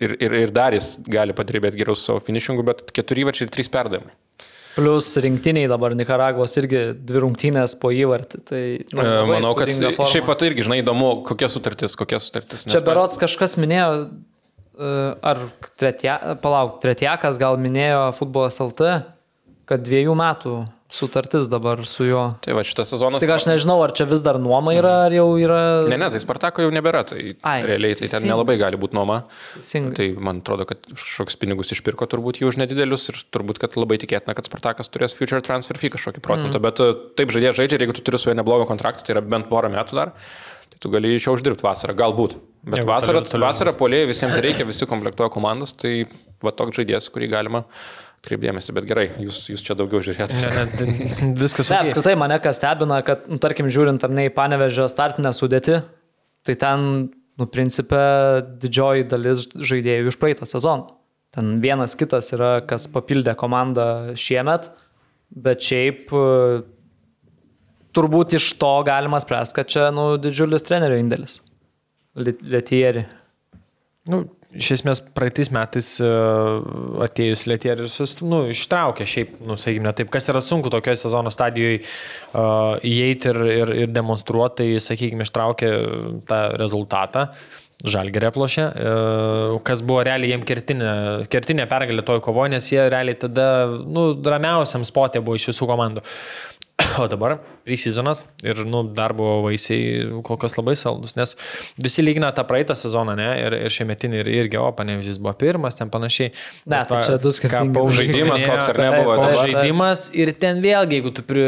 ir, 0.06 0.14
ir, 0.22 0.36
ir 0.46 0.52
dar 0.54 0.76
jis 0.78 0.92
gali 1.10 1.34
padirbėti 1.38 1.80
geriau 1.82 1.98
su 1.98 2.06
savo 2.12 2.22
finišingu, 2.24 2.64
bet 2.68 2.84
keturi 2.96 3.24
įvarčiai 3.26 3.48
ir 3.50 3.54
trys 3.56 3.72
perdavimai. 3.74 4.14
Plus 4.76 5.08
rinktiniai 5.24 5.70
dabar 5.72 5.94
Nikaragvos 5.96 6.52
irgi 6.60 6.80
dvi 7.08 7.22
rungtynės 7.24 7.78
po 7.80 7.94
įvartį. 7.96 8.40
Tai, 8.50 8.62
E, 8.92 9.06
Manau, 9.30 9.54
kad 9.56 9.72
forma. 9.72 10.10
šiaip 10.12 10.26
pat 10.28 10.44
irgi, 10.44 10.66
žinai, 10.68 10.82
įdomu, 10.84 11.24
kokia 11.30 11.48
sutartis, 11.48 11.96
kokia 11.96 12.20
sutartis. 12.20 12.68
Čia 12.68 12.82
berots 12.84 13.16
kažkas 13.22 13.56
minėjo, 13.56 14.10
e, 14.76 14.92
ar 15.32 15.46
tretia, 15.80 16.18
palauk, 16.44 16.82
tretiakas 16.84 17.40
gal 17.40 17.56
minėjo 17.58 18.10
futbolas 18.20 18.60
LT, 18.60 18.98
kad 19.66 19.80
dviejų 19.88 20.12
metų 20.20 20.58
sutartis 20.92 21.48
dabar 21.50 21.82
su 21.86 22.06
juo. 22.06 22.24
Tai 22.46 22.54
va 22.56 22.62
šitas 22.64 22.92
sezonas. 22.94 23.24
Tik 23.24 23.32
aš 23.34 23.48
nežinau, 23.50 23.80
ar 23.84 23.92
čia 23.98 24.06
vis 24.08 24.22
dar 24.24 24.38
nuoma 24.40 24.74
yra, 24.78 24.92
ar 25.08 25.16
jau 25.16 25.26
yra... 25.42 25.58
Ne, 25.90 25.98
ne, 26.00 26.08
tai 26.14 26.22
Spartako 26.22 26.64
jau 26.66 26.72
nebėra, 26.74 27.02
tai 27.10 27.34
Ai, 27.42 27.58
realiai 27.66 27.98
tai 27.98 28.06
ten 28.06 28.14
teisingai. 28.14 28.30
nelabai 28.32 28.56
gali 28.62 28.80
būti 28.80 28.96
nuoma. 28.98 29.18
Teisingai. 29.58 29.96
Tai 29.98 30.08
man 30.30 30.40
atrodo, 30.44 30.68
kad 30.70 30.86
kažkoks 30.94 31.40
pinigus 31.42 31.74
išpirko 31.76 32.08
turbūt 32.12 32.40
jų 32.44 32.54
už 32.54 32.60
nedidelius 32.62 33.10
ir 33.12 33.20
turbūt, 33.34 33.60
kad 33.66 33.76
labai 33.82 33.98
tikėtina, 34.06 34.38
kad 34.38 34.48
Spartakas 34.48 34.92
turės 34.94 35.18
future 35.18 35.42
transfer 35.46 35.80
fee 35.82 35.92
kažkokį 35.98 36.24
procentą. 36.24 36.62
Mm. 36.62 36.68
Bet 36.70 36.84
e, 36.86 36.92
taip 37.18 37.34
žaidėjai 37.36 37.58
žaidžia 37.64 37.82
jeigu 37.82 37.98
tu 37.98 38.06
turi 38.06 38.22
su 38.22 38.30
juo 38.30 38.38
neblogą 38.38 38.70
kontraktą, 38.70 39.04
tai 39.10 39.18
yra 39.18 39.26
bent 39.26 39.50
porą 39.52 39.74
metų 39.74 40.00
dar, 40.00 40.14
tai 40.70 40.80
tu 40.86 40.94
gali 40.94 41.16
iš 41.18 41.28
jo 41.28 41.36
uždirbti 41.40 41.66
vasarą, 41.66 41.98
galbūt. 41.98 42.38
Bet 42.66 42.80
Jeigu 42.82 42.90
vasarą, 42.94 43.20
toliau- 43.26 43.32
toliau 43.36 43.50
vasarą 43.52 43.76
polėjai 43.78 44.08
visiems 44.14 44.38
reikia, 44.42 44.66
visi 44.66 44.88
komplektuoja 44.90 45.30
komandas, 45.34 45.74
tai 45.78 46.06
va 46.42 46.50
toks 46.54 46.78
žaidėjas, 46.80 47.10
kurį 47.14 47.30
galima 47.30 47.66
kreipdėmėsi. 48.26 48.74
Bet 48.76 48.88
gerai, 48.90 49.06
jūs, 49.22 49.44
jūs 49.52 49.64
čia 49.66 49.78
daugiau 49.78 50.02
žiūrėtumėte. 50.06 50.86
Ne, 50.86 50.90
ne, 50.90 51.30
viskas. 51.44 51.70
Ne, 51.72 51.84
apskritai 51.86 52.16
mane 52.20 52.40
kas 52.44 52.60
stebina, 52.60 53.02
kad, 53.06 53.28
nu, 53.32 53.40
tarkim, 53.42 53.70
žiūrint 53.72 54.04
ar 54.06 54.14
ne 54.14 54.28
į 54.30 54.34
panevežę 54.36 54.88
startinę 54.92 55.32
sudėtį, 55.36 55.80
tai 56.46 56.58
ten, 56.62 56.86
nu, 57.40 57.50
principė, 57.52 58.04
didžioji 58.62 59.08
dalis 59.12 59.48
žaidėjų 59.56 60.14
iš 60.14 60.20
praeito 60.22 60.50
sezono. 60.50 60.96
Ten 61.36 61.58
vienas 61.64 61.98
kitas 62.00 62.32
yra, 62.32 62.62
kas 62.64 62.88
papildė 62.92 63.34
komandą 63.36 64.16
šiemet, 64.20 64.70
bet 65.36 65.66
šiaip 65.66 66.14
e, 66.16 66.28
turbūt 67.96 68.38
iš 68.38 68.54
to 68.62 68.72
galima 68.88 69.20
spręsti, 69.20 69.58
kad 69.58 69.72
čia, 69.74 69.90
nu, 69.96 70.14
didžiulis 70.22 70.64
trenerio 70.64 71.02
indėlis. 71.02 71.42
Lietieri. 72.16 73.04
Nu, 74.08 74.22
iš 74.56 74.72
esmės, 74.78 75.02
praeitais 75.16 75.52
metais 75.54 75.90
uh, 76.04 76.62
atėjus 77.06 77.46
Lietieris, 77.50 77.98
nu, 78.26 78.46
ištraukė 78.54 79.08
šiaip, 79.10 79.36
nu, 79.46 79.58
sakykime, 79.60 79.92
taip, 79.98 80.10
kas 80.14 80.30
yra 80.32 80.42
sunku 80.44 80.72
tokioje 80.74 81.04
sezono 81.04 81.34
stadijoje 81.34 81.82
uh, 81.82 82.80
įeiti 82.86 83.32
ir, 83.34 83.42
ir, 83.60 83.76
ir 83.86 83.94
demonstruoti, 83.94 84.64
tai, 84.64 84.82
sakykime, 84.84 85.28
ištraukė 85.28 85.76
tą 86.30 86.42
rezultatą. 86.62 87.30
Žalgerė 87.86 88.32
plošė, 88.34 88.64
uh, 88.66 89.58
kas 89.68 89.84
buvo 89.86 90.02
realiai 90.08 90.32
jiem 90.32 90.46
kertinė, 90.48 90.92
kertinė 91.30 91.68
pergalė 91.70 92.06
toj 92.08 92.22
kovoje, 92.24 92.56
nes 92.56 92.70
jie 92.72 92.80
realiai 92.90 93.20
tada, 93.20 93.50
nu, 93.84 94.08
ramiausiam 94.26 94.86
spotė 94.88 95.22
buvo 95.22 95.38
iš 95.38 95.52
visų 95.52 95.68
komandų. 95.70 96.06
O 97.00 97.08
dabar 97.08 97.40
preseasonas 97.64 98.24
ir 98.44 98.62
nu, 98.68 98.84
darbo 98.96 99.42
vaisiai 99.46 100.22
kol 100.26 100.38
kas 100.40 100.56
labai 100.58 100.76
saldus, 100.80 101.16
nes 101.18 101.34
visi 101.82 102.04
lygina 102.04 102.32
tą 102.36 102.46
praeitą 102.48 102.76
sezoną, 102.78 103.16
ne, 103.20 103.30
ir, 103.42 103.56
ir 103.66 103.74
šiemetinį, 103.74 104.22
ir 104.22 104.30
irgi, 104.34 104.60
o 104.62 104.70
panevižys 104.76 105.20
buvo 105.22 105.34
pirmas, 105.40 105.80
ten 105.80 105.92
panašiai. 105.94 106.34
Ne, 106.72 106.84
tai 106.88 107.02
čia 107.08 107.18
du 107.22 107.34
skirtingi 107.36 108.00
žaidimas, 108.00 108.46
koks 108.46 108.72
ar 108.74 108.80
ne 108.84 108.88
taip, 108.88 109.02
buvo. 109.02 109.18
koks 109.18 109.26
koks 109.26 109.42
dabar. 109.42 109.52
žaidimas 109.52 110.06
ir 110.16 110.32
ten 110.46 110.64
vėlgi, 110.64 111.00
jeigu 111.00 111.14
tu 111.16 111.26
pri, 111.28 111.46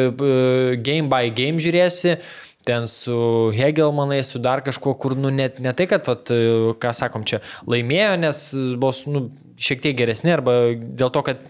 game 0.83 1.11
by 1.11 1.31
game 1.37 1.63
žiūrėsi, 1.63 2.17
ten 2.67 2.87
su 2.91 3.17
Hegelmanai, 3.55 4.19
su 4.27 4.41
dar 4.43 4.63
kažkuo, 4.65 4.97
kur, 4.99 5.15
nu, 5.19 5.31
net 5.31 5.61
ne 5.63 5.71
tai, 5.75 5.87
kad, 5.91 6.07
vat, 6.07 6.31
ką 6.81 6.95
sakom, 6.95 7.27
čia 7.27 7.39
laimėjo, 7.69 8.15
nes 8.25 8.45
buvo, 8.79 8.95
nu, 9.13 9.27
šiek 9.59 9.83
tiek 9.83 9.95
geresni, 9.99 10.33
arba 10.35 10.59
dėl 10.75 11.13
to, 11.13 11.23
kad 11.29 11.45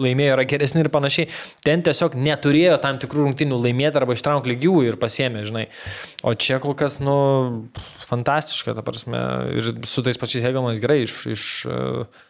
laimėjo 0.00 0.34
yra 0.36 0.44
geresni 0.48 0.82
ir 0.82 0.90
panašiai. 0.94 1.28
Ten 1.64 1.84
tiesiog 1.86 2.16
neturėjo 2.18 2.78
tam 2.82 2.98
tikrų 3.02 3.28
rungtinių 3.28 3.58
laimėti 3.62 4.00
arba 4.00 4.16
ištraukti 4.16 4.52
lygių 4.54 4.74
ir 4.88 4.98
pasėmė, 5.00 5.44
žinai. 5.46 5.66
O 6.26 6.34
čia 6.34 6.58
kol 6.62 6.74
kas, 6.78 6.98
nu, 7.02 7.16
fantastiška, 8.10 8.74
ta 8.74 8.82
prasme. 8.86 9.22
Ir 9.54 9.72
su 9.90 10.04
tais 10.06 10.18
pačiais 10.20 10.46
Hegelmanais 10.46 10.82
gerai 10.82 11.02
iš... 11.06 11.18
iš 11.34 11.48
uh, 11.70 12.22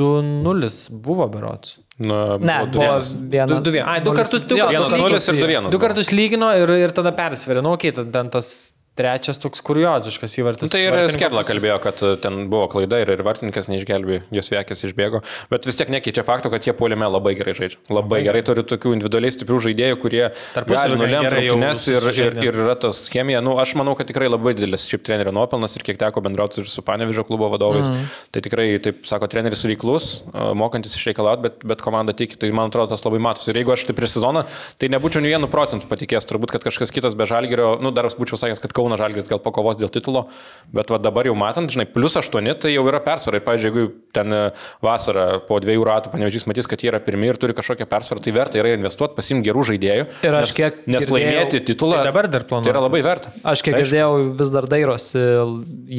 2-0 0.00 0.90
buvo 1.02 1.26
berots. 1.28 1.78
Na, 2.00 2.38
Ne, 2.38 2.54
buvo 2.64 2.66
du 2.72 2.78
buvo 2.78 2.86
vienas. 2.86 3.14
vienas. 3.18 3.50
Du, 3.50 3.60
du, 3.66 3.70
vien. 3.74 3.84
Ai, 3.84 4.00
du 4.00 4.12
kartus, 4.16 4.46
du 4.48 4.56
Jo, 4.56 4.68
kartus. 4.70 4.72
Vienas 4.72 4.94
du 4.94 5.00
nulis 5.02 5.26
ir 5.28 5.34
du 5.34 5.40
kartus. 5.40 5.50
vienas. 5.50 5.72
Du 5.74 5.80
kartus 5.82 6.10
lygino 6.14 6.48
ir, 6.56 6.72
ir 6.86 6.94
tada 6.96 7.12
persvėrė. 7.12 7.60
Nu, 7.66 7.74
okei, 7.76 7.90
okay, 7.92 8.06
ten 8.14 8.30
tas 8.32 8.52
trečias 8.98 9.38
toks 9.40 9.62
kurioziškas 9.64 10.34
įvartis. 10.40 10.72
Tai 10.72 10.80
ir 10.82 10.94
pusės. 10.96 11.16
kalbėjo, 11.46 11.76
kad 11.82 12.00
e, 12.04 12.12
ten 12.20 12.42
buvo 12.52 12.66
klaida 12.72 12.98
ir, 13.02 13.12
ir 13.14 13.22
vartininkas 13.26 13.70
neišgelbėjo, 13.70 14.24
jos 14.34 14.50
vekės 14.52 14.84
išbėgo, 14.88 15.22
bet 15.52 15.68
vis 15.68 15.78
tiek 15.78 15.92
nekeičia 15.94 16.24
fakto, 16.26 16.50
kad 16.52 16.66
jie 16.66 16.74
puolime 16.76 17.08
labai 17.08 17.36
gerai 17.38 17.54
žaidžia. 17.56 17.78
Labai 17.92 18.22
gerai 18.26 18.42
turi 18.46 18.64
tokių 18.66 18.94
individualiai 18.98 19.34
stiprių 19.34 19.60
žaidėjų, 19.68 20.00
kurie 20.02 20.24
gali 20.56 20.98
nulemti 20.98 21.32
rungtynes 21.36 21.86
ir, 21.92 22.08
ir, 22.10 22.40
ir 22.50 22.60
yra 22.66 22.76
tas 22.82 23.04
chemija. 23.12 23.42
Nu, 23.44 23.56
aš 23.62 23.76
manau, 23.78 23.94
kad 23.98 24.10
tikrai 24.10 24.28
labai 24.30 24.56
didelis 24.58 24.88
šiaip 24.90 25.06
trenerio 25.06 25.34
nuopelnas 25.36 25.78
ir 25.78 25.86
kiek 25.86 26.00
teko 26.00 26.24
bendrauti 26.26 26.64
ir 26.64 26.70
su 26.70 26.84
Panevižo 26.84 27.24
klubo 27.28 27.48
vadovais. 27.54 27.88
Mm. 27.92 28.10
Tai 28.34 28.44
tikrai, 28.44 28.68
taip 28.82 29.06
sako, 29.08 29.30
treneris 29.30 29.64
veiklus, 29.68 30.10
e, 30.26 30.50
mokantis 30.58 30.98
išreikalauti, 30.98 31.46
bet, 31.46 31.64
bet 31.72 31.84
komanda 31.84 32.16
tiki. 32.16 32.38
Tai 32.40 32.50
man 32.56 32.72
atrodo, 32.72 32.90
tas 32.92 33.06
labai 33.06 33.22
matosi. 33.22 33.52
Ir 33.52 33.62
jeigu 33.62 33.74
aš 33.74 33.86
tai 33.88 33.96
prieš 33.96 34.18
sezoną, 34.18 34.44
tai 34.80 34.90
nebūčiau 34.92 35.22
nei 35.24 35.34
vienu 35.34 35.48
procentu 35.52 35.88
patikėjęs, 35.90 36.26
turbūt, 36.28 36.54
kad 36.56 36.66
kažkas 36.66 36.92
kitas 36.94 37.16
be 37.18 37.28
žalgerio, 37.30 37.72
nu, 37.82 37.94
dar 37.94 38.08
būčiau 38.18 38.38
sakęs, 38.40 38.62
kad 38.62 38.74
Kauno 38.80 38.96
žalgeris 38.96 39.28
gal 39.28 39.38
pakovos 39.44 39.76
dėl 39.76 39.92
titulo, 39.92 40.24
bet 40.72 40.88
va 40.90 40.96
dabar 41.02 41.28
jau 41.28 41.36
matant, 41.36 41.68
žinai, 41.70 41.84
plus 41.92 42.16
8, 42.16 42.54
tai 42.64 42.72
jau 42.72 42.84
yra 42.88 43.02
persvarai. 43.04 43.42
Pavyzdžiui, 43.44 43.70
jeigu 43.70 43.92
ten 44.16 44.32
e, 44.32 44.40
vasarą 44.84 45.26
po 45.46 45.60
dviejų 45.60 45.84
ratų 45.86 46.14
panevežys 46.14 46.48
matys, 46.48 46.68
kad 46.70 46.80
jie 46.80 46.88
yra 46.94 47.00
pirmi 47.04 47.28
ir 47.28 47.36
turi 47.40 47.52
kažkokią 47.58 47.84
persvarą, 47.90 48.24
tai 48.24 48.32
verta 48.34 48.58
yra 48.62 48.72
investuoti, 48.78 49.14
pasimti 49.18 49.50
gerų 49.50 49.66
žaidėjų. 49.74 50.08
Ir 50.24 50.38
aš 50.40 50.48
nes, 50.48 50.56
kiek 50.56 50.80
nes 50.88 51.04
girdėjau- 51.04 51.18
laimėti 51.18 51.62
titulą 51.68 52.00
Tai 52.00 52.08
dabar 52.08 52.28
dar 52.32 52.48
planuoja. 52.48 52.64
Tai 52.70 52.72
yra 52.74 52.84
labai 52.88 53.02
verta. 53.04 53.32
Aš 53.44 53.62
kiek 53.66 53.74
Aišku. 53.76 53.84
girdėjau, 53.84 54.10
vis 54.40 54.50
dar 54.56 54.66
dairosi, 54.70 55.24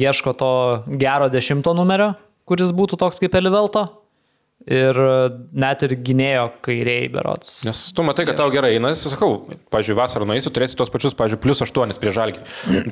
ieško 0.02 0.34
to 0.42 0.52
gero 0.98 1.28
dešimto 1.32 1.74
numerio, 1.78 2.14
kuris 2.48 2.72
būtų 2.74 2.98
toks 2.98 3.22
kaip 3.22 3.38
Elivelto. 3.38 3.86
Ir 4.70 4.98
net 5.58 5.82
ir 5.82 5.96
gynėjo 6.06 6.44
kairiai 6.62 7.08
berots. 7.10 7.62
Nes 7.66 7.80
tu 7.96 8.04
matai, 8.06 8.26
kad 8.28 8.38
tau 8.38 8.46
gerai 8.54 8.76
eina, 8.76 8.92
sakau, 8.98 9.48
pažiūrėjau, 9.74 9.98
vasarą 9.98 10.28
nueisi, 10.28 10.52
turėsi 10.54 10.78
tos 10.78 10.92
pačius, 10.92 11.16
pažiūrėjau, 11.18 11.42
plus 11.42 11.62
8 11.66 11.98
prie 12.02 12.12
žalgį. 12.14 12.44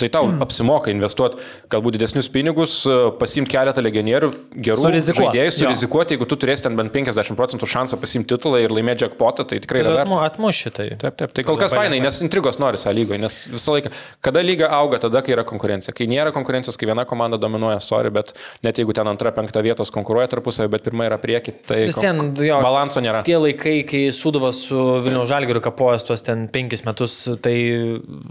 Tai 0.03 0.09
tau 0.17 0.31
apsimoka 0.43 0.91
investuoti 0.91 1.39
galbūt 1.71 1.99
didesnius 1.99 2.31
pinigus, 2.33 2.81
pasimti 3.21 3.55
keletą 3.55 3.85
legionierių, 3.85 4.33
gerų 4.67 4.87
Surizikuot. 4.89 5.31
žaidėjų, 5.31 5.55
surizikuoti, 5.61 6.17
jeigu 6.17 6.27
tu 6.31 6.39
turėsi 6.43 6.67
ten 6.67 6.79
bent 6.79 6.91
50 6.95 7.39
procentų 7.39 7.69
šansą 7.71 8.01
pasimti 8.03 8.35
titulą 8.35 8.65
ir 8.65 8.75
laimėti 8.75 9.07
jackpotą, 9.07 9.47
tai 9.47 9.61
tikrai 9.63 9.85
yra 9.85 9.95
verta. 9.95 10.09
Atmu, 10.09 10.19
atmuš 10.27 10.65
šitai. 10.67 10.89
Taip, 11.01 11.17
taip. 11.21 11.35
Tai 11.37 11.47
kol 11.47 11.61
kas 11.61 11.75
fainai, 11.77 12.03
nes 12.03 12.21
intrigos 12.25 12.59
nori 12.63 12.81
sąlygoje, 12.83 13.21
nes 13.23 13.39
visą 13.53 13.77
laiką, 13.77 13.95
kada 14.27 14.43
lyga 14.45 14.71
auga, 14.75 15.01
tada, 15.07 15.23
kai 15.23 15.37
yra 15.37 15.47
konkurencija. 15.47 15.95
Kai 15.97 16.09
nėra 16.11 16.35
konkurencijos, 16.35 16.79
kai 16.81 16.91
viena 16.91 17.07
komanda 17.09 17.39
dominuoja, 17.41 17.79
sorry, 17.85 18.11
bet 18.15 18.35
net 18.67 18.81
jeigu 18.81 18.97
ten 18.97 19.09
antra, 19.11 19.33
penkta 19.37 19.63
vietos 19.65 19.93
konkuruoja 19.95 20.31
tarpusavį, 20.35 20.73
bet 20.75 20.87
pirma 20.87 21.07
yra 21.09 21.21
prieki, 21.23 21.60
tai 21.69 21.81
Vis 21.87 21.99
vien, 22.01 22.19
jo, 22.47 22.59
balanso 22.65 23.03
nėra. 23.03 23.23
Tie 23.27 23.37
laikai, 23.39 23.77
kai 23.89 24.03
Sudovas 24.15 24.63
su 24.69 24.79
Vilniaus 25.05 25.29
Žalgiriu 25.31 25.63
kapojas 25.65 26.07
tuos 26.07 26.25
ten 26.27 26.47
penkis 26.53 26.85
metus, 26.87 27.17
tai, 27.45 27.55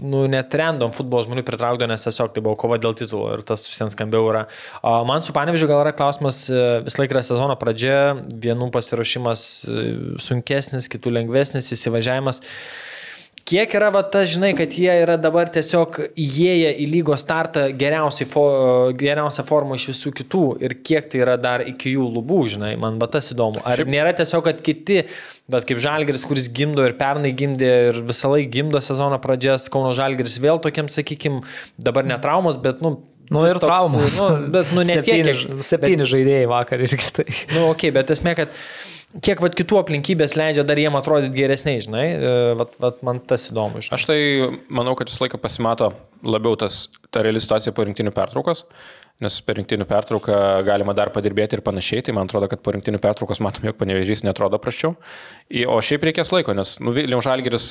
nu, 0.00 0.24
net 0.30 0.54
random 0.58 0.94
futbolo 0.96 1.24
žmonių 1.26 1.44
pritraukdavo, 1.46 1.90
nes 1.90 2.06
tiesiog 2.06 2.34
tai 2.34 2.44
buvo 2.44 2.58
kova 2.60 2.80
dėl 2.82 2.96
titulo 2.98 3.32
ir 3.36 3.44
tas 3.46 3.66
visiems 3.70 3.96
skambiau 3.96 4.28
yra. 4.32 4.44
O 4.86 4.98
man 5.08 5.24
su 5.24 5.34
Panevižiu 5.36 5.70
gal 5.70 5.84
yra 5.84 5.94
klausimas, 5.96 6.42
e, 6.50 6.68
vis 6.86 6.98
laik 7.00 7.14
yra 7.14 7.24
sezono 7.26 7.56
pradžia, 7.60 7.98
vienų 8.44 8.70
pasiruošimas 8.74 9.48
e, 9.66 9.88
sunkesnis, 10.22 10.90
kitų 10.92 11.14
lengvesnis, 11.20 11.72
įsivažiavimas. 11.76 12.42
Kiek 13.48 13.72
yra, 13.74 13.88
va, 13.94 14.02
ta, 14.04 14.20
žinai, 14.28 14.50
kad 14.58 14.74
jie 14.76 14.92
yra 15.02 15.16
dabar 15.18 15.48
tiesiog 15.50 15.96
įėję 16.12 16.70
į 16.84 16.86
lygos 16.92 17.22
startą 17.24 17.64
fo, 18.28 18.44
geriausią 19.00 19.44
formą 19.48 19.78
iš 19.78 19.86
visų 19.90 20.12
kitų 20.20 20.42
ir 20.62 20.74
kiek 20.84 21.08
tai 21.10 21.22
yra 21.24 21.36
dar 21.40 21.64
iki 21.66 21.94
jų 21.96 22.04
lubų, 22.18 22.40
žinai, 22.54 22.74
man 22.78 23.00
va 23.00 23.08
tas 23.10 23.32
įdomu. 23.32 23.62
Ar 23.64 23.80
Šiaip... 23.80 23.90
nėra 23.90 24.12
tiesiog, 24.20 24.44
kad 24.44 24.60
kiti, 24.66 25.02
bet 25.50 25.66
kaip 25.68 25.80
Žalgeris, 25.82 26.26
kuris 26.28 26.50
gimdo 26.52 26.84
ir 26.86 26.94
pernai 27.00 27.32
gimdė 27.36 27.70
ir 27.90 28.02
visą 28.10 28.30
laiką 28.34 28.52
gimdo 28.58 28.82
sezono 28.84 29.18
pradžias, 29.24 29.70
Kauno 29.72 29.94
Žalgeris 29.96 30.36
vėl 30.44 30.60
tokiam, 30.62 30.92
sakykim, 30.92 31.40
dabar 31.80 32.06
ne 32.06 32.20
traumos, 32.22 32.60
bet, 32.60 32.84
nu, 32.84 32.98
Nu 33.30 33.44
ir 33.46 33.60
traumos. 33.62 34.16
Nu, 34.18 34.48
bet, 34.50 34.72
nu, 34.74 34.82
ne 34.82 34.96
tiek, 34.98 35.20
septyni, 35.22 35.34
kiek- 35.38 35.62
septyni 35.62 36.06
žaidėjai 36.10 36.48
vakar 36.50 36.80
irgi 36.82 37.10
tai. 37.14 37.26
Nu, 37.54 37.68
ok, 37.70 37.84
bet 37.94 38.10
esmė, 38.10 38.34
kad 38.40 38.56
kiek 39.18 39.42
vat, 39.42 39.56
kitų 39.58 39.80
aplinkybės 39.80 40.36
leidžia 40.38 40.64
dar 40.66 40.78
jiem 40.78 40.96
atrodyti 40.98 41.34
geresniai, 41.40 41.82
žinai, 41.82 42.06
e, 42.14 42.32
vat, 42.60 42.76
vat, 42.82 43.02
man 43.06 43.18
tas 43.18 43.48
įdomu. 43.50 43.82
Žinai. 43.82 43.98
Aš 43.98 44.06
tai 44.10 44.20
manau, 44.70 44.94
kad 44.98 45.10
visą 45.10 45.24
laiką 45.24 45.40
pasimato 45.42 45.90
labiau 46.26 46.58
tas, 46.60 46.84
ta 47.10 47.24
reali 47.26 47.42
situacija 47.42 47.74
po 47.74 47.86
rinktinių 47.88 48.12
pertraukos, 48.14 48.64
nes 49.20 49.36
per 49.44 49.58
rinktinių 49.58 49.84
pertrauką 49.88 50.36
galima 50.64 50.94
dar 50.96 51.10
padirbėti 51.12 51.58
ir 51.58 51.64
panašiai, 51.66 52.04
tai 52.06 52.14
man 52.16 52.30
atrodo, 52.30 52.48
kad 52.50 52.62
po 52.64 52.72
rinktinių 52.76 53.02
pertraukos 53.02 53.42
matom, 53.44 53.66
jog 53.68 53.76
panevežys 53.80 54.24
netrodo 54.24 54.60
praščiau. 54.62 54.94
O 55.66 55.80
šiaip 55.82 56.04
reikės 56.06 56.28
laiko, 56.30 56.52
nes 56.54 56.76
nu, 56.78 56.92
Vilniaus 56.94 57.24
Žalgiris 57.26 57.64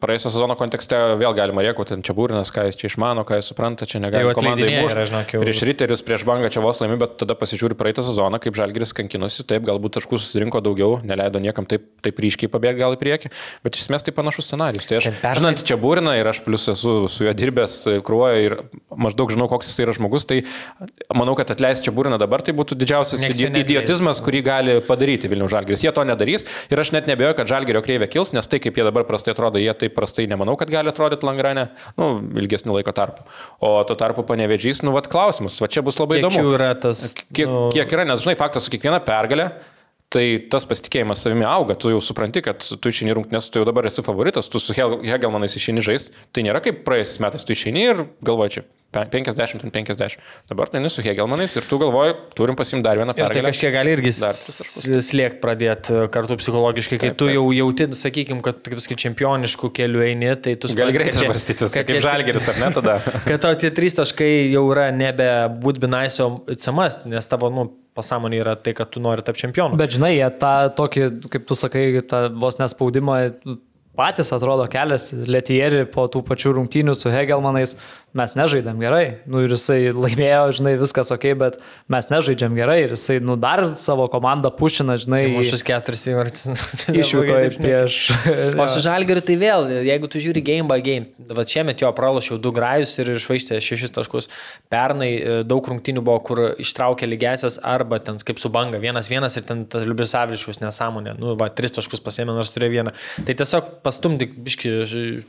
praėjusio 0.00 0.30
sezono 0.32 0.54
kontekste 0.56 0.96
vėl 1.20 1.34
galima 1.36 1.60
rėkauti, 1.66 1.92
ten 1.92 2.04
čia 2.06 2.14
būrinas, 2.16 2.48
ką 2.54 2.64
jis 2.70 2.78
čia 2.80 2.88
išmano, 2.88 3.26
ką 3.28 3.36
jis 3.36 3.50
supranta, 3.52 3.84
čia 3.84 4.00
negali 4.00 4.24
komandai 4.40 4.70
jau- 4.72 4.86
Prieš 5.44 5.60
Riterius, 5.68 6.02
prieš 6.06 6.24
Bangą 6.24 6.48
čia 6.54 6.62
vos 6.64 6.80
laimi, 6.80 6.96
bet 7.02 7.18
tada 7.20 7.36
pasižiūri 7.36 7.76
praeitą 7.76 8.00
sezoną, 8.06 8.40
kaip 8.40 8.56
Žalgiris 8.56 8.94
kankinosi, 8.96 9.44
taip, 9.44 9.66
galbūt 9.68 9.98
taškų 9.98 10.16
susirinko 10.22 10.62
daugiau, 10.64 10.96
neleido 11.04 11.36
niekam 11.44 11.68
taip, 11.68 11.84
taip 12.00 12.16
ryškiai 12.24 12.48
pabėgti 12.48 12.80
gal 12.80 12.96
į 12.96 13.00
priekį, 13.04 13.32
bet 13.68 13.76
iš 13.76 13.84
esmės 13.84 14.06
tai 14.08 14.16
panašus 14.16 14.48
scenarius. 14.48 14.88
Tai 14.88 14.96
aš, 15.02 15.10
pernai- 15.20 15.36
žinant, 15.42 15.60
čia 15.68 15.76
būrina 15.76 16.16
ir 16.18 16.24
aš 16.32 16.40
plus 16.40 16.64
esu 16.72 16.96
su 17.12 17.28
juo 17.28 17.34
dirbęs 17.36 18.00
krūvoje 18.00 18.40
ir 18.48 18.56
maždaug 18.96 19.28
žinau, 19.36 19.44
koks 19.52 19.68
jis 19.68 19.84
yra 19.84 19.92
žmogus, 19.92 20.24
tai 20.24 20.40
manau, 21.12 21.36
kad 21.36 21.52
atleisti 21.52 21.90
čia 21.90 21.92
būrina 21.92 22.16
dabar, 22.18 22.40
tai 22.40 22.56
būtų 22.56 22.80
didžiausias 22.80 23.20
idiotizmas, 23.68 24.24
kurį 24.24 24.42
gali 24.42 24.80
padaryti 24.80 25.28
Vilnių 25.28 25.52
Žalgiris. 25.52 25.84
Jie 25.84 25.92
to 25.92 26.00
nedarys 26.08 26.46
ir 26.72 26.80
aš 26.80 26.92
net 26.96 27.06
nebejoju, 27.26 27.38
kad 27.38 27.50
Žalgirio 27.50 27.82
kreivė 27.84 28.08
kils, 28.10 28.32
nes 28.34 28.46
tai, 28.46 28.60
kaip 28.62 28.76
jie 28.76 28.84
dabar 28.86 29.06
prastai 29.08 29.34
atrodo, 29.34 29.58
jie 29.58 29.72
taip 29.78 29.94
prastai 29.96 30.26
nemanau, 30.30 30.56
kad 30.56 30.70
gali 30.70 30.90
atrodyti 30.90 31.26
Langrane, 31.26 31.68
nu, 31.98 32.10
ilgesnį 32.38 32.78
laiko 32.78 32.94
tarpą. 32.96 33.26
O 33.60 33.82
tuo 33.86 33.96
tarpu 33.98 34.24
panevežys, 34.26 34.82
nu, 34.86 34.94
vad 34.94 35.08
klausimas, 35.12 35.58
va 35.60 35.68
čia 35.68 35.82
bus 35.86 35.98
labai 35.98 36.20
Kiek 36.20 36.26
įdomu. 36.26 36.54
yra 36.56 36.74
tas... 36.78 37.14
Kiek, 37.16 37.46
nu, 37.48 37.66
kiek 37.74 37.96
yra, 37.96 38.06
nes 38.08 38.22
žinai, 38.22 38.36
faktas 38.38 38.66
su 38.66 38.74
kiekviena 38.74 39.02
pergalė. 39.04 39.50
Tai 40.14 40.22
tas 40.52 40.62
pasitikėjimas 40.70 41.18
savimi 41.24 41.42
auga, 41.50 41.74
tu 41.74 41.90
jau 41.90 41.98
supranti, 41.98 42.38
kad 42.46 42.62
tu 42.62 42.90
išeini 42.92 43.16
rungtynės, 43.18 43.48
tu 43.50 43.58
jau 43.58 43.66
dabar 43.66 43.88
esi 43.88 44.04
favoritas, 44.06 44.46
tu 44.46 44.60
su 44.62 44.76
Hegelmanais 44.76 45.58
išeini 45.58 45.82
žaisti, 45.82 46.14
tai 46.30 46.44
nėra 46.46 46.60
kaip 46.62 46.84
praėjusiais 46.86 47.18
metais, 47.24 47.42
tu 47.42 47.56
išeini 47.56 47.82
ir 47.88 48.04
galvoji 48.22 48.60
čia 48.60 48.62
50 48.94 49.64
ant 49.66 49.72
50. 49.72 50.16
Dabar 50.48 50.68
tai 50.72 50.80
su 50.88 51.02
Hegelmanais 51.02 51.56
ir 51.58 51.64
tu 51.68 51.78
galvoji, 51.78 52.14
turim 52.38 52.56
pasimti 52.56 52.84
dar 52.86 52.96
vieną 52.96 53.12
tai 53.14 53.26
pergalę. 53.26 53.50
kažkiek 53.50 53.72
gali 53.74 53.92
irgi 53.96 54.12
slėgti 54.14 55.40
pradėti 55.42 55.98
kartu 56.14 56.36
psichologiškai, 56.40 56.98
kai 57.02 57.10
Taip, 57.10 57.18
tu 57.20 57.28
jau 57.28 57.44
jauti, 57.52 57.88
sakykime, 57.98 58.40
kad, 58.46 58.62
kaip 58.64 58.80
sakai, 58.80 58.96
čempioniškų 59.04 59.70
kelių 59.76 60.04
eini, 60.06 60.30
tai 60.40 60.54
tu 60.56 60.70
Gali 60.76 60.94
greitai 60.96 61.12
kad 61.12 61.20
tie- 61.20 61.26
svarstyti 61.28 61.66
viską, 61.66 61.82
kad 61.82 61.90
kaip 61.90 61.96
tie- 61.98 62.04
žalgeris, 62.06 62.48
ar 62.52 62.60
ne 62.62 62.70
tada? 62.78 62.96
Kad 63.28 63.40
tau 63.42 63.54
tie 63.58 63.70
trys 63.74 63.98
taškai 63.98 64.30
jau 64.54 64.64
yra 64.72 64.88
nebe 64.94 65.28
būt 65.60 65.80
binaisio 65.82 66.30
CMS, 66.48 67.02
nes 67.10 67.28
tavo, 67.28 67.50
nu, 67.52 67.68
pasąmonė 67.96 68.40
yra 68.44 68.56
tai, 68.60 68.74
kad 68.76 68.90
tu 68.92 69.00
nori 69.00 69.22
tapti 69.24 69.46
čempionu. 69.46 69.76
Bet 69.80 69.94
žinai, 69.96 70.14
jie 70.18 70.26
tą 70.40 70.54
tokį, 70.76 71.06
kaip 71.32 71.46
tu 71.48 71.56
sakai, 71.56 71.86
tą 72.04 72.26
vos 72.38 72.58
nespaudimą 72.60 73.20
patys 73.96 74.28
atrodo 74.36 74.66
kelias, 74.68 75.06
Letieri 75.24 75.86
po 75.88 76.04
tų 76.12 76.20
pačių 76.28 76.52
rungtynių 76.58 76.92
su 76.92 77.08
Hegelmanais, 77.08 77.72
mes 78.16 78.34
nežaidėm 78.38 78.80
gerai. 78.82 79.04
Nu 79.28 79.42
ir 79.44 79.52
jisai 79.54 79.92
laimėjo, 79.94 80.44
žinai, 80.58 80.74
viskas 80.80 81.12
ok, 81.14 81.28
bet 81.38 81.58
mes 81.92 82.08
nežaidžiam 82.12 82.56
gerai 82.56 82.78
ir 82.86 82.94
jisai, 82.96 83.18
nu, 83.24 83.36
dar 83.40 83.62
savo 83.78 84.08
komandą 84.12 84.52
pušina, 84.54 84.98
žinai, 85.02 85.26
Mūšus 85.36 85.64
keturis 85.66 86.06
įvartis. 86.10 86.46
išvyko 87.00 87.38
prieš... 87.60 87.98
O 88.56 88.68
su 88.70 88.82
Žalgiriu 88.84 89.22
tai 89.26 89.36
vėl, 89.40 89.68
jeigu 89.86 90.10
tu 90.10 90.22
žiūri 90.22 90.42
game 90.44 90.68
by 90.70 90.82
game, 90.84 91.28
va 91.36 91.44
šiemet 91.46 91.82
jo 91.82 91.90
pralošiau 91.96 92.38
du 92.42 92.52
grajus 92.56 92.96
ir 93.02 93.12
išvaistė 93.16 93.60
šešis 93.64 93.94
taškus. 93.96 94.30
Pernai 94.72 95.10
e, 95.16 95.36
daug 95.48 95.66
rungtynių 95.70 96.02
buvo, 96.04 96.18
kur 96.26 96.42
ištraukė 96.62 97.08
lygesias 97.08 97.58
arba 97.64 98.00
ten 98.02 98.18
kaip 98.26 98.40
su 98.42 98.50
banga, 98.52 98.80
vienas 98.82 99.10
vienas 99.12 99.36
ir 99.38 99.46
ten 99.48 99.64
tas 99.70 99.86
Liubis 99.86 100.14
Avriškus 100.18 100.60
nesąmonė. 100.62 101.16
Nu, 101.20 101.34
va, 101.40 101.50
tris 101.52 101.74
taškus 101.76 102.02
pasėmė, 102.04 102.34
nors 102.36 102.54
turėjo 102.54 102.74
vieną. 102.78 102.94
Tai 103.26 103.36
tiesiog 103.42 103.70
pastumti 103.86 104.28
biški 104.46 104.74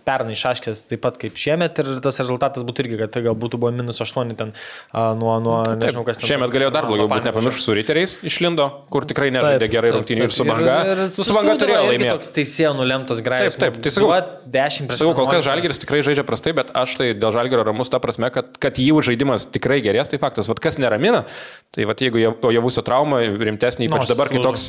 pernai 0.08 0.38
šaškės 0.40 0.86
taip 0.92 1.04
pat 1.04 1.20
kaip 1.22 1.38
šiemet 1.40 1.82
ir 1.84 1.92
tas 2.04 2.20
rezultatas 2.22 2.66
būtų 2.68 2.77
irgi, 2.84 2.98
kad 3.02 3.12
tai 3.16 3.22
gal 3.26 3.36
būtų 3.36 3.60
buvo 3.62 3.72
minus 3.76 4.02
aštuoni 4.04 4.36
ten 4.38 4.54
a, 4.94 5.14
nuo, 5.18 5.36
nuo 5.44 5.58
nežinau 5.78 6.04
kas 6.08 6.18
ten. 6.22 6.28
Šiemet 6.32 6.52
galėjo 6.54 6.72
dar 6.76 6.86
blogiau 6.90 7.08
Panevėžio. 7.08 7.32
nepamiršus 7.34 7.64
su 7.68 7.76
riteriais 7.78 8.18
išlindo, 8.28 8.68
kur 8.94 9.06
tikrai 9.10 9.30
nežaidė 9.36 9.66
Taip, 9.66 9.72
gerai 9.76 9.92
taip, 9.92 10.00
rungtynių 10.02 10.28
ir 10.28 10.34
su 10.36 10.44
Ir- 10.46 10.52
banga. 10.52 10.78
ir 10.92 10.98
Nu, 10.98 11.10
Su 11.14 11.34
banga 11.34 11.54
Sūduva 11.56 11.62
turėjo 11.64 11.84
laimėti. 11.92 12.12
Toks 12.18 12.32
teisėjo 12.38 12.72
nulemtas 12.78 13.22
grajus. 13.26 13.56
Taip, 13.58 13.74
taip, 13.74 13.82
tai 13.84 13.90
sakau- 13.92 14.12
10 14.48 14.88
prieš 14.88 15.00
Sakau, 15.02 15.14
kol 15.16 15.28
kas 15.28 15.42
11. 15.42 15.48
Žalgeris 15.48 15.80
tikrai 15.84 16.02
žaidžia 16.04 16.24
prastai, 16.28 16.54
bet 16.56 16.72
aš 16.76 16.96
tai 16.98 17.14
dėl 17.14 17.32
Žalgerio 17.34 17.64
ramus 17.66 17.90
ta 17.90 18.00
prasme, 18.00 18.30
kad, 18.34 18.58
kad 18.60 18.74
jų 18.82 19.02
žaidimas 19.04 19.48
tikrai 19.52 19.82
gerės, 19.82 20.10
tai 20.10 20.18
faktas. 20.20 20.48
Vat 20.48 20.60
kas 20.60 20.78
neramina, 20.78 21.26
tai 21.76 21.86
vat 21.86 21.98
jeigu 22.00 22.20
javusio 22.54 22.84
trauma 22.86 23.20
rimtesnė, 23.24 23.88
ypač 23.90 24.04
Nosis 24.06 24.14
dabar, 24.16 24.30
kai 24.30 24.42
toks, 24.44 24.68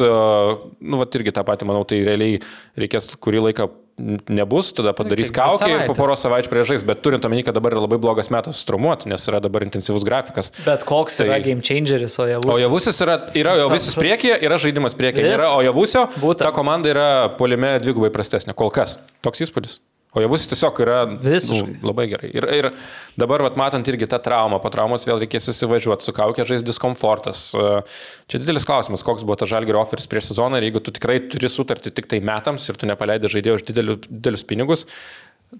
nu, 0.80 0.96
vat 0.98 1.10
irgi 1.18 1.32
tą 1.34 1.44
patį, 1.44 1.66
manau, 1.68 1.84
tai 1.88 2.00
realiai 2.06 2.40
reikės 2.78 3.10
kurį 3.18 3.42
laiką 3.48 3.68
nebus, 3.98 4.70
tada 4.76 4.92
padarys 4.96 5.32
dvi 5.32 5.36
kaukę 5.38 5.68
ir 5.72 5.84
po 5.88 5.94
poros 5.98 6.22
savaičių 6.24 6.50
priežais, 6.52 6.84
bet 6.86 7.02
turint 7.04 7.24
omeny, 7.26 7.42
kad 7.46 7.56
dabar 7.58 7.74
yra 7.76 7.82
labai 7.84 7.98
blogas 8.02 8.30
metas 8.34 8.60
strumuoti, 8.62 9.10
nes 9.10 9.26
yra 9.30 9.40
dabar 9.44 9.66
intensyvus 9.66 10.06
grafikas. 10.06 10.52
Bet 10.64 10.86
koks 10.88 11.20
yra 11.24 11.36
Tai- 11.36 11.44
game 11.48 11.64
changeris, 11.66 12.18
o 12.22 12.28
jau... 12.30 12.40
O 12.46 12.58
javusis 12.62 13.02
yra, 13.04 13.18
yra 13.38 13.56
javusis 13.64 13.98
priekyje, 13.98 14.38
yra 14.46 14.58
žaidimas 14.62 14.94
priekyje, 14.98 15.28
nėra, 15.34 15.50
o 15.56 15.62
javusio, 15.66 16.06
Būtent. 16.22 16.46
ta 16.46 16.54
komanda 16.54 16.90
yra 16.94 17.08
polime 17.38 17.76
dvigubai 17.82 18.10
prastesnė, 18.14 18.54
kol 18.58 18.70
kas. 18.74 18.98
Toks 19.26 19.42
įspūdis. 19.48 19.80
O 20.18 20.22
javusis 20.24 20.50
tiesiog 20.50 20.80
yra 20.82 20.98
Visiškai. 21.08 21.76
Nu, 21.78 21.88
labai 21.92 22.08
gerai. 22.10 22.30
Ir, 22.34 22.46
ir 22.58 22.68
dabar, 23.20 23.44
vat, 23.46 23.58
matant 23.60 23.86
irgi 23.90 24.08
tą 24.10 24.18
traumą, 24.22 24.58
po 24.62 24.72
traumos 24.74 25.06
vėl 25.06 25.22
reikės 25.22 25.50
įsivažiuoti, 25.54 26.06
su 26.08 26.14
kaukė 26.16 26.46
žais 26.48 26.66
diskomfortas. 26.66 27.44
E, 27.54 27.68
Čia 28.28 28.42
didelis 28.42 28.66
klausimas, 28.68 29.04
koks 29.06 29.24
buvo 29.24 29.38
tas 29.40 29.48
žalgerio 29.48 29.80
oferis 29.80 30.10
prieš 30.10 30.32
sezoną 30.32 30.58
ir 30.58 30.66
jeigu 30.68 30.82
tu 30.84 30.92
tikrai 30.92 31.20
turi 31.32 31.48
sutartį 31.48 31.94
tik 31.96 32.10
tai 32.10 32.18
metams 32.24 32.66
ir 32.68 32.76
tu 32.76 32.88
nepaleidai 32.90 33.30
žaidėjų 33.32 33.60
už 33.60 33.64
didelių, 33.70 33.96
didelius 34.08 34.44
pinigus, 34.48 34.84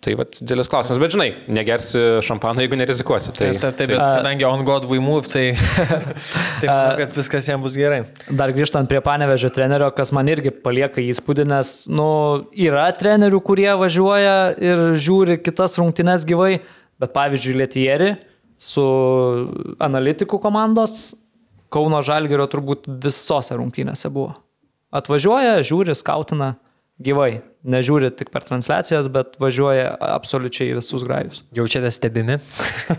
tai 0.05 0.15
vat, 0.19 0.37
didelis 0.41 0.69
klausimas. 0.69 1.01
Bet 1.01 1.15
žinai, 1.15 1.29
negersi 1.53 2.01
šampano, 2.25 2.61
jeigu 2.63 2.77
nerizikuosi. 2.79 3.33
Tai, 3.33 3.51
Taip, 3.55 3.61
taip, 3.63 3.77
taip, 3.81 3.93
bet 3.95 4.01
kadangi 4.01 4.47
on 4.49 4.65
God 4.69 4.85
we 4.91 5.01
move, 5.03 5.31
tai, 5.33 5.51
tai 6.61 6.69
manau, 6.69 6.99
kad 7.01 7.15
viskas 7.17 7.49
jam 7.49 7.65
bus 7.65 7.79
gerai. 7.79 8.03
Dar 8.29 8.53
grįžtant 8.55 8.91
prie 8.91 9.01
panevežio 9.05 9.51
trenerio, 9.55 9.89
kas 9.97 10.13
man 10.17 10.29
irgi 10.31 10.53
palieka 10.53 11.03
įspūdį, 11.03 11.49
nes, 11.55 11.73
nu, 11.89 12.09
yra 12.53 12.89
trenerių, 12.97 13.41
kurie 13.45 13.71
važiuoja 13.81 14.37
ir 14.61 14.85
žiūri 15.01 15.41
kitas 15.41 15.79
rungtynes 15.81 16.29
gyvai, 16.29 16.59
bet 17.01 17.15
pavyzdžiui, 17.17 17.57
Lietieri 17.63 18.13
su 18.59 18.85
analitikų 19.81 20.41
komandos 20.43 21.15
Kauno 21.73 22.01
Žalgerio 22.05 22.47
turbūt 22.49 22.87
visose 23.05 23.57
rungtynėse 23.57 24.09
buvo. 24.13 24.33
Atvažiuoja, 24.89 25.59
žiūri, 25.69 25.93
skautina 25.97 26.55
gyvai. 27.03 27.31
Nežiūri 27.69 28.11
tik 28.15 28.31
per 28.33 28.45
transliacijas, 28.47 29.09
bet 29.13 29.35
važiuoja 29.43 29.91
absoliučiai 30.15 30.77
visus 30.79 31.03
grajus. 31.07 31.43
Jaučiate 31.55 31.91
stebimi. 31.95 32.39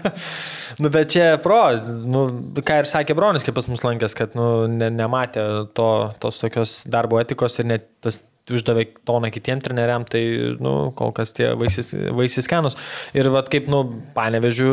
nu, 0.83 0.91
bet 0.91 1.13
čia 1.15 1.29
pro, 1.43 1.61
nu, 1.87 2.25
ką 2.59 2.81
ir 2.81 2.89
sakė 2.89 3.15
Bronis, 3.17 3.45
kaip 3.47 3.55
pas 3.57 3.69
mus 3.71 3.83
lankęs, 3.85 4.15
kad 4.19 4.35
nu, 4.37 4.67
ne, 4.71 4.91
nematė 4.93 5.45
to, 5.77 5.89
tos 6.21 6.41
tokios 6.43 6.81
darbo 6.91 7.21
etikos 7.23 7.59
ir 7.63 7.71
net 7.71 7.87
tas 8.03 8.21
uždavė 8.49 8.87
toną 9.05 9.29
kitiem 9.33 9.61
treneriam, 9.63 10.05
tai, 10.09 10.23
nu, 10.61 10.75
kol 10.97 11.13
kas 11.15 11.33
tie 11.37 11.51
vaisiais, 11.57 11.93
vaisiais 12.17 12.47
skenus. 12.49 12.77
Ir 13.17 13.29
vad 13.33 13.49
kaip, 13.51 13.69
nu, 13.71 13.83
panevežiu, 14.15 14.71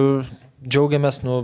džiaugiamės, 0.64 1.22
nu, 1.26 1.42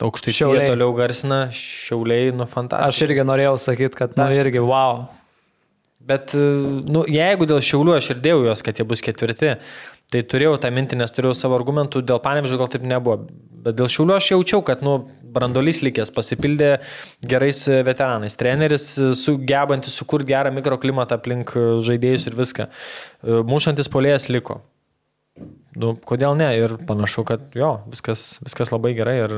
aukštai 0.00 0.34
šiauliai 0.36 0.70
toliau 0.70 0.94
garsina, 0.96 1.40
šiauliai, 1.54 2.30
nu, 2.34 2.46
Aš 2.46 2.54
fantastiškai. 2.54 3.08
irgi 3.08 3.26
norėjau 3.26 3.56
sakyti, 3.60 3.98
kad, 3.98 4.14
na, 4.18 4.30
irgi, 4.36 4.62
wow. 4.64 5.08
Bet, 6.00 6.32
nu, 6.34 7.04
jeigu 7.10 7.46
dėl 7.48 7.60
šiaulių 7.64 7.94
aš 7.98 8.14
ir 8.14 8.20
dėjau 8.24 8.44
juos, 8.46 8.64
kad 8.64 8.78
jie 8.80 8.86
bus 8.88 9.02
ketvirti, 9.04 9.52
tai 10.10 10.22
turėjau 10.26 10.56
tą 10.62 10.70
mintį, 10.74 10.98
nes 10.98 11.12
turėjau 11.14 11.36
savo 11.36 11.58
argumentų, 11.58 12.02
dėl 12.08 12.22
panevežio 12.24 12.58
gal 12.58 12.70
taip 12.72 12.86
nebuvo. 12.88 13.28
Bet 13.60 13.76
dėl 13.76 13.90
šiaulių 13.92 14.16
aš 14.16 14.30
jaučiau, 14.32 14.62
kad, 14.66 14.82
nu, 14.86 14.96
brandolys 15.34 15.82
likęs, 15.84 16.10
pasipildė 16.16 16.70
gerais 17.28 17.62
veteranais. 17.86 18.36
Treneris 18.40 18.88
sugebantis 19.20 20.00
sukurti 20.00 20.32
gerą 20.32 20.50
mikroklimatą 20.56 21.20
aplink 21.20 21.52
žaidėjus 21.86 22.26
ir 22.30 22.38
viską. 22.40 22.70
Mūšantis 23.52 23.92
polėjas 23.92 24.30
liko. 24.32 24.62
Nu, 25.78 25.94
kodėl 26.08 26.34
ne? 26.40 26.48
Ir 26.58 26.78
panašu, 26.88 27.22
kad 27.28 27.52
jo, 27.54 27.76
viskas, 27.92 28.40
viskas 28.42 28.72
labai 28.74 28.96
gerai 28.96 29.20
ir, 29.20 29.36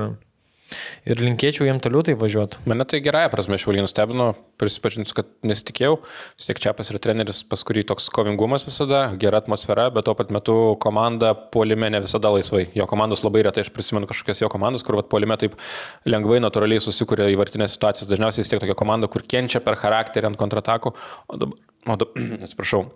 ir 1.09 1.23
linkėčiau 1.23 1.67
jiem 1.67 1.81
toliau 1.83 2.05
tai 2.07 2.15
važiuoti. 2.19 2.63
Mane 2.71 2.87
tai 2.89 3.01
gerąją 3.05 3.31
prasme 3.33 3.59
šiaulį 3.61 3.85
nustebino, 3.85 4.29
prisipažinsiu, 4.61 5.17
kad 5.19 5.31
nesitikėjau. 5.47 5.99
Vis 6.39 6.49
tiek 6.49 6.61
Čiapas 6.63 6.93
yra 6.93 7.01
treneris, 7.03 7.43
pas 7.49 7.65
kurį 7.67 7.85
toks 7.91 8.09
kovingumas 8.15 8.67
visada, 8.69 9.05
gera 9.21 9.43
atmosfera, 9.43 9.89
bet 9.95 10.07
tuo 10.09 10.17
pat 10.19 10.33
metu 10.35 10.57
komanda 10.83 11.35
polime 11.55 11.91
ne 11.93 12.03
visada 12.05 12.33
laisvai. 12.35 12.69
Jo 12.79 12.87
komandos 12.91 13.25
labai 13.27 13.45
retai, 13.49 13.67
aš 13.67 13.73
prisimenu 13.75 14.11
kažkokias 14.11 14.45
jo 14.45 14.51
komandas, 14.53 14.87
kur 14.87 15.01
vat, 15.01 15.11
polime 15.13 15.39
taip 15.41 15.59
lengvai, 16.09 16.41
natūraliai 16.45 16.83
susikuria 16.83 17.31
įvartinės 17.35 17.77
situacijas. 17.77 18.11
Dažniausiai 18.13 18.47
vis 18.47 18.55
tiek 18.55 18.63
tokia 18.63 18.79
komanda, 18.79 19.11
kur 19.11 19.27
kenčia 19.27 19.63
per 19.65 19.81
charakterį 19.81 20.33
ant 20.33 20.41
kontratakų. 20.41 20.95
O 21.29 21.41
dabar, 21.45 21.63
o 21.87 22.03
dabar 22.05 22.29
atsiprašau. 22.47 22.87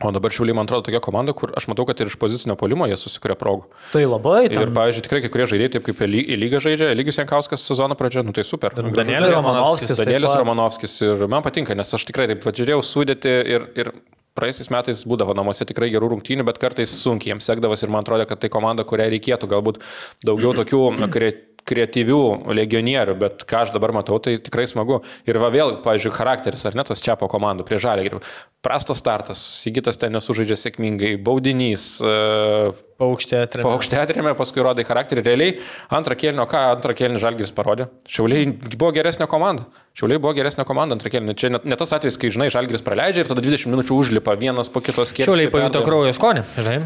O 0.00 0.10
dabar 0.16 0.32
šiauliai, 0.32 0.54
man 0.56 0.64
atrodo, 0.64 0.86
tokia 0.88 1.00
komanda, 1.04 1.34
kur 1.36 1.50
aš 1.58 1.66
matau, 1.68 1.84
kad 1.84 1.98
ir 2.00 2.08
iš 2.08 2.14
pozicinio 2.16 2.54
polimo 2.56 2.86
jie 2.88 2.96
susikuria 2.96 3.34
progų. 3.36 3.66
Tai 3.92 4.00
labai 4.08 4.46
Ir, 4.46 4.54
ten. 4.56 4.70
pavyzdžiui, 4.72 5.02
tikrai 5.04 5.20
kai 5.26 5.28
kurie 5.34 5.46
žaidėjai, 5.50 5.72
taip 5.74 5.84
kaip 5.90 6.00
į 6.00 6.08
ly- 6.08 6.24
į 6.24 6.38
lygą 6.40 6.60
žaidžia, 6.64 6.88
lygius 6.96 7.18
Jankauskas 7.20 7.60
sezono 7.68 7.92
pradžioje, 8.00 8.24
nu 8.24 8.32
tai 8.32 8.44
super. 8.48 8.72
Ir 8.72 8.88
Danielis 8.96 9.28
žaidėjas. 9.28 9.34
Romanovskis 9.36 10.00
Danielis. 10.00 10.36
Romanovskis 10.40 10.94
ir 11.04 11.26
man 11.28 11.42
patinka, 11.44 11.76
nes 11.76 11.92
aš 11.92 12.06
tikrai 12.08 12.26
taip 12.32 12.40
važiavau 12.48 12.80
sudėti 12.80 13.28
ir, 13.28 13.68
ir 13.76 13.92
praeisiais 14.40 14.70
metais 14.72 15.00
būdavo 15.04 15.34
namuose 15.36 15.66
tikrai 15.68 15.90
gerų 15.92 16.12
rungtynių, 16.14 16.44
bet 16.48 16.56
kartais 16.62 16.88
sunkiai 17.02 17.34
jiems 17.34 17.44
sekdavosi 17.50 17.84
ir 17.84 17.90
man 17.92 18.00
atrodo, 18.06 18.24
kad 18.30 18.40
tai 18.40 18.48
komanda, 18.48 18.84
kuriai 18.88 19.10
reikėtų 19.12 19.48
galbūt 19.50 19.80
daugiau 20.24 20.54
tokių 20.56 21.10
kre, 21.12 21.32
kreatyvių 21.70 22.20
legionierių, 22.58 23.16
bet 23.20 23.46
ką 23.48 23.64
aš 23.64 23.74
dabar 23.74 23.94
matau, 23.96 24.18
tai 24.22 24.36
tikrai 24.42 24.66
smagu. 24.70 25.00
Ir 25.28 25.40
va 25.42 25.50
vėl, 25.54 25.78
pavyzdžiui, 25.84 26.14
charakteris 26.16 26.66
ar 26.68 26.78
ne 26.78 26.84
tas 26.86 27.02
čia 27.04 27.16
po 27.20 27.30
komandų 27.30 27.66
prie 27.68 27.80
žalį. 27.82 28.20
Prastas 28.64 29.00
startas, 29.00 29.42
Sigitas 29.62 30.00
ten 30.00 30.12
nesužaidžia 30.16 30.58
sėkmingai, 30.58 31.14
baudinys, 31.24 31.92
e, 32.02 32.72
Paukštė 33.00 33.42
atremė. 33.46 33.66
Paukštė 33.66 34.00
atrėmė, 34.04 34.34
paskui 34.38 34.64
rodai 34.64 34.84
charakterį. 34.88 35.24
Realiai 35.26 35.54
antrą 35.96 36.16
kėlinio, 36.20 36.46
ką 36.50 36.64
antrą 36.76 36.96
kėlinį 36.98 37.22
Žalgiris 37.22 37.54
parodė? 37.56 37.88
Šiauliai 38.08 38.50
buvo 38.76 38.92
geresnė 38.96 39.26
komanda. 39.30 39.66
Šiauliai 39.98 40.20
buvo 40.22 40.30
geresnė 40.36 40.62
komanda 40.68 40.94
antrą 40.94 41.10
kėlinį. 41.10 41.34
Čia 41.40 41.48
net, 41.50 41.64
net 41.66 41.80
tas 41.82 41.90
atvejis, 41.96 42.14
kai, 42.20 42.28
žinai, 42.30 42.46
Žalgiris 42.54 42.84
praleidžia 42.86 43.24
ir 43.24 43.30
tada 43.32 43.42
20 43.42 43.72
minučių 43.72 43.96
užlipa 44.04 44.36
vienas 44.38 44.70
po 44.70 44.82
kitos 44.84 45.10
kėlinio. 45.16 45.32
Šiauliai 45.32 45.50
pajuto 45.50 45.82
kraujo 45.84 46.12
skonį, 46.14 46.44
žinai, 46.60 46.76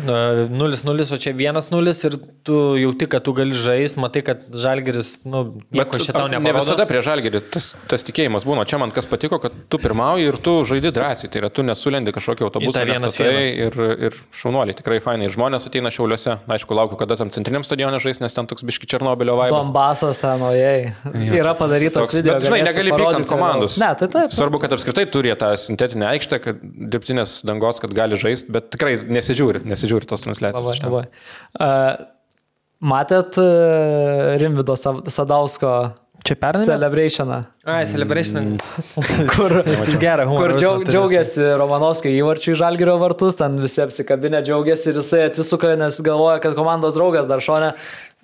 0-0, 0.55 1.05
o 1.13 1.19
čia 1.21 1.35
1-0 1.37 1.95
ir 2.09 2.17
tu 2.49 2.61
jauti, 2.81 3.09
kad 3.13 3.27
tu 3.27 3.35
gali 3.37 3.53
žaisti, 3.55 4.01
matai, 4.01 4.23
kad 4.25 4.47
Žalgiris, 4.65 5.11
nu, 5.29 5.45
nieko 5.75 5.99
Bet 5.99 6.07
šitą 6.07 6.25
ne 6.31 6.39
neparodo. 6.39 6.63
visada 6.65 6.87
prie 6.89 7.03
žalgerį 7.05 7.43
tas, 7.53 7.69
tas 7.91 8.07
tikėjimas 8.09 8.47
būna. 8.49 8.65
Čia 8.69 8.81
man 8.81 8.95
kas 8.95 9.07
patiko, 9.11 9.37
kad 9.43 9.53
tu 9.69 9.81
pirmauji 9.83 10.31
ir 10.31 10.41
tu 10.41 10.57
žaidi 10.69 10.93
drąsiai. 10.97 11.29
Tai 11.33 11.43
yra, 11.45 11.53
tu 11.53 11.65
nesulendi 11.67 12.15
kažkokio 12.17 12.49
autobuso 12.49 12.79
tą 12.79 12.87
vienas 12.89 13.21
ir, 13.21 13.79
ir 14.09 14.19
šaunuoliai. 14.41 14.77
Tikrai 14.81 15.01
fainai. 15.05 15.29
Žmonės 15.35 15.69
ateina 15.69 15.93
šiauliuose. 16.05 16.37
Aišku, 16.49 16.75
laukiu, 16.77 16.99
kada 17.01 17.17
tam 17.17 17.31
centriniam 17.33 17.65
stadione 17.65 17.99
žais, 18.03 18.21
nes 18.21 18.35
ten 18.35 18.47
toks 18.47 18.65
biški 18.67 18.87
Černobilio 18.91 19.37
vaibas. 19.39 19.67
Donbasas 19.67 20.21
ten, 20.21 20.43
ojei. 20.45 20.93
Yra 21.33 21.55
padarytas 21.57 22.07
Toks, 22.07 22.19
video. 22.19 22.37
bet 22.37 22.47
žinai, 22.49 22.61
negali 22.67 22.93
pykti 22.95 23.19
ant 23.21 23.29
komandos. 23.31 23.79
Ne, 23.81 23.91
tai 23.99 24.09
taip. 24.13 24.35
Svarbu, 24.35 24.61
kad 24.63 24.75
apskritai 24.77 25.07
turi 25.11 25.33
tą 25.41 25.53
sintetinę 25.61 26.09
aikštę, 26.13 26.41
kad 26.45 26.63
dirbtinės 26.63 27.39
dangos, 27.49 27.81
kad 27.83 27.95
gali 27.97 28.19
žaisti, 28.21 28.53
bet 28.55 28.71
tikrai 28.75 28.99
nesižiūri, 29.09 29.65
nesižiūri 29.71 30.09
tos 30.11 30.27
transliacijos. 30.27 30.83
Labai, 30.85 31.05
labai. 31.05 31.05
Uh, 31.59 32.09
matėt 32.95 33.39
uh, 33.41 34.35
Rimvido 34.43 34.77
Sa- 34.81 35.01
Sadausko 35.09 35.75
Čia 36.25 36.35
pernai? 36.41 36.65
celebrationą, 36.65 37.39
Ai, 37.69 37.83
celebration. 37.87 38.55
kur, 39.35 39.59
Tai 39.65 39.97
gerai, 40.01 40.25
kur 40.25 40.55
džiaug, 40.57 40.87
džiaugiasi 40.89 41.51
Romanovskio 41.61 42.13
įvarčių 42.17 42.55
į 42.55 42.61
Žalgirio 42.63 42.95
vartus, 43.03 43.37
ten 43.37 43.59
visi 43.61 43.83
apsikabinę 43.85 44.41
džiaugiasi 44.47 44.89
ir 44.93 45.03
jisai 45.03 45.27
atsisuka, 45.29 45.75
nes 45.77 46.01
galvoja, 46.07 46.39
kad 46.41 46.57
komandos 46.57 46.97
draugas 46.97 47.29
dar 47.29 47.45
šone 47.45 47.75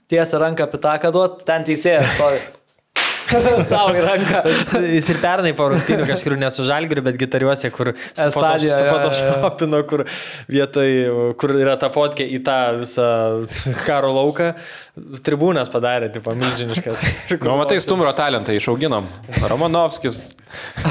tiesia 0.09 0.41
ranką 0.41 0.71
pitaką 0.73 1.13
duot, 1.13 1.45
ten 1.45 1.69
teisėjas 1.69 2.09
stovi. 2.17 2.41
Savo 3.71 3.95
ranką. 3.95 4.43
Jis 4.91 5.09
ir 5.13 5.21
pernai 5.23 5.53
po 5.57 5.69
rungtynių 5.71 6.07
kažkur 6.09 6.35
ne 6.41 6.49
su 6.55 6.65
žalgiriu, 6.67 7.05
bet 7.07 7.19
gitariuose, 7.21 7.71
kur 7.75 7.93
Estadijoje, 7.95 8.73
su 8.73 8.83
jo, 8.83 8.87
jo, 8.87 8.89
jo. 8.89 8.95
photoshopino, 8.97 9.83
kur 9.91 10.05
vietoj, 10.51 10.91
kur 11.41 11.55
yra 11.61 11.77
ta 11.81 11.93
fotkė 11.95 12.27
į 12.27 12.41
tą 12.47 12.59
visą 12.81 13.11
karo 13.87 14.11
lauką, 14.17 14.53
tribūnas 15.25 15.71
padarė, 15.73 16.09
tipo, 16.13 16.33
milžiniškas. 16.37 17.05
Nu, 17.45 17.55
matai, 17.59 17.79
stumbro 17.83 18.11
talentą 18.17 18.53
išauginom. 18.57 19.07
Romanovskis, 19.51 20.19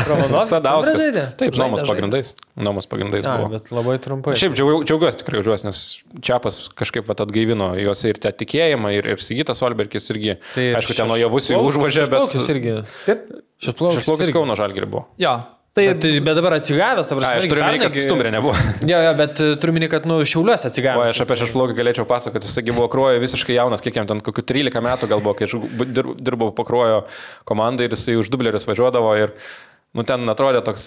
Romanovskis 0.07 0.53
Sadauskas. 0.55 1.03
Taip, 1.39 1.57
nuomos 1.59 1.83
pagrindais. 1.87 2.31
Nuomos 2.59 2.87
pagrindais 2.89 3.27
A, 3.27 3.35
buvo. 3.41 3.51
bet 3.57 3.69
labai 3.75 3.97
trumpai. 4.03 4.35
Šiaip 4.39 4.55
džiaugiu- 4.57 4.81
džiaugiuosi 4.87 5.21
tikrai 5.21 5.43
už 5.43 5.51
juos, 5.51 5.65
nes 5.67 5.81
Čiapas 6.25 6.61
kažkaip 6.79 7.07
vat, 7.11 7.21
atgaivino 7.25 7.71
juose 7.79 8.11
ir 8.13 8.19
tą 8.23 8.31
tikėjimą, 8.39 8.93
ir, 8.97 9.11
ir 9.13 9.23
Sigitas 9.23 9.61
Olbergis 9.67 10.09
irgi. 10.15 10.37
Tai, 10.55 10.65
Aišku, 10.79 10.95
ten 10.97 11.11
nuo 11.11 11.19
javus 11.19 11.51
jau 11.51 11.61
užvažė, 11.67 12.07
bet... 12.11 12.33
Šis 12.33 12.49
irgi. 12.55 12.75
Kaip? 13.05 13.29
Šis 13.59 13.75
plaukas. 13.75 13.99
Šešplaukis 13.99 14.33
Kauno 14.35 14.55
žalgirį 14.59 14.87
buvo. 14.89 15.05
Jo. 15.19 15.37
Tai, 15.73 15.83
Bet, 15.85 15.99
tai- 16.01 16.19
bet 16.25 16.35
dabar 16.35 16.53
atsigavęs, 16.57 17.07
ta 17.07 17.13
A, 17.15 17.17
prasme. 17.19 17.37
aš 17.39 17.45
turiu 17.47 17.63
minėti, 17.63 17.83
kad 17.85 18.01
stumbrė 18.03 18.31
nebuvo. 18.33 18.55
Jo, 18.89 18.97
jo, 19.05 19.11
bet 19.19 19.39
e, 19.39 19.49
turiu 19.61 19.75
minėti, 19.77 19.91
kad, 19.93 20.07
nu, 20.09 20.17
šiauliuose 20.25 20.65
O 20.65 20.71
atsigavęs. 20.71 21.13
aš 21.13 21.21
apie 21.23 21.37
šešplaukį 21.43 21.75
galėčiau 21.77 22.07
pasakoti, 22.09 22.49
jisai 22.49 22.63
buvo 22.73 22.87
kruojo 22.91 23.21
visiškai 23.21 23.53
jaunas, 23.55 23.83
kiek 23.85 23.95
jam 24.01 24.09
ten 24.09 24.19
kokių 24.25 24.43
13 24.49 24.81
metų 24.81 25.07
gal 25.13 25.21
buvo, 25.21 25.35
kai 25.37 25.45
aš 25.45 25.53
dir- 25.93 26.15
dirbau 26.17 26.49
po 26.57 26.65
kruojo 26.67 27.03
komandai 27.45 27.85
ir 27.85 27.93
jisai 27.95 28.17
už 28.19 28.31
dublerius 28.33 28.65
važiuodavo 28.67 29.13
ir 29.21 29.35
Nu, 29.97 30.03
ten 30.05 30.21
atrodė 30.29 30.59
toks, 30.61 30.83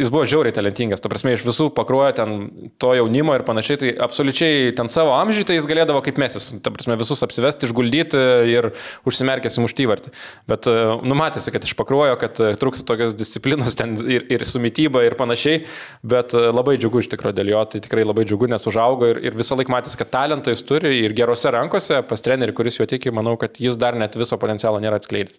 jis 0.00 0.08
buvo 0.08 0.22
žiauriai 0.24 0.54
talentingas, 0.56 1.02
ta 1.04 1.10
prasme, 1.12 1.34
iš 1.36 1.42
visų 1.44 1.66
pakruoja 1.76 2.14
ten 2.16 2.46
to 2.80 2.94
jaunimo 2.96 3.34
ir 3.36 3.42
panašiai, 3.44 3.76
tai 3.82 3.90
absoliučiai 4.06 4.70
ten 4.78 4.88
savo 4.88 5.12
amžiui 5.18 5.44
tai 5.44 5.58
jis 5.58 5.66
galėdavo 5.68 6.00
kaip 6.06 6.16
mesis, 6.22 6.46
ta 6.64 6.72
prasme, 6.72 6.96
visus 6.96 7.20
apsivesti, 7.26 7.68
išguldyti 7.68 8.22
ir 8.48 8.70
užsimerkęs 9.04 9.60
įmuštyvartį. 9.60 10.14
Bet 10.48 10.64
e, 10.64 10.76
numatėsi, 11.04 11.52
kad 11.52 11.68
iš 11.68 11.74
pakruojo, 11.76 12.14
kad 12.22 12.40
e, 12.40 12.54
trūksta 12.56 12.88
tokios 12.88 13.12
disciplinos 13.20 13.76
ten 13.76 13.98
ir, 14.08 14.24
ir 14.32 14.46
su 14.48 14.64
mytyba 14.64 15.04
ir 15.04 15.18
panašiai, 15.20 15.66
bet 16.08 16.32
e, 16.32 16.46
labai 16.48 16.78
džiugu 16.80 17.04
iš 17.04 17.12
tikrųjų 17.12 17.36
dėl 17.42 17.52
jo, 17.52 17.66
tai 17.68 17.82
tikrai 17.84 18.08
labai 18.08 18.24
džiugu, 18.24 18.48
nes 18.48 18.64
užaugo 18.72 19.12
ir, 19.12 19.20
ir 19.28 19.36
visą 19.36 19.60
laiką 19.60 19.76
matėsi, 19.76 20.00
kad 20.00 20.14
talentą 20.16 20.56
jis 20.56 20.64
turi 20.64 20.96
ir 21.02 21.12
gerose 21.20 21.52
rankose, 21.52 22.00
pas 22.08 22.24
trenerį, 22.24 22.56
kuris 22.56 22.80
jo 22.80 22.88
tiki, 22.88 23.12
manau, 23.12 23.36
kad 23.36 23.60
jis 23.60 23.76
dar 23.76 23.92
net 24.00 24.16
viso 24.16 24.40
potencialo 24.40 24.80
nėra 24.80 25.04
atskleidęs. 25.04 25.36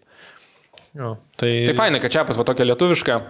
Jo, 1.00 1.14
tai... 1.40 1.54
Tai 1.70 1.78
fainai, 1.78 2.02
kad 2.04 2.12
čia 2.12 2.26
pas 2.28 2.40
va 2.40 2.48
tokia 2.48 2.68
lietuviška. 2.68 3.22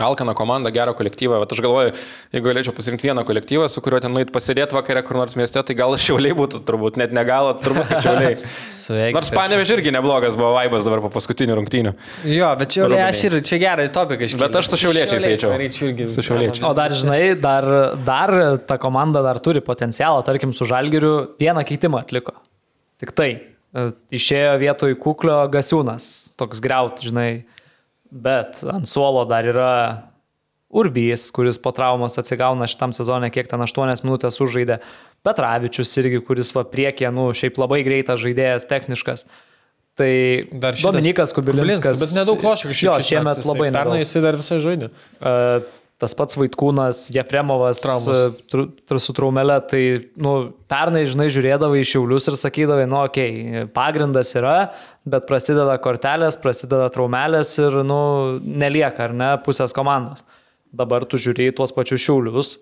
Alkana 0.00 0.32
komanda, 0.38 0.70
gerą 0.72 0.94
kolektyvą. 0.96 1.40
Bet 1.42 1.50
aš 1.52 1.60
galvoju, 1.64 1.90
jeigu 2.32 2.46
galėčiau 2.46 2.72
pasirinkti 2.76 3.08
vieną 3.08 3.24
kolektyvą, 3.26 3.66
su 3.68 3.82
kuriuo 3.84 3.98
ten 4.00 4.14
nueit 4.14 4.30
pasėdėti 4.32 4.76
vakarę 4.76 5.02
kur 5.04 5.18
nors 5.18 5.34
mieste, 5.36 5.60
tai 5.66 5.74
gal 5.76 5.96
šiauliai 6.00 6.36
būtų, 6.38 6.60
turbūt 6.68 6.96
net 7.00 7.12
negalo, 7.16 7.56
turbūt 7.60 7.90
šiauliai. 8.06 8.36
Sveiki. 8.40 9.16
Nors 9.18 9.32
panevež 9.34 9.74
irgi 9.76 9.92
neblogas 9.92 10.38
buvo 10.40 10.54
vaibas 10.54 10.86
dabar 10.86 11.02
po 11.04 11.10
paskutinių 11.16 11.58
rungtynių. 11.58 11.94
Jo, 12.30 12.52
bet 12.62 12.76
čia, 12.76 12.86
Rūbiniai. 12.86 13.10
aš 13.10 13.24
ir 13.28 13.38
čia 13.50 13.60
gerai 13.66 13.90
topiką 13.92 14.30
iškėliau. 14.30 14.46
Bet 14.46 14.60
aš 14.62 14.70
su 14.70 14.80
šiauliečiais 14.86 15.28
eičiau. 15.34 16.08
Su 16.14 16.26
šiauliečiais. 16.30 16.64
O 16.70 16.72
dar, 16.78 16.94
žinai, 17.02 17.20
dar, 17.42 17.68
dar 18.06 18.36
ta 18.70 18.78
komanda 18.80 19.26
dar 19.26 19.42
turi 19.42 19.60
potencialą, 19.64 20.22
tarkim, 20.24 20.54
su 20.56 20.70
Žalgiriu 20.70 21.14
vieną 21.42 21.66
keitimą 21.66 22.06
atliko. 22.06 22.38
Tik 23.02 23.16
tai. 23.16 23.32
E, 23.74 23.90
Išėjo 24.18 24.54
vietoj 24.62 24.96
kuklio 25.02 25.40
gasiūnas, 25.52 26.32
toks 26.40 26.62
greut, 26.64 27.02
žinai. 27.06 27.44
Bet 28.10 28.64
ant 28.66 28.88
suolo 28.90 29.22
dar 29.30 29.46
yra 29.46 29.72
Urbijas, 30.70 31.28
kuris 31.34 31.58
po 31.62 31.72
traumos 31.74 32.18
atsigauna 32.18 32.66
šitam 32.70 32.92
sezonė, 32.94 33.30
kiek 33.34 33.48
ten 33.50 33.62
8 33.62 34.04
minutės 34.06 34.38
užžaidė. 34.42 34.80
Petravičius 35.26 35.92
irgi, 36.00 36.20
kuris 36.24 36.52
va 36.56 36.62
priekė, 36.66 37.10
nu, 37.14 37.28
šiaip 37.36 37.58
labai 37.60 37.82
greitas 37.86 38.22
žaidėjas, 38.22 38.66
techniškas. 38.70 39.26
Tai 39.98 40.12
Dar 40.62 40.78
Dominikas 40.78 41.34
Kubilinskas. 41.36 41.98
Bet 42.00 42.14
nedaug 42.16 42.40
lošia 42.46 42.70
kažkaip. 42.70 42.86
Jo, 42.86 42.94
šiemet 43.04 43.36
metais. 43.36 43.48
labai 43.50 43.66
Pernai 43.68 43.98
nedaug. 43.98 44.04
jisai 44.04 44.22
dar 44.24 44.38
visai 44.38 44.60
žaidė. 44.62 44.88
E, 45.18 45.34
tas 46.00 46.14
pats 46.16 46.38
Vaitkūnas, 46.40 47.02
Jefremovas 47.12 47.82
e, 47.84 48.20
tru- 48.50 48.68
tru- 48.88 49.00
su 49.02 49.14
traumelė, 49.16 49.58
tai, 49.68 49.82
nu, 50.20 50.32
pernai, 50.70 51.04
žinai, 51.10 51.28
žiūrėdavai 51.32 51.82
į 51.82 51.90
šiaulius 51.92 52.30
ir 52.30 52.38
sakydavai, 52.40 52.86
nu, 52.88 53.02
okei, 53.04 53.28
okay, 53.36 53.68
pagrindas 53.74 54.32
yra, 54.38 54.56
bet 55.08 55.28
prasideda 55.28 55.76
kortelės, 55.82 56.40
prasideda 56.40 56.88
traumelės 56.94 57.52
ir, 57.60 57.82
nu, 57.84 58.00
nelieka, 58.40 59.10
ar 59.10 59.16
ne, 59.16 59.30
pusės 59.44 59.76
komandos. 59.76 60.24
Dabar 60.72 61.04
tu 61.04 61.20
žiūri 61.20 61.50
į 61.50 61.56
tuos 61.60 61.74
pačius 61.76 62.04
šiaulius, 62.06 62.56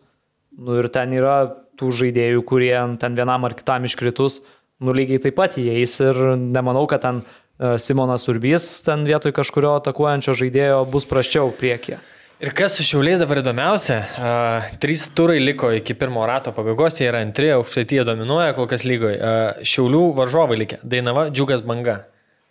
nu, 0.58 0.80
ir 0.82 0.90
ten 0.90 1.14
yra 1.14 1.38
tų 1.78 1.92
žaidėjų, 1.94 2.42
kurie 2.48 2.74
ten 2.98 3.18
vienam 3.18 3.46
ar 3.46 3.54
kitam 3.54 3.86
iškritus, 3.86 4.42
nu, 4.82 4.94
lygiai 4.96 5.22
taip 5.22 5.38
pat 5.38 5.58
įeis 5.62 5.98
ir 6.02 6.18
nemanau, 6.38 6.88
kad 6.90 7.06
ten 7.06 7.22
e, 7.22 7.76
Simonas 7.78 8.26
Urbys 8.30 8.66
ten 8.86 9.06
vietoj 9.06 9.36
kažkurio 9.36 9.76
atakuojančio 9.78 10.34
žaidėjo 10.42 10.82
bus 10.90 11.06
praščiau 11.06 11.54
priekyje. 11.58 12.02
Ir 12.38 12.52
kas 12.54 12.76
su 12.78 12.84
šiauliais 12.86 13.18
dabar 13.18 13.40
įdomiausia, 13.40 13.96
uh, 13.98 14.66
trys 14.78 15.08
turai 15.10 15.40
liko 15.42 15.72
iki 15.74 15.96
pirmo 15.98 16.22
rato 16.30 16.52
pabaigos, 16.54 17.00
jie 17.00 17.08
yra 17.10 17.18
antri, 17.26 17.48
aukštaityje 17.50 18.04
dominuoja 18.06 18.52
kol 18.54 18.68
kas 18.70 18.84
lygoje. 18.86 19.16
Uh, 19.18 19.64
šiaulių 19.66 20.02
varžovai 20.20 20.60
likę, 20.60 20.78
Dainava, 20.86 21.24
Džiugas 21.34 21.66
Banga. 21.66 21.96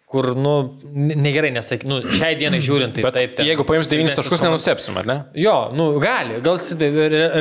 Kur, 0.08 0.30
nu, 0.40 0.52
negerai 0.96 1.50
nesakyk, 1.52 1.84
nu, 1.84 1.98
šiai 2.16 2.38
dienai 2.40 2.62
žiūrint, 2.64 2.94
tai 2.96 3.04
Bet 3.04 3.16
taip. 3.18 3.34
ten 3.36 3.48
jeigu 3.50 3.66
paims 3.68 3.90
9 3.92 4.08
silpnesnis 4.08 4.16
taškus, 4.16 4.44
nenustepsim, 4.46 4.96
ar 5.02 5.08
ne? 5.10 5.16
Jo, 5.36 5.56
nu, 5.76 5.90
gali, 6.00 6.38
gal 6.46 6.56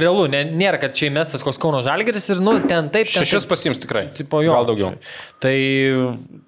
realu, 0.03 0.25
ne, 0.33 0.41
nėra, 0.51 0.81
kad 0.83 0.97
čia 0.99 1.07
įmestas 1.07 1.45
koks 1.47 1.61
Kauno 1.63 1.79
Žalgeris 1.87 2.27
ir, 2.35 2.41
nu, 2.43 2.57
ten 2.65 2.89
taip, 2.91 3.07
ten 3.07 3.23
Šešis 3.23 3.45
taip. 3.47 3.53
pasims 3.53 3.79
tikrai. 3.85 4.03
Tipo, 4.17 4.41
jo, 4.43 4.57
Gal 4.57 4.67
daugiau. 4.67 4.89
Tai, 5.39 5.53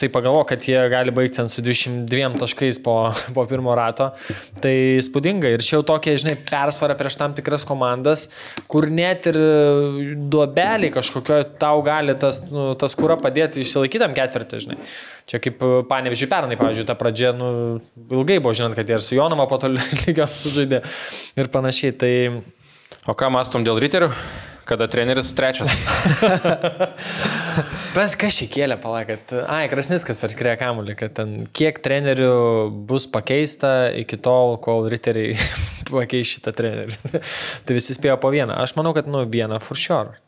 tai 0.03 0.09
pagalvo, 0.11 0.41
kad 0.51 0.67
jie 0.67 0.81
gali 0.91 1.15
baigti 1.15 1.39
ten 1.39 1.53
su 1.53 1.63
22 1.63 2.43
taškais 2.43 2.83
po, 2.83 2.97
po 3.37 3.45
pirmo 3.47 3.77
rato. 3.79 4.09
Tai 4.59 4.75
spūdinga. 5.07 5.53
Ir 5.55 5.63
čia 5.63 5.77
jau 5.77 5.85
tokia, 5.93 6.17
žinai, 6.19 6.35
persvara 6.51 6.97
prieš 6.99 7.21
tam 7.23 7.39
tikras 7.39 7.63
komandas, 7.69 8.27
kur 8.67 8.91
net 8.91 9.31
ir 9.31 9.39
duobeliai 10.35 10.91
kažkokio 10.99 11.45
tau 11.63 11.79
gali 11.87 12.19
tas, 12.19 12.43
nu, 12.51 12.73
tas 12.81 12.99
kūra 12.99 13.21
padėti 13.23 13.63
išsilaikytam 13.63 14.19
ketvirtį, 14.19 14.65
žinai. 14.67 14.81
Čia 15.29 15.43
kaip 15.45 15.61
panevižiai 15.91 16.31
pernai, 16.31 16.57
pavyzdžiui, 16.57 16.87
ta 16.89 16.95
pradžia, 16.97 17.35
nu, 17.37 17.49
ilgai 18.09 18.39
buvo 18.41 18.55
žinant, 18.57 18.77
kad 18.79 18.89
jie 18.89 18.97
ir 18.97 19.05
su 19.05 19.19
Jonama 19.19 19.45
po 19.51 19.59
to 19.61 19.69
lygiam 19.75 20.31
sužaidė 20.31 20.81
ir 21.37 21.51
panašiai. 21.53 21.97
Tai 22.01 22.13
O 23.09 23.15
ką 23.17 23.31
mastom 23.33 23.65
dėl 23.65 23.79
riterių? 23.81 24.11
Kada 24.69 24.85
treneris 24.91 25.31
trečias? 25.33 25.71
Pas 27.97 28.17
kas 28.21 28.37
šį 28.37 28.49
kėlė, 28.53 28.77
palauk, 28.81 29.09
kad, 29.09 29.33
ai, 29.49 29.63
Krasnickas 29.73 30.21
perskrėja 30.21 30.59
kamuolį, 30.61 30.97
kad 30.99 31.15
ten 31.17 31.33
kiek 31.57 31.81
trenerių 31.85 32.33
bus 32.89 33.07
pakeista 33.09 33.89
iki 33.97 34.19
tol, 34.21 34.59
kol 34.65 34.91
riteriai 34.93 35.39
pakeis 35.89 36.35
šitą 36.35 36.53
trenerį. 36.59 37.23
tai 37.65 37.79
visi 37.79 37.97
spėjo 37.97 38.19
po 38.21 38.33
vieną. 38.35 38.61
Aš 38.61 38.77
manau, 38.77 38.93
kad, 38.97 39.09
nu, 39.09 39.25
vieną 39.25 39.61
for 39.65 39.81
sure. 39.81 40.21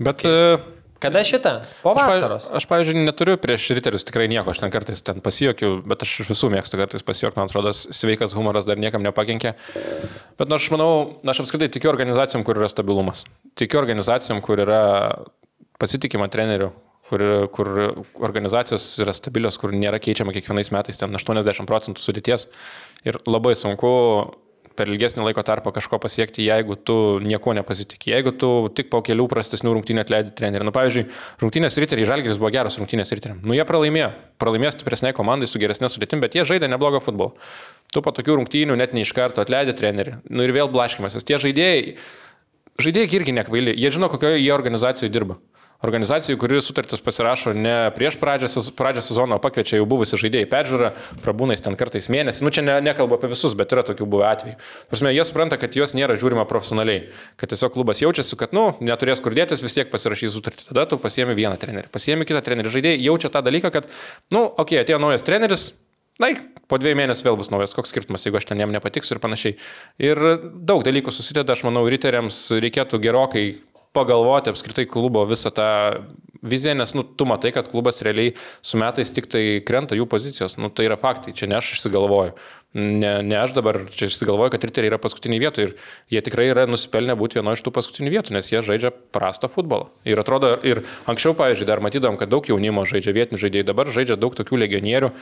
Bet 0.00 0.24
e, 0.28 0.56
Kada 1.04 1.20
šitą? 1.26 1.52
Po 1.84 1.92
Aš, 1.92 2.00
vasaros. 2.08 2.46
pa- 2.48 2.56
aš, 2.60 2.66
pavyzdžiui, 2.70 3.04
neturiu 3.04 3.36
prieš 3.40 3.68
riterius 3.76 4.06
tikrai 4.08 4.26
nieko, 4.32 4.50
aš 4.54 4.62
ten 4.64 4.72
kartais 4.74 5.02
ten 5.04 5.20
pasijokiu, 5.24 5.82
bet 5.84 6.02
aš 6.06 6.14
iš 6.24 6.30
visų 6.32 6.50
mėgstu 6.56 6.80
kartais 6.80 7.04
pasijuokti, 7.06 7.36
man 7.40 7.50
atrodo, 7.50 7.74
sveikas 7.76 8.32
humoras 8.36 8.64
dar 8.68 8.80
niekam 8.80 9.04
nepakenkė. 9.04 9.52
Bet 10.40 10.48
nu, 10.48 10.56
aš 10.56 10.70
manau, 10.74 10.90
aš 11.28 11.44
apskritai 11.44 11.68
tikiu 11.76 11.92
organizacijom, 11.92 12.44
kur 12.48 12.56
yra 12.60 12.70
stabilumas. 12.72 13.26
Tikiu 13.60 13.78
organizacijom, 13.82 14.40
kur 14.44 14.64
yra 14.64 14.80
pasitikima 15.78 16.28
treneriu, 16.32 16.70
kur, 17.10 17.20
kur 17.52 17.68
organizacijos 18.24 18.86
yra 19.04 19.12
stabilios, 19.16 19.58
kur 19.60 19.74
nėra 19.76 19.98
keičiama 20.02 20.32
kiekvienais 20.34 20.70
metais 20.74 20.96
ten 21.00 21.12
80 21.12 21.68
procentų 21.68 22.00
sudėties. 22.00 22.48
Ir 23.04 23.18
labai 23.28 23.52
sunku 23.58 23.90
per 24.78 24.90
ilgesnį 24.90 25.24
laiko 25.28 25.42
tarpą 25.46 25.72
kažko 25.74 25.98
pasiekti, 26.02 26.44
jeigu 26.48 26.76
tu 26.76 26.96
nieko 27.22 27.54
nepasitikė. 27.56 28.10
Jeigu 28.12 28.32
tu 28.38 28.50
tik 28.74 28.90
po 28.92 29.00
kelių 29.06 29.26
prastesnių 29.30 29.76
rungtynių 29.76 30.02
atleidai 30.02 30.34
trenerių. 30.38 30.66
Nu, 30.68 30.74
pavyzdžiui, 30.74 31.06
rungtynės 31.42 31.78
riteriai, 31.82 32.08
Žalgiris 32.10 32.40
buvo 32.42 32.50
geras 32.54 32.78
rungtynės 32.80 33.14
riteriam. 33.14 33.38
Nu, 33.46 33.54
jie 33.56 33.66
pralaimėjo. 33.68 34.10
Pralaimėjo 34.42 34.74
stipresniai 34.74 35.14
komandai 35.16 35.48
su 35.50 35.62
geresnė 35.62 35.90
sudėtim, 35.92 36.22
bet 36.24 36.36
jie 36.36 36.46
žaidė 36.48 36.70
neblogą 36.72 37.02
futbolą. 37.04 37.32
Tu 37.94 38.02
po 38.02 38.10
tokių 38.14 38.40
rungtynių 38.40 38.76
net 38.80 38.94
ne 38.96 39.06
iš 39.06 39.14
karto 39.14 39.44
atleidai 39.44 39.76
trenerių. 39.78 40.18
Nu 40.28 40.46
ir 40.46 40.54
vėl 40.56 40.70
blaškimasis. 40.72 41.26
Tie 41.26 41.38
žaidėjai, 41.38 41.96
žaidėjai 42.82 43.20
irgi 43.20 43.38
nekvaili. 43.38 43.76
Jie 43.78 43.94
žino, 43.94 44.10
kokioje 44.10 44.42
jie 44.42 44.50
organizacijoje 44.54 45.14
dirba. 45.14 45.38
Organizacijų, 45.84 46.38
kuri 46.40 46.60
sutartis 46.64 47.02
pasirašo 47.04 47.52
ne 47.56 47.74
prieš 47.96 48.16
pradžią, 48.20 48.48
pradžią 48.78 49.02
sezono, 49.04 49.36
pakviečia 49.42 49.76
jau 49.76 49.88
buvusi 49.88 50.16
žaidėjai 50.20 50.48
peržiūrą, 50.48 50.90
prabūnais 51.24 51.60
ten 51.64 51.76
kartais 51.76 52.08
mėnesį. 52.12 52.44
Nu 52.46 52.52
čia 52.54 52.64
ne, 52.64 52.78
nekalbu 52.86 53.18
apie 53.18 53.28
visus, 53.34 53.56
bet 53.58 53.74
yra 53.76 53.84
tokių 53.84 54.08
buvę 54.08 54.26
atvejų. 54.30 54.56
Prasme, 54.92 55.12
jie 55.12 55.28
supranta, 55.28 55.58
kad 55.60 55.76
jos 55.76 55.92
nėra 55.96 56.16
žiūrima 56.20 56.46
profesionaliai, 56.48 57.10
kad 57.40 57.52
tiesiog 57.52 57.76
klubas 57.76 58.00
jaučiasi, 58.00 58.38
kad, 58.40 58.56
nu, 58.56 58.70
neturės 58.84 59.20
kur 59.24 59.36
dėtis, 59.36 59.64
vis 59.64 59.76
tiek 59.76 59.92
pasirašys 59.92 60.32
sutartį. 60.38 60.68
Tada 60.70 60.86
tu 60.88 61.00
pasiemi 61.02 61.36
vieną 61.36 61.58
trenerį, 61.60 61.92
pasiemi 61.92 62.24
kitą 62.28 62.40
trenerį. 62.46 62.72
Žaidėjai 62.78 63.04
jaučia 63.04 63.32
tą 63.34 63.44
dalyką, 63.44 63.74
kad, 63.74 63.90
nu, 64.32 64.46
okei, 64.46 64.78
okay, 64.78 64.86
atėjo 64.86 65.02
naujas 65.04 65.26
treneris, 65.26 65.74
Na, 66.22 66.28
po 66.70 66.78
dviejų 66.78 66.94
mėnesių 67.00 67.26
vėl 67.26 67.36
bus 67.40 67.48
naujas, 67.50 67.72
koks 67.74 67.90
skirtumas, 67.90 68.22
jeigu 68.22 68.38
aš 68.38 68.44
ten 68.46 68.60
jam 68.62 68.70
nepatiksiu 68.70 69.16
ir 69.16 69.18
panašiai. 69.18 69.56
Ir 69.98 70.20
daug 70.62 70.84
dalykų 70.86 71.10
susideda, 71.10 71.56
aš 71.56 71.64
manau, 71.66 71.82
riteriams 71.90 72.38
reikėtų 72.62 73.00
gerokai 73.02 73.42
pagalvoti 73.94 74.52
apskritai 74.52 74.86
klubo 74.90 75.22
visą 75.28 75.52
tą 75.54 75.68
viziją, 76.44 76.74
nes, 76.76 76.92
nu, 76.94 77.04
tu 77.04 77.26
matai, 77.28 77.52
kad 77.56 77.70
klubas 77.72 78.02
realiai 78.04 78.34
su 78.62 78.78
metais 78.80 79.12
tik 79.14 79.30
tai 79.32 79.62
krenta 79.66 79.96
jų 79.96 80.08
pozicijos. 80.10 80.58
Nu, 80.60 80.68
tai 80.68 80.88
yra 80.90 80.98
faktai, 81.00 81.32
čia 81.36 81.48
ne 81.50 81.58
aš 81.60 81.76
išsigalvoju. 81.78 82.34
Ne, 82.74 83.12
ne 83.22 83.36
aš 83.38 83.52
dabar 83.54 83.78
čia 83.94 84.08
išsigalvoju, 84.10 84.50
kad 84.50 84.64
riteriai 84.66 84.90
yra 84.90 84.98
paskutiniai 84.98 85.38
vietoje 85.44 85.68
ir 85.68 85.74
jie 86.10 86.22
tikrai 86.26 86.48
yra 86.50 86.66
nusipelnę 86.66 87.14
būti 87.20 87.38
vieno 87.38 87.54
iš 87.54 87.62
tų 87.62 87.70
paskutinių 87.76 88.10
vietų, 88.16 88.34
nes 88.34 88.50
jie 88.50 88.64
žaidžia 88.66 88.90
prastą 89.14 89.46
futbolą. 89.46 89.92
Ir 90.10 90.18
atrodo, 90.18 90.56
ir 90.66 90.82
anksčiau, 91.06 91.36
pavyzdžiui, 91.38 91.68
dar 91.70 91.82
matydom, 91.84 92.18
kad 92.18 92.32
daug 92.34 92.50
jaunimo 92.50 92.82
žaidžia 92.90 93.14
vietinių 93.14 93.38
žaidėjų, 93.46 93.68
dabar 93.70 93.94
žaidžia 93.94 94.18
daug 94.18 94.34
tokių 94.34 94.58
legionierių, 94.66 95.12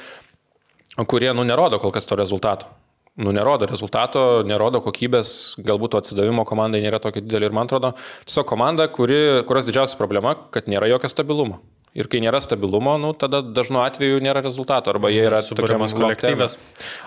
kurie, 1.04 1.28
nu, 1.36 1.44
nerodo 1.44 1.76
kol 1.82 1.92
kas 1.92 2.08
to 2.08 2.16
rezultato. 2.16 2.72
Nu, 3.20 3.28
nerodo 3.36 3.66
rezultato, 3.68 4.40
nerodo 4.48 4.80
kokybės, 4.80 5.58
galbūt 5.60 5.92
to 5.92 6.00
atsidavimo 6.00 6.46
komandai 6.48 6.80
nėra 6.80 6.96
tokio 7.02 7.20
didelio 7.20 7.50
ir 7.50 7.52
man 7.52 7.68
atrodo, 7.68 7.90
tiesiog 8.24 8.46
komanda, 8.48 8.86
kuri, 8.88 9.42
kurios 9.44 9.66
didžiausia 9.68 9.98
problema, 10.00 10.32
kad 10.54 10.70
nėra 10.72 10.88
jokio 10.88 11.10
stabilumo. 11.12 11.58
Ir 11.92 12.06
kai 12.08 12.22
nėra 12.24 12.38
stabilumo, 12.40 12.94
nu, 12.96 13.10
tada 13.12 13.42
dažnu 13.44 13.82
atveju 13.82 14.22
nėra 14.24 14.40
rezultato, 14.40 14.88
arba 14.94 15.10
jie 15.12 15.26
yra 15.26 15.42
suburiamas 15.44 15.92
kolektyvas. 15.92 16.56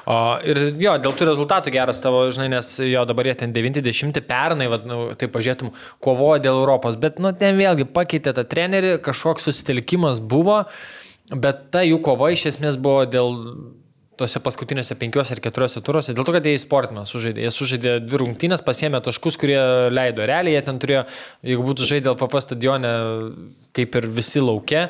O, 0.05 0.17
ir 0.45 0.59
jo, 0.77 0.93
dėl 1.01 1.15
tų 1.17 1.25
rezultatų 1.31 1.73
geras 1.73 2.03
tavo, 2.03 2.19
žinai, 2.29 2.51
nes 2.53 2.69
jo 2.85 3.01
dabar 3.09 3.31
jie 3.31 3.33
ten 3.39 3.55
90 3.55 4.21
pernai, 4.29 4.67
vat, 4.69 4.85
nu, 4.85 4.99
tai 5.17 5.31
pažiūrėtum, 5.33 5.71
kovoja 6.05 6.43
dėl 6.45 6.59
Europos, 6.59 6.99
bet, 7.01 7.17
nu, 7.17 7.31
ten 7.33 7.57
vėlgi 7.57 7.89
pakeitė 7.97 8.35
tą 8.37 8.45
trenerį, 8.51 8.99
kažkoks 9.09 9.49
susitelkimas 9.49 10.21
buvo, 10.21 10.61
bet 11.33 11.65
ta 11.73 11.81
jų 11.81 11.97
kova 12.05 12.29
iš 12.35 12.45
esmės 12.51 12.77
buvo 12.77 13.07
dėl 13.09 13.33
tose 14.19 14.41
paskutinėse 14.43 14.97
penkiuose 14.99 15.35
ar 15.35 15.41
keturiuose 15.43 15.81
turuose, 15.85 16.15
dėl 16.15 16.27
to, 16.27 16.35
kad 16.35 16.47
jie 16.47 16.55
įsportino 16.57 17.03
sužaidė. 17.09 17.43
Jie 17.45 17.51
sužaidė 17.53 17.97
dvi 18.05 18.21
rungtynės, 18.21 18.63
pasėmė 18.65 19.01
taškus, 19.05 19.37
kurie 19.41 19.59
leido. 19.91 20.25
Realiai 20.27 20.55
jie 20.55 20.63
ten 20.65 20.79
turėjo, 20.81 21.03
jeigu 21.51 21.67
būtų 21.67 21.89
žaidę 21.91 22.13
LFF 22.13 22.43
stadione, 22.45 22.95
kaip 23.75 23.99
ir 23.99 24.09
visi 24.15 24.43
laukia, 24.43 24.87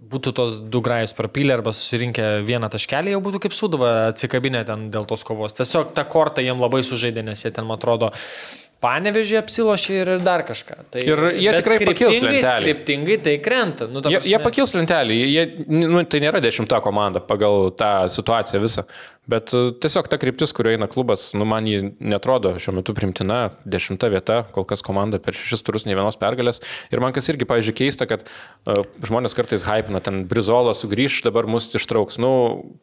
būtų 0.00 0.32
tos 0.36 0.60
du 0.72 0.80
grajus 0.84 1.12
prapylę 1.16 1.58
arba 1.58 1.74
susirinkę 1.76 2.40
vieną 2.48 2.70
taškelį, 2.72 3.14
jau 3.14 3.20
būtų 3.24 3.42
kaip 3.44 3.56
suduva 3.56 3.92
atsikabinę 4.08 4.64
ten 4.68 4.88
dėl 4.94 5.06
tos 5.08 5.26
kovos. 5.28 5.58
Tiesiog 5.58 5.92
ta 5.96 6.06
korta 6.08 6.44
jiem 6.44 6.62
labai 6.62 6.80
sužaidė, 6.86 7.26
nes 7.26 7.44
jie 7.44 7.52
ten, 7.52 7.68
man 7.68 7.76
atrodo, 7.76 8.14
panevežė 8.80 9.38
apsilošė 9.42 9.96
ir 10.00 10.10
dar 10.24 10.44
kažką. 10.48 10.76
Tai, 10.92 11.02
Ir 11.04 11.22
jie 11.36 11.52
tikrai 11.58 11.78
pakils 11.84 12.20
lentelėj. 12.24 12.66
Kryptingai 12.66 13.18
tai 13.26 13.36
krenta. 13.44 13.88
Nu, 13.92 14.02
Jie, 14.08 14.22
jie 14.32 14.40
pakils 14.42 14.74
lentelį, 14.76 15.18
jie, 15.28 15.44
nu, 15.68 16.02
tai 16.08 16.22
nėra 16.24 16.40
dešimta 16.44 16.80
komanda 16.84 17.22
pagal 17.24 17.70
tą 17.76 17.92
situaciją 18.12 18.62
visą. 18.64 18.86
Bet 19.30 19.52
e, 19.54 19.62
tiesiog 19.82 20.08
ta 20.10 20.18
kryptis, 20.20 20.52
kurio 20.56 20.72
eina 20.74 20.88
klubas, 20.90 21.28
nu, 21.38 21.46
man 21.48 21.68
jį 21.68 21.92
netrodo 22.02 22.54
šiuo 22.58 22.74
metu 22.80 22.94
primtina. 22.96 23.40
Dešimta 23.68 24.10
vieta, 24.10 24.40
kol 24.54 24.66
kas 24.68 24.82
komanda 24.86 25.20
per 25.22 25.36
šešis 25.36 25.62
turus 25.66 25.86
ne 25.86 25.94
vienos 25.94 26.18
pergalės. 26.20 26.62
Ir 26.90 27.02
man 27.02 27.14
kas 27.14 27.30
irgi, 27.30 27.46
pavyzdžiui, 27.48 27.76
keista, 27.78 28.08
kad 28.10 28.24
uh, 28.26 28.82
žmonės 29.06 29.36
kartais 29.38 29.66
hypina, 29.68 30.02
ten 30.04 30.24
Brizola 30.30 30.74
sugrįž, 30.76 31.20
dabar 31.28 31.46
mus 31.50 31.68
ištrauks. 31.78 32.18
Nu, 32.22 32.32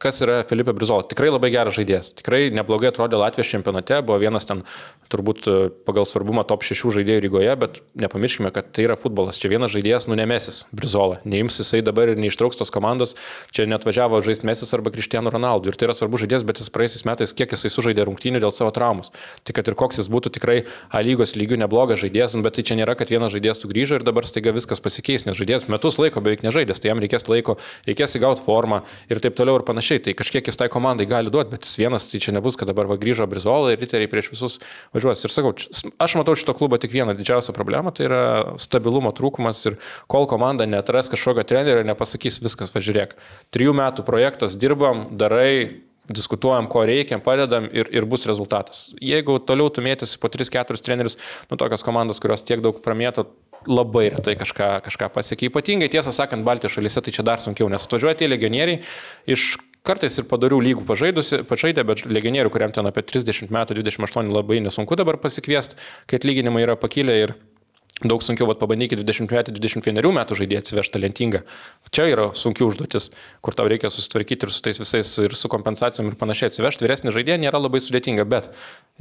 kas 0.04 0.22
yra 0.24 0.40
Filipe 0.48 0.76
Brizola? 0.78 1.06
Tikrai 1.10 1.34
labai 1.34 1.52
geras 1.54 1.76
žaidėjas. 1.78 2.14
Tikrai 2.22 2.48
neblogai 2.56 2.94
atrodė 2.94 3.20
Latvijos 3.20 3.52
čempionate, 3.52 4.00
buvo 4.08 4.20
vienas 4.24 4.48
ten 4.48 4.64
turbūt 5.12 5.48
e, 5.48 5.56
pagal 5.88 6.08
svarbumą 6.08 6.44
top 6.48 6.66
6 6.68 6.92
žaidėjų 6.98 7.24
Rygoje, 7.26 7.54
bet 7.60 7.80
nepamirškime, 8.00 8.52
kad 8.56 8.72
tai 8.76 8.88
yra 8.88 8.98
futbolas. 9.00 9.40
Čia 9.42 9.52
vienas 9.54 9.72
žaidėjas 9.74 10.08
nunemesis 10.12 10.64
Brizola. 10.76 11.20
Neims 11.28 11.60
jisai 11.62 11.82
dabar 11.86 12.12
ir 12.12 12.20
neištrauks 12.20 12.60
tos 12.60 12.74
komandos. 12.74 13.16
Čia 13.56 13.68
net 13.70 13.88
važiavo 13.88 14.20
žaisti 14.26 14.48
Mesis 14.48 14.74
arba 14.76 14.92
Cristiano 14.94 15.32
Ronaldo. 15.34 15.72
Ir 15.72 15.80
tai 15.80 15.90
yra 15.90 15.96
svarbus 15.98 16.26
žaidėjas, 16.26 16.37
bet 16.46 16.62
jis 16.62 16.70
praeisiais 16.74 17.06
metais 17.08 17.34
kiek 17.38 17.54
jisai 17.54 17.72
sužaidė 17.72 18.06
rungtynių 18.08 18.42
dėl 18.44 18.54
savo 18.56 18.74
traumos. 18.76 19.12
Tai 19.48 19.56
kad 19.58 19.68
ir 19.70 19.78
koks 19.80 20.02
jis 20.02 20.10
būtų 20.12 20.34
tikrai 20.38 20.58
A 20.94 21.02
lygos 21.06 21.36
lygių 21.38 21.58
neblogas 21.62 22.02
žaidėjas, 22.04 22.36
bet 22.44 22.58
tai 22.58 22.64
čia 22.68 22.78
nėra, 22.80 22.96
kad 22.98 23.10
vienas 23.12 23.34
žaidėjas 23.34 23.62
sugrįžo 23.64 24.00
ir 24.00 24.06
dabar 24.08 24.28
staiga 24.28 24.54
viskas 24.56 24.82
pasikeis, 24.84 25.26
nes 25.28 25.38
žaidėjas 25.38 25.68
metus 25.72 25.98
laiko 26.02 26.22
beveik 26.24 26.44
nežaidęs, 26.46 26.82
tai 26.82 26.92
jam 26.92 27.02
reikės 27.04 27.28
laiko, 27.30 27.58
reikės 27.88 28.18
įgauti 28.20 28.44
formą 28.46 28.82
ir 29.12 29.22
taip 29.24 29.38
toliau 29.38 29.60
ir 29.60 29.66
panašiai. 29.68 30.02
Tai 30.04 30.16
kažkiek 30.18 30.48
jis 30.48 30.60
tai 30.60 30.70
komandai 30.74 31.08
gali 31.10 31.34
duoti, 31.34 31.52
bet 31.54 31.68
jis 31.68 31.78
vienas, 31.82 32.10
tai 32.12 32.22
čia 32.24 32.36
nebus, 32.36 32.58
kad 32.60 32.70
dabar 32.70 32.90
va 32.90 32.98
grįžo 33.00 33.28
Brizola 33.30 33.74
ir 33.74 33.82
riteriai 33.84 34.10
prieš 34.12 34.32
visus 34.34 34.60
važiuos. 34.96 35.26
Ir 35.26 35.34
sakau, 35.34 35.54
aš 35.54 36.18
matau 36.20 36.38
šito 36.38 36.56
klubo 36.58 36.80
tik 36.82 36.94
vieną 36.96 37.18
didžiausią 37.18 37.56
problemą, 37.58 37.94
tai 37.96 38.08
yra 38.08 38.24
stabilumo 38.62 39.14
trūkumas 39.16 39.64
ir 39.70 39.78
kol 40.12 40.28
komanda 40.30 40.68
netras 40.70 41.12
kažkokio 41.14 41.46
trenerio, 41.48 41.86
nepasakys 41.88 42.42
viskas, 42.44 42.74
važiuok. 42.76 43.18
Trijų 43.54 43.76
metų 43.78 44.06
projektas, 44.08 44.58
dirbam, 44.60 45.08
darai, 45.20 45.87
diskutuojam, 46.10 46.70
ko 46.72 46.86
reikia, 46.88 47.20
padedam 47.24 47.68
ir, 47.72 47.90
ir 47.94 48.08
bus 48.10 48.26
rezultatas. 48.30 48.88
Jeigu 49.04 49.40
toliau 49.44 49.72
tu 49.74 49.84
mėtysi 49.86 50.20
po 50.22 50.32
3-4 50.32 50.80
trenerius, 50.84 51.18
nu 51.52 51.60
tokios 51.60 51.84
komandos, 51.86 52.22
kurios 52.24 52.46
tiek 52.48 52.64
daug 52.64 52.80
pramėto, 52.84 53.28
labai 53.68 54.08
retai 54.14 54.38
kažką, 54.40 54.70
kažką 54.86 55.10
pasiekia. 55.14 55.50
Ypatingai 55.52 55.90
tiesą 55.92 56.14
sakant, 56.16 56.46
Baltijos 56.48 56.78
šalyse 56.78 57.04
tai 57.04 57.14
čia 57.16 57.26
dar 57.28 57.42
sunkiau, 57.44 57.68
nes 57.72 57.84
atvažiuoja 57.84 58.20
tie 58.22 58.30
legionieriai 58.30 58.80
iš 59.28 59.56
kartais 59.88 60.18
ir 60.20 60.28
padarių 60.28 60.60
lygų 60.64 60.86
pažaidę, 60.88 61.84
bet 61.88 62.06
legionierių, 62.08 62.52
kuriam 62.54 62.74
ten 62.76 62.88
apie 62.90 63.04
30 63.08 63.52
metų, 63.54 63.78
28 63.80 64.32
labai 64.36 64.60
nesunku 64.64 64.98
dabar 65.00 65.20
pasikviesti, 65.22 65.80
kai 66.08 66.20
atlyginimai 66.20 66.66
yra 66.66 66.76
pakilę 66.80 67.16
ir 67.24 67.36
Daug 68.06 68.22
sunkiau, 68.22 68.46
vat, 68.46 68.60
pabandykit 68.62 69.00
20-21 69.02 70.12
metų 70.14 70.36
žaidėją 70.38 70.62
atsivežti 70.62 70.94
talentingą. 70.94 71.42
Čia 71.90 72.04
yra 72.12 72.28
sunki 72.38 72.62
užduotis, 72.62 73.10
kur 73.42 73.58
tau 73.58 73.66
reikia 73.72 73.90
susitvarkyti 73.90 74.46
ir 74.46 74.54
su 74.54 74.62
tais 74.68 74.78
visais, 74.78 75.14
ir 75.24 75.34
su 75.34 75.50
kompensacijom 75.50 76.12
ir 76.12 76.20
panašiai. 76.20 76.52
Atsivežti 76.52 76.86
vyresnį 76.86 77.16
žaidėją 77.16 77.40
nėra 77.42 77.62
labai 77.64 77.82
sudėtinga, 77.82 78.28
bet 78.30 78.52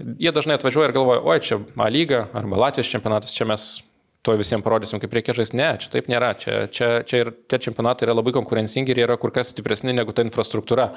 jie 0.01 0.33
dažnai 0.33 0.57
atvažiuoja 0.57 0.89
ir 0.89 0.97
galvoja, 0.97 1.21
oi, 1.29 1.37
čia 1.45 1.61
A 1.77 1.91
lyga 1.93 2.25
arba 2.35 2.57
Latvijos 2.65 2.89
čempionatas, 2.91 3.37
čia 3.37 3.45
mes 3.47 3.67
to 4.27 4.35
visiems 4.35 4.65
parodysim, 4.67 4.99
kaip 5.03 5.13
reikia 5.15 5.37
žaisti. 5.37 5.59
Ne, 5.61 5.69
čia 5.79 5.93
taip 5.93 6.09
nėra. 6.11 6.33
Čia, 6.41 6.57
čia, 6.73 6.89
čia 7.07 7.23
ir 7.23 7.31
tie 7.47 7.61
čempionatai 7.69 8.09
yra 8.09 8.17
labai 8.17 8.35
konkurencingi 8.35 8.91
ir 8.91 9.01
jie 9.01 9.07
yra 9.07 9.19
kur 9.21 9.31
kas 9.35 9.53
stipresni 9.55 9.95
negu 9.95 10.15
ta 10.17 10.25
infrastruktūra, 10.27 10.89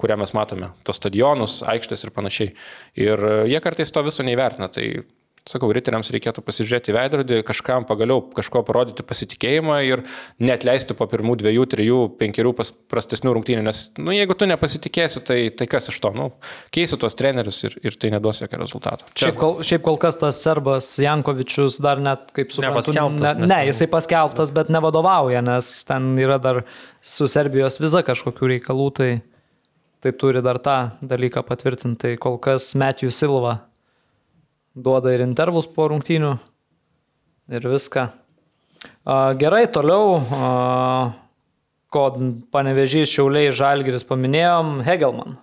kurią 0.00 0.16
mes 0.22 0.32
matome. 0.36 0.70
Tos 0.88 1.00
stadionus, 1.02 1.60
aikštės 1.68 2.06
ir 2.06 2.14
panašiai. 2.16 2.54
Ir 3.02 3.24
jie 3.50 3.60
kartais 3.64 3.92
to 3.92 4.04
viso 4.06 4.24
neįvertina. 4.24 4.70
Tai 4.72 4.86
Sakau, 5.48 5.70
riteriams 5.72 6.10
reikėtų 6.12 6.42
pasižiūrėti 6.44 6.92
į 6.92 6.94
veidrodį, 6.98 7.36
kažkam 7.48 7.86
pagaliau 7.88 8.20
kažko 8.36 8.60
parodyti 8.68 9.04
pasitikėjimą 9.06 9.78
ir 9.86 10.02
net 10.44 10.66
leisti 10.68 10.92
po 10.98 11.06
pirmų 11.08 11.38
dviejų, 11.40 11.64
trijų, 11.72 12.00
penkerių 12.20 12.52
prastesnių 12.92 13.32
rungtynių, 13.38 13.62
nes, 13.64 13.80
nu, 13.96 14.12
jeigu 14.12 14.36
tu 14.36 14.48
nepasitikėsi, 14.50 15.22
tai, 15.24 15.38
tai 15.56 15.68
kas 15.70 15.88
iš 15.88 15.96
to, 16.04 16.12
nu, 16.16 16.26
keisi 16.74 16.98
tuos 17.00 17.16
trenerius 17.16 17.62
ir, 17.64 17.78
ir 17.88 17.96
tai 17.96 18.10
neduos 18.12 18.42
jokio 18.42 18.60
rezultato. 18.60 19.08
Šiaip 19.16 19.38
kol, 19.40 19.56
šiaip 19.64 19.86
kol 19.86 19.96
kas 20.02 20.20
tas 20.20 20.42
serbas 20.44 20.90
Jankovičius 21.00 21.80
dar 21.84 22.02
net, 22.04 22.28
kaip 22.36 22.52
suprantu, 22.52 22.92
ne, 23.16 23.32
ne, 23.40 23.48
ten- 23.48 23.64
jisai 23.70 23.88
paskelbtas, 23.92 24.52
bet 24.52 24.68
nevadovauja, 24.74 25.40
nes 25.44 25.70
ten 25.88 26.12
yra 26.20 26.36
dar 26.42 26.60
su 27.00 27.28
Serbijos 27.30 27.80
viza 27.80 28.04
kažkokių 28.04 28.52
reikalų, 28.52 28.90
tai, 29.00 29.08
tai 30.04 30.12
turi 30.12 30.44
dar 30.44 30.60
tą 30.60 30.76
dalyką 31.00 31.40
patvirtinti. 31.48 31.98
Tai 32.04 32.12
kol 32.20 32.36
kas 32.42 32.74
Matthew 32.78 33.10
Silva 33.14 33.56
duoda 34.76 35.12
ir 35.14 35.24
intervus 35.24 35.68
po 35.70 35.88
rungtynių 35.92 36.34
ir 37.56 37.68
viską. 37.72 38.08
Gerai, 39.40 39.64
toliau. 39.72 40.20
Ko 41.88 42.02
panevežys 42.52 43.08
Šiauliai 43.08 43.52
Žalgiris 43.54 44.04
paminėjom, 44.04 44.82
Hegelman. 44.84 45.38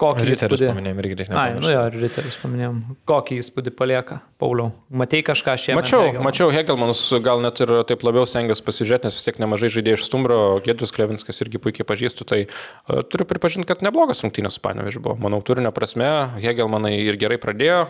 Kokį 0.00 0.24
Riterius 0.26 0.42
įspūdį? 0.58 0.68
paminėjom 0.72 1.00
irgi 1.02 1.16
reikia 1.20 1.36
Ai, 1.38 1.52
nu 1.54 1.70
jo, 1.70 1.82
Riterius 1.94 2.38
paminėjom. 2.42 2.78
Kokį 3.06 3.36
įspūdį 3.42 3.72
palieka, 3.78 4.18
Pauliau? 4.42 4.72
Matei 4.90 5.22
kažką 5.26 5.54
šiemet? 5.60 5.78
Mačiau, 5.78 6.00
Hegelman? 6.08 6.26
mačiau 6.26 6.50
Hegelmanus, 6.54 7.02
gal 7.22 7.44
net 7.44 7.62
ir 7.62 7.72
taip 7.86 8.02
labiau 8.06 8.26
stengiuosi 8.26 8.64
pasižiūrėti, 8.66 9.06
nes 9.06 9.18
vis 9.20 9.28
tiek 9.28 9.38
nemažai 9.42 9.70
žaidėjų 9.76 10.00
iš 10.00 10.08
Stumbro, 10.08 10.40
Gedrius 10.66 10.94
Klevinskas 10.96 11.38
irgi 11.46 11.62
puikiai 11.62 11.86
pažįstu, 11.86 12.26
tai 12.26 12.40
uh, 12.48 13.04
turiu 13.06 13.28
pripažinti, 13.30 13.68
kad 13.70 13.86
neblogas 13.86 14.24
rungtynės 14.26 14.58
su 14.58 14.64
Panevežiu 14.66 15.04
buvo. 15.04 15.14
Manau, 15.22 15.38
turinio 15.46 15.70
prasme, 15.76 16.10
Hegelmanai 16.42 16.96
ir 16.98 17.20
gerai 17.20 17.38
pradėjo, 17.42 17.84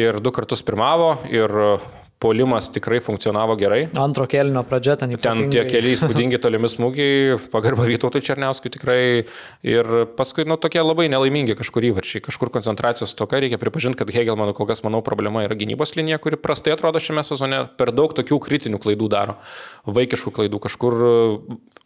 ir 0.00 0.22
du 0.24 0.32
kartus 0.32 0.64
pirmavo, 0.64 1.18
ir 1.28 1.60
uh, 1.76 1.92
polimas 2.22 2.70
tikrai 2.72 2.98
funkcionavo 3.04 3.56
gerai. 3.60 3.82
Antro 4.00 4.24
kelnio 4.30 4.62
pradžia 4.64 4.94
ten 4.96 5.10
Ten 5.12 5.18
ypatingai. 5.18 5.50
tie 5.52 5.64
keli 5.68 5.92
įspūdingi 5.96 6.38
tolimi 6.40 6.70
smūgiai, 6.72 7.36
pagarba 7.52 7.84
Vytautui 7.84 8.22
Černiauskui 8.24 8.72
tikrai. 8.72 9.26
Ir 9.66 9.90
paskui, 10.16 10.46
nu, 10.48 10.56
tokie 10.56 10.80
labai 10.80 11.10
nelaimingi 11.12 11.56
kažkur 11.58 11.84
įvarčiai, 11.90 12.24
kažkur 12.24 12.48
koncentracijos 12.54 13.12
toka. 13.18 13.42
Reikia 13.44 13.60
pripažinti, 13.60 14.00
kad 14.00 14.14
Hegelmanų 14.16 14.56
kol 14.56 14.70
kas, 14.70 14.80
manau, 14.86 15.02
problema 15.04 15.44
yra 15.44 15.58
gynybos 15.58 15.92
linija, 15.98 16.16
kuri 16.22 16.40
prastai 16.40 16.72
atrodo 16.72 17.02
šiame 17.02 17.26
sezone. 17.26 17.66
Per 17.76 17.92
daug 17.92 18.16
tokių 18.16 18.40
kritinių 18.48 18.80
klaidų 18.80 19.10
daro. 19.12 19.36
Vaikiškų 19.84 20.32
klaidų. 20.40 20.62
Kažkur 20.70 20.98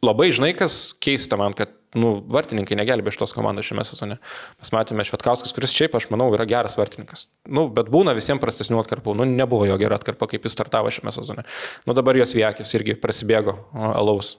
labai, 0.07 0.31
žinai, 0.31 0.55
kas 0.57 0.93
keista 1.03 1.37
man, 1.41 1.59
kad 1.59 1.75
nu, 1.99 2.13
vartininkai 2.31 2.77
negelbė 2.79 3.11
šitos 3.15 3.33
komandos 3.35 3.67
šiame 3.67 3.83
sezone. 3.87 4.19
Mes 4.61 4.73
matėme 4.75 5.07
Švetkauskas, 5.07 5.55
kuris 5.57 5.73
šiaip, 5.75 5.97
aš 5.99 6.07
manau, 6.13 6.29
yra 6.37 6.47
geras 6.49 6.79
vartininkas. 6.79 7.27
Nu, 7.51 7.67
bet 7.73 7.91
būna 7.91 8.15
visiems 8.19 8.43
prastesnių 8.43 8.79
atkarpų. 8.85 9.17
Nu, 9.19 9.27
nebuvo 9.27 9.67
jo 9.67 9.79
gera 9.81 9.99
atkarpa, 9.99 10.29
kaip 10.31 10.47
jis 10.47 10.55
startavo 10.55 10.93
šiame 10.95 11.13
sezone. 11.17 11.47
Nu, 11.89 11.97
dabar 11.99 12.19
jos 12.21 12.37
viekis 12.37 12.75
irgi 12.79 12.95
prasidėjo 13.01 13.57
alaus. 13.75 14.37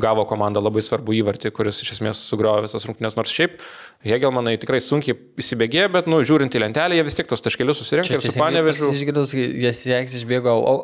Gavo 0.00 0.24
komanda 0.26 0.58
labai 0.58 0.82
svarbu 0.82 1.14
įvartį, 1.14 1.52
kuris 1.54 1.78
iš 1.84 1.92
esmės 1.94 2.18
sugriovė 2.26 2.64
visas 2.64 2.82
rungtynes. 2.88 3.14
Nors 3.14 3.30
šiaip 3.30 3.60
Hegelmanai 4.02 4.56
tikrai 4.58 4.80
sunkiai 4.82 5.14
įsibėgėjo, 5.38 5.92
bet, 5.94 6.08
nu, 6.10 6.18
žiūrint 6.26 6.50
į 6.50 6.64
lentelę, 6.64 6.98
jie 6.98 7.04
vis 7.06 7.14
tiek 7.14 7.28
tos 7.30 7.44
taškelius 7.44 7.78
susirinko 7.78 8.16
ir 8.16 8.24
su 8.24 8.34
Panevežiu. 8.34 8.90
Išgirdau, 8.90 9.22
jas 9.62 9.84
jeks 9.86 10.18
išbėgo 10.18 10.50
al- 10.50 10.82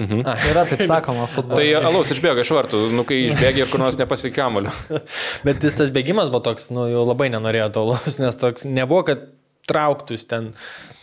alaus. 0.00 0.46
Yra 0.50 0.64
taip 0.68 0.84
sakoma, 0.88 1.26
futbolas. 1.30 1.60
Tai 1.60 1.88
alaus 1.90 2.12
išbėga 2.14 2.44
iš 2.44 2.52
vartų, 2.56 2.80
nu, 2.96 3.04
kai 3.08 3.18
išbėga 3.28 3.64
ir 3.64 3.72
kur 3.72 3.82
nors 3.82 3.98
nepasikamulio. 4.00 4.72
Bet 5.46 5.66
jis 5.66 5.76
tas 5.78 5.92
bėgimas 5.94 6.32
buvo 6.32 6.42
toks, 6.50 6.70
nu, 6.74 6.86
jau 6.90 7.04
labai 7.08 7.30
nenorėjo 7.34 7.68
to 7.76 7.84
laus, 7.92 8.18
nes 8.22 8.40
toks 8.40 8.66
nebuvo, 8.68 9.04
kad 9.10 9.28
trauktus 9.70 10.26
ten. 10.30 10.52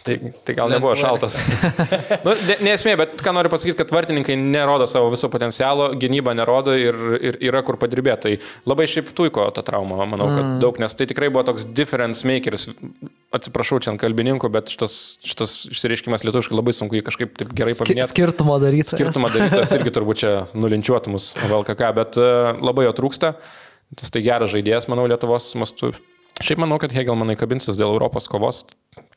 Tai, 0.08 0.32
tai 0.48 0.56
gal 0.56 0.72
nebuvo 0.72 0.94
šaltas. 0.96 1.36
nu, 2.26 2.34
ne, 2.48 2.56
nesmė, 2.70 2.94
bet 3.00 3.20
ką 3.24 3.34
noriu 3.36 3.52
pasakyti, 3.52 3.76
kad 3.82 3.92
vartininkai 3.92 4.38
nerodo 4.40 4.88
savo 4.90 5.10
viso 5.12 5.30
potencialo, 5.32 5.90
gynyba 6.00 6.36
nerodo 6.38 6.76
ir, 6.80 6.98
ir 7.20 7.40
yra 7.50 7.64
kur 7.68 7.80
padirbėti. 7.82 8.16
Tai 8.18 8.72
labai 8.72 8.88
šiaip 8.90 9.12
tuiko 9.18 9.50
tą 9.56 9.64
traumą, 9.68 10.00
manau, 10.10 10.30
kad 10.32 10.44
mm. 10.46 10.58
daug, 10.64 10.80
nes 10.82 10.96
tai 10.98 11.10
tikrai 11.10 11.30
buvo 11.34 11.44
toks 11.50 11.68
difference 11.78 12.28
makeris. 12.28 12.70
Atsiprašau 13.36 13.82
čia 13.84 13.94
ant 13.94 14.02
kalbininkų, 14.02 14.50
bet 14.54 14.72
šitas, 14.74 14.98
šitas 15.28 15.60
išsireiškimas 15.74 16.24
lietuviškai 16.26 16.58
labai 16.58 16.76
sunku 16.76 16.98
jį 16.98 17.06
kažkaip 17.10 17.38
taip 17.38 17.54
gerai 17.58 17.76
paminėti. 17.78 18.10
Skirtumo 18.14 18.58
daryti. 18.64 18.96
Skirtumą 18.96 19.32
darytas 19.34 19.76
irgi 19.76 19.94
turbūt 20.00 20.24
čia 20.24 20.36
nulinčiuotų 20.56 21.14
mus 21.18 21.34
VLKK, 21.44 21.94
bet 22.00 22.20
uh, 22.22 22.54
labai 22.64 22.88
jo 22.88 22.96
trūksta. 22.98 23.36
Tas 23.98 24.12
tai 24.12 24.24
geras 24.26 24.52
žaidėjas, 24.52 24.90
manau, 24.92 25.06
Lietuvos 25.08 25.54
mastu. 25.60 25.94
Šiaip 26.38 26.60
manau, 26.62 26.78
kad 26.82 26.94
Hegelmanai 26.94 27.36
kabinsis 27.40 27.80
dėl 27.80 27.96
Europos 27.96 28.28
kovos. 28.30 28.64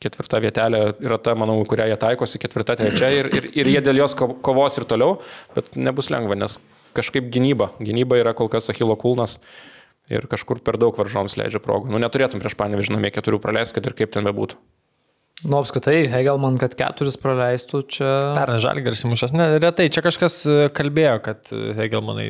Ketvirta 0.01 0.39
vietelė 0.41 0.81
yra 1.05 1.19
ta, 1.21 1.35
manau, 1.37 1.59
kurią 1.69 1.85
jie 1.91 1.97
taikosi, 2.01 2.39
ketvirta 2.41 2.75
trečia 2.79 3.11
ir, 3.13 3.29
ir, 3.29 3.49
ir 3.61 3.69
jie 3.69 3.81
dėl 3.85 4.01
jos 4.01 4.15
ko- 4.17 4.33
kovos 4.41 4.79
ir 4.81 4.87
toliau, 4.89 5.19
bet 5.55 5.69
nebus 5.77 6.09
lengva, 6.13 6.37
nes 6.37 6.57
kažkaip 6.97 7.29
gynyba. 7.33 7.71
Gynyba 7.81 8.17
yra 8.19 8.33
kol 8.37 8.49
kas 8.51 8.71
Achilo 8.73 8.97
kulnas 8.99 9.37
ir 10.11 10.25
kažkur 10.31 10.63
per 10.65 10.79
daug 10.81 10.97
varžoms 10.97 11.37
leidžia 11.39 11.61
progų. 11.63 11.91
Nu, 11.93 12.01
neturėtum 12.01 12.41
prieš 12.41 12.57
panevežį 12.59 12.97
namie 12.97 13.13
keturių 13.13 13.39
praleisti, 13.43 13.77
kad 13.77 13.89
ir 13.91 13.97
kaip 14.01 14.13
ten 14.15 14.25
bebūtų. 14.27 14.57
Nu, 15.41 15.57
apskritai, 15.57 16.03
Hegelman, 16.11 16.59
kad 16.61 16.75
keturis 16.77 17.17
praleistų 17.21 17.81
čia. 17.89 18.09
Pernai 18.37 18.59
žalgeris 18.61 19.05
įmušęs. 19.07 19.31
Ne, 19.33 19.47
retai, 19.61 19.87
čia 19.93 20.03
kažkas 20.05 20.35
e, 20.45 20.57
kalbėjo, 20.75 21.15
kad 21.25 21.49
e, 21.49 21.71
Hegelmanai 21.79 22.27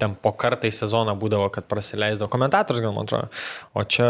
ten 0.00 0.16
po 0.18 0.32
kartą 0.36 0.70
į 0.70 0.74
sezoną 0.76 1.16
būdavo, 1.20 1.50
kad 1.54 1.68
prasileisdavo. 1.70 2.30
Komentatorius 2.32 2.84
gal 2.84 2.96
man 2.96 3.08
atrodo. 3.08 3.30
O 3.76 3.84
čia, 3.84 4.08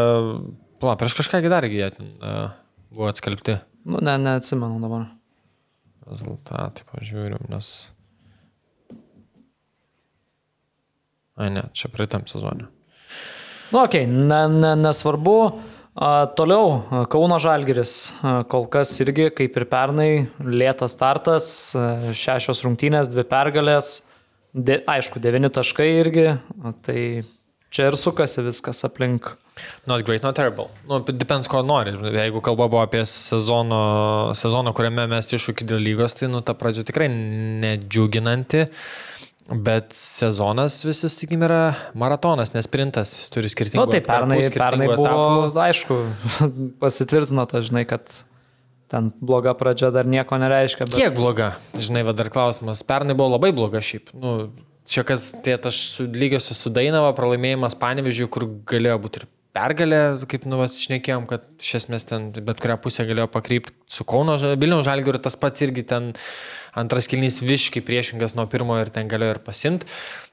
pala, 0.83 0.97
prieš 1.01 1.19
kažką 1.21 1.43
dar 1.49 1.67
jie 1.69 1.91
ten 1.97 2.17
uh, 2.21 2.55
buvo 2.93 3.11
atskelbti 3.13 3.61
Nu, 3.85 3.99
ne, 4.01 4.15
neatsimenu 4.19 4.79
dabar. 4.83 5.09
rezultatai, 6.07 6.85
pažiūrim, 6.91 7.43
nes... 7.51 7.89
Ai 11.39 11.49
ne, 11.51 11.65
čia 11.75 11.89
praeitam 11.91 12.27
sezonui. 12.29 12.69
Nu, 13.73 13.81
okei, 13.81 14.05
okay, 14.05 14.07
ne, 14.07 14.41
ne, 14.53 14.73
nesvarbu. 14.79 15.37
A, 15.93 16.11
toliau, 16.37 17.07
Kauno 17.11 17.39
Žalgiris. 17.43 17.95
A, 18.21 18.35
kol 18.49 18.69
kas 18.71 18.93
irgi, 19.03 19.31
kaip 19.35 19.57
ir 19.59 19.67
pernai, 19.71 20.11
lėtas 20.39 20.95
startas, 20.99 21.47
šešios 22.23 22.63
rungtynės, 22.67 23.11
dvi 23.13 23.25
pergalės. 23.29 23.95
De, 24.53 24.83
aišku, 24.85 25.21
devyni 25.23 25.49
taškai 25.53 25.89
irgi. 26.01 26.27
Tai 26.85 26.99
čia 27.73 27.87
ir 27.89 27.97
sukasi 27.97 28.45
viskas 28.45 28.85
aplink. 28.85 29.33
Not 29.89 30.05
great, 30.05 30.23
not 30.25 30.37
terrible. 30.37 30.69
Nu, 30.89 31.01
depends, 31.05 31.49
ko 31.49 31.63
nori. 31.65 31.93
Jeigu 31.93 32.41
kalba 32.45 32.69
buvo 32.73 32.83
apie 32.85 33.03
sezono, 33.09 33.81
sezoną, 34.37 34.73
kuriame 34.77 35.07
mes 35.13 35.33
iššūkį 35.37 35.69
dėl 35.69 35.83
lygos, 35.85 36.17
tai 36.17 36.29
nu, 36.33 36.41
ta 36.45 36.57
pradžia 36.57 36.85
tikrai 36.89 37.09
nedžiuginanti. 37.13 38.67
Bet 39.53 39.93
sezonas 39.97 40.79
visi, 40.87 41.09
sakykim, 41.11 41.43
yra 41.45 41.63
maratonas, 41.99 42.55
nesprintas, 42.55 43.17
jis 43.19 43.33
turi 43.35 43.51
Na, 43.51 43.55
skirtingų 43.57 43.85
nu, 43.85 43.91
tai 43.91 44.01
pernai, 44.07 44.39
atkarpų, 44.47 44.61
pernai 44.63 44.87
buvo, 44.93 45.09
etapų. 45.09 45.63
aišku, 45.65 45.97
pasitvirtino 46.85 47.45
tas, 47.51 47.67
žinai, 47.69 47.83
kad 47.91 48.15
ten 48.93 49.09
bloga 49.25 49.57
pradžia 49.57 49.89
dar 49.95 50.09
nieko 50.09 50.37
nereiškia. 50.41 50.87
Bet... 50.91 50.99
Kiek 51.01 51.17
bloga? 51.17 51.55
Žinai, 51.73 52.05
va 52.05 52.13
dar 52.17 52.29
klausimas. 52.33 52.85
Pernai 52.87 53.17
buvo 53.17 53.33
labai 53.35 53.55
bloga 53.57 53.81
šiaip. 53.81 54.13
Nu, 54.13 54.51
čia 54.89 55.07
kas, 55.09 55.31
tie 55.45 55.57
aš 55.57 55.79
su 55.95 56.09
lygiosiu 56.13 56.57
su 56.59 56.73
Dainava, 56.75 57.15
pralaimėjimas 57.17 57.79
Panevežiui, 57.81 58.29
kur 58.33 58.51
galėjo 58.69 58.99
būti 59.07 59.23
ir 59.23 59.31
pergalė, 59.53 60.01
kaip 60.29 60.47
nu, 60.49 60.61
šnekėjom, 60.65 61.27
kad 61.29 61.45
iš 61.61 61.75
esmės 61.83 62.07
ten 62.09 62.31
bet 62.33 62.61
kurią 62.63 62.79
pusę 62.85 63.05
galėjo 63.09 63.29
pakrypti 63.33 63.75
su 63.93 64.07
Kauno 64.09 64.39
Vilniaus 64.41 64.87
Žalgiu 64.89 65.13
ir 65.13 65.21
tas 65.25 65.37
pats 65.41 65.65
irgi 65.65 65.85
ten 65.89 66.13
antras 66.79 67.09
kilnys 67.11 67.43
viškai 67.45 67.83
priešingas 67.85 68.37
nuo 68.39 68.47
pirmojo 68.49 68.87
ir 68.87 68.93
ten 68.95 69.11
galėjo 69.13 69.37
ir 69.37 69.43
pasimti. 69.45 69.89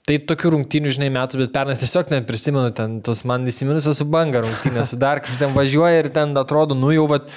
Tai 0.08 0.16
tokių 0.26 0.50
rungtynių, 0.56 0.92
žinai, 0.96 1.08
metų, 1.14 1.44
bet 1.44 1.52
pernai 1.54 1.76
tiesiog 1.78 2.10
neprisimenu, 2.10 2.72
ten 2.74 2.96
tos 3.06 3.22
man 3.30 3.44
įsiminusios 3.50 4.00
su 4.00 4.08
banga 4.10 4.42
rungtynės, 4.42 4.94
su 4.94 4.98
dar 5.02 5.22
kažkaip 5.22 5.44
ten 5.44 5.52
važiuoja 5.54 6.00
ir 6.02 6.10
ten 6.16 6.32
atrodo, 6.40 6.78
nu 6.78 6.90
jau 6.96 7.04
vat, 7.12 7.28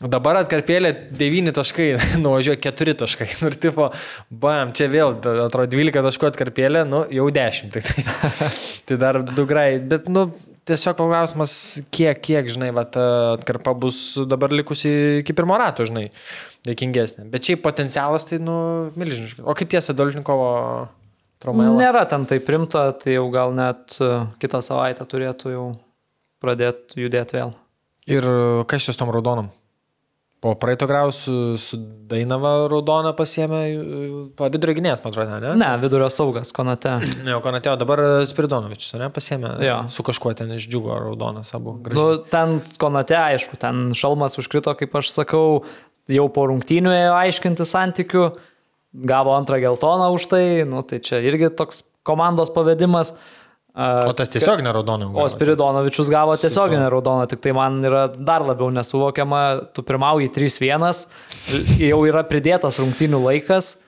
dabar 0.00 0.38
atkarpėlė 0.40 0.94
9 1.18 1.52
taškai, 1.58 1.88
nuvažiuoja 2.24 2.60
4 2.64 2.94
taškai. 3.02 3.28
Nu, 3.42 3.50
Ir 3.52 3.58
tipo, 3.60 3.90
bam, 4.30 4.72
čia 4.76 4.88
vėl, 4.92 5.18
atrodo 5.18 5.68
12 5.74 6.06
taškų 6.08 6.30
atkarpėlė, 6.30 6.86
nu 6.88 7.02
jau 7.12 7.26
10. 7.36 7.74
Tai, 7.74 7.82
tai 8.88 8.98
dar 9.02 9.20
du 9.26 9.46
grai, 9.50 9.76
bet, 9.92 10.08
nu, 10.08 10.30
tiesiog 10.70 10.96
klausimas, 11.02 11.52
kiek, 11.92 12.22
kiek, 12.22 12.48
žinai, 12.54 12.70
vat, 12.72 12.96
atkarpa 13.36 13.74
bus 13.76 14.00
dabar 14.30 14.54
likusi 14.54 14.94
iki 15.20 15.36
pirmo 15.36 15.58
rato, 15.60 15.84
žinai, 15.88 16.08
dėkingesnė. 16.68 17.28
Bet 17.34 17.50
šiaip 17.50 17.64
potencialas 17.66 18.30
tai, 18.30 18.40
nu, 18.40 18.56
milžiniškas. 18.96 19.44
O 19.44 19.58
kaip 19.58 19.74
tiesa, 19.74 19.92
Dolžnikovo 19.98 20.52
trauma? 21.42 21.68
Nėra 21.78 22.04
ten 22.10 22.26
tai 22.30 22.38
primta, 22.44 22.88
tai 22.98 23.18
jau 23.18 23.26
gal 23.34 23.54
net 23.56 23.98
e, 23.98 24.12
kitą 24.42 24.62
savaitę 24.64 25.06
turėtų 25.08 25.56
jau 25.56 25.66
pradėti 26.42 27.02
judėti 27.04 27.38
vėl. 27.38 27.56
Ir 28.10 28.26
kas 28.70 28.86
čia 28.86 28.94
su 28.94 29.02
tom 29.02 29.12
raudonom? 29.14 29.52
Po 30.42 30.56
praeito 30.58 30.88
grau 30.90 31.12
su, 31.14 31.54
Dainava 32.10 32.66
raudona 32.66 33.12
pasiemė 33.14 33.60
uh, 33.78 34.48
vidurio 34.50 34.74
gynėjas, 34.74 35.04
man 35.04 35.12
atrodo, 35.12 35.36
ne? 35.38 35.52
Ne, 35.60 35.68
vidurio 35.78 36.08
saugas, 36.10 36.50
konate. 36.56 36.96
Ne, 37.28 37.36
o 37.36 37.42
ką 37.44 37.52
atėjo, 37.54 37.76
dabar 37.78 38.02
Spiridonovičius, 38.26 38.96
ne, 38.98 39.06
pasiemė. 39.14 39.52
Jo. 39.62 39.76
Su 39.94 40.02
kažkuo 40.02 40.32
ten 40.34 40.50
išdžiugo 40.56 40.96
raudonas 41.04 41.54
abu. 41.54 41.76
Nu, 41.76 41.84
gražiai. 41.86 42.18
ten 42.32 42.58
konate, 42.82 43.14
aišku, 43.20 43.60
ten 43.62 43.92
šalmas 43.94 44.34
užkrito, 44.42 44.74
kaip 44.80 44.98
aš 44.98 45.12
sakau, 45.14 45.62
jau 46.10 46.26
po 46.34 46.48
rungtynių 46.50 46.90
ėjo 46.96 47.14
aiškinti 47.20 47.68
santykių, 47.76 48.26
gavo 48.92 49.36
antrą 49.36 49.60
geltoną 49.62 50.10
už 50.14 50.26
tai, 50.32 50.44
nu, 50.68 50.82
tai 50.84 51.00
čia 51.04 51.22
irgi 51.24 51.50
toks 51.56 51.82
komandos 52.06 52.52
pavedimas. 52.52 53.14
O 53.72 54.12
tas 54.12 54.28
tiesiog 54.28 54.60
neraudonų. 54.60 55.06
O 55.16 55.24
Spiridonovičius 55.32 56.10
gavo 56.12 56.34
tiesioginę 56.36 56.90
raudoną, 56.92 57.24
tik 57.30 57.40
tai 57.40 57.54
man 57.56 57.78
yra 57.88 58.04
dar 58.12 58.44
labiau 58.44 58.68
nesuvokiama, 58.74 59.72
tu 59.72 59.84
pirmauji 59.88 60.28
3-1, 60.34 61.06
jau 61.80 62.02
yra 62.04 62.20
pridėtas 62.28 62.76
rungtynių 62.82 63.22
laikas, 63.24 63.78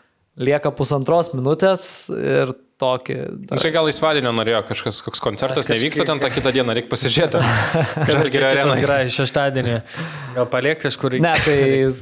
lieka 0.41 0.73
pusantros 0.73 1.34
minutės 1.36 2.08
ir 2.16 2.55
tokį. 2.84 3.16
Nu, 3.50 3.58
Čia 3.64 3.72
gal 3.74 3.88
įsvadinio 3.90 4.32
norėjo 4.36 4.60
kažkas, 4.70 5.00
koks 5.08 5.22
koncertas 5.24 5.62
kažkaip- 5.64 5.80
nevyksta, 5.80 6.06
ten 6.12 6.20
tą 6.22 6.30
kitą 6.36 6.52
dieną 6.54 6.76
reikia 6.78 6.92
pasižiūrėti. 6.92 7.42
Žalgirio 8.14 8.50
arenai. 8.52 8.78
Gerai, 8.84 9.00
šeštadienį. 9.16 9.76
Gal 10.36 10.48
paliekti 10.52 10.88
kažkur. 10.90 11.16
Ne, 11.24 11.32
tai, 11.44 11.58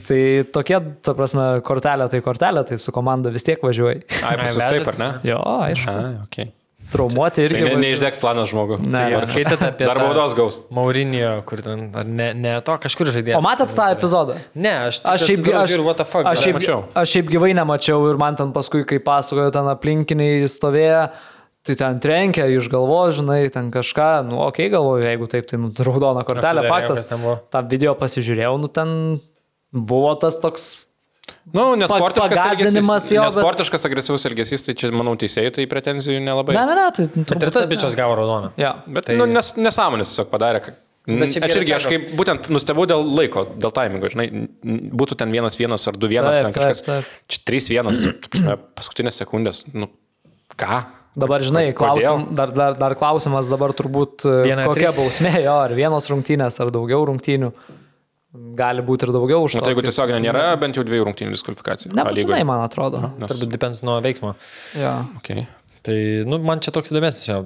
tai 0.09 0.23
tokie, 0.55 0.81
ta 1.07 1.15
prasme, 1.19 1.47
kortelė 1.67 2.09
tai 2.13 2.23
kortelė, 2.25 2.67
tai 2.73 2.81
su 2.83 2.95
komanda 2.95 3.31
vis 3.35 3.47
tiek 3.47 3.63
važiuoji. 3.63 4.03
Ai, 4.23 4.35
pas 4.43 4.51
jūs 4.59 4.67
taip, 4.67 4.91
ar 4.95 5.01
ne? 5.01 5.11
Jo, 5.33 5.39
aišku. 5.69 5.93
A, 5.93 6.11
okay. 6.27 6.51
Traumuoti 6.93 7.47
irgi. 7.47 7.63
ne, 7.65 7.75
neišdegs 7.81 8.21
planas 8.21 8.51
žmogų. 8.53 8.79
Ne, 8.85 8.93
Tai 8.93 9.15
ar 9.19 9.27
Skaitėte 9.29 9.69
apie 9.71 9.87
Dar 9.89 9.97
tą- 9.97 10.07
baudos 10.11 10.35
gaus. 10.37 10.61
Maurinio, 10.71 11.31
kur 11.49 11.63
ten, 11.65 11.87
ar 11.97 12.05
ne, 12.05 12.33
ne 12.37 12.55
to, 12.61 12.77
kažkur 12.85 13.09
žaidėjas. 13.15 13.41
O 13.41 13.45
matėt 13.45 13.73
tą 13.75 13.87
epizodą? 13.97 14.37
Ne, 14.55 14.75
aš, 14.91 15.01
Aš 15.09 15.25
šiaip, 15.29 15.49
aš, 15.49 15.71
žiūriu, 15.73 15.85
what 15.89 15.97
the 15.97 16.05
fuck. 16.05 16.27
aš, 16.29 16.45
šiaip, 16.45 16.59
mačiau. 16.61 16.85
aš 16.95 17.15
šiaip 17.17 17.31
gyvai 17.33 17.53
nemačiau 17.57 18.05
ir 18.13 18.21
man 18.21 18.37
ten 18.37 18.53
paskui, 18.53 18.85
kai 18.85 18.99
pasakojo, 19.01 19.51
ten 19.57 19.65
aplinkiniai 19.73 20.45
stovėjo, 20.53 21.11
tai 21.65 21.75
ten 21.79 22.01
trenkia 22.03 22.47
iš 22.51 22.69
galvos, 22.69 23.17
žinai, 23.21 23.47
ten 23.55 23.71
kažką, 23.71 24.27
nu, 24.29 24.41
okei, 24.45 24.67
okay, 24.67 24.73
galvoju, 24.77 25.05
jeigu 25.07 25.29
taip, 25.31 25.47
tai 25.49 25.61
nu, 25.63 25.71
raudona 25.79 26.25
kortelė, 26.27 26.67
faktas. 26.69 27.07
tą 27.09 27.61
video 27.71 27.95
pasižiūrėjau, 27.95 28.57
nu, 28.61 28.69
ten 28.69 29.21
buvo 29.73 30.13
tas 30.21 30.37
toks, 30.43 30.73
Nu, 31.53 31.75
nesportiškas 31.77 32.39
elgesys, 32.53 33.11
jo, 33.13 33.23
bet- 33.23 33.35
nesportiškas 33.35 33.85
agresyvus 33.89 34.25
elgesys, 34.31 34.63
tai 34.67 34.75
čia, 34.79 34.91
manau, 34.95 35.13
teisėjai 35.19 35.53
tai 35.59 35.67
pretenzijų 35.71 36.21
nelabai. 36.23 36.55
ne, 36.57 36.65
ne, 36.71 36.75
ne, 36.79 36.87
tai 36.97 37.05
nu, 37.15 37.25
Bet 37.25 37.35
ir 37.35 37.37
turbūt, 37.43 37.53
tas 37.59 37.67
bičias 37.71 37.97
gavo 37.99 38.15
raudoną. 38.19 38.53
Jo. 38.59 38.73
Bet 38.87 39.07
Tai- 39.11 39.17
nu, 39.21 39.27
nes, 39.27 39.53
nesąmonės 39.59 40.13
tiesiog 40.15 40.31
padarė. 40.33 40.63
Bet 41.03 41.35
Aš 41.43 41.57
irgi, 41.59 41.73
aš 41.75 41.87
kaip 41.91 42.11
būtent 42.15 42.47
nustebau 42.55 42.85
dėl 42.87 43.03
laiko, 43.03 43.43
dėl 43.59 43.73
taimingo, 43.75 44.07
žinai, 44.13 44.29
būtų 44.95 45.17
ten 45.19 45.33
vienas 45.35 45.57
vienas 45.59 45.83
ar 45.91 45.97
du 45.99 46.07
vienas, 46.07 46.37
Taip, 46.39 46.45
ten 46.47 46.53
kažkas. 46.55 46.83
taip, 46.87 47.03
taip. 47.03 47.29
Čia 47.29 47.39
trys 47.51 47.69
vienas, 47.75 48.03
paskutinės 48.79 49.19
sekundės, 49.19 49.65
nu, 49.75 49.89
ką? 50.57 50.85
Dabar, 51.19 51.43
žinai, 51.45 51.73
klausim, 51.77 52.29
dar, 52.39 52.53
dar, 52.55 52.75
dar 52.79 52.95
klausimas 52.95 53.51
dabar 53.51 53.75
turbūt, 53.77 54.23
Viena 54.47 54.65
kokia 54.71 54.93
trys. 54.93 54.97
bausmė, 54.97 55.43
jo, 55.45 55.57
ar 55.67 55.75
vienos 55.77 56.07
rungtynės, 56.09 56.61
ar 56.63 56.71
daugiau 56.73 57.03
rungtynių. 57.11 57.51
Gali 58.33 58.81
būti 58.81 59.05
ir 59.05 59.13
daugiau 59.13 59.43
už 59.45 59.59
Na, 59.59 59.61
to. 59.61 59.67
tai 59.67 59.75
jeigu 59.75 59.83
tiesiog 59.85 60.13
nėra 60.25 60.45
bent 60.61 60.79
jau 60.79 60.85
dviejų 60.89 61.05
rungtynių 61.11 61.35
diskvalifikacija. 61.35 61.91
A 61.93 61.99
Nebūtinai, 61.99 62.23
lygoje. 62.23 62.47
man 62.49 62.63
atrodo. 62.65 63.03
Nes, 63.21 63.29
Turbūt 63.35 63.53
depends 63.53 63.83
nuo 63.85 63.99
veiksmo. 64.05 64.33
Jo. 64.79 64.95
okay. 65.21 65.45
Tai, 65.85 65.97
nu, 66.31 66.39
man 66.41 66.63
čia 66.65 66.73
toks 66.73 66.95
įdomesnis 66.95 67.29
jo. 67.29 67.43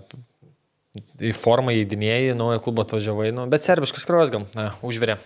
Į 1.21 1.33
formą 1.37 1.75
įdinėjai, 1.77 2.37
naują 2.39 2.61
klubą 2.65 2.87
atvažiavai, 2.87 3.27
nu, 3.37 3.43
bet 3.53 3.67
serbiškas 3.67 4.07
kraujas 4.09 4.31
gal, 4.33 4.47
na, 4.57 4.71
užvirė. 4.87 5.19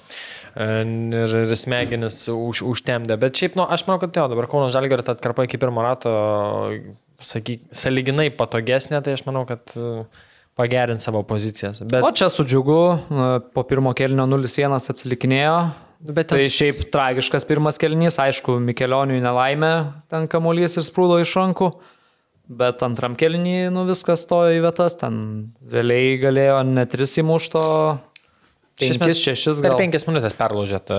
E, 0.59 0.67
Ir, 0.83 1.35
ir 1.45 1.53
smegenis 1.55 2.17
už, 2.33 2.65
užtemdė. 2.67 3.15
Bet 3.23 3.39
šiaip, 3.39 3.55
nu, 3.61 3.63
aš 3.71 3.85
manau, 3.87 4.01
kad 4.03 4.17
jo, 4.19 4.25
dabar 4.33 4.49
Kauno 4.51 4.67
Žalgėrio 4.75 5.05
ta 5.07 5.15
atkarpa 5.15 5.45
iki 5.47 5.61
pirmo 5.63 5.85
rato, 5.87 6.11
sakyk, 7.23 7.69
saliginai 7.77 8.31
patogesnė, 8.35 8.99
tai 9.07 9.15
aš 9.15 9.23
manau, 9.29 9.45
kad 9.47 9.77
e, 9.79 10.03
pagerins 10.61 11.09
savo 11.09 11.23
pozicijas. 11.27 11.81
Bet, 11.83 12.05
O 12.05 12.11
čia 12.13 12.29
su 12.33 12.45
džiugu, 12.45 12.81
po 13.55 13.65
pirmo 13.69 13.95
kelnio 13.97 14.29
0-1 14.29 14.77
atsilikinėjo. 14.77 15.55
bet 16.01 16.31
Tai 16.31 16.41
ten 16.41 16.53
šiaip 16.53 16.85
tragiškas 16.93 17.49
pirmas 17.49 17.81
kelnys, 17.81 18.21
aišku, 18.21 18.59
Mikelioniui 18.65 19.21
nelaimė, 19.25 19.73
ten 20.13 20.29
kamuolys 20.31 20.77
ir 20.77 20.87
sprūdo 20.87 21.21
iš 21.25 21.35
rankų. 21.41 21.73
Bet 22.51 22.81
antram 22.83 23.15
kelnį, 23.15 23.71
nu 23.71 23.85
viskas 23.87 24.25
stojo 24.27 24.57
į 24.57 24.65
vietas, 24.65 24.97
ten 24.99 25.19
realiai 25.71 26.17
galėjo 26.19 26.57
ne 26.67 26.83
3 26.91 27.21
įmušto, 27.23 27.61
Iš 28.81 28.95
esmės, 28.97 29.21
5-6 29.21 29.61
Per 29.61 29.75
gal. 29.75 29.79
penkias 29.81 30.07
minutės 30.09 30.37
perlaužė 30.39 30.81
tą 30.89 30.99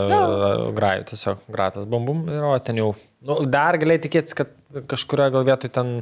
grajų, 0.78 1.06
tiesiog 1.12 1.46
gratas, 1.52 1.88
bum 1.90 2.06
bum 2.08 2.24
ir 2.30 2.46
o 2.46 2.54
ten 2.62 2.80
jau. 2.82 2.92
Nu, 3.26 3.42
dar 3.50 3.78
galėjai 3.82 4.06
tikėtis, 4.06 4.38
kad 4.38 4.54
kažkurioje 4.92 5.36
gal 5.36 5.46
vietoje 5.48 5.74
ten 5.76 5.94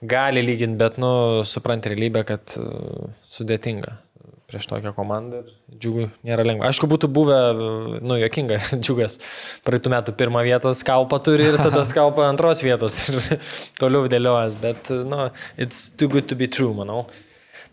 gali 0.00 0.42
lyginti, 0.44 0.78
bet, 0.80 0.98
nu, 1.02 1.44
supranti 1.48 1.92
realybę, 1.92 2.24
kad 2.28 2.54
uh, 2.60 3.08
sudėtinga 3.28 3.98
prieš 4.48 4.64
tokią 4.70 4.94
komandą 4.96 5.42
ir 5.42 5.76
džiugui 5.76 6.06
nėra 6.24 6.46
lengva. 6.46 6.70
Aišku, 6.70 6.88
būtų 6.88 7.10
buvę, 7.12 7.38
uh, 7.52 7.98
nu, 8.00 8.16
jokinga, 8.16 8.62
džiugas 8.82 9.18
praeitų 9.66 9.92
metų 9.92 10.16
pirmą 10.18 10.42
vietą 10.46 10.72
skalpą 10.76 11.20
turi 11.24 11.50
ir 11.50 11.60
tada 11.60 11.84
skalpą 11.92 12.24
antros 12.30 12.64
vietos 12.64 12.96
ir 13.12 13.20
toliau 13.82 14.08
dėliojas, 14.10 14.58
bet, 14.62 14.92
nu, 15.08 15.28
it's 15.60 15.88
too 15.90 16.08
good 16.08 16.30
to 16.30 16.38
be 16.38 16.48
true, 16.48 16.72
manau. 16.76 17.04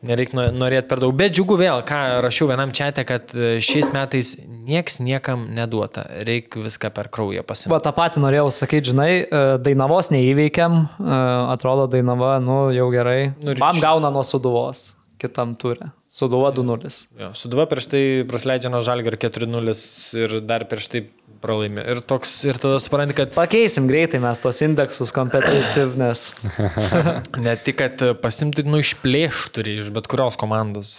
Nereikia 0.06 0.50
norėti 0.54 0.90
per 0.90 1.02
daug. 1.02 1.14
Bet 1.18 1.34
džiugu 1.36 1.58
vėl, 1.60 1.82
ką 1.88 2.00
rašiau 2.26 2.50
vienam 2.52 2.74
čia, 2.76 2.92
kad 3.08 3.34
e, 3.34 3.56
šiais 3.64 3.90
metais 3.94 4.36
nieks 4.46 5.00
niekam 5.04 5.48
neduota. 5.56 6.06
Reikia 6.28 6.64
viską 6.66 6.92
per 6.96 7.10
kraują 7.14 7.46
pasimti. 7.48 7.74
Va, 7.74 7.82
tą 7.84 7.94
patį 7.96 8.24
norėjau 8.26 8.52
sakyti, 8.54 8.92
žinai, 8.94 9.10
e, 9.24 9.44
Dainavos 9.66 10.12
neįveikiam, 10.14 10.78
e, 10.86 11.20
atrodo 11.56 11.90
Dainava, 11.92 12.36
nu 12.44 12.60
jau 12.76 12.90
gerai. 12.94 13.20
Nu, 13.42 13.58
Man 13.62 13.82
gauna 13.82 14.14
nuo 14.14 14.26
Suduvos, 14.28 14.92
kitam 15.22 15.58
turė. 15.60 15.90
Suduva 16.16 16.54
2-0. 16.56 16.90
Suduva 17.36 17.66
prieš 17.68 17.90
tai 17.92 18.02
prasleidžia 18.30 18.70
nuo 18.72 18.80
žalgio 18.86 19.12
4-0 19.12 19.74
ir 20.22 20.36
dar 20.48 20.64
prieš 20.72 20.88
tai 20.94 21.02
pralaimė. 21.44 21.84
Ir, 21.92 22.00
toks, 22.08 22.32
ir 22.48 22.60
tada 22.62 22.78
supranti, 22.80 23.18
kad 23.18 23.34
Pakeisim 23.36 23.90
greitai 23.90 24.22
mes 24.24 24.40
tos 24.40 24.62
indeksus 24.64 25.12
competitiveness. 25.16 26.38
ne 27.46 27.58
tik, 27.60 27.82
kad 27.82 28.06
pasimti, 28.24 28.64
nu, 28.64 28.80
išplėš 28.80 29.46
turi 29.56 29.78
iš 29.82 29.92
bet 29.96 30.08
kurios 30.12 30.40
komandos. 30.40 30.98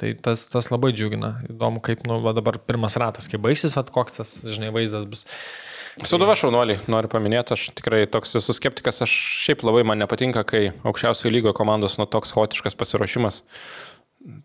Tai 0.00 0.12
tas, 0.24 0.46
tas 0.48 0.72
labai 0.72 0.94
džiugina. 0.96 1.34
Įdomu, 1.52 1.84
kaip, 1.84 2.06
nu, 2.08 2.22
va, 2.24 2.32
dabar 2.36 2.56
pirmas 2.64 2.96
ratas, 3.00 3.28
kai 3.28 3.40
baigsis, 3.44 3.76
va, 3.76 3.84
koks 3.92 4.22
tas, 4.22 4.38
žinai, 4.48 4.72
vaizdas 4.74 5.04
bus. 5.10 5.28
Suduva 6.06 6.36
šaunuoliai, 6.38 6.78
noriu 6.86 7.10
paminėti, 7.10 7.56
aš 7.56 7.62
tikrai 7.74 8.04
toks 8.06 8.36
esu 8.38 8.54
skeptikas, 8.54 9.02
aš 9.02 9.12
šiaip 9.42 9.64
labai 9.66 9.82
man 9.88 9.98
nepatinka, 9.98 10.44
kai 10.46 10.68
aukščiausio 10.86 11.32
lygo 11.34 11.50
komandos 11.56 11.98
nu 11.98 12.06
toks 12.06 12.30
chaotiškas 12.36 12.78
pasiruošimas. 12.78 13.42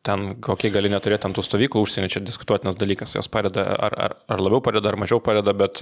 Ten 0.06 0.36
kokie 0.44 0.70
gali 0.70 0.92
neturėti 0.94 1.26
ant 1.26 1.36
tų 1.38 1.44
stovyklų 1.48 1.82
užsienio, 1.82 2.10
čia 2.14 2.22
diskutuotinas 2.22 2.78
dalykas, 2.78 3.16
jos 3.18 3.30
padeda, 3.32 3.66
ar, 3.74 3.96
ar, 3.98 4.16
ar 4.30 4.44
labiau 4.44 4.62
padeda, 4.62 4.92
ar 4.92 5.00
mažiau 5.02 5.22
padeda, 5.24 5.56
bet 5.58 5.82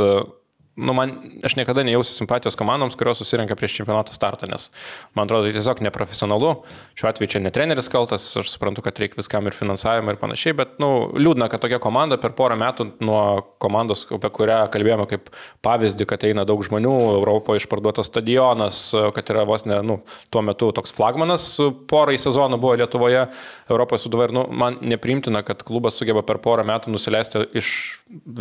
nu, 0.82 0.96
man, 0.98 1.14
aš 1.46 1.56
niekada 1.60 1.86
nejausiu 1.86 2.16
simpatijos 2.16 2.58
komandoms, 2.60 2.98
kurios 3.00 3.22
susirenka 3.22 3.56
prieš 3.60 3.78
čempionato 3.80 4.16
startą, 4.16 4.50
nes 4.50 4.70
man 5.18 5.30
atrodo, 5.30 5.48
tai 5.48 5.56
tiesiog 5.56 5.84
neprofesionalu. 5.86 6.54
Šiuo 6.98 7.10
atveju 7.12 7.36
čia 7.36 7.44
ne 7.44 7.54
treneris 7.54 7.90
kaltas, 7.92 8.26
aš 8.42 8.50
suprantu, 8.52 8.84
kad 8.86 9.00
reikia 9.02 9.20
viskam 9.20 9.48
ir 9.48 9.56
finansavimą 9.58 10.16
ir 10.16 10.20
panašiai, 10.22 10.56
bet 10.58 10.76
nu, 10.82 10.92
liūdna, 11.16 11.48
kad 11.52 11.64
tokia 11.64 11.80
komanda 11.84 12.18
per 12.22 12.34
porą 12.38 12.58
metų 12.60 12.90
nuo 13.06 13.22
komandos, 13.62 14.08
apie 14.12 14.32
kurią 14.34 14.60
kalbėjome 14.74 15.08
kaip 15.12 15.30
pavyzdį, 15.66 16.08
kad 16.10 16.26
eina 16.28 16.46
daug 16.50 16.64
žmonių, 16.66 16.96
Europoje 17.20 17.62
išparduotas 17.62 18.10
stadionas, 18.12 18.84
kad 19.16 19.34
yra 19.34 19.46
vos 19.48 19.68
ne, 19.70 19.80
nu, 19.86 20.02
tuo 20.34 20.44
metu 20.46 20.72
toks 20.76 20.94
flagmanas 20.96 21.48
porai 21.92 22.18
sezonų 22.22 22.60
buvo 22.62 22.76
Lietuvoje, 22.80 23.26
Europoje 23.70 24.06
suduva 24.06 24.28
ir 24.28 24.36
nu, 24.36 24.46
man 24.50 24.80
neprimtina, 24.82 25.44
kad 25.46 25.64
klubas 25.68 26.00
sugeba 26.00 26.24
per 26.26 26.42
porą 26.44 26.66
metų 26.68 26.94
nusileisti 26.94 27.46
iš 27.58 27.72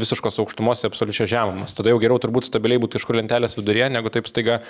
visiškos 0.01 0.41
aukštumos 0.43 0.83
į 0.85 0.89
absoliučią 0.91 1.28
žemumas. 1.31 1.75
Tada 1.77 1.93
jau 1.93 2.01
geriau 2.02 2.20
turbūt 2.31 2.47
stabiliai 2.47 2.81
būti 2.81 2.99
iš 3.00 3.07
kur 3.09 3.18
lentelės 3.18 3.57
viduryje, 3.59 3.91
negu 3.91 4.10
taip 4.15 4.28
staiga 4.31 4.60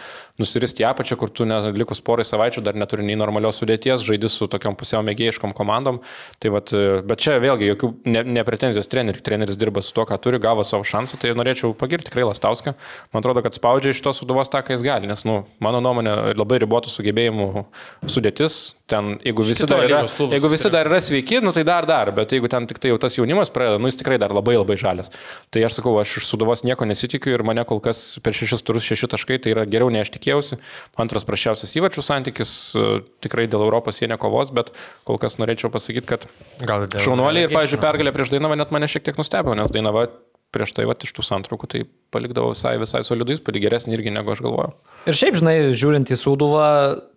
nusiristi 0.40 0.84
į 0.84 0.88
apačią, 0.90 1.18
kur 1.20 1.30
tu 1.30 1.44
ne, 1.48 1.60
likus 1.76 2.00
porai 2.00 2.24
savaičių 2.24 2.64
dar 2.64 2.78
neturi 2.78 3.04
nei 3.04 3.18
normalios 3.20 3.60
sudėties, 3.60 4.04
žaidži 4.06 4.32
su 4.32 4.48
tokiom 4.50 4.76
pusiau 4.80 5.04
mėgėjiškom 5.06 5.52
komandom. 5.56 6.00
Tai 6.40 6.54
vat, 6.56 6.72
bet 7.06 7.22
čia 7.22 7.36
vėlgi 7.42 7.70
jokių 7.70 7.92
ne, 8.08 8.24
ne 8.38 8.44
pretenzijos 8.46 8.88
treneriui. 8.90 9.24
Treneris 9.24 9.58
dirba 9.60 9.84
su 9.84 9.92
to, 9.96 10.06
ką 10.08 10.16
turi, 10.22 10.40
gavo 10.42 10.64
savo 10.66 10.86
šansą, 10.86 11.20
tai 11.20 11.34
norėčiau 11.36 11.74
pagirti 11.76 12.08
tikrai 12.08 12.26
Lastauską. 12.30 12.74
Man 13.12 13.22
atrodo, 13.22 13.44
kad 13.44 13.56
spaudžia 13.56 13.92
iš 13.94 14.02
tos 14.04 14.22
suduvos 14.22 14.50
tą, 14.52 14.62
ką 14.64 14.76
jis 14.76 14.86
gali, 14.86 15.10
nes, 15.10 15.26
nu, 15.28 15.42
mano 15.62 15.82
nuomonė, 15.84 16.34
labai 16.38 16.60
ribotų 16.64 16.92
sugebėjimų 16.92 17.66
sudėtis. 18.08 18.62
Ten, 18.90 19.12
jeigu 19.22 19.44
visi, 19.46 19.66
dar 19.70 19.84
yra, 19.86 20.00
jeigu 20.02 20.48
visi 20.50 20.70
dar 20.72 20.88
yra 20.90 20.98
sveiki, 21.04 21.38
nu, 21.44 21.52
tai 21.54 21.62
dar 21.66 21.86
dar, 21.86 22.10
bet 22.14 22.32
jeigu 22.34 22.48
ten 22.50 22.66
tik 22.66 22.80
tai 22.82 22.90
jau 22.90 22.98
tas 22.98 23.14
jaunimas 23.14 23.52
pradeda, 23.54 23.78
nu, 23.78 23.86
jis 23.86 24.00
tikrai 24.00 24.18
dar 24.18 24.34
labai 24.34 24.56
labai 24.58 24.74
žalias. 24.80 25.12
Tai 25.54 25.62
aš 25.66 25.78
sakau, 25.78 25.92
aš 26.02 26.16
iš 26.18 26.26
suduvos 26.26 26.64
nieko 26.66 26.88
nesitikiu 26.90 27.36
ir 27.36 27.44
mane 27.46 27.62
kol 27.68 27.78
kas 27.84 28.18
per 28.24 28.34
šešis 28.34 28.66
turus 28.66 28.88
šeši 28.88 29.12
taškai, 29.14 29.38
tai 29.44 29.54
yra 29.54 29.66
geriau 29.70 29.92
nei 29.94 30.02
aš 30.02 30.10
tikėjausi. 30.16 30.58
Antras 30.98 31.28
prašiausias 31.28 31.76
įvačių 31.78 32.02
santykis, 32.02 32.54
e, 32.74 32.88
tikrai 33.22 33.46
dėl 33.50 33.62
Europos 33.68 34.02
jie 34.02 34.10
nekovos, 34.10 34.50
bet 34.56 34.74
kol 35.06 35.20
kas 35.22 35.38
norėčiau 35.38 35.70
pasakyti, 35.70 36.10
kad 36.10 36.26
Gal 36.58 36.88
dėl 36.90 37.06
šaunuoliai 37.06 37.46
ir, 37.46 37.54
pavyzdžiui, 37.54 37.82
pergalė 37.86 38.14
prieš 38.16 38.34
Dainavą 38.34 38.58
net 38.58 38.74
mane 38.74 38.90
šiek 38.90 39.06
tiek 39.06 39.22
nustebino, 39.22 39.54
nes 39.62 39.70
Dainava 39.70 40.08
prieš 40.54 40.74
tai 40.76 40.86
va 40.88 40.96
iš 40.98 41.12
tų 41.14 41.24
santraukų 41.26 41.68
tai 41.70 41.84
palikdavo 42.14 42.50
visai, 42.54 42.74
visai 42.82 43.02
solidus, 43.06 43.42
padi 43.44 43.62
geresnį 43.62 43.96
irgi 43.96 44.12
negu 44.14 44.32
aš 44.34 44.42
galvojau. 44.44 44.74
Ir 45.08 45.16
šiaip, 45.16 45.38
žinai, 45.38 45.54
žiūrint 45.78 46.10
į 46.10 46.18
Sūduvą, 46.18 46.68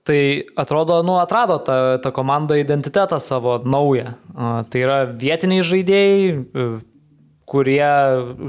tai 0.07 0.21
atrodo, 0.59 1.01
nu, 1.05 1.17
atrado 1.21 1.57
ta, 1.65 1.77
ta 2.03 2.13
komanda 2.15 2.59
identitetą 2.61 3.19
savo 3.23 3.59
naują. 3.65 4.15
A, 4.33 4.55
Tai 4.69 4.83
yra 4.85 4.97
vietiniai 5.09 5.65
žaidėjai, 5.65 6.33
e, 6.33 6.67
kurie 7.53 7.89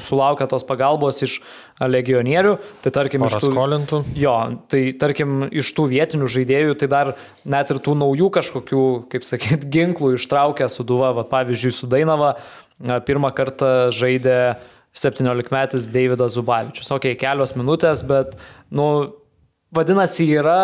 sulaukia 0.01 0.47
tos 0.49 0.65
pagalbos 0.67 1.21
iš 1.27 1.39
legionierių. 1.81 2.55
Tai 2.85 2.93
tarkim, 2.95 3.25
iš 3.27 3.39
tų... 3.43 3.51
Skolintų. 3.53 4.01
Jo, 4.17 4.35
tai 4.71 4.85
tarkim, 5.01 5.47
iš 5.51 5.73
tų 5.77 5.89
vietinių 5.93 6.29
žaidėjų, 6.31 6.77
tai 6.81 6.89
dar 6.93 7.15
net 7.45 7.73
ir 7.75 7.81
tų 7.85 7.97
naujų 8.01 8.31
kažkokių, 8.39 8.85
kaip 9.13 9.27
sakyt, 9.27 9.67
ginklų 9.75 10.15
ištraukia 10.19 10.71
Suduva, 10.73 11.13
va, 11.17 11.27
pavyzdžiui, 11.29 11.75
Sudainava 11.75 12.37
pirmą 13.07 13.31
kartą 13.35 13.91
žaidė 13.95 14.57
17-metis 14.94 15.89
Davidas 15.92 16.36
Zubavičius. 16.36 16.90
Ok, 16.94 17.10
kelios 17.20 17.55
minutės, 17.58 18.05
bet, 18.06 18.36
nu, 18.74 18.89
vadinasi, 19.74 20.28
yra 20.39 20.60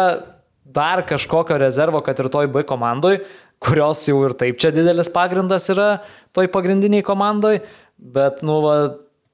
dar 0.70 1.02
kažkokio 1.08 1.58
rezervo, 1.58 2.02
kad 2.06 2.18
ir 2.22 2.30
toj 2.30 2.50
B 2.52 2.62
komandoj, 2.66 3.20
kurios 3.60 4.06
jau 4.08 4.20
ir 4.24 4.36
taip 4.38 4.60
čia 4.62 4.70
didelis 4.72 5.10
pagrindas 5.12 5.66
yra 5.72 5.90
toj 6.36 6.48
pagrindiniai 6.54 7.04
komandoj, 7.04 7.58
bet, 8.00 8.44
nu, 8.46 8.60
va, 8.64 8.76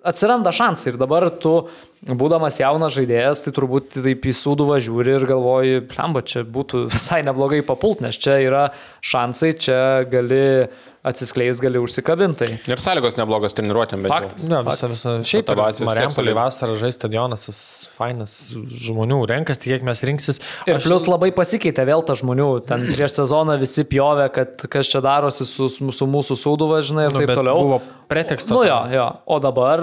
atsiranda 0.06 0.52
šansai 0.54 0.92
ir 0.92 0.98
dabar 1.00 1.28
tu, 1.42 1.54
būdamas 2.06 2.60
jaunas 2.60 2.94
žaidėjas, 2.96 3.42
tai 3.44 3.52
turbūt 3.56 3.98
taip 3.98 4.26
į 4.26 4.34
sūduvą 4.38 4.78
žiūri 4.82 5.16
ir 5.16 5.28
galvoji, 5.28 5.84
plemba, 5.90 6.22
čia 6.26 6.44
būtų 6.46 6.86
visai 6.94 7.22
neblogai 7.26 7.62
papult, 7.66 8.02
nes 8.04 8.18
čia 8.18 8.38
yra 8.44 8.68
šansai, 9.04 9.52
čia 9.66 9.80
gali 10.10 10.42
atsiskleis, 11.06 11.60
gali 11.62 11.80
užsikabinti. 11.82 12.48
Ir 12.66 12.82
sąlygos 12.82 13.16
neblogos 13.18 13.54
treniruotėm, 13.56 14.04
bet... 14.06 14.12
Faktas. 14.12 14.46
Ne, 14.50 14.60
visą, 14.66 14.90
visą. 14.92 15.14
Šiaip 15.26 15.50
tiek 15.50 15.82
Mariampolį 15.86 16.34
vasarą 16.36 16.76
žais 16.80 16.98
stadionas, 16.98 17.46
fainas 17.96 18.36
žmonių 18.86 19.20
renkas, 19.30 19.60
tik 19.62 19.76
kiek 19.76 19.86
mes 19.86 20.02
rinksis. 20.06 20.42
Ir 20.66 20.80
plus 20.82 21.06
labai 21.10 21.30
pasikeitė 21.36 21.86
vėl 21.88 22.04
ta 22.06 22.16
žmonių. 22.18 22.48
Ten 22.68 22.88
prieš 22.90 23.20
sezoną 23.20 23.58
visi 23.62 23.86
pjovė, 23.88 24.28
kad 24.34 24.66
kas 24.72 24.90
čia 24.90 25.02
darosi 25.04 25.46
su, 25.48 25.70
su 25.70 26.10
mūsų 26.10 26.38
sūduva, 26.42 26.82
žinai, 26.86 27.08
ir 27.08 27.16
Nu, 27.16 27.22
taip 27.22 27.36
toliau. 27.38 27.62
Buvo 27.62 27.80
preteksto. 28.08 28.54
Nu 28.56 28.64
jo, 28.66 28.80
jo. 28.92 29.06
O 29.26 29.38
dabar 29.42 29.82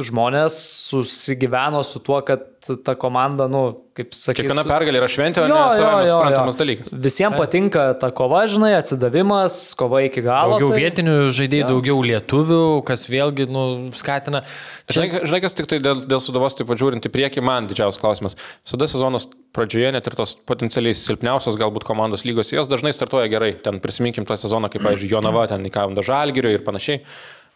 žmonės 0.00 0.56
susigyveno 0.90 1.82
su 1.86 2.02
tuo, 2.04 2.20
kad 2.26 2.48
ta 2.84 2.94
komanda, 2.94 3.46
nu, 3.48 3.62
kaip 3.96 4.12
sakyti. 4.12 4.44
Kiekviena 4.44 4.64
pergalė 4.68 5.00
yra 5.00 5.08
šventė, 5.10 5.42
o 5.44 5.48
ne 5.48 5.60
savai 5.72 6.02
suprantamas 6.08 6.58
dalykas. 6.60 6.92
Visiems 6.92 7.38
patinka 7.40 7.86
ta 8.00 8.10
kova, 8.14 8.42
žinai, 8.50 8.74
atsidavimas, 8.76 9.56
kova 9.80 10.02
iki 10.04 10.22
galo. 10.24 10.58
Daugiau 10.58 10.74
tai... 10.74 10.82
vietinių 10.84 11.14
žaidėjų, 11.36 11.68
daugiau 11.70 12.02
lietuvių, 12.10 12.60
kas 12.88 13.06
vėlgi 13.10 13.48
nu, 13.50 13.64
skatina. 13.96 14.42
Žinai, 14.92 15.24
žinai, 15.24 15.40
kas 15.46 15.56
tik 15.56 15.70
tai 15.72 15.80
dėl, 15.84 16.04
dėl 16.10 16.20
sudavos, 16.24 16.58
taip 16.58 16.68
važiuojant 16.70 17.08
į 17.08 17.14
priekį, 17.16 17.44
man 17.48 17.70
didžiausias 17.70 18.02
klausimas. 18.02 18.36
Visada 18.60 18.90
sezonas 18.92 19.30
pradžioje 19.56 19.96
net 19.96 20.06
ir 20.06 20.20
tos 20.20 20.36
potencialiai 20.46 20.94
silpniausios 20.94 21.58
galbūt 21.60 21.88
komandos 21.88 22.26
lygos, 22.28 22.52
jos 22.52 22.68
dažnai 22.70 22.92
startuoja 22.96 23.32
gerai. 23.32 23.54
Ten 23.64 23.80
prisiminkim 23.82 24.28
tą 24.28 24.36
sezoną, 24.40 24.68
kaip, 24.72 24.84
pavyzdžiui, 24.84 25.14
Jonava, 25.16 25.48
ten 25.50 25.64
į 25.66 25.72
Kavandą 25.74 26.04
Žalgirio 26.06 26.52
ir 26.52 26.66
panašiai. 26.66 27.02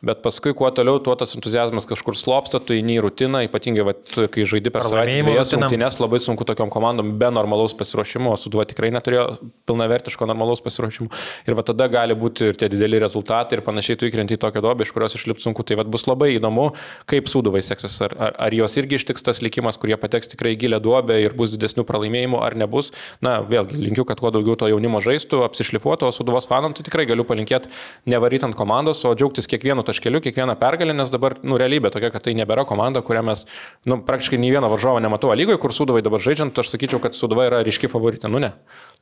Bet 0.04 0.20
paskui, 0.24 0.52
kuo 0.56 0.68
toliau, 0.74 0.98
tuo 1.02 1.14
tas 1.16 1.32
entuzijazmas 1.36 1.86
kažkur 1.88 2.16
slopsta, 2.18 2.60
tu 2.60 2.76
įeini 2.76 2.98
į 2.98 3.04
rutiną, 3.06 3.40
ypatingai, 3.46 3.86
vat, 3.88 4.02
kai 4.34 4.44
žaidi 4.48 4.72
per 4.74 4.84
savaitę 4.84 5.22
dviejas 5.24 5.52
rutinam. 5.52 5.68
rungtynes, 5.70 5.96
labai 6.02 6.20
sunku 6.20 6.44
tokiom 6.48 6.72
komandom 6.72 7.14
be 7.20 7.30
normalaus 7.32 7.74
pasiruošimo, 7.78 8.34
o 8.34 8.40
Suduva 8.40 8.66
tikrai 8.68 8.90
neturėjo 8.94 9.24
pilnavertiško 9.68 10.28
normalaus 10.28 10.60
pasiruošimo. 10.64 11.08
Ir 11.48 11.56
va 11.56 11.64
tada 11.66 11.88
gali 11.92 12.16
būti 12.18 12.50
ir 12.52 12.58
tie 12.60 12.68
dideli 12.72 13.00
rezultatai 13.00 13.58
ir 13.58 13.64
panašiai 13.64 14.00
tu 14.00 14.08
įkrenti 14.10 14.36
į 14.36 14.42
tokią 14.44 14.64
dobę, 14.64 14.84
iš 14.84 14.92
kurios 14.96 15.16
išlipti 15.16 15.46
sunku. 15.46 15.64
Tai 15.64 15.78
vad 15.80 15.88
bus 15.92 16.04
labai 16.10 16.34
įdomu, 16.36 16.70
kaip 17.10 17.30
Suduvai 17.32 17.62
seksis. 17.64 17.96
Ar, 18.04 18.12
ar, 18.18 18.36
ar 18.48 18.58
jos 18.58 18.76
irgi 18.80 18.98
ištiks 19.00 19.24
tas 19.24 19.40
likimas, 19.44 19.78
kurie 19.80 19.96
pateks 20.00 20.34
tikrai 20.34 20.52
gilę 20.60 20.82
duobę 20.84 21.16
ir 21.22 21.36
bus 21.38 21.54
didesnių 21.54 21.86
pralaimėjimų, 21.88 22.42
ar 22.44 22.58
nebus. 22.60 22.92
Na, 23.24 23.38
vėlgi, 23.40 23.78
linkiu, 23.80 24.04
kad 24.08 24.20
kuo 24.20 24.34
daugiau 24.34 24.58
to 24.60 24.68
jaunimo 24.68 25.00
žaistų, 25.04 25.40
apsišlifuotų, 25.48 26.10
o 26.10 26.14
Suduvos 26.14 26.48
fanom 26.50 26.76
tai 26.76 26.84
tikrai 26.84 27.06
galiu 27.08 27.24
palinkėti 27.24 27.72
nevaryti 28.10 28.44
ant 28.48 28.58
komandos, 28.58 29.00
o 29.08 29.14
džiaugtis 29.16 29.48
kiekvienu 29.50 29.84
taškeliu, 29.94 30.20
kiekvieną 30.24 30.58
pergalę, 30.60 30.94
nes 30.96 31.12
dabar, 31.14 31.38
nu, 31.46 31.56
realybė 31.60 31.92
tokia, 31.94 32.10
kad 32.12 32.26
tai 32.26 32.34
nebėra 32.36 32.66
komanda, 32.68 33.00
kurią 33.06 33.22
mes, 33.30 33.46
nu, 33.88 34.00
praktiškai 34.04 34.40
nei 34.42 34.52
vieno 34.52 34.68
varžovo 34.72 35.00
nematau 35.04 35.32
lygoje, 35.38 35.60
kur 35.62 35.74
Suduvai 35.74 36.02
dabar 36.04 36.22
žaidžiant, 36.22 36.58
aš 36.58 36.74
sakyčiau, 36.74 37.00
kad 37.02 37.16
Suduva 37.16 37.46
yra 37.48 37.62
ryški 37.64 37.90
favoritė. 37.92 38.28
Nu, 38.32 38.42
ne. 38.42 38.52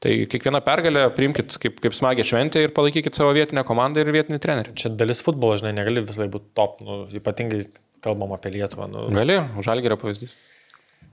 Tai 0.02 0.14
kiekvieną 0.30 0.62
pergalę 0.66 1.06
priimkit 1.16 1.56
kaip, 1.62 1.78
kaip 1.82 1.96
smagią 1.96 2.26
šventę 2.28 2.62
ir 2.66 2.74
palaikykit 2.76 3.16
savo 3.18 3.34
vietinę 3.36 3.64
komandą 3.68 4.02
ir 4.02 4.12
vietinį 4.14 4.40
trenerį. 4.42 4.76
Čia 4.78 4.92
dalis 4.98 5.22
futbolo, 5.24 5.58
žinai, 5.60 5.74
negali 5.80 6.04
visai 6.04 6.28
būti 6.32 6.52
top, 6.58 6.80
nu, 6.86 7.04
ypatingai 7.20 7.66
kalbam 8.02 8.34
apie 8.36 8.52
Lietuvą. 8.56 8.88
Nu, 8.90 9.06
Gali, 9.14 9.38
žalgerio 9.64 9.98
pavyzdys. 10.00 10.38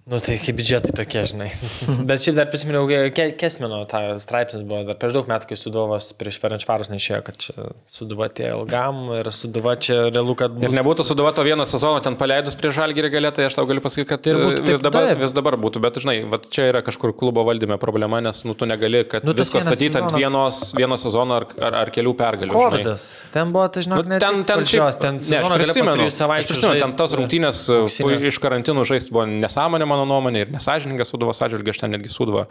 Nu 0.09 0.17
tai 0.23 0.37
kaip 0.41 0.55
biudžetai 0.57 0.91
tokie, 0.97 1.21
žinai. 1.29 1.47
Bet 2.09 2.23
šiaip 2.23 2.35
dar 2.39 2.47
prisiminiau, 2.49 2.87
ke, 3.13 3.27
Kesmino 3.37 3.83
tą 3.89 4.01
straipsnis 4.21 4.63
buvo 4.67 4.81
dar 4.87 4.97
prieš 4.99 5.13
daug 5.19 5.27
metų, 5.29 5.49
kai 5.51 5.57
Suduvas 5.59 6.07
prieš 6.17 6.39
Ferenčvarus 6.41 6.89
nešėjo, 6.89 7.19
kad 7.27 7.37
čia 7.43 7.53
Suduva 7.89 8.27
atėjo 8.29 8.61
ilgam 8.63 9.03
ir 9.19 9.29
Suduva 9.35 9.75
čia 9.77 9.99
realu, 10.09 10.33
kad... 10.39 10.55
Ir 10.65 10.73
nebūtų 10.73 11.05
Suduva 11.07 11.31
to 11.37 11.45
vieno 11.45 11.65
sezono 11.69 11.99
ten 12.05 12.17
paleidus 12.19 12.57
prie 12.59 12.71
žalgerį 12.73 13.11
galėtai, 13.17 13.45
aš 13.51 13.59
tau 13.59 13.67
galiu 13.69 13.83
pasakyti, 13.85 14.07
kad 14.09 14.29
Ir 14.31 14.39
būtų 14.41 14.65
taip, 14.65 14.81
dabar, 14.87 15.07
taip. 15.11 15.21
vis 15.21 15.35
dabar 15.37 15.57
būtų, 15.61 15.83
bet 15.85 16.01
žinai, 16.01 16.17
va, 16.31 16.41
čia 16.41 16.65
yra 16.71 16.81
kažkur 16.85 17.13
klubo 17.19 17.45
valdyme 17.47 17.77
problema, 17.81 18.21
nes 18.25 18.41
nu, 18.49 18.55
tu 18.57 18.65
negali, 18.69 19.03
kad 19.09 19.27
Nu, 19.27 19.35
vienas 19.37 19.53
statyti 19.53 19.91
ant 19.99 20.09
sezonas- 20.09 20.17
vienos, 20.19 20.63
vieno 20.79 20.97
sezono 21.01 21.37
ar, 21.41 21.47
ar, 21.69 21.77
ar 21.83 21.93
kelių 21.95 22.15
pergalių. 22.19 22.49
žinai. 22.55 22.71
Kovidas. 22.79 23.05
Ten 23.33 23.53
buvo, 23.53 23.67
tai 23.69 23.85
žinok, 23.85 24.05
Nu, 24.09 24.19
ten, 24.25 24.41
ten, 24.47 24.65
šiaip- 24.65 24.99
ten 25.05 25.19
ne, 25.21 25.39
aš 25.43 25.53
prisimenu, 25.59 26.09
aš 26.09 26.49
prisimenu, 26.49 26.79
ten 26.81 26.97
tos 26.97 27.15
rungtynės 27.19 27.61
e, 27.69 27.77
uh, 27.77 27.85
auksinės. 27.85 28.27
iš 28.33 28.39
karantinų 28.43 28.85
žaisti 28.89 29.13
buvo 29.13 29.25
nesąmonė, 29.29 29.85
mano 29.99 30.07
nuomonė, 30.13 30.45
ir 30.45 30.53
nesažiningas 30.53 31.11
suduvos 31.11 31.39
atžvilgiu, 31.43 31.73
aš 31.73 31.81
ten 31.81 31.93
netgi 31.93 32.11
suduvą 32.11 32.45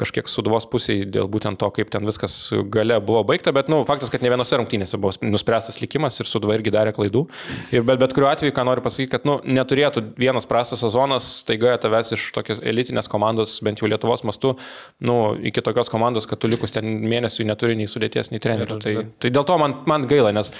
kažkiek 0.00 0.28
suduvos 0.30 0.66
pusėje 0.70 1.08
dėl 1.14 1.28
būtent 1.30 1.60
to, 1.60 1.68
kaip 1.74 1.90
ten 1.92 2.06
viskas 2.08 2.36
gale 2.72 2.98
buvo 3.04 3.22
baigta, 3.28 3.52
bet, 3.54 3.68
nu, 3.72 3.82
faktas, 3.88 4.12
kad 4.12 4.24
ne 4.24 4.32
vienose 4.32 4.58
rungtynėse 4.60 5.00
buvo 5.00 5.14
nuspręstas 5.24 5.80
likimas 5.82 6.18
ir 6.20 6.30
suduva 6.30 6.56
irgi 6.56 6.72
darė 6.74 6.94
klaidų. 6.96 7.26
Ir 7.74 7.84
bet, 7.86 8.00
bet 8.02 8.14
kuriuo 8.16 8.30
atveju, 8.30 8.54
ką 8.56 8.66
noriu 8.68 8.84
pasakyti, 8.84 9.12
kad, 9.16 9.26
nu, 9.28 9.38
neturėtų 9.44 10.04
vienas 10.20 10.48
prastas 10.48 10.84
sezonas 10.84 11.28
staiga 11.42 11.76
tavęs 11.82 12.14
iš 12.16 12.30
tokios 12.36 12.62
elitinės 12.64 13.10
komandos, 13.10 13.58
bent 13.64 13.82
jau 13.82 13.90
Lietuvos 13.90 14.24
mastu, 14.26 14.54
nu, 15.04 15.18
iki 15.44 15.64
tokios 15.64 15.92
komandos, 15.92 16.28
kad 16.30 16.40
tu 16.40 16.50
likus 16.50 16.74
ten 16.74 16.88
mėnesiui 17.04 17.48
neturi 17.48 17.76
nei 17.78 17.90
sudėties, 17.90 18.32
nei 18.32 18.42
trenerių. 18.42 18.80
Tai, 18.84 18.96
tai 19.22 19.34
dėl 19.34 19.46
to 19.48 19.58
man, 19.60 19.80
man 19.90 20.08
gaila, 20.10 20.32
nes 20.34 20.52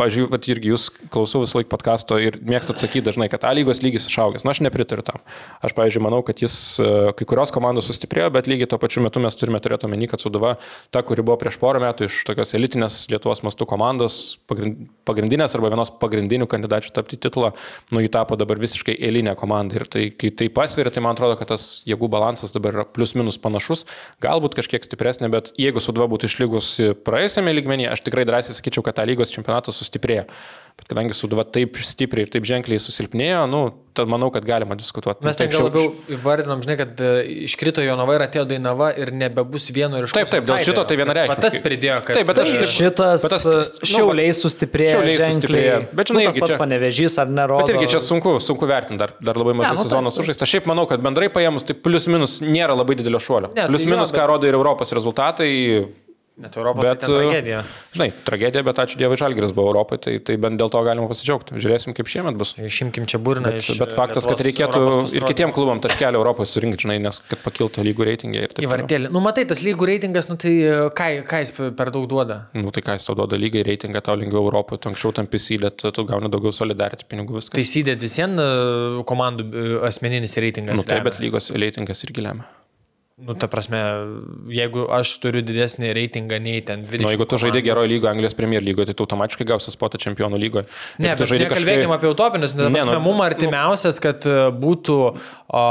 Pavyzdžiui, 0.00 0.28
vat 0.32 0.46
irgi 0.48 0.70
jūs 0.72 0.86
klausau 1.12 1.42
visą 1.42 1.58
laiką 1.58 1.68
podkasto 1.74 2.16
ir 2.20 2.38
mėgstat 2.40 2.80
sakyti 2.80 3.04
dažnai, 3.10 3.28
kad 3.28 3.44
A 3.44 3.52
lygos 3.52 3.82
lygis 3.84 4.06
išaugęs. 4.08 4.46
Na, 4.46 4.54
aš 4.54 4.62
nepritariu 4.64 5.04
tam. 5.04 5.20
Aš, 5.60 5.74
pavyzdžiui, 5.76 6.02
manau, 6.06 6.22
kad 6.24 6.40
jis, 6.40 6.54
e, 6.80 7.10
kai 7.18 7.26
kurios 7.28 7.52
komandos 7.52 7.90
sustiprėjo, 7.90 8.30
bet 8.32 8.48
lygiai 8.48 8.70
tuo 8.70 8.78
pačiu 8.80 9.04
metu 9.04 9.20
mes 9.20 9.36
turime 9.36 9.60
turėti 9.60 9.84
omeny, 9.88 10.08
kad 10.08 10.22
Suduva, 10.24 10.54
ta, 10.94 11.02
kuri 11.04 11.24
buvo 11.26 11.36
prieš 11.40 11.58
porą 11.60 11.82
metų 11.84 12.08
iš 12.08 12.22
tokios 12.28 12.54
elitinės 12.56 13.02
Lietuvos 13.12 13.44
mastų 13.44 13.68
komandos, 13.68 14.38
pagrind- 14.48 14.88
pagrindinės 15.08 15.56
arba 15.58 15.72
vienos 15.74 15.92
pagrindinių 16.00 16.48
kandidačių 16.48 16.94
tapti 16.96 17.18
titulą, 17.20 17.52
nu, 17.92 18.00
jį 18.00 18.12
tapo 18.16 18.38
dabar 18.40 18.60
visiškai 18.62 18.96
eilinė 18.96 19.36
komanda. 19.36 19.76
Ir 19.76 19.86
tai, 19.90 20.06
kai 20.16 20.32
tai 20.32 20.48
pasveria, 20.48 20.92
tai 20.94 21.04
man 21.04 21.18
atrodo, 21.18 21.36
kad 21.40 21.52
tas 21.52 21.82
jėgų 21.88 22.08
balansas 22.12 22.56
dabar 22.56 22.80
yra 22.80 22.86
plius 22.88 23.12
minus 23.18 23.36
panašus, 23.42 23.84
galbūt 24.24 24.56
kažkiek 24.56 24.86
stipresnė, 24.86 25.28
bet 25.32 25.52
jeigu 25.60 25.82
Suduva 25.84 26.08
būtų 26.10 26.30
išlygusi 26.30 26.92
praėjusiame 27.04 27.52
lygmenyje, 27.58 27.92
aš 27.92 28.04
tikrai 28.06 28.24
drąsiai 28.28 28.56
sakyčiau, 28.56 28.84
kad 28.86 28.96
tą 28.96 29.06
lygos 29.08 29.34
čempionatas 29.34 29.76
sustiprėjo. 29.76 29.89
Bet 30.80 30.88
kadangi 30.88 31.12
Suduva 31.12 31.42
taip 31.44 31.74
stipriai 31.84 32.24
ir 32.24 32.30
taip 32.32 32.46
ženkliai 32.48 32.80
susilpnėjo, 32.80 33.42
nu, 33.52 33.58
tad 33.92 34.08
manau, 34.08 34.30
kad 34.32 34.46
galima 34.48 34.72
diskutuoti. 34.78 35.20
Mes 35.26 35.36
Taip, 35.36 35.50
gal 35.52 35.66
labiau 35.66 35.90
įvardinom, 36.08 36.62
žinai, 36.64 36.76
kad 36.80 37.02
e, 37.04 37.08
iškrito 37.44 37.82
Jonava 37.84 38.14
ir 38.16 38.22
atėjo 38.24 38.46
Dainava 38.48 38.88
ir 38.96 39.10
nebebus 39.12 39.66
vieno 39.76 39.98
ir 40.00 40.06
iš 40.08 40.14
Taip, 40.16 40.30
taip, 40.32 40.46
dėl 40.48 40.62
šito 40.64 40.84
tai 40.88 40.96
vienareikšmiškai. 40.96 41.42
Tas 41.44 41.58
pridėjo, 41.66 41.98
kad... 42.06 42.16
Taip, 42.16 42.30
bet 42.30 42.40
aš- 42.40 42.72
Šitas 42.78 43.26
Bet 43.26 43.34
tas- 43.34 43.44
nu, 43.50 43.90
šiauliai 43.92 44.32
sustiprėjo. 44.32 44.94
Šiauliai 44.96 45.18
ženkliai. 45.20 45.36
sustiprėjo. 45.36 45.76
Bet 46.00 46.12
žinai, 46.14 46.24
nu, 46.24 46.30
tas 46.32 46.40
pats 46.46 46.54
čia- 46.54 46.60
panevežys 46.64 47.18
ar 47.20 47.28
nerodo. 47.36 47.66
Bet 47.66 47.74
irgi 47.76 47.90
čia 47.98 48.00
sunku, 48.08 48.34
sunku 48.40 48.70
vertinti, 48.72 49.02
dar, 49.04 49.12
dar 49.20 49.36
labai 49.36 49.52
mažai 49.60 49.74
Ne, 49.76 49.82
nu 49.82 49.84
sezono 49.84 50.08
taip. 50.08 50.16
sužaista. 50.22 50.48
Šiaip 50.48 50.64
manau, 50.70 50.88
kad 50.88 51.04
bendrai 51.04 51.28
paėmus, 51.28 51.68
tai 51.68 51.76
plius 51.76 52.08
minus 52.08 52.40
nėra 52.40 52.72
labai 52.72 52.96
didelio 52.96 53.20
šuolio. 53.20 53.52
Ne, 53.52 53.66
tai 53.66 53.68
plius 53.68 53.84
jo, 53.84 53.92
minus, 53.92 54.14
bet- 54.16 54.22
ką 54.22 54.30
rodo 54.32 54.48
ir 54.48 54.56
Europos 54.56 54.96
rezultatai. 54.96 55.52
Net 56.40 56.54
bet, 56.56 56.72
tai 56.80 56.94
ten 56.96 57.10
tragedija. 57.12 57.58
Žinai, 57.92 58.06
tragedija, 58.24 58.62
bet 58.64 58.78
ačiū 58.80 58.96
Dievui 59.00 59.18
Žalgiris 59.20 59.50
buvo 59.52 59.74
Europoje, 59.74 60.00
tai, 60.06 60.14
tai 60.24 60.38
bent 60.40 60.56
dėl 60.56 60.70
to 60.72 60.80
galima 60.86 61.08
pasidžiaugti. 61.10 61.58
Žiūrėsim, 61.60 61.92
kaip 61.96 62.08
šiemet 62.08 62.38
bus. 62.40 62.54
Išimkim 62.56 63.04
čia 63.10 63.20
burną 63.20 63.50
Bet, 63.50 63.66
bet 63.80 63.92
faktas, 63.96 64.24
kad 64.24 64.40
Lietuvos 64.40 64.46
reikėtų 64.46 64.80
Europos 64.80 65.14
ir 65.16 65.26
kitiem 65.28 65.52
klubam 65.52 65.82
taškelį 65.84 66.16
Europos 66.16 66.54
surinkti, 66.54 66.86
žinai, 66.86 66.96
nes 67.04 67.20
kad 67.28 67.42
pakiltų 67.44 67.84
lygų 67.90 68.06
reitingai 68.08 68.44
ir 68.46 68.54
taip 68.54 68.64
Į 68.64 68.70
vartėlį. 68.72 69.10
Nu, 69.12 69.20
matai, 69.24 69.44
tas 69.50 69.60
lygų 69.64 69.90
reitingas, 69.90 70.30
nu 70.30 70.38
tai 70.40 70.54
e, 70.62 70.78
ką, 70.96 71.08
ką 71.28 71.42
jis 71.44 71.52
per 71.76 71.92
daug 71.92 72.06
duoda? 72.08 72.38
Nu, 72.56 72.72
tai 72.72 72.84
ką 72.86 72.96
jis 72.96 73.08
tau 73.08 73.18
duoda 73.18 73.40
lygai 73.40 73.66
reitingą, 73.66 74.00
tau 74.06 74.16
lengviau 74.20 74.46
Europoje, 74.46 74.80
tu 74.84 74.92
anksčiau 74.92 75.12
tam 75.16 75.28
pisylėt, 75.30 75.84
tu 75.96 76.06
gauni 76.08 76.32
daugiau 76.32 76.54
solidaritį 76.56 77.08
pinigų 77.10 77.40
viskas. 77.40 77.58
Tai 77.58 77.66
įsidėt 77.66 78.06
visiems 78.06 79.04
komandų 79.10 79.50
e, 79.50 79.68
asmeninis 79.90 80.38
reitingas. 80.40 80.80
nu, 80.80 80.88
taip, 80.88 81.04
bet 81.10 81.20
lygos 81.20 81.52
reitingas 81.52 82.06
irgi 82.08 82.24
lemia. 82.24 82.48
Nu, 83.20 83.34
ta 83.36 83.50
prasme, 83.52 83.78
jeigu 84.48 84.86
aš 84.96 85.10
turiu 85.20 85.42
didesnį 85.44 85.90
reitingą 85.92 86.38
nei 86.40 86.62
ten 86.64 86.86
20. 86.86 87.04
Nu, 87.04 87.10
jeigu 87.12 87.26
tu 87.28 87.36
žaidži 87.40 87.60
geroje 87.66 87.90
lygoje, 87.92 88.14
Anglijos 88.14 88.36
Premier 88.38 88.64
lygoje, 88.64 88.88
tai 88.88 88.96
tu 88.96 89.04
automatiškai 89.04 89.44
gausi 89.50 89.72
spotą 89.74 90.00
čempionų 90.00 90.38
lygoje. 90.40 90.64
Ne, 90.96 91.12
bet 91.18 91.34
nekalbėkime 91.44 91.98
apie 91.98 92.08
utopinius, 92.08 92.54
nes 92.56 92.70
Ne, 92.72 92.84
nu, 92.88 92.96
mums 93.04 93.20
artimiausias, 93.26 93.98
kad 94.00 94.24
e, 94.24 94.36
būtų 94.56 94.96
o, 95.10 95.64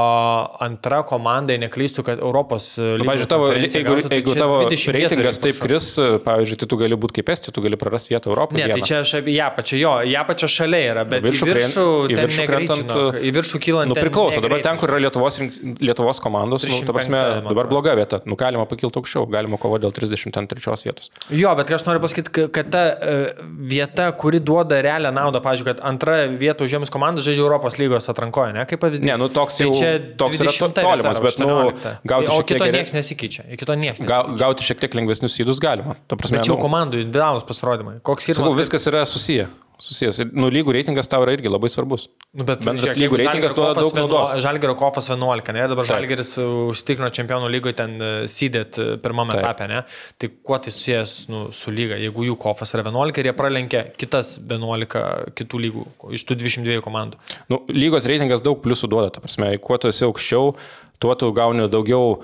antra 0.62 1.02
komanda, 1.10 1.58
neklystų, 1.58 2.06
kad 2.12 2.22
Europos 2.22 2.76
Nu, 2.78 3.08
pavyzdžiui, 3.08 3.30
tavo, 3.32 3.50
jeigu, 3.56 3.96
jeigu 4.14 4.36
tavo 4.38 4.60
reitingas 4.70 5.42
taip 5.42 5.58
kris. 5.58 5.90
kris, 5.96 6.22
pavyzdžiui, 6.26 6.60
tai 6.62 6.70
tu 6.70 6.80
gali 6.84 6.98
būti 7.02 7.18
kaip 7.20 7.34
esti, 7.34 7.54
tu 7.56 7.64
gali 7.66 7.80
prarasti 7.82 8.14
vietą 8.14 8.30
Europoje. 8.30 8.62
Ne, 8.62 8.78
tai 8.78 8.86
čia 8.86 9.02
aš 9.02 9.16
apie 9.24 9.34
ją 9.40 9.50
pačią, 9.58 9.80
jo, 9.82 9.96
ją 10.14 10.24
pačią 10.30 10.52
šalia 10.60 10.82
yra, 10.92 11.06
bet 11.10 11.26
viršų 11.26 11.50
į 11.50 11.58
viršų, 11.58 11.88
į 12.14 12.20
viršų 12.20 12.48
krentant, 12.52 12.96
į 13.18 13.34
viršų 13.40 13.64
kylant. 13.66 13.90
Nu, 13.90 13.98
priklauso. 13.98 14.44
Dabar 14.46 14.62
ten, 14.66 14.80
kur 14.82 14.94
yra 14.94 15.02
Lietuvos, 15.08 15.42
Lietuvos 15.82 16.22
komandos, 16.24 16.68
nu, 16.70 16.82
ta 16.86 16.96
prasme, 16.96 17.24
man 17.44 17.54
dabar 17.54 17.68
bloga 17.72 17.94
vieta. 17.96 18.20
Nu, 18.26 18.36
galima 18.40 18.66
pakilti 18.70 19.00
aukščiau, 19.00 19.26
galima 19.32 19.58
kovoti 19.62 19.86
dėl 19.86 19.94
33 19.96 20.84
vietos. 20.88 21.10
Jo, 21.30 21.54
bet 21.56 21.72
aš 21.72 21.86
noriu 21.88 22.02
pasakyti, 22.04 22.32
ka- 22.36 22.48
kad 22.60 22.70
ta 22.74 22.84
e, 23.00 23.34
vieta, 23.72 24.12
kuri 24.18 24.40
duoda 24.40 24.82
realią 24.86 25.12
naudą, 25.16 25.42
pavyzdžiui, 25.46 25.68
kad 25.72 25.84
antra 25.86 26.26
vieta 26.28 26.64
užėmus 26.68 26.92
komandą 26.94 27.22
žaidžia 27.26 27.44
Europos 27.46 27.78
lygos 27.80 28.10
atrankoje, 28.12 28.54
ne, 28.58 28.66
kaip 28.70 28.82
pavyzdys. 28.84 29.06
Ne, 29.06 29.18
nu, 29.22 29.30
toks 29.30 29.58
Tai 29.62 29.68
jau- 29.70 29.78
čia 29.80 29.92
toks 30.18 30.40
yra 30.42 30.52
20 30.52 30.74
to- 30.76 30.82
tolimas, 30.84 31.20
bet, 31.24 31.40
nu, 31.40 31.48
18. 31.48 31.96
gauti 32.06 32.28
o 32.30 32.38
šiek 32.40 32.46
tiek 32.48 32.58
kito 32.60 32.72
niekas 32.76 32.94
nesikeičia. 32.98 33.44
Kito 33.58 33.74
niekas 33.76 34.00
Ga, 34.04 34.24
nesikeičia. 34.24 34.38
gauti 34.44 34.64
šiek 34.70 34.80
tiek 34.86 34.94
lengvesnius 35.00 35.40
įdus 35.44 35.60
galima. 35.64 35.96
Ta 36.08 36.16
prasme, 36.16 36.38
Bet 36.38 36.48
jau 36.48 36.58
nu, 36.58 36.64
komandų 36.64 37.02
idealus 37.08 37.44
pasirodymai. 37.48 38.00
Koks 38.02 38.30
yra 38.30 38.40
sakau, 38.42 38.56
viskas 38.58 38.88
yra 38.92 39.06
susiję. 39.06 39.48
Susijęs. 39.84 40.20
Ir, 40.24 40.32
Nu, 40.40 40.50
lygų 40.54 40.74
reitingas 40.76 41.10
tau 41.10 41.24
yra 41.24 41.34
irgi 41.36 41.50
labai 41.52 41.70
svarbus. 41.72 42.08
Nu, 42.36 42.46
bet 42.48 42.64
Bendras 42.66 42.98
lygų 43.00 43.20
reitingas 43.22 43.56
duoda 43.58 43.82
daug 43.82 43.96
naudos. 43.98 44.34
Žalgerio 44.44 44.76
kofas 44.80 45.10
11, 45.12 45.54
ne? 45.56 45.66
Dabar. 45.72 45.88
Žalgeris 45.90 46.34
užtikrino 46.44 47.10
čempionų 47.16 47.50
lygoje 47.54 47.78
ten 47.80 47.96
sėdėt 48.30 48.80
pirmame 49.04 49.36
Taip. 49.36 49.44
etape, 49.44 49.70
ne? 49.72 49.84
Tai 50.20 50.32
kuo 50.46 50.60
tai 50.62 50.74
susijęs 50.76 51.16
nu, 51.32 51.46
su 51.56 51.74
lyga? 51.76 52.00
Jeigu 52.00 52.28
jų 52.30 52.38
kofas 52.40 52.76
yra 52.76 52.86
11 52.88 53.24
ir 53.24 53.32
jie 53.32 53.36
pralenkia 53.38 53.86
kitas 54.00 54.36
11 54.44 55.34
kitų 55.40 55.64
lygų 55.68 55.86
iš 56.20 56.28
tų 56.28 56.40
22 56.44 56.84
komandų. 56.86 57.22
Nu, 57.52 57.64
lygos 57.74 58.08
reitingas 58.10 58.44
daug 58.46 58.60
pliusų 58.64 58.92
duoda, 58.92 59.14
ta 59.16 59.24
prasme, 59.24 59.52
kuo 59.64 59.80
tu 59.82 59.92
esi 59.92 60.06
aukščiau, 60.08 60.54
tuo 61.00 61.16
tu 61.20 61.32
gauni 61.36 61.70
daugiau 61.72 62.20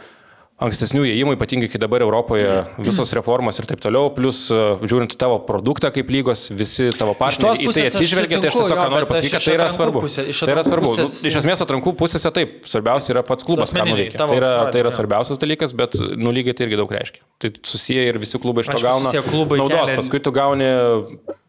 ankstesnių 0.55 1.01
įėjimų, 1.03 1.33
ypatingai 1.35 1.67
kai 1.67 1.79
dabar 1.83 1.99
Europoje 2.05 2.47
visos 2.79 3.09
reformos 3.17 3.57
ir 3.59 3.65
taip 3.67 3.81
toliau, 3.83 4.07
plus 4.15 4.45
e, 4.55 4.59
žiūrint 4.87 5.11
tavo 5.19 5.35
produktą 5.43 5.89
kaip 5.91 6.07
lygos, 6.15 6.45
visi 6.55 6.87
tavo 6.95 7.11
partneriai 7.19 7.65
į 7.65 7.73
tai 7.75 7.83
atsižvelgia, 7.89 8.39
tai 8.39 8.51
aš 8.53 8.55
tiesiog 8.61 8.79
jo, 8.79 8.85
noriu 8.93 9.09
pasakyti, 9.09 9.33
kad 9.35 9.43
tai 9.43 9.55
yra 9.57 9.67
svarbu. 9.75 10.03
iš 10.31 10.39
Tai 10.45 10.53
yra 10.55 10.63
svarbu. 10.63 10.87
Nu, 10.87 10.95
pusės- 10.95 11.17
Iš 11.27 11.35
esmės 11.41 11.65
atrankų 11.65 11.93
pusėse 11.99 12.31
taip, 12.37 12.55
svarbiausia 12.71 13.11
yra 13.17 13.23
pats 13.27 13.43
klubas, 13.43 13.73
ką 13.75 13.83
nuveikia. 13.91 14.17
Tai 14.31 14.37
yra, 14.39 14.53
tai 14.71 14.79
yra 14.85 14.93
svarbiausias 14.95 15.41
dalykas, 15.43 15.75
bet 15.75 15.99
nu, 16.15 16.31
lygiai 16.31 16.55
tai 16.55 16.69
irgi 16.69 16.79
daug 16.79 16.95
reiškia. 16.95 17.19
Tai 17.43 17.51
susiję 17.61 18.07
ir 18.13 18.17
visi 18.23 18.39
klubai 18.39 18.63
iš 18.63 18.71
to 18.71 18.79
gauna 18.87 19.11
naudos, 19.59 19.75
kelia- 19.91 19.99
paskui 19.99 20.23
tu 20.23 20.31
gauni 20.31 20.71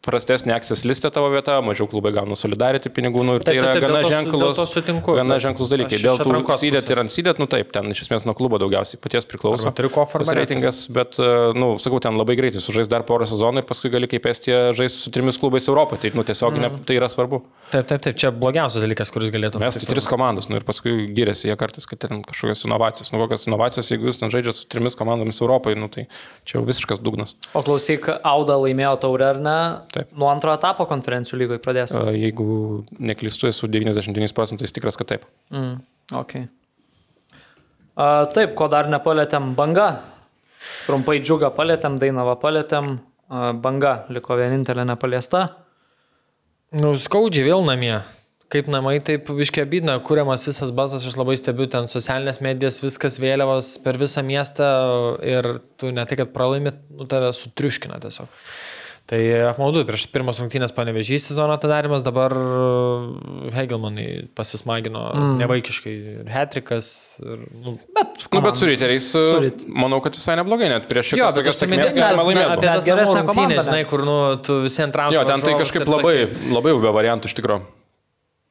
prastesnį 0.07 0.55
akcijas 0.55 0.85
listę 0.87 1.11
tavo 1.13 1.29
vietą, 1.35 1.59
mažiau 1.67 1.89
klubai 1.91 2.13
gauna 2.15 2.37
solidarity 2.39 2.89
pinigų, 2.95 3.25
nu, 3.27 3.35
ir 3.39 3.45
tai 3.45 3.57
Taip, 3.57 3.63
yra 3.63 3.73
taip, 3.75 3.83
taip, 3.83 3.91
gana 3.91 3.99
dėl 3.99 4.07
to 4.07 4.09
su- 4.09 4.15
ženklus, 4.17 4.43
dėl 4.47 4.55
to 4.61 4.67
sutinku, 4.71 5.15
gana 5.19 5.39
ženklus 5.43 5.71
dalykai. 5.73 5.99
Dėl 6.03 6.21
tų 6.23 6.57
sydėt 6.63 6.91
ir 6.95 7.03
ant 7.03 7.13
sydėt, 7.13 7.41
nu 7.43 7.47
taip, 7.51 7.73
ten 7.75 7.91
iš 7.93 8.03
esmės 8.07 8.25
nuo 8.29 8.35
klubo 8.39 8.59
daugiausiai 8.63 9.01
paties 9.03 9.27
priklauso. 9.29 9.67
Arba 9.67 9.77
turi 9.77 9.91
kofą, 9.93 10.21
tas 10.23 10.31
arba 10.31 10.39
ne. 10.39 10.45
reitingas, 10.45 10.85
bet, 10.95 11.19
e, 11.19 11.31
nu, 11.59 11.73
sakau, 11.83 12.01
ten 12.01 12.17
labai 12.17 12.37
greitai 12.39 12.63
sužais 12.63 12.89
dar 12.89 13.03
porą 13.09 13.27
sezonų 13.29 13.63
ir 13.65 13.69
paskui 13.69 13.91
gali 13.91 14.07
kaip 14.11 14.27
Estija 14.31 14.71
žais 14.79 14.95
su 15.03 15.11
trimis 15.11 15.37
klubais 15.43 15.67
Europoje. 15.69 16.01
Tai, 16.07 16.11
nu, 16.15 16.23
tiesiog 16.25 16.53
Mhm. 16.57 16.63
ne, 16.63 16.85
tai 16.87 16.97
yra 17.01 17.09
svarbu. 17.11 17.43
Taip, 17.73 17.87
taip, 17.91 18.01
taip, 18.07 18.15
čia 18.17 18.31
blogiausias 18.31 18.83
dalykas, 18.85 19.11
kuris 19.11 19.31
galėtų 19.35 19.59
Mes 19.59 19.75
tai 19.75 19.87
tris 19.91 20.07
komandos, 20.07 20.49
nu 20.49 20.57
ir 20.57 20.63
paskui 20.63 21.11
giriasi 21.13 21.49
jie 21.51 21.57
kartais, 21.59 21.87
kad 21.87 21.99
ten 21.99 22.23
kažkokios 22.23 22.65
inovacijos. 22.65 23.13
Nu, 23.13 23.19
kokios 23.27 23.47
inovacijos, 23.49 23.91
jeigu 23.91 24.07
jūs 24.07 24.21
ten 24.21 24.31
žaidžiate 24.31 24.55
su 24.55 24.67
trimis 24.71 24.95
komandomis 24.95 25.41
Europoje, 25.43 25.75
nu, 25.77 25.89
tai 25.89 26.07
čia 26.45 26.59
jau 26.61 26.65
visiškas 26.67 27.01
dugnas. 27.03 27.35
O 27.55 27.63
klausyk, 27.67 28.07
Auda 28.23 28.55
laimėjo 28.55 28.95
taurę 29.01 29.31
ar 29.35 29.39
ne? 29.43 29.59
Taip. 29.97 30.13
Nuo 30.19 30.29
antro 30.31 30.53
etapo 30.57 30.87
konferencijų 30.91 31.41
lygoje 31.43 31.63
pradės. 31.65 31.95
E, 31.97 32.15
Jeigu 32.27 32.47
neklystu, 33.01 33.49
esu 33.51 33.69
99 33.71 34.37
procentais 34.37 34.75
tikras, 34.77 34.99
kad 35.01 35.11
taip. 35.15 35.27
Mm, 35.55 35.79
okay. 36.21 36.49
A, 37.97 38.27
taip, 38.37 38.53
ko 38.59 38.69
dar 38.73 38.91
nepalėtėm, 38.93 39.55
banga. 39.59 39.89
Trumpai 40.87 41.21
džiugą 41.23 41.53
palėtėm, 41.57 41.97
dainavą 42.03 42.37
palėtėm, 42.43 42.99
a, 43.31 43.49
banga 43.57 44.03
liko 44.13 44.37
vienintelė 44.37 44.85
nepaliesta. 44.89 45.47
Nu, 46.77 46.93
skaudžiai 46.99 47.47
vėl 47.49 47.65
namie. 47.65 47.97
Kaip 48.53 48.69
namai, 48.71 49.01
taip 49.03 49.27
viškia 49.35 49.65
bydna, 49.67 49.97
kuriamas 50.07 50.45
visas 50.47 50.71
bazas, 50.75 51.03
aš 51.09 51.17
labai 51.19 51.35
stebiu 51.39 51.67
ten 51.71 51.89
socialinės 51.91 52.39
medijas, 52.45 52.79
viskas 52.85 53.17
vėliavos 53.19 53.73
per 53.83 53.99
visą 53.99 54.23
miestą 54.23 54.69
ir 55.27 55.49
tu 55.81 55.91
ne 55.95 56.05
tai, 56.07 56.19
kad 56.21 56.31
pralaimėt, 56.35 56.79
nu 56.95 57.09
tave 57.11 57.33
sutriuškina 57.35 57.99
tiesiog. 58.05 58.31
Tai 59.07 59.19
apmaudu, 59.53 59.85
prieš 59.87 60.09
pirmas 60.11 60.41
rungtynės 60.43 60.73
panevežys 60.75 61.29
sezono 61.29 61.55
atidarimas, 61.55 62.03
dabar 62.03 62.33
uh, 62.35 63.05
Hegelmanai 63.55 64.25
pasismagino 64.35 65.05
mm. 65.15 65.37
nevaikiškai 65.45 65.93
ir 65.95 66.31
Hetrikas. 66.35 66.89
Ir, 67.23 67.45
nu, 67.63 67.77
Bet, 67.95 68.25
Nu, 68.35 68.43
bet 68.43 68.59
su 68.59 68.67
riteriais, 68.67 69.07
e, 69.15 69.23
Su 69.23 69.39
rit- 69.45 69.63
manau, 69.71 70.01
kad 70.03 70.19
visai 70.19 70.35
neblogai, 70.41 70.73
net 70.73 70.89
prieš 70.91 71.13
Jo, 71.15 71.31
tokias 71.37 71.55
aš 71.55 71.63
sėkmės 71.63 71.95
galima 71.95 72.25
laimėti. 72.27 72.57
apie 72.57 72.67
tas 72.67 72.89
geresnė 72.89 73.21
namų 73.21 73.31
komanda, 73.31 73.45
rungtynės, 73.47 73.69
žinai, 73.69 73.85
kur 73.93 74.03
nu, 74.09 74.17
tu 74.43 74.59
visiems 74.65 74.95
trauki. 74.97 75.15
Jo, 75.15 75.23
ten 75.31 75.45
tai 75.47 75.55
kažkaip 75.61 75.87
labai, 75.87 76.17
labai 76.51 76.75
be 76.83 76.95
variantų 76.99 77.31
iš 77.31 77.37
tikrųjų. 77.39 77.63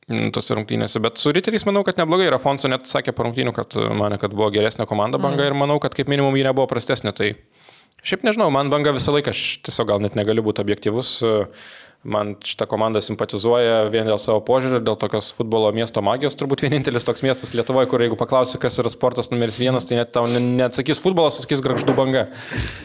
mm, 0.08 0.32
Tose 0.38 0.56
rungtynėse, 0.56 1.02
bet 1.04 1.20
su 1.20 1.36
riteriais 1.36 1.68
manau, 1.68 1.84
kad 1.84 2.00
neblogai. 2.00 2.30
Ir 2.30 2.38
Afonso 2.40 2.72
net 2.72 2.88
sakė 2.88 3.12
po 3.12 3.28
rungtynių, 3.28 3.52
kad 3.60 3.76
e, 3.76 3.90
mane, 3.92 4.18
kad 4.22 4.32
buvo 4.32 4.48
geresnė 4.56 4.88
komanda 4.88 5.20
banga 5.20 5.44
mm. 5.44 5.52
ir 5.52 5.60
manau, 5.66 5.80
kad 5.84 5.98
kaip 5.98 6.08
minimum 6.08 6.40
ji 6.40 6.48
nebuvo 6.48 6.70
prastesnė. 6.72 7.12
Tai 7.18 7.34
šiaip 8.06 8.24
nežinau, 8.28 8.52
man 8.54 8.70
banga 8.74 8.94
visą 8.96 9.16
laiką, 9.16 9.34
aš 9.34 9.44
tiesiog 9.66 9.90
gal 9.90 10.06
net 10.06 10.16
negaliu 10.20 10.46
būti 10.46 10.64
objektivus. 10.64 11.18
e, 11.26 11.48
Man 12.06 12.36
šitą 12.46 12.68
komandą 12.70 13.00
simpatizuoja 13.02 13.88
vien 13.90 14.06
dėl 14.06 14.20
savo 14.22 14.38
požiūrį, 14.46 14.84
dėl 14.86 14.94
tokios 15.02 15.32
futbolo 15.34 15.72
miesto 15.74 16.04
magijos. 16.06 16.36
Turbūt 16.38 16.62
vienintelis 16.62 17.02
toks 17.08 17.24
miestas 17.26 17.56
Lietuvoje, 17.58 17.90
kur 17.90 18.04
jeigu 18.04 18.14
paklausi, 18.20 18.60
kas 18.62 18.78
yra 18.78 18.92
sportas 18.94 19.32
numeris 19.32 19.58
vienas, 19.58 19.88
tai 19.90 19.98
net 19.98 20.12
tau 20.14 20.28
ne- 20.30 20.38
neatsakys 20.60 21.02
futbolas, 21.02 21.40
sakys 21.42 21.64
graždu 21.66 21.96
banga. 21.98 22.28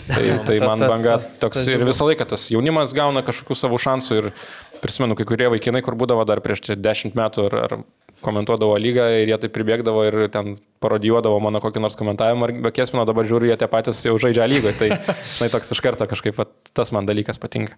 Tai, 0.08 0.24
tai 0.48 0.56
ta- 0.56 0.70
man 0.70 0.80
banga 0.86 1.18
toks 1.42 1.68
ir 1.68 1.84
visą 1.84 2.08
laiką 2.08 2.30
tas 2.32 2.46
jaunimas 2.48 2.96
gauna 2.96 3.20
kažkokių 3.26 3.58
savo 3.60 3.76
šansų 3.76 4.18
ir 4.22 4.30
prisimenu, 4.80 5.12
kai 5.20 5.28
kurie 5.28 5.52
vaikinai, 5.52 5.84
kur 5.84 6.00
būdavo 6.00 6.24
dar 6.24 6.40
prieš 6.40 6.64
čia 6.70 6.80
dešimt 6.80 7.12
metų 7.20 7.50
ar, 7.50 7.58
ar 7.66 7.76
komentuodavo 8.24 8.76
lygą 8.80 9.06
ir 9.22 9.32
jie 9.32 9.38
tai 9.42 9.50
pribėgdavo 9.52 10.04
ir 10.08 10.18
ten 10.32 10.56
parodijuodavo 10.80 11.40
mano 11.44 11.60
kokį 11.60 11.82
nors 11.84 11.98
komentavimą, 12.00 12.46
ar 12.46 12.54
be 12.66 12.72
kesmino 12.72 13.04
dabar 13.08 13.28
žiūriu, 13.28 13.50
jie 13.50 13.58
tie 13.60 13.68
patys 13.70 14.00
jau 14.06 14.16
žaidžia 14.20 14.48
lygoje, 14.48 14.76
tai, 14.80 14.88
tai 15.40 15.50
toks 15.52 15.74
iš 15.76 15.82
karto 15.84 16.08
kažkaip 16.08 16.40
tas 16.76 16.94
man 16.96 17.08
dalykas 17.08 17.40
patinka. 17.42 17.76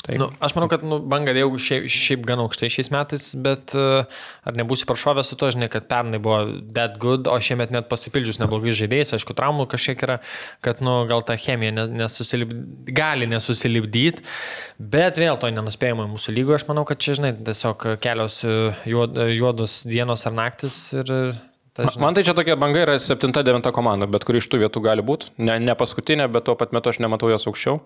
Tai, 0.00 0.16
Nu, 0.16 0.30
aš 0.40 0.54
manau, 0.56 0.66
kad 0.72 0.80
nu, 0.86 0.96
banga 1.12 1.34
jau 1.36 1.50
šiaip, 1.60 1.84
šiaip 1.92 2.22
gan 2.24 2.40
aukštai 2.40 2.70
šiais 2.72 2.88
metais, 2.94 3.24
bet 3.44 3.74
uh, 3.76 4.08
ar 4.48 4.56
nebūsi 4.56 4.86
prašovęs 4.88 5.28
su 5.28 5.36
to, 5.36 5.50
žinai, 5.52 5.68
kad 5.72 5.90
pernai 5.90 6.16
buvo 6.22 6.38
that 6.72 6.96
good, 7.02 7.28
o 7.28 7.36
šiemet 7.36 7.68
net 7.74 7.90
pasipildžius 7.90 8.40
neblogai 8.40 8.72
žaidėjais, 8.78 9.12
aišku, 9.18 9.36
traumų 9.36 9.68
kažkiek 9.68 10.00
yra, 10.06 10.16
kad 10.64 10.80
nu, 10.80 11.02
gal 11.10 11.20
ta 11.28 11.36
chemija 11.36 11.74
ne, 11.76 11.84
nesusilip, 12.00 12.54
gali 12.96 13.28
nesusilipdyti, 13.28 14.24
bet 14.80 15.20
vėl 15.20 15.36
to 15.36 15.52
nenuspėjama 15.52 16.08
mūsų 16.14 16.34
lygoje, 16.38 16.62
aš 16.62 16.66
manau, 16.72 16.86
kad 16.88 17.04
čia, 17.04 17.18
žinai, 17.20 17.34
tiesiog 17.36 17.84
kelios 18.00 18.40
uh, 18.48 18.80
juod, 18.88 19.20
juodos 19.36 19.79
dienos 19.86 20.26
ar 20.28 20.34
naktis 20.36 20.76
ir... 20.96 21.10
ta, 21.74 21.86
žinai, 21.86 22.02
Man 22.04 22.16
tai 22.16 22.24
čia 22.26 22.34
tokia 22.36 22.56
banga 22.60 22.82
yra 22.82 22.96
7-9 23.02 23.72
komanda, 23.76 24.08
bet 24.10 24.26
kuri 24.28 24.42
iš 24.42 24.48
tų 24.50 24.64
vietų 24.64 24.82
gali 24.84 25.04
būti. 25.06 25.32
Ne, 25.38 25.58
ne 25.62 25.76
paskutinė, 25.78 26.28
bet 26.32 26.48
tuo 26.48 26.56
pat 26.60 26.74
metu 26.76 26.92
aš 26.92 27.00
nematau 27.02 27.30
jos 27.32 27.48
aukščiau. 27.50 27.80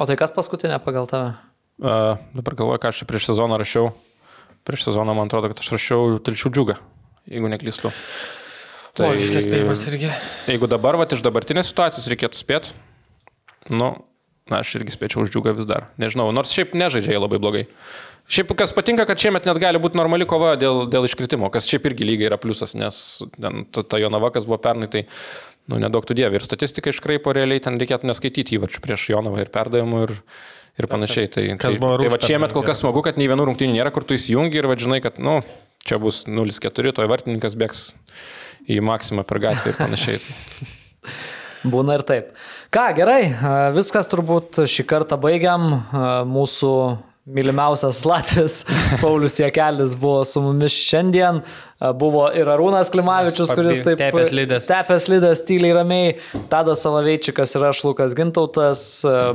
O 0.00 0.08
tai 0.08 0.18
kas 0.20 0.34
paskutinė 0.36 0.80
pagal 0.84 1.08
tave? 1.10 1.32
Uh, 1.80 2.20
dabar 2.36 2.58
galvoju, 2.58 2.82
ką 2.82 2.92
aš 2.92 3.02
čia 3.02 3.08
prieš 3.08 3.30
sezoną 3.30 3.56
rašiau. 3.60 3.94
Prieš 4.68 4.90
sezoną 4.90 5.14
man 5.16 5.30
atrodo, 5.30 5.48
kad 5.48 5.62
aš 5.62 5.72
rašiau 5.72 6.18
Tilčių 6.20 6.52
džiugą, 6.52 6.76
jeigu 7.30 7.48
neklystu. 7.48 7.92
Tai 8.98 9.14
iškės 9.16 9.46
spėjimas 9.46 9.82
irgi. 9.88 10.10
Jeigu 10.50 10.68
dabar, 10.68 10.98
va, 11.00 11.06
iš 11.08 11.22
dabartinės 11.24 11.70
situacijos 11.70 12.08
reikėtų 12.10 12.36
spėti, 12.36 12.74
nu, 13.72 13.92
na, 14.50 14.60
aš 14.60 14.74
irgi 14.80 14.94
spėčiau 14.96 15.24
už 15.24 15.32
džiugą 15.32 15.54
vis 15.56 15.68
dar. 15.70 15.88
Nežinau, 16.00 16.28
nors 16.34 16.52
šiaip 16.54 16.74
nežaidžia 16.76 17.14
jie 17.14 17.22
labai 17.22 17.40
blogai. 17.42 17.64
Šiaip 18.30 18.52
kas 18.54 18.70
patinka, 18.70 19.02
kad 19.08 19.18
šiemet 19.18 19.46
net 19.48 19.58
gali 19.58 19.80
būti 19.82 19.98
normali 19.98 20.26
kova 20.28 20.52
dėl, 20.58 20.84
dėl 20.90 21.08
iškritimo, 21.08 21.48
kas 21.50 21.66
šiaip 21.66 21.88
irgi 21.90 22.06
lygiai 22.06 22.28
yra 22.28 22.38
pliusas, 22.38 22.76
nes 22.78 23.00
ten, 23.34 23.64
ta, 23.74 23.82
ta 23.82 23.98
Jonava, 23.98 24.30
kas 24.30 24.46
buvo 24.46 24.60
pernai, 24.62 24.86
tai, 24.92 25.02
nu, 25.66 25.80
nedaug 25.82 26.06
tų 26.06 26.14
dievų. 26.20 26.38
Ir 26.38 26.46
statistika 26.46 26.92
iškraipo 26.94 27.34
realiai, 27.34 27.62
ten 27.64 27.80
reikėtų 27.80 28.06
neskaityti 28.06 28.54
įvačių 28.60 28.84
prieš 28.84 29.08
Jonavą 29.10 29.42
ir 29.42 29.50
perdavimų 29.50 30.04
ir, 30.06 30.14
ir 30.78 30.90
panašiai. 30.92 31.32
Tai, 31.34 31.48
tai, 31.58 31.74
buvo 31.82 31.98
tai 31.98 32.14
va 32.14 32.20
šiemet 32.22 32.54
kol 32.54 32.66
kas 32.70 32.84
smagu, 32.84 33.02
kad 33.06 33.18
nei 33.18 33.26
vienų 33.30 33.50
rungtynių 33.50 33.80
nėra, 33.80 33.90
kur 33.94 34.06
tu 34.06 34.14
įsijungi 34.14 34.62
ir 34.62 34.70
vadžinai, 34.70 35.02
kad, 35.02 35.18
nu, 35.18 35.40
čia 35.82 35.98
bus 35.98 36.22
0-4, 36.30 36.94
toj 36.94 37.10
vartininkas 37.10 37.58
bėgs 37.58 37.84
į 38.70 38.78
maksimą 38.86 39.26
per 39.26 39.42
gatvę 39.42 39.74
ir 39.74 39.80
panašiai. 39.80 40.22
Būna 41.74 41.98
ir 41.98 42.06
taip. 42.08 42.32
Ką, 42.72 42.86
gerai, 42.96 43.20
viskas 43.74 44.06
turbūt 44.08 44.62
šį 44.70 44.86
kartą 44.88 45.18
baigiam. 45.20 45.82
Mūsų 46.30 46.70
mylimiausias 47.24 48.04
Latvijas 48.04 48.66
Paulius 49.02 49.38
Jekelis 49.40 49.96
buvo 49.96 50.24
su 50.24 50.40
mumis 50.40 50.72
šiandien. 50.72 51.42
Buvo 51.96 52.26
ir 52.36 52.44
Arūnas 52.52 52.90
Klimavičius, 52.92 53.54
kuris 53.56 53.78
taip 53.80 53.96
tepęs 54.02 54.34
lides. 54.36 54.66
Tepęs 54.68 55.06
lydas 55.08 55.40
tyliai 55.48 55.72
ramiai. 55.78 56.10
Tadas 56.52 56.82
Salaveičikas 56.84 57.56
ir 57.56 57.64
aš 57.70 57.80
Lukas 57.86 58.12
Gintautas. 58.18 58.82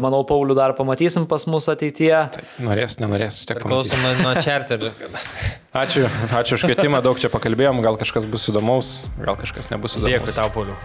Manau, 0.03 0.21
Paulių 0.29 0.53
dar 0.57 0.75
pamatysim 0.77 1.25
pas 1.29 1.47
mus 1.49 1.65
ateityje. 1.73 2.21
Norės, 2.61 2.99
nenorės, 3.01 3.41
tiek 3.49 3.63
Klausom 3.63 3.97
pamatysim. 3.97 4.21
nuo, 4.21 4.35
nuo 4.35 4.45
čarterio. 4.45 4.93
Ačiū, 5.75 6.05
ačiū 6.31 6.55
už 6.55 6.69
kvietimą, 6.69 7.01
daug 7.03 7.19
čia 7.19 7.27
pakalbėjom, 7.33 7.81
gal 7.83 7.97
kažkas 7.99 8.29
bus 8.31 8.47
įdomaus, 8.47 8.93
gal 9.19 9.35
kažkas 9.35 9.67
nebus 9.73 9.97
įdomaus. 9.99 10.23
Dėkui 10.23 10.37
tau, 10.37 10.47
Pauliu. 10.55 10.77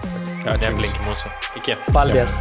Ačiū 0.43 0.59
Neaplink 0.65 1.05
mūsų. 1.07 1.31
Iki. 1.63 1.79
Paldės. 1.95 2.41